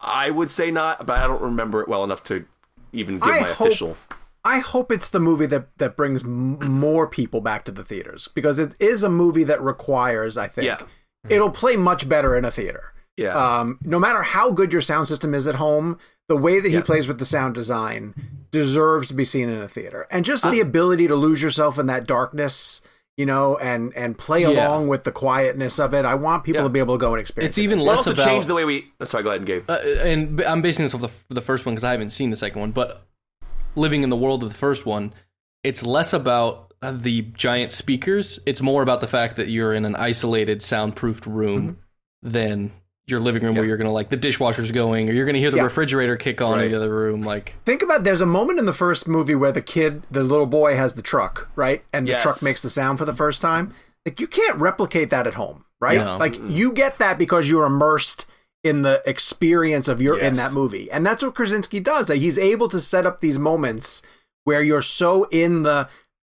I 0.00 0.30
would 0.30 0.50
say 0.50 0.70
not, 0.70 1.06
but 1.06 1.18
I 1.18 1.26
don't 1.26 1.42
remember 1.42 1.82
it 1.82 1.88
well 1.88 2.04
enough 2.04 2.22
to 2.24 2.44
even 2.92 3.18
give 3.18 3.28
I 3.30 3.40
my 3.40 3.48
hope- 3.48 3.66
official. 3.66 3.96
I 4.44 4.60
hope 4.60 4.90
it's 4.92 5.08
the 5.08 5.20
movie 5.20 5.46
that 5.46 5.68
that 5.78 5.96
brings 5.96 6.22
m- 6.24 6.58
more 6.58 7.06
people 7.06 7.40
back 7.40 7.64
to 7.66 7.72
the 7.72 7.84
theaters 7.84 8.28
because 8.34 8.58
it 8.58 8.74
is 8.80 9.02
a 9.04 9.08
movie 9.10 9.44
that 9.44 9.60
requires. 9.62 10.38
I 10.38 10.46
think 10.48 10.66
Yeah. 10.66 10.78
it'll 11.28 11.50
play 11.50 11.76
much 11.76 12.08
better 12.08 12.34
in 12.36 12.44
a 12.44 12.50
theater. 12.50 12.92
Yeah. 13.16 13.34
Um, 13.34 13.78
no 13.82 13.98
matter 13.98 14.22
how 14.22 14.52
good 14.52 14.72
your 14.72 14.80
sound 14.80 15.08
system 15.08 15.34
is 15.34 15.46
at 15.48 15.56
home, 15.56 15.98
the 16.28 16.36
way 16.36 16.60
that 16.60 16.68
he 16.68 16.74
Yeah. 16.76 16.82
plays 16.82 17.08
with 17.08 17.18
the 17.18 17.24
sound 17.24 17.54
design 17.56 18.14
deserves 18.52 19.08
to 19.08 19.14
be 19.14 19.24
seen 19.24 19.48
in 19.48 19.60
a 19.60 19.68
theater. 19.68 20.06
And 20.10 20.24
just 20.24 20.44
Uh, 20.44 20.50
the 20.50 20.60
ability 20.60 21.08
to 21.08 21.16
lose 21.16 21.42
yourself 21.42 21.78
in 21.78 21.86
that 21.86 22.06
darkness, 22.06 22.80
you 23.16 23.26
know, 23.26 23.56
and 23.58 23.92
and 23.96 24.16
play 24.16 24.42
Yeah. 24.42 24.50
along 24.68 24.86
with 24.88 25.02
the 25.02 25.10
quietness 25.10 25.80
of 25.80 25.92
it. 25.94 26.04
I 26.04 26.14
want 26.14 26.44
people 26.44 26.60
Yeah. 26.60 26.68
to 26.68 26.70
be 26.70 26.78
able 26.78 26.94
to 26.94 27.00
go 27.00 27.12
and 27.12 27.20
experience. 27.20 27.50
It's 27.52 27.58
it. 27.58 27.62
even 27.62 27.80
It 27.80 27.82
less 27.82 27.98
also 27.98 28.12
about 28.12 28.24
changed 28.24 28.48
the 28.48 28.54
way 28.54 28.64
we. 28.64 28.86
oh, 29.00 29.04
sorry, 29.04 29.24
go 29.24 29.30
ahead, 29.30 29.44
Gabe. 29.44 29.68
uh, 29.68 29.72
and 29.74 30.40
I'm 30.42 30.62
basing 30.62 30.84
this 30.86 30.94
off 30.94 31.00
the, 31.00 31.10
the 31.34 31.42
first 31.42 31.66
one 31.66 31.74
because 31.74 31.82
I 31.84 31.90
haven't 31.90 32.10
seen 32.10 32.30
the 32.30 32.36
second 32.36 32.60
one, 32.60 32.70
but 32.70 33.02
living 33.78 34.02
in 34.02 34.10
the 34.10 34.16
world 34.16 34.42
of 34.42 34.50
the 34.50 34.54
first 34.56 34.84
one, 34.84 35.14
it's 35.64 35.84
less 35.84 36.12
about 36.12 36.74
uh, 36.82 36.92
the 36.92 37.22
giant 37.22 37.72
speakers. 37.72 38.38
It's 38.46 38.60
more 38.60 38.82
about 38.82 39.00
the 39.00 39.06
fact 39.06 39.36
that 39.36 39.48
you're 39.48 39.72
in 39.74 39.84
an 39.84 39.96
isolated, 39.96 40.60
soundproofed 40.62 41.26
room 41.26 41.78
than 42.22 42.72
your 43.06 43.20
living 43.20 43.42
room 43.42 43.54
where 43.54 43.64
you're 43.64 43.78
gonna 43.78 43.90
like 43.92 44.10
the 44.10 44.16
dishwasher's 44.18 44.70
going 44.70 45.08
or 45.08 45.14
you're 45.14 45.24
gonna 45.24 45.38
hear 45.38 45.50
the 45.50 45.56
Yeah. 45.56 45.62
refrigerator 45.62 46.14
kick 46.16 46.42
on 46.42 46.60
in 46.60 46.70
the 46.70 46.76
other 46.76 46.94
room. 46.94 47.22
Like 47.22 47.54
Think 47.64 47.80
about 47.82 48.04
there's 48.04 48.20
a 48.20 48.26
moment 48.26 48.58
in 48.58 48.66
the 48.66 48.72
first 48.74 49.08
movie 49.08 49.34
where 49.34 49.50
the 49.52 49.62
kid, 49.62 50.02
the 50.10 50.22
little 50.22 50.44
boy, 50.46 50.76
has 50.76 50.92
the 50.92 51.00
truck, 51.00 51.48
right? 51.56 51.82
And 51.92 52.06
the 52.06 52.12
Yes. 52.12 52.22
truck 52.22 52.42
makes 52.42 52.60
the 52.60 52.68
sound 52.68 52.98
for 52.98 53.06
the 53.06 53.14
first 53.14 53.40
time. 53.40 53.72
Like 54.04 54.20
you 54.20 54.26
can't 54.26 54.58
replicate 54.58 55.08
that 55.10 55.26
at 55.26 55.34
home, 55.36 55.64
right? 55.80 55.98
No. 55.98 56.18
Like 56.18 56.38
you 56.50 56.70
get 56.72 56.98
that 56.98 57.16
because 57.18 57.48
you're 57.48 57.64
immersed 57.64 58.26
in 58.68 58.82
the 58.82 59.02
experience 59.06 59.88
of 59.88 60.00
your 60.00 60.18
in 60.18 60.34
that 60.34 60.52
movie. 60.52 60.90
And 60.90 61.04
that's 61.06 61.22
what 61.22 61.34
Krasinski 61.34 61.80
does. 61.80 62.08
Like, 62.08 62.20
he's 62.20 62.38
able 62.38 62.68
to 62.68 62.80
set 62.80 63.06
up 63.06 63.20
these 63.20 63.38
moments 63.38 64.02
where 64.44 64.62
you're 64.62 64.82
so 64.82 65.24
in 65.30 65.62
the 65.62 65.88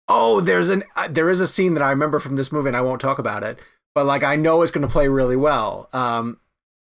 oh, 0.07 0.41
there's 0.41 0.69
an 0.69 0.83
uh, 0.95 1.07
there 1.09 1.29
is 1.29 1.39
a 1.39 1.47
scene 1.47 1.73
that 1.75 1.83
I 1.83 1.89
remember 1.91 2.19
from 2.19 2.35
this 2.35 2.51
movie 2.51 2.67
and 2.67 2.75
I 2.77 2.81
won't 2.81 2.99
talk 3.01 3.19
about 3.19 3.43
it, 3.43 3.59
but 3.95 4.05
like 4.05 4.23
I 4.23 4.35
know 4.35 4.61
it's 4.61 4.71
going 4.71 4.85
to 4.85 4.91
play 4.91 5.07
really 5.07 5.37
well. 5.37 5.89
Um 5.93 6.39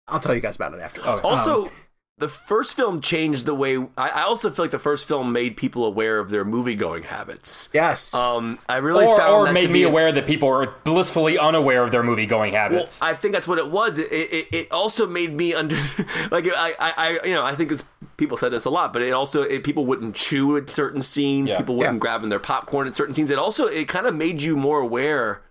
I'll 0.08 0.20
tell 0.20 0.36
you 0.36 0.42
guys 0.42 0.56
about 0.56 0.74
it 0.74 0.80
afterwards. 0.80 1.22
Also, 1.22 1.66
Um, 1.66 1.72
the 2.20 2.28
first 2.28 2.76
film 2.76 3.00
changed 3.00 3.46
the 3.46 3.54
way. 3.54 3.78
I, 3.78 4.10
I 4.10 4.24
also 4.24 4.50
feel 4.50 4.64
like 4.66 4.72
the 4.72 4.80
first 4.80 5.08
film 5.08 5.32
made 5.32 5.56
people 5.56 5.86
aware 5.86 6.18
of 6.18 6.32
their 6.32 6.44
movie 6.44 6.74
going 6.74 7.04
habits. 7.04 7.70
yes. 7.74 8.14
Um, 8.16 8.58
I 8.68 8.78
really 8.78 9.06
or 9.06 9.18
found 9.18 9.34
or 9.34 9.44
that 9.44 9.50
to 9.50 9.54
made 9.54 9.68
me 9.68 9.74
be 9.80 9.84
a- 9.84 9.88
aware 9.88 10.12
that 10.12 10.26
people 10.26 10.50
are 10.50 10.74
blissfully 10.84 11.38
unaware 11.38 11.84
of 11.84 11.92
their 11.92 12.02
movie 12.02 12.26
going 12.26 12.54
Well, 12.54 12.62
habits. 12.64 13.02
I 13.02 13.14
think 13.14 13.34
that's 13.34 13.48
what 13.48 13.60
it 13.60 13.70
was. 13.70 14.00
It, 14.00 14.12
it, 14.12 14.48
it 14.52 14.72
also 14.72 15.06
made 15.06 15.32
me 15.34 15.54
under 15.54 15.76
like 16.32 16.48
I, 16.56 16.74
I, 16.80 16.94
I 16.98 17.20
you 17.28 17.36
know 17.36 17.44
I 17.44 17.54
think 17.56 17.72
it's 17.72 17.84
people 18.18 18.36
said 18.36 18.52
this 18.52 18.66
a 18.66 18.70
lot, 18.72 18.94
but 18.94 19.04
it 19.04 19.12
also 19.12 19.44
it, 19.44 19.64
people 19.64 19.86
wouldn't 19.86 20.16
chew 20.16 20.58
at 20.58 20.72
certain 20.72 21.02
scenes. 21.02 21.52
Yeah. 21.52 21.58
People 21.58 21.76
wouldn't 21.76 22.00
grab 22.00 22.24
in 22.24 22.30
their 22.30 22.40
popcorn 22.40 22.88
at 22.88 22.96
certain 22.96 23.14
scenes. 23.14 23.30
It 23.30 23.38
also 23.38 23.68
it 23.68 23.88
kind 23.88 24.08
of 24.08 24.16
made 24.16 24.42
you 24.42 24.58
more 24.58 24.80
aware 24.80 25.44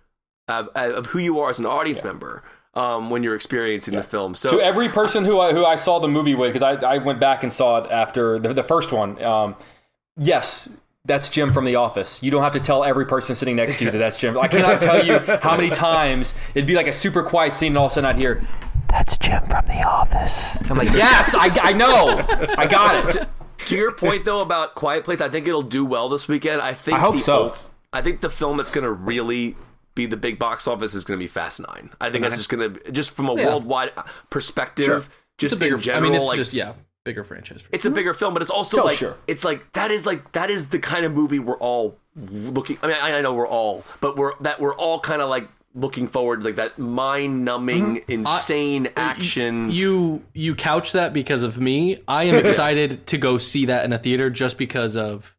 of, 0.49 0.67
of 0.75 1.05
who 1.07 1.19
you 1.19 1.39
are 1.39 1.49
as 1.49 1.59
an 1.59 1.65
audience 1.65 2.03
member 2.03 2.43
um, 2.77 3.09
when 3.09 3.23
you're 3.23 3.35
experiencing 3.35 3.95
the 3.95 4.03
film. 4.03 4.35
So 4.35 4.51
to 4.51 4.63
every 4.63 4.87
person 4.87 5.25
who 5.25 5.39
I, 5.39 5.51
who 5.51 5.65
I 5.65 5.75
saw 5.75 5.99
the 5.99 6.07
movie 6.07 6.35
with, 6.35 6.53
because 6.53 6.83
I, 6.83 6.95
I 6.95 6.97
went 6.99 7.19
back 7.19 7.41
and 7.41 7.51
saw 7.51 7.83
it 7.83 7.91
after 7.91 8.37
the, 8.37 8.53
the 8.53 8.63
first 8.63 8.91
one. 8.91 9.21
Um, 9.23 9.55
yes, 10.15 10.69
that's 11.03 11.29
Jim 11.29 11.53
from 11.53 11.65
The 11.65 11.75
Office. 11.75 12.21
You 12.21 12.29
don't 12.29 12.43
have 12.43 12.53
to 12.53 12.59
tell 12.59 12.83
every 12.83 13.05
person 13.05 13.35
sitting 13.35 13.55
next 13.55 13.79
to 13.79 13.85
you 13.85 13.91
that 13.91 13.97
that's 13.97 14.17
Jim. 14.17 14.37
I 14.37 14.47
cannot 14.47 14.79
tell 14.81 15.03
you 15.03 15.17
how 15.41 15.57
many 15.57 15.71
times 15.71 16.35
it'd 16.53 16.67
be 16.67 16.75
like 16.75 16.87
a 16.87 16.93
super 16.93 17.23
quiet 17.23 17.55
scene, 17.55 17.71
and 17.71 17.79
all 17.79 17.87
of 17.87 17.93
a 17.93 17.95
sudden 17.95 18.09
I'd 18.09 18.17
hear, 18.17 18.47
"That's 18.89 19.17
Jim 19.17 19.43
from 19.47 19.65
The 19.65 19.81
Office." 19.83 20.57
I'm 20.69 20.77
like, 20.77 20.89
"Yes, 20.93 21.33
I, 21.33 21.47
I 21.61 21.73
know, 21.73 22.23
I 22.57 22.67
got 22.67 23.15
it." 23.15 23.27
to 23.65 23.75
your 23.75 23.91
point 23.91 24.23
though 24.23 24.41
about 24.41 24.75
Quiet 24.75 25.03
Place, 25.03 25.19
I 25.19 25.29
think 25.29 25.47
it'll 25.47 25.63
do 25.63 25.83
well 25.83 26.09
this 26.09 26.27
weekend. 26.27 26.61
I 26.61 26.73
think 26.73 26.97
I 26.97 27.01
hope 27.01 27.15
the 27.15 27.21
so. 27.21 27.43
ult- 27.45 27.69
I 27.91 28.01
think 28.01 28.21
the 28.21 28.29
film 28.29 28.57
that's 28.57 28.69
going 28.69 28.83
to 28.83 28.91
really 28.91 29.55
be 29.97 30.05
the 30.05 30.15
big 30.17 30.39
box 30.39 30.67
office 30.67 30.93
is 30.95 31.03
going 31.03 31.19
to 31.19 31.23
be 31.23 31.27
Fast 31.27 31.59
Nine. 31.59 31.89
I 31.99 32.09
think 32.09 32.23
that's 32.23 32.37
just 32.37 32.49
going 32.49 32.73
to 32.73 32.91
just 32.91 33.11
from 33.11 33.27
a 33.27 33.33
worldwide 33.33 33.91
perspective, 34.29 34.85
Sure. 34.85 34.99
just 35.37 35.53
It's 35.53 35.53
a 35.53 35.55
bigger. 35.59 35.75
in 35.75 35.81
general. 35.81 36.07
I 36.07 36.09
mean, 36.13 36.21
it's 36.21 36.29
like, 36.29 36.37
just 36.37 36.53
yeah, 36.53 36.73
bigger 37.03 37.23
franchise. 37.23 37.63
it's 37.71 37.85
a 37.85 37.89
bigger 37.91 38.13
film, 38.13 38.33
but 38.33 38.41
it's 38.41 38.51
also 38.51 38.81
Oh, 38.81 38.85
like 38.85 38.97
sure. 38.97 39.17
it's 39.27 39.43
like 39.43 39.71
that 39.73 39.91
is 39.91 40.05
like 40.05 40.31
that 40.33 40.49
is 40.49 40.69
the 40.69 40.79
kind 40.79 41.03
of 41.05 41.11
movie 41.13 41.39
we're 41.39 41.57
all 41.57 41.97
looking. 42.15 42.77
I 42.81 42.87
mean, 42.87 42.97
I, 43.01 43.17
I 43.17 43.21
know 43.21 43.33
we're 43.33 43.47
all, 43.47 43.83
but 43.99 44.15
we're 44.17 44.31
that 44.41 44.59
we're 44.61 44.75
all 44.75 44.99
kind 44.99 45.21
of 45.21 45.29
like 45.29 45.47
looking 45.75 46.07
forward, 46.07 46.43
like 46.43 46.55
that 46.55 46.79
mind-numbing, 46.79 47.97
mm-hmm. 47.97 48.11
insane 48.11 48.87
action. 48.95 49.69
You 49.71 50.23
you 50.33 50.55
couch 50.55 50.93
that 50.93 51.13
because 51.13 51.43
of 51.43 51.59
me. 51.59 51.97
I 52.07 52.23
am 52.25 52.35
excited 52.45 53.05
to 53.07 53.17
go 53.17 53.37
see 53.37 53.65
that 53.67 53.85
in 53.85 53.93
a 53.93 53.97
theater 53.97 54.29
just 54.29 54.57
because 54.57 54.95
of 54.97 55.35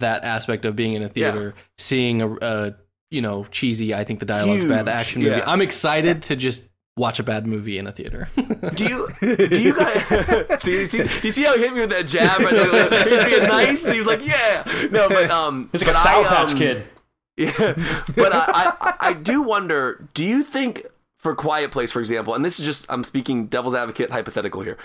that 0.00 0.24
aspect 0.24 0.64
of 0.64 0.74
being 0.74 0.94
in 0.94 1.02
a 1.02 1.08
theater, 1.08 1.54
seeing 1.78 2.22
a, 2.22 2.32
a 2.34 2.74
you 3.12 3.20
know 3.20 3.44
cheesy. 3.50 3.94
I 3.94 4.04
think 4.04 4.20
the 4.20 4.26
dialogue's 4.26 4.64
bad 4.64 4.88
action 4.88 5.22
movie. 5.22 5.36
yeah. 5.36 5.44
I'm 5.46 5.60
excited 5.60 6.22
to 6.24 6.36
just 6.36 6.62
watch 6.96 7.18
a 7.18 7.22
bad 7.22 7.46
movie 7.46 7.78
in 7.78 7.86
a 7.86 7.92
theater. 7.92 8.28
do 8.74 8.84
you 8.84 9.08
do 9.20 9.62
you 9.62 9.74
guys 9.74 10.62
see, 10.62 10.86
see 10.86 10.98
you 11.22 11.30
see 11.30 11.42
how 11.44 11.54
he 11.56 11.62
hit 11.62 11.74
me 11.74 11.80
with 11.80 11.90
that 11.90 12.06
jab 12.06 12.40
right 12.40 12.50
there? 12.50 13.04
He 13.04 13.10
was 13.10 13.24
being 13.24 13.42
nice. 13.48 13.90
He 13.90 13.98
was 13.98 14.06
like, 14.06 14.26
"Yeah, 14.26 14.88
no," 14.90 15.08
but 15.08 15.30
um, 15.30 15.70
It's 15.72 15.82
like 15.82 15.94
a 15.94 15.98
but 15.98 16.02
Sour 16.02 16.24
I, 16.24 16.28
Patch 16.28 16.52
um, 16.52 16.58
Kid. 16.58 16.84
Yeah, 17.36 17.50
but 18.14 18.32
I, 18.34 18.72
I 18.80 18.94
I 19.00 19.12
do 19.14 19.42
wonder. 19.42 20.08
Do 20.14 20.24
you 20.24 20.42
think 20.42 20.86
for 21.18 21.34
Quiet 21.34 21.70
Place, 21.70 21.90
for 21.92 22.00
example, 22.00 22.34
and 22.34 22.44
this 22.44 22.60
is 22.60 22.66
just 22.66 22.86
I'm 22.90 23.04
speaking 23.04 23.46
devil's 23.46 23.74
advocate 23.74 24.10
hypothetical 24.10 24.60
here, 24.60 24.76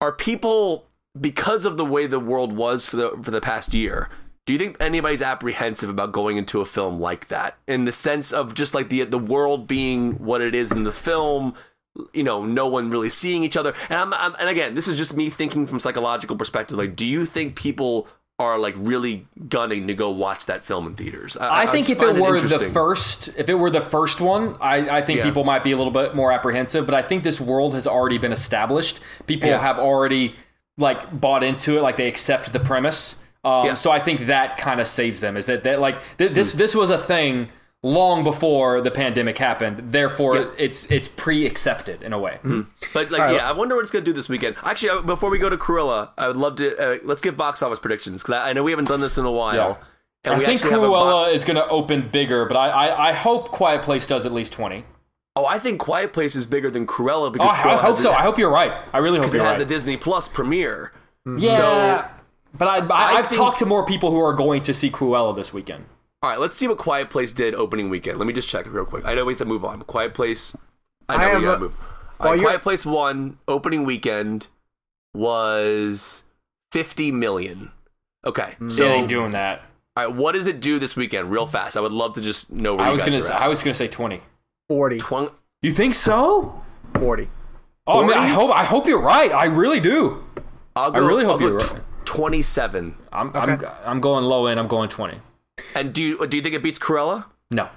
are 0.00 0.12
people 0.12 0.86
because 1.20 1.66
of 1.66 1.76
the 1.76 1.84
way 1.84 2.06
the 2.06 2.20
world 2.20 2.52
was 2.52 2.86
for 2.86 2.96
the 2.96 3.10
for 3.22 3.30
the 3.30 3.40
past 3.40 3.74
year? 3.74 4.08
Do 4.48 4.54
you 4.54 4.58
think 4.58 4.78
anybody's 4.80 5.20
apprehensive 5.20 5.90
about 5.90 6.10
going 6.12 6.38
into 6.38 6.62
a 6.62 6.64
film 6.64 6.98
like 6.98 7.28
that 7.28 7.58
in 7.66 7.84
the 7.84 7.92
sense 7.92 8.32
of 8.32 8.54
just 8.54 8.72
like 8.72 8.88
the 8.88 9.04
the 9.04 9.18
world 9.18 9.68
being 9.68 10.12
what 10.24 10.40
it 10.40 10.54
is 10.54 10.72
in 10.72 10.84
the 10.84 10.92
film? 10.92 11.52
You 12.14 12.22
know, 12.22 12.46
no 12.46 12.66
one 12.66 12.88
really 12.90 13.10
seeing 13.10 13.44
each 13.44 13.58
other, 13.58 13.74
and 13.90 13.98
I'm, 14.00 14.14
I'm 14.14 14.34
and 14.40 14.48
again, 14.48 14.72
this 14.74 14.88
is 14.88 14.96
just 14.96 15.14
me 15.14 15.28
thinking 15.28 15.66
from 15.66 15.78
psychological 15.78 16.34
perspective. 16.34 16.78
Like, 16.78 16.96
do 16.96 17.04
you 17.04 17.26
think 17.26 17.56
people 17.56 18.08
are 18.38 18.58
like 18.58 18.72
really 18.78 19.26
gunning 19.50 19.86
to 19.88 19.92
go 19.92 20.08
watch 20.08 20.46
that 20.46 20.64
film 20.64 20.86
in 20.86 20.94
theaters? 20.94 21.36
I 21.38 21.66
think 21.66 21.86
just 21.88 22.00
if 22.00 22.08
it 22.08 22.18
were 22.18 22.40
the 22.40 22.70
first, 22.70 23.28
if 23.36 23.50
it 23.50 23.54
were 23.54 23.68
the 23.68 23.82
first 23.82 24.22
one, 24.22 24.56
I, 24.62 24.98
I 24.98 25.02
think 25.02 25.18
Yeah. 25.18 25.24
people 25.24 25.44
might 25.44 25.62
be 25.62 25.72
a 25.72 25.76
little 25.76 25.92
bit 25.92 26.14
more 26.16 26.32
apprehensive. 26.32 26.86
But 26.86 26.94
I 26.94 27.02
think 27.02 27.22
this 27.22 27.38
world 27.38 27.74
has 27.74 27.86
already 27.86 28.16
been 28.16 28.32
established. 28.32 28.98
People 29.26 29.50
Yeah. 29.50 29.58
have 29.60 29.78
already 29.78 30.36
like 30.78 31.20
bought 31.20 31.42
into 31.44 31.76
it, 31.76 31.82
like 31.82 31.98
they 31.98 32.08
accept 32.08 32.54
the 32.54 32.60
premise. 32.60 33.16
Um, 33.44 33.66
Yeah. 33.66 33.74
So 33.74 33.90
I 33.90 34.00
think 34.00 34.26
that 34.26 34.56
kind 34.58 34.80
of 34.80 34.88
saves 34.88 35.20
them. 35.20 35.36
Is 35.36 35.46
that 35.46 35.62
that 35.64 35.80
like 35.80 35.96
th- 36.18 36.32
this 36.32 36.52
Hmm. 36.52 36.58
this 36.58 36.74
was 36.74 36.90
a 36.90 36.98
thing 36.98 37.50
long 37.84 38.24
before 38.24 38.80
the 38.80 38.90
pandemic 38.90 39.38
happened. 39.38 39.92
Therefore, 39.92 40.36
Yeah. 40.36 40.44
it's 40.58 40.86
it's 40.90 41.06
pre-accepted 41.08 42.02
in 42.02 42.12
a 42.12 42.18
way. 42.18 42.38
But 42.92 43.10
like, 43.12 43.32
yeah, 43.32 43.48
I 43.48 43.52
wonder 43.52 43.74
what 43.76 43.82
it's 43.82 43.90
gonna 43.92 44.04
do 44.04 44.12
this 44.12 44.28
weekend. 44.28 44.56
Actually, 44.64 44.90
uh, 44.90 45.00
before 45.02 45.30
we 45.30 45.38
go 45.38 45.48
to 45.48 45.56
Cruella, 45.56 46.08
I 46.18 46.26
would 46.28 46.36
love 46.36 46.56
to 46.56 46.76
uh, 46.76 46.96
let's 47.04 47.20
get 47.20 47.36
box 47.36 47.62
office 47.62 47.78
predictions 47.78 48.22
because 48.22 48.34
I, 48.40 48.50
I 48.50 48.52
know 48.54 48.62
we 48.64 48.72
haven't 48.72 48.88
done 48.88 49.00
this 49.00 49.16
in 49.18 49.24
a 49.24 49.30
while. 49.30 49.54
Yeah. 49.54 49.74
And 50.24 50.34
I 50.34 50.38
we 50.38 50.44
think 50.44 50.56
actually 50.58 50.72
have 50.72 50.82
a 50.82 50.88
bo- 50.88 50.94
Cruella 50.94 51.32
is 51.32 51.44
going 51.44 51.56
to 51.56 51.68
open 51.68 52.08
bigger, 52.10 52.44
but 52.46 52.56
I, 52.56 52.68
I 52.70 53.08
I 53.10 53.12
hope 53.12 53.52
Quiet 53.52 53.82
Place 53.82 54.04
does 54.08 54.26
at 54.26 54.32
least 54.32 54.52
twenty. 54.52 54.84
oh, 55.36 55.46
I 55.46 55.60
think 55.60 55.78
Quiet 55.78 56.12
Place 56.12 56.34
is 56.34 56.48
bigger 56.48 56.68
than 56.72 56.84
Cruella 56.84 57.28
Oh, 57.28 57.30
because 57.30 57.48
I, 57.52 57.54
Cruella 57.54 57.66
I 57.66 57.76
hope 57.76 57.94
has 57.94 58.02
so. 58.02 58.10
The, 58.10 58.18
I 58.18 58.22
hope 58.22 58.36
you're 58.38 58.50
right. 58.50 58.72
I 58.92 58.98
really 58.98 59.18
hope 59.18 59.26
because 59.26 59.34
it 59.34 59.36
you're 59.36 59.46
has 59.46 59.56
right. 59.58 59.68
the 59.68 59.72
Disney 59.72 59.96
Plus 59.96 60.26
premiere. 60.26 60.90
Yeah, 61.36 61.50
So- 61.56 62.04
but 62.58 62.68
I, 62.68 62.78
I, 62.78 62.80
I 63.14 63.18
I've 63.18 63.26
think- 63.26 63.36
talked 63.38 63.58
to 63.60 63.66
more 63.66 63.84
people 63.86 64.10
who 64.10 64.20
are 64.20 64.34
going 64.34 64.62
to 64.62 64.74
see 64.74 64.90
Cruella 64.90 65.34
this 65.34 65.52
weekend. 65.52 65.84
All 66.22 66.30
right, 66.30 66.38
let's 66.40 66.56
see 66.56 66.66
what 66.66 66.78
Quiet 66.78 67.10
Place 67.10 67.32
did 67.32 67.54
opening 67.54 67.88
weekend. 67.90 68.18
Let 68.18 68.26
me 68.26 68.32
just 68.32 68.48
check 68.48 68.66
real 68.72 68.84
quick. 68.84 69.04
I 69.06 69.14
know 69.14 69.24
we 69.24 69.32
have 69.34 69.38
to 69.38 69.44
move 69.44 69.64
on. 69.64 69.82
Quiet 69.82 70.14
Place. 70.14 70.56
I 71.08 71.16
know 71.16 71.22
I 71.22 71.26
we 71.26 71.32
have 71.34 71.42
gotta 71.42 71.56
a- 71.56 71.60
move. 71.60 71.74
Oh, 71.78 71.84
all 72.24 72.26
while 72.30 72.34
right, 72.36 72.42
Quiet 72.42 72.62
Place 72.62 72.84
one 72.84 73.38
opening 73.46 73.84
weekend 73.84 74.48
was 75.14 76.24
fifty 76.72 77.12
million. 77.12 77.70
Okay, 78.26 78.54
hmm. 78.58 78.68
so 78.68 78.84
it 78.84 78.90
ain't 78.90 79.08
doing 79.08 79.32
that. 79.32 79.62
all 79.96 80.06
right, 80.06 80.14
what 80.14 80.32
does 80.32 80.46
it 80.46 80.60
do 80.60 80.78
this 80.78 80.96
weekend? 80.96 81.30
Real 81.30 81.46
fast. 81.46 81.76
I 81.76 81.80
would 81.80 81.92
love 81.92 82.14
to 82.14 82.20
just 82.20 82.52
know 82.52 82.74
where 82.74 82.84
I 82.86 82.88
you 82.88 82.92
was 82.94 83.04
guys 83.04 83.10
gonna 83.10 83.24
are 83.24 83.28
say, 83.28 83.34
at. 83.34 83.40
I 83.42 83.48
was 83.48 83.62
gonna 83.62 83.74
say 83.74 83.88
twenty. 83.88 84.22
40. 84.68 84.98
Twang- 84.98 85.30
You 85.62 85.72
think 85.72 85.94
so? 85.94 86.60
40. 86.98 87.30
Oh, 87.86 88.02
I, 88.02 88.06
mean, 88.06 88.18
I 88.18 88.26
hope 88.28 88.54
I 88.54 88.64
hope 88.64 88.86
you're 88.86 89.00
right. 89.00 89.32
I 89.32 89.46
really 89.46 89.80
do. 89.80 90.22
I'll 90.76 90.94
I 90.94 90.98
really 90.98 91.24
hope 91.24 91.34
I'll 91.34 91.38
go 91.38 91.46
you're 91.48 91.58
tw- 91.60 91.72
right. 91.72 91.82
Twenty-seven. 92.08 92.96
I'm 93.12 93.30
I'm 93.36 93.62
I'm 93.84 94.00
going 94.00 94.24
low 94.24 94.46
end. 94.46 94.58
I'm 94.58 94.66
going 94.66 94.88
twenty. 94.88 95.20
And 95.74 95.92
do 95.92 96.02
you 96.02 96.26
do 96.26 96.38
you 96.38 96.42
think 96.42 96.54
it 96.54 96.62
beats 96.62 96.78
Cruella? 96.78 97.26
No, 97.50 97.68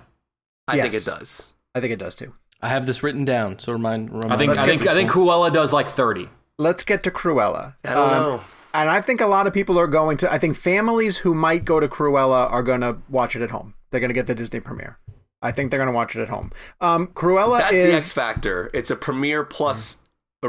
I 0.69 0.79
think 0.79 0.93
it 0.93 1.03
does. 1.03 1.51
I 1.75 1.81
think 1.81 1.91
it 1.91 1.99
does 1.99 2.15
too. 2.15 2.33
I 2.61 2.69
have 2.69 2.85
this 2.85 3.03
written 3.03 3.25
down, 3.25 3.59
so 3.59 3.73
remind. 3.73 4.09
remind 4.09 4.31
I 4.31 4.37
think. 4.37 4.51
I 4.57 4.65
think 4.65 4.87
I 4.87 4.93
think 4.93 5.11
Cruella 5.11 5.51
does 5.51 5.73
like 5.73 5.89
thirty. 5.89 6.29
Let's 6.57 6.85
get 6.85 7.03
to 7.03 7.11
Cruella. 7.11 7.75
I 7.83 7.93
don't 7.93 8.09
Um, 8.13 8.23
know. 8.23 8.41
And 8.73 8.89
I 8.89 9.01
think 9.01 9.19
a 9.19 9.27
lot 9.27 9.47
of 9.47 9.53
people 9.53 9.77
are 9.77 9.87
going 9.87 10.15
to. 10.17 10.31
I 10.31 10.37
think 10.37 10.55
families 10.55 11.17
who 11.17 11.33
might 11.33 11.65
go 11.65 11.81
to 11.81 11.89
Cruella 11.89 12.49
are 12.49 12.63
going 12.63 12.81
to 12.81 12.99
watch 13.09 13.35
it 13.35 13.41
at 13.41 13.51
home. 13.51 13.73
They're 13.89 13.99
going 13.99 14.11
to 14.11 14.13
get 14.13 14.27
the 14.27 14.35
Disney 14.35 14.61
premiere. 14.61 14.97
I 15.41 15.51
think 15.51 15.71
they're 15.71 15.79
going 15.79 15.91
to 15.91 15.95
watch 15.95 16.15
it 16.15 16.21
at 16.21 16.29
home. 16.29 16.51
Um, 16.79 17.07
Cruella 17.07 17.57
is. 17.57 17.61
That's 17.63 17.71
the 17.71 17.93
X 17.95 18.11
factor. 18.13 18.69
It's 18.73 18.89
a 18.91 18.95
premiere 18.95 19.43
plus 19.43 19.95
a 19.95 19.97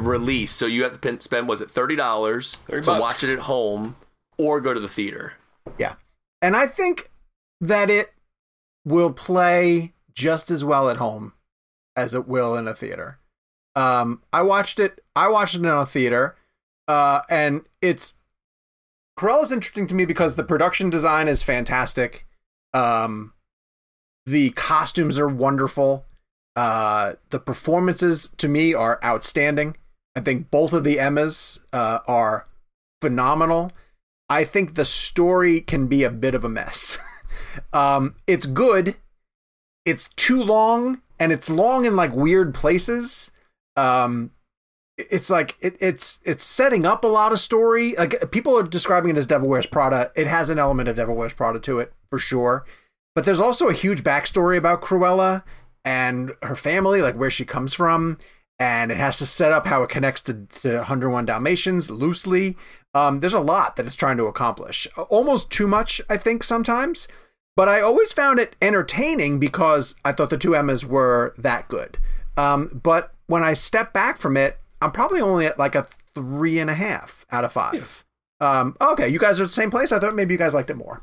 release, 0.00 0.52
so 0.52 0.66
you 0.66 0.82
have 0.84 1.00
to 1.00 1.20
spend 1.20 1.48
was 1.48 1.60
it 1.60 1.70
thirty 1.70 1.96
dollars 1.96 2.58
to 2.68 2.80
bucks. 2.80 2.86
watch 2.88 3.22
it 3.22 3.30
at 3.30 3.40
home 3.40 3.96
or 4.38 4.60
go 4.60 4.72
to 4.72 4.80
the 4.80 4.88
theater. 4.88 5.34
yeah, 5.78 5.94
and 6.40 6.56
I 6.56 6.66
think 6.66 7.08
that 7.60 7.90
it 7.90 8.12
will 8.84 9.12
play 9.12 9.92
just 10.14 10.50
as 10.50 10.64
well 10.64 10.88
at 10.90 10.96
home 10.96 11.32
as 11.94 12.14
it 12.14 12.26
will 12.26 12.56
in 12.56 12.66
a 12.66 12.74
theater. 12.74 13.18
Um, 13.76 14.22
I 14.32 14.42
watched 14.42 14.78
it. 14.78 15.02
I 15.14 15.28
watched 15.28 15.54
it 15.54 15.60
in 15.60 15.66
a 15.66 15.86
theater, 15.86 16.36
uh, 16.88 17.20
and 17.30 17.62
it's 17.80 18.14
Cruella's 19.16 19.52
interesting 19.52 19.86
to 19.88 19.94
me 19.94 20.04
because 20.04 20.34
the 20.34 20.44
production 20.44 20.90
design 20.90 21.28
is 21.28 21.42
fantastic. 21.42 22.26
Um, 22.74 23.34
the 24.26 24.50
costumes 24.50 25.18
are 25.18 25.28
wonderful. 25.28 26.06
Uh, 26.56 27.14
the 27.30 27.38
performances 27.40 28.30
to 28.38 28.48
me 28.48 28.74
are 28.74 28.98
outstanding. 29.04 29.76
I 30.14 30.20
think 30.20 30.50
both 30.50 30.72
of 30.72 30.84
the 30.84 31.00
Emmas 31.00 31.60
uh, 31.72 32.00
are 32.06 32.46
phenomenal. 33.00 33.72
I 34.28 34.44
think 34.44 34.74
the 34.74 34.84
story 34.84 35.60
can 35.60 35.86
be 35.86 36.04
a 36.04 36.10
bit 36.10 36.34
of 36.34 36.44
a 36.44 36.48
mess. 36.48 36.98
um, 37.72 38.14
it's 38.26 38.46
good. 38.46 38.96
It's 39.84 40.08
too 40.16 40.42
long, 40.42 41.02
and 41.18 41.32
it's 41.32 41.50
long 41.50 41.84
in 41.84 41.96
like 41.96 42.12
weird 42.12 42.54
places. 42.54 43.30
Um, 43.76 44.30
it's 44.96 45.30
like 45.30 45.56
it, 45.60 45.76
it's 45.80 46.20
it's 46.24 46.44
setting 46.44 46.84
up 46.84 47.04
a 47.04 47.08
lot 47.08 47.32
of 47.32 47.38
story. 47.38 47.94
Like 47.96 48.30
people 48.30 48.56
are 48.58 48.62
describing 48.62 49.10
it 49.10 49.16
as 49.16 49.26
Devil 49.26 49.48
Wears 49.48 49.66
Prada. 49.66 50.12
It 50.14 50.26
has 50.26 50.50
an 50.50 50.58
element 50.58 50.88
of 50.88 50.96
Devil 50.96 51.14
Wears 51.16 51.34
Prada 51.34 51.58
to 51.60 51.78
it 51.78 51.92
for 52.10 52.18
sure. 52.18 52.64
But 53.14 53.24
there's 53.24 53.40
also 53.40 53.68
a 53.68 53.74
huge 53.74 54.02
backstory 54.02 54.56
about 54.56 54.80
Cruella 54.80 55.42
and 55.84 56.32
her 56.42 56.56
family, 56.56 57.02
like 57.02 57.16
where 57.16 57.30
she 57.30 57.44
comes 57.44 57.74
from, 57.74 58.18
and 58.62 58.92
it 58.92 58.96
has 58.98 59.18
to 59.18 59.26
set 59.26 59.50
up 59.50 59.66
how 59.66 59.82
it 59.82 59.88
connects 59.88 60.22
to, 60.22 60.46
to 60.60 60.76
101 60.76 61.24
Dalmatians 61.24 61.90
loosely. 61.90 62.56
Um, 62.94 63.18
there's 63.18 63.34
a 63.34 63.40
lot 63.40 63.74
that 63.74 63.86
it's 63.86 63.96
trying 63.96 64.18
to 64.18 64.26
accomplish. 64.26 64.86
Almost 65.08 65.50
too 65.50 65.66
much, 65.66 66.00
I 66.08 66.16
think, 66.16 66.44
sometimes. 66.44 67.08
But 67.56 67.68
I 67.68 67.80
always 67.80 68.12
found 68.12 68.38
it 68.38 68.54
entertaining 68.62 69.40
because 69.40 69.96
I 70.04 70.12
thought 70.12 70.30
the 70.30 70.38
two 70.38 70.54
Emmas 70.54 70.86
were 70.86 71.34
that 71.36 71.66
good. 71.66 71.98
Um, 72.36 72.80
but 72.84 73.12
when 73.26 73.42
I 73.42 73.54
step 73.54 73.92
back 73.92 74.16
from 74.18 74.36
it, 74.36 74.58
I'm 74.80 74.92
probably 74.92 75.20
only 75.20 75.44
at 75.46 75.58
like 75.58 75.74
a 75.74 75.82
three 76.14 76.60
and 76.60 76.70
a 76.70 76.74
half 76.74 77.26
out 77.32 77.44
of 77.44 77.50
five. 77.52 78.04
Um, 78.40 78.76
okay, 78.80 79.08
you 79.08 79.18
guys 79.18 79.40
are 79.40 79.46
the 79.46 79.52
same 79.52 79.72
place. 79.72 79.90
I 79.90 79.98
thought 79.98 80.14
maybe 80.14 80.34
you 80.34 80.38
guys 80.38 80.54
liked 80.54 80.70
it 80.70 80.76
more. 80.76 81.02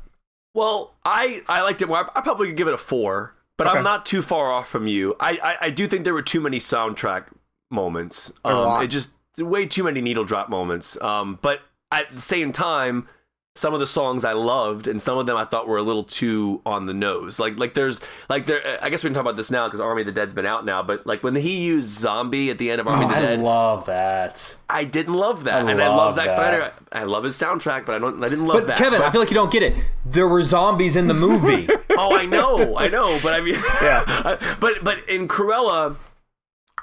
Well, 0.54 0.94
I 1.04 1.42
I 1.46 1.60
liked 1.60 1.82
it 1.82 1.88
more. 1.88 1.98
I, 1.98 2.18
I 2.18 2.20
probably 2.22 2.46
could 2.48 2.56
give 2.56 2.68
it 2.68 2.74
a 2.74 2.78
four, 2.78 3.34
but 3.58 3.66
Okay. 3.66 3.76
I'm 3.76 3.84
not 3.84 4.06
too 4.06 4.22
far 4.22 4.50
off 4.50 4.66
from 4.68 4.86
you. 4.86 5.14
I, 5.20 5.38
I 5.42 5.66
I 5.66 5.70
do 5.70 5.86
think 5.86 6.04
there 6.04 6.14
were 6.14 6.22
too 6.22 6.40
many 6.40 6.58
soundtrack 6.58 7.24
moments. 7.70 8.32
There 8.44 8.54
were 8.54 8.60
a 8.60 8.68
Um, 8.68 8.82
it 8.84 8.88
just 8.88 9.12
way 9.38 9.66
too 9.66 9.84
many 9.84 10.00
needle 10.00 10.24
drop 10.24 10.48
moments. 10.48 11.00
Um, 11.00 11.38
but 11.40 11.60
at 11.92 12.14
the 12.14 12.22
same 12.22 12.52
time, 12.52 13.08
some 13.56 13.74
of 13.74 13.80
the 13.80 13.86
songs 13.86 14.24
I 14.24 14.32
loved, 14.32 14.86
and 14.86 15.02
some 15.02 15.18
of 15.18 15.26
them 15.26 15.36
I 15.36 15.44
thought 15.44 15.66
were 15.66 15.76
a 15.76 15.82
little 15.82 16.04
too 16.04 16.62
on 16.64 16.86
the 16.86 16.94
nose. 16.94 17.40
Like 17.40 17.58
like 17.58 17.74
there's 17.74 18.00
like 18.28 18.46
there. 18.46 18.78
I 18.80 18.88
guess 18.90 19.02
we 19.02 19.08
can 19.08 19.14
talk 19.14 19.22
about 19.22 19.36
this 19.36 19.50
now 19.50 19.66
because 19.66 19.80
Army 19.80 20.02
of 20.02 20.06
the 20.06 20.12
Dead's 20.12 20.32
been 20.32 20.46
out 20.46 20.64
now. 20.64 20.84
But 20.84 21.04
like 21.04 21.24
when 21.24 21.34
he 21.34 21.66
used 21.66 21.88
"Zombie" 21.88 22.50
at 22.50 22.58
the 22.58 22.70
end 22.70 22.80
of 22.80 22.86
Army 22.86 23.04
of 23.06 23.10
the 23.10 23.16
I 23.16 23.20
Dead, 23.20 23.38
I 23.40 23.42
love 23.42 23.86
that. 23.86 24.56
I 24.68 24.84
didn't 24.84 25.14
love 25.14 25.44
that, 25.44 25.66
I 25.66 25.70
and 25.72 25.82
I 25.82 25.88
love 25.88 25.96
love 25.96 26.14
Zack 26.14 26.28
that. 26.28 26.34
Snyder. 26.36 26.72
I 26.92 27.04
love 27.04 27.24
his 27.24 27.34
soundtrack, 27.36 27.86
but 27.86 27.96
I 27.96 27.98
don't. 27.98 28.22
I 28.22 28.28
didn't 28.28 28.46
love 28.46 28.58
But 28.60 28.66
that. 28.68 28.78
Kevin, 28.78 29.02
I 29.02 29.10
feel 29.10 29.20
like 29.20 29.30
you 29.30 29.34
don't 29.34 29.50
get 29.52 29.64
it. 29.64 29.74
There 30.06 30.28
were 30.28 30.42
zombies 30.42 30.94
in 30.94 31.08
the 31.08 31.14
movie. 31.14 31.68
oh, 31.90 32.14
I 32.16 32.26
know, 32.26 32.76
I 32.78 32.86
know, 32.86 33.18
but 33.20 33.34
I 33.34 33.40
mean, 33.40 33.56
yeah. 33.82 34.56
but 34.60 34.84
but 34.84 35.08
in 35.08 35.26
Cruella, 35.26 35.96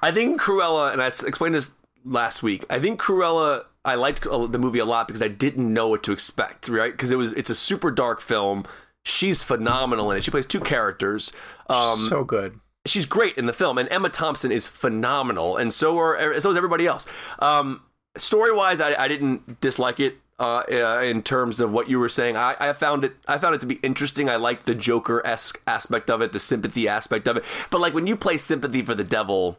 I 0.01 0.11
think 0.11 0.41
Cruella, 0.41 0.93
and 0.93 1.01
I 1.01 1.07
explained 1.07 1.55
this 1.55 1.73
last 2.05 2.43
week. 2.43 2.65
I 2.69 2.79
think 2.79 2.99
Cruella. 3.01 3.65
I 3.85 3.95
liked 3.95 4.27
uh, 4.27 4.47
the 4.47 4.59
movie 4.59 4.79
a 4.79 4.85
lot 4.85 5.07
because 5.07 5.21
I 5.21 5.29
didn't 5.29 5.73
know 5.73 5.87
what 5.87 6.03
to 6.03 6.11
expect, 6.11 6.67
right? 6.67 6.91
Because 6.91 7.11
it 7.11 7.15
was 7.15 7.31
it's 7.33 7.49
a 7.49 7.55
super 7.55 7.89
dark 7.89 8.19
film. 8.19 8.65
She's 9.03 9.43
phenomenal 9.43 10.11
in 10.11 10.17
it. 10.17 10.23
She 10.25 10.31
plays 10.31 10.45
two 10.45 10.59
characters. 10.59 11.31
Um, 11.69 11.97
so 11.97 12.25
good. 12.25 12.59
she's 12.85 13.05
great 13.05 13.37
in 13.37 13.45
the 13.45 13.53
film, 13.53 13.77
and 13.77 13.89
Emma 13.89 14.09
Thompson 14.09 14.51
is 14.51 14.67
phenomenal, 14.67 15.55
and 15.57 15.73
so 15.73 15.97
are 15.97 16.39
so 16.39 16.51
is 16.51 16.57
everybody 16.57 16.85
else. 16.85 17.07
Um, 17.39 17.81
story 18.17 18.51
wise, 18.51 18.81
I, 18.81 19.01
I 19.01 19.07
didn't 19.07 19.61
dislike 19.61 19.99
it. 19.99 20.17
Uh, 20.39 20.61
uh, 20.71 21.01
in 21.03 21.23
terms 21.23 21.59
of 21.59 21.71
what 21.71 21.89
you 21.89 21.97
were 21.97 22.09
saying, 22.09 22.37
I, 22.37 22.55
I 22.59 22.73
found 22.73 23.03
it. 23.03 23.15
I 23.27 23.39
found 23.39 23.55
it 23.55 23.61
to 23.61 23.65
be 23.65 23.79
interesting. 23.81 24.29
I 24.29 24.35
liked 24.35 24.67
the 24.67 24.75
Joker 24.75 25.25
esque 25.25 25.59
aspect 25.65 26.11
of 26.11 26.21
it, 26.21 26.31
the 26.31 26.39
sympathy 26.39 26.87
aspect 26.87 27.27
of 27.27 27.37
it. 27.37 27.45
But 27.71 27.81
like 27.81 27.95
when 27.95 28.05
you 28.05 28.15
play 28.15 28.37
sympathy 28.37 28.83
for 28.83 28.93
the 28.93 29.03
devil, 29.03 29.57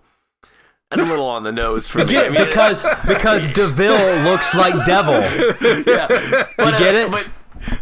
a 0.90 0.96
little 0.96 1.26
on 1.26 1.42
the 1.42 1.52
nose 1.52 1.88
for 1.88 2.04
me. 2.04 2.16
I 2.16 2.30
mean, 2.30 2.44
because 2.44 2.86
because 3.06 3.46
De 3.52 3.66
Vil 3.68 3.94
looks 4.24 4.54
like 4.54 4.86
devil. 4.86 5.14
yeah. 5.86 6.46
But, 6.56 6.72
You 6.74 6.78
get 6.78 6.94
uh, 6.94 6.98
it? 6.98 7.10
But, 7.10 7.26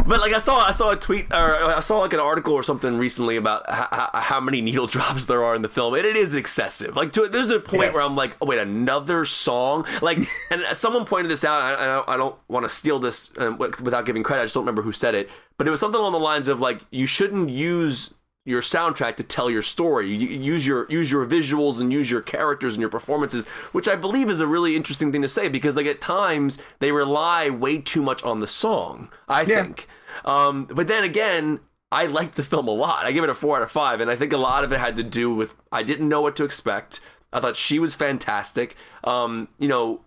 but 0.06 0.20
like 0.20 0.32
I 0.32 0.38
saw, 0.38 0.58
I 0.58 0.72
saw 0.72 0.90
a 0.90 0.96
tweet 0.96 1.26
or 1.32 1.64
I 1.64 1.80
saw 1.80 1.98
like 1.98 2.12
an 2.14 2.18
article 2.18 2.54
or 2.54 2.62
something 2.64 2.98
recently 2.98 3.36
about 3.36 3.68
how, 3.70 4.10
how 4.12 4.40
many 4.40 4.60
needle 4.60 4.86
drops 4.88 5.26
there 5.26 5.44
are 5.44 5.54
in 5.54 5.62
the 5.62 5.68
film, 5.68 5.94
and 5.94 6.04
it 6.04 6.16
is 6.16 6.34
excessive. 6.34 6.96
Like 6.96 7.12
to 7.12 7.28
there's 7.28 7.50
a 7.50 7.60
point 7.60 7.82
Yes. 7.82 7.94
where 7.94 8.02
I'm 8.02 8.16
like, 8.16 8.36
oh 8.40 8.46
wait, 8.46 8.58
another 8.58 9.24
song. 9.24 9.86
Like, 10.02 10.18
and 10.50 10.64
someone 10.72 11.04
pointed 11.04 11.30
this 11.30 11.44
out. 11.44 11.60
and 11.60 11.80
I, 11.80 11.84
I 11.84 11.86
don't, 11.96 12.08
I 12.10 12.16
don't 12.16 12.36
want 12.48 12.64
to 12.64 12.68
steal 12.68 12.98
this 12.98 13.30
um, 13.38 13.56
without 13.58 14.04
giving 14.04 14.24
credit. 14.24 14.42
I 14.42 14.44
just 14.46 14.54
don't 14.54 14.62
remember 14.64 14.82
who 14.82 14.92
said 14.92 15.14
it, 15.14 15.30
but 15.58 15.68
it 15.68 15.70
was 15.70 15.78
something 15.78 16.00
along 16.00 16.12
the 16.12 16.18
lines 16.18 16.48
of 16.48 16.58
like, 16.60 16.80
you 16.90 17.06
shouldn't 17.06 17.50
use 17.50 18.10
your 18.46 18.62
soundtrack 18.62 19.16
to 19.16 19.22
tell 19.22 19.50
your 19.50 19.60
story. 19.60 20.08
You 20.08 20.28
use 20.28 20.66
your 20.66 20.86
use 20.88 21.10
your 21.12 21.26
visuals 21.26 21.78
and 21.80 21.92
use 21.92 22.10
your 22.10 22.22
characters 22.22 22.72
and 22.74 22.80
your 22.80 22.88
performances, 22.88 23.44
which 23.72 23.86
I 23.88 23.96
believe 23.96 24.30
is 24.30 24.40
a 24.40 24.46
really 24.46 24.74
interesting 24.76 25.12
thing 25.12 25.20
to 25.20 25.28
say 25.28 25.48
because 25.50 25.76
like 25.76 25.84
at 25.86 26.00
times 26.00 26.58
they 26.78 26.92
rely 26.92 27.50
way 27.50 27.78
too 27.78 28.02
much 28.02 28.22
on 28.24 28.40
the 28.40 28.46
song. 28.48 29.10
I 29.28 29.42
Yeah. 29.42 29.62
think, 29.64 29.88
um, 30.24 30.64
but 30.64 30.88
then 30.88 31.04
again. 31.04 31.60
I 31.92 32.06
liked 32.06 32.34
the 32.34 32.42
film 32.42 32.66
a 32.66 32.72
lot. 32.72 33.06
I 33.06 33.12
give 33.12 33.22
it 33.22 33.30
a 33.30 33.34
four 33.34 33.56
out 33.56 33.62
of 33.62 33.70
five, 33.70 34.00
and 34.00 34.10
I 34.10 34.16
think 34.16 34.32
a 34.32 34.36
lot 34.36 34.64
of 34.64 34.72
it 34.72 34.80
had 34.80 34.96
to 34.96 35.04
do 35.04 35.32
with 35.32 35.54
I 35.70 35.84
didn't 35.84 36.08
know 36.08 36.20
what 36.20 36.34
to 36.36 36.44
expect. 36.44 36.98
I 37.32 37.38
thought 37.38 37.54
she 37.56 37.78
was 37.78 37.94
fantastic. 37.94 38.74
Um, 39.04 39.46
you 39.60 39.68
know, 39.68 40.00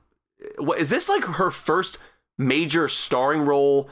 what 0.58 0.78
is 0.80 0.90
this 0.90 1.08
like 1.08 1.24
her 1.24 1.50
first 1.50 1.98
major 2.38 2.90
starring 2.90 3.44
role 3.44 3.90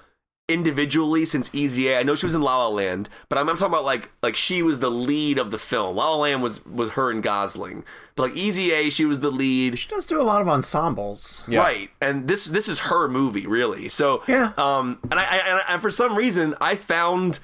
individually 0.50 1.26
since 1.26 1.50
Easy 1.54 1.90
A. 1.90 2.00
I 2.00 2.04
know 2.04 2.16
she 2.16 2.26
was 2.26 2.36
in 2.36 2.42
La 2.42 2.58
La 2.58 2.68
Land, 2.70 3.10
but 3.30 3.38
I'm, 3.38 3.50
I'm 3.50 3.56
talking 3.58 3.74
about 3.74 3.86
like 3.86 4.10
like 4.22 4.36
she 4.36 4.62
was 4.64 4.80
the 4.80 4.90
lead 4.92 5.38
of 5.40 5.52
the 5.52 5.60
film. 5.60 5.96
La 5.96 6.10
La 6.12 6.18
Land 6.18 6.42
was 6.42 6.66
was 6.66 6.92
her 6.92 7.12
and 7.12 7.22
Gosling, 7.22 7.84
but 8.16 8.24
like 8.30 8.38
Easy 8.38 8.72
A, 8.72 8.90
she 8.90 9.06
was 9.06 9.20
the 9.20 9.32
lead. 9.32 9.78
She 9.78 9.90
does 9.90 10.06
do 10.06 10.20
a 10.20 10.24
lot 10.24 10.42
of 10.42 10.48
ensembles. 10.48 11.46
Yeah. 11.48 11.60
Right, 11.60 11.90
and 12.02 12.28
this 12.28 12.46
this 12.46 12.68
is 12.70 12.80
her 12.80 13.08
movie, 13.08 13.48
really. 13.48 13.90
So 13.90 14.24
Yeah. 14.28 14.54
um, 14.58 15.00
and 15.12 15.20
I, 15.20 15.24
I 15.24 15.38
and, 15.38 15.62
and 15.70 15.82
for 15.82 15.90
some 15.90 16.16
reason 16.18 16.56
I 16.62 16.76
found 16.76 17.40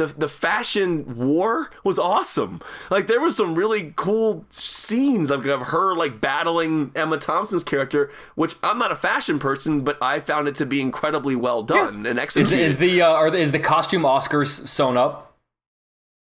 the 0.00 0.06
the 0.06 0.28
fashion 0.28 1.16
war 1.16 1.70
was 1.84 1.98
awesome. 1.98 2.60
Like 2.90 3.06
there 3.06 3.20
was 3.20 3.36
some 3.36 3.54
really 3.54 3.92
cool 3.96 4.46
scenes 4.48 5.30
of, 5.30 5.44
of 5.46 5.60
her 5.68 5.94
like 5.94 6.20
battling 6.20 6.92
Emma 6.94 7.18
Thompson's 7.18 7.62
character, 7.64 8.10
which 8.34 8.56
I'm 8.62 8.78
not 8.78 8.90
a 8.90 8.96
fashion 8.96 9.38
person, 9.38 9.82
but 9.82 9.98
I 10.02 10.20
found 10.20 10.48
it 10.48 10.54
to 10.56 10.66
be 10.66 10.80
incredibly 10.80 11.36
well 11.36 11.62
done 11.62 12.06
and 12.06 12.18
Is, 12.18 12.22
executed. 12.22 12.60
is 12.64 12.76
the 12.78 13.02
uh, 13.02 13.10
are 13.12 13.30
the, 13.30 13.38
is 13.38 13.52
the 13.52 13.58
costume 13.58 14.02
Oscars 14.02 14.66
sewn 14.66 14.96
up? 14.96 15.26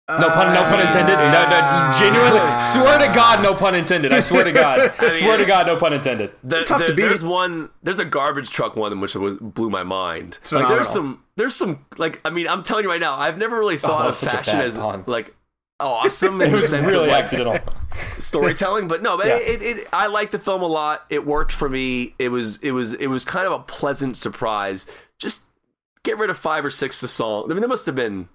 No 0.08 0.28
pun, 0.28 0.52
no 0.52 0.62
pun 0.64 0.84
intended. 0.84 1.14
No, 1.14 1.30
no, 1.30 1.94
genuinely, 1.96 2.40
swear 2.72 2.98
to 2.98 3.14
God, 3.14 3.42
no 3.44 3.54
pun 3.54 3.76
intended. 3.76 4.12
I 4.12 4.18
swear 4.18 4.42
to 4.42 4.50
God, 4.66 4.92
mean, 5.00 5.12
swear 5.12 5.36
to 5.36 5.44
God, 5.44 5.68
no 5.68 5.76
pun 5.76 5.92
intended. 5.92 6.32
The- 6.42 6.64
tough 6.64 6.80
the- 6.80 6.86
to 6.86 6.94
beat. 6.94 7.02
There's 7.02 7.22
one. 7.22 7.70
There's 7.84 8.00
a 8.00 8.04
garbage 8.04 8.50
truck 8.50 8.74
one 8.74 8.98
which 9.00 9.14
was 9.14 9.36
blew 9.36 9.70
my 9.70 9.84
mind. 9.84 10.38
Like 10.50 10.66
there's 10.66 10.88
some. 10.88 11.22
There's 11.40 11.54
some. 11.54 11.86
Like 11.96 12.20
I 12.22 12.28
mean, 12.28 12.46
I'm 12.48 12.62
telling 12.62 12.84
you 12.84 12.90
right 12.90 13.00
now. 13.00 13.14
I've 13.14 13.38
never 13.38 13.58
really 13.58 13.76
oh, 13.76 13.78
thought 13.78 13.98
that 14.00 14.04
of 14.04 14.08
was 14.08 14.18
such 14.18 14.28
a 14.28 14.36
fashion 14.36 14.60
as 14.60 14.76
pun. 14.76 15.04
like 15.06 15.34
awesome 15.80 16.38
in 16.42 16.52
the 16.52 16.60
sense 16.60 16.86
really 16.88 17.04
of 17.06 17.12
like 17.12 17.22
accidental. 17.24 17.58
storytelling. 18.18 18.88
But 18.88 19.00
no, 19.00 19.16
but 19.16 19.26
Yeah. 19.26 19.36
it, 19.38 19.62
it, 19.62 19.78
it, 19.78 19.88
I 19.90 20.08
liked 20.08 20.32
the 20.32 20.38
film 20.38 20.60
a 20.60 20.66
lot. 20.66 21.06
It 21.08 21.24
worked 21.24 21.52
for 21.52 21.70
me. 21.70 22.14
It 22.18 22.28
was. 22.28 22.58
It 22.58 22.72
was. 22.72 22.92
It 22.92 23.06
was 23.06 23.24
kind 23.24 23.46
of 23.46 23.52
a 23.54 23.60
pleasant 23.60 24.18
surprise. 24.18 24.86
Just 25.18 25.44
get 26.02 26.18
rid 26.18 26.28
of 26.28 26.36
five 26.36 26.62
or 26.62 26.70
six 26.70 27.02
of 27.02 27.08
song. 27.08 27.44
I 27.46 27.54
mean, 27.54 27.60
there 27.60 27.68
must 27.68 27.86
have 27.86 27.94
been 27.94 28.28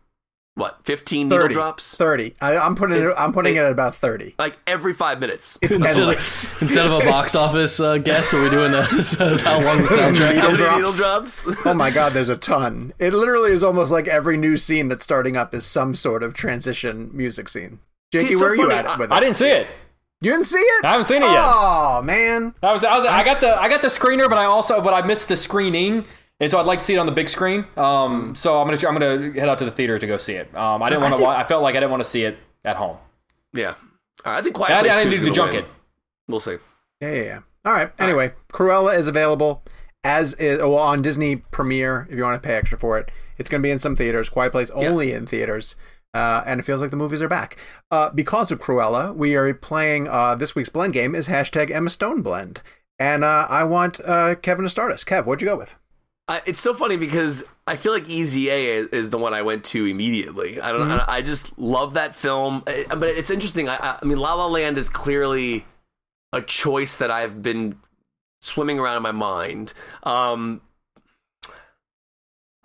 what 0.56 0.80
15 0.86 1.30
needle 1.30 1.48
drops. 1.50 1.96
30. 1.98 2.36
I, 2.42 2.58
I'm 2.58 2.76
putting 2.76 3.02
it, 3.02 3.14
I'm 3.18 3.32
putting 3.34 3.56
it 3.56 3.60
at 3.60 3.72
about 3.72 3.96
30. 3.96 4.36
Like 4.40 4.58
every 4.66 4.94
five 4.94 5.20
minutes. 5.20 5.60
It's 5.62 5.76
Instead 5.78 6.00
endless. 6.00 6.44
of, 6.44 6.58
instead 6.64 6.86
of 6.86 6.94
a 6.94 7.06
box 7.06 7.36
office 7.36 7.80
uh, 7.80 7.98
guess, 7.98 8.34
are 8.34 8.42
we 8.42 8.50
doing 8.50 8.72
the, 8.72 9.42
how 9.44 9.62
long 9.62 9.78
the 9.82 9.88
soundtrack 9.88 10.36
Needle 10.36 10.52
many 10.52 10.64
is? 10.64 10.76
needle 10.76 10.92
drops. 10.94 11.44
drops? 11.44 11.66
Oh 11.66 11.74
my 11.74 11.92
god, 11.92 12.14
there's 12.14 12.30
a 12.30 12.38
ton. 12.38 12.94
It 13.00 13.14
literally 13.14 13.52
is 13.52 13.64
almost 13.64 13.92
like 13.92 14.08
every 14.08 14.38
new 14.38 14.58
scene 14.58 14.88
that's 14.88 15.04
starting 15.04 15.36
up 15.36 15.54
is 15.54 15.66
some 15.66 15.94
sort 15.94 16.24
of 16.24 16.34
transition 16.34 17.10
music 17.14 17.50
scene. 17.50 17.80
Jakey, 18.12 18.28
it's 18.34 18.40
so 18.40 18.42
where 18.42 18.52
are 18.52 18.56
you 18.56 18.70
funny. 18.70 18.88
at 18.88 18.98
with 19.00 19.12
it? 19.12 19.14
I 19.14 19.20
didn't 19.20 19.36
see 19.36 19.50
it. 19.50 19.68
You 20.22 20.32
didn't 20.32 20.46
see 20.46 20.58
it? 20.58 20.86
I 20.86 20.92
haven't 20.92 21.06
seen 21.06 21.18
it 21.22 21.26
yet. 21.26 21.44
Oh 21.44 22.02
man. 22.02 22.56
I 22.64 22.72
was, 22.72 22.84
I 22.86 22.98
was, 22.98 23.06
I 23.06 23.24
got 23.26 23.42
the, 23.42 23.60
I 23.60 23.68
got 23.68 23.82
the 23.82 23.90
screener, 23.90 24.30
but 24.30 24.38
I 24.38 24.46
also, 24.46 24.80
but 24.82 24.94
I 24.94 25.06
missed 25.06 25.28
the 25.28 25.36
screening, 25.36 26.06
and 26.40 26.52
so 26.52 26.60
I'd 26.60 26.66
like 26.66 26.80
to 26.80 26.86
see 26.86 26.94
it 26.96 26.98
on 26.98 27.06
the 27.06 27.12
big 27.12 27.30
screen. 27.30 27.66
Um, 27.78 28.36
so 28.36 28.62
I'm 28.62 28.68
gonna, 28.68 28.88
I'm 28.88 28.94
gonna 28.98 29.40
head 29.40 29.50
out 29.50 29.60
to 29.60 29.66
the 29.66 29.72
theater 29.72 29.98
to 30.00 30.08
go 30.08 30.18
see 30.18 30.34
it. 30.34 30.54
Um, 30.56 30.82
I 30.84 30.90
didn't 30.90 31.04
want 31.04 31.18
to, 31.18 31.26
I 31.26 31.44
felt 31.46 31.64
like 31.64 31.76
I 31.76 31.80
didn't 31.80 31.92
want 31.92 32.04
to 32.04 32.10
see 32.10 32.24
it 32.24 32.38
at 32.64 32.76
home. 32.76 32.98
Yeah. 33.54 33.76
All 34.26 34.32
right, 34.34 34.40
I 34.40 34.42
think 34.42 34.56
Quiet 34.56 34.72
I, 34.72 34.80
I 34.80 34.82
Place 34.82 34.94
didn't 34.94 35.04
2 35.04 35.10
do 35.10 35.14
is 35.14 35.20
the 35.20 35.26
gonna 35.26 35.52
junket. 35.52 35.66
win. 35.66 35.76
We'll 36.28 36.40
see. 36.40 36.58
Yeah, 37.02 37.12
yeah, 37.14 37.24
yeah. 37.24 37.40
All 37.66 37.74
right. 37.74 37.92
Anyway, 38.00 38.34
Cruella 38.52 38.98
is 38.98 39.08
available 39.08 39.64
as 40.04 40.34
is, 40.36 40.60
well, 40.60 40.76
on 40.78 41.02
Disney 41.02 41.38
Premiere 41.38 42.08
if 42.10 42.18
you 42.18 42.24
want 42.24 42.42
to 42.42 42.48
pay 42.48 42.56
extra 42.56 42.78
for 42.78 42.98
it. 43.00 43.10
It's 43.38 43.50
going 43.50 43.62
to 43.62 43.66
be 43.66 43.72
in 43.72 43.80
some 43.80 43.96
theaters. 43.96 44.30
Quiet 44.30 44.52
Place 44.52 44.70
only 44.72 45.12
in 45.12 45.26
theaters. 45.26 45.76
Uh, 46.14 46.42
and 46.46 46.60
it 46.62 46.64
feels 46.64 46.82
like 46.82 46.92
the 46.92 46.98
movies 46.98 47.22
are 47.22 47.28
back. 47.28 47.58
Uh, 47.92 48.10
because 48.10 48.50
of 48.52 48.62
Cruella, 48.62 49.14
we 49.14 49.36
are 49.36 49.54
playing 49.54 50.08
uh, 50.08 50.34
this 50.36 50.56
week's 50.56 50.70
blend 50.70 50.94
game 50.94 51.14
is 51.14 51.28
hashtag 51.28 51.70
Emma 51.70 51.90
Stone 51.90 52.22
blend. 52.22 52.62
And 52.98 53.24
uh, 53.26 53.48
I 53.50 53.66
want 53.66 54.00
uh, 54.06 54.36
Kevin 54.36 54.64
to 54.64 54.70
start 54.70 54.94
us. 54.94 55.04
Kev, 55.04 55.26
what'd 55.26 55.42
you 55.42 55.48
go 55.50 55.58
with? 55.58 55.76
I, 56.28 56.42
it's 56.48 56.60
so 56.60 56.74
funny 56.74 56.98
because 56.98 57.44
I 57.68 57.76
feel 57.76 57.92
like 57.92 58.10
Easy 58.10 58.50
A 58.50 58.78
is, 58.78 58.88
is 58.88 59.10
the 59.12 59.18
one 59.18 59.34
I 59.34 59.44
went 59.44 59.64
to 59.66 59.86
immediately. 59.86 60.60
I 60.60 60.72
don't 60.72 60.88
know. 60.90 60.98
I, 61.08 61.18
I 61.18 61.22
just 61.22 61.58
love 61.60 61.94
that 61.94 62.16
film. 62.16 62.64
Eh, 62.68 62.84
But 62.90 63.10
it's 63.10 63.30
interesting. 63.30 63.70
I, 63.70 64.00
mean, 64.04 64.18
La 64.18 64.34
La 64.34 64.48
Land 64.48 64.78
is 64.78 64.90
clearly 64.90 65.66
a 66.34 66.42
choice 66.42 66.98
that 66.98 67.12
I've 67.12 67.44
been 67.44 67.78
swimming 68.42 68.80
around 68.80 68.98
in 68.98 69.04
my 69.04 69.12
mind. 69.12 69.74
Um, 70.04 70.62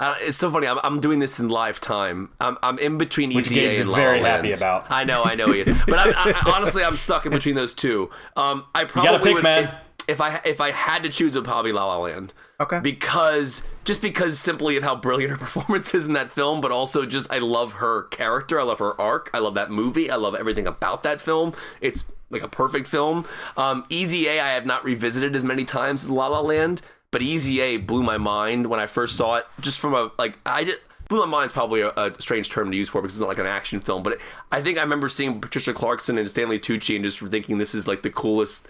it's 0.01 0.39
so 0.39 0.51
funny. 0.51 0.67
I'm, 0.67 0.79
I'm 0.83 0.99
doing 1.01 1.19
this 1.19 1.39
in 1.39 1.51
live 1.51 1.81
time. 1.81 2.31
I'm, 2.41 2.57
I'm 2.63 2.79
in 2.79 2.97
between 2.97 3.29
Which 3.35 3.51
Easy 3.53 3.67
A 3.67 3.81
and 3.83 3.91
La 3.91 3.99
La 3.99 4.05
Land. 4.05 4.23
very 4.23 4.31
happy 4.31 4.53
about. 4.53 4.87
I 4.89 5.05
know, 5.05 5.23
I 5.23 5.35
know 5.35 5.53
he 5.53 5.61
is. 5.61 5.79
But 5.87 5.99
I, 5.99 6.13
I, 6.15 6.53
honestly, 6.57 6.83
I'm 6.83 6.97
stuck 6.97 7.27
in 7.27 7.33
between 7.33 7.57
those 7.57 7.75
two. 7.75 8.09
Um, 8.37 8.65
I 8.75 8.85
probably 8.85 9.11
gotta 9.11 9.23
pick, 9.23 9.35
would, 9.35 9.43
man. 9.43 9.75
If 10.09 10.21
I 10.21 10.41
if 10.45 10.61
I 10.61 10.71
had 10.71 11.03
to 11.05 11.09
choose, 11.09 11.37
it 11.37 11.39
would 11.41 11.45
probably 11.47 11.73
La 11.73 11.87
La 11.87 11.99
Land 11.99 12.33
Okay. 12.61 12.81
because 12.81 13.63
just 13.85 14.03
because 14.03 14.39
simply 14.39 14.77
of 14.77 14.83
how 14.83 14.97
brilliant 14.97 15.31
her 15.31 15.37
performance 15.47 15.95
is 15.95 16.07
in 16.07 16.13
that 16.15 16.31
film, 16.33 16.61
but 16.61 16.73
also 16.73 17.07
just 17.07 17.33
I 17.33 17.39
love 17.39 17.75
her 17.75 18.05
character, 18.05 18.61
I 18.61 18.65
love 18.65 18.79
her 18.81 19.01
arc, 19.01 19.31
I 19.33 19.39
love 19.39 19.55
that 19.55 19.71
movie, 19.71 20.11
I 20.11 20.17
love 20.17 20.35
everything 20.35 20.67
about 20.67 21.03
that 21.05 21.21
film. 21.21 21.55
It's 21.81 22.05
like 22.31 22.43
a 22.43 22.49
perfect 22.49 22.87
film. 22.87 23.27
Um, 23.57 23.85
Easy 23.89 24.27
A, 24.29 24.41
I 24.41 24.49
have 24.51 24.67
not 24.67 24.85
revisited 24.85 25.35
as 25.37 25.45
many 25.45 25.65
times 25.65 26.05
as 26.05 26.11
La 26.11 26.29
La 26.29 26.41
Land, 26.41 26.83
but 27.11 27.23
Easy 27.23 27.61
A 27.61 27.77
blew 27.79 28.03
my 28.03 28.19
mind 28.19 28.67
when 28.67 28.79
I 28.81 28.87
first 28.87 29.17
saw 29.17 29.37
it. 29.37 29.47
Just 29.61 29.79
from 29.81 29.95
a 29.95 30.11
like, 30.19 30.39
I 30.47 30.65
just 30.65 30.79
blew 31.09 31.19
my 31.19 31.27
mind 31.27 31.47
is 31.47 31.53
probably 31.53 31.81
a, 31.81 31.89
a 31.97 32.13
strange 32.21 32.51
term 32.51 32.71
to 32.71 32.77
use 32.77 32.89
for 32.89 32.99
it 32.99 33.03
because 33.03 33.17
it's 33.17 33.21
not 33.21 33.27
like 33.29 33.39
an 33.41 33.47
action 33.47 33.81
film, 33.81 34.03
but 34.05 34.13
it, 34.13 34.21
I 34.53 34.61
think 34.63 34.79
I 34.79 34.83
remember 34.83 35.09
seeing 35.09 35.41
Patricia 35.41 35.73
Clarkson 35.73 36.19
and 36.19 36.31
Stanley 36.31 36.61
Tucci 36.61 36.95
and 36.95 37.05
just 37.05 37.19
thinking 37.19 37.59
this 37.59 37.75
is 37.75 37.89
like 37.89 38.03
the 38.03 38.11
coolest 38.11 38.69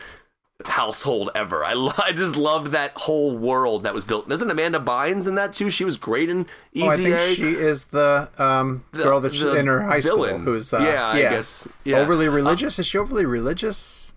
household 0.66 1.30
ever. 1.34 1.64
I, 1.64 1.72
lo- 1.74 1.92
I 2.02 2.12
just 2.12 2.36
loved 2.36 2.68
that 2.68 2.92
whole 2.96 3.36
world 3.36 3.82
that 3.84 3.94
was 3.94 4.04
built. 4.04 4.30
Isn't 4.30 4.50
Amanda 4.50 4.78
Bynes 4.80 5.26
in 5.28 5.34
that 5.36 5.52
too? 5.52 5.70
She 5.70 5.84
was 5.84 5.96
great 5.96 6.28
in 6.30 6.46
Easy 6.72 6.86
Oh, 6.86 6.90
I 6.90 6.96
think 6.96 7.14
A. 7.14 7.34
she 7.34 7.50
is 7.52 7.84
the 7.86 8.28
um, 8.38 8.84
The- 8.92 9.02
girl 9.04 9.20
that's 9.20 9.40
the 9.40 9.54
in 9.54 9.66
her 9.66 9.82
high 9.82 10.00
villain. 10.00 10.30
school 10.36 10.38
who's 10.54 10.72
uh, 10.72 10.78
Yeah, 10.80 11.06
I 11.06 11.20
guess. 11.20 11.68
Yeah. 11.84 11.98
overly 11.98 12.28
religious. 12.28 12.78
is 12.78 12.86
she 12.86 12.98
overly 12.98 13.24
religious? 13.26 14.12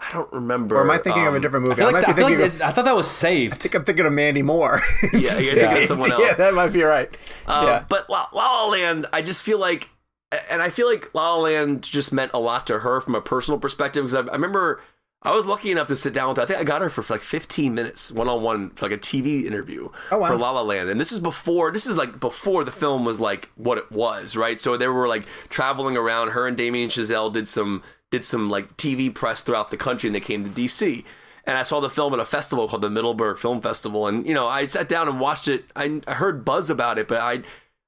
I 0.00 0.12
don't 0.12 0.32
remember. 0.32 0.76
Or 0.76 0.82
am 0.82 0.90
I 0.92 0.98
thinking 0.98 1.26
of 1.26 1.32
a 1.32 1.36
um, 1.38 1.42
different 1.42 1.66
movie? 1.66 1.82
I, 1.82 1.86
like, 1.86 1.94
might 1.94 2.04
I, 2.08 2.12
be 2.12 2.18
feel 2.22 2.30
like 2.30 2.38
of. 2.54 2.62
I 2.62 2.70
thought 2.70 2.84
that 2.84 2.94
was 2.94 3.10
saved. 3.10 3.54
I 3.54 3.56
think 3.56 3.74
I'm 3.74 3.84
thinking 3.84 4.06
of 4.06 4.12
Mandy 4.12 4.42
Moore. 4.42 4.80
Yeah, 5.12 5.18
you're 5.18 5.30
thinking 5.32 5.72
of 5.72 5.78
someone 5.88 6.12
else. 6.12 6.22
yeah, 6.24 6.34
that 6.34 6.54
might 6.54 6.72
be 6.72 6.84
right. 6.84 7.08
Um, 7.48 7.66
yeah. 7.66 7.84
But 7.88 8.08
La, 8.08 8.26
La 8.32 8.62
La 8.64 8.66
Land, 8.68 9.06
I 9.12 9.22
just 9.22 9.42
feel 9.42 9.58
like, 9.58 9.88
and 10.50 10.62
I 10.62 10.70
feel 10.70 10.86
like 10.88 11.12
La 11.14 11.34
La 11.34 11.40
Land 11.42 11.82
just 11.82 12.12
meant 12.12 12.30
a 12.32 12.38
lot 12.38 12.64
to 12.68 12.78
her 12.80 13.00
from 13.00 13.16
a 13.16 13.20
personal 13.20 13.58
perspective 13.58 14.04
because 14.04 14.14
I, 14.14 14.20
I 14.20 14.34
remember 14.34 14.80
I 15.22 15.34
was 15.34 15.46
lucky 15.46 15.72
enough 15.72 15.88
to 15.88 15.96
sit 15.96 16.14
down 16.14 16.28
with 16.28 16.36
her. 16.36 16.44
I 16.44 16.46
think 16.46 16.60
I 16.60 16.64
got 16.64 16.80
her 16.80 16.90
for 16.90 17.04
like 17.12 17.22
15 17.22 17.74
minutes 17.74 18.12
one 18.12 18.28
on 18.28 18.40
one 18.42 18.70
for 18.70 18.86
like 18.88 18.96
a 18.96 19.00
TV 19.00 19.44
interview 19.44 19.88
Oh, 20.12 20.18
wow. 20.18 20.28
for 20.28 20.36
La 20.36 20.52
La 20.52 20.62
Land. 20.62 20.88
And 20.90 21.00
this 21.00 21.10
is 21.10 21.18
before, 21.18 21.72
this 21.72 21.86
is 21.86 21.96
like 21.98 22.20
before 22.20 22.62
the 22.62 22.70
film 22.70 23.04
was 23.04 23.18
like 23.18 23.50
what 23.56 23.78
it 23.78 23.90
was, 23.90 24.36
right? 24.36 24.60
So 24.60 24.76
they 24.76 24.86
were 24.86 25.08
like 25.08 25.24
traveling 25.48 25.96
around. 25.96 26.28
Her 26.30 26.46
and 26.46 26.56
Damien 26.56 26.88
Chazelle 26.88 27.32
did 27.32 27.48
some, 27.48 27.82
did 28.12 28.24
some 28.24 28.48
like 28.48 28.76
TV 28.76 29.12
press 29.12 29.42
throughout 29.42 29.70
the 29.72 29.76
country 29.76 30.06
and 30.08 30.14
they 30.14 30.20
came 30.20 30.44
to 30.44 30.50
DC. 30.50 31.04
And 31.44 31.58
I 31.58 31.64
saw 31.64 31.80
the 31.80 31.90
film 31.90 32.12
at 32.14 32.20
a 32.20 32.24
festival 32.24 32.68
called 32.68 32.82
the 32.82 32.90
Middleburg 32.90 33.38
Film 33.38 33.60
Festival. 33.60 34.06
And, 34.06 34.24
you 34.26 34.34
know, 34.34 34.46
I 34.46 34.66
sat 34.66 34.88
down 34.88 35.08
and 35.08 35.18
watched 35.18 35.48
it. 35.48 35.64
I, 35.74 36.00
I 36.06 36.14
heard 36.14 36.44
buzz 36.44 36.70
about 36.70 36.96
it, 36.98 37.08
but 37.08 37.20
I, 37.20 37.42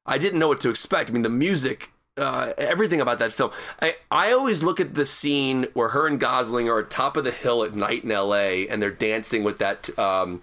I 0.04 0.18
didn't 0.18 0.38
know 0.40 0.48
what 0.48 0.60
to 0.62 0.70
expect. 0.70 1.10
I 1.10 1.12
mean, 1.12 1.22
the 1.22 1.28
music, 1.28 1.90
uh, 2.20 2.52
everything 2.58 3.00
about 3.00 3.18
that 3.18 3.32
film. 3.32 3.50
I, 3.80 3.96
I 4.10 4.32
always 4.32 4.62
look 4.62 4.78
at 4.80 4.94
the 4.94 5.04
scene 5.06 5.66
where 5.74 5.88
her 5.90 6.06
and 6.06 6.20
Gosling 6.20 6.68
are 6.68 6.80
at 6.80 6.90
top 6.90 7.16
of 7.16 7.24
the 7.24 7.30
hill 7.30 7.62
at 7.64 7.74
night 7.74 8.04
in 8.04 8.12
L.A. 8.12 8.68
and 8.68 8.80
they're 8.82 8.90
dancing 8.90 9.42
with 9.42 9.58
that 9.58 9.96
um, 9.98 10.42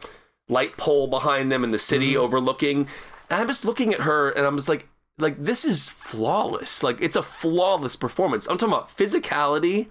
light 0.49 0.75
pole 0.77 1.07
behind 1.07 1.51
them 1.51 1.63
in 1.63 1.71
the 1.71 1.79
city 1.79 2.17
overlooking. 2.17 2.87
And 3.29 3.41
I'm 3.41 3.47
just 3.47 3.65
looking 3.65 3.93
at 3.93 4.01
her 4.01 4.29
and 4.29 4.45
I'm 4.45 4.55
just 4.57 4.69
like, 4.69 4.87
like 5.19 5.37
this 5.41 5.65
is 5.65 5.89
flawless. 5.89 6.83
Like 6.83 7.01
it's 7.01 7.15
a 7.15 7.23
flawless 7.23 7.95
performance. 7.95 8.47
I'm 8.47 8.57
talking 8.57 8.73
about 8.73 8.95
physicality, 8.95 9.87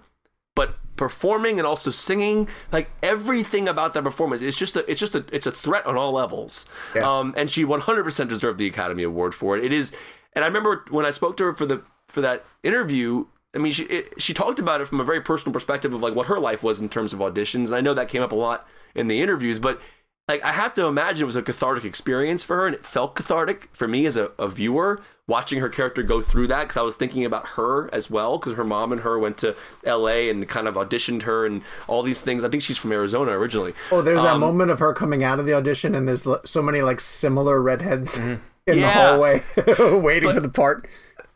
but 0.55 0.75
performing 0.95 1.59
and 1.59 1.67
also 1.67 1.91
singing 1.91 2.47
like 2.71 2.89
everything 3.03 3.67
about 3.67 3.93
that 3.93 4.03
performance 4.03 4.41
it's 4.41 4.57
just 4.57 4.75
a 4.75 4.89
it's 4.89 4.99
just 4.99 5.13
a 5.13 5.23
it's 5.31 5.45
a 5.45 5.51
threat 5.51 5.85
on 5.85 5.95
all 5.95 6.11
levels 6.13 6.65
Yeah. 6.95 7.19
um 7.19 7.35
and 7.37 7.51
she 7.51 7.63
100% 7.63 8.27
deserved 8.27 8.57
the 8.57 8.65
academy 8.65 9.03
award 9.03 9.35
for 9.35 9.55
it 9.55 9.63
it 9.63 9.71
is 9.71 9.95
and 10.37 10.45
i 10.45 10.47
remember 10.47 10.85
when 10.89 11.05
i 11.05 11.11
spoke 11.11 11.35
to 11.35 11.43
her 11.43 11.53
for 11.53 11.65
the 11.65 11.81
for 12.07 12.21
that 12.21 12.45
interview 12.63 13.25
i 13.53 13.59
mean 13.59 13.73
she 13.73 13.83
it, 13.85 14.13
she 14.21 14.33
talked 14.33 14.59
about 14.59 14.79
it 14.79 14.87
from 14.87 15.01
a 15.01 15.03
very 15.03 15.19
personal 15.19 15.51
perspective 15.51 15.93
of 15.93 15.99
like 16.01 16.15
what 16.15 16.27
her 16.27 16.39
life 16.39 16.63
was 16.63 16.79
in 16.79 16.87
terms 16.87 17.11
of 17.11 17.19
auditions 17.19 17.65
and 17.65 17.75
i 17.75 17.81
know 17.81 17.93
that 17.93 18.07
came 18.07 18.21
up 18.21 18.31
a 18.31 18.35
lot 18.35 18.65
in 18.95 19.07
the 19.09 19.21
interviews 19.21 19.59
but 19.59 19.81
like 20.29 20.43
I 20.43 20.51
have 20.51 20.73
to 20.73 20.83
imagine 20.83 21.21
it 21.21 21.25
was 21.25 21.37
a 21.37 21.41
cathartic 21.41 21.85
experience 21.85 22.43
for 22.43 22.57
her, 22.57 22.67
and 22.67 22.75
it 22.75 22.85
felt 22.85 23.15
cathartic 23.15 23.69
for 23.71 23.87
me 23.87 24.05
as 24.05 24.17
a, 24.17 24.31
a 24.37 24.49
viewer 24.49 24.99
watching 25.25 25.59
her 25.59 25.69
character 25.69 26.03
go 26.03 26.21
through 26.21 26.47
that 26.47 26.63
because 26.63 26.75
I 26.75 26.81
was 26.81 26.97
thinking 26.97 27.23
about 27.23 27.47
her 27.55 27.89
as 27.93 28.11
well 28.11 28.37
because 28.37 28.55
her 28.55 28.65
mom 28.65 28.91
and 28.91 28.99
her 29.03 29.17
went 29.17 29.37
to 29.37 29.55
L.A. 29.85 30.29
and 30.29 30.45
kind 30.45 30.67
of 30.67 30.75
auditioned 30.75 31.21
her 31.21 31.45
and 31.45 31.61
all 31.87 32.03
these 32.03 32.19
things. 32.21 32.43
I 32.43 32.49
think 32.49 32.61
she's 32.61 32.75
from 32.75 32.91
Arizona 32.91 33.31
originally. 33.39 33.73
Oh, 33.89 34.01
there's 34.01 34.21
that 34.21 34.33
Um, 34.33 34.41
moment 34.41 34.69
of 34.69 34.79
her 34.79 34.91
coming 34.93 35.23
out 35.23 35.39
of 35.39 35.45
the 35.45 35.53
audition, 35.53 35.95
and 35.95 36.05
there's 36.05 36.27
so 36.43 36.61
many 36.61 36.81
like 36.81 36.99
similar 36.99 37.61
redheads 37.61 38.19
in 38.67 38.75
the 38.75 38.81
Yeah. 38.81 38.91
hallway 38.91 39.43
waiting 39.99 40.31
for 40.33 40.39
the 40.39 40.49
part. 40.49 40.87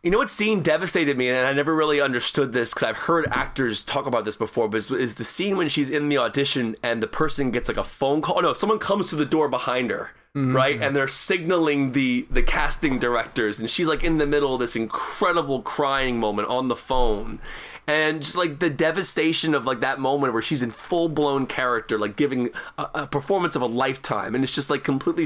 You 0.03 0.09
know 0.09 0.17
what 0.17 0.31
scene 0.31 0.63
devastated 0.63 1.15
me, 1.15 1.29
and 1.29 1.45
I 1.45 1.53
never 1.53 1.75
really 1.75 2.01
understood 2.01 2.53
this 2.53 2.73
because 2.73 2.89
I've 2.89 2.97
heard 2.97 3.27
actors 3.29 3.85
talk 3.85 4.07
about 4.07 4.25
this 4.25 4.35
before. 4.35 4.67
But 4.67 4.77
is, 4.77 4.89
is 4.91 5.15
the 5.15 5.23
scene 5.23 5.57
when 5.57 5.69
she's 5.69 5.91
in 5.91 6.09
the 6.09 6.17
audition 6.17 6.75
and 6.81 7.03
the 7.03 7.07
person 7.07 7.51
gets 7.51 7.67
like 7.67 7.77
a 7.77 7.83
phone 7.83 8.21
call? 8.21 8.41
No, 8.41 8.53
someone 8.53 8.79
comes 8.79 9.09
to 9.11 9.15
the 9.15 9.25
door 9.27 9.47
behind 9.47 9.91
her, 9.91 10.09
mm-hmm. 10.35 10.55
right, 10.55 10.81
and 10.81 10.95
they're 10.95 11.07
signaling 11.07 11.91
the 11.91 12.25
the 12.31 12.41
casting 12.41 12.97
directors, 12.97 13.59
and 13.59 13.69
she's 13.69 13.85
like 13.85 14.03
in 14.03 14.17
the 14.17 14.25
middle 14.25 14.55
of 14.55 14.59
this 14.59 14.75
incredible 14.75 15.61
crying 15.61 16.19
moment 16.19 16.47
on 16.47 16.67
the 16.67 16.75
phone. 16.75 17.39
And 17.87 18.21
just 18.21 18.37
like 18.37 18.59
the 18.59 18.69
devastation 18.69 19.53
of 19.53 19.65
like 19.65 19.81
that 19.81 19.99
moment 19.99 20.33
where 20.33 20.41
she's 20.41 20.61
in 20.63 20.71
full 20.71 21.09
blown 21.09 21.45
character, 21.45 21.99
like 21.99 22.15
giving 22.15 22.49
a, 22.77 22.87
a 22.95 23.07
performance 23.07 23.55
of 23.55 23.61
a 23.61 23.67
lifetime, 23.67 24.33
and 24.33 24.43
it's 24.43 24.53
just 24.53 24.69
like 24.69 24.83
completely, 24.83 25.25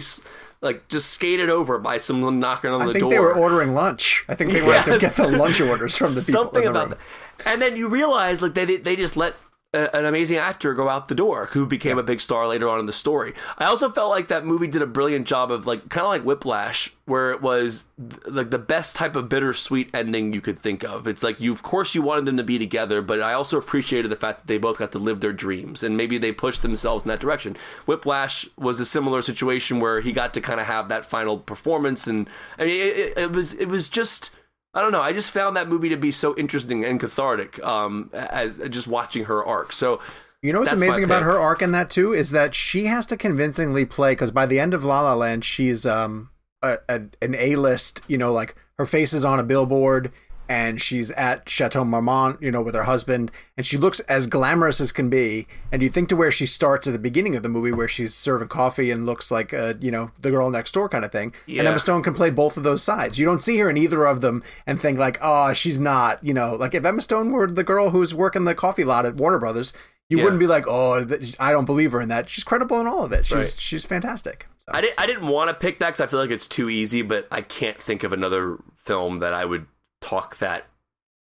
like 0.61 0.87
just 0.87 1.09
skated 1.11 1.49
over 1.49 1.77
by 1.77 1.97
someone 1.97 2.39
knocking 2.39 2.71
on 2.71 2.81
I 2.81 2.85
the 2.87 2.91
think 2.93 3.01
door. 3.01 3.09
they 3.11 3.19
were 3.19 3.33
ordering 3.33 3.73
lunch. 3.73 4.23
I 4.27 4.35
think 4.35 4.51
they 4.51 4.61
went 4.61 4.85
to 4.85 4.97
get 4.97 5.13
the 5.13 5.27
lunch 5.27 5.61
orders 5.61 5.97
from 5.97 6.13
the 6.15 6.21
people. 6.21 6.43
Something 6.43 6.63
in 6.63 6.73
the 6.73 6.79
about 6.79 6.89
room. 6.89 6.97
that. 7.39 7.47
And 7.47 7.61
then 7.61 7.75
you 7.75 7.87
realize 7.87 8.41
like 8.41 8.53
they 8.53 8.77
they 8.77 8.95
just 8.95 9.15
let 9.17 9.35
a, 9.75 9.95
an 9.95 10.05
amazing 10.05 10.37
actor 10.37 10.73
go 10.73 10.89
out 10.89 11.07
the 11.07 11.15
door 11.15 11.47
who 11.47 11.65
became 11.65 11.97
a 11.97 12.03
big 12.03 12.21
star 12.21 12.47
later 12.47 12.69
on 12.69 12.79
in 12.79 12.85
the 12.85 12.93
story. 12.93 13.33
I 13.57 13.65
also 13.65 13.89
felt 13.89 14.09
like 14.09 14.27
that 14.29 14.45
movie 14.45 14.67
did 14.67 14.81
a 14.81 14.87
brilliant 14.87 15.27
job 15.27 15.51
of 15.51 15.65
like 15.65 15.89
kind 15.89 16.05
of 16.05 16.11
like 16.11 16.23
Whiplash 16.23 16.93
where 17.05 17.31
it 17.31 17.41
was 17.41 17.85
th- 17.97 18.25
like 18.25 18.49
the 18.49 18.57
best 18.57 18.95
type 18.95 19.15
of 19.15 19.29
bittersweet 19.29 19.89
ending 19.93 20.33
you 20.33 20.41
could 20.41 20.57
think 20.57 20.83
of. 20.83 21.07
It's 21.07 21.21
like 21.21 21.39
you 21.39 21.51
of 21.51 21.61
course 21.61 21.93
you 21.93 22.01
wanted 22.01 22.25
them 22.25 22.37
to 22.37 22.43
be 22.43 22.57
together, 22.57 23.01
but 23.01 23.21
I 23.21 23.33
also 23.33 23.57
appreciated 23.57 24.09
the 24.09 24.15
fact 24.15 24.39
that 24.39 24.47
they 24.47 24.57
both 24.57 24.77
got 24.77 24.91
to 24.93 24.99
live 24.99 25.19
their 25.19 25.33
dreams 25.33 25.83
and 25.83 25.97
maybe 25.97 26.17
they 26.17 26.31
pushed 26.31 26.61
themselves 26.61 27.03
in 27.03 27.09
that 27.09 27.19
direction. 27.19 27.55
Whiplash 27.85 28.47
was 28.57 28.79
a 28.79 28.85
similar 28.85 29.21
situation 29.21 29.79
where 29.79 30.01
he 30.01 30.11
got 30.11 30.33
to 30.33 30.41
kind 30.41 30.59
of 30.59 30.65
have 30.65 30.89
that 30.89 31.05
final 31.05 31.37
performance 31.37 32.07
and 32.07 32.27
I 32.57 32.65
mean 32.65 32.81
it, 32.81 32.97
it, 32.97 33.17
it 33.17 33.31
was 33.31 33.53
it 33.53 33.67
was 33.67 33.89
just 33.89 34.31
I 34.75 34.81
don't 34.81 34.91
know. 34.91 35.01
I 35.01 35.13
just 35.13 35.31
found 35.31 35.55
that 35.55 35.69
movie 35.69 35.89
to 35.89 35.97
be 35.97 36.11
so 36.11 36.35
interesting 36.35 36.83
and 36.83 36.99
cathartic 36.99 37.63
um, 37.63 38.09
as 38.13 38.57
just 38.69 38.87
watching 38.87 39.23
her 39.25 39.43
arc. 39.43 39.71
So 39.71 40.01
You 40.41 40.53
know 40.53 40.59
what's 40.59 40.71
That's 40.71 40.81
amazing 40.81 41.05
about 41.05 41.23
her 41.23 41.39
arc 41.39 41.61
in 41.61 41.71
that 41.71 41.89
too 41.89 42.13
is 42.13 42.31
that 42.31 42.53
she 42.53 42.85
has 42.85 43.05
to 43.07 43.17
convincingly 43.17 43.85
play 43.85 44.11
because 44.11 44.31
by 44.31 44.45
the 44.45 44.59
end 44.59 44.73
of 44.73 44.83
La 44.83 45.01
La 45.01 45.15
Land, 45.15 45.45
she's 45.45 45.85
um 45.85 46.29
a, 46.61 46.77
a, 46.89 47.01
an 47.21 47.35
A 47.35 47.55
list. 47.55 48.01
You 48.07 48.17
know, 48.17 48.33
like 48.33 48.55
her 48.77 48.85
face 48.85 49.13
is 49.13 49.23
on 49.23 49.39
a 49.39 49.43
billboard 49.43 50.11
and 50.47 50.81
she's 50.81 51.11
at 51.11 51.49
Chateau 51.49 51.83
Marmont, 51.83 52.41
you 52.41 52.51
know, 52.51 52.61
with 52.61 52.75
her 52.75 52.83
husband, 52.83 53.31
and 53.57 53.65
she 53.65 53.77
looks 53.77 53.99
as 54.01 54.27
glamorous 54.27 54.79
as 54.79 54.91
can 54.91 55.09
be. 55.09 55.47
And 55.71 55.81
you 55.81 55.89
think 55.89 56.09
to 56.09 56.15
where 56.15 56.31
she 56.31 56.45
starts 56.45 56.85
at 56.87 56.93
the 56.93 56.99
beginning 56.99 57.35
of 57.35 57.43
the 57.43 57.49
movie, 57.49 57.71
where 57.71 57.87
she's 57.87 58.13
serving 58.13 58.47
coffee 58.49 58.91
and 58.91 59.05
looks 59.05 59.31
like 59.31 59.53
a, 59.53 59.77
you 59.81 59.91
know, 59.91 60.11
the 60.21 60.31
girl 60.31 60.49
next 60.49 60.73
door 60.73 60.87
kind 60.89 61.03
of 61.05 61.11
thing. 61.11 61.33
And 61.47 61.67
Emma 61.67 61.79
Stone 61.79 62.03
can 62.03 62.13
play 62.13 62.29
both 62.29 62.57
of 62.57 62.63
those 62.63 62.83
sides. 62.83 63.17
You 63.17 63.25
don't 63.25 63.41
see 63.41 63.57
her 63.59 63.69
in 63.69 63.77
either 63.77 64.05
of 64.05 64.21
them 64.21 64.43
and 64.67 64.79
think 64.81 64.97
like, 64.99 65.17
oh, 65.21 65.53
she's 65.53 65.79
not, 65.79 66.23
you 66.23 66.33
know, 66.33 66.55
like 66.55 66.73
if 66.73 66.85
Emma 66.85 67.01
Stone 67.01 67.31
were 67.31 67.47
the 67.47 67.63
girl 67.63 67.89
who's 67.89 68.13
working 68.13 68.43
the 68.45 68.55
coffee 68.55 68.83
lot 68.83 69.05
at 69.05 69.15
Warner 69.15 69.39
Brothers, 69.39 69.73
you 70.09 70.17
Yeah. 70.19 70.25
wouldn't 70.25 70.39
be 70.39 70.47
like, 70.47 70.65
oh, 70.67 71.07
I 71.39 71.51
don't 71.51 71.65
believe 71.65 71.91
her 71.91 71.99
in 72.01 72.09
that. 72.09 72.29
She's 72.29 72.43
credible 72.43 72.79
in 72.79 72.85
all 72.85 73.03
of 73.03 73.11
it. 73.11 73.25
She's 73.25 73.35
Right. 73.35 73.55
she's 73.57 73.85
fantastic. 73.85 74.45
So. 74.59 74.71
I 74.73 74.81
didn't 74.81 74.95
I 74.99 75.05
didn't 75.07 75.27
want 75.27 75.49
to 75.49 75.53
pick 75.55 75.79
that 75.79 75.87
because 75.87 76.01
I 76.01 76.07
feel 76.07 76.19
like 76.19 76.31
it's 76.31 76.47
too 76.47 76.69
easy, 76.69 77.01
but 77.01 77.27
I 77.31 77.41
can't 77.41 77.79
think 77.79 78.03
of 78.03 78.13
another 78.13 78.57
film 78.83 79.19
that 79.19 79.33
I 79.33 79.45
would 79.45 79.65
talk 80.05 80.37
that 80.37 80.65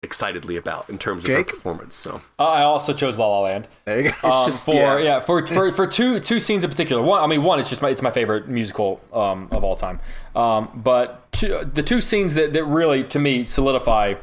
excitedly 0.03 0.55
about 0.55 0.87
in 0.89 0.97
terms 0.99 1.23
of 1.23 1.27
Jake? 1.27 1.49
her 1.49 1.55
performance. 1.55 1.95
So 1.95 2.21
Uh, 2.37 2.43
I 2.43 2.61
also 2.61 2.93
chose 2.93 3.17
La 3.17 3.27
La 3.27 3.41
Land. 3.41 3.67
There 3.85 3.99
you 4.01 4.11
go. 4.11 4.29
Um, 4.29 4.45
just- 4.45 4.65
for 4.65 4.75
yeah. 4.75 4.97
yeah, 4.99 5.19
for, 5.19 5.45
for 5.57 5.71
for 5.71 5.87
two 5.87 6.19
two 6.19 6.39
scenes 6.39 6.63
in 6.63 6.69
particular. 6.69 7.01
One, 7.01 7.21
I 7.23 7.27
mean, 7.27 7.43
one 7.43 7.59
it's 7.59 7.69
just 7.69 7.81
my 7.81 7.89
it's 7.89 8.01
my 8.01 8.11
favorite 8.11 8.47
musical 8.47 9.01
um, 9.11 9.47
of 9.51 9.63
all 9.63 9.75
time. 9.75 9.99
Um, 10.35 10.69
but 10.75 11.31
two, 11.31 11.69
the 11.73 11.83
two 11.83 12.01
scenes 12.01 12.33
that 12.35 12.53
that 12.53 12.63
really 12.65 13.03
to 13.05 13.19
me 13.19 13.45
solidify 13.45 14.15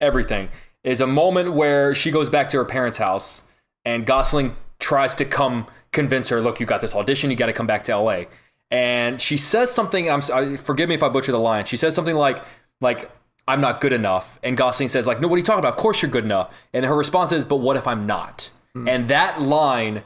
everything 0.00 0.48
is 0.84 1.00
a 1.00 1.06
moment 1.06 1.52
where 1.54 1.94
she 1.94 2.10
goes 2.12 2.28
back 2.28 2.48
to 2.50 2.56
her 2.58 2.64
parents' 2.64 2.98
house 2.98 3.42
and 3.84 4.06
Gosling 4.06 4.54
tries 4.78 5.14
to 5.16 5.24
come 5.24 5.66
convince 5.92 6.28
her, 6.28 6.40
look, 6.40 6.60
you 6.60 6.66
got 6.66 6.80
this 6.80 6.94
audition, 6.94 7.30
you 7.30 7.36
got 7.36 7.46
to 7.46 7.52
come 7.52 7.66
back 7.66 7.82
to 7.84 7.92
L.A. 7.92 8.28
And 8.70 9.20
she 9.20 9.36
says 9.36 9.70
something. 9.70 10.10
I'm 10.10 10.22
I, 10.32 10.56
forgive 10.56 10.88
me 10.88 10.94
if 10.94 11.02
I 11.02 11.08
butcher 11.08 11.32
the 11.32 11.38
line. 11.40 11.64
She 11.64 11.76
says 11.76 11.94
something 11.94 12.14
like 12.16 12.44
like. 12.80 13.10
I'm 13.48 13.60
not 13.60 13.80
good 13.80 13.92
enough. 13.92 14.38
And 14.42 14.56
Gosling 14.56 14.88
says, 14.88 15.06
like, 15.06 15.20
no, 15.20 15.28
what 15.28 15.36
are 15.36 15.38
you 15.38 15.44
talking 15.44 15.60
about? 15.60 15.74
Of 15.74 15.78
course 15.78 16.02
you're 16.02 16.10
good 16.10 16.24
enough. 16.24 16.52
And 16.72 16.84
her 16.84 16.96
response 16.96 17.32
is, 17.32 17.44
but 17.44 17.56
what 17.56 17.76
if 17.76 17.86
I'm 17.86 18.06
not? 18.06 18.50
Hmm. 18.74 18.88
And 18.88 19.08
that 19.08 19.40
line, 19.40 20.02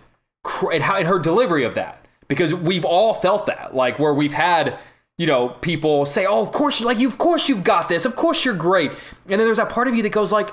and, 0.72 0.82
how, 0.82 0.96
and 0.96 1.06
her 1.06 1.18
delivery 1.18 1.64
of 1.64 1.74
that, 1.74 2.04
because 2.28 2.52
we've 2.54 2.84
all 2.84 3.14
felt 3.14 3.46
that, 3.46 3.74
like 3.74 3.98
where 3.98 4.12
we've 4.12 4.34
had, 4.34 4.78
you 5.16 5.26
know, 5.26 5.48
people 5.48 6.04
say, 6.04 6.26
oh, 6.26 6.42
of 6.42 6.52
course, 6.52 6.80
you 6.80 6.86
like 6.86 6.98
you, 6.98 7.08
of 7.08 7.18
course 7.18 7.48
you've 7.48 7.64
got 7.64 7.88
this, 7.88 8.04
of 8.04 8.14
course 8.14 8.44
you're 8.44 8.54
great. 8.54 8.90
And 8.90 9.38
then 9.38 9.38
there's 9.40 9.56
that 9.56 9.70
part 9.70 9.88
of 9.88 9.94
you 9.94 10.02
that 10.02 10.12
goes 10.12 10.32
like, 10.32 10.50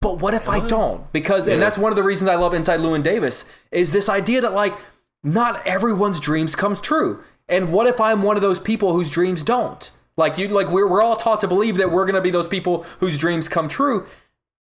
but 0.00 0.18
what 0.18 0.34
if 0.34 0.48
I 0.48 0.60
don't? 0.60 1.10
Because, 1.12 1.48
and 1.48 1.62
that's 1.62 1.78
one 1.78 1.90
of 1.90 1.96
the 1.96 2.02
reasons 2.02 2.28
I 2.28 2.34
love 2.34 2.52
Inside 2.52 2.80
Llewyn 2.80 3.02
Davis 3.02 3.46
is 3.70 3.90
this 3.90 4.08
idea 4.08 4.42
that 4.42 4.52
like 4.52 4.74
not 5.22 5.66
everyone's 5.66 6.20
dreams 6.20 6.54
come 6.54 6.76
true. 6.76 7.24
And 7.48 7.72
what 7.72 7.86
if 7.86 8.00
I'm 8.00 8.22
one 8.22 8.36
of 8.36 8.42
those 8.42 8.58
people 8.58 8.92
whose 8.92 9.08
dreams 9.08 9.42
don't? 9.42 9.90
Like 10.16 10.38
you, 10.38 10.48
like 10.48 10.68
we're 10.68 10.86
we're 10.86 11.02
all 11.02 11.16
taught 11.16 11.40
to 11.40 11.48
believe 11.48 11.76
that 11.76 11.90
we're 11.90 12.06
gonna 12.06 12.20
be 12.20 12.30
those 12.30 12.46
people 12.46 12.84
whose 13.00 13.18
dreams 13.18 13.48
come 13.48 13.68
true, 13.68 14.06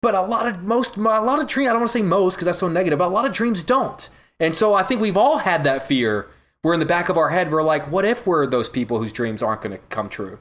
but 0.02 0.16
a 0.16 0.22
lot 0.22 0.48
of 0.48 0.64
most 0.64 0.98
a 0.98 1.02
lot 1.02 1.40
of 1.40 1.48
dreams. 1.48 1.70
I 1.70 1.74
don't 1.74 1.82
want 1.82 1.92
to 1.92 1.98
say 2.00 2.04
most 2.04 2.36
because 2.36 2.46
that's 2.46 2.60
so 2.60 2.68
negative, 2.68 3.00
but 3.00 3.08
a 3.08 3.10
lot 3.10 3.26
of 3.26 3.34
dreams 3.34 3.62
don't. 3.64 4.10
And 4.40 4.56
so 4.56 4.74
I 4.74 4.84
think 4.84 5.00
we've 5.00 5.18
all 5.18 5.38
had 5.40 5.64
that 5.64 5.88
fear. 5.88 6.28
We're 6.64 6.74
in 6.74 6.80
the 6.80 6.86
back 6.86 7.10
of 7.10 7.18
our 7.18 7.30
head 7.30 7.52
we're 7.52 7.62
like, 7.62 7.92
what 7.92 8.06
if 8.06 8.26
we're 8.26 8.48
those 8.48 8.70
people 8.70 8.98
whose 8.98 9.12
dreams 9.12 9.44
aren't 9.44 9.62
going 9.62 9.78
to 9.78 9.84
come 9.90 10.10
true? 10.10 10.40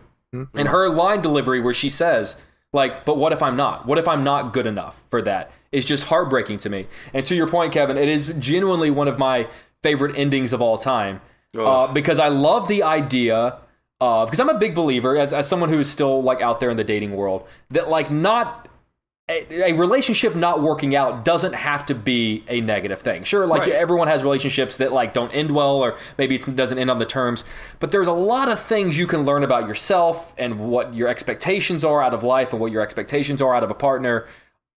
And 0.55 0.69
her 0.69 0.89
line 0.89 1.21
delivery 1.21 1.61
where 1.61 1.75
she 1.75 1.91
says, 1.91 2.37
like, 2.73 3.05
but 3.05 3.19
what 3.19 3.33
if 3.33 3.43
I'm 3.43 3.57
not? 3.57 3.87
What 3.87 3.99
if 3.99 4.09
I'm 4.09 4.25
not 4.25 4.53
good 4.55 4.67
enough 4.67 5.03
for 5.11 5.21
that? 5.23 5.51
Is 5.73 5.85
just 5.85 6.05
heartbreaking 6.05 6.59
to 6.59 6.71
me. 6.71 6.87
And 7.13 7.27
to 7.27 7.35
your 7.35 7.47
point, 7.47 7.73
Kevin, 7.73 7.99
it 7.99 8.09
is 8.09 8.33
genuinely 8.39 8.91
one 8.91 9.09
of 9.09 9.19
my 9.19 9.47
favorite 9.83 10.17
endings 10.17 10.53
of 10.53 10.63
all 10.63 10.79
time 10.79 11.21
uh, 11.59 11.93
because 11.93 12.19
I 12.19 12.29
love 12.29 12.67
the 12.69 12.83
idea 12.83 13.59
of 14.03 14.29
because 14.29 14.41
I'm 14.41 14.49
a 14.49 14.59
big 14.59 14.75
believer 14.75 15.17
as, 15.17 15.33
as 15.33 15.49
someone 15.49 15.71
who 15.71 15.79
is 15.79 15.89
still 15.89 16.23
like 16.23 16.43
out 16.43 16.59
there 16.61 16.71
in 16.71 16.77
the 16.77 16.85
dating 16.85 17.15
world 17.15 17.47
that 17.71 17.89
like 17.89 18.11
not 18.11 18.69
a 19.29 19.73
relationship 19.73 20.35
not 20.35 20.61
working 20.61 20.95
out 20.95 21.25
doesn't 21.25 21.55
have 21.55 21.87
to 21.87 21.95
be 21.95 22.45
a 22.49 22.61
negative 22.61 23.01
thing. 23.01 23.23
Sure, 23.23 23.47
like 23.47 23.63
Right. 23.63 23.73
everyone 23.73 24.09
has 24.09 24.23
relationships 24.23 24.77
that 24.79 24.93
like 24.93 25.15
don't 25.15 25.31
end 25.31 25.53
well, 25.53 25.77
or 25.77 25.97
maybe 26.19 26.35
it 26.35 26.57
doesn't 26.57 26.79
end 26.79 26.91
on 26.91 26.99
the 26.99 27.07
terms. 27.07 27.45
But 27.81 27.93
there's 27.93 28.09
a 28.09 28.13
lot 28.13 28.49
of 28.49 28.61
things 28.61 28.99
you 28.99 29.07
can 29.07 29.25
learn 29.25 29.43
about 29.43 29.67
yourself 29.69 30.35
and 30.37 30.59
what 30.69 30.93
your 30.93 31.09
expectations 31.09 31.85
are 31.85 32.03
out 32.03 32.13
of 32.13 32.23
life, 32.23 32.53
and 32.53 32.61
what 32.61 32.73
your 32.73 32.83
expectations 32.83 33.41
are 33.41 33.55
out 33.55 33.63
of 33.63 33.71
a 33.71 33.75
partner 33.75 34.27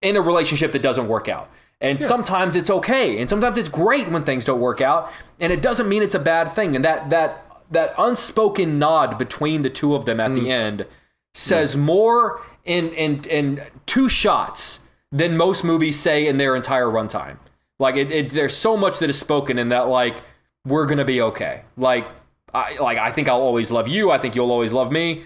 in 0.01 0.15
a 0.15 0.21
relationship 0.21 0.71
that 0.73 0.81
doesn't 0.83 1.07
work 1.07 1.27
out. 1.27 1.49
And 1.81 1.99
sometimes 1.99 2.55
it's 2.55 2.69
okay, 2.69 3.19
and 3.19 3.29
sometimes 3.29 3.57
it's 3.57 3.67
great 3.67 4.07
when 4.09 4.23
things 4.23 4.45
don't 4.45 4.61
work 4.61 4.79
out, 4.79 5.11
and 5.39 5.51
it 5.51 5.61
doesn't 5.61 5.89
mean 5.89 6.01
it's 6.03 6.15
a 6.15 6.19
bad 6.19 6.55
thing. 6.55 6.75
And 6.75 6.85
that 6.85 7.09
that 7.09 7.44
that 7.75 7.93
unspoken 7.97 8.79
nod 8.79 9.19
between 9.19 9.61
the 9.61 9.69
two 9.69 9.93
of 9.93 10.05
them 10.05 10.19
at 10.19 10.33
the 10.33 10.45
mm. 10.45 10.49
end 10.49 10.87
says 11.35 11.75
more 11.75 12.41
in 12.63 12.89
in 12.93 13.23
in 13.25 13.61
two 13.85 14.09
shots 14.09 14.79
than 15.11 15.37
most 15.37 15.63
movies 15.63 15.99
say 15.99 16.25
in 16.25 16.37
their 16.37 16.55
entire 16.55 16.87
runtime. 16.87 17.37
Like 17.77 17.97
it, 17.97 18.11
it 18.11 18.29
there's 18.31 18.55
so 18.55 18.75
much 18.75 18.99
that 18.99 19.09
is 19.09 19.19
spoken 19.19 19.59
in 19.59 19.69
that 19.69 19.87
like 19.87 20.23
we're 20.65 20.85
gonna 20.85 21.05
be 21.05 21.21
okay. 21.21 21.63
Like 21.77 22.07
I 22.53 22.77
like 22.77 22.97
I 22.97 23.11
think 23.11 23.29
I'll 23.29 23.41
always 23.41 23.69
love 23.69 23.87
you. 23.87 24.09
I 24.09 24.17
think 24.17 24.35
you'll 24.35 24.51
always 24.51 24.73
love 24.73 24.91
me. 24.91 25.23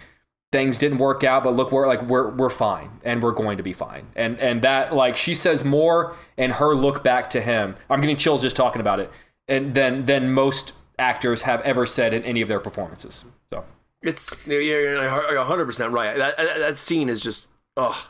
Things 0.52 0.80
didn't 0.80 0.98
work 0.98 1.24
out, 1.24 1.44
but 1.44 1.52
look, 1.52 1.72
we're 1.72 1.86
like 1.86 2.02
we're 2.02 2.30
we're 2.30 2.50
fine, 2.50 2.90
and 3.04 3.22
we're 3.22 3.32
going 3.32 3.58
to 3.58 3.64
be 3.64 3.74
fine. 3.74 4.08
And 4.16 4.40
and 4.40 4.64
that 4.64 4.96
like 4.96 5.16
she 5.16 5.36
says 5.36 5.64
more 5.64 6.16
in 6.38 6.52
her 6.52 6.74
look 6.74 7.04
back 7.04 7.30
to 7.32 7.42
him. 7.42 7.76
I'm 7.88 8.02
getting 8.02 8.18
chills 8.18 8.42
just 8.42 8.56
talking 8.56 8.82
about 8.82 9.00
it, 9.00 9.12
and 9.48 9.76
then 9.76 10.06
than 10.06 10.34
most 10.34 10.74
actors 11.00 11.42
have 11.44 11.62
ever 11.62 11.86
said 11.86 12.14
in 12.14 12.24
any 12.24 12.42
of 12.42 12.48
their 12.48 12.60
performances. 12.60 13.26
So 13.52 13.66
It's 14.02 14.36
you're, 14.46 14.62
you're 14.62 15.38
100 15.38 15.66
percent 15.66 15.94
right. 15.94 16.16
That, 16.16 16.38
that 16.38 16.58
that 16.60 16.78
scene 16.78 17.10
is 17.10 17.22
just 17.22 17.50
oh. 17.78 18.10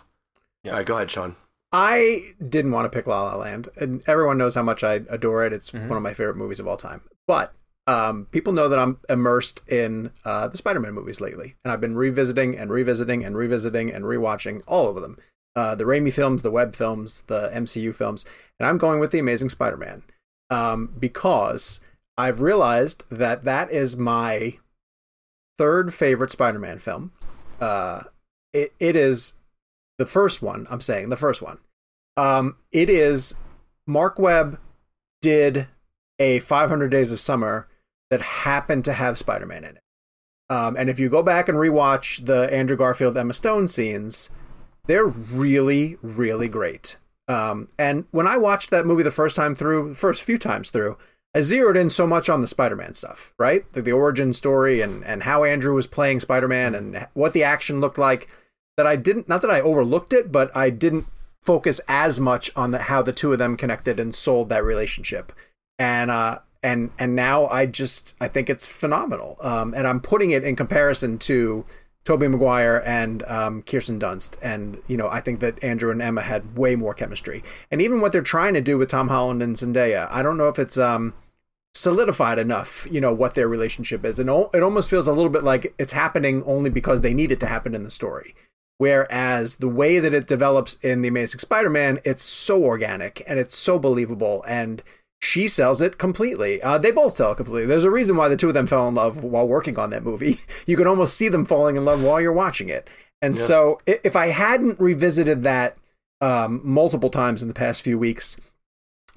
All 0.66 0.72
right, 0.74 0.86
go 0.86 0.96
ahead, 0.98 1.10
Sean. 1.10 1.36
I 1.72 2.34
didn't 2.48 2.72
want 2.72 2.92
to 2.92 2.96
pick 2.96 3.08
La 3.08 3.24
La 3.24 3.36
Land, 3.36 3.70
and 3.78 4.04
everyone 4.08 4.38
knows 4.38 4.56
how 4.56 4.64
much 4.64 4.84
I 4.84 4.96
adore 5.10 5.46
it. 5.46 5.54
It's 5.54 5.72
one 5.72 5.92
of 5.98 6.02
my 6.04 6.14
favorite 6.14 6.36
movies 6.36 6.60
of 6.60 6.68
all 6.68 6.78
time. 6.78 7.02
But 7.28 7.54
um, 7.88 8.28
people 8.32 8.54
know 8.54 8.68
that 8.68 8.80
I'm 8.80 8.98
immersed 9.08 9.62
in 9.70 10.12
uh, 10.26 10.48
the 10.48 10.58
Spider-Man 10.58 10.94
movies 10.94 11.22
lately, 11.22 11.56
and 11.64 11.72
I've 11.72 11.82
been 11.82 11.96
revisiting 11.96 12.58
and 12.58 12.72
revisiting 12.72 13.24
and 13.24 13.38
revisiting 13.38 13.92
and 13.92 14.04
rewatching 14.04 14.62
all 14.68 14.88
of 14.90 15.02
them. 15.02 15.18
Uh, 15.56 15.76
the 15.76 15.86
Raimi 15.86 16.14
films, 16.14 16.42
the 16.42 16.52
Webb 16.52 16.76
films, 16.76 17.22
the 17.24 17.50
MCU 17.54 17.94
films, 17.96 18.26
and 18.60 18.68
I'm 18.68 18.78
going 18.78 19.00
with 19.00 19.12
the 19.12 19.20
Amazing 19.20 19.50
Spider-Man 19.50 20.04
um, 20.50 20.94
because 21.00 21.82
I've 22.20 22.42
realized 22.42 23.04
that 23.10 23.46
that 23.46 23.72
is 23.72 23.96
my 23.96 24.58
third 25.58 25.94
favorite 25.94 26.32
Spider-Man 26.32 26.80
film. 26.80 27.14
Uh, 27.62 28.04
it 28.52 28.74
it 28.78 28.98
is 28.98 29.34
the 29.98 30.06
first 30.06 30.42
one. 30.42 30.68
I'm 30.70 30.82
saying 30.82 31.08
the 31.10 31.16
first 31.16 31.42
one. 31.42 31.60
Um, 32.18 32.58
it 32.74 32.90
is 32.90 33.36
Marc 33.88 34.20
Webb 34.20 34.60
did 35.22 35.68
a 36.20 36.40
500 36.40 36.90
Days 36.90 37.14
of 37.14 37.22
Summer 37.22 37.70
that 38.10 38.20
happened 38.20 38.84
to 38.84 38.94
have 38.94 39.18
Spider-Man 39.18 39.64
in 39.64 39.78
it. 39.78 39.84
Um, 40.50 40.76
and 40.76 40.90
if 40.90 41.00
you 41.00 41.08
go 41.08 41.24
back 41.24 41.48
and 41.48 41.58
rewatch 41.58 42.26
the 42.26 42.54
Andrew 42.54 42.76
Garfield 42.76 43.16
Emma 43.16 43.34
Stone 43.34 43.70
scenes, 43.70 44.30
they're 44.88 45.08
really, 45.08 45.98
really 46.02 46.50
great. 46.50 46.98
Um, 47.30 47.70
and 47.78 48.06
when 48.12 48.28
I 48.28 48.36
watched 48.36 48.72
that 48.72 48.86
movie 48.86 49.04
the 49.04 49.12
first 49.12 49.38
time 49.38 49.56
through, 49.56 49.90
the 49.90 49.96
first 49.96 50.24
few 50.24 50.38
times 50.38 50.70
through, 50.70 50.98
I 51.36 51.42
zeroed 51.42 51.78
in 51.78 51.90
so 51.90 52.08
much 52.08 52.28
on 52.28 52.42
the 52.42 52.48
Spider-Man 52.48 52.96
stuff, 52.96 53.34
right? 53.38 53.72
The, 53.74 53.82
the 53.82 53.92
origin 53.92 54.34
story 54.34 54.82
and 54.82 55.04
and 55.06 55.24
how 55.24 55.44
Andrew 55.44 55.76
was 55.76 55.88
playing 55.88 56.22
Spider-Man 56.22 56.74
and 56.74 57.08
what 57.14 57.34
the 57.34 57.44
action 57.44 57.82
looked 57.82 57.98
like. 57.98 58.28
That 58.78 58.88
I 58.88 58.96
didn't, 58.96 59.28
not 59.28 59.42
that 59.42 59.52
I 59.52 59.60
overlooked 59.60 60.14
it, 60.14 60.32
but 60.32 60.56
I 60.56 60.70
didn't 60.70 61.06
focus 61.42 61.82
as 61.88 62.20
much 62.20 62.50
on 62.56 62.72
the 62.72 62.80
how 62.80 63.02
the 63.02 63.12
two 63.12 63.34
of 63.34 63.38
them 63.38 63.58
connected 63.58 64.00
and 64.00 64.16
sold 64.16 64.50
that 64.50 64.64
relationship. 64.64 65.34
And 65.78 66.10
uh, 66.10 66.40
and 66.64 66.92
and 66.98 67.16
now 67.16 67.48
I 67.48 67.66
just 67.66 68.16
I 68.22 68.28
think 68.28 68.50
it's 68.50 68.66
phenomenal. 68.66 69.38
Um, 69.42 69.74
and 69.74 69.86
I'm 69.86 70.00
putting 70.00 70.32
it 70.32 70.44
in 70.44 70.56
comparison 70.56 71.18
to 71.20 71.66
Tobey 72.10 72.28
Maguire 72.28 72.82
and 72.88 73.22
um, 73.28 73.62
Kirsten 73.62 74.00
Dunst, 74.00 74.36
and 74.42 74.82
you 74.88 74.98
know 74.98 75.08
I 75.10 75.22
think 75.22 75.42
that 75.42 75.64
Andrew 75.64 75.92
and 75.92 76.02
Emma 76.02 76.24
had 76.24 76.58
way 76.58 76.76
more 76.76 76.96
chemistry. 76.96 77.44
And 77.70 77.84
even 77.84 78.02
what 78.02 78.12
they're 78.12 78.24
trying 78.24 78.56
to 78.56 78.62
do 78.62 78.80
with 78.80 78.90
Tom 78.90 79.10
Holland 79.10 79.44
and 79.44 79.56
Zendaya, 79.56 80.08
I 80.10 80.24
don't 80.24 80.36
know 80.36 80.48
if 80.48 80.58
it's 80.58 80.76
um 80.76 81.14
solidified 81.76 82.40
enough. 82.40 82.88
You 82.90 83.00
know 83.00 83.14
what 83.14 83.36
their 83.36 83.48
relationship 83.48 84.04
is, 84.04 84.18
and 84.18 84.28
it 84.28 84.64
almost 84.64 84.90
feels 84.90 85.08
a 85.08 85.14
little 85.14 85.30
bit 85.30 85.44
like 85.44 85.76
it's 85.78 85.94
happening 85.94 86.42
only 86.48 86.72
because 86.72 87.02
they 87.02 87.14
need 87.14 87.32
it 87.32 87.40
to 87.42 87.46
happen 87.46 87.76
in 87.76 87.84
the 87.84 87.92
story. 87.92 88.34
Whereas 88.80 89.58
the 89.58 89.68
way 89.68 90.00
that 90.00 90.16
it 90.16 90.26
develops 90.26 90.80
in 90.82 91.04
the 91.04 91.10
Amazing 91.10 91.42
Spider-Man, 91.42 92.00
it's 92.04 92.24
so 92.24 92.64
organic 92.64 93.24
and 93.28 93.38
it's 93.38 93.56
so 93.56 93.78
believable 93.78 94.44
and 94.48 94.82
she 95.22 95.48
sells 95.48 95.82
it 95.82 95.98
completely. 95.98 96.62
Uh, 96.62 96.78
they 96.78 96.92
both 96.92 97.16
sell 97.16 97.34
it 97.34 97.36
completely. 97.36 97.66
There's 97.66 97.84
a 97.84 97.92
reason 97.92 98.16
why 98.16 98.30
the 98.30 98.38
two 98.38 98.48
of 98.48 98.54
them 98.54 98.68
fell 98.68 98.88
in 98.88 98.96
love 98.96 99.24
while 99.24 99.48
working 99.48 99.78
on 99.78 99.90
that 99.90 100.04
movie. 100.04 100.40
You 100.66 100.78
can 100.78 100.88
almost 100.88 101.16
see 101.16 101.30
them 101.30 101.46
falling 101.46 101.78
in 101.78 101.86
love 101.86 102.04
while 102.04 102.22
you're 102.22 102.32
watching 102.32 102.70
it. 102.70 102.88
And 103.22 103.36
so, 103.36 103.80
if 103.88 104.16
I 104.16 104.28
hadn't 104.28 104.80
revisited 104.80 105.44
that 105.44 105.78
um, 106.22 106.62
multiple 106.64 107.10
times 107.10 107.42
in 107.42 107.48
the 107.48 107.54
past 107.56 107.82
few 107.82 107.98
weeks 107.98 108.40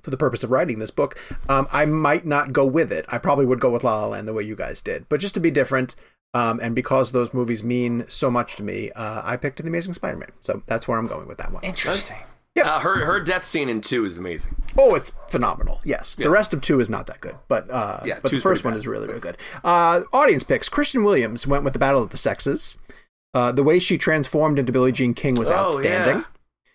for 0.01 0.11
the 0.11 0.17
purpose 0.17 0.43
of 0.43 0.51
writing 0.51 0.79
this 0.79 0.91
book, 0.91 1.19
um, 1.49 1.69
I 1.71 1.85
might 1.85 2.25
not 2.25 2.53
go 2.53 2.65
with 2.65 2.91
it. 2.91 3.05
I 3.09 3.19
probably 3.19 3.45
would 3.45 3.61
go 3.61 3.71
with 3.71 3.85
La 3.85 4.01
La 4.01 4.09
Land 4.09 4.27
the 4.27 4.33
way 4.33 4.43
you 4.43 4.57
guys 4.57 4.81
did. 4.81 5.09
But 5.09 5.21
just 5.21 5.35
to 5.35 5.41
be 5.41 5.51
different, 5.51 5.95
um, 6.35 6.59
and 6.63 6.75
because 6.75 7.13
those 7.13 7.35
movies 7.35 7.63
mean 7.63 8.05
so 8.09 8.31
much 8.31 8.57
to 8.57 8.63
me, 8.63 8.91
uh, 8.93 9.21
I 9.25 9.37
picked 9.37 9.61
The 9.61 9.69
Amazing 9.69 9.93
Spider-Man. 9.95 10.31
So 10.41 10.63
that's 10.67 10.89
where 10.89 10.99
I'm 10.99 11.07
going 11.07 11.29
with 11.29 11.39
that 11.39 11.53
one. 11.53 11.63
interesting. 11.63 12.17
Uh, 12.61 12.81
her 12.81 13.05
her 13.07 13.19
death 13.21 13.45
scene 13.45 13.69
in 13.69 13.81
two 13.81 14.05
is 14.05 14.17
amazing. 14.19 14.57
Oh, 14.77 14.95
it's 14.95 15.13
phenomenal. 15.29 15.81
Yes. 15.85 16.15
The 16.15 16.29
rest 16.31 16.53
of 16.53 16.61
two 16.61 16.81
is 16.81 16.91
not 16.91 17.07
that 17.07 17.21
good, 17.21 17.37
but 17.49 17.71
uh, 17.71 18.01
Yeah, 18.05 18.19
but 18.21 18.31
the 18.31 18.41
first 18.41 18.63
one 18.65 18.75
bad. 18.75 18.79
is 18.79 18.87
really, 18.87 19.07
really 19.07 19.21
good. 19.21 19.39
Uh, 19.65 20.03
audience 20.13 20.43
picks. 20.43 20.69
Christian 20.69 21.03
Williams 21.05 21.47
went 21.47 21.65
with 21.65 21.73
the 21.73 21.79
Battle 21.79 22.03
of 22.03 22.11
the 22.11 22.17
Sexes. 22.19 22.77
Uh, 23.35 23.53
the 23.53 23.63
way 23.63 23.79
she 23.79 23.97
transformed 23.97 24.59
into 24.59 24.71
Billie 24.73 24.93
Jean 24.93 25.15
King 25.15 25.35
was 25.37 25.51
outstanding. 25.51 26.17
Oh, 26.17 26.19
yeah. 26.19 26.25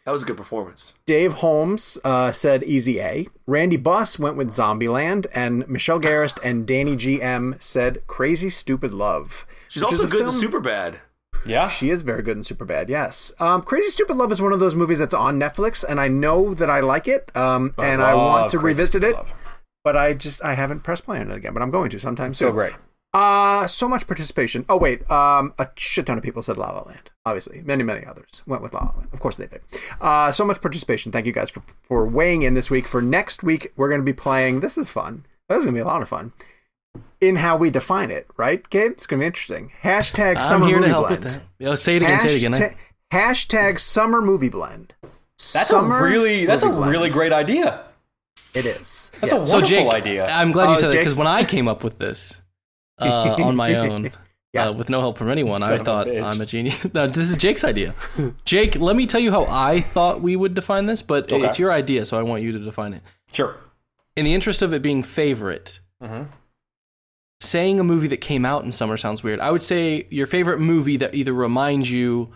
That 0.05 0.11
was 0.11 0.23
a 0.23 0.25
good 0.25 0.37
performance. 0.37 0.93
Dave 1.05 1.33
Holmes 1.33 1.99
uh, 2.03 2.31
said 2.31 2.63
Easy 2.63 2.99
A. 3.01 3.27
Randy 3.45 3.75
Buss 3.77 4.17
went 4.17 4.37
with 4.37 4.49
Zombieland, 4.49 5.27
and 5.35 5.67
Michelle 5.67 5.99
Garrist 5.99 6.39
and 6.43 6.65
Danny 6.65 6.95
GM 6.95 7.61
said 7.61 8.07
Crazy 8.07 8.49
Stupid 8.49 8.91
Love. 8.91 9.45
She's 9.67 9.83
also 9.83 10.07
good 10.07 10.21
in 10.21 10.27
film- 10.29 10.31
Super 10.31 10.59
Bad. 10.61 11.01
Yeah. 11.49 11.67
She 11.69 11.89
is 11.89 12.01
very 12.01 12.21
good 12.21 12.37
in 12.37 12.43
Superbad, 12.43 12.89
yes. 12.89 13.31
Um, 13.39 13.61
Crazy 13.61 13.89
Stupid 13.89 14.17
Love 14.17 14.31
is 14.31 14.41
one 14.41 14.53
of 14.53 14.59
those 14.59 14.75
movies 14.75 14.99
that's 14.99 15.13
on 15.13 15.39
Netflix, 15.39 15.83
and 15.87 15.99
I 15.99 16.07
know 16.07 16.53
that 16.53 16.69
I 16.69 16.79
like 16.81 17.07
it, 17.07 17.35
um, 17.35 17.73
and 17.77 18.01
I 18.01 18.13
want 18.15 18.49
to 18.51 18.57
Crazy 18.57 18.65
revisit 18.79 19.01
Stupid 19.01 19.09
it, 19.09 19.15
Love. 19.15 19.33
but 19.83 19.95
I 19.97 20.13
just 20.13 20.43
I 20.43 20.53
haven't 20.53 20.81
pressed 20.81 21.05
play 21.05 21.19
on 21.19 21.31
it 21.31 21.35
again. 21.35 21.53
But 21.53 21.61
I'm 21.63 21.71
going 21.71 21.89
to 21.91 21.99
sometime 21.99 22.33
soon. 22.33 22.49
So 22.49 22.51
great. 22.53 22.73
Uh, 23.13 23.65
so 23.67 23.87
much 23.87 24.05
participation. 24.05 24.65
Oh 24.69 24.77
wait, 24.77 25.09
um, 25.09 25.53
a 25.57 25.67
shit 25.75 26.05
ton 26.05 26.17
of 26.17 26.23
people 26.23 26.43
said 26.43 26.57
La 26.57 26.69
La 26.71 26.81
Land. 26.81 27.09
Obviously, 27.25 27.61
many 27.61 27.83
many 27.83 28.05
others 28.05 28.43
went 28.45 28.61
with 28.61 28.73
La 28.73 28.81
La 28.81 28.91
Land. 28.97 29.09
Of 29.13 29.19
course 29.21 29.35
they 29.35 29.47
did. 29.47 29.61
Uh, 30.01 30.31
so 30.31 30.45
much 30.45 30.61
participation. 30.61 31.11
Thank 31.11 31.25
you 31.25 31.31
guys 31.31 31.49
for 31.49 31.63
for 31.81 32.05
weighing 32.05 32.41
in 32.43 32.53
this 32.53 32.69
week. 32.69 32.85
For 32.87 33.01
next 33.01 33.43
week, 33.43 33.71
we're 33.75 33.89
going 33.89 34.01
to 34.01 34.05
be 34.05 34.13
playing. 34.13 34.59
This 34.59 34.77
is 34.77 34.89
fun. 34.89 35.25
This 35.49 35.59
is 35.59 35.65
going 35.65 35.73
to 35.75 35.79
be 35.79 35.83
a 35.83 35.87
lot 35.87 36.01
of 36.01 36.09
fun. 36.09 36.33
In 37.21 37.35
how 37.37 37.57
we 37.57 37.69
define 37.69 38.11
it, 38.11 38.27
right, 38.37 38.67
Gabe? 38.69 38.91
It's 38.91 39.07
going 39.07 39.19
to 39.19 39.23
be 39.23 39.27
interesting. 39.27 39.71
Hashtag 39.83 40.35
I'm 40.35 40.41
summer 40.41 40.65
here 40.67 40.75
to 40.75 40.81
movie 40.81 40.91
help 40.91 41.07
blend. 41.07 41.23
with 41.23 41.33
that. 41.33 41.41
Yo, 41.59 41.75
say 41.75 41.95
it 41.95 42.03
again. 42.03 42.19
Say 42.19 42.35
it 42.35 42.37
again. 42.37 42.53
Hashtag, 42.53 42.75
hashtag 43.11 43.79
summer 43.79 44.21
movie 44.21 44.49
blend. 44.49 44.93
That's 45.53 45.69
Summer 45.69 45.99
a 45.99 46.03
really 46.09 46.45
that's 46.47 46.63
a 46.63 46.69
blend. 46.69 46.91
really 46.91 47.09
great 47.09 47.31
idea. 47.31 47.85
It 48.55 48.65
is. 48.65 49.11
That's 49.21 49.31
Yeah. 49.33 49.41
a 49.41 49.45
So 49.47 49.53
wonderful 49.59 49.67
Jake, 49.67 49.93
idea. 49.93 50.25
I'm 50.27 50.51
glad 50.51 50.65
Oh, 50.65 50.67
you 50.69 50.73
it's 50.73 50.81
said 50.81 50.91
that 50.93 50.97
because 50.97 51.17
when 51.17 51.27
I 51.27 51.43
came 51.43 51.67
up 51.67 51.83
with 51.83 51.99
this 51.99 52.41
uh, 52.99 53.35
on 53.43 53.55
my 53.55 53.75
own, 53.83 54.11
Yeah. 54.53 54.69
uh, 54.69 54.73
with 54.75 54.89
no 54.89 54.99
help 54.99 55.17
from 55.19 55.29
anyone, 55.29 55.61
Son 55.61 55.71
I 55.73 55.77
thought 55.77 56.07
bitch. 56.07 56.23
I'm 56.23 56.41
a 56.41 56.45
genius. 56.47 56.85
no, 56.93 57.05
this 57.07 57.29
is 57.29 57.37
Jake's 57.37 57.63
idea. 57.63 57.93
Jake, 58.45 58.77
let 58.77 58.95
me 58.95 59.05
tell 59.05 59.19
you 59.21 59.29
how 59.31 59.45
I 59.47 59.81
thought 59.81 60.21
we 60.21 60.35
would 60.35 60.55
define 60.55 60.87
this, 60.87 61.01
but 61.03 61.31
Okay. 61.31 61.45
it's 61.45 61.59
your 61.59 61.71
idea, 61.71 62.05
so 62.05 62.17
I 62.17 62.23
want 62.23 62.41
you 62.41 62.51
to 62.53 62.59
define 62.59 62.93
it. 62.93 63.03
Sure. 63.31 63.57
In 64.15 64.25
the 64.25 64.33
interest 64.33 64.63
of 64.63 64.73
it 64.73 64.81
being 64.81 65.03
favorite, 65.03 65.79
Mm-hmm. 66.01 66.23
Saying 67.39 67.79
a 67.79 67.83
movie 67.83 68.07
that 68.07 68.17
came 68.21 68.45
out 68.45 68.63
in 68.63 68.71
summer 68.71 68.97
sounds 68.97 69.23
weird. 69.23 69.39
I 69.39 69.51
would 69.51 69.61
say 69.61 70.07
your 70.09 70.27
favorite 70.27 70.59
movie 70.59 70.97
that 70.97 71.13
either 71.13 71.33
reminds 71.33 71.91
you 71.91 72.33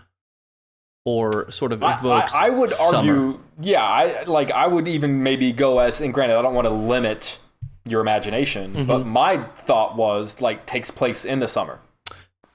or 1.04 1.50
sort 1.50 1.72
of 1.72 1.82
evokes. 1.82 2.34
I, 2.34 2.46
I 2.46 2.50
would 2.50 2.68
summer. 2.70 2.96
argue, 2.98 3.40
yeah, 3.60 3.82
I 3.82 4.22
like 4.24 4.50
I 4.52 4.66
would 4.68 4.86
even 4.86 5.22
maybe 5.22 5.52
go 5.52 5.80
as 5.80 6.00
and 6.00 6.14
granted, 6.14 6.36
I 6.36 6.42
don't 6.42 6.54
want 6.54 6.66
to 6.66 6.72
limit 6.72 7.38
your 7.84 8.00
imagination, 8.00 8.72
Mm-hmm. 8.72 8.84
but 8.86 9.04
my 9.06 9.42
thought 9.42 9.96
was 9.96 10.40
like 10.40 10.66
takes 10.66 10.90
place 10.92 11.24
in 11.24 11.40
the 11.40 11.48
summer. 11.48 11.80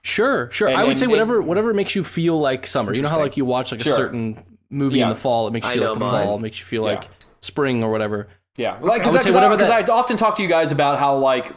Sure, 0.04 0.50
sure. 0.52 0.70
And- 0.70 0.78
I 0.78 0.82
would 0.84 0.92
and- 0.92 0.98
say 1.00 1.04
and- 1.06 1.12
whatever 1.12 1.42
whatever 1.42 1.74
makes 1.74 1.96
you 1.96 2.04
feel 2.06 2.40
like 2.40 2.66
summer. 2.66 2.94
You 2.94 3.02
know 3.02 3.10
how 3.10 3.20
like 3.20 3.36
you 3.36 3.44
watch 3.44 3.74
like 3.74 3.82
a 3.82 3.90
certain 3.90 4.42
movie 4.70 5.02
in 5.02 5.10
the 5.10 5.16
fall, 5.16 5.48
it 5.48 5.52
makes 5.52 5.68
you 5.68 5.74
feel 5.74 5.90
like 5.90 6.00
the 6.00 6.06
mine. 6.06 6.26
fall, 6.26 6.36
it 6.38 6.42
makes 6.42 6.60
you 6.60 6.66
feel 6.66 6.84
Yeah. 6.86 6.92
like 6.96 7.10
spring 7.42 7.84
or 7.84 7.92
whatever. 7.92 8.30
Yeah, 8.56 8.78
like 8.82 9.02
because 9.02 9.14
would 9.14 9.26
I, 9.26 9.30
I, 9.30 9.34
whatever 9.36 9.58
'cause 9.58 9.68
that- 9.68 9.90
I 9.90 9.94
often 9.94 10.16
talk 10.16 10.38
to 10.38 10.42
you 10.42 10.48
guys 10.48 10.72
about 10.72 10.98
how 11.00 11.18
like, 11.18 11.52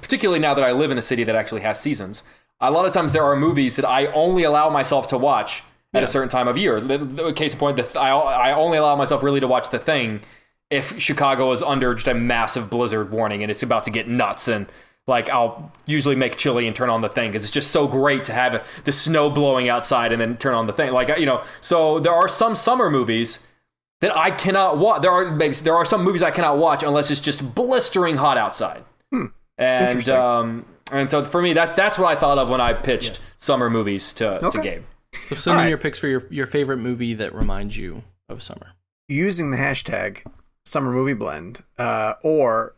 particularly 0.00 0.40
now 0.40 0.54
that 0.54 0.64
I 0.64 0.72
live 0.72 0.90
in 0.90 0.98
a 0.98 1.02
city 1.02 1.24
that 1.24 1.36
actually 1.36 1.62
has 1.62 1.80
seasons, 1.80 2.22
a 2.60 2.70
lot 2.70 2.86
of 2.86 2.92
times 2.92 3.12
there 3.12 3.24
are 3.24 3.36
movies 3.36 3.76
that 3.76 3.84
I 3.84 4.06
only 4.06 4.42
allow 4.42 4.70
myself 4.70 5.06
to 5.08 5.18
watch 5.18 5.62
at 5.94 6.02
a 6.02 6.06
certain 6.06 6.28
time 6.28 6.46
of 6.46 6.58
year. 6.58 6.80
The, 6.80 6.98
the 6.98 7.32
case 7.32 7.54
in 7.54 7.58
point, 7.58 7.76
the, 7.76 7.82
th- 7.82 7.96
I, 7.96 8.10
I 8.10 8.52
only 8.52 8.76
allow 8.76 8.96
myself 8.96 9.22
really 9.22 9.40
to 9.40 9.48
watch 9.48 9.70
The 9.70 9.78
Thing 9.78 10.20
if 10.68 11.00
Chicago 11.00 11.52
is 11.52 11.62
under 11.62 11.94
just 11.94 12.08
a 12.08 12.14
massive 12.14 12.68
blizzard 12.68 13.10
warning 13.10 13.42
and 13.42 13.50
it's 13.50 13.62
about 13.62 13.84
to 13.84 13.90
get 13.90 14.08
nuts 14.08 14.48
and 14.48 14.66
like 15.06 15.30
I'll 15.30 15.72
usually 15.86 16.16
make 16.16 16.36
chili 16.36 16.66
and 16.66 16.74
turn 16.74 16.90
on 16.90 17.00
the 17.00 17.08
thing 17.08 17.30
because 17.30 17.44
it's 17.44 17.52
just 17.52 17.70
so 17.70 17.86
great 17.86 18.24
to 18.24 18.32
have 18.32 18.66
the 18.84 18.92
snow 18.92 19.30
blowing 19.30 19.68
outside 19.68 20.10
and 20.10 20.20
then 20.20 20.36
turn 20.36 20.54
on 20.54 20.66
the 20.66 20.72
thing. 20.72 20.90
Like 20.90 21.16
you 21.18 21.26
know, 21.26 21.44
so 21.60 22.00
there 22.00 22.12
are 22.12 22.26
some 22.26 22.56
summer 22.56 22.90
movies 22.90 23.38
that 24.00 24.16
I 24.16 24.32
cannot 24.32 24.78
watch. 24.78 25.02
There 25.02 25.12
are 25.12 25.30
maybe 25.30 25.54
there 25.54 25.76
are 25.76 25.84
some 25.84 26.02
movies 26.02 26.22
I 26.22 26.32
cannot 26.32 26.58
watch 26.58 26.82
unless 26.82 27.10
it's 27.10 27.20
just 27.20 27.54
blistering 27.54 28.16
hot 28.16 28.36
outside. 28.36 28.84
Hmm. 29.12 29.26
And 29.58 30.08
um 30.08 30.66
and 30.92 31.10
so 31.10 31.24
for 31.24 31.40
me 31.42 31.52
that's 31.52 31.72
that's 31.74 31.98
what 31.98 32.16
I 32.16 32.18
thought 32.20 32.38
of 32.38 32.48
when 32.48 32.60
I 32.60 32.72
pitched 32.72 33.34
summer 33.38 33.70
movies 33.70 34.12
to 34.14 34.38
to 34.40 34.46
Okay. 34.48 34.62
Gabe. 34.62 34.82
So 35.30 35.34
send 35.36 35.54
All 35.54 35.60
in 35.60 35.64
right. 35.64 35.68
your 35.70 35.78
picks 35.78 35.98
for 35.98 36.08
your, 36.08 36.26
your 36.30 36.46
favorite 36.46 36.76
movie 36.76 37.14
that 37.14 37.34
reminds 37.34 37.76
you 37.76 38.02
of 38.28 38.42
summer. 38.42 38.72
Using 39.08 39.50
the 39.50 39.56
hashtag 39.56 40.18
summer 40.66 40.90
movie 40.90 41.14
blend 41.14 41.62
uh, 41.78 42.14
or 42.22 42.74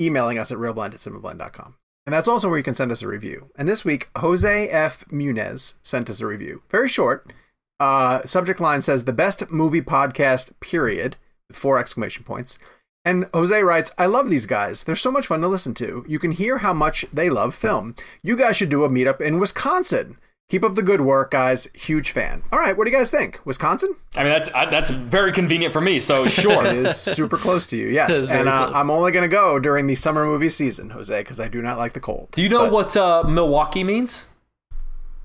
emailing 0.00 0.36
us 0.38 0.50
at 0.50 0.58
realblend 0.58 0.94
at 0.94 1.00
cinemablend.com. 1.00 1.76
And 2.06 2.12
that's 2.12 2.26
also 2.28 2.48
where 2.48 2.58
you 2.58 2.64
can 2.64 2.74
send 2.74 2.90
us 2.92 3.02
a 3.02 3.08
review. 3.08 3.50
And 3.56 3.68
this 3.68 3.84
week, 3.84 4.08
Jose 4.16 4.68
F. 4.68 5.04
Munez 5.08 5.74
sent 5.82 6.08
us 6.10 6.20
a 6.20 6.26
review. 6.26 6.62
Very 6.70 6.88
short. 6.88 7.32
Uh, 7.78 8.22
subject 8.22 8.60
line 8.60 8.80
says, 8.82 9.04
the 9.04 9.12
best 9.12 9.50
movie 9.50 9.82
podcast, 9.82 10.52
period, 10.60 11.16
with 11.48 11.56
four 11.58 11.78
exclamation 11.78 12.24
points. 12.24 12.58
And 13.06 13.26
Jose 13.32 13.62
writes, 13.62 13.92
I 13.98 14.06
love 14.06 14.28
these 14.28 14.46
guys. 14.46 14.82
They're 14.82 14.96
so 14.96 15.12
much 15.12 15.28
fun 15.28 15.40
to 15.42 15.46
listen 15.48 15.74
to. 15.74 16.04
You 16.08 16.18
can 16.18 16.32
hear 16.32 16.58
how 16.58 16.72
much 16.72 17.04
they 17.12 17.30
love 17.30 17.54
film. 17.54 17.94
You 18.20 18.36
guys 18.36 18.56
should 18.56 18.68
do 18.68 18.82
a 18.82 18.88
meetup 18.88 19.20
in 19.20 19.38
Wisconsin. 19.38 20.18
Keep 20.48 20.64
up 20.64 20.74
the 20.74 20.82
good 20.82 21.00
work, 21.00 21.30
guys. 21.30 21.68
Huge 21.72 22.10
fan. 22.10 22.42
All 22.52 22.58
right, 22.58 22.76
what 22.76 22.84
do 22.84 22.90
you 22.90 22.96
guys 22.96 23.10
think? 23.10 23.40
Wisconsin? 23.44 23.94
I 24.16 24.24
mean 24.24 24.32
that's 24.32 24.50
I, 24.54 24.66
that's 24.70 24.90
very 24.90 25.30
convenient 25.32 25.72
for 25.72 25.80
me. 25.80 26.00
So 26.00 26.26
sure. 26.42 26.66
It 26.66 26.76
is 26.76 26.96
super 26.96 27.36
close 27.36 27.66
to 27.68 27.76
you, 27.76 27.86
yes. 27.86 28.26
And 28.28 28.48
uh. 28.48 28.72
I'm 28.74 28.90
only 28.90 29.12
going 29.12 29.28
to 29.28 29.34
go 29.34 29.58
during 29.60 29.86
the 29.86 29.94
summer 29.94 30.24
movie 30.26 30.48
season, 30.48 30.90
Jose, 30.90 31.16
because 31.20 31.38
I 31.40 31.46
do 31.48 31.62
not 31.62 31.78
like 31.78 31.92
the 31.94 32.00
cold. 32.00 32.28
Do 32.32 32.42
you 32.42 32.48
know 32.48 32.64
But- 32.64 32.72
what 32.72 32.96
uh, 32.96 33.22
Milwaukee 33.24 33.84
means? 33.84 34.26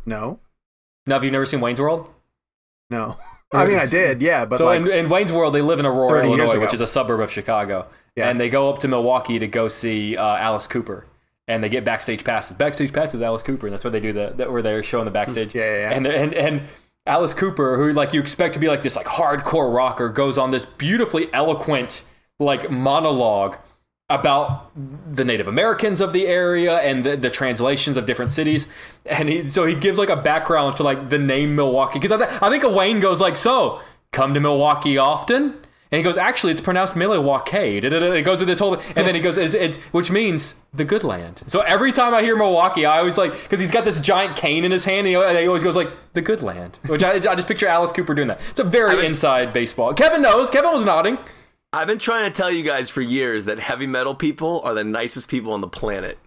No, 0.06 0.40
Now, 1.08 1.16
have 1.16 1.24
you 1.24 1.32
never 1.32 1.46
seen 1.48 1.62
Wayne's 1.62 1.80
World? 1.82 2.10
no. 2.90 3.18
I 3.54 3.66
mean, 3.66 3.80
I 3.80 3.86
did, 3.86 4.22
yeah, 4.22 4.46
but 4.46 4.58
so 4.58 4.66
like, 4.66 4.82
in, 4.82 4.88
in 4.90 5.10
Wayne's 5.10 5.32
World, 5.32 5.54
they 5.54 5.62
live 5.62 5.80
in 5.80 5.86
Aurora, 5.86 6.24
Illinois, 6.24 6.60
which 6.60 6.74
is 6.74 6.82
a 6.82 6.88
suburb 6.88 7.20
of 7.20 7.32
Chicago. 7.32 7.88
Yeah. 8.16 8.30
And 8.30 8.40
they 8.40 8.50
go 8.50 8.70
up 8.70 8.80
to 8.80 8.88
Milwaukee 8.88 9.40
to 9.40 9.48
go 9.48 9.68
see 9.68 10.18
uh, 10.18 10.38
Alice 10.38 10.68
Cooper. 10.68 11.08
And 11.48 11.64
they 11.64 11.70
get 11.70 11.84
backstage 11.84 12.24
passes. 12.24 12.56
Backstage 12.56 12.94
passes 12.94 13.16
with 13.16 13.24
Alice 13.24 13.44
Cooper, 13.44 13.68
and 13.68 13.74
that's 13.74 13.84
where 13.84 13.92
they 13.92 14.00
do 14.00 14.14
the 14.14 14.34
that 14.38 14.52
where 14.52 14.62
they're 14.62 14.84
showing 14.84 15.06
the 15.06 15.12
backstage. 15.12 15.54
Yeah, 15.54 15.74
yeah, 15.74 15.90
yeah. 15.90 15.96
And 15.96 16.08
and 16.08 16.34
and 16.34 16.62
Alice 17.06 17.34
Cooper, 17.34 17.76
who 17.76 17.92
like 17.92 18.14
you 18.14 18.22
expect 18.22 18.54
to 18.54 18.60
be 18.60 18.70
like 18.70 18.84
this 18.84 18.96
like 18.96 19.08
hardcore 19.08 19.74
rocker, 19.74 20.08
goes 20.08 20.38
on 20.38 20.52
this 20.52 20.66
beautifully 20.66 21.34
eloquent 21.34 22.04
like 22.40 22.70
monologue 22.72 23.58
about 24.20 24.72
the 25.16 25.26
Native 25.26 25.48
Americans 25.48 26.02
of 26.02 26.14
the 26.14 26.28
area 26.28 26.78
and 26.80 27.04
the, 27.04 27.16
the 27.16 27.30
translations 27.30 27.98
of 27.98 28.06
different 28.06 28.32
cities. 28.32 28.68
And 29.06 29.30
he, 29.30 29.50
so 29.50 29.66
he 29.66 29.76
gives 29.76 29.98
like 29.98 30.10
a 30.10 30.16
background 30.16 30.78
to 30.78 30.84
like 30.84 31.10
the 31.10 31.20
name 31.20 31.56
Milwaukee. 31.56 32.00
Because 32.00 32.12
I, 32.12 32.26
th- 32.26 32.42
I 32.42 32.50
think 32.50 32.64
Wayne 32.64 33.00
goes 33.00 33.20
like, 33.20 33.38
so 33.38 33.82
come 34.12 34.34
to 34.34 34.40
Milwaukee 34.40 34.98
often? 34.98 35.58
And 35.94 35.98
he 35.98 36.04
goes, 36.04 36.16
actually, 36.16 36.54
it's 36.54 36.62
pronounced 36.62 36.96
Milwaukee. 36.96 37.80
It 37.80 38.24
goes 38.24 38.40
to 38.40 38.46
this 38.46 38.60
whole, 38.60 38.76
and 38.76 38.96
then 38.96 39.14
he 39.14 39.20
goes, 39.20 39.38
it's, 39.38 39.54
it's, 39.54 39.78
which 39.92 40.10
means 40.10 40.56
the 40.74 40.86
good 40.86 41.04
land. 41.04 41.42
So 41.48 41.60
every 41.60 41.92
time 41.92 42.14
I 42.14 42.22
hear 42.22 42.38
Milwaukee, 42.38 42.86
I 42.86 43.00
always 43.00 43.18
like, 43.18 43.34
because 43.34 43.60
he's 43.60 43.72
got 43.72 43.84
this 43.84 44.00
giant 44.00 44.38
cane 44.38 44.64
in 44.64 44.72
his 44.72 44.86
hand, 44.86 45.00
and 45.00 45.08
he, 45.08 45.16
and 45.16 45.38
he 45.38 45.48
always 45.48 45.64
goes 45.64 45.76
like, 45.76 45.92
the 46.14 46.22
good 46.22 46.42
land. 46.42 46.80
Which 46.86 47.04
I, 47.04 47.16
I 47.16 47.36
just 47.36 47.46
picture 47.46 47.68
Alice 47.68 47.92
Cooper 47.92 48.14
doing 48.14 48.30
that. 48.30 48.40
It's 48.52 48.62
a 48.62 48.64
very 48.64 49.06
inside 49.06 49.52
baseball. 49.52 49.94
Kevin 49.94 50.22
knows. 50.22 50.50
Kevin 50.50 50.72
was 50.72 50.86
nodding. 50.86 51.18
I've 51.74 51.88
been 51.88 52.00
trying 52.00 52.26
to 52.32 52.36
tell 52.36 52.52
you 52.52 52.64
guys 52.64 52.90
for 52.90 53.02
years 53.02 53.46
that 53.46 53.60
heavy 53.60 53.88
metal 53.88 54.14
people 54.16 54.62
are 54.64 54.74
the 54.74 54.84
nicest 54.84 55.30
people 55.30 55.54
on 55.54 55.62
the 55.62 55.68
planet. 55.70 56.18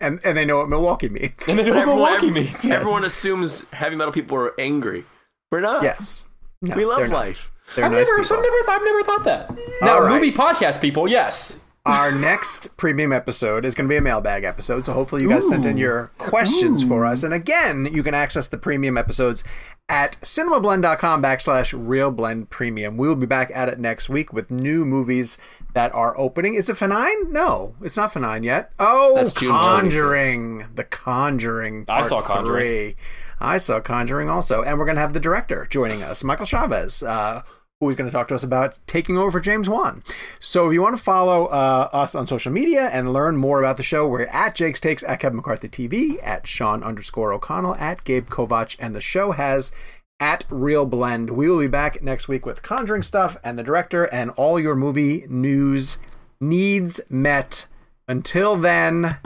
and 0.00 0.18
and 0.24 0.36
they 0.36 0.44
know 0.46 0.58
what 0.58 0.68
Milwaukee 0.68 1.08
means. 1.10 1.32
And 1.48 1.58
then 1.58 1.66
But 1.68 1.74
what 1.76 1.86
Milwaukee 1.86 2.28
every- 2.28 2.30
means. 2.30 2.64
Everyone 2.64 3.04
assumes 3.04 3.64
heavy 3.72 3.96
metal 3.96 4.12
people 4.12 4.36
are 4.38 4.54
angry. 4.58 5.04
We're 5.50 5.60
not. 5.60 5.82
yes, 5.82 6.26
No, 6.62 6.74
we 6.76 6.84
love 6.86 7.06
life. 7.08 7.50
I've 7.76 7.92
nice 7.92 8.06
never, 8.08 8.22
people. 8.22 8.36
I've 8.36 8.42
never, 8.42 8.70
I've 8.70 8.84
never 8.84 9.02
thought 9.04 9.24
that. 9.24 9.58
Now, 9.82 9.94
All 9.94 10.02
right. 10.02 10.14
movie 10.14 10.32
podcast 10.32 10.80
people, 10.80 11.06
yes. 11.06 11.56
Our 11.86 12.12
next 12.12 12.76
premium 12.76 13.10
episode 13.10 13.64
is 13.64 13.74
going 13.74 13.88
to 13.88 13.92
be 13.92 13.96
a 13.96 14.02
mailbag 14.02 14.44
episode, 14.44 14.84
so 14.84 14.92
hopefully 14.92 15.22
you 15.22 15.30
guys 15.30 15.48
sent 15.48 15.64
in 15.64 15.78
your 15.78 16.10
questions 16.18 16.86
for 16.86 17.06
us. 17.06 17.22
And 17.22 17.32
again, 17.32 17.88
you 17.90 18.02
can 18.02 18.12
access 18.12 18.48
the 18.48 18.58
premium 18.58 18.98
episodes 18.98 19.44
at 19.88 20.20
cinemablend.com 20.20 21.22
backslash 21.22 21.74
real 21.74 22.10
blend 22.10 22.50
premium. 22.50 22.98
We 22.98 23.08
will 23.08 23.16
be 23.16 23.24
back 23.24 23.50
at 23.54 23.70
it 23.70 23.78
next 23.78 24.10
week 24.10 24.30
with 24.30 24.50
new 24.50 24.84
movies 24.84 25.38
that 25.72 25.94
are 25.94 26.16
opening. 26.18 26.52
Is 26.54 26.68
it 26.68 26.76
F9? 26.76 27.30
No, 27.30 27.74
it's 27.80 27.96
not 27.96 28.12
F9 28.12 28.44
yet. 28.44 28.72
Oh, 28.78 29.14
That's 29.14 29.32
Conjuring. 29.32 30.66
The 30.74 30.84
Conjuring. 30.84 31.86
I 31.88 32.02
saw 32.02 32.20
Conjuring. 32.20 32.62
Three. 32.62 32.96
I 33.40 33.56
saw 33.56 33.80
Conjuring 33.80 34.28
also. 34.28 34.62
And 34.62 34.78
we're 34.78 34.84
going 34.84 34.96
to 34.96 35.00
have 35.00 35.14
the 35.14 35.20
director 35.20 35.66
joining 35.70 36.02
us, 36.02 36.22
Michael 36.22 36.44
Chaves. 36.44 37.06
Uh, 37.06 37.40
who 37.80 37.88
is 37.88 37.96
going 37.96 38.08
to 38.08 38.12
talk 38.12 38.28
to 38.28 38.34
us 38.34 38.42
about 38.42 38.78
taking 38.86 39.16
over 39.16 39.30
for 39.30 39.40
James 39.40 39.68
Wan. 39.68 40.02
So 40.38 40.66
if 40.68 40.74
you 40.74 40.82
want 40.82 40.96
to 40.98 41.02
follow 41.02 41.46
uh, 41.46 41.88
us 41.92 42.14
on 42.14 42.26
social 42.26 42.52
media 42.52 42.90
and 42.92 43.12
learn 43.12 43.38
more 43.38 43.58
about 43.58 43.78
the 43.78 43.82
show, 43.82 44.06
we're 44.06 44.26
at 44.26 44.54
Jake's 44.54 44.80
Takes, 44.80 45.02
at 45.02 45.20
Kevin 45.20 45.36
McCarthy 45.36 45.68
TV, 45.68 46.18
at 46.22 46.46
Sean 46.46 46.82
underscore 46.82 47.32
O'Connell, 47.32 47.76
at 47.76 48.04
Gabe 48.04 48.28
Kovach, 48.28 48.76
and 48.78 48.94
the 48.94 49.00
show 49.00 49.32
has 49.32 49.72
at 50.20 50.44
Real 50.50 50.84
Blend. 50.84 51.30
We 51.30 51.48
will 51.48 51.58
be 51.58 51.68
back 51.68 52.02
next 52.02 52.28
week 52.28 52.44
with 52.44 52.62
Conjuring 52.62 53.02
stuff 53.02 53.38
and 53.42 53.58
the 53.58 53.62
director 53.62 54.04
and 54.04 54.30
all 54.32 54.60
your 54.60 54.76
movie 54.76 55.24
news 55.30 55.96
needs 56.38 57.00
met. 57.08 57.66
Until 58.06 58.56
then, 58.56 59.16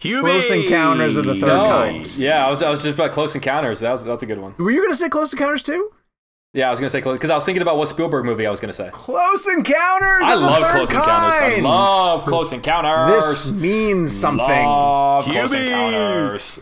Hubie! 0.00 0.20
Close 0.22 0.50
Encounters 0.50 1.16
of 1.16 1.24
the 1.26 1.34
Third 1.34 1.46
No. 1.46 1.66
Kind. 1.66 2.16
Yeah, 2.16 2.44
I 2.44 2.50
was, 2.50 2.64
I 2.64 2.70
was 2.70 2.82
just 2.82 2.98
about 2.98 3.12
Close 3.12 3.32
Encounters. 3.36 3.78
That 3.78 3.92
was, 3.92 4.02
that's 4.02 4.24
a 4.24 4.26
good 4.26 4.38
one. 4.38 4.56
were 4.58 4.72
you 4.72 4.80
going 4.80 4.90
to 4.90 4.96
say 4.96 5.08
Close 5.08 5.32
Encounters 5.32 5.62
too? 5.62 5.92
Yeah, 6.54 6.68
I 6.68 6.70
was 6.70 6.78
gonna 6.78 6.88
say 6.88 7.00
Close 7.00 7.16
because 7.16 7.30
I 7.30 7.34
was 7.34 7.44
thinking 7.44 7.62
about 7.62 7.78
what 7.78 7.88
Spielberg 7.88 8.24
movie 8.24 8.46
I 8.46 8.50
was 8.50 8.60
gonna 8.60 8.72
say. 8.72 8.88
Close 8.92 9.48
Encounters. 9.48 10.22
I 10.22 10.34
of 10.34 10.40
the 10.40 10.46
love 10.46 10.62
Third 10.62 10.70
Close 10.72 10.90
Encounters. 10.90 11.58
I 11.58 11.60
love 11.60 12.24
Close 12.26 12.52
Encounters. 12.52 13.26
This 13.26 13.52
means 13.52 14.12
something. 14.12 14.46
Love 14.46 15.24
Close 15.24 15.50
Hubie! 15.50 15.66
Encounters. 15.66 16.60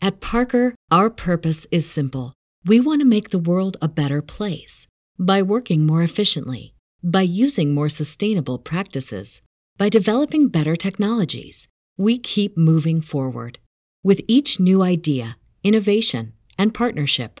At 0.00 0.20
Parker, 0.20 0.76
our 0.92 1.10
purpose 1.10 1.66
is 1.72 1.90
simple. 1.90 2.32
We 2.64 2.78
want 2.78 3.00
to 3.00 3.04
make 3.04 3.30
the 3.30 3.40
world 3.40 3.76
a 3.82 3.88
better 3.88 4.22
place 4.22 4.86
by 5.18 5.42
working 5.42 5.84
more 5.84 6.02
efficiently, 6.02 6.72
by 7.02 7.22
using 7.22 7.74
more 7.74 7.88
sustainable 7.88 8.58
practices, 8.58 9.42
by 9.76 9.88
developing 9.88 10.46
better 10.46 10.76
technologies. 10.76 11.66
We 11.96 12.18
keep 12.18 12.56
moving 12.56 13.00
forward. 13.00 13.58
With 14.04 14.20
each 14.28 14.60
new 14.60 14.80
idea, 14.82 15.38
innovation, 15.64 16.34
and 16.56 16.72
partnership, 16.72 17.40